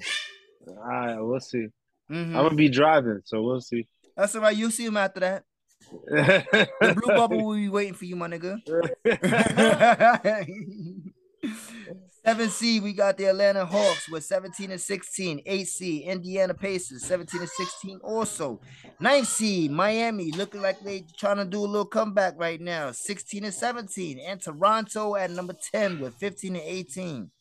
All 0.67 0.75
right, 0.83 1.19
we'll 1.19 1.39
see. 1.39 1.67
Mhm. 2.09 2.27
I'm 2.27 2.33
gonna 2.33 2.55
be 2.55 2.69
driving, 2.69 3.21
so 3.25 3.41
we'll 3.41 3.61
see. 3.61 3.87
That's 4.17 4.35
all 4.35 4.41
right. 4.41 4.55
You'll 4.55 4.71
see 4.71 4.85
him 4.85 4.97
after 4.97 5.19
that. 5.21 5.43
The 6.81 6.95
blue 6.95 7.15
bubble 7.15 7.45
will 7.45 7.55
be 7.55 7.69
waiting 7.69 7.93
for 7.93 8.05
you, 8.05 8.15
my 8.15 8.27
nigga. 8.27 8.59
Seven 12.25 12.49
C, 12.49 12.79
we 12.79 12.93
got 12.93 13.17
the 13.17 13.25
Atlanta 13.25 13.65
Hawks 13.65 14.09
with 14.09 14.23
17 14.25 14.71
and 14.71 14.81
16. 14.81 15.41
Eight 15.45 15.67
C, 15.67 15.99
Indiana 16.03 16.53
Pacers, 16.53 17.05
17 17.05 17.39
and 17.41 17.49
16 17.49 17.99
also. 18.03 18.59
Ninth 18.99 19.27
C, 19.27 19.69
Miami, 19.69 20.31
looking 20.33 20.61
like 20.61 20.79
they 20.81 21.05
trying 21.17 21.37
to 21.37 21.45
do 21.45 21.59
a 21.59 21.65
little 21.65 21.85
comeback 21.85 22.33
right 22.37 22.59
now, 22.59 22.91
16 22.91 23.45
and 23.45 23.53
17. 23.53 24.19
And 24.19 24.41
Toronto 24.41 25.15
at 25.15 25.31
number 25.31 25.55
10 25.71 25.99
with 25.99 26.13
15 26.15 26.55
and 26.55 26.63
18. 26.65 27.31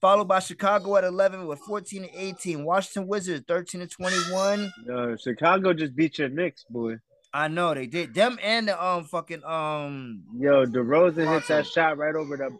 Followed 0.00 0.28
by 0.28 0.38
Chicago 0.38 0.96
at 0.96 1.04
11 1.04 1.46
with 1.46 1.58
14 1.60 2.02
and 2.04 2.12
18. 2.14 2.64
Washington 2.64 3.08
Wizards, 3.08 3.44
13 3.48 3.80
and 3.82 3.90
21. 3.90 4.72
Yo, 4.86 5.16
Chicago 5.16 5.72
just 5.74 5.96
beat 5.96 6.18
your 6.18 6.28
Knicks, 6.28 6.64
boy. 6.70 6.96
I 7.32 7.48
know 7.48 7.74
they 7.74 7.86
did. 7.86 8.14
Them 8.14 8.38
and 8.40 8.68
the 8.68 8.80
um 8.84 9.04
fucking 9.04 9.42
um 9.44 10.22
Yo, 10.38 10.64
DeRozan 10.66 11.16
hit 11.16 11.26
Awesome. 11.26 11.56
that 11.56 11.66
shot 11.66 11.98
right 11.98 12.14
over 12.14 12.36
the 12.36 12.56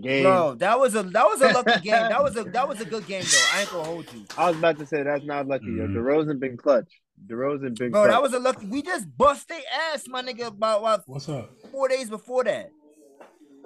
game. 0.00 0.22
Bro, 0.24 0.54
that 0.56 0.78
was 0.78 0.94
a 0.94 1.02
that 1.02 1.24
was 1.26 1.40
a 1.40 1.48
lucky 1.48 1.80
game. 1.82 2.08
That 2.08 2.22
was 2.22 2.36
a 2.36 2.44
that 2.44 2.68
was 2.68 2.80
a 2.80 2.84
good 2.84 3.06
game 3.06 3.24
though. 3.30 3.46
I 3.54 3.60
ain't 3.62 3.70
gonna 3.70 3.84
hold 3.84 4.10
you, 4.12 4.24
I 4.36 4.48
was 4.50 4.58
about 4.58 4.78
to 4.78 4.86
say 4.86 5.02
that's 5.02 5.24
not 5.24 5.46
lucky. 5.46 5.66
Yo, 5.66 5.86
Mhm. 5.86 5.94
DeRozan 5.94 6.38
been 6.40 6.56
clutch. 6.56 7.00
DeRozan 7.26 7.78
been 7.78 7.90
bro. 7.92 8.02
clutch. 8.02 8.10
That 8.10 8.22
was 8.22 8.32
a 8.34 8.38
lucky. 8.38 8.66
We 8.66 8.82
just 8.82 9.06
bust 9.16 9.48
their 9.48 9.60
ass, 9.92 10.06
my 10.08 10.22
nigga. 10.22 10.46
About 10.48 10.82
what 10.82 11.02
What's 11.06 11.28
up? 11.28 11.50
four 11.70 11.88
days 11.88 12.10
before 12.10 12.44
that, 12.44 12.70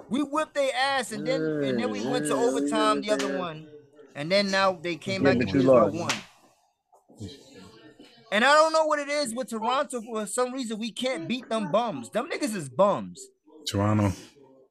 we 0.09 0.21
whipped 0.21 0.53
their 0.55 0.71
ass, 0.75 1.11
and 1.11 1.25
then 1.25 1.41
and 1.41 1.79
then 1.79 1.91
we 1.91 2.05
went 2.05 2.25
to 2.27 2.35
overtime 2.35 3.01
the 3.01 3.11
other 3.11 3.37
one, 3.37 3.67
and 4.15 4.31
then 4.31 4.51
now 4.51 4.73
they 4.81 4.95
came 4.95 5.23
Yeah, 5.23 5.33
back 5.33 5.39
and 5.41 5.47
you 5.49 5.53
just 5.55 5.65
about 5.67 5.93
lost. 5.93 5.97
won. 5.97 7.29
And 8.33 8.45
I 8.45 8.53
don't 8.53 8.71
know 8.71 8.85
what 8.85 8.99
it 8.99 9.09
is 9.09 9.33
with 9.35 9.49
Toronto. 9.49 10.01
For 10.01 10.25
some 10.25 10.53
reason, 10.53 10.79
we 10.79 10.91
can't 10.91 11.27
beat 11.27 11.49
them 11.49 11.69
bums. 11.69 12.09
Them 12.11 12.29
niggas 12.29 12.55
is 12.55 12.69
bums. 12.69 13.27
Toronto. 13.67 14.13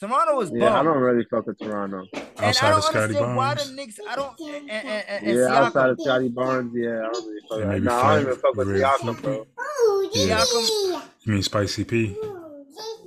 Toronto 0.00 0.40
is 0.40 0.50
yeah, 0.54 0.80
I 0.80 0.82
don't 0.82 0.96
really 0.98 1.26
fuck 1.30 1.46
with 1.46 1.58
Toronto. 1.58 2.06
And 2.14 2.24
Outside 2.38 2.66
I 2.66 2.68
of 2.70 2.74
don't 2.76 2.82
Scottie 2.84 3.02
understand 3.02 3.36
why 3.36 3.54
the 3.54 3.56
Barnes. 3.60 3.72
Knicks. 3.76 4.00
I 4.08 4.16
don't. 4.16 4.40
And, 4.40 4.70
and, 4.70 4.88
and, 4.88 5.04
and 5.08 5.26
yeah, 5.26 5.32
Siakam. 5.32 5.50
outside 5.50 5.90
of 5.90 6.00
Scottie 6.00 6.28
Barnes, 6.28 6.72
yeah, 6.74 6.88
I 6.88 7.12
don't 7.12 7.26
really 7.26 7.40
fuck 7.48 7.58
And 7.60 7.60
with. 7.60 7.68
maybe 7.68 7.84
No, 7.84 7.94
I 7.94 8.14
don't 8.14 8.22
even 8.22 8.36
fuck 8.36 8.54
with 8.56 8.68
Fred 8.68 8.80
Siakam, 8.82 9.22
bro. 9.22 9.46
Yeah. 10.14 10.36
Siakam. 10.40 11.02
You 11.22 11.32
mean 11.34 11.42
Spicy 11.42 11.84
P? 11.84 12.16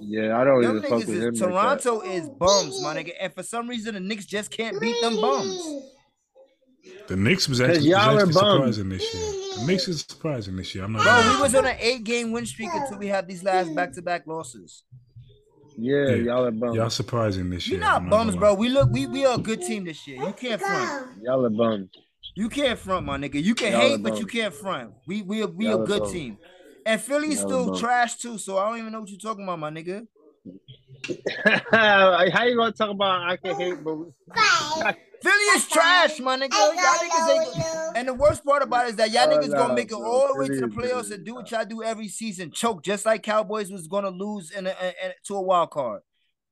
Yeah, 0.01 0.37
I 0.39 0.43
don't 0.43 0.61
Them 0.61 0.77
even 0.77 0.89
fuck 0.89 0.99
with 0.99 1.09
is 1.09 1.23
him. 1.23 1.33
Like 1.33 1.51
Toronto 1.81 2.01
is 2.01 2.29
bums, 2.29 2.81
my 2.83 2.95
nigga. 2.95 3.11
And 3.19 3.33
for 3.33 3.41
some 3.41 3.67
reason, 3.67 3.95
the 3.95 3.99
Knicks 3.99 4.25
just 4.25 4.51
can't 4.51 4.79
beat 4.79 4.95
them 5.01 5.15
bums. 5.19 5.89
The 7.07 7.15
Knicks 7.15 7.49
was 7.49 7.59
'Cause 7.59 7.69
actually, 7.69 7.77
was 7.79 7.85
y'all 7.87 7.99
are 8.17 8.19
actually 8.19 8.33
bums. 8.33 8.77
surprising 8.77 8.89
this 8.89 9.13
year. 9.13 9.57
The 9.57 9.65
Knicks 9.65 9.87
is 9.87 10.01
surprising 10.01 10.55
this 10.57 10.75
year. 10.75 10.83
I'm 10.83 10.91
not. 10.93 11.03
Bro, 11.03 11.11
gonna 11.11 11.35
we 11.37 11.41
was 11.41 11.55
on 11.55 11.65
an 11.65 11.75
eight-game 11.79 12.31
win 12.31 12.45
streak 12.45 12.69
until 12.71 12.97
we 12.99 13.07
had 13.07 13.27
these 13.27 13.43
last 13.43 13.73
back-to-back 13.73 14.27
losses. 14.27 14.83
That. 15.75 15.81
Yeah, 15.81 16.15
Yeah. 16.15 16.15
y'all 16.15 16.45
are 16.45 16.51
you. 16.51 16.59
bums. 16.59 16.75
Y'all 16.75 16.89
surprising 16.89 17.49
this 17.49 17.67
year. 17.67 17.79
You're 17.79 17.87
year. 17.87 17.99
not 18.01 18.09
bums, 18.09 18.35
bro. 18.35 18.53
We 18.53 18.69
look, 18.69 18.89
we 18.91 19.05
we 19.07 19.25
are 19.25 19.35
a 19.35 19.41
good 19.41 19.61
team 19.61 19.85
this 19.85 20.07
year. 20.07 20.17
You 20.23 20.33
can't 20.33 20.61
front. 20.61 21.21
Y'all 21.23 21.45
are 21.45 21.49
bums. 21.49 21.89
You 22.35 22.49
can't 22.49 22.79
front, 22.79 23.05
my 23.05 23.17
nigga. 23.17 23.43
You 23.43 23.53
can 23.55 23.71
Y'all 23.73 23.81
hate, 23.81 24.03
but 24.03 24.19
you 24.19 24.25
can't 24.25 24.53
front. 24.53 24.91
We 25.07 25.21
we 25.21 25.43
are, 25.43 25.47
we 25.47 25.65
Y'all 25.67 25.83
a 25.83 25.85
good 25.85 26.09
team. 26.11 26.37
And 26.85 26.99
Philly's 26.99 27.39
Y'all 27.39 27.47
still 27.49 27.75
trash 27.79 28.17
too, 28.17 28.37
so 28.37 28.57
I 28.57 28.69
don't 28.69 28.79
even 28.79 28.91
know 28.91 29.01
what 29.01 29.09
you're 29.09 29.19
talking 29.19 29.43
about, 29.43 29.59
my 29.59 29.69
nigga. 29.69 30.05
How 31.71 32.43
you 32.45 32.55
gonna 32.55 32.71
talk 32.71 32.89
about 32.89 33.29
I 33.29 33.37
can 33.37 33.55
hate, 33.55 33.83
but 33.83 33.97
Philly 35.23 35.45
is 35.55 35.67
trash, 35.69 36.19
my 36.19 36.37
nigga. 36.37 36.51
Y'all 36.51 36.71
niggas 36.73 37.29
ain't. 37.57 37.97
And 37.97 38.07
the 38.09 38.13
worst 38.13 38.43
part 38.45 38.61
about 38.61 38.85
it 38.87 38.89
is 38.91 38.95
that 38.97 39.11
y'all 39.11 39.27
niggas 39.27 39.51
gonna 39.51 39.73
make 39.73 39.91
it 39.91 39.95
all 39.95 40.27
the 40.33 40.39
way 40.39 40.47
to 40.47 40.59
the 40.61 40.67
playoffs 40.67 41.11
and 41.11 41.25
do 41.25 41.35
what 41.35 41.49
y'all 41.51 41.65
do 41.65 41.81
every 41.81 42.07
season, 42.09 42.51
choke 42.51 42.83
just 42.83 43.05
like 43.05 43.23
Cowboys 43.23 43.71
was 43.71 43.87
gonna 43.87 44.09
lose 44.09 44.51
in 44.51 44.67
a, 44.67 44.69
in- 44.71 44.93
in- 45.05 45.11
to 45.25 45.35
a 45.35 45.41
wild 45.41 45.71
card. 45.71 46.01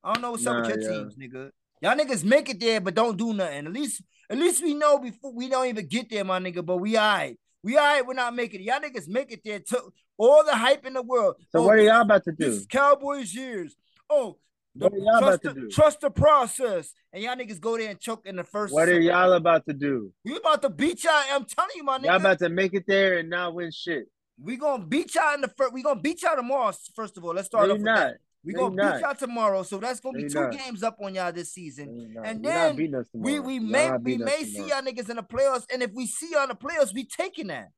I 0.04 0.14
don't 0.14 0.22
know 0.22 0.32
what's 0.32 0.48
up 0.48 0.62
with 0.66 0.70
your 0.70 0.80
yeah. 0.82 0.90
teams, 0.98 1.16
nigga. 1.16 1.52
Y'all 1.82 1.96
niggas 1.98 2.24
make 2.24 2.50
it 2.50 2.60
there, 2.60 2.80
but 2.80 2.96
don't 2.96 3.18
do 3.18 3.34
nothing. 3.34 3.66
At 3.68 3.74
least, 3.74 4.02
at 4.30 4.38
least 4.38 4.64
we 4.64 4.74
know 4.74 5.00
before 5.00 5.34
we 5.34 5.50
don't 5.50 5.68
even 5.68 5.88
get 5.88 6.10
there, 6.10 6.24
my 6.24 6.40
nigga. 6.40 6.66
But 6.66 6.78
we 6.78 6.98
alright. 6.98 7.38
We 7.64 7.76
alright. 7.78 8.06
We're 8.06 8.14
not 8.14 8.36
making 8.36 8.62
it. 8.62 8.64
Y'all 8.66 8.80
niggas 8.80 9.08
make 9.08 9.32
it 9.32 9.42
there. 9.44 9.60
Took 9.60 9.94
all 10.18 10.44
the 10.46 10.56
hype 10.56 10.86
in 10.86 10.94
the 10.94 11.02
world. 11.02 11.36
so 11.52 11.60
Oh, 11.60 11.64
what 11.68 11.78
are 11.78 11.82
y'all 11.82 12.02
about 12.02 12.24
to 12.26 12.32
This 12.32 12.48
do? 12.56 12.62
is 12.62 12.66
Cowboys 12.68 13.34
years. 13.34 13.76
Oh, 14.10 14.38
The- 14.76 14.86
What 14.86 14.94
are 14.94 14.98
y'all 14.98 15.20
trust, 15.20 15.24
about 15.24 15.42
the, 15.42 15.50
to 15.50 15.68
do? 15.68 15.70
trust 15.70 16.02
the 16.02 16.10
process. 16.10 16.94
And 17.12 17.24
y'all 17.24 17.36
niggas 17.36 17.60
go 17.60 17.78
there 17.78 17.90
and 17.90 18.00
choke 18.00 18.26
in 18.26 18.38
the 18.38 18.44
first. 18.44 18.74
What 18.74 18.88
are 18.88 19.00
y'all 19.00 19.34
about 19.34 19.66
to 19.66 19.74
do? 19.74 20.12
We 20.24 20.38
about 20.38 20.62
to 20.62 20.70
beat 20.70 21.04
y'all. 21.04 21.22
I'm 21.32 21.46
telling 21.46 21.72
you, 21.76 21.84
my 21.84 21.98
nigga. 21.98 22.06
Y'all 22.06 22.16
about 22.18 22.40
to 22.40 22.50
make 22.50 22.74
it 22.74 22.86
there 22.88 23.18
and 23.18 23.30
not 23.30 23.54
win 23.54 23.72
shit. 23.72 24.06
we 24.42 24.58
gonna 24.58 24.86
beat 24.86 25.14
y'all 25.16 25.34
in 25.34 25.42
the 25.42 25.50
first. 25.50 25.74
We 25.74 25.84
gonna 25.84 26.00
beat 26.00 26.22
y'all 26.24 26.36
tomorrow. 26.36 26.72
First 26.96 27.18
of 27.18 27.26
all, 27.26 27.34
let's 27.34 27.48
start 27.48 27.70
off 27.70 27.80
not. 27.80 27.96
that. 27.98 28.18
We 28.44 28.54
gonna 28.54 28.74
you're 28.74 28.94
beat 28.94 29.02
y'all 29.02 29.14
tomorrow. 29.14 29.64
So 29.64 29.78
that's 29.78 30.00
gonna 30.00 30.18
be 30.18 30.30
two 30.30 30.42
not. 30.42 30.52
games 30.52 30.84
up 30.84 30.98
on 31.04 31.14
y'all 31.14 31.32
this 31.32 31.54
season. 31.54 32.14
Not. 32.14 32.26
And 32.26 32.44
then 32.44 32.76
we 33.14 33.40
we 33.40 33.56
Y'all 33.56 33.64
may 33.64 33.92
we 33.98 34.18
may 34.18 34.44
see 34.44 34.68
y'all 34.68 34.82
niggas 34.82 35.10
in 35.10 35.18
the 35.18 35.24
playoffs, 35.24 35.66
and 35.72 35.84
if 35.84 35.92
we 35.94 36.08
see 36.08 36.32
y'all 36.32 36.44
in 36.44 36.50
the 36.50 36.56
playoffs, 36.56 36.94
we 36.94 37.06
taking 37.06 37.48
that. 37.48 37.70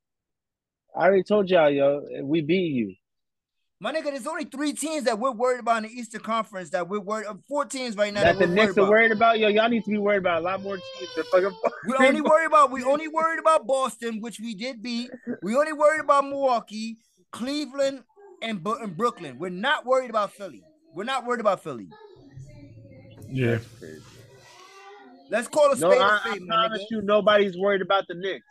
I 0.96 1.06
already 1.06 1.24
told 1.24 1.50
y'all, 1.50 1.72
yo, 1.72 2.06
we 2.22 2.42
beat 2.42 2.72
you. 2.72 2.96
My 3.84 3.92
nigga, 3.92 4.06
there's 4.06 4.26
only 4.28 4.46
three 4.46 4.72
teams 4.72 5.04
that 5.04 5.20
we're 5.20 5.32
worried 5.34 5.60
about 5.60 5.84
in 5.84 5.90
the 5.92 6.00
Eastern 6.00 6.22
Conference 6.22 6.70
that 6.70 6.88
we're 6.88 7.02
worried. 7.02 7.26
Uh, 7.28 7.34
four 7.50 7.66
teams 7.66 7.98
right 7.98 8.14
now 8.14 8.22
That 8.22 8.40
that, 8.40 8.46
the 8.46 8.48
we're 8.48 8.56
Knicks 8.56 8.78
worried 8.78 8.78
are 8.78 8.82
about. 8.84 8.90
worried 8.90 9.12
about, 9.12 9.40
yo, 9.40 9.48
y'all 9.50 9.68
need 9.68 9.84
to 9.84 9.92
be 9.92 9.98
worried 9.98 10.20
about 10.20 10.38
a 10.42 10.46
lot 10.46 10.62
more 10.64 10.78
teams. 10.78 11.10
than 11.18 11.26
fucking 11.26 11.52
We 11.88 11.94
only 12.08 12.22
worried 12.22 12.46
about 12.48 12.72
we 12.72 12.82
only 12.86 13.10
worried 13.10 13.40
about 13.40 13.68
Boston, 13.68 14.22
which 14.22 14.40
we 14.40 14.56
did 14.56 14.82
beat. 14.82 15.10
We 15.42 15.54
only 15.58 15.74
worried 15.74 16.00
about 16.00 16.24
Milwaukee, 16.24 16.96
Cleveland, 17.34 18.06
and, 18.42 18.64
Bu- 18.64 18.76
and 18.82 18.96
Brooklyn. 18.96 19.38
We're 19.38 19.50
not 19.50 19.86
worried 19.86 20.10
about 20.10 20.32
Philly. 20.32 20.64
We're 20.96 21.04
not 21.04 21.26
worried 21.26 21.42
about 21.42 21.62
Philly. 21.62 21.90
Yeah. 23.30 23.58
Let's 25.30 25.50
call 25.50 25.74
a 25.74 25.76
No, 25.76 25.90
spade 25.92 26.02
I, 26.02 26.08
a 26.08 26.12
I 26.12 26.20
spade, 26.30 26.42
my 26.48 26.56
promise 26.56 26.82
nigga. 26.84 26.86
you, 26.92 27.02
nobody's 27.02 27.58
worried 27.58 27.82
about 27.82 28.08
the 28.08 28.14
Knicks. 28.16 28.46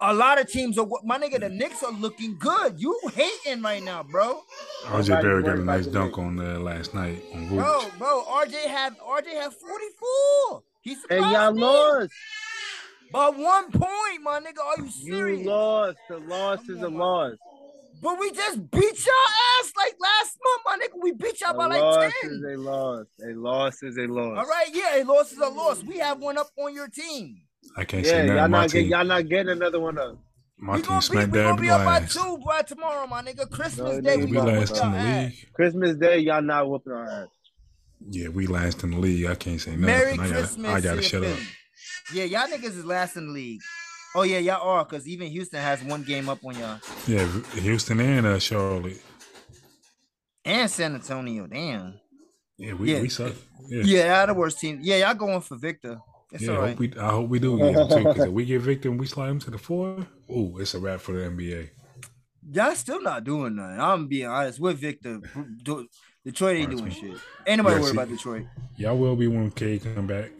A 0.00 0.12
lot 0.12 0.40
of 0.40 0.50
teams 0.50 0.76
are 0.78 0.86
my 1.04 1.18
nigga. 1.18 1.40
The 1.40 1.48
Knicks 1.48 1.82
are 1.82 1.92
looking 1.92 2.36
good. 2.38 2.78
You 2.80 2.98
hating 3.14 3.62
right 3.62 3.82
now, 3.82 4.02
bro. 4.02 4.42
RJ 4.84 5.08
Nobody's 5.08 5.08
Barrett 5.08 5.46
got 5.46 5.58
a 5.58 5.64
nice 5.64 5.86
dunk 5.86 6.18
on 6.18 6.36
there 6.36 6.58
last 6.58 6.94
night 6.94 7.22
on 7.34 7.48
Bro, 7.48 7.86
bro, 7.98 8.24
RJ 8.28 8.66
have 8.66 8.96
RJ 8.98 9.28
have 9.40 9.54
44. 9.54 10.62
He 10.82 10.94
surprised 10.94 11.22
And 11.22 11.32
y'all 11.32 11.52
me. 11.52 11.60
lost. 11.62 12.12
By 13.12 13.28
one 13.30 13.70
point, 13.72 14.22
my 14.22 14.40
nigga. 14.40 14.60
Are 14.64 14.82
you 14.84 14.90
serious? 14.90 15.04
You 15.06 15.14
serious? 15.16 15.46
lost. 15.46 15.98
The 16.08 16.18
loss 16.18 16.58
Come 16.66 16.76
is 16.76 16.82
on, 16.82 16.94
a 16.94 16.96
loss. 16.96 17.34
But 18.02 18.18
we 18.18 18.30
just 18.32 18.70
beat 18.70 19.06
y'all 19.06 19.60
ass 19.60 19.72
like 19.76 19.94
last 20.00 20.38
month, 20.44 20.62
my 20.64 20.78
nigga. 20.78 21.02
We 21.02 21.12
beat 21.12 21.40
y'all 21.40 21.54
A 21.54 21.56
by 21.58 21.66
like 21.66 21.82
loss 21.82 22.12
10. 22.22 22.30
is 22.30 22.42
a 22.44 22.56
loss. 22.56 23.06
A 23.22 23.32
loss 23.34 23.82
is 23.82 23.96
a 23.98 24.02
loss. 24.06 24.38
All 24.38 24.46
right, 24.46 24.68
yeah, 24.72 25.02
a 25.02 25.04
loss 25.04 25.32
is 25.32 25.38
a 25.38 25.48
loss. 25.48 25.82
We 25.82 25.98
have 25.98 26.18
one 26.20 26.38
up 26.38 26.48
on 26.58 26.74
your 26.74 26.88
team. 26.88 27.42
I 27.76 27.84
can't 27.84 28.04
Yeah, 28.04 28.12
say 28.12 28.26
y'all 28.26 28.48
nothing. 28.48 28.50
Not, 28.50 28.70
get, 28.72 28.86
y'all 28.86 29.04
not 29.04 29.28
getting 29.28 29.48
another 29.52 29.80
one 29.80 29.98
up. 29.98 30.18
my 30.58 30.76
we 30.76 30.82
team 30.82 30.88
gonna 30.88 31.00
be, 31.00 31.16
we 31.16 31.24
gonna 31.26 31.32
dab 31.32 31.60
be 31.60 31.70
up 31.70 31.84
by 31.84 32.00
two 32.00 32.38
by 32.44 32.62
tomorrow, 32.62 33.06
my 33.06 33.22
nigga. 33.22 33.48
Christmas 33.50 33.96
No, 33.96 34.00
Day, 34.00 34.16
we 34.16 34.26
We 34.26 34.38
last 34.38 34.70
in 34.70 34.76
y'all 34.76 34.90
the 34.92 34.98
ass. 34.98 35.30
league. 35.30 35.52
Christmas 35.54 35.96
Day, 35.96 36.18
y'all 36.18 36.42
not 36.42 36.68
whooping 36.68 36.92
our 36.92 37.08
ass. 37.08 37.28
Yeah, 38.08 38.28
we 38.28 38.46
last 38.46 38.82
in 38.82 38.92
the 38.92 38.98
league. 38.98 39.26
I 39.26 39.34
can't 39.34 39.60
say 39.60 39.72
nothing. 39.72 39.86
Merry 39.86 40.12
I 40.12 40.16
gotta, 40.16 40.32
Christmas, 40.32 40.70
I 40.70 40.80
gotta 40.80 41.02
shut 41.02 41.22
up. 41.24 41.38
Yeah, 42.14 42.24
y'all 42.24 42.48
niggas 42.48 42.76
is 42.76 42.84
last 42.84 43.16
in 43.16 43.26
the 43.28 43.32
league. 43.32 43.60
Oh 44.14 44.22
yeah, 44.22 44.38
y'all 44.38 44.66
are, 44.68 44.84
cause 44.84 45.06
even 45.06 45.28
Houston 45.28 45.60
has 45.60 45.82
one 45.84 46.02
game 46.02 46.28
up 46.28 46.38
on 46.44 46.58
y'all. 46.58 46.80
Yeah, 47.06 47.24
Houston 47.54 48.00
and 48.00 48.26
uh, 48.26 48.38
Charlotte. 48.38 49.00
And 50.44 50.68
San 50.70 50.94
Antonio, 50.94 51.46
damn. 51.46 52.00
Yeah, 52.58 52.72
we, 52.74 52.92
Yeah. 52.94 53.02
we 53.02 53.08
suck. 53.08 53.34
Yeah. 53.68 53.82
Yeah, 53.84 54.18
y'all 54.18 54.26
the 54.26 54.34
worst 54.34 54.58
team. 54.58 54.80
Yeah, 54.82 54.96
y'all 54.96 55.14
going 55.14 55.40
for 55.42 55.56
Victor. 55.56 55.98
It's 56.32 56.44
Yeah, 56.44 56.50
all 56.52 56.56
I 56.56 56.60
right. 56.60 56.68
hope 56.70 56.78
we 56.78 56.92
I 56.98 57.10
hope 57.10 57.28
we 57.28 57.38
do 57.38 57.58
get 57.58 57.74
him 57.74 57.88
too. 57.88 58.04
Because 58.08 58.24
if 58.24 58.32
we 58.32 58.44
get 58.44 58.60
Victor 58.62 58.88
and 58.90 59.00
we 59.00 59.06
slide 59.06 59.30
him 59.30 59.38
to 59.40 59.50
the 59.50 59.58
four, 59.58 60.06
oh, 60.28 60.58
it's 60.58 60.74
a 60.74 60.78
wrap 60.78 61.00
for 61.00 61.12
the 61.12 61.20
NBA. 61.28 61.70
Y'all 62.52 62.74
still 62.74 63.02
not 63.02 63.24
doing 63.24 63.56
nothing. 63.56 63.80
I'm 63.80 64.08
being 64.08 64.26
honest 64.26 64.58
with 64.60 64.78
Victor. 64.78 65.20
Do- 65.62 65.86
Detroit 66.24 66.56
ain't 66.56 66.70
doing 66.70 66.90
shit. 66.90 67.18
Ain't 67.46 67.58
nobody 67.58 67.74
Yeah, 67.76 67.80
worried 67.80 67.90
see- 67.90 67.96
about 67.96 68.08
Detroit. 68.08 68.46
Y'all 68.76 68.96
will 68.98 69.16
be 69.16 69.26
when 69.26 69.50
Cade 69.50 69.82
come 69.94 70.06
back. 70.06 70.30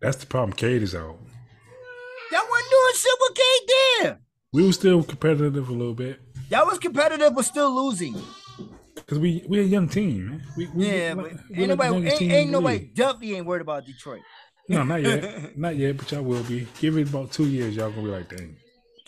That's 0.00 0.16
the 0.16 0.26
problem. 0.26 0.52
Cade 0.54 0.82
is 0.82 0.94
out. 0.94 1.18
Y'all 2.30 2.40
wasn't 2.48 2.70
doing 2.70 2.94
shit 2.94 3.18
with 3.20 3.34
K 3.36 3.42
there. 4.02 4.20
We 4.52 4.66
were 4.66 4.72
still 4.72 5.02
competitive 5.02 5.68
a 5.68 5.72
little 5.72 5.94
bit 5.94 6.20
Y'all 6.50 6.66
was 6.66 6.78
competitive 6.78 7.34
but 7.34 7.44
still 7.44 7.74
losing. 7.74 8.14
because 8.94 9.18
we 9.18 9.44
we 9.48 9.60
a 9.60 9.62
young 9.62 9.88
team, 9.88 10.26
man. 10.28 10.42
We, 10.56 10.66
we 10.74 10.86
Yeah, 10.86 11.14
we 11.14 11.22
but 11.22 11.32
ain't 11.56 11.68
nobody, 11.68 11.92
youngest 11.94 12.22
ain't, 12.22 12.32
ain't 12.32 12.50
nobody, 12.50 12.78
league. 12.78 12.94
definitely 12.94 13.34
ain't 13.36 13.46
worried 13.46 13.62
about 13.62 13.86
Detroit. 13.86 14.20
No, 14.68 14.84
not 14.84 15.02
yet, 15.02 15.56
not 15.58 15.76
yet. 15.76 15.96
But 15.96 16.10
y'all 16.12 16.22
will 16.22 16.42
be. 16.44 16.66
Give 16.80 16.96
it 16.98 17.08
about 17.08 17.32
two 17.32 17.46
years. 17.46 17.74
Y'all 17.76 17.90
gonna 17.90 18.02
be 18.02 18.08
like, 18.08 18.28
dang. 18.28 18.56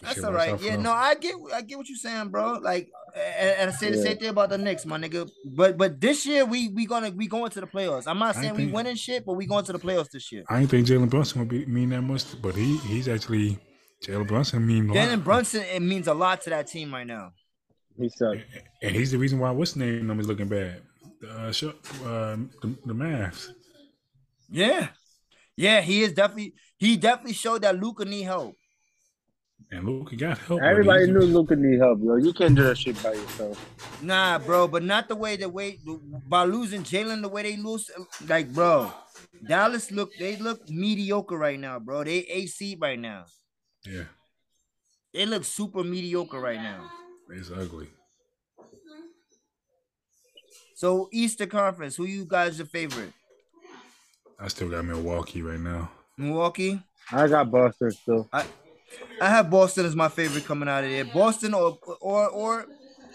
That's 0.03 0.17
shit 0.17 0.25
all 0.25 0.33
works 0.33 0.45
right. 0.45 0.53
out 0.55 0.61
for 0.61 0.67
Yeah, 0.67 0.75
us. 0.75 0.81
no, 0.81 0.93
I 0.93 1.15
get, 1.15 1.35
I 1.55 1.63
get 1.63 1.79
what 1.79 1.89
you're 1.89 1.97
saying, 1.97 2.29
bro. 2.29 2.59
Like, 2.61 2.91
and, 3.17 3.51
and 3.61 3.71
I 3.71 3.73
say 3.73 3.91
the 3.91 3.97
same 3.97 4.19
thing 4.19 4.29
about 4.29 4.51
the 4.51 4.59
Knicks, 4.59 4.85
my 4.85 4.99
nigga. 4.99 5.31
But, 5.47 5.79
but 5.79 5.99
this 6.01 6.27
year 6.27 6.45
we 6.45 6.69
we 6.69 6.85
gonna 6.85 7.11
we 7.11 7.27
going 7.29 7.51
to 7.53 7.61
the 7.61 7.67
playoffs. 7.67 8.05
I'm 8.07 8.19
not 8.19 8.37
I 8.37 8.41
saying 8.43 8.53
we 8.55 8.65
think- 8.65 8.75
winning 8.75 8.97
shit, 8.97 9.25
but 9.25 9.35
we 9.35 9.47
going 9.47 9.65
to 9.65 9.73
the 9.73 9.79
playoffs 9.79 10.11
this 10.11 10.31
year. 10.33 10.45
I 10.49 10.61
ain't 10.61 10.71
think 10.71 10.87
Jalen 10.87 11.09
Brunson 11.09 11.39
would 11.41 11.49
be 11.49 11.65
mean 11.67 11.91
that 11.91 12.03
much, 12.03 12.25
but 12.43 12.55
he 12.55 12.77
he's 12.79 13.09
actually 13.09 13.59
Jalen 14.05 14.27
Brunson 14.27 14.67
mean 14.67 14.91
a 14.91 14.93
lot. 14.93 14.97
Jalen 15.09 15.25
Brunson, 15.25 15.63
it 15.63 15.81
means 15.81 16.07
a 16.09 16.15
lot 16.15 16.43
to 16.43 16.51
that 16.51 16.67
team 16.67 16.93
right 16.93 17.07
now. 17.07 17.33
He 17.97 18.09
sucked. 18.09 18.41
and 18.83 18.95
he's 18.95 19.13
the 19.13 19.19
reason 19.19 19.39
why 19.39 19.53
what's 19.53 19.77
name 19.77 20.09
them 20.09 20.19
is 20.21 20.27
looking 20.27 20.49
bad. 20.49 20.83
The 21.21 21.31
uh, 21.31 21.53
sh- 21.53 21.65
uh, 22.05 22.37
the, 22.61 22.77
the 22.85 22.93
Mavs. 22.93 23.47
Yeah, 24.51 24.89
yeah, 25.57 25.81
he 25.81 26.03
is 26.03 26.13
definitely 26.13 26.55
he 26.79 26.97
definitely 26.97 27.33
showed 27.35 27.63
that 27.63 27.79
Luka 27.79 28.05
need 28.05 28.23
help. 28.23 28.55
And 29.71 29.85
Luka 29.87 30.15
got 30.17 30.39
help. 30.39 30.61
Everybody 30.63 31.05
he's- 31.07 31.11
knew 31.11 31.21
Luka 31.27 31.57
need 31.57 31.79
help, 31.79 31.99
yo. 32.03 32.17
You 32.17 32.33
can't 32.33 32.55
do 32.55 32.65
that 32.65 32.77
shit 32.77 33.01
by 33.03 33.13
yourself. 33.15 33.57
Nah, 34.03 34.39
bro, 34.39 34.69
but 34.69 34.83
not 34.83 35.09
the 35.09 35.17
way 35.17 35.37
the 35.37 35.49
way 35.49 35.79
by 36.29 36.45
losing 36.45 36.83
Jalen 36.83 37.23
the 37.23 37.29
way 37.29 37.43
they 37.43 37.57
lose. 37.57 37.91
Like, 38.29 38.53
bro, 38.53 38.93
Dallas 39.49 39.91
look 39.91 40.11
they 40.19 40.37
look 40.37 40.69
mediocre 40.69 41.39
right 41.39 41.59
now, 41.59 41.79
bro. 41.79 42.05
They 42.05 42.19
AC 42.19 42.77
right 42.81 42.99
now. 42.99 43.25
Yeah, 43.87 44.05
They 45.13 45.27
look 45.27 45.45
super 45.45 45.83
mediocre 45.85 46.41
right 46.41 46.61
now. 46.61 46.91
it's 47.31 47.51
ugly. 47.51 47.89
So 50.77 51.09
Easter 51.13 51.47
Conference, 51.47 51.97
who 51.97 52.05
you 52.05 52.25
guys 52.27 52.59
your 52.59 52.67
favorite? 52.67 53.13
I 54.39 54.49
still 54.49 54.69
got 54.69 54.85
Milwaukee 54.85 55.43
right 55.43 55.61
now. 55.61 55.91
Milwaukee. 56.17 56.81
I 57.13 57.29
got 57.29 57.51
Boston 57.51 57.91
still. 57.91 58.29
I 58.33 58.45
I 59.21 59.29
have 59.29 59.51
Boston 59.51 59.87
as 59.87 59.97
my 59.97 60.09
favorite 60.09 60.45
coming 60.45 60.69
out 60.69 60.85
of 60.85 60.91
there. 60.91 61.05
Boston 61.05 61.55
or 61.55 61.79
or 62.01 62.29
or 62.29 62.67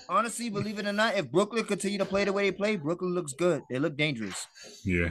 honestly, 0.07 0.49
believe 0.49 0.79
it 0.79 0.85
or 0.85 0.93
not, 0.93 1.15
if 1.15 1.31
Brooklyn 1.31 1.63
continue 1.65 1.97
to 1.99 2.05
play 2.05 2.25
the 2.25 2.33
way 2.33 2.49
they 2.49 2.55
play, 2.55 2.75
Brooklyn 2.75 3.13
looks 3.13 3.33
good. 3.33 3.63
They 3.69 3.79
look 3.79 3.95
dangerous. 3.97 4.47
Yeah, 4.83 5.09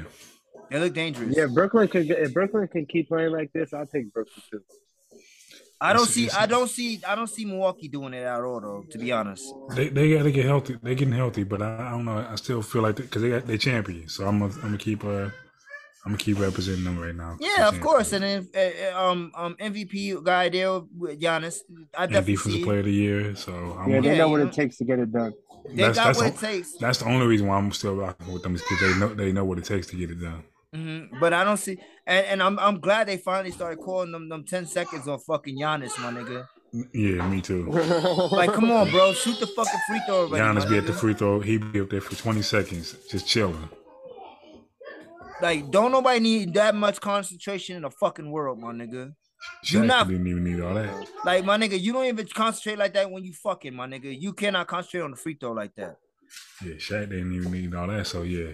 They 0.71 0.81
look 0.81 0.95
dangerous. 0.95 1.37
Yeah, 1.37 1.47
Brooklyn 1.47 1.89
can 1.89 2.11
if 2.11 2.33
Brooklyn 2.33 2.69
can 2.69 2.87
keep 2.87 3.09
playing 3.09 3.33
like 3.33 3.53
this, 3.53 3.73
I'll 3.73 3.87
take 3.87 4.13
Brooklyn 4.13 4.43
too. 4.51 4.61
I 5.81 5.93
don't 5.93 6.07
see 6.07 6.29
I 6.31 6.47
don't 6.47 6.69
see 6.69 7.01
I 7.07 7.15
don't 7.15 7.29
see 7.29 7.45
Milwaukee 7.45 7.89
doing 7.89 8.13
it 8.13 8.25
at 8.25 8.41
all 8.41 8.61
though, 8.61 8.85
to 8.91 8.99
be 8.99 9.13
honest. 9.13 9.45
they 9.75 9.89
they 9.89 10.15
got 10.15 10.25
to 10.25 10.33
get 10.33 10.45
healthy. 10.45 10.77
They're 10.83 10.95
getting 10.95 11.15
healthy, 11.15 11.45
but 11.45 11.63
I, 11.63 11.87
I 11.87 11.91
don't 11.91 12.05
know. 12.05 12.27
I 12.29 12.35
still 12.35 12.63
feel 12.63 12.83
like 12.83 12.97
because 12.97 13.23
they 13.23 13.31
got 13.31 13.47
they 13.47 13.59
champions, 13.59 14.15
so 14.15 14.27
I'm 14.27 14.41
gonna 14.41 14.55
I'm 14.55 14.61
gonna 14.63 14.79
keep 14.79 15.05
uh 15.05 15.29
I'm 16.05 16.13
gonna 16.13 16.19
keep 16.19 16.39
representing 16.39 16.85
them 16.85 16.99
right 16.99 17.15
now. 17.15 17.37
Yeah, 17.41 17.69
of 17.69 17.81
course. 17.81 18.13
And 18.13 18.23
then 18.25 18.49
uh, 18.55 18.97
uh, 18.99 19.11
um 19.11 19.33
um 19.35 19.57
MVP 19.61 20.23
guy 20.25 20.49
there 20.49 20.81
with 20.97 21.21
Giannis, 21.21 21.59
I 21.97 22.05
and 22.05 22.13
definitely 22.13 22.35
defensive 22.35 22.53
see. 22.61 22.65
player 22.65 22.79
of 22.81 22.85
the 22.87 22.93
year. 22.93 23.37
So 23.37 23.53
I'm 23.79 23.91
Yeah, 23.91 24.01
they 24.01 24.09
Yeah, 24.13 24.19
know 24.19 24.29
what 24.31 24.41
it 24.41 24.53
takes 24.53 24.77
to 24.79 24.85
get 24.85 24.99
it 25.01 25.13
done. 25.13 25.33
They 25.69 25.75
That's- 25.83 25.97
got 25.97 26.05
that's 26.07 26.19
what 26.19 26.27
all- 26.27 26.33
it 26.33 26.39
takes. 26.39 26.73
that's 26.79 26.99
the 26.99 27.07
only 27.07 27.27
reason 27.27 27.47
why 27.47 27.57
I'm 27.59 27.73
still 27.73 27.95
rocking 27.97 28.33
with 28.33 28.43
them 28.43 28.55
is 28.55 28.63
because 28.63 28.81
they 28.81 28.99
know 29.01 29.13
they 29.15 29.33
know 29.33 29.45
what 29.45 29.59
it 29.59 29.65
takes 29.65 29.87
to 29.89 29.97
get 29.97 30.11
it 30.11 30.21
done. 30.21 30.45
Mhm, 30.75 31.19
But 31.21 31.33
I 31.33 31.45
don't 31.45 31.57
see, 31.57 31.79
and, 32.07 32.27
and 32.27 32.43
I'm 32.43 32.59
I'm 32.59 32.79
glad 32.81 33.09
they 33.09 33.17
finally 33.19 33.51
started 33.51 33.79
calling 33.81 34.13
them 34.13 34.29
them 34.29 34.45
ten 34.45 34.67
seconds 34.67 35.09
on 35.09 35.19
fucking 35.19 35.59
Giannis, 35.59 35.99
my 36.01 36.13
nigga. 36.13 36.47
Yeah, 36.93 37.27
me 37.29 37.41
too. 37.41 37.67
Like, 38.31 38.53
come 38.53 38.71
on, 38.71 38.91
bro, 38.91 39.13
shoot 39.15 39.41
the 39.41 39.47
fucking 39.47 39.81
free 39.89 40.01
throw 40.07 40.27
already. 40.27 40.43
Giannis 40.45 40.65
my 40.65 40.71
be 40.71 40.79
at 40.79 40.87
the 40.87 40.93
free 40.93 41.15
throw. 41.15 41.41
He 41.41 41.57
be 41.59 41.81
up 41.81 41.89
there 41.91 42.03
for 42.03 42.15
20 42.15 42.43
seconds, 42.43 42.95
just 43.11 43.27
chilling. 43.27 43.69
Like, 45.41 45.71
don't 45.71 45.93
nobody 45.93 46.21
need 46.21 46.55
that 46.55 46.75
much 46.75 47.01
concentration 47.01 47.77
in 47.77 47.83
the 47.83 47.91
fucking 47.91 48.31
world, 48.31 48.59
my 48.59 48.73
nigga. 48.73 49.15
You 49.65 49.85
not- 49.85 50.09
didn't 50.09 50.27
even 50.27 50.43
need 50.45 50.61
all 50.61 50.75
that. 50.75 51.09
Like, 51.25 51.45
my 51.45 51.57
nigga, 51.57 51.81
you 51.81 51.93
don't 51.93 52.07
even 52.07 52.27
concentrate 52.27 52.79
like 52.79 52.95
that 52.95 53.11
when 53.11 53.25
you 53.25 53.33
fucking, 53.33 53.75
my 53.75 53.87
nigga. 53.87 54.21
You 54.21 54.33
cannot 54.33 54.67
concentrate 54.67 55.03
on 55.03 55.13
the 55.13 55.17
free 55.17 55.37
throw 55.41 55.53
like 55.53 55.75
that. 55.77 55.97
Yeah, 56.65 56.75
Shaq 56.75 57.09
didn't 57.11 57.33
even 57.35 57.53
need 57.53 57.75
all 57.75 57.87
that. 57.87 58.07
So 58.07 58.23
yeah, 58.23 58.53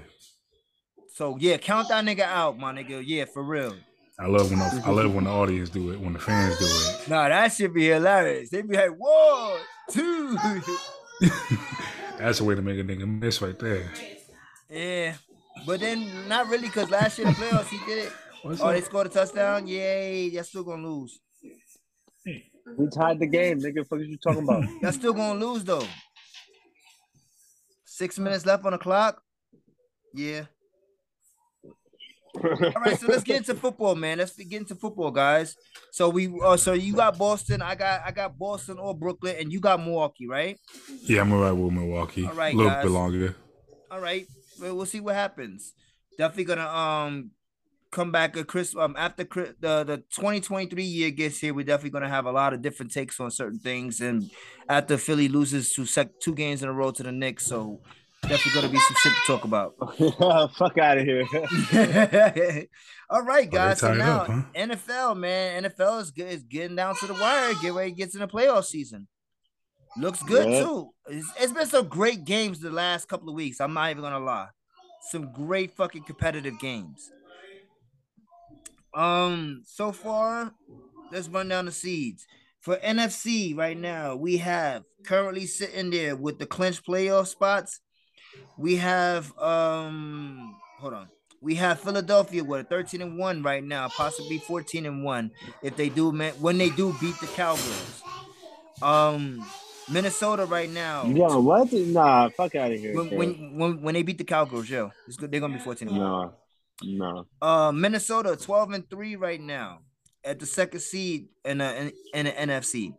So 1.15 1.37
yeah, 1.41 1.57
count 1.57 1.89
that 1.89 2.05
nigga 2.05 2.21
out, 2.21 2.59
my 2.59 2.73
nigga. 2.73 3.03
Yeah, 3.05 3.25
for 3.25 3.43
real. 3.43 3.75
I 4.19 4.27
love 4.27 4.49
when 4.51 4.61
the, 4.61 4.83
I 4.85 4.91
love 4.91 5.13
when 5.13 5.25
the 5.25 5.31
audience 5.31 5.71
do 5.71 5.91
it, 5.91 5.99
when 5.99 6.13
the 6.13 6.21
fans 6.21 6.57
do 6.59 6.67
it. 6.67 7.09
Nah, 7.09 7.29
that 7.29 7.49
should 7.53 7.75
be 7.75 7.89
hilarious. 7.89 8.51
They 8.51 8.63
be 8.63 8.77
like, 8.77 8.91
one, 8.97 9.59
two. 9.91 10.37
That's 12.19 12.39
a 12.39 12.45
way 12.45 12.55
to 12.55 12.63
make 12.63 12.79
a 12.79 12.85
nigga 12.85 13.09
miss 13.09 13.43
right 13.43 13.59
there. 13.59 13.91
yeah. 14.71 15.15
But 15.67 15.81
then 15.81 16.29
not 16.29 16.49
really 16.49 16.69
because 16.69 16.91
last 16.91 17.19
year 17.19 17.29
in 17.29 17.35
the 17.35 17.41
playoffs 17.41 17.69
he 17.69 17.79
did 17.87 18.07
it. 18.07 18.13
What's 18.43 18.61
oh, 18.61 18.69
up? 18.69 18.75
they 18.75 18.81
scored 18.83 19.07
a 19.07 19.11
touchdown. 19.11 19.67
Yay, 19.67 20.27
y'all 20.27 20.45
still 20.45 20.65
gonna 20.65 20.87
lose. 20.87 21.19
We 22.77 22.89
tied 22.89 23.19
the 23.19 23.27
game, 23.27 23.61
nigga. 23.61 23.87
Fuck 23.87 24.01
is 24.01 24.09
you 24.09 24.17
talking 24.17 24.43
about? 24.43 24.65
Y'all 24.83 24.93
still 24.93 25.13
gonna 25.13 25.39
lose 25.39 25.65
though. 25.65 25.87
Six 27.85 28.19
minutes 28.19 28.47
left 28.47 28.65
on 28.65 28.73
the 28.73 28.79
clock. 28.79 29.21
Yeah. 30.15 30.45
All 32.43 32.83
right, 32.85 32.99
so 32.99 33.07
let's 33.07 33.23
get 33.23 33.37
into 33.37 33.55
football, 33.55 33.95
man. 33.95 34.19
Let's 34.19 34.35
get 34.37 34.61
into 34.61 34.75
football, 34.75 35.13
guys. 35.13 35.55
So 35.93 36.09
we, 36.09 36.33
uh, 36.43 36.57
so 36.57 36.73
you 36.73 36.95
got 36.95 37.17
Boston, 37.17 37.63
I 37.63 37.77
got, 37.77 38.03
I 38.05 38.11
got 38.11 38.37
Boston 38.37 38.79
or 38.79 38.93
Brooklyn, 38.93 39.37
and 39.39 39.53
you 39.53 39.61
got 39.61 39.79
Milwaukee, 39.79 40.27
right? 40.27 40.59
Yeah, 41.03 41.21
I'm 41.21 41.33
alright 41.33 41.57
with 41.57 41.73
Milwaukee. 41.73 42.27
All 42.27 42.33
right, 42.35 42.53
a 42.53 42.57
little 42.57 42.73
guys. 42.73 42.83
bit 42.83 42.91
longer. 42.91 43.37
All 43.91 44.01
right, 44.01 44.27
well, 44.61 44.77
we'll 44.77 44.87
see 44.87 45.01
what 45.01 45.15
happens. 45.15 45.75
Definitely 46.19 46.45
gonna 46.45 46.69
um 46.69 47.31
come 47.91 48.11
back 48.11 48.37
a 48.37 48.45
Chris 48.45 48.75
um 48.77 48.95
after 48.99 49.25
Chris, 49.25 49.55
the 49.61 49.85
the 49.85 49.97
2023 49.99 50.83
year 50.83 51.11
gets 51.11 51.39
here. 51.39 51.55
We're 51.55 51.65
definitely 51.65 51.91
gonna 51.91 52.09
have 52.09 52.27
a 52.27 52.33
lot 52.33 52.53
of 52.53 52.63
different 52.63 52.93
takes 52.93 53.21
on 53.21 53.31
certain 53.31 53.59
things, 53.59 54.01
and 54.01 54.31
after 54.69 54.97
Philly 54.97 55.29
loses 55.29 55.73
two 55.73 55.87
sec- 55.87 56.21
two 56.21 56.35
games 56.35 56.63
in 56.63 56.69
a 56.69 56.73
row 56.73 56.91
to 56.91 57.03
the 57.03 57.13
Knicks, 57.13 57.47
so 57.47 57.81
definitely 58.23 58.61
gonna 58.61 58.73
be 58.73 58.79
some 58.79 58.97
shit 59.03 59.13
to 59.13 59.27
talk 59.27 59.45
about. 59.45 59.75
Fuck 60.57 60.79
out 60.79 60.99
of 60.99 61.05
here. 61.05 61.25
All 63.11 63.23
right, 63.23 63.51
guys. 63.51 63.81
So 63.81 63.95
now 63.95 64.23
up, 64.23 64.27
huh? 64.29 64.43
NFL, 64.55 65.17
man, 65.17 65.65
NFL 65.65 66.01
is 66.03 66.11
good. 66.11 66.33
It's 66.33 66.43
getting 66.43 66.77
down 66.77 66.97
to 66.97 67.07
the 67.07 67.15
wire. 67.15 67.53
Get 67.61 67.75
ready, 67.75 67.91
to 67.91 67.97
get 67.97 68.15
in 68.15 68.21
the 68.21 68.29
playoff 68.29 68.65
season. 68.65 69.07
Looks 69.99 70.23
good 70.23 70.51
Yeah. 70.51 70.59
too. 70.61 70.91
It's, 71.09 71.33
it's 71.41 71.53
been 71.53 71.67
some 71.67 71.89
great 71.89 72.25
games 72.25 72.61
the 72.61 72.71
last 72.71 73.09
couple 73.09 73.29
of 73.29 73.35
weeks. 73.35 73.61
I'm 73.61 73.75
not 73.75 73.91
even 73.91 74.03
gonna 74.03 74.19
lie. 74.19 74.49
Some 75.11 75.33
great 75.33 75.73
fucking 75.77 76.05
competitive 76.05 76.59
games. 76.59 77.11
Um, 78.95 79.63
so 79.67 79.93
far, 79.93 80.55
let's 81.11 81.29
run 81.29 81.49
down 81.49 81.67
the 81.67 81.73
seeds. 81.73 82.27
For 82.61 82.77
NFC 82.77 83.55
right 83.57 83.77
now, 83.77 84.17
we 84.17 84.39
have 84.39 84.85
currently 85.05 85.47
sitting 85.47 85.91
there 85.91 86.17
with 86.17 86.39
the 86.39 86.47
clinch 86.47 86.83
playoff 86.83 87.27
spots. 87.27 87.81
We 88.57 88.77
have 88.77 89.37
um 89.39 90.57
hold 90.79 90.95
on. 90.95 91.09
We 91.43 91.57
have 91.57 91.81
Philadelphia 91.81 92.43
with 92.43 92.61
a 92.63 92.65
13 92.65 93.03
and 93.03 93.19
1 93.19 93.43
right 93.43 93.63
now, 93.63 93.89
possibly 93.89 94.39
14 94.39 94.87
and 94.87 95.05
1 95.05 95.31
if 95.63 95.77
they 95.77 95.91
do 95.91 96.11
man, 96.11 96.33
when 96.41 96.57
they 96.57 96.71
do 96.71 96.95
beat 97.01 97.21
the 97.21 97.27
Cowboys. 97.27 98.03
Um 98.81 99.45
Minnesota 99.91 100.47
right 100.47 100.71
now. 100.71 101.05
Yo, 101.07 101.41
what? 101.41 101.73
Nah, 101.73 102.29
fuck 102.31 102.55
out 102.55 102.73
of 102.73 102.79
here. 102.81 102.95
When, 102.95 103.11
when 103.17 103.59
when 103.59 103.83
when 103.83 103.95
they 103.95 104.03
beat 104.03 104.19
the 104.19 104.25
Cowboys, 104.25 104.69
yo, 104.71 104.91
it's 105.07 105.17
good. 105.17 105.31
They're 105.31 105.41
gonna 105.41 105.55
be 105.55 105.61
14 105.61 105.89
and 105.89 105.99
1. 105.99 106.31
no, 106.85 107.13
no. 107.13 107.27
Uh, 107.41 107.73
Minnesota 107.73 108.37
12 108.37 108.73
and 108.73 108.91
3 108.91 109.17
right 109.17 109.41
now 109.41 109.81
at 110.25 110.39
the 110.39 110.47
second 110.47 110.81
seed 110.81 111.29
in 111.45 111.59
the, 111.59 111.77
in, 111.77 111.93
in 112.15 112.27
the 112.27 112.33
NFC. 112.33 112.95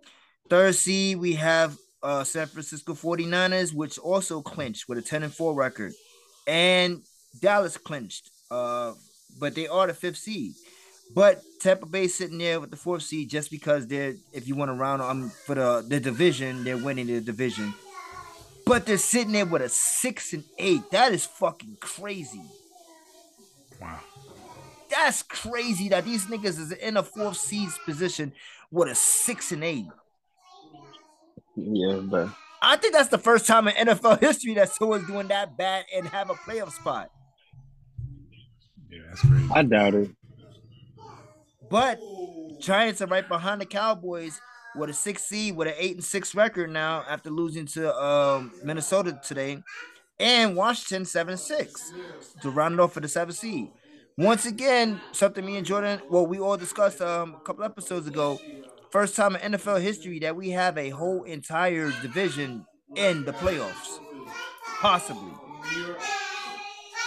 Third 0.50 0.76
seed, 0.76 1.18
we 1.18 1.34
have 1.34 1.78
uh 2.04 2.24
San 2.24 2.48
Francisco 2.48 2.94
49ers, 2.94 3.74
which 3.74 3.98
also 3.98 4.42
clinched 4.42 4.88
with 4.88 4.98
a 4.98 5.02
10 5.02 5.24
and 5.24 5.34
4 5.34 5.56
record. 5.56 5.94
And 6.48 7.02
Dallas 7.40 7.78
clinched. 7.78 8.30
Uh, 8.52 8.94
but 9.40 9.56
they 9.56 9.68
are 9.68 9.88
the 9.88 9.94
fifth 9.94 10.18
seed. 10.18 10.54
But 11.14 11.42
Tampa 11.60 11.86
Bay 11.86 12.08
sitting 12.08 12.38
there 12.38 12.60
with 12.60 12.72
the 12.72 12.78
fourth 12.78 13.04
seed 13.04 13.30
just 13.30 13.52
because 13.52 13.88
they're, 13.88 14.16
if 14.34 14.48
you 14.48 14.56
want 14.56 14.70
to 14.70 14.74
round 14.74 15.02
um 15.02 15.30
for 15.46 15.56
the, 15.56 15.86
the 15.88 16.00
division, 16.00 16.64
they're 16.64 16.78
winning 16.78 17.08
the 17.08 17.22
division. 17.22 17.74
But 18.66 18.86
they're 18.86 18.98
sitting 18.98 19.32
there 19.32 19.46
with 19.46 19.62
a 19.62 19.70
six 19.70 20.34
and 20.34 20.44
eight. 20.58 20.90
That 20.92 21.14
is 21.14 21.26
fucking 21.26 21.78
crazy. 21.80 22.42
Wow. 23.80 24.00
That's 24.90 25.24
crazy 25.24 25.90
that 25.90 26.06
these 26.06 26.26
niggas 26.26 26.60
is 26.60 26.72
in 26.72 26.98
a 26.98 27.04
fourth 27.04 27.38
seed 27.38 27.70
position 27.86 28.34
with 28.72 28.90
a 28.90 28.96
six 28.96 29.52
and 29.52 29.64
eight. 29.64 29.86
Yeah, 31.56 32.02
but 32.04 32.30
I 32.62 32.78
think 32.78 32.94
that's 32.94 33.10
the 33.10 33.18
first 33.18 33.46
time 33.46 33.68
in 33.68 33.76
NFL 33.76 34.20
history 34.20 34.56
that 34.56 34.70
someone's 34.70 35.08
doing 35.08 35.28
that 35.28 35.58
bad 35.58 35.86
and 35.96 36.08
have 36.08 36.30
a 36.30 36.34
playoff 36.34 36.72
spot. 36.72 37.12
Yeah, 38.90 39.02
that's 39.08 39.22
crazy. 39.22 39.50
I 39.54 39.64
doubt 39.64 39.94
it. 39.96 40.10
But 41.76 42.00
Giants 42.62 43.02
are 43.02 43.08
right 43.08 43.28
behind 43.28 43.60
the 43.60 43.66
Cowboys 43.66 44.40
with 44.78 44.90
a 44.90 44.94
six 44.94 45.26
seed 45.26 45.58
with 45.58 45.68
an 45.68 45.74
eight 45.78 45.96
and 45.96 46.04
six 46.06 46.34
record 46.34 46.70
now 46.70 47.04
after 47.06 47.30
losing 47.30 47.66
to 47.66 47.94
um, 47.94 48.54
Minnesota 48.64 49.20
today, 49.22 49.62
and 50.18 50.56
Washington 50.56 51.04
seven 51.04 51.36
six 51.36 51.92
to 52.42 52.50
round 52.50 52.76
it 52.76 52.80
off 52.80 52.94
for 52.94 53.02
the 53.02 53.10
seven 53.10 53.36
seed. 53.36 53.68
Once 54.18 54.46
again, 54.46 55.02
something 55.12 55.46
me 55.46 55.58
and 55.58 55.66
Jordan, 55.66 56.00
well, 56.10 56.26
we 56.26 56.40
all 56.40 56.56
discussed 56.56 57.02
um, 57.02 57.36
a 57.36 57.40
couple 57.42 57.66
episodes 57.66 58.08
ago. 58.08 58.40
First 58.90 59.18
time 59.18 59.36
in 59.36 59.52
NFL 59.52 59.82
history 59.82 60.20
that 60.20 60.34
we 60.34 60.52
have 60.52 60.78
a 60.78 60.92
whole 60.92 61.24
entire 61.24 61.92
division 62.02 62.66
in 62.96 63.26
the 63.26 63.34
playoffs, 63.34 64.00
possibly, 64.80 65.34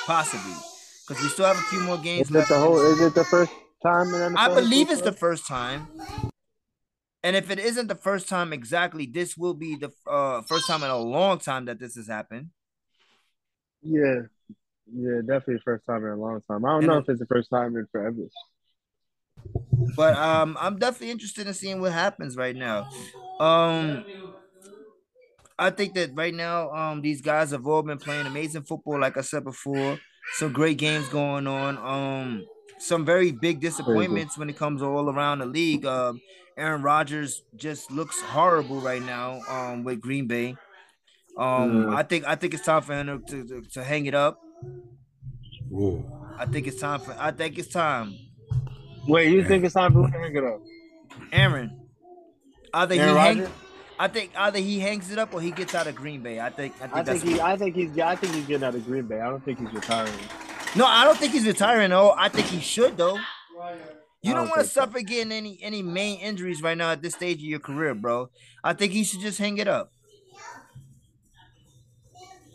possibly, 0.04 0.56
because 1.08 1.22
we 1.22 1.30
still 1.30 1.46
have 1.46 1.56
a 1.56 1.68
few 1.70 1.80
more 1.80 1.96
games 1.96 2.28
Is 2.28 2.36
it 2.36 2.48
the 2.48 2.58
whole? 2.60 2.78
Is 2.78 3.00
it 3.00 3.14
the 3.14 3.24
first 3.24 3.50
time 3.82 4.08
in 4.08 4.14
NFL? 4.14 4.38
I 4.38 4.54
believe 4.54 4.90
it's 4.90 5.02
the 5.02 5.12
first 5.12 5.46
time. 5.46 5.88
And 7.22 7.34
if 7.34 7.50
it 7.50 7.58
isn't 7.58 7.88
the 7.88 7.94
first 7.96 8.28
time 8.28 8.52
exactly, 8.52 9.06
this 9.06 9.36
will 9.36 9.54
be 9.54 9.74
the 9.76 9.90
uh, 10.08 10.42
first 10.42 10.66
time 10.68 10.82
in 10.84 10.90
a 10.90 10.98
long 10.98 11.38
time 11.38 11.64
that 11.66 11.80
this 11.80 11.96
has 11.96 12.06
happened. 12.06 12.50
Yeah, 13.82 14.22
yeah, 14.92 15.20
definitely 15.20 15.60
first 15.64 15.84
time 15.86 16.04
in 16.04 16.10
a 16.12 16.16
long 16.16 16.40
time. 16.48 16.64
I 16.64 16.68
don't 16.70 16.78
And 16.78 16.86
know 16.86 16.96
it- 16.98 17.02
if 17.02 17.08
it's 17.10 17.20
the 17.20 17.26
first 17.26 17.50
time 17.50 17.76
in 17.76 17.86
forever. 17.90 18.28
But 19.96 20.14
um, 20.16 20.56
I'm 20.60 20.78
definitely 20.78 21.10
interested 21.10 21.46
in 21.46 21.54
seeing 21.54 21.80
what 21.80 21.92
happens 21.92 22.36
right 22.36 22.54
now. 22.54 22.88
Um, 23.40 24.04
I 25.58 25.70
think 25.70 25.94
that 25.94 26.10
right 26.14 26.34
now, 26.34 26.70
um, 26.70 27.02
these 27.02 27.20
guys 27.20 27.50
have 27.50 27.66
all 27.66 27.82
been 27.82 27.98
playing 27.98 28.26
amazing 28.26 28.62
football, 28.62 29.00
like 29.00 29.16
I 29.16 29.22
said 29.22 29.42
before. 29.44 29.98
Some 30.34 30.52
great 30.52 30.78
games 30.78 31.08
going 31.08 31.46
on. 31.48 31.78
Um, 31.78 32.46
some 32.78 33.04
very 33.04 33.32
big 33.32 33.60
disappointments 33.60 34.38
when 34.38 34.48
it 34.50 34.56
comes 34.56 34.82
all 34.82 35.10
around 35.10 35.38
the 35.40 35.46
league. 35.46 35.84
Um, 35.84 36.20
Aaron 36.56 36.82
Rodgers 36.82 37.42
just 37.56 37.90
looks 37.90 38.20
horrible 38.20 38.80
right 38.80 39.02
now. 39.02 39.40
Um, 39.48 39.84
with 39.84 40.00
Green 40.00 40.26
Bay. 40.26 40.56
Um, 41.36 41.90
Yeah. 41.90 41.96
I 41.96 42.02
think 42.02 42.26
I 42.26 42.34
think 42.34 42.54
it's 42.54 42.64
time 42.64 42.82
for 42.82 42.94
him 42.94 43.22
to, 43.26 43.44
to, 43.46 43.62
to 43.74 43.84
hang 43.84 44.06
it 44.06 44.14
up. 44.14 44.40
Whoa. 45.68 46.04
I 46.38 46.46
think 46.46 46.66
it's 46.66 46.80
time 46.80 47.00
for. 47.00 47.14
I 47.18 47.30
think 47.30 47.58
it's 47.58 47.68
time. 47.68 48.14
Wait, 49.06 49.30
you 49.32 49.44
think 49.44 49.64
it's 49.64 49.74
time 49.74 49.92
for 49.92 50.04
him 50.04 50.12
to 50.12 50.18
hang 50.18 50.36
it 50.36 50.44
up? 50.44 50.60
Aaron. 51.32 51.80
Either 52.74 52.94
Aaron 52.94 53.08
he 53.08 53.40
hangs, 53.40 53.50
I 53.98 54.08
think 54.08 54.32
either 54.36 54.58
he 54.58 54.78
hangs 54.78 55.10
it 55.10 55.18
up 55.18 55.32
or 55.34 55.40
he 55.40 55.50
gets 55.50 55.74
out 55.74 55.86
of 55.86 55.94
Green 55.94 56.22
Bay. 56.22 56.40
I 56.40 56.50
think. 56.50 56.74
I 56.80 56.86
think, 56.86 56.96
I 56.96 57.02
think 57.04 57.22
he. 57.22 57.40
I 57.40 57.56
think 57.56 57.76
he's. 57.76 57.98
I 57.98 58.14
think 58.16 58.34
he's 58.34 58.46
getting 58.46 58.64
out 58.64 58.74
of 58.74 58.84
Green 58.84 59.06
Bay. 59.06 59.20
I 59.20 59.28
don't 59.30 59.44
think 59.44 59.58
he's 59.60 59.72
retiring. 59.72 60.12
No, 60.76 60.86
I 60.86 61.04
don't 61.04 61.18
think 61.18 61.32
he's 61.32 61.46
retiring. 61.46 61.90
though. 61.90 62.12
I 62.16 62.28
think 62.28 62.46
he 62.46 62.60
should 62.60 62.96
though. 62.96 63.16
You 64.20 64.32
don't 64.34 64.46
don't 64.46 64.48
want 64.48 64.54
to 64.54 64.60
think 64.64 64.72
so. 64.72 64.80
suffer 64.82 65.00
getting 65.00 65.32
any 65.32 65.58
any 65.62 65.82
main 65.82 66.20
injuries 66.20 66.60
right 66.62 66.76
now 66.76 66.90
at 66.90 67.02
this 67.02 67.14
stage 67.14 67.36
of 67.36 67.42
your 67.44 67.60
career, 67.60 67.94
bro. 67.94 68.30
I 68.64 68.72
think 68.72 68.92
he 68.92 69.04
should 69.04 69.20
just 69.20 69.38
hang 69.38 69.58
it 69.58 69.68
up. 69.68 69.92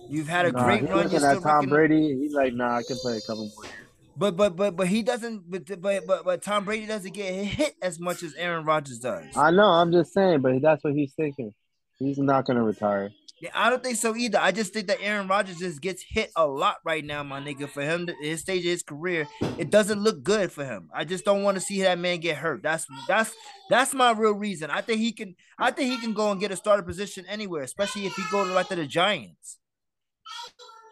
You've 0.10 0.28
had 0.28 0.46
a 0.46 0.52
Nah, 0.52 0.64
great 0.66 0.82
he's 0.82 0.90
run. 0.90 0.96
You're 0.98 1.04
looking 1.06 1.20
still 1.20 1.32
at 1.38 1.42
Tom 1.44 1.56
rookie- 1.62 1.70
Brady. 1.70 2.16
He's 2.20 2.34
like, 2.34 2.54
nah, 2.54 2.76
I 2.78 2.84
can 2.84 2.98
play 2.98 3.18
a 3.18 3.22
couple 3.22 3.50
more. 3.56 3.64
years. 3.64 3.74
But 4.16 4.36
but 4.38 4.56
but 4.56 4.76
but 4.76 4.88
he 4.88 5.02
doesn't. 5.02 5.50
But 5.50 5.82
but 5.82 6.06
but, 6.06 6.24
but 6.26 6.42
Tom 6.44 6.66
Brady 6.66 6.86
doesn't 6.86 7.14
get 7.14 7.34
hit 7.34 7.76
as 7.82 8.00
much 8.00 8.22
as 8.22 8.36
Aaron 8.36 8.64
Rodgers 8.66 9.00
does. 9.00 9.26
I 9.36 9.50
know. 9.50 9.64
I'm 9.68 9.92
just 9.92 10.14
saying, 10.14 10.42
but 10.42 10.62
that's 10.62 10.84
what 10.84 10.94
he's 10.94 11.14
thinking. 11.14 11.54
He's 11.98 12.20
not 12.20 12.46
gonna 12.46 12.62
retire. 12.64 13.10
Yeah, 13.44 13.50
I 13.54 13.70
don't 13.70 13.84
think 13.84 13.98
so 13.98 14.16
either. 14.16 14.40
I 14.40 14.54
just 14.54 14.72
think 14.72 14.88
that 14.88 15.00
Aaron 15.02 15.28
Rodgers 15.28 15.58
just 15.58 15.82
gets 15.82 16.02
hit 16.02 16.32
a 16.34 16.48
lot 16.48 16.78
right 16.86 17.04
now, 17.04 17.24
my 17.24 17.42
nigga. 17.42 17.68
For 17.68 17.82
him, 17.82 18.08
to, 18.08 18.16
his 18.22 18.40
stage 18.40 18.60
of 18.60 18.72
his 18.72 18.84
career, 18.84 19.28
it 19.58 19.70
doesn't 19.70 20.00
look 20.00 20.24
good 20.24 20.50
for 20.50 20.64
him. 20.64 20.90
I 20.96 21.04
just 21.04 21.26
don't 21.26 21.44
want 21.44 21.56
to 21.56 21.62
see 21.62 21.82
that 21.82 22.00
man 22.00 22.22
get 22.22 22.38
hurt. 22.38 22.64
That's 22.64 22.88
that's 23.06 23.36
that's 23.70 23.94
my 23.94 24.12
real 24.12 24.32
reason. 24.32 24.70
I 24.70 24.80
think 24.80 25.02
he 25.02 25.12
can. 25.12 25.36
I 25.60 25.72
think 25.72 25.92
he 25.92 25.98
can 25.98 26.14
go 26.14 26.32
and 26.32 26.40
get 26.40 26.52
a 26.52 26.56
starter 26.56 26.84
position 26.84 27.26
anywhere, 27.28 27.64
especially 27.64 28.06
if 28.06 28.16
he 28.16 28.24
go 28.32 28.46
to 28.46 28.54
like 28.54 28.70
to 28.70 28.78
the 28.78 28.88
Giants. 28.88 29.58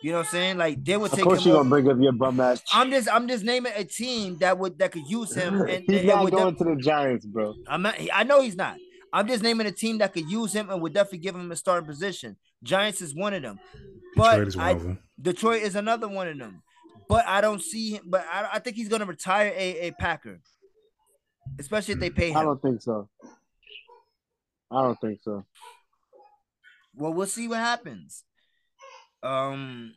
You 0.04 0.12
know 0.12 0.18
what 0.18 0.26
I'm 0.26 0.32
saying? 0.32 0.58
Like 0.58 0.84
they 0.84 0.98
would 0.98 1.12
take. 1.12 1.22
Of 1.22 1.28
course, 1.28 1.46
you're 1.46 1.56
gonna 1.56 1.70
bring 1.70 1.90
up 1.90 2.00
your 2.02 2.12
bum 2.12 2.38
ass. 2.42 2.62
I'm 2.74 2.92
just 2.92 3.08
I'm 3.10 3.30
just 3.30 3.46
naming 3.46 3.72
a 3.78 3.86
team 3.86 4.40
that 4.40 4.60
would 4.60 4.78
that 4.80 4.92
could 4.92 5.08
use 5.08 5.34
him. 5.34 5.62
And, 5.70 5.86
He's 5.88 6.00
and 6.00 6.08
not 6.08 6.24
would 6.26 6.34
going 6.34 6.54
to 6.54 6.64
the 6.66 6.76
Giants, 6.76 7.26
bro. 7.26 7.54
I'm 7.66 7.82
not. 7.82 7.96
I 8.14 8.24
know 8.24 8.42
he's 8.42 8.58
not. 8.58 8.76
I'm 9.14 9.28
just 9.28 9.44
naming 9.44 9.68
a 9.68 9.72
team 9.72 9.98
that 10.00 10.14
could 10.14 10.30
use 10.30 10.54
him 10.54 10.70
and 10.70 10.82
would 10.82 10.94
definitely 10.94 11.20
give 11.20 11.36
him 11.36 11.52
a 11.52 11.56
starting 11.56 11.86
position. 11.88 12.38
Giants 12.64 13.02
is 13.02 13.14
one 13.14 13.34
of 13.34 13.42
them, 13.42 13.60
but 14.16 14.32
Detroit 14.38 14.48
is 14.48 14.58
one 14.58 14.66
I- 14.66 14.72
of 14.72 14.84
them. 14.84 15.00
Detroit 15.22 15.62
is 15.64 15.76
another 15.76 16.08
one 16.08 16.28
of 16.28 16.38
them. 16.38 16.64
But 17.10 17.28
I 17.28 17.42
don't 17.42 17.62
see 17.62 17.92
him. 17.96 18.04
But 18.06 18.26
I, 18.32 18.50
I 18.54 18.60
think 18.60 18.78
he's 18.78 18.88
gonna 18.88 19.06
retire 19.06 19.52
a, 19.56 19.88
a 19.88 19.92
Packer, 19.92 20.40
especially 21.60 21.96
if 21.96 22.00
they 22.00 22.10
pay 22.10 22.30
him. 22.32 22.38
I 22.38 22.44
don't 22.44 22.62
think 22.62 22.82
so. 22.82 23.10
I 24.72 24.82
don't 24.82 25.00
think 25.02 25.20
so. 25.22 25.46
Well, 26.96 27.14
we'll 27.14 27.28
see 27.28 27.50
what 27.50 27.58
happens. 27.60 28.24
Um, 29.22 29.94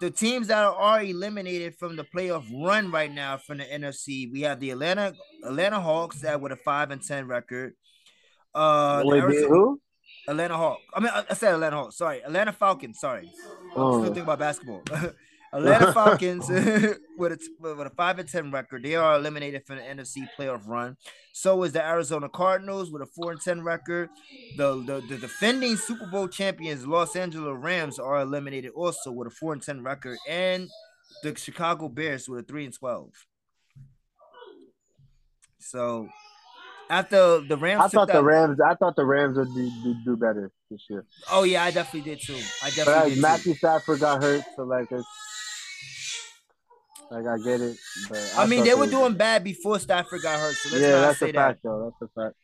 the 0.00 0.10
teams 0.10 0.48
that 0.48 0.64
are 0.64 1.02
eliminated 1.02 1.74
from 1.76 1.96
the 1.96 2.04
playoff 2.04 2.44
run 2.64 2.90
right 2.90 3.12
now 3.12 3.36
from 3.38 3.58
the 3.58 3.64
NFC, 3.64 4.30
we 4.32 4.42
have 4.42 4.60
the 4.60 4.70
Atlanta 4.70 5.12
Atlanta 5.44 5.80
Hawks 5.80 6.20
that 6.20 6.40
with 6.40 6.52
a 6.52 6.56
five 6.56 6.90
and 6.90 7.02
ten 7.02 7.26
record. 7.26 7.74
Uh, 8.54 9.02
Wait, 9.04 9.22
Arizona- 9.22 9.48
who? 9.48 9.80
Atlanta 10.28 10.56
Hawks. 10.56 10.82
I 10.94 11.00
mean, 11.00 11.10
I 11.14 11.34
said 11.34 11.54
Atlanta 11.54 11.76
Hawks. 11.76 11.96
Sorry, 11.96 12.22
Atlanta 12.22 12.52
Falcons. 12.52 12.98
Sorry, 13.00 13.30
I'm 13.74 13.82
Oh. 13.82 13.92
still 13.92 14.04
thinking 14.04 14.22
about 14.24 14.38
basketball. 14.38 14.82
Atlanta 15.52 15.92
Falcons 15.94 16.48
with 17.18 17.32
a 17.32 17.38
with 17.60 17.86
a 17.86 17.92
five 17.96 18.18
and 18.18 18.28
ten 18.28 18.50
record. 18.50 18.82
They 18.82 18.94
are 18.94 19.16
eliminated 19.16 19.66
from 19.66 19.76
the 19.76 19.82
NFC 19.82 20.28
playoff 20.38 20.66
run. 20.66 20.96
So 21.32 21.62
is 21.62 21.72
the 21.72 21.84
Arizona 21.84 22.28
Cardinals 22.28 22.90
with 22.90 23.02
a 23.02 23.06
four 23.06 23.32
and 23.32 23.40
ten 23.40 23.62
record. 23.62 24.10
The 24.56 24.76
the, 24.84 25.02
the 25.08 25.18
defending 25.18 25.76
Super 25.76 26.06
Bowl 26.06 26.28
champions 26.28 26.86
Los 26.86 27.16
Angeles 27.16 27.56
Rams 27.58 27.98
are 27.98 28.20
eliminated 28.20 28.72
also 28.74 29.10
with 29.12 29.28
a 29.28 29.30
four 29.30 29.52
and 29.52 29.62
ten 29.62 29.82
record, 29.82 30.18
and 30.28 30.68
the 31.22 31.34
Chicago 31.36 31.88
Bears 31.88 32.28
with 32.28 32.40
a 32.40 32.42
three 32.42 32.64
and 32.64 32.74
twelve. 32.74 33.10
So 35.60 36.08
after 36.90 37.40
the 37.40 37.56
Rams, 37.56 37.82
I 37.82 37.88
thought 37.88 38.08
the 38.08 38.22
Rams. 38.22 38.58
I 38.60 38.74
thought 38.74 38.96
the 38.96 39.04
Rams 39.04 39.36
would 39.36 39.52
do, 39.54 39.70
do, 39.82 39.94
do 40.04 40.16
better 40.16 40.50
this 40.70 40.80
year. 40.88 41.04
Oh 41.30 41.42
yeah, 41.42 41.64
I 41.64 41.70
definitely 41.70 42.10
did 42.10 42.20
too. 42.20 42.34
I 42.62 42.70
But 42.70 42.74
definitely 42.74 43.02
like, 43.02 43.14
too. 43.14 43.20
Matthew 43.20 43.54
Stafford 43.54 44.00
got 44.00 44.22
hurt, 44.22 44.42
so 44.56 44.64
like 44.64 44.90
it's 44.90 45.06
like 47.10 47.26
I 47.26 47.38
get 47.38 47.60
it. 47.60 47.76
But 48.08 48.18
I 48.36 48.46
mean, 48.46 48.60
thought 48.60 48.66
they 48.66 48.74
were 48.74 48.86
doing 48.86 49.14
bad 49.14 49.44
before 49.44 49.78
Stafford 49.78 50.22
got 50.22 50.38
hurt. 50.40 50.54
So 50.54 50.68
let's 50.70 50.84
Yeah, 50.84 51.00
that's 51.00 51.18
say 51.18 51.30
a 51.30 51.32
that. 51.32 51.48
fact, 51.48 51.60
though. 51.62 51.92
That's 52.00 52.10
a 52.10 52.20
fact. 52.20 52.36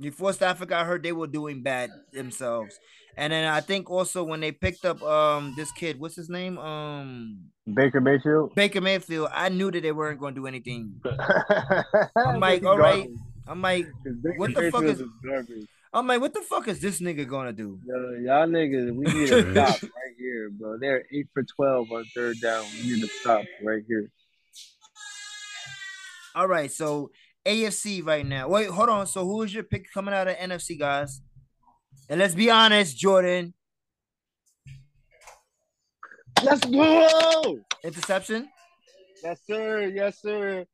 Before 0.00 0.32
Stafford 0.32 0.68
got 0.68 0.86
hurt, 0.86 1.02
they 1.02 1.12
were 1.12 1.26
doing 1.26 1.62
bad 1.62 1.90
themselves. 2.12 2.78
And 3.16 3.32
then 3.32 3.46
I 3.46 3.60
think 3.60 3.90
also 3.90 4.24
when 4.24 4.40
they 4.40 4.52
picked 4.52 4.84
up 4.86 5.02
um 5.02 5.52
this 5.56 5.70
kid, 5.72 6.00
what's 6.00 6.16
his 6.16 6.28
name? 6.30 6.58
Um 6.58 7.50
Baker 7.72 8.00
Mayfield. 8.00 8.54
Baker 8.54 8.80
Mayfield. 8.80 9.28
I 9.32 9.48
knew 9.48 9.70
that 9.70 9.82
they 9.82 9.92
weren't 9.92 10.18
going 10.18 10.34
to 10.34 10.40
do 10.40 10.46
anything. 10.46 11.00
I'm 12.16 12.40
like, 12.40 12.64
all 12.64 12.78
right. 12.78 13.08
I'm 13.46 13.62
like, 13.62 13.86
what 14.36 14.54
the 14.54 14.70
fuck 14.72 14.82
is? 14.84 15.02
Garbage. 15.92 16.00
I'm 16.00 16.06
like, 16.06 16.20
what 16.20 16.34
the 16.34 16.40
fuck 16.42 16.68
is 16.68 16.80
this 16.80 17.00
nigga 17.00 17.26
gonna 17.28 17.52
do? 17.52 17.78
Yo, 17.86 17.94
y'all 18.24 18.46
niggas, 18.46 18.92
we 18.94 19.04
need 19.06 19.28
to 19.28 19.52
stop 19.52 19.82
right 19.82 20.14
here, 20.18 20.50
bro. 20.50 20.78
They're 20.78 21.04
eight 21.12 21.28
for 21.34 21.42
twelve 21.42 21.90
on 21.92 22.04
third 22.14 22.40
down. 22.40 22.64
We 22.82 22.92
need 22.94 23.00
to 23.02 23.08
stop 23.08 23.44
right 23.62 23.82
here. 23.86 24.10
All 26.34 26.46
right, 26.46 26.70
so 26.70 27.10
AFC 27.44 28.04
right 28.06 28.24
now. 28.24 28.48
Wait, 28.48 28.68
hold 28.70 28.88
on. 28.88 29.06
So 29.06 29.24
who 29.24 29.42
is 29.42 29.52
your 29.52 29.64
pick 29.64 29.86
coming 29.92 30.14
out 30.14 30.28
of 30.28 30.36
NFC, 30.36 30.78
guys? 30.78 31.20
And 32.08 32.20
let's 32.20 32.34
be 32.34 32.50
honest, 32.50 32.96
Jordan. 32.96 33.54
Let's 36.42 36.64
go. 36.64 37.58
Interception, 37.84 38.48
Yes, 39.22 39.40
sir. 39.46 39.86
Yes, 39.94 40.20
sir. 40.22 40.64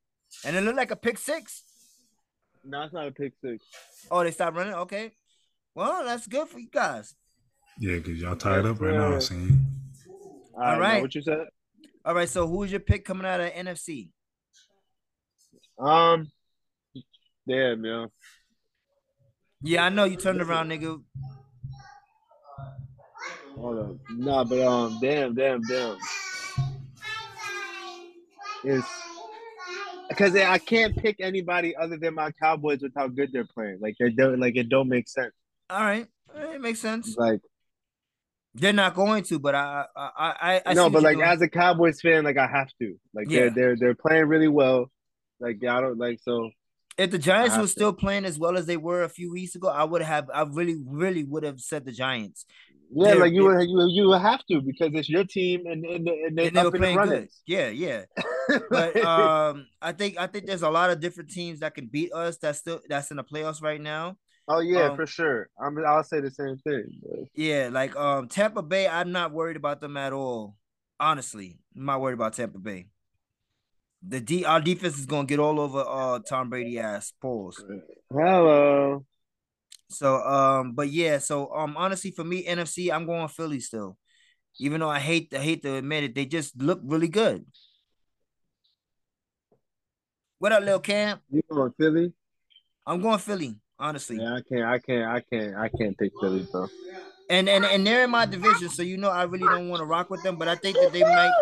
and 0.44 0.56
it 0.56 0.60
looked 0.62 0.76
like 0.76 0.90
a 0.93 0.97
pick 0.97 1.18
six. 1.18 1.64
No, 2.68 2.82
it's 2.82 2.93
not 2.93 3.06
a 3.06 3.12
pick 3.12 3.32
six. 3.40 3.64
Oh, 4.10 4.24
they 4.24 4.32
stopped 4.32 4.56
running. 4.56 4.74
Okay, 4.74 5.12
well, 5.74 6.05
that's 6.05 6.26
good 6.26 6.48
for 6.48 6.59
you 6.59 6.68
guys. 6.70 7.14
Yeah, 7.78 7.97
because 7.97 8.20
y'all 8.20 8.36
tied 8.36 8.66
up 8.66 8.80
right 8.80 8.94
now. 8.94 9.09
I 9.09 9.12
Yes, 9.12 9.28
see. 9.28 9.51
All 10.55 10.62
All 10.62 10.72
right. 10.72 10.80
right. 10.80 10.94
now 10.94 11.01
What 11.02 11.14
you 11.14 11.22
said? 11.22 11.47
All 12.05 12.14
right, 12.14 12.28
so 12.28 12.47
who's 12.47 12.70
your 12.70 12.80
pick 12.80 13.05
coming 13.05 13.26
out 13.26 13.40
of 13.40 13.51
NFC? 13.52 14.10
Um. 15.78 16.30
Damn, 17.48 17.82
man. 17.82 18.09
Yeah, 19.62 19.84
I 19.84 19.88
know 19.88 20.05
you 20.05 20.16
turned 20.16 20.40
around, 20.43 20.70
nigga. 20.70 21.01
Hold 23.56 23.78
on. 23.78 24.01
Nah, 24.10 24.44
but 24.44 24.60
um, 24.60 24.98
damn, 25.01 25.34
damn, 25.34 25.62
damn. 25.62 25.97
It's 28.64 28.86
because 30.08 30.34
I 30.36 30.58
can't 30.58 30.96
pick 30.96 31.16
anybody 31.20 31.74
other 31.76 31.96
than 31.96 32.14
my 32.14 32.30
Cowboys 32.32 32.80
with 32.82 32.92
how 32.96 33.08
good 33.08 33.30
they're 33.32 33.46
playing. 33.46 33.78
Like 33.80 33.96
they 33.98 34.10
don't, 34.10 34.38
like 34.40 34.56
it 34.56 34.68
don't 34.68 34.88
make 34.88 35.08
sense. 35.08 35.32
All 35.70 35.80
right, 35.80 36.06
it 36.34 36.60
makes 36.60 36.80
sense. 36.80 37.16
Like 37.16 37.40
They're 38.54 38.72
not 38.72 38.94
going 38.94 39.24
to, 39.24 39.38
but 39.38 39.54
I, 39.54 39.84
I, 39.96 40.10
I, 40.18 40.62
I 40.66 40.74
no, 40.74 40.86
see 40.86 40.92
but 40.94 41.02
like 41.02 41.16
doing. 41.16 41.28
as 41.28 41.42
a 41.42 41.48
Cowboys 41.48 42.00
fan, 42.00 42.24
like 42.24 42.38
I 42.38 42.46
have 42.46 42.68
to. 42.80 42.94
Like 43.14 43.26
Yeah. 43.28 43.40
they're 43.40 43.50
they're 43.50 43.76
they're 43.76 43.94
playing 43.94 44.26
really 44.26 44.48
well. 44.48 44.90
Like 45.40 45.56
I 45.64 45.80
don't 45.80 45.98
like 45.98 46.20
so. 46.22 46.50
if 46.96 47.10
the 47.10 47.18
Giants 47.18 47.54
were 47.54 47.62
have 47.62 47.66
to. 47.66 47.72
still 47.72 47.92
playing 47.92 48.24
as 48.24 48.38
well 48.38 48.56
as 48.56 48.64
they 48.66 48.76
were 48.78 49.02
a 49.02 49.08
few 49.08 49.30
weeks 49.32 49.54
ago, 49.54 49.68
I 49.68 49.84
would 49.84 50.00
have, 50.02 50.30
I 50.32 50.42
really, 50.48 50.76
really 50.86 51.24
would 51.24 51.42
have 51.42 51.60
said 51.60 51.84
the 51.84 51.92
Giants. 51.92 52.46
Yeah, 52.90 53.10
They're- 53.10 53.20
like 53.20 53.32
you 53.32 53.44
would 53.44 53.68
you 53.68 53.86
you 53.90 54.08
would 54.08 54.20
have 54.22 54.42
to 54.46 54.60
because 54.62 54.90
it's 54.94 55.08
your 55.08 55.24
team 55.24 55.66
and 55.66 55.84
and, 55.84 56.08
and 56.08 56.38
they 56.38 56.46
and 56.46 56.56
they 56.56 56.62
were 56.64 56.70
playing 56.70 56.96
running. 56.96 57.20
good. 57.22 57.28
Yeah, 57.46 57.68
yeah. 57.68 58.04
But 58.70 58.97
um, 59.02 59.66
I 59.81 59.93
think 59.93 60.18
I 60.18 60.27
think 60.27 60.47
there's 60.47 60.62
a 60.62 60.70
lot 60.70 60.90
of 60.90 61.01
different 61.01 61.31
teams 61.31 61.60
that 61.60 61.74
can 61.74 61.86
beat 61.86 62.12
us. 62.12 62.36
That's 62.39 62.59
still 62.59 62.81
that's 62.89 63.10
in 63.10 63.16
the 63.16 63.24
playoffs 63.24 63.62
right 63.62 63.81
now. 63.81 64.16
oh 64.48 64.60
yeah, 64.60 64.86
um, 64.86 64.97
for 64.97 65.06
sure. 65.06 65.48
I'm 65.60 65.77
I'll 65.85 66.05
say 66.05 66.20
the 66.20 66.31
same 66.31 66.56
thing. 66.59 67.01
Yeah, 67.35 67.70
like 67.73 67.97
um 67.97 68.28
Tampa 68.28 68.62
Bay, 68.62 68.89
I'm 68.89 69.12
not 69.12 69.32
worried 69.32 69.56
about 69.56 69.81
them 69.81 69.97
at 69.97 70.12
all. 70.12 70.56
Honestly, 70.98 71.59
I'm 71.77 71.85
not 71.86 72.01
worried 72.01 72.14
about 72.14 72.35
Tampa 72.35 72.59
Bay. 72.59 72.89
The 74.06 74.20
D 74.20 74.44
our 74.44 74.60
defense 74.60 74.98
is 74.98 75.06
gonna 75.06 75.27
get 75.27 75.40
all 75.40 75.59
over 75.59 75.85
uh 75.86 76.20
Tom 76.20 76.51
Brady 76.51 76.78
ass 76.78 77.12
pause. 77.20 77.62
Hello. 78.10 79.05
So 79.89 80.16
um, 80.16 80.73
but 80.74 80.89
yeah, 80.90 81.18
so 81.18 81.52
um 81.55 81.77
honestly 81.77 82.10
for 82.10 82.24
me, 82.24 82.44
NFC, 82.47 82.93
I'm 82.93 83.06
going 83.06 83.28
Philly 83.28 83.60
still. 83.60 83.96
Even 84.59 84.80
though 84.80 84.90
I 84.90 85.01
hate 85.01 85.32
I 85.35 85.38
hate 85.38 85.62
to 85.62 85.74
admit 85.77 86.04
it, 86.04 86.14
they 86.14 86.27
just 86.27 86.61
look 86.61 86.80
really 86.85 87.09
good. 87.09 87.45
What 90.46 90.52
up, 90.52 90.62
Lil 90.62 90.78
Cam? 90.78 91.18
You 91.28 91.42
going 91.50 91.72
Philly? 91.76 92.12
I'm 92.86 93.02
going 93.02 93.18
Philly, 93.18 93.56
honestly. 93.80 94.18
Yeah, 94.18 94.34
I 94.34 94.42
can't, 94.48 94.62
I 94.64 94.78
can't, 94.78 95.04
I 95.10 95.20
can't, 95.28 95.56
I 95.56 95.68
can't 95.76 95.98
pick 95.98 96.12
Philly, 96.20 96.46
bro. 96.52 96.68
And 97.28 97.48
and 97.48 97.64
and 97.64 97.84
they're 97.84 98.04
in 98.04 98.10
my 98.10 98.26
division, 98.26 98.68
so 98.68 98.84
you 98.84 98.96
know 98.96 99.10
I 99.10 99.24
really 99.24 99.48
don't 99.48 99.68
want 99.68 99.80
to 99.80 99.84
rock 99.84 100.08
with 100.08 100.22
them, 100.22 100.36
but 100.36 100.46
I 100.46 100.54
think 100.54 100.76
that 100.76 100.92
they 100.92 101.00
might 101.02 101.32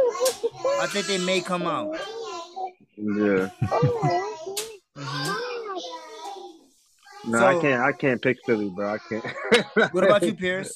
I 0.81 0.87
think 0.87 1.05
they 1.07 1.19
may 1.19 1.43
come 1.43 1.67
out. 1.67 1.95
Yeah. 2.97 3.51
Mhm. 4.97 5.35
No, 7.27 7.39
So- 7.41 7.47
I 7.47 7.61
can't, 7.61 7.83
I 7.83 7.93
can't 7.93 8.23
pick 8.23 8.39
Philly, 8.47 8.71
bro. 8.71 8.95
I 8.95 8.99
can't. 9.07 9.93
What 9.93 10.05
about 10.05 10.23
you, 10.23 10.33
Pierce? 10.33 10.75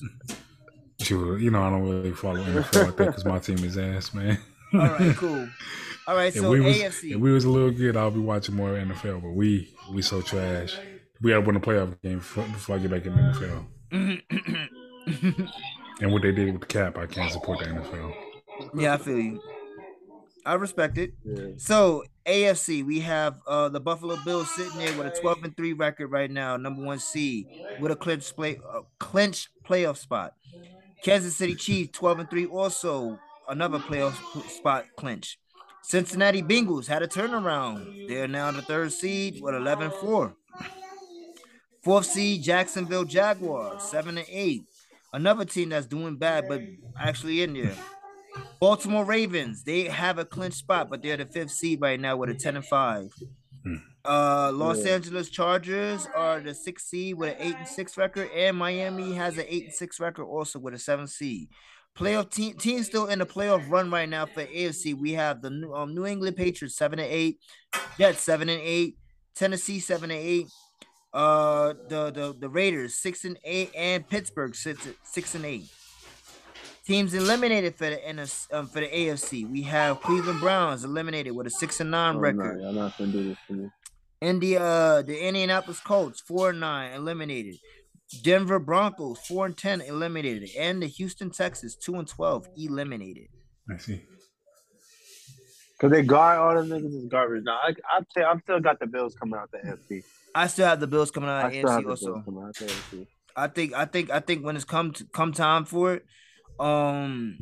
Sure, 1.01 1.39
you 1.39 1.51
know 1.51 1.63
I 1.63 1.71
don't 1.71 1.89
really 1.89 2.13
follow 2.13 2.45
NFL 2.45 2.85
like 2.89 2.97
that 2.99 3.07
because 3.07 3.25
my 3.25 3.39
team 3.39 3.65
is 3.65 3.79
ass, 3.79 4.13
man. 4.13 4.37
All 4.75 4.81
right, 4.81 5.17
cool. 5.17 5.49
All 6.09 6.17
right, 6.17 6.35
If 6.35 6.41
so 6.41 6.49
we 6.51 6.61
was 6.61 6.75
AFC. 6.75 7.11
if 7.13 7.21
we 7.21 7.31
was 7.31 7.45
a 7.45 7.51
little 7.51 7.71
good, 7.71 7.95
I'll 7.95 8.11
be 8.11 8.19
watching 8.19 8.55
more 8.55 8.71
NFL. 8.71 9.21
But 9.21 9.33
we 9.33 9.69
we 9.93 10.01
so 10.01 10.23
trash. 10.23 10.75
We 11.21 11.31
gotta 11.33 11.43
win 11.43 11.57
a 11.57 11.61
playoff 11.61 12.01
game 12.01 12.17
before, 12.19 12.45
before 12.45 12.77
I 12.77 12.79
get 12.79 12.91
back 12.91 13.05
in 13.05 13.15
the 13.15 13.21
NFL. 13.93 15.49
And 16.01 16.13
what 16.13 16.23
they 16.23 16.33
did 16.33 16.51
with 16.53 16.61
the 16.63 16.67
cap, 16.67 16.97
I 16.97 17.07
can't 17.07 17.31
support 17.31 17.59
the 17.59 17.67
NFL. 17.67 18.15
yeah, 18.75 18.95
I 18.95 18.97
feel 18.97 19.19
you. 19.19 19.43
I 20.47 20.55
respect 20.55 20.97
it. 20.97 21.13
Yeah. 21.25 21.49
So 21.59 22.05
AFC, 22.25 22.87
we 22.87 23.01
have 23.01 23.37
uh 23.47 23.69
the 23.69 23.81
Buffalo 23.81 24.17
Bills 24.25 24.49
sitting 24.55 24.79
there 24.79 24.97
with 24.97 25.09
a 25.09 25.21
12 25.21 25.45
and 25.45 25.55
3 25.57 25.75
record 25.75 26.07
right 26.07 26.31
now, 26.31 26.57
number 26.57 26.83
one 26.83 27.01
seed 27.01 27.47
with 27.81 27.93
a 27.93 27.97
clinch 27.97 28.35
play 28.35 28.59
uh, 28.67 28.81
clinch 28.99 29.51
playoff 29.63 29.99
spot. 29.99 30.33
Kansas 31.05 31.37
City 31.37 31.55
Chiefs 31.55 31.91
12 31.99 32.21
and 32.21 32.31
3 32.31 32.47
also 32.47 33.19
another 33.47 33.79
playoff 33.79 34.15
spot 34.49 34.87
clinch. 34.97 35.39
Cincinnati 35.89 36.43
Bengals 36.43 36.87
had 36.87 37.03
a 37.03 37.09
turnaround. 37.09 38.09
They're 38.09 38.29
now 38.29 38.51
the 38.51 38.61
third 38.61 38.93
seed 38.93 39.41
with 39.41 39.55
11 39.55 39.91
4. 40.03 40.37
Fourth 41.83 42.05
seed 42.05 42.43
Jacksonville 42.43 43.07
Jaguars 43.07 43.83
7 43.85 44.19
and 44.19 44.27
8. 44.29 44.63
Another 45.15 45.47
team 45.47 45.71
that's 45.71 45.87
doing 45.87 46.17
bad 46.17 46.45
but 46.47 46.61
actually 47.01 47.43
in 47.43 47.55
there. 47.55 47.75
Baltimore 48.61 49.07
Ravens, 49.07 49.65
they 49.65 49.85
have 49.85 50.19
a 50.19 50.27
clinch 50.27 50.55
spot, 50.57 50.91
but 50.91 51.03
they're 51.03 51.17
the 51.17 51.25
fifth 51.25 51.53
seed 51.53 51.81
right 51.81 51.99
now 51.99 52.19
with 52.19 52.29
a 52.29 52.35
10 52.35 52.57
and 52.57 52.67
5. 52.67 53.11
Uh 54.05 54.53
Los 54.53 54.85
Yeah. 54.85 54.93
Angeles 54.93 55.31
Chargers 55.31 56.07
are 56.15 56.41
the 56.41 56.55
sixth 56.55 56.87
seed 56.89 57.17
with 57.17 57.31
an 57.31 57.37
eight 57.41 57.57
and 57.57 57.67
six 57.67 57.97
record, 57.97 58.31
and 58.35 58.59
Miami 58.59 59.15
has 59.15 59.39
an 59.39 59.47
eight 59.49 59.65
and 59.65 59.73
six 59.75 59.99
record 59.99 60.25
also 60.27 60.59
with 60.59 60.75
a 60.75 60.79
seven 60.79 61.07
seed. 61.07 61.49
Playoff 61.99 62.31
team 62.31 62.55
team 62.55 62.83
still 62.85 63.07
in 63.07 63.19
the 63.19 63.27
playoff 63.27 63.69
run 63.69 63.91
right 63.91 64.09
now 64.09 64.25
for 64.27 64.45
AFC. 64.45 64.95
We 64.95 65.13
have 65.15 65.43
the 65.43 65.51
New, 65.51 65.73
um, 65.75 65.95
New 65.95 66.07
England 66.07 66.37
Patriots 66.37 66.77
seven 66.77 66.99
and 67.01 67.11
eight, 67.11 67.39
Jets 67.99 68.21
seven 68.21 68.49
and 68.49 68.61
eight, 68.63 68.97
Tennessee 69.35 69.81
seven 69.81 70.11
and 70.13 70.21
eight, 70.21 70.47
uh 71.13 71.75
the 71.89 72.11
the, 72.13 72.37
the 72.39 72.49
Raiders 72.49 72.95
six 72.95 73.25
and 73.25 73.37
eight, 73.45 73.73
and 73.77 74.09
Pittsburgh 74.09 74.55
six 74.55 74.87
six 75.03 75.35
and 75.35 75.45
eight. 75.45 75.65
Teams 76.87 77.13
eliminated 77.15 77.75
for 77.75 77.91
the 77.91 77.97
NFC, 77.97 78.47
um, 78.55 78.67
for 78.69 78.81
the 78.81 78.87
AFC. 78.89 79.51
We 79.51 79.63
have 79.63 80.01
Cleveland 80.01 80.41
Browns 80.41 80.85
eliminated 80.85 81.35
with 81.35 81.47
a 81.47 81.51
six 81.51 81.81
and 81.81 81.91
nine 81.91 82.17
Oh, 82.17 82.21
record. 82.21 82.59
no, 82.59 82.65
y'all 82.65 82.73
not 82.73 82.97
gonna 82.97 83.11
do 83.13 83.25
this 83.29 83.39
to 83.49 83.53
me. 83.55 83.71
India, 84.21 84.61
uh, 84.63 85.03
the 85.03 85.19
Indianapolis 85.27 85.81
Colts, 85.81 86.21
four 86.21 86.51
and 86.51 86.61
nine, 86.61 86.93
eliminated. 86.93 87.57
Denver 88.23 88.59
Broncos, 88.59 89.19
four 89.27 89.47
and 89.47 89.57
ten, 89.57 89.81
eliminated, 89.81 90.51
and 90.59 90.83
the 90.83 90.87
Houston 90.87 91.31
Texans, 91.31 91.77
two 91.77 91.97
and 91.97 92.09
twelve, 92.09 92.49
eliminated. 92.57 93.29
I 93.71 93.77
see. 93.77 94.03
Cause 95.81 95.93
they 95.93 96.03
guard 96.03 96.39
all 96.39 96.55
them 96.61 96.69
niggas 96.69 96.93
is 96.93 97.07
garbage. 97.07 97.45
Now 97.45 97.61
I, 97.63 97.69
I 97.69 98.01
tell, 98.13 98.29
I'm 98.29 98.41
still 98.41 98.59
got 98.59 98.81
the 98.81 98.87
Bills 98.87 99.15
coming 99.15 99.39
out 99.39 99.49
the 99.53 99.59
NFC. 99.59 100.03
I 100.35 100.49
still 100.49 100.67
have 100.67 100.81
the 100.81 100.89
Bills 100.89 101.13
coming 101.13 101.29
out 101.29 101.45
I 101.45 101.49
of 101.49 101.53
still 101.55 101.71
have 101.71 101.81
AFC 101.81 101.85
the 101.85 101.91
also. 101.91 102.13
Bills 102.15 102.25
coming 102.25 102.43
out 102.43 102.55
the 102.57 103.07
I 103.37 103.47
think, 103.47 103.75
I 103.75 103.85
think, 103.85 104.11
I 104.11 104.19
think 104.19 104.45
when 104.45 104.57
it's 104.57 104.65
come 104.65 104.93
to, 104.95 105.05
come 105.05 105.33
time 105.33 105.65
for 105.65 105.95
it, 105.95 106.05
um, 106.59 107.39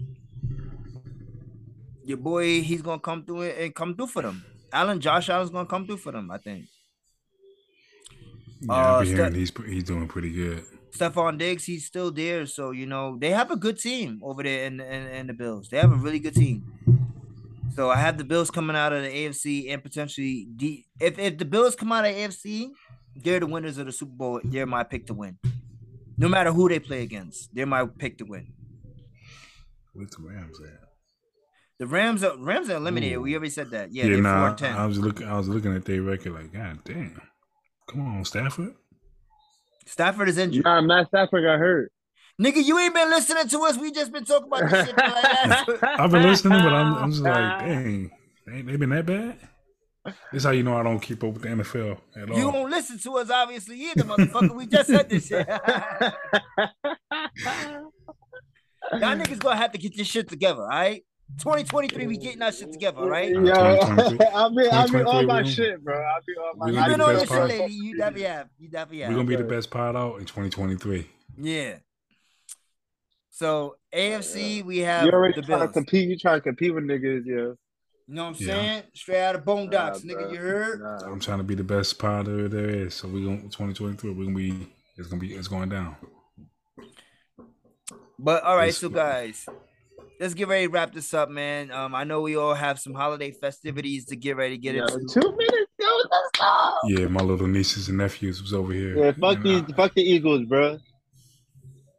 your 2.05 2.19
boy, 2.19 2.61
he's 2.61 2.83
gonna 2.83 3.01
come 3.01 3.25
through 3.25 3.43
it 3.43 3.59
and 3.59 3.75
come 3.75 3.97
through 3.97 4.09
for 4.09 4.21
them. 4.21 4.45
Allen, 4.71 5.01
Josh 5.01 5.31
Allen's 5.31 5.51
gonna 5.51 5.67
come 5.67 5.87
through 5.87 5.97
for 5.97 6.13
them. 6.13 6.31
I 6.31 6.37
think. 6.37 6.67
Yeah, 8.61 8.73
Uh, 8.73 8.77
I've 8.99 9.05
been 9.07 9.17
hearing 9.17 9.33
Ste- 9.47 9.59
he's 9.65 9.67
he's 9.75 9.85
doing 9.85 10.09
pretty 10.09 10.31
good. 10.33 10.65
Stefon 10.97 11.37
Diggs, 11.39 11.65
he's 11.65 11.85
still 11.85 12.11
there. 12.11 12.47
So, 12.47 12.71
you 12.71 12.87
know, 12.87 13.19
they 13.21 13.31
have 13.31 13.51
a 13.51 13.57
good 13.57 13.79
team 13.79 14.21
over 14.23 14.43
there 14.43 14.65
in, 14.67 14.81
in, 14.81 15.07
in 15.09 15.27
the 15.27 15.35
Bills. 15.35 15.69
They 15.69 15.77
have 15.79 15.93
a 15.93 15.97
really 15.97 16.19
good 16.19 16.35
team. 16.35 16.65
So 17.75 17.91
I 17.91 17.97
have 17.97 18.17
the 18.17 18.25
Bills 18.25 18.51
coming 18.51 18.75
out 18.77 18.95
of 18.95 19.03
the 19.03 19.09
AFC 19.11 19.71
and 19.71 19.83
potentially 19.83 20.49
D 20.57 20.87
if, 20.99 21.19
if 21.19 21.37
the 21.37 21.45
Bills 21.45 21.77
come 21.77 21.93
out 21.93 22.07
of 22.07 22.15
AFC, 22.15 22.71
they're 23.15 23.41
the 23.41 23.47
winners 23.47 23.77
of 23.77 23.85
the 23.87 23.93
Super 23.93 24.13
Bowl. 24.13 24.41
They're 24.43 24.65
my 24.65 24.83
pick 24.85 25.07
to 25.09 25.15
win. 25.15 25.39
No 26.17 26.29
matter 26.29 26.51
who 26.53 26.69
they 26.71 26.79
play 26.79 27.03
against, 27.03 27.55
they're 27.55 27.67
my 27.67 27.85
pick 27.85 28.17
to 28.19 28.25
win. 28.25 28.55
What's 29.93 30.17
the 30.17 30.23
Rams 30.23 30.59
at? 30.61 30.81
The 31.79 31.87
Rams 31.87 32.25
are 32.25 32.37
Rams 32.39 32.71
are 32.71 32.77
eliminated. 32.77 33.19
We 33.19 33.35
already 33.35 33.51
said 33.51 33.71
that. 33.73 33.93
Yeah, 33.93 34.05
Yeah, 34.05 34.11
they're 34.15 34.23
nah. 34.23 34.57
I 34.83 34.87
was 34.87 34.99
looking. 34.99 35.27
I 35.27 35.37
was 35.37 35.47
looking 35.49 35.75
at 35.77 35.85
their 35.85 36.01
record. 36.01 36.33
Like, 36.33 36.53
God 36.55 36.79
damn, 36.85 37.21
come 37.87 38.07
on, 38.07 38.25
Stafford. 38.25 38.75
Stafford 39.87 40.29
is 40.29 40.39
injured. 40.39 40.65
Nah, 40.65 40.81
Matt 40.81 41.09
Stafford 41.09 41.45
got 41.45 41.59
hurt. 41.59 41.93
Nigga, 42.41 42.63
you 42.63 42.79
ain't 42.79 42.93
been 42.95 43.09
listening 43.09 43.49
to 43.49 43.61
us. 43.65 43.79
We 43.79 43.91
just 43.93 44.13
been 44.13 44.25
talking 44.25 44.49
about 44.49 44.69
this 44.69 44.87
shit. 44.87 44.95
for 44.95 45.01
like 45.01 45.23
last- 45.23 45.85
I've 46.01 46.11
been 46.11 46.23
listening, 46.25 46.59
but 46.63 46.73
I'm, 46.75 46.95
I'm 46.95 47.11
just 47.11 47.23
like, 47.23 47.61
dang, 47.61 48.11
they, 48.47 48.63
they 48.63 48.77
been 48.77 48.91
that 48.91 49.07
bad. 49.07 49.39
This 50.33 50.45
how 50.45 50.51
you 50.51 50.63
know 50.63 50.77
I 50.77 50.83
don't 50.85 51.01
keep 51.01 51.25
up 51.25 51.33
with 51.33 51.43
the 51.43 51.49
NFL 51.49 51.99
at 52.15 52.31
all. 52.31 52.39
You 52.39 52.49
won't 52.51 52.71
listen 52.71 52.99
to 53.01 53.17
us, 53.19 53.31
obviously, 53.31 53.81
either, 53.91 54.05
motherfucker. 54.05 54.55
We 54.55 54.67
just 54.67 54.89
said 54.89 55.09
this 55.09 55.27
shit. 55.29 55.49
Y'all 58.93 59.17
niggas 59.17 59.39
gonna 59.41 59.57
have 59.57 59.73
to 59.73 59.79
get 59.79 59.97
this 59.97 60.07
shit 60.07 60.29
together, 60.29 60.63
all 60.63 60.69
right? 60.69 61.03
2023, 61.39 62.07
we 62.07 62.17
getting 62.17 62.39
that 62.39 62.55
shit 62.55 62.73
together, 62.73 63.05
right? 63.05 63.29
Yo, 63.31 63.41
2023 63.41 64.27
I've 64.35 64.55
been, 64.55 64.69
I've 64.71 64.93
been 64.93 65.05
2023, 65.05 65.11
on 65.19 65.27
my 65.27 65.43
we- 65.43 65.51
shit, 65.51 65.85
bro. 65.85 65.95
I've 66.17 66.25
been 66.25 66.37
on 66.37 66.59
my 66.59 66.67
You 66.69 66.73
gonna 66.75 66.89
been 66.93 67.01
on 67.01 67.07
the 67.09 67.13
your 67.13 67.21
best 67.21 67.31
shit, 67.31 67.39
part. 67.39 67.49
lady. 67.51 67.73
You 67.75 67.97
definitely 67.99 68.23
have. 68.23 68.49
You 68.59 68.69
definitely 68.69 69.01
have. 69.01 69.11
We're 69.11 69.17
gonna 69.17 69.29
be 69.29 69.37
the 69.37 69.45
best 69.45 69.71
pod 69.71 69.97
out 69.97 70.15
in 70.21 70.25
2023. 70.25 71.07
Yeah. 71.39 71.75
So 73.31 73.77
AFC, 73.95 74.65
we 74.65 74.79
have 74.79 75.05
You 75.05 75.11
already 75.13 75.35
the 75.39 75.47
trying 75.47 75.67
to 75.67 75.73
compete. 75.73 76.09
You 76.09 76.17
trying 76.17 76.39
to 76.39 76.41
compete 76.43 76.75
with 76.75 76.85
niggas, 76.85 77.27
yeah. 77.27 77.35
You 78.09 78.15
know 78.15 78.25
what 78.31 78.41
I'm 78.41 78.47
Yeah. 78.47 78.55
saying? 78.55 78.83
Straight 78.95 79.21
out 79.23 79.35
of 79.35 79.45
Boondocks, 79.45 80.05
Nah, 80.05 80.15
nigga. 80.15 80.21
bro. 80.23 80.33
You 80.33 80.39
heard? 80.39 80.81
Nah. 80.81 80.99
I'm 81.11 81.21
trying 81.21 81.39
to 81.39 81.45
be 81.45 81.55
the 81.57 81.65
best 81.65 81.99
pod 81.99 82.27
there 82.27 82.49
there 82.49 82.71
is. 82.71 82.95
So 82.95 83.09
we 83.09 83.23
going 83.25 83.43
2023. 83.51 84.11
We're 84.13 84.25
gonna 84.25 84.37
be. 84.37 84.69
It's 84.97 85.09
gonna 85.09 85.21
be. 85.21 85.35
It's 85.35 85.49
going 85.49 85.69
down. 85.69 85.97
But 88.19 88.43
all 88.45 88.57
right, 88.57 88.67
Yes, 88.67 88.79
so 88.79 88.89
man. 88.89 88.95
guys, 88.97 89.47
let's 90.21 90.35
get 90.35 90.49
ready 90.49 90.67
to 90.67 90.73
wrap 90.73 90.93
this 90.93 91.13
up, 91.15 91.29
man. 91.31 91.71
Um, 91.71 91.95
I 91.95 92.05
know 92.05 92.21
we 92.23 92.37
all 92.37 92.55
have 92.55 92.79
some 92.79 92.95
holiday 92.95 93.31
festivities 93.33 94.07
to 94.07 94.17
get 94.17 94.37
ready 94.37 94.57
to 94.57 94.61
get 94.63 94.75
Yo, 94.75 94.85
into. 94.85 95.07
two 95.21 95.31
minutes, 95.37 95.73
yo, 95.79 95.87
let's 96.11 96.31
go. 96.39 96.75
Yeah, 96.89 97.07
my 97.09 97.23
little 97.23 97.47
nieces 97.47 97.89
and 97.89 97.99
nephews 97.99 98.41
was 98.43 98.53
over 98.55 98.73
here. 98.73 98.97
Yeah, 98.97 99.13
fuck 99.13 99.43
these, 99.43 99.63
I- 99.63 99.77
fuck 99.77 99.95
the 99.95 100.03
Eagles, 100.03 100.45
bro. 100.45 100.79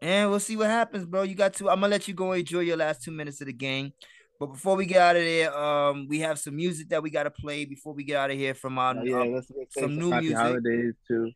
And 0.01 0.29
we'll 0.29 0.39
see 0.39 0.55
what 0.55 0.67
happens, 0.67 1.05
bro. 1.05 1.23
You 1.23 1.33
got 1.33 1.53
to. 1.55 1.69
I'm 1.71 1.77
gonna 1.79 1.87
let 1.89 2.07
you 2.07 2.13
go 2.13 2.31
enjoy 2.33 2.59
your 2.59 2.77
last 2.77 3.01
two 3.03 3.09
minutes 3.11 3.41
of 3.41 3.47
the 3.47 3.53
game. 3.53 3.93
But 4.39 4.47
before 4.53 4.75
we 4.75 4.85
get 4.85 5.01
out 5.01 5.15
of 5.15 5.23
there, 5.23 5.57
um, 5.57 6.05
we 6.07 6.19
have 6.19 6.37
some 6.37 6.55
music 6.55 6.89
that 6.89 7.01
we 7.01 7.09
gotta 7.09 7.31
play 7.31 7.65
before 7.65 7.93
we 7.93 8.03
get 8.03 8.17
out 8.17 8.29
of 8.29 8.37
here 8.37 8.53
from 8.53 8.77
our 8.77 8.95
Oh, 8.95 9.03
yeah, 9.03 9.15
uh, 9.21 9.25
let's 9.25 9.47
get 9.49 9.73
some 9.73 9.83
some 9.85 9.95
new 9.97 10.11
happy 10.11 10.25
music. 10.27 10.37
holidays 10.37 10.93
too. 11.07 11.31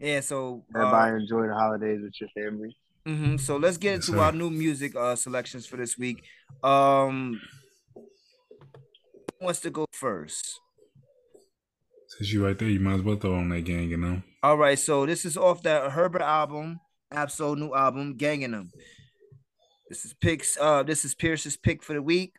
yeah. 0.00 0.18
So 0.18 0.64
uh, 0.74 0.78
Everybody 0.80 1.22
enjoy 1.22 1.46
the 1.46 1.54
holidays 1.54 2.00
with 2.02 2.14
your 2.20 2.30
family. 2.30 2.76
Mhm, 3.06 3.40
so 3.40 3.56
let's 3.56 3.76
get 3.78 3.94
Yes, 3.96 4.08
into 4.08 4.18
sir. 4.18 4.24
our 4.24 4.32
new 4.32 4.50
music 4.50 4.94
uh 4.94 5.16
selections 5.16 5.66
for 5.66 5.76
this 5.76 5.96
week. 5.96 6.22
Um, 6.62 7.40
who 7.94 9.44
wants 9.46 9.60
to 9.60 9.70
go 9.70 9.86
first? 9.92 10.60
Since 12.08 12.32
you 12.32 12.44
right 12.44 12.58
there, 12.58 12.68
you 12.68 12.80
might 12.80 12.94
as 12.96 13.02
well 13.02 13.16
throw 13.16 13.34
on 13.36 13.48
that 13.50 13.62
gang, 13.62 13.88
you 13.88 13.96
know. 13.96 14.22
All 14.42 14.56
right, 14.58 14.78
so 14.78 15.06
this 15.06 15.24
is 15.24 15.36
off 15.36 15.62
that 15.62 15.92
Herbert 15.92 16.22
album, 16.22 16.80
Ab-Soul 17.10 17.56
new 17.56 17.74
album, 17.74 18.16
Gangin' 18.16 18.50
Them. 18.50 18.70
This 19.88 20.04
is 20.04 20.12
picks. 20.14 20.56
Uh, 20.58 20.82
this 20.82 21.04
is 21.04 21.14
Pierce's 21.14 21.56
pick 21.56 21.82
for 21.82 21.94
the 21.94 22.02
week. 22.02 22.34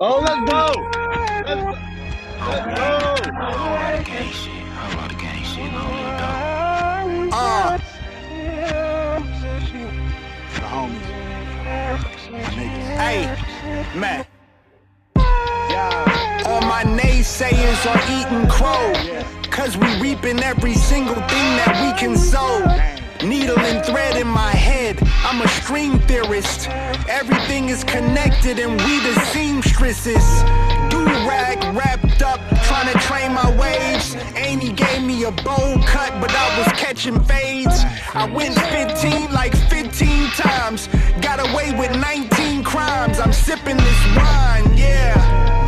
Oh, 0.00 0.20
let's 0.20 0.50
go! 0.50 0.72
Let's 2.46 2.78
go! 2.78 4.57
Go! 7.58 7.64
Uh, 7.64 9.20
Hey, 12.98 13.24
man. 13.96 14.24
All 16.46 16.60
my 16.60 16.84
naysayers 16.84 17.82
are 17.90 18.02
eating 18.16 18.48
crow. 18.48 18.92
Cause 19.50 19.76
we 19.76 20.00
reaping 20.00 20.40
every 20.40 20.74
single 20.74 21.14
thing 21.14 21.48
that 21.58 21.74
we 21.82 21.98
can 21.98 22.16
sow. 22.16 22.97
Needle 23.24 23.58
and 23.58 23.84
thread 23.84 24.16
in 24.16 24.28
my 24.28 24.52
head, 24.52 24.96
I'm 25.24 25.42
a 25.42 25.48
stream 25.48 25.98
theorist. 26.00 26.68
Everything 27.08 27.68
is 27.68 27.82
connected 27.82 28.60
and 28.60 28.80
we 28.80 29.00
the 29.00 29.20
seamstresses. 29.32 30.24
Do 30.88 31.04
rag 31.26 31.58
wrapped 31.76 32.22
up, 32.22 32.40
trying 32.62 32.92
to 32.92 32.98
train 33.00 33.32
my 33.34 33.50
waves. 33.58 34.16
Amy 34.36 34.72
gave 34.72 35.02
me 35.02 35.24
a 35.24 35.32
bowl 35.32 35.82
cut, 35.82 36.12
but 36.20 36.30
I 36.30 36.58
was 36.58 36.68
catching 36.78 37.18
fades. 37.24 37.82
I 38.14 38.30
went 38.32 38.54
15 38.54 39.32
like 39.32 39.54
15 39.68 40.30
times, 40.30 40.88
got 41.20 41.40
away 41.40 41.72
with 41.76 41.90
19 42.00 42.62
crimes. 42.62 43.18
I'm 43.18 43.32
sipping 43.32 43.76
this 43.76 44.16
wine, 44.16 44.76
yeah. 44.76 45.18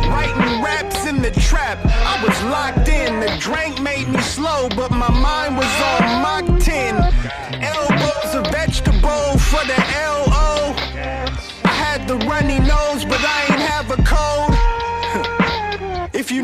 Writing 0.09 0.63
raps 0.63 1.05
in 1.05 1.21
the 1.21 1.31
trap, 1.31 1.79
I 1.85 2.23
was 2.25 2.43
locked 2.43 2.87
in. 2.87 3.19
The 3.19 3.35
drink 3.39 3.81
made 3.81 4.07
me 4.07 4.21
slow, 4.21 4.69
but 4.69 4.91
my 4.91 5.11
mind 5.11 5.57
was 5.57 5.81
on 5.81 6.21
Mach 6.21 6.63
10. 6.63 6.90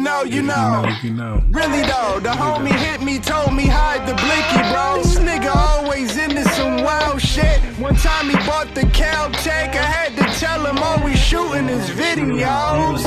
Know, 0.07 0.23
you 0.23 0.41
know. 0.41 0.85
you 1.03 1.11
know. 1.11 1.43
Really 1.51 1.81
though, 1.81 2.21
the 2.23 2.29
homie 2.29 2.71
hit 2.71 3.01
me, 3.01 3.19
told 3.19 3.53
me 3.53 3.67
hide 3.67 4.07
the 4.07 4.15
blicky, 4.15 4.61
bro. 4.71 5.03
This 5.03 5.19
nigga 5.19 5.53
always 5.53 6.15
into 6.15 6.45
some 6.51 6.81
wild 6.81 7.21
shit. 7.21 7.59
One 7.77 7.93
time 7.97 8.29
he 8.29 8.37
bought 8.47 8.73
the 8.73 8.85
Kel-Tec, 8.87 9.75
I 9.75 9.83
had 9.83 10.15
to 10.15 10.39
tell 10.39 10.65
him 10.65 10.77
all 10.77 11.03
we 11.03 11.13
shooting 11.13 11.67
his 11.67 11.89
videos. 11.89 13.03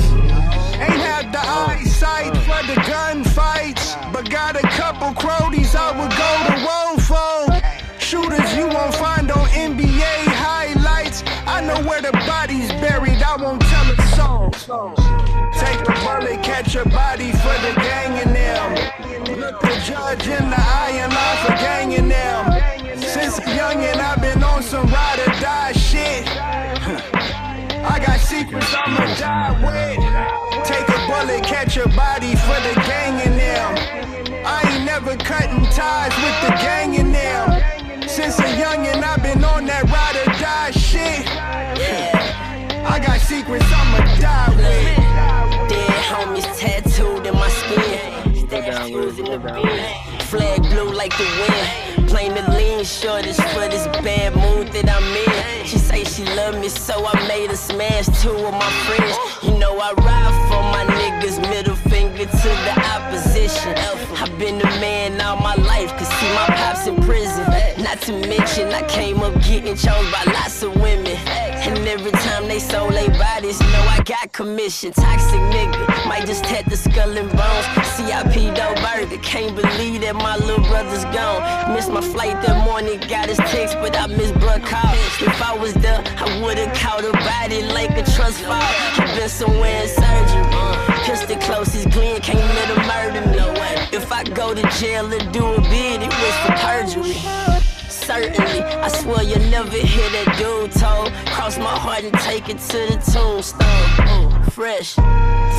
Ain't 0.77 1.01
had 1.01 1.33
the 1.33 1.41
eyesight 1.41 2.37
for 2.45 2.61
the 2.69 2.79
gunfights, 2.83 4.13
but 4.13 4.29
got 4.29 4.63
a 4.63 4.69
couple 4.69 5.15
cronies 5.15 5.75
I 5.75 5.91
would 5.99 6.13
go 6.21 6.33
to 6.49 6.55
roll 6.69 6.99
for. 7.09 7.99
Shooters 7.99 8.55
you 8.55 8.69
won't 8.69 8.95
find 8.95 9.31
on 9.31 9.47
NBA. 9.49 10.40
I 11.61 11.63
know 11.63 11.87
where 11.87 12.01
the 12.01 12.13
body's 12.25 12.73
buried, 12.81 13.23
I 13.23 13.37
won't 13.37 13.61
tell 13.61 13.93
a 13.93 13.97
soul. 14.17 14.49
Take 15.61 15.81
a 15.85 15.93
bullet, 16.01 16.43
catch 16.43 16.75
a 16.75 16.89
body 16.89 17.33
for 17.33 17.53
the 17.61 17.75
gang 17.77 18.17
in 18.17 18.33
them. 18.33 19.39
Look 19.39 19.61
the 19.61 19.77
judge 19.85 20.27
in 20.27 20.49
the 20.49 20.57
eye 20.57 20.97
and 20.97 21.13
lie 21.13 21.37
for 21.45 21.53
ganging 21.61 22.09
them. 22.09 22.99
Since 23.03 23.41
a 23.41 23.43
youngin', 23.43 24.01
I've 24.01 24.23
been 24.23 24.43
on 24.43 24.63
some 24.63 24.87
ride 24.87 25.19
or 25.21 25.39
die 25.39 25.73
shit. 25.73 26.27
I 27.85 28.03
got 28.07 28.19
secrets 28.21 28.75
I'ma 28.75 29.05
die 29.21 29.53
with. 29.61 30.65
Take 30.65 30.89
a 30.89 30.99
bullet, 31.13 31.45
catch 31.45 31.77
a 31.77 31.87
body 31.91 32.37
for 32.37 32.59
the 32.65 32.73
gang 32.89 33.21
in 33.21 33.37
them. 33.37 34.47
I 34.47 34.65
ain't 34.73 34.87
never 34.87 35.15
cutting 35.19 35.67
ties 35.77 36.17
with 36.25 36.41
the 36.41 36.57
gang 36.65 36.95
in 36.95 37.13
them. 37.13 38.09
Since 38.09 38.39
a 38.39 38.45
youngin', 38.45 39.05
I've 39.05 39.23
been 39.23 39.45
on 39.45 39.67
that 39.67 39.85
ride 39.85 40.17
or 40.17 40.41
die 40.41 40.71
shit. 40.71 41.50
I 43.01 43.07
got 43.07 43.21
secrets 43.21 43.65
I'ma 43.65 43.99
die 44.21 44.51
with. 44.57 45.71
Dead 45.71 46.05
homies 46.13 46.45
tattooed 46.59 47.27
in 47.27 47.33
my 47.33 47.49
skin. 47.49 48.47
Stash 48.47 48.89
shoes 48.89 49.19
in 49.19 49.25
the 49.25 49.39
bin. 49.39 50.21
Flag 50.27 50.61
blue 50.61 50.93
like 50.93 51.17
the 51.17 51.25
wind. 51.25 52.09
Plain 52.11 52.35
the 52.35 52.43
lean 52.51 52.85
shortest 52.85 53.41
for 53.55 53.69
this 53.69 53.87
bad 54.05 54.37
mood 54.37 54.69
that 54.75 54.91
I'm 54.91 55.17
in. 55.17 55.67
She 55.67 55.79
say 55.79 56.05
she 56.05 56.25
love 56.37 56.61
me, 56.61 56.69
so 56.69 57.07
I 57.07 57.27
made 57.27 57.49
her 57.49 57.57
smash 57.57 58.05
two 58.21 58.37
of 58.37 58.53
my 58.53 58.71
friends. 58.85 59.17
You 59.43 59.59
know 59.59 59.79
I 59.79 59.93
ride 59.93 60.37
for 60.51 60.63
my 60.77 60.85
niggas, 61.01 61.41
middle 61.49 61.77
finger 61.77 62.27
to 62.27 62.49
the 62.67 62.75
opposition. 62.93 63.79
I've 64.21 64.39
been 64.39 64.59
the 64.59 64.67
man 64.79 65.19
all 65.23 65.37
my 65.37 65.55
life, 65.55 65.91
cause 65.97 66.09
see 66.09 66.29
my 66.35 66.47
pops 66.49 66.87
in 66.87 66.97
prison. 66.97 67.50
To 68.07 68.13
mention, 68.13 68.69
I 68.73 68.83
came 68.89 69.21
up 69.21 69.35
getting 69.43 69.77
chose 69.77 70.11
by 70.11 70.25
lots 70.33 70.63
of 70.63 70.75
women. 70.77 71.17
And 71.69 71.87
every 71.87 72.13
time 72.13 72.49
they 72.49 72.59
sold 72.59 72.95
their 72.95 73.11
bodies, 73.11 73.61
know 73.61 73.85
I 73.89 74.01
got 74.05 74.33
commission. 74.33 74.93
Toxic 74.93 75.41
nigga, 75.53 76.09
might 76.09 76.27
just 76.27 76.43
tap 76.45 76.65
the 76.65 76.79
skull 76.79 77.15
and 77.17 77.31
bones. 77.31 77.67
CIP 77.93 78.55
Doe 78.57 78.75
Burger, 78.81 79.21
can't 79.23 79.55
believe 79.55 80.01
that 80.01 80.15
my 80.15 80.37
little 80.39 80.65
brother's 80.67 81.05
gone. 81.17 81.75
Missed 81.75 81.91
my 81.91 82.01
flight 82.01 82.41
that 82.41 82.65
morning, 82.65 82.99
got 83.01 83.29
his 83.29 83.37
text, 83.53 83.75
but 83.81 83.95
I 83.99 84.07
missed 84.07 84.35
blood 84.41 84.63
call. 84.63 84.95
If 85.21 85.43
I 85.43 85.55
was 85.59 85.75
there, 85.75 86.03
I 86.17 86.41
would've 86.41 86.73
caught 86.73 87.05
a 87.05 87.13
body 87.13 87.63
like 87.63 87.91
a 87.91 88.05
trust 88.17 88.41
fall. 88.41 88.55
i 88.55 89.15
been 89.15 89.29
somewhere 89.29 89.83
in 89.83 89.89
surgery. 89.89 91.05
Pistol 91.05 91.37
closest 91.37 91.91
Glenn 91.91 92.21
can't 92.23 92.39
let 92.39 92.69
him 92.71 92.87
murder 92.89 93.27
me. 93.29 93.41
If 93.93 94.11
I 94.11 94.25
go 94.25 94.55
to 94.55 94.63
jail 94.79 95.13
and 95.13 95.33
do 95.33 95.45
a 95.45 95.61
bid, 95.61 96.01
it 96.03 96.09
was 96.09 96.35
for 96.47 96.53
perjury. 96.65 97.70
Certainly, 98.11 98.63
I 98.63 98.89
swear 98.89 99.23
you'll 99.23 99.51
never 99.51 99.71
hear 99.71 100.11
that 100.11 100.35
dude 100.37 100.73
told. 100.73 101.13
Cross 101.31 101.59
my 101.59 101.71
heart 101.79 102.03
and 102.03 102.13
take 102.19 102.49
it 102.49 102.59
to 102.59 102.79
the 102.91 102.99
tombstone. 103.07 103.87
Ooh, 104.11 104.51
fresh. 104.51 104.97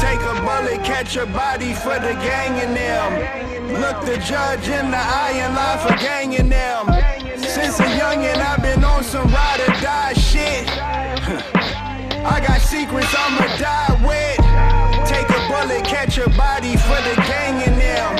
Take 0.04 0.20
a 0.20 0.36
bullet, 0.44 0.84
catch 0.84 1.16
a 1.16 1.26
body 1.28 1.72
for 1.72 1.96
the 1.96 2.12
gang 2.20 2.52
in 2.60 2.76
them. 2.76 3.80
Look 3.80 4.04
the 4.04 4.18
judge 4.28 4.68
in 4.68 4.92
the 4.92 5.00
eye 5.00 5.40
and 5.40 5.56
lie 5.56 5.80
for 5.80 5.96
gang 6.04 6.34
in 6.34 6.50
them. 6.50 6.92
Since 7.40 7.80
a 7.80 7.88
youngin', 7.96 8.36
I've 8.36 8.62
been 8.62 8.84
on 8.84 9.06
some 9.06 9.32
ride 9.32 9.62
or 9.62 9.72
die 9.80 10.12
shit. 10.12 10.68
I 12.36 12.44
got 12.46 12.60
secrets 12.60 13.16
I'ma 13.16 13.48
die 13.64 13.96
with. 14.04 15.08
Take 15.08 15.30
a 15.32 15.40
bullet, 15.48 15.86
catch 15.86 16.18
a 16.18 16.28
body 16.36 16.76
for 16.76 17.00
the 17.08 17.16
gang 17.32 17.64
in 17.66 17.80
them. 17.80 18.12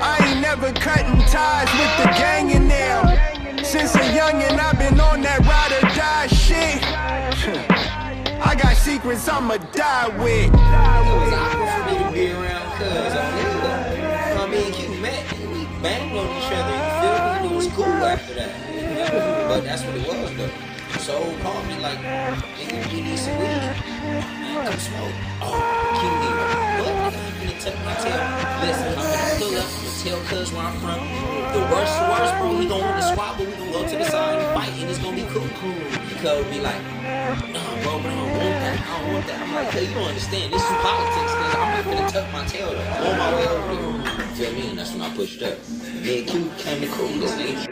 I 0.00 0.22
ain't 0.22 0.40
never 0.40 0.72
cutting 0.72 1.18
ties 1.26 1.66
with 1.74 2.06
the 2.06 2.10
gang 2.14 2.50
in. 2.50 2.65
Since 3.76 3.94
a 3.96 4.14
I've 4.58 4.78
been 4.78 4.98
on 4.98 5.20
that 5.20 5.44
ride 5.44 5.72
or 5.76 5.84
die 5.92 6.28
shit. 6.28 6.80
I 8.40 8.54
got 8.56 8.74
secrets 8.74 9.28
I'ma 9.28 9.58
die 9.76 10.08
with. 10.16 10.48
It 10.48 11.12
was 11.20 11.32
to 12.00 12.10
be 12.10 12.32
around 12.32 12.72
cuz 12.80 13.12
on 13.12 13.20
nigga. 13.36 14.40
I 14.40 14.48
mean, 14.48 14.72
met 15.02 15.28
we 15.52 15.68
banged 15.84 16.16
on 16.16 16.24
each 16.24 16.50
other, 16.56 16.72
you? 17.04 17.52
It 17.52 17.54
was 17.54 17.68
cool 17.76 18.00
after 18.00 18.32
that. 18.40 19.48
But 19.48 19.60
that's 19.64 19.84
what 19.84 19.94
it 19.94 20.08
was 20.08 20.32
though. 20.40 20.54
So 21.04 21.36
called 21.42 21.66
me 21.68 21.76
like, 21.76 22.00
you 22.90 23.02
need 23.04 23.18
some 23.18 23.36
weed. 23.36 23.60
Come 24.64 24.80
smoke. 24.80 25.12
Oh, 25.44 25.60
Q 26.00 26.08
need 26.16 26.36
What? 26.80 27.12
Nigga, 27.12 27.20
I'm 27.26 27.34
finna 27.36 27.56
tuck. 27.60 28.24
Listen, 28.64 28.88
I'm 28.96 29.04
gonna 29.04 29.36
pull 29.36 29.52
up, 29.60 29.68
tell 30.00 30.20
cuz 30.32 30.48
where 30.52 30.64
I'm 30.64 30.80
from. 30.80 31.36
The 31.52 31.62
worst, 31.72 31.96
worst, 32.10 32.32
bro, 32.38 32.48
we 32.58 32.64
gon' 32.68 32.80
want 32.80 32.96
to 32.96 33.08
squabble, 33.12 33.46
we 33.46 33.55
to 33.98 34.04
the 34.04 34.10
side 34.10 34.38
and 34.38 34.54
fight, 34.54 34.72
and 34.80 34.90
it's 34.90 34.98
gonna 34.98 35.16
be 35.16 35.22
cool. 35.32 35.48
Cool. 35.56 35.74
Cuz 36.20 36.46
be 36.50 36.60
like, 36.60 36.82
nah, 37.02 37.34
bro, 37.82 37.98
but 37.98 38.10
I 38.10 38.16
don't 38.16 38.30
want 38.30 38.40
that. 38.40 38.80
I 38.80 39.00
don't 39.00 39.12
want 39.12 39.26
that. 39.26 39.40
I'm 39.40 39.54
like, 39.54 39.74
you 39.74 39.94
don't 39.94 40.08
understand. 40.08 40.52
This 40.52 40.62
is 40.62 40.68
politics, 40.68 41.32
I'm 41.32 41.70
not 41.74 41.84
gonna 41.84 42.10
tuck 42.10 42.32
my 42.32 42.44
tail. 42.46 42.68
On 42.68 43.18
my 43.18 43.34
way 43.34 43.46
over 43.48 43.74
there. 43.74 44.18
You 44.18 44.34
feel 44.34 44.52
me? 44.52 44.68
And 44.70 44.78
that's 44.78 44.92
when 44.92 45.02
I 45.02 45.14
pushed 45.14 45.42
up. 45.42 45.58
Q 46.02 46.50
came 46.58 46.80
to 46.80 46.88
cool 46.88 47.08
this. 47.20 47.66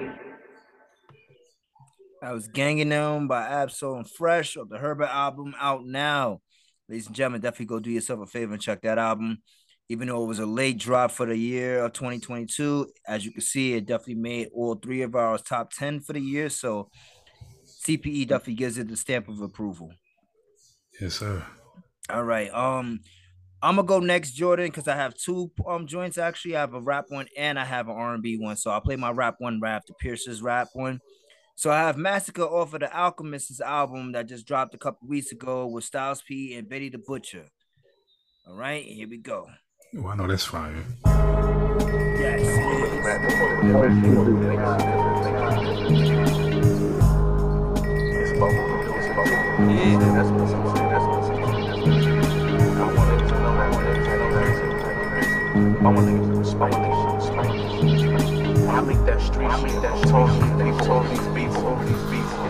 I 2.23 2.33
was 2.33 2.49
ganging 2.49 2.89
them 2.89 3.29
by 3.29 3.47
Ab-Soul 3.47 3.99
and 3.99 4.11
Fresh 4.11 4.57
of 4.57 4.71
the 4.71 4.79
Herbert 4.79 5.11
album 5.11 5.55
out 5.61 5.85
now. 5.85 6.41
Ladies 6.89 7.07
and 7.07 7.15
gentlemen, 7.15 7.43
definitely 7.43 7.67
go 7.67 7.81
do 7.81 7.91
yourself 7.91 8.21
a 8.21 8.27
favor 8.27 8.55
and 8.55 8.63
check 8.63 8.81
that 8.83 8.99
album. 8.99 9.43
Even 9.89 10.09
though 10.09 10.25
it 10.25 10.27
was 10.27 10.39
a 10.39 10.47
late 10.47 10.79
drop 10.79 11.11
for 11.11 11.27
the 11.27 11.37
year 11.37 11.85
of 11.85 11.93
2022, 11.93 12.91
as 13.07 13.25
you 13.25 13.33
can 13.33 13.43
see, 13.43 13.75
it 13.75 13.87
definitely 13.87 14.15
made 14.15 14.49
all 14.55 14.75
three 14.75 15.03
of 15.03 15.15
ours 15.15 15.43
top 15.43 15.73
10 15.73 16.01
for 16.01 16.15
the 16.15 16.21
year. 16.21 16.49
So 16.49 16.91
CPE 17.67 18.29
definitely 18.29 18.55
gives 18.55 18.79
it 18.79 18.89
the 18.89 18.97
stamp 18.97 19.29
of 19.29 19.41
approval. 19.43 19.93
Yes, 21.01 21.15
sir. 21.15 21.45
All 22.09 22.25
right. 22.25 22.53
Um, 22.53 23.01
I'm 23.63 23.77
gonna 23.77 23.87
go 23.87 24.01
next, 24.01 24.33
Jordan, 24.33 24.67
because 24.67 24.89
I 24.89 24.97
have 24.97 25.15
two 25.15 25.51
um 25.67 25.87
joints 25.87 26.19
actually. 26.19 26.57
I 26.57 26.61
have 26.61 26.75
a 26.75 26.81
rap 26.81 27.07
one 27.09 27.27
and 27.37 27.59
I 27.59 27.65
have 27.65 27.89
an 27.89 27.95
R&B 27.95 28.39
one. 28.39 28.57
So 28.57 28.71
I'll 28.71 28.81
play 28.81 28.97
my 28.97 29.11
rap 29.11 29.37
one 29.39 29.61
rap, 29.61 29.83
after 29.83 29.95
Pierce's 29.95 30.43
rap 30.43 30.69
one. 30.75 31.01
So 31.57 31.71
I 31.71 31.79
have 31.79 31.97
Massacre 31.97 32.43
off 32.43 32.75
of 32.75 32.81
the 32.81 32.95
Alchemist's 32.95 33.61
album 33.61 34.13
that 34.13 34.27
just 34.27 34.47
dropped 34.47 34.75
a 34.75 34.79
couple 34.79 35.09
weeks 35.09 35.31
ago 35.33 35.67
with 35.67 35.85
Styles 35.85 36.21
P 36.21 36.55
and 36.55 36.69
Benny 36.69 36.89
the 36.89 36.99
Butcher. 36.99 37.47
All 38.47 38.55
right, 38.55 38.85
here 38.85 39.09
we 39.09 39.19
go. 39.19 39.47
Oh, 39.97 40.09
I 40.09 40.17
know 40.17 40.27
that's 40.27 40.45
fire. 40.45 40.75
I 41.05 41.09
want 41.13 41.29
niggas 53.13 53.29
to 53.29 53.39
know 53.39 53.53
how 53.53 53.71
to 53.71 53.77
tell 57.31 57.45
you. 57.55 58.69
I 58.69 58.81
make 58.81 59.05
that 59.07 59.21
street, 59.21 59.47
I 59.47 59.63
make 59.63 59.81
that 59.81 60.03
talk, 60.09 60.31
these 60.59 60.87
talk, 60.87 61.09
these 61.09 61.29
beats, 61.29 61.57
all 61.59 61.77
these 61.77 62.03
beats, 62.11 62.44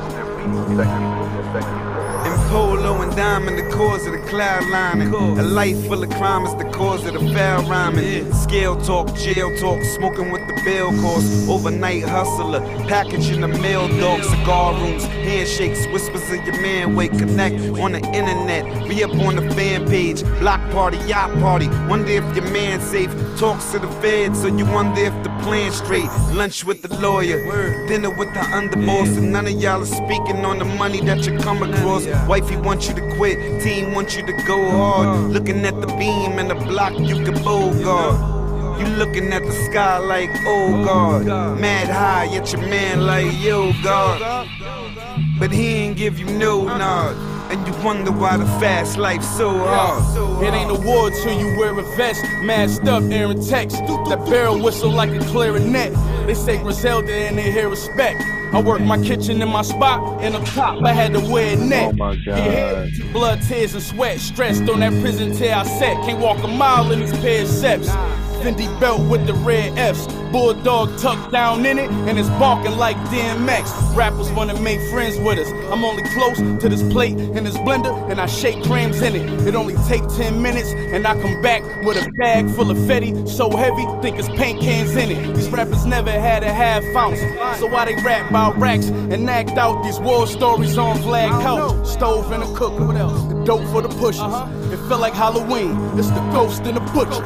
it's 0.53 0.77
their 0.77 0.87
beats, 0.99 1.35
effective, 1.39 1.85
effective. 1.91 2.05
And 2.25 2.51
polo 2.51 3.03
and 3.03 3.15
diamond, 3.15 3.59
the 3.59 3.69
cause 3.71 4.07
of 4.07 4.13
the 4.13 4.19
cloud 4.31 4.67
lining. 4.71 5.13
A 5.13 5.43
life 5.43 5.79
full 5.87 6.03
of 6.03 6.09
crime 6.11 6.47
is 6.47 6.55
the 6.55 6.65
cause 6.71 7.05
of 7.05 7.13
the 7.13 7.21
foul 7.35 7.69
rhyming. 7.69 8.33
Scale 8.33 8.81
talk, 8.81 9.15
jail 9.15 9.55
talk, 9.59 9.83
smoking 9.83 10.31
with 10.31 10.41
the 10.47 10.63
bill 10.65 10.91
course. 11.03 11.47
Overnight 11.49 12.05
hustler, 12.05 12.61
packaging 12.89 13.43
the 13.43 13.49
mail 13.49 13.89
dog, 14.01 14.23
cigar 14.25 14.73
rooms, 14.73 15.05
handshakes, 15.05 15.87
whispers 15.89 16.23
of 16.31 16.47
your 16.47 16.59
man. 16.63 16.95
Wait, 16.97 17.11
connect 17.11 17.57
on 17.79 17.93
the 17.93 18.01
internet. 18.15 18.89
Be 18.89 19.05
up 19.05 19.15
on 19.17 19.37
the 19.37 19.55
fan 19.55 19.87
page, 19.87 20.23
block 20.39 20.63
party, 20.71 20.97
yacht 21.07 21.31
party. 21.41 21.69
Wonder 21.89 22.09
if 22.09 22.37
your 22.37 22.51
man 22.53 22.81
safe. 22.81 23.11
Talks 23.39 23.71
to 23.73 23.79
the 23.81 23.89
feds, 24.01 24.41
so 24.41 24.47
you 24.47 24.65
wonder 24.65 25.03
if 25.03 25.13
the 25.25 25.31
plan's 25.43 25.75
straight. 25.75 26.09
Lunch 26.33 26.65
with 26.65 26.81
the 26.81 26.97
lawyer, 27.01 27.39
dinner 27.87 28.09
with 28.09 28.33
the 28.33 28.41
underboss, 28.41 29.19
and 29.19 29.31
none 29.31 29.47
of 29.47 29.53
y'all 29.53 29.83
are 29.83 29.85
speaking 29.85 30.34
on 30.45 30.59
the 30.59 30.65
money 30.65 31.01
that 31.03 31.27
you 31.27 31.39
come 31.39 31.63
across. 31.63 32.07
Wifey 32.27 32.57
wants 32.57 32.89
you 32.89 32.95
to 32.95 33.17
quit, 33.17 33.63
team 33.63 33.95
wants 33.95 34.17
you 34.17 34.25
to 34.25 34.33
go 34.47 34.61
uh-huh. 34.67 34.79
hard. 34.79 35.31
Looking 35.31 35.65
at 35.65 35.81
the 35.81 35.87
beam 35.87 36.39
and 36.39 36.51
the 36.51 36.55
block, 36.55 36.99
you 36.99 37.23
can 37.25 37.35
bogart. 37.45 38.81
You 38.81 38.87
looking 38.97 39.33
at 39.33 39.43
the 39.43 39.53
sky 39.71 39.99
like, 39.99 40.31
oh, 40.47 40.81
oh 40.81 40.85
God. 41.25 41.61
Mad 41.61 41.89
high, 41.89 42.25
yet 42.25 42.53
your 42.53 42.63
man 42.63 43.07
like, 43.07 43.33
yo 43.41 43.73
God. 43.83 44.49
But 45.39 45.53
he 45.53 45.75
ain't 45.75 45.97
give 45.97 46.19
you 46.19 46.27
no 46.27 46.67
uh-huh. 46.67 46.79
nod. 46.79 47.35
And 47.53 47.67
you 47.69 47.85
wonder 47.85 48.11
why 48.11 48.37
the 48.37 48.47
fast 48.59 48.97
life's 48.97 49.29
so 49.37 49.51
hard. 49.51 50.43
It 50.43 50.55
ain't 50.55 50.71
a 50.71 50.81
war 50.81 51.11
till 51.11 51.39
you 51.39 51.57
wear 51.59 51.79
a 51.79 51.97
vest, 51.97 52.25
masked 52.43 52.89
up, 52.89 53.03
airing 53.05 53.45
text. 53.45 53.77
That 54.09 54.25
barrel 54.29 54.61
whistle 54.61 54.91
like 54.91 55.11
a 55.11 55.21
clarinet. 55.27 55.93
They 56.27 56.35
say 56.35 56.57
Griselda 56.59 57.13
and 57.13 57.39
they 57.39 57.53
hear 57.53 57.69
respect. 57.69 58.23
I 58.55 58.62
work 58.62 58.81
my 58.83 59.02
kitchen 59.02 59.42
in 59.42 59.49
my 59.49 59.62
spot, 59.62 60.23
and 60.23 60.36
up 60.36 60.44
top 60.44 60.81
I 60.84 60.92
had 60.92 61.12
to 61.15 61.20
wear 61.20 61.55
a 61.55 61.57
net. 61.57 61.89
Oh 61.89 61.97
my 61.97 62.15
God. 62.15 62.89
Blood, 63.12 63.42
tears, 63.42 63.74
and 63.74 63.83
sweat, 63.83 64.20
stressed 64.20 64.68
on 64.68 64.78
that 64.78 64.92
prison 65.02 65.34
tear 65.36 65.57
I 65.57 65.65
set. 65.65 65.97
Can't 66.05 66.20
walk 66.20 66.41
a 66.44 66.47
mile 66.47 66.92
in 66.92 67.00
these 67.00 67.10
pair 67.18 67.42
of 67.42 67.49
steps. 67.49 67.89
Fendi 68.44 68.68
belt 68.78 69.10
with 69.10 69.26
the 69.26 69.34
red 69.34 69.76
F's. 69.76 70.07
Bulldog 70.35 70.99
tucked 70.99 71.31
down 71.31 71.65
in 71.65 71.79
it, 71.79 71.89
and 72.09 72.19
it's 72.19 72.29
barking 72.31 72.77
like 72.77 72.97
DMX. 73.07 73.95
Rappers 73.95 74.33
wanna 74.33 74.61
make 74.61 74.81
friends 74.91 75.17
with 75.17 75.39
us. 75.39 75.49
I'm 75.71 75.85
only 75.85 76.03
close 76.03 76.39
to 76.39 76.69
this 76.69 76.83
plate 76.93 77.17
and 77.17 77.47
this 77.47 77.57
blender, 77.59 78.11
and 78.11 78.21
I 78.21 78.27
shake 78.27 78.65
crayons 78.65 79.01
in 79.01 79.15
it. 79.15 79.47
It 79.47 79.55
only 79.55 79.77
take 79.87 80.03
10 80.09 80.43
minutes, 80.43 80.71
and 80.73 81.07
I 81.07 81.13
come 81.23 81.41
back 81.41 81.63
with 81.85 82.05
a 82.05 82.11
bag 82.19 82.51
full 82.51 82.69
of 82.69 82.77
Fetty, 82.79 83.29
so 83.29 83.49
heavy, 83.49 83.87
think 84.03 84.19
it's 84.19 84.29
paint 84.31 84.61
cans 84.61 84.97
in 84.97 85.13
it. 85.13 85.37
These 85.37 85.51
rappers 85.51 85.87
never 85.87 86.11
had 86.11 86.43
a 86.43 86.53
half 86.53 86.83
ounce, 86.97 87.21
so 87.61 87.69
why 87.69 87.85
they 87.85 87.95
rap 88.03 88.29
about 88.29 88.59
racks 88.59 88.89
and 88.89 89.31
act 89.31 89.57
out 89.57 89.85
these 89.85 90.01
war 90.01 90.27
stories 90.27 90.77
on 90.77 91.01
flag 91.03 91.31
couch? 91.43 91.87
Stove 91.87 92.33
and 92.33 92.43
a 92.43 92.47
cooker, 92.57 92.85
what 92.85 92.97
else? 92.97 93.23
The 93.29 93.45
dope 93.45 93.65
for 93.69 93.83
the 93.83 93.89
pushers. 93.89 94.35
It 94.73 94.79
felt 94.89 95.01
like 95.01 95.15
Halloween, 95.15 95.79
it's 95.97 96.11
the 96.11 96.29
ghost 96.33 96.63
and 96.63 96.77
the 96.77 96.81
butcher. 96.93 97.23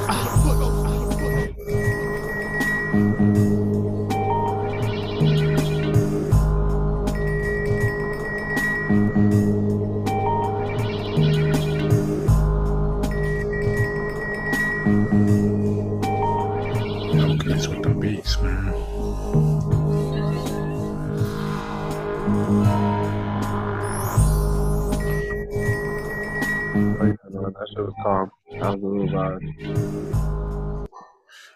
Shit 27.70 27.78
was 27.84 27.94
calm. 28.02 28.30
That 28.52 28.60
was 28.60 28.82
a 28.82 28.86
little 28.86 29.08
vibe. 29.08 30.88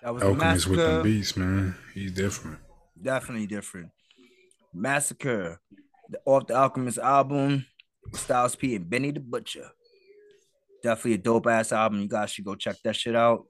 That 0.02 0.14
was 0.14 0.22
a 0.22 0.26
Alchemist 0.26 0.66
with 0.68 0.78
the 0.78 0.84
massacre. 0.86 1.02
beats, 1.04 1.36
man. 1.36 1.74
He's 1.94 2.12
different. 2.12 2.58
Definitely 3.00 3.46
different. 3.46 3.90
Massacre, 4.74 5.60
the, 6.08 6.18
off 6.24 6.46
the 6.46 6.54
Alchemist 6.56 6.98
album, 6.98 7.66
Styles 8.14 8.56
P 8.56 8.74
and 8.74 8.88
Benny 8.88 9.10
the 9.12 9.20
Butcher. 9.20 9.70
Definitely 10.82 11.14
a 11.14 11.18
dope 11.18 11.46
ass 11.46 11.72
album. 11.72 12.00
You 12.00 12.08
guys 12.08 12.30
should 12.30 12.44
go 12.44 12.54
check 12.56 12.76
that 12.84 12.96
shit 12.96 13.14
out. 13.14 13.46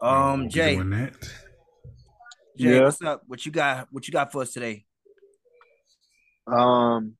Um, 0.00 0.40
We'll 0.40 0.48
Jay, 0.48 0.76
doing 0.76 0.90
that. 0.90 1.12
Jay, 2.56 2.76
Yeah. 2.76 2.82
what's 2.84 3.02
up? 3.02 3.22
What 3.26 3.44
you 3.44 3.52
got? 3.52 3.88
What 3.90 4.06
you 4.08 4.12
got 4.12 4.32
for 4.32 4.42
us 4.42 4.52
today? 4.52 4.84
Um, 6.46 7.14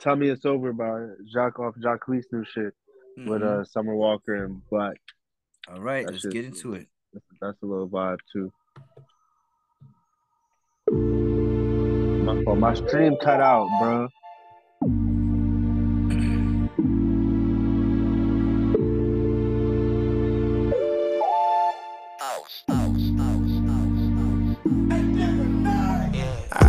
tell 0.00 0.16
me 0.16 0.28
it's 0.28 0.44
over 0.44 0.72
by 0.72 1.06
Jacquees 1.34 1.58
off 1.68 1.74
Jacquees 1.76 2.24
new 2.32 2.44
shit 2.52 2.74
with 3.16 3.42
Mhm. 3.42 3.60
uh 3.60 3.64
Summer 3.64 3.94
Walker 3.94 4.44
and 4.44 4.60
Black. 4.70 4.96
All 5.68 5.80
right, 5.80 6.04
That 6.06 6.12
let's 6.12 6.22
shit- 6.22 6.32
get 6.32 6.44
into 6.44 6.74
it. 6.74 6.86
That's, 7.12 7.24
that's 7.40 7.62
a 7.62 7.66
little 7.66 7.88
vibe 7.88 8.18
too. 8.32 8.52
My 12.24 12.42
fault. 12.44 12.58
My 12.58 12.74
stream 12.74 13.16
cut 13.22 13.40
out, 13.40 13.68
bro. 13.80 14.08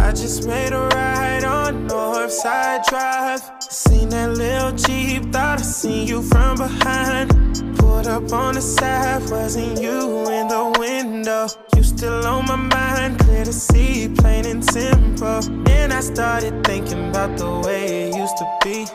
I 0.07 0.11
just 0.11 0.47
made 0.47 0.71
a 0.71 0.87
ride 0.87 1.43
on 1.43 1.89
Northside 1.89 2.85
Drive. 2.85 3.41
Seen 3.59 4.07
that 4.07 4.37
little 4.37 4.71
Jeep, 4.71 5.33
thought 5.33 5.59
I 5.59 5.63
seen 5.63 6.07
you 6.07 6.21
from 6.21 6.55
behind. 6.55 7.29
Pulled 7.77 8.07
up 8.07 8.31
on 8.31 8.55
the 8.55 8.61
side, 8.61 9.29
wasn't 9.29 9.81
you 9.81 9.99
in 10.31 10.47
the 10.47 10.73
window? 10.79 11.47
You 11.75 11.83
still 11.83 12.25
on 12.25 12.45
my 12.45 12.55
mind, 12.55 13.19
clear 13.19 13.43
to 13.43 13.51
see, 13.51 14.07
plain 14.07 14.45
and 14.45 14.63
simple. 14.63 15.41
Then 15.65 15.91
I 15.91 15.99
started 15.99 16.63
thinking 16.63 17.09
about 17.09 17.37
the 17.37 17.59
way 17.67 18.07
it 18.07 18.15
used 18.15 18.37
to 18.37 18.47
be. 18.63 18.87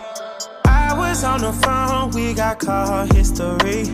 I 0.65 0.94
was 0.97 1.24
on 1.24 1.42
the 1.42 1.52
phone, 1.52 2.12
we 2.12 2.32
got 2.32 2.58
call 2.58 3.05
history. 3.12 3.84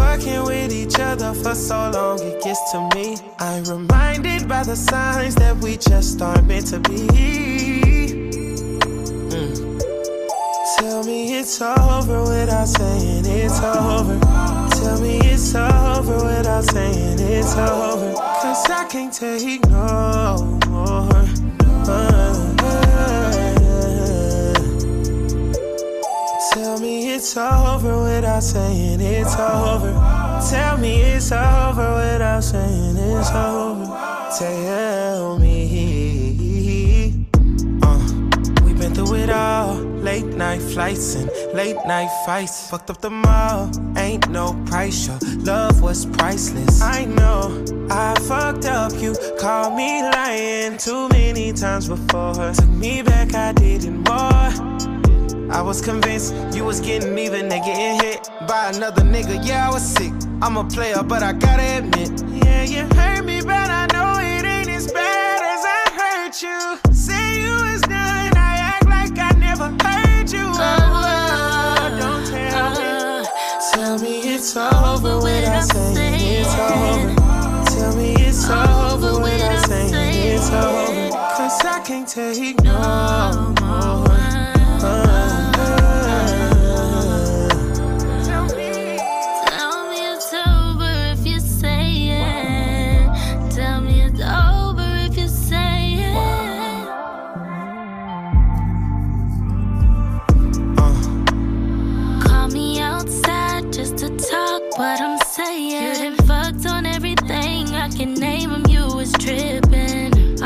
Fucking 0.00 0.44
with 0.44 0.72
each 0.72 0.98
other 0.98 1.34
for 1.34 1.54
so 1.54 1.90
long, 1.90 2.18
it 2.20 2.42
gets 2.42 2.72
to 2.72 2.88
me. 2.94 3.16
I'm 3.38 3.64
reminded 3.64 4.48
by 4.48 4.62
the 4.62 4.74
signs 4.74 5.34
that 5.36 5.56
we 5.58 5.76
just 5.76 6.22
aren't 6.22 6.46
meant 6.46 6.68
to 6.68 6.80
be. 6.80 7.06
Mm. 9.30 9.54
Tell 10.78 11.04
me 11.04 11.38
it's 11.38 11.60
over 11.60 12.22
without 12.22 12.68
saying 12.68 13.26
it's 13.26 13.60
over. 13.60 14.18
Tell 14.80 15.00
me 15.00 15.18
it's 15.20 15.54
over 15.54 16.16
without 16.24 16.64
saying 16.64 17.18
it's 17.20 17.54
over. 17.56 18.14
Cause 18.14 18.70
I 18.70 18.86
can't 18.88 19.12
take 19.12 19.64
no 19.68 20.58
more. 20.68 21.24
Uh, 21.86 22.56
Tell 26.52 26.80
me 26.80 26.99
it's 27.20 27.36
over 27.36 28.04
without 28.04 28.42
saying 28.42 28.98
it's 28.98 29.34
over. 29.36 29.92
Tell 30.48 30.78
me 30.78 31.02
it's 31.02 31.30
over 31.30 31.96
without 32.00 32.42
saying 32.42 32.96
it's 32.96 33.30
over. 33.32 33.84
Tell 34.38 35.38
me. 35.38 37.26
Uh, 37.82 37.98
we've 38.64 38.78
been 38.78 38.94
through 38.94 39.16
it 39.16 39.28
all. 39.28 39.74
Late 40.00 40.24
night 40.24 40.62
flights 40.62 41.14
and 41.14 41.30
late 41.52 41.76
night 41.84 42.08
fights. 42.24 42.70
Fucked 42.70 42.88
up 42.88 43.02
the 43.02 43.10
mall. 43.10 43.70
Ain't 43.98 44.30
no 44.30 44.54
price. 44.64 45.06
Your 45.06 45.18
love 45.44 45.82
was 45.82 46.06
priceless. 46.06 46.80
I 46.80 47.04
know 47.04 47.62
I 47.90 48.14
fucked 48.20 48.64
up. 48.64 48.94
You 48.94 49.14
called 49.38 49.74
me 49.74 50.00
lying 50.00 50.78
too 50.78 51.06
many 51.10 51.52
times 51.52 51.86
before. 51.86 52.54
Took 52.54 52.68
me 52.68 53.02
back, 53.02 53.34
I 53.34 53.52
didn't 53.52 54.08
more. 54.08 54.69
I 55.50 55.62
was 55.62 55.80
convinced 55.80 56.32
you 56.54 56.64
was 56.64 56.80
getting 56.80 57.18
even 57.18 57.50
and 57.50 57.64
getting 57.64 58.00
hit 58.00 58.30
by 58.46 58.70
another 58.72 59.02
nigga. 59.02 59.44
Yeah, 59.44 59.68
I 59.68 59.72
was 59.72 59.82
sick. 59.82 60.12
I'm 60.40 60.56
a 60.56 60.64
player, 60.64 61.02
but 61.02 61.22
I 61.24 61.32
gotta 61.32 61.78
admit. 61.78 62.22
Yeah, 62.44 62.62
you 62.62 62.82
hurt 62.96 63.24
me, 63.24 63.40
but 63.40 63.68
I 63.68 63.86
know 63.92 64.14
it 64.20 64.44
ain't 64.46 64.68
as 64.68 64.92
bad 64.92 65.42
as 65.42 65.64
I 65.66 65.82
hurt 66.00 66.40
you. 66.40 66.94
Say 66.94 67.42
you 67.42 67.50
was 67.50 67.80
done, 67.82 68.32
I 68.36 68.56
act 68.72 68.86
like 68.86 69.18
I 69.18 69.36
never 69.38 69.68
heard 69.84 70.30
you. 70.30 70.46
Oh, 70.46 71.96
don't 71.98 72.26
tell 72.26 72.70
me. 72.70 72.86
Uh-huh. 72.86 73.74
Tell 73.74 73.98
me 73.98 74.20
it's 74.34 74.56
over 74.56 75.20
when 75.20 75.44
I 75.44 75.60
say 75.62 76.40
it's 76.40 76.54
over. 76.54 77.14
Tell 77.74 77.96
me 77.96 78.14
it's 78.14 78.48
over 78.48 79.20
without 79.20 79.66
saying 79.66 79.94
it's 80.32 80.48
over. 80.50 81.10
Cause 81.10 81.64
I 81.64 81.80
can't 81.84 82.06
take 82.06 82.62
no 82.62 83.59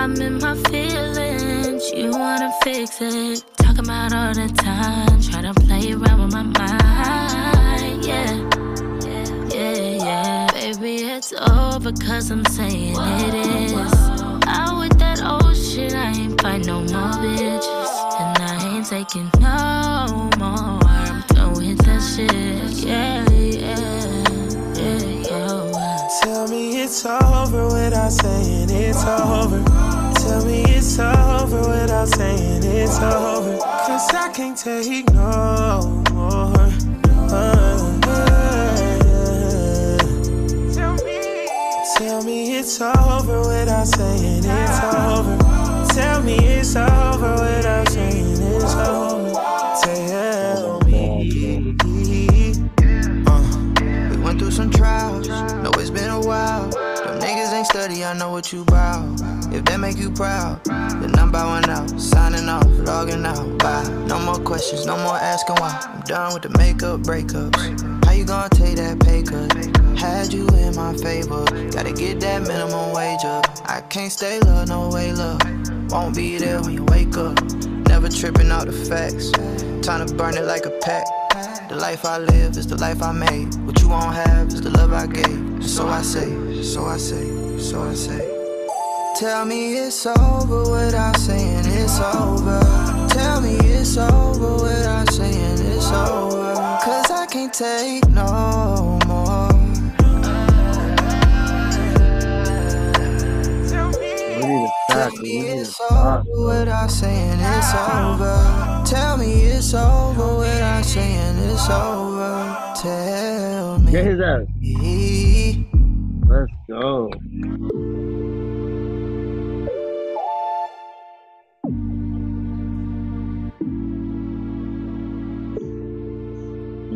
I'm 0.05 0.20
in 0.20 0.39
my 0.39 0.55
feelings. 0.68 1.91
You 1.91 2.10
wanna 2.10 2.52
fix 2.62 3.00
it. 3.00 3.42
Talking 3.57 3.84
about 3.84 4.12
all 4.12 4.34
the 4.34 4.52
time. 4.52 5.18
Try 5.23 5.41
to 5.41 5.55
play 5.55 5.94
around 5.94 6.24
with 6.24 6.34
my 6.34 6.42
mind. 6.42 8.05
Yeah. 8.05 8.34
Yeah, 9.49 10.05
yeah. 10.05 10.47
Baby, 10.52 11.05
it's 11.05 11.33
over 11.33 11.91
cause 11.92 12.31
I'm 12.31 12.44
saying 12.44 12.97
it 12.99 13.34
is. 13.34 13.73
Out 14.47 14.78
with 14.78 14.99
that 14.99 15.23
old 15.24 15.57
shit, 15.57 15.94
I 15.94 16.10
ain't 16.10 16.39
fight 16.39 16.66
no 16.66 16.81
more 16.81 17.15
bitches. 17.24 17.92
And 18.20 18.42
I 18.42 18.76
ain't 18.76 18.86
taking 18.86 19.31
no 19.41 20.28
more. 20.36 20.81
I'm 20.84 21.23
done 21.28 21.55
with 21.55 21.78
that 21.86 22.02
shit. 22.02 22.84
Yeah, 22.86 23.26
yeah. 23.31 24.05
Tell 26.23 26.47
me 26.49 26.83
it's 26.83 27.07
over 27.07 27.68
without 27.68 28.12
saying 28.12 28.68
it's 28.68 29.02
over. 29.05 29.93
Tell 30.26 30.44
me 30.46 30.62
it's 30.64 30.98
over 30.98 31.60
without 31.68 32.08
saying 32.08 32.62
it's 32.64 32.98
over. 32.98 33.58
Cause 33.58 34.14
I 34.14 34.30
can't 34.32 34.56
take 34.56 35.12
no 35.12 36.02
more. 36.12 36.70
Uh, 37.30 37.90
Tell 41.98 42.22
me 42.24 42.56
it's 42.56 42.80
over 42.80 43.40
without 43.48 43.86
saying 43.86 44.44
it's 44.44 44.80
over. 44.82 45.38
Tell 45.94 46.22
me 46.22 46.36
it's 46.38 46.74
over 46.74 47.34
without 47.34 47.88
saying 47.88 48.40
it's 48.40 48.74
over. 48.74 49.32
Tell 49.82 50.80
me. 50.80 51.76
Uh, 53.26 54.10
we 54.10 54.16
went 54.22 54.38
through 54.38 54.50
some 54.50 54.70
trials. 54.70 55.28
Know 55.28 55.70
it's 55.76 55.90
been 55.90 56.10
a 56.10 56.20
while. 56.20 56.68
Them 56.70 57.20
niggas 57.20 57.52
ain't 57.52 57.66
study, 57.66 58.04
I 58.04 58.14
know 58.14 58.30
what 58.30 58.52
you 58.52 58.64
make 59.84 59.98
you 59.98 60.10
proud, 60.10 60.64
then 60.64 61.14
I'm 61.18 61.30
bowing 61.30 61.68
out, 61.68 62.00
signing 62.00 62.48
off, 62.48 62.66
logging 62.88 63.26
out. 63.26 63.58
Bye. 63.58 63.86
No 64.08 64.18
more 64.18 64.38
questions, 64.38 64.86
no 64.86 64.96
more 64.96 65.16
asking 65.16 65.56
why. 65.56 65.78
I'm 65.84 66.00
done 66.02 66.32
with 66.32 66.42
the 66.44 66.58
makeup 66.58 67.02
breakups. 67.02 67.54
How 68.02 68.12
you 68.12 68.24
gonna 68.24 68.48
take 68.48 68.76
that 68.76 68.98
pay 69.00 69.22
cut? 69.22 69.52
Had 69.98 70.32
you 70.32 70.48
in 70.56 70.74
my 70.74 70.96
favor, 70.96 71.44
gotta 71.70 71.92
get 71.92 72.18
that 72.20 72.40
minimum 72.42 72.94
wage 72.94 73.24
up. 73.26 73.44
I 73.66 73.82
can't 73.82 74.10
stay 74.10 74.40
low, 74.40 74.64
no 74.64 74.88
way, 74.88 75.12
love. 75.12 75.42
Won't 75.90 76.16
be 76.16 76.38
there 76.38 76.62
when 76.62 76.72
you 76.72 76.84
wake 76.84 77.18
up. 77.18 77.38
Never 77.92 78.08
tripping 78.08 78.50
out 78.50 78.64
the 78.64 78.72
facts. 78.72 79.32
Time 79.86 80.06
to 80.06 80.14
burn 80.14 80.38
it 80.38 80.46
like 80.46 80.64
a 80.64 80.74
pack. 80.80 81.04
The 81.68 81.76
life 81.76 82.06
I 82.06 82.18
live 82.18 82.56
is 82.56 82.66
the 82.66 82.78
life 82.78 83.02
I 83.02 83.12
made. 83.12 83.54
What 83.66 83.78
you 83.82 83.90
won't 83.90 84.14
have 84.14 84.48
is 84.48 84.62
the 84.62 84.70
love 84.70 84.94
I 84.94 85.06
gave. 85.06 85.68
So 85.68 85.86
I 85.88 86.00
say, 86.00 86.62
so 86.62 86.86
I 86.86 86.96
say, 86.96 87.58
so 87.58 87.82
I 87.82 87.92
say. 87.92 88.33
Tell 89.17 89.44
me 89.44 89.76
it's 89.76 90.07
over 90.07 90.68
without 90.68 91.17
saying 91.17 91.65
it's 91.67 92.01
over. 92.01 92.59
Tell 93.10 93.41
me 93.41 93.55
it's 93.59 93.97
over 93.97 94.65
without 94.65 95.09
saying 95.12 95.60
it's 95.60 95.86
over. 95.93 96.55
Cause 96.83 97.10
I 97.12 97.25
can't 97.31 97.55
take 97.55 98.09
no 98.09 98.99
more. 99.07 99.49
We 104.34 104.47
need 104.49 104.65
a 104.65 104.84
Tell 104.93 105.10
me 105.23 105.39
it's 105.47 105.81
over 105.81 106.25
without 106.47 106.91
saying 106.91 107.39
it's 107.39 107.73
over. 107.73 108.83
Tell 108.84 109.17
me 109.17 109.43
it's 109.43 109.75
over 109.75 110.39
without 110.39 110.84
saying 110.84 111.39
it's 111.51 111.70
over. 111.70 112.75
Tell 112.83 113.78
me. 113.78 113.93
Get 113.93 114.07
his 114.07 114.20
ass. 114.20 114.47
Let's 116.26 116.52
go. 116.68 117.10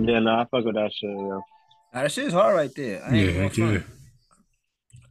Yeah, 0.09 0.21
no, 0.21 0.31
I 0.31 0.47
fuck 0.51 0.65
with 0.65 0.75
that 0.75 0.91
shit, 0.91 1.11
yo. 1.11 1.43
Nah, 1.93 2.03
that 2.03 2.11
shit 2.11 2.29
is 2.29 2.33
hard 2.33 2.57
right 2.57 2.75
there. 2.75 3.05
I 3.05 3.09
ain't 3.15 3.27
Yeah, 3.27 3.33
gonna 3.33 3.43
heck 3.43 3.57
yeah. 3.59 3.79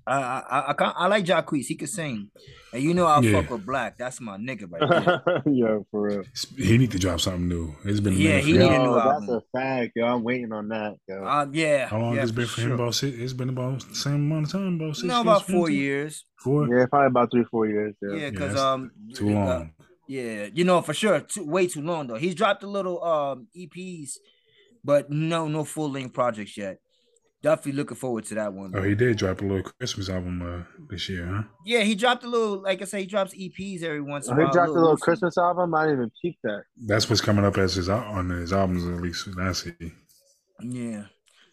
I 0.08 0.14
I 0.17 0.69
I, 0.69 0.74
can't, 0.74 0.95
I 0.98 1.08
like 1.08 1.24
Jacquees. 1.24 1.67
He 1.67 1.76
can 1.76 1.88
sing, 1.88 2.32
and 2.74 2.82
you 2.82 2.95
know 2.95 3.06
I 3.06 3.22
Yeah. 3.22 3.34
fuck 3.42 3.51
with 3.51 3.66
Black. 3.66 3.98
That's 4.00 4.19
my 4.19 4.38
nigga 4.38 4.66
right 4.72 4.82
there. 4.90 5.43
yeah, 5.53 5.77
for 5.92 6.01
real. 6.01 6.24
He 6.58 6.80
need 6.80 6.90
to 6.92 6.98
drop 6.98 7.19
something 7.19 7.48
new. 7.48 7.76
It's 7.85 8.00
been 8.00 8.14
a 8.14 8.16
Yeah, 8.16 8.40
he 8.40 8.53
need 8.53 8.61
a 8.61 8.80
new 8.80 8.90
Yo, 8.90 8.95
that's 8.95 9.08
album. 9.22 9.35
a 9.35 9.42
fact, 9.59 9.92
yo. 9.95 10.06
I'm 10.08 10.24
waiting 10.24 10.51
on 10.51 10.69
that, 10.69 10.95
yo. 11.08 11.24
Uh, 11.24 11.45
yeah. 11.51 11.88
How 11.90 12.00
long 12.00 12.16
yeah, 12.16 12.22
has 12.22 12.32
it 12.32 12.35
been 12.35 12.48
for 12.48 12.61
him? 12.61 12.67
sure. 12.69 12.76
About 12.76 12.95
six, 12.95 13.17
it's 13.19 13.34
been 13.34 13.50
about 13.50 13.82
the 13.88 13.95
same 13.95 14.16
amount 14.32 14.45
of 14.48 14.51
time. 14.53 14.77
boss. 14.80 15.03
No, 15.03 15.22
about 15.22 15.45
for 15.45 15.51
four 15.51 15.69
years. 15.69 16.26
Four. 16.38 16.67
Yeah, 16.76 16.88
probably 16.88 17.08
about 17.08 17.30
three, 17.30 17.43
four 17.51 17.67
years. 17.67 17.93
Yeah, 18.01 18.16
Yeah, 18.16 18.30
because 18.32 18.53
that's 18.53 18.61
um, 18.61 18.92
too 19.14 19.30
uh, 19.30 19.45
long. 19.45 19.74
yeah, 20.08 20.48
you 20.53 20.64
know 20.64 20.82
for 20.82 20.93
sure, 20.93 21.19
too, 21.19 21.45
way 21.45 21.67
too 21.67 21.82
long 21.82 22.08
though. 22.08 22.16
He's 22.16 22.34
dropped 22.34 22.64
a 22.64 22.67
little 22.67 23.03
um 23.03 23.48
EPs, 23.56 24.14
but 24.88 25.11
no, 25.11 25.48
no 25.49 25.64
full 25.66 25.91
length 25.91 26.14
projects 26.14 26.56
yet. 26.57 26.80
Definitely 27.43 27.74
looking 27.74 27.98
forward 27.98 28.25
to 28.25 28.35
that 28.35 28.51
one. 28.53 28.72
Oh, 28.74 28.82
he 28.82 28.95
did 28.95 29.17
drop 29.17 29.41
a 29.41 29.45
little 29.45 29.61
Christmas 29.80 30.09
album 30.09 30.41
uh, 30.41 30.64
this 30.90 31.07
year, 31.07 31.27
huh? 31.27 31.43
Yeah, 31.66 31.82
he 31.82 31.93
dropped 31.93 32.24
a 32.24 32.27
little, 32.27 32.64
like 32.64 32.82
I 32.82 32.85
say, 32.85 33.01
he 33.01 33.06
drops 33.06 33.35
EPs 33.35 33.83
every 33.83 34.01
once 34.01 34.27
Oh, 34.27 34.32
in 34.32 34.38
a 34.38 34.41
while. 34.41 34.48
he 34.48 34.53
dropped 34.53 34.69
a 34.69 34.74
little 34.74 34.95
loosey. 34.95 35.01
Christmas 35.01 35.38
album. 35.38 35.75
I 35.75 35.83
didn't 35.83 35.98
even 35.99 36.11
peep 36.22 36.38
that. 36.43 36.64
That's 36.88 37.07
what's 37.09 37.22
coming 37.22 37.45
up 37.45 37.57
as 37.57 37.75
his 37.75 37.90
on 37.90 38.30
his 38.32 38.51
albums 38.53 38.85
at 38.88 39.01
least 39.03 39.25
that 39.35 39.40
I 39.40 39.51
see. 39.51 39.91
Yeah. 40.61 41.03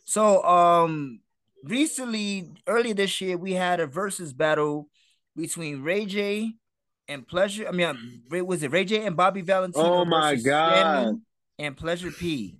So 0.05 0.43
um 0.45 1.21
recently, 1.65 2.51
earlier 2.67 2.95
this 2.95 3.21
year, 3.21 3.37
we 3.37 3.53
had 3.53 3.81
a 3.81 3.87
versus 3.87 4.33
battle 4.33 4.89
between 5.37 5.83
Ray 5.83 6.07
J 6.07 6.53
and 7.09 7.27
Pleasure. 7.29 7.69
I 7.69 7.73
mean, 7.73 8.23
was 8.47 8.63
it 8.63 8.73
Ray 8.73 8.87
J 8.87 9.05
and 9.05 9.17
Bobby 9.17 9.43
Valentino? 9.43 9.85
Oh 9.85 10.05
my 10.07 10.37
God. 10.37 10.73
Sammie 10.75 11.21
And 11.59 11.77
Pleasure 11.77 12.11
P. 12.11 12.57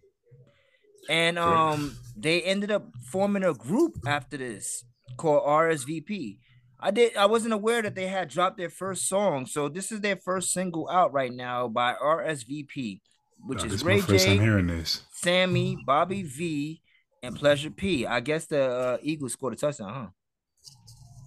And 1.09 1.39
um 1.39 1.97
they 2.17 2.43
ended 2.43 2.71
up 2.71 2.87
forming 3.11 3.45
a 3.45 3.55
group 3.55 3.99
after 4.07 4.37
this 4.37 4.85
called 5.17 5.43
RSVP. 5.45 6.39
I 6.81 6.91
did 6.91 7.17
I 7.17 7.27
wasn't 7.27 7.55
aware 7.55 7.83
that 7.83 7.95
they 7.95 8.07
had 8.09 8.29
dropped 8.29 8.57
their 8.59 8.71
first 8.71 9.09
song. 9.09 9.47
So 9.47 9.69
this 9.69 9.91
is 9.93 10.01
their 10.01 10.17
first 10.17 10.53
single 10.53 10.89
out 10.89 11.13
right 11.13 11.33
now 11.33 11.69
by 11.69 11.95
RSVP, 11.95 13.01
which 13.47 13.63
Oh, 13.63 13.67
is 13.67 13.85
Ray 13.85 13.97
my 13.97 14.03
first 14.03 14.27
J. 14.27 14.37
hearing 14.39 14.67
this. 14.67 15.03
Sammie, 15.13 15.77
Bobby 15.87 16.23
V, 16.23 16.81
and 17.23 17.35
Pleasure 17.37 17.71
P. 17.71 18.07
I 18.07 18.21
guess 18.21 18.47
the 18.47 18.63
uh, 18.63 18.97
Eagles 19.03 19.33
scored 19.33 19.55
a 19.55 19.57
touchdown, 19.57 19.93
huh? 19.95 20.07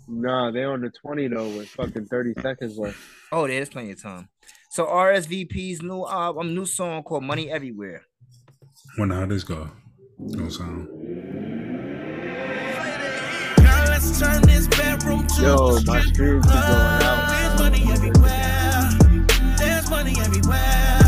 Nah, 0.07 0.51
they're 0.51 0.71
on 0.71 0.81
the 0.81 0.89
20 0.89 1.27
though 1.27 1.49
with 1.57 1.67
fucking 1.69 2.05
30 2.05 2.33
seconds 2.41 2.77
left. 2.77 2.97
Oh, 3.31 3.45
there's 3.47 3.69
plenty 3.69 3.91
of 3.91 4.01
time. 4.01 4.29
So 4.69 4.85
RSVP's 4.85 5.81
new 5.81 6.05
album, 6.05 6.53
new 6.53 6.65
song 6.65 7.03
called 7.03 7.23
Money 7.23 7.49
Everywhere. 7.51 8.03
Wonder 8.97 9.13
how 9.13 9.27
this 9.27 9.43
go. 9.43 9.69
No 10.17 10.49
sound. 10.49 10.87
Girl, 13.57 13.85
let's 13.89 14.19
turn 14.19 14.41
this 14.41 14.67
bedroom 14.67 15.27
to 15.35 15.41
Yo, 15.43 15.79
my 15.85 16.01
strip 16.01 16.15
streams 16.15 16.45
is 16.47 16.51
going 16.51 17.03
out. 17.03 17.29
There's 17.29 17.59
money 17.59 17.83
everywhere. 17.91 18.89
There's 19.59 19.89
money 19.91 20.15
everywhere. 20.19 20.99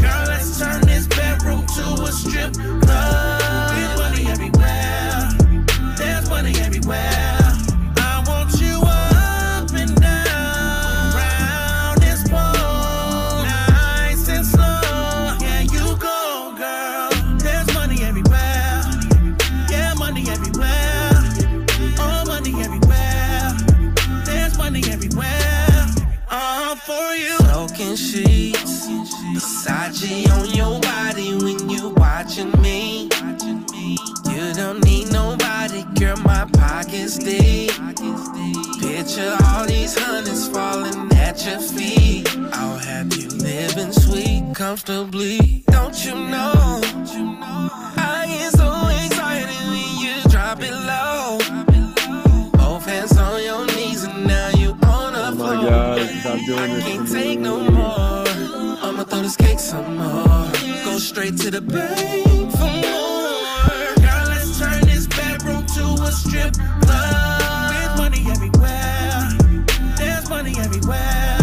Girl, 0.00 0.24
let's 0.28 0.60
turn 0.60 0.82
this 0.82 1.08
bedroom 1.08 1.66
to 1.66 2.04
a 2.04 2.12
strip 2.12 2.54
club. 2.54 3.40
There's 3.72 3.98
money 3.98 4.26
everywhere. 4.28 5.28
There's 5.98 6.28
money 6.30 6.54
everywhere. 6.60 7.21
Girl. 36.02 36.16
My 36.18 36.44
pockets 36.52 37.16
deep. 37.18 37.70
Picture 38.80 39.36
all 39.46 39.66
these 39.66 39.96
hundreds 39.98 40.48
falling 40.48 41.12
at 41.14 41.44
your 41.46 41.60
feet. 41.60 42.28
I'll 42.52 42.78
have 42.78 43.14
you 43.16 43.28
living 43.28 43.92
sweet, 43.92 44.54
comfortably. 44.54 45.64
Don't 45.70 46.04
you 46.04 46.14
know? 46.14 46.80
I 47.96 48.26
get 48.28 48.52
so 48.52 48.68
excited 49.04 49.60
when 49.70 49.90
you 50.02 50.14
drop 50.30 50.58
it 50.60 50.74
low. 50.92 51.38
Both 52.52 52.86
hands 52.86 53.16
on 53.16 53.42
your 53.42 53.66
knees 53.66 54.04
and 54.04 54.26
now 54.26 54.50
you 54.50 54.70
on 54.84 55.12
the 55.12 55.28
Oh 55.28 55.34
floor. 55.36 55.54
my 55.56 55.62
god, 55.62 56.10
stop 56.20 56.38
doing 56.46 56.72
this. 56.74 56.84
Can't 56.84 57.08
take 57.12 57.38
no 57.38 57.58
more. 57.70 58.26
I'ma 58.84 59.04
throw 59.04 59.22
this 59.22 59.36
cake 59.36 59.60
some 59.60 59.96
more. 59.96 60.50
Go 60.84 60.98
straight 60.98 61.36
to 61.38 61.50
the 61.50 61.60
bank 61.60 62.41
strip 66.22 66.54
club. 66.82 67.72
There's 67.72 67.98
money 67.98 68.24
everywhere. 68.30 69.28
There's 69.96 70.28
money 70.28 70.54
everywhere. 70.58 71.41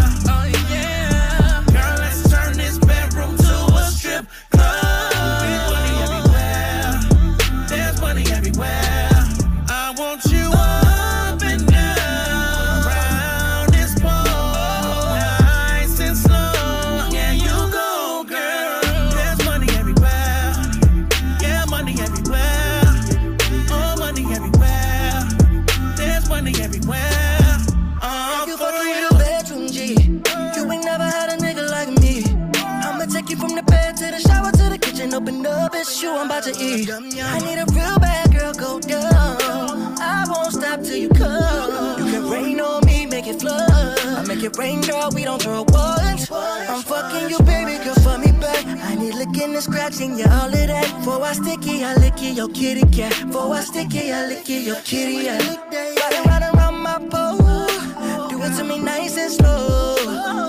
It's 36.46 36.90
I'm 36.90 37.00
about 37.00 37.04
to 37.04 37.14
eat. 37.14 37.22
I 37.22 37.40
need 37.40 37.60
a 37.60 37.66
real 37.74 38.00
bad 38.00 38.32
girl, 38.32 38.54
go 38.54 38.80
down. 38.80 40.00
I 40.00 40.26
won't 40.28 40.54
stop 40.54 40.82
till 40.82 40.98
you 40.98 41.10
come. 41.10 42.00
You 42.00 42.12
can 42.12 42.30
rain 42.30 42.60
on 42.62 42.86
me, 42.86 43.06
make 43.06 43.28
it 43.28 43.40
flood. 43.40 43.70
I 43.72 44.24
make 44.28 44.44
it 44.44 44.58
rain, 44.58 44.82
girl, 44.82 45.10
we 45.14 45.24
don't 45.24 45.42
throw 45.42 45.66
once. 45.70 46.32
I'm 46.32 46.82
fucking 46.82 47.30
you, 47.30 47.40
baby, 47.40 47.84
girl, 47.84 47.96
for 47.96 48.18
me 48.18 48.32
back. 48.40 48.66
I 48.66 48.96
need 48.96 49.16
licking 49.16 49.54
and 49.54 49.64
scratching, 49.64 50.18
yeah, 50.18 50.42
all 50.42 50.48
of 50.48 50.54
that. 50.54 51.04
For 51.04 51.22
I 51.22 51.34
sticky, 51.34 51.84
I 51.84 51.96
lick 51.96 52.22
it, 52.22 52.38
your 52.38 52.50
kitty 52.50 52.86
cat. 52.96 53.14
For 53.32 53.54
I 53.54 53.62
sticky, 53.62 54.12
I 54.12 54.28
lick 54.28 54.50
it, 54.50 54.64
your 54.64 54.82
kitty 54.82 55.26
cat. 55.26 55.42
Riding 55.72 56.24
round 56.26 56.44
and 56.44 56.56
round 56.56 56.78
my 56.82 56.98
pole. 57.10 58.30
Do 58.30 58.42
it 58.42 58.58
to 58.58 58.64
me 58.64 58.80
nice 58.80 59.18
and 59.18 59.32
slow. 59.32 59.96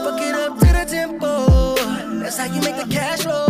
Fuck 0.05 0.21
it 0.21 0.35
up 0.35 0.59
to 0.59 0.67
the 0.67 0.85
tempo. 0.89 1.75
That's 2.21 2.39
how 2.39 2.47
you 2.47 2.61
make 2.61 2.77
the 2.77 2.87
cash 2.93 3.23
flow. 3.23 3.50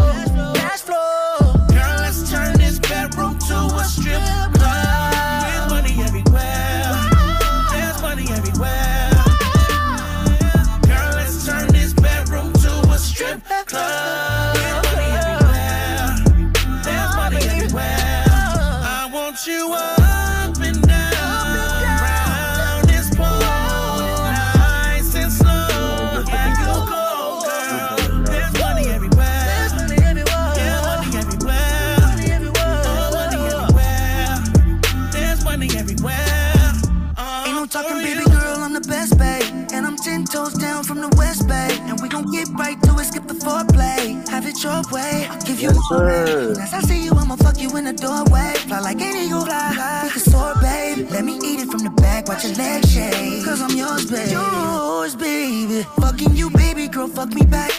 Sir. 45.91 46.55
As 46.60 46.73
I 46.75 46.81
see 46.81 47.05
you, 47.05 47.12
I'ma 47.12 47.36
fuck 47.36 47.59
you 47.59 47.77
in 47.77 47.85
the 47.85 47.93
doorway. 47.93 48.55
Fly 48.69 48.81
like 48.81 49.01
an 49.01 49.17
eagle, 49.17 49.44
fly. 49.44 50.02
We 50.05 50.10
can 50.10 50.20
soar, 50.20 50.55
babe. 50.60 51.10
Let 51.10 51.25
me 51.25 51.35
eat 51.49 51.60
it 51.60 51.69
from 51.70 51.83
the 51.85 51.91
back, 51.91 52.28
watch 52.28 52.44
your 52.44 52.55
legs 52.55 52.93
shake. 52.93 53.44
Cause 53.44 53.60
I'm 53.60 53.77
yours, 53.77 54.10
babe. 54.10 54.31
Yours, 54.31 55.15
baby. 55.17 55.83
Fucking 56.01 56.35
you, 56.35 56.51
baby 56.51 56.89
girl, 56.89 57.09
fuck 57.09 57.31
me 57.35 57.43
back. 57.43 57.73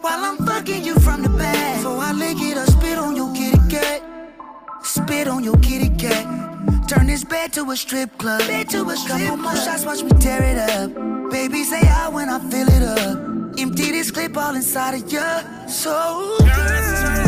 While 0.00 0.22
I'm 0.24 0.38
fucking 0.46 0.84
you 0.84 0.94
from 1.00 1.22
the 1.22 1.30
back. 1.30 1.80
So 1.82 1.98
I 1.98 2.12
lick 2.12 2.38
it, 2.40 2.56
I 2.56 2.64
spit 2.66 2.98
on 2.98 3.16
your 3.16 3.32
kitty 3.34 3.60
cat. 3.68 4.02
Spit 4.82 5.28
on 5.28 5.42
your 5.44 5.58
kitty 5.58 5.90
cat. 5.96 6.24
Turn 6.88 7.06
this 7.06 7.24
bed 7.24 7.52
to 7.54 7.70
a 7.70 7.76
strip 7.76 8.16
club. 8.18 8.40
Bed 8.40 8.68
to 8.70 8.88
a 8.88 8.96
strip 8.96 9.18
Couple 9.18 9.36
more 9.38 9.56
shots, 9.56 9.84
watch 9.84 10.02
me 10.02 10.10
tear 10.20 10.42
it 10.42 10.58
up. 10.58 11.30
Baby, 11.30 11.64
say 11.64 11.82
out 11.88 12.12
when 12.12 12.28
I 12.28 12.38
fill 12.50 12.68
it 12.68 12.82
up. 12.82 13.58
Empty 13.58 13.90
this 13.90 14.10
clip 14.10 14.36
all 14.36 14.54
inside 14.54 14.94
of 14.94 15.10
ya. 15.10 15.66
So, 15.66 16.36
girl, 16.38 17.25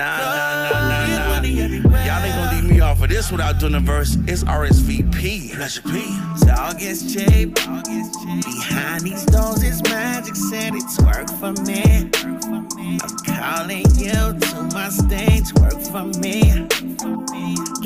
Nah, 0.00 0.16
nah, 0.16 0.70
nah, 0.70 0.88
nah, 0.88 1.40
nah. 1.42 2.04
Y'all 2.06 2.24
ain't 2.24 2.34
gonna 2.34 2.52
leave 2.54 2.64
me 2.64 2.80
off 2.80 3.02
of 3.02 3.10
this 3.10 3.30
without 3.30 3.60
doing 3.60 3.72
the 3.72 3.80
verse. 3.80 4.16
It's 4.26 4.42
RSVP. 4.44 5.52
Pleasure 5.54 5.82
P. 5.82 6.18
Dog 6.46 6.78
gets 6.78 7.12
cheap. 7.12 7.54
Behind 7.54 9.02
these 9.02 9.26
doors 9.26 9.62
is 9.62 9.82
magic. 9.82 10.36
Said 10.36 10.74
it's 10.74 10.98
work 11.00 11.28
for 11.38 11.52
me. 11.64 12.08
I'm 12.16 13.08
calling 13.26 13.84
you 13.96 14.32
to 14.40 14.70
my 14.72 14.88
stage. 14.88 15.52
Work 15.60 15.78
for 15.92 16.06
me. 16.18 16.66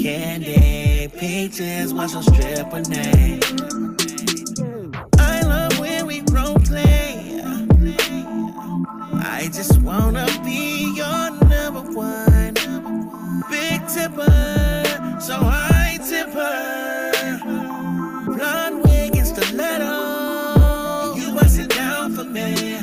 Candy 0.00 1.08
peaches. 1.18 1.92
What's 1.92 2.12
your 2.12 2.22
stripper 2.22 2.82
name? 2.82 3.40
I 5.18 5.42
love 5.42 5.80
when 5.80 6.06
we 6.06 6.22
role 6.30 6.60
play. 6.60 7.42
I 9.16 9.50
just 9.52 9.82
wanna 9.82 10.26
be 10.44 10.94
your 10.94 11.30
number 11.30 11.43
one. 11.94 12.54
Big 13.50 13.86
tipper, 13.86 15.20
so 15.20 15.38
I 15.40 15.98
tip 16.08 16.28
her. 16.30 17.38
Blonde 18.26 18.82
wig 18.84 19.16
and 19.16 19.26
stiletto. 19.26 21.14
You 21.14 21.32
bust 21.34 21.58
it 21.58 21.70
down 21.70 22.14
for 22.14 22.24
me. 22.24 22.78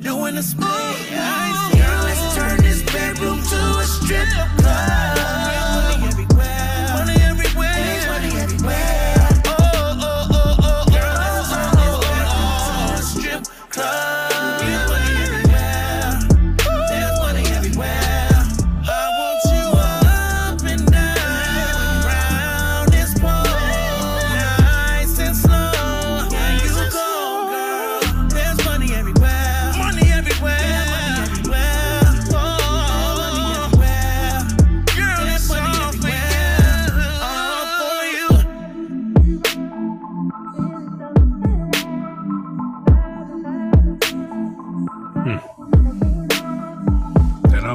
Doing 0.00 0.36
a 0.36 0.42
split. 0.42 0.68
Girl, 0.68 2.04
let's 2.04 2.34
turn 2.36 2.58
this 2.62 2.82
bedroom 2.92 3.42
to 3.42 3.78
a 3.78 3.84
strip 3.84 4.28
club. 4.58 5.13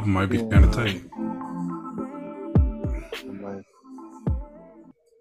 Album 0.10 0.14
might 0.14 0.30
be 0.30 0.38
kind 0.50 0.66
of 0.66 0.72
tight. 0.74 1.04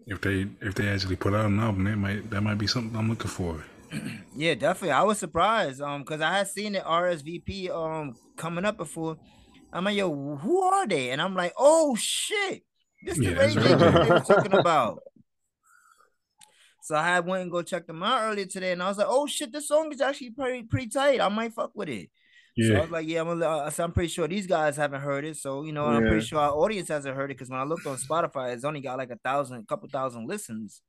If 0.06 0.20
they 0.22 0.46
if 0.62 0.74
they 0.74 0.88
actually 0.88 1.16
put 1.16 1.34
out 1.34 1.46
an 1.46 1.60
album, 1.60 1.84
that 1.84 1.96
might 1.96 2.30
that 2.30 2.40
might 2.40 2.58
be 2.58 2.66
something 2.66 2.96
I'm 2.96 3.08
looking 3.08 3.30
for. 3.30 3.62
Yeah, 4.36 4.54
definitely. 4.54 4.92
I 4.92 5.02
was 5.02 5.18
surprised, 5.18 5.80
um, 5.80 6.02
because 6.02 6.20
I 6.20 6.36
had 6.38 6.46
seen 6.48 6.72
the 6.74 6.80
RSVP 6.80 7.70
um 7.70 8.14
coming 8.36 8.64
up 8.64 8.76
before. 8.76 9.16
I'm 9.72 9.84
like, 9.84 9.96
yo, 9.96 10.36
who 10.36 10.62
are 10.62 10.86
they? 10.86 11.10
And 11.10 11.20
I'm 11.20 11.34
like, 11.34 11.52
oh 11.58 11.94
shit, 11.96 12.62
this 13.02 13.18
Yeah, 13.18 13.30
the 13.30 13.36
Ray 13.36 13.54
that's 13.54 13.54
J 13.54 13.60
right. 13.74 13.78
dude 13.78 14.02
they 14.06 14.10
were 14.10 14.20
talking 14.26 14.54
about. 14.54 15.00
So 16.82 16.94
I 16.94 17.20
went 17.20 17.42
and 17.42 17.50
go 17.50 17.60
check 17.62 17.86
them 17.86 18.02
out 18.02 18.22
earlier 18.22 18.46
today, 18.46 18.72
and 18.72 18.82
I 18.82 18.88
was 18.88 18.96
like, 18.98 19.08
oh 19.10 19.26
shit, 19.26 19.52
this 19.52 19.68
song 19.68 19.92
is 19.92 20.00
actually 20.00 20.30
pretty 20.30 20.62
pretty 20.62 20.88
tight. 20.88 21.20
I 21.20 21.28
might 21.28 21.52
fuck 21.52 21.72
with 21.74 21.88
it. 21.90 22.08
So 22.60 22.74
I 22.76 22.78
Yeah. 22.78 22.82
was 22.82 22.90
like, 22.90 23.06
yeah, 23.06 23.20
I'm, 23.20 23.26
gonna, 23.28 23.46
uh, 23.46 23.70
so 23.70 23.84
I'm 23.84 23.92
pretty 23.92 24.08
sure 24.08 24.26
these 24.28 24.46
guys 24.46 24.76
haven't 24.76 25.00
heard 25.00 25.24
it. 25.24 25.36
So 25.36 25.64
you 25.64 25.72
know, 25.72 25.86
I'm 25.86 26.04
pretty 26.04 26.22
sure 26.22 26.38
our 26.40 26.52
audience 26.52 26.88
hasn't 26.88 27.16
heard 27.16 27.30
it 27.30 27.34
because 27.34 27.50
when 27.50 27.60
I 27.60 27.64
looked 27.64 27.86
on 27.86 27.96
Spotify, 27.96 28.52
it's 28.54 28.64
only 28.64 28.80
got 28.80 28.98
like 28.98 29.10
a 29.10 29.16
thousand, 29.18 29.66
couple 29.68 29.88
thousand 29.88 30.26
listens. 30.28 30.82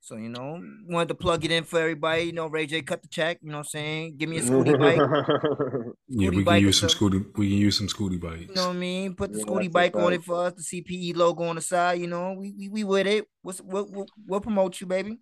So 0.00 0.16
you 0.16 0.28
know, 0.28 0.60
wanted 0.88 1.08
to 1.08 1.14
plug 1.14 1.44
it 1.44 1.50
in 1.50 1.64
for 1.64 1.80
everybody. 1.80 2.24
You 2.24 2.32
know, 2.32 2.46
Ray 2.48 2.66
J 2.66 2.82
cut 2.82 3.02
the 3.02 3.08
check. 3.08 3.38
You 3.42 3.50
know 3.50 3.58
what 3.58 3.66
I'm 3.66 3.70
saying? 3.70 4.16
Give 4.16 4.28
me 4.28 4.38
a 4.38 4.42
scooty 4.42 4.78
bike. 4.78 4.98
Yeah, 6.08 6.30
we 6.30 6.44
bike 6.44 6.56
can 6.56 6.62
use 6.62 6.78
some 6.80 6.88
something. 6.88 7.08
scooty. 7.10 7.38
We 7.38 7.48
can 7.48 7.58
use 7.58 7.78
some 7.78 7.88
scooty 7.88 8.20
bikes. 8.20 8.48
You 8.48 8.54
know 8.54 8.66
what 8.68 8.76
I 8.76 8.78
mean? 8.78 9.14
Put 9.14 9.32
the 9.32 9.38
Yeah, 9.38 9.44
scooty 9.44 9.72
bike 9.72 9.96
on 9.96 10.12
it 10.12 10.24
for 10.24 10.46
us. 10.46 10.52
The 10.54 10.62
CPE 10.62 11.16
logo 11.16 11.44
on 11.44 11.56
the 11.56 11.62
side. 11.62 12.00
You 12.00 12.06
know, 12.06 12.34
we 12.34 12.52
we, 12.58 12.68
we 12.68 12.84
with 12.84 13.06
it. 13.06 13.26
What's 13.42 13.60
we'll, 13.60 13.86
we'll, 13.90 14.06
we'll 14.26 14.40
promote 14.40 14.80
you, 14.80 14.86
baby. 14.86 15.20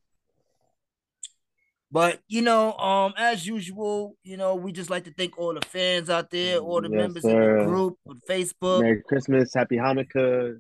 But 1.93 2.21
you 2.29 2.43
know, 2.43 2.73
um, 2.75 3.15
as 3.17 3.47
usual, 3.47 4.17
you 4.23 4.37
know, 4.37 4.55
we 4.55 4.71
just 4.73 4.91
like 4.91 5.05
to 5.05 5.13
thank 5.13 5.37
all 5.39 5.55
the 5.55 5.61
fans 5.67 6.09
out 6.09 6.31
there, 6.31 6.59
all 6.59 6.81
the 6.81 6.89
Yes, 6.89 6.97
members 6.99 7.25
in 7.25 7.31
the 7.41 7.65
group 7.67 7.97
on 8.09 8.21
Facebook, 8.29 8.81
Merry 8.81 9.03
Christmas, 9.07 9.53
Happy 9.55 9.77
Hanukkah. 9.77 10.57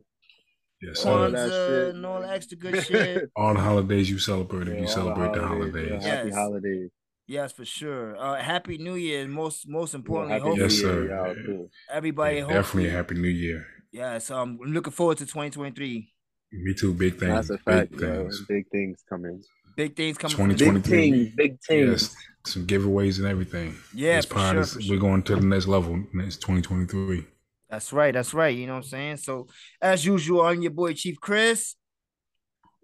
Yes, 0.82 1.04
all 1.06 1.28
sir. 1.28 1.30
that 1.30 1.50
Kwanzaa, 1.52 1.66
shit. 1.66 1.94
and 1.94 2.06
all 2.06 2.20
that 2.22 2.30
extra 2.30 2.56
good 2.58 2.76
shit. 2.84 3.30
All 3.36 3.54
the 3.54 3.60
holidays 3.60 4.10
you 4.10 4.18
celebrate, 4.18 4.62
if 4.68 4.74
you 4.74 4.74
all 4.74 4.82
the 4.86 4.88
celebrate 4.88 5.32
the 5.34 5.46
holidays, 5.46 5.72
holidays. 5.74 6.04
yeah, 6.04 6.10
Happy 6.16 6.28
Yes. 6.28 6.36
holidays. 6.36 6.90
Yes, 7.28 7.52
for 7.52 7.64
sure. 7.64 8.16
Uh, 8.16 8.42
happy 8.42 8.76
New 8.78 8.94
Year, 8.96 9.22
and 9.22 9.32
most 9.32 9.68
most 9.68 9.92
Yeah, 9.94 9.98
importantly, 9.98 10.34
Happy 10.40 10.48
hopefully 10.48 10.62
Yes, 10.62 10.82
New 10.82 10.88
Year, 11.04 11.36
sir. 11.38 11.46
y'all, 11.46 11.68
everybody. 11.92 12.36
Yeah, 12.38 12.48
definitely 12.48 12.88
a 12.88 12.92
happy 12.92 13.14
new 13.14 13.28
year. 13.28 13.66
Yes, 13.92 14.32
um, 14.32 14.58
I'm 14.64 14.72
looking 14.72 14.92
forward 14.92 15.18
to 15.18 15.26
2023. 15.26 16.12
Me 16.52 16.74
too. 16.74 16.92
Big 16.92 17.18
things. 17.20 17.46
That's 17.48 17.50
a 17.50 17.58
fact, 17.58 17.90
Big 17.92 18.00
bro. 18.00 18.22
things. 18.22 18.46
Big 18.48 18.64
things 18.72 19.04
coming. 19.08 19.40
Big 19.76 19.96
things 19.96 20.18
coming. 20.18 20.36
from 20.36 20.48
Big 20.48 20.58
2023. 20.58 21.32
big 21.36 21.58
things. 21.60 21.90
Yes, 22.02 22.16
some 22.46 22.66
giveaways 22.66 23.18
and 23.18 23.26
everything. 23.26 23.74
Yeah, 23.94 24.16
this 24.16 24.26
for 24.26 24.34
pod 24.34 24.52
sure, 24.54 24.60
is 24.62 24.72
for 24.74 24.80
sure. 24.82 24.94
we're 24.96 25.00
going 25.00 25.22
to 25.24 25.36
the 25.36 25.40
next 25.46 25.66
level. 25.66 26.02
Next 26.12 26.36
2023. 26.42 27.24
That's 27.68 27.92
right. 27.92 28.12
That's 28.12 28.34
right. 28.34 28.56
You 28.56 28.66
know 28.66 28.74
what 28.74 28.84
I'm 28.84 28.88
saying? 28.88 29.16
So, 29.18 29.46
as 29.80 30.04
usual, 30.04 30.42
I'm 30.42 30.60
your 30.60 30.72
boy 30.72 30.92
Chief 30.94 31.20
Chris. 31.20 31.76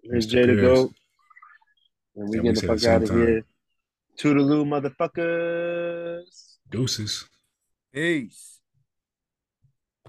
Here's 0.01 0.25
Jay 0.25 0.43
to 0.43 0.47
Pierce. 0.53 0.61
go. 0.61 0.91
And 2.15 2.29
we 2.29 2.37
Yeah, 2.37 2.41
we 2.41 2.49
get 2.53 2.61
the 2.61 2.67
fuck 2.67 2.79
the 2.79 2.91
out 2.91 3.03
of 3.03 3.09
time. 3.09 3.27
here. 3.27 3.45
Toodaloo, 4.17 4.65
motherfuckers. 4.65 6.55
Deuces. 6.69 7.25
Peace. 7.93 8.56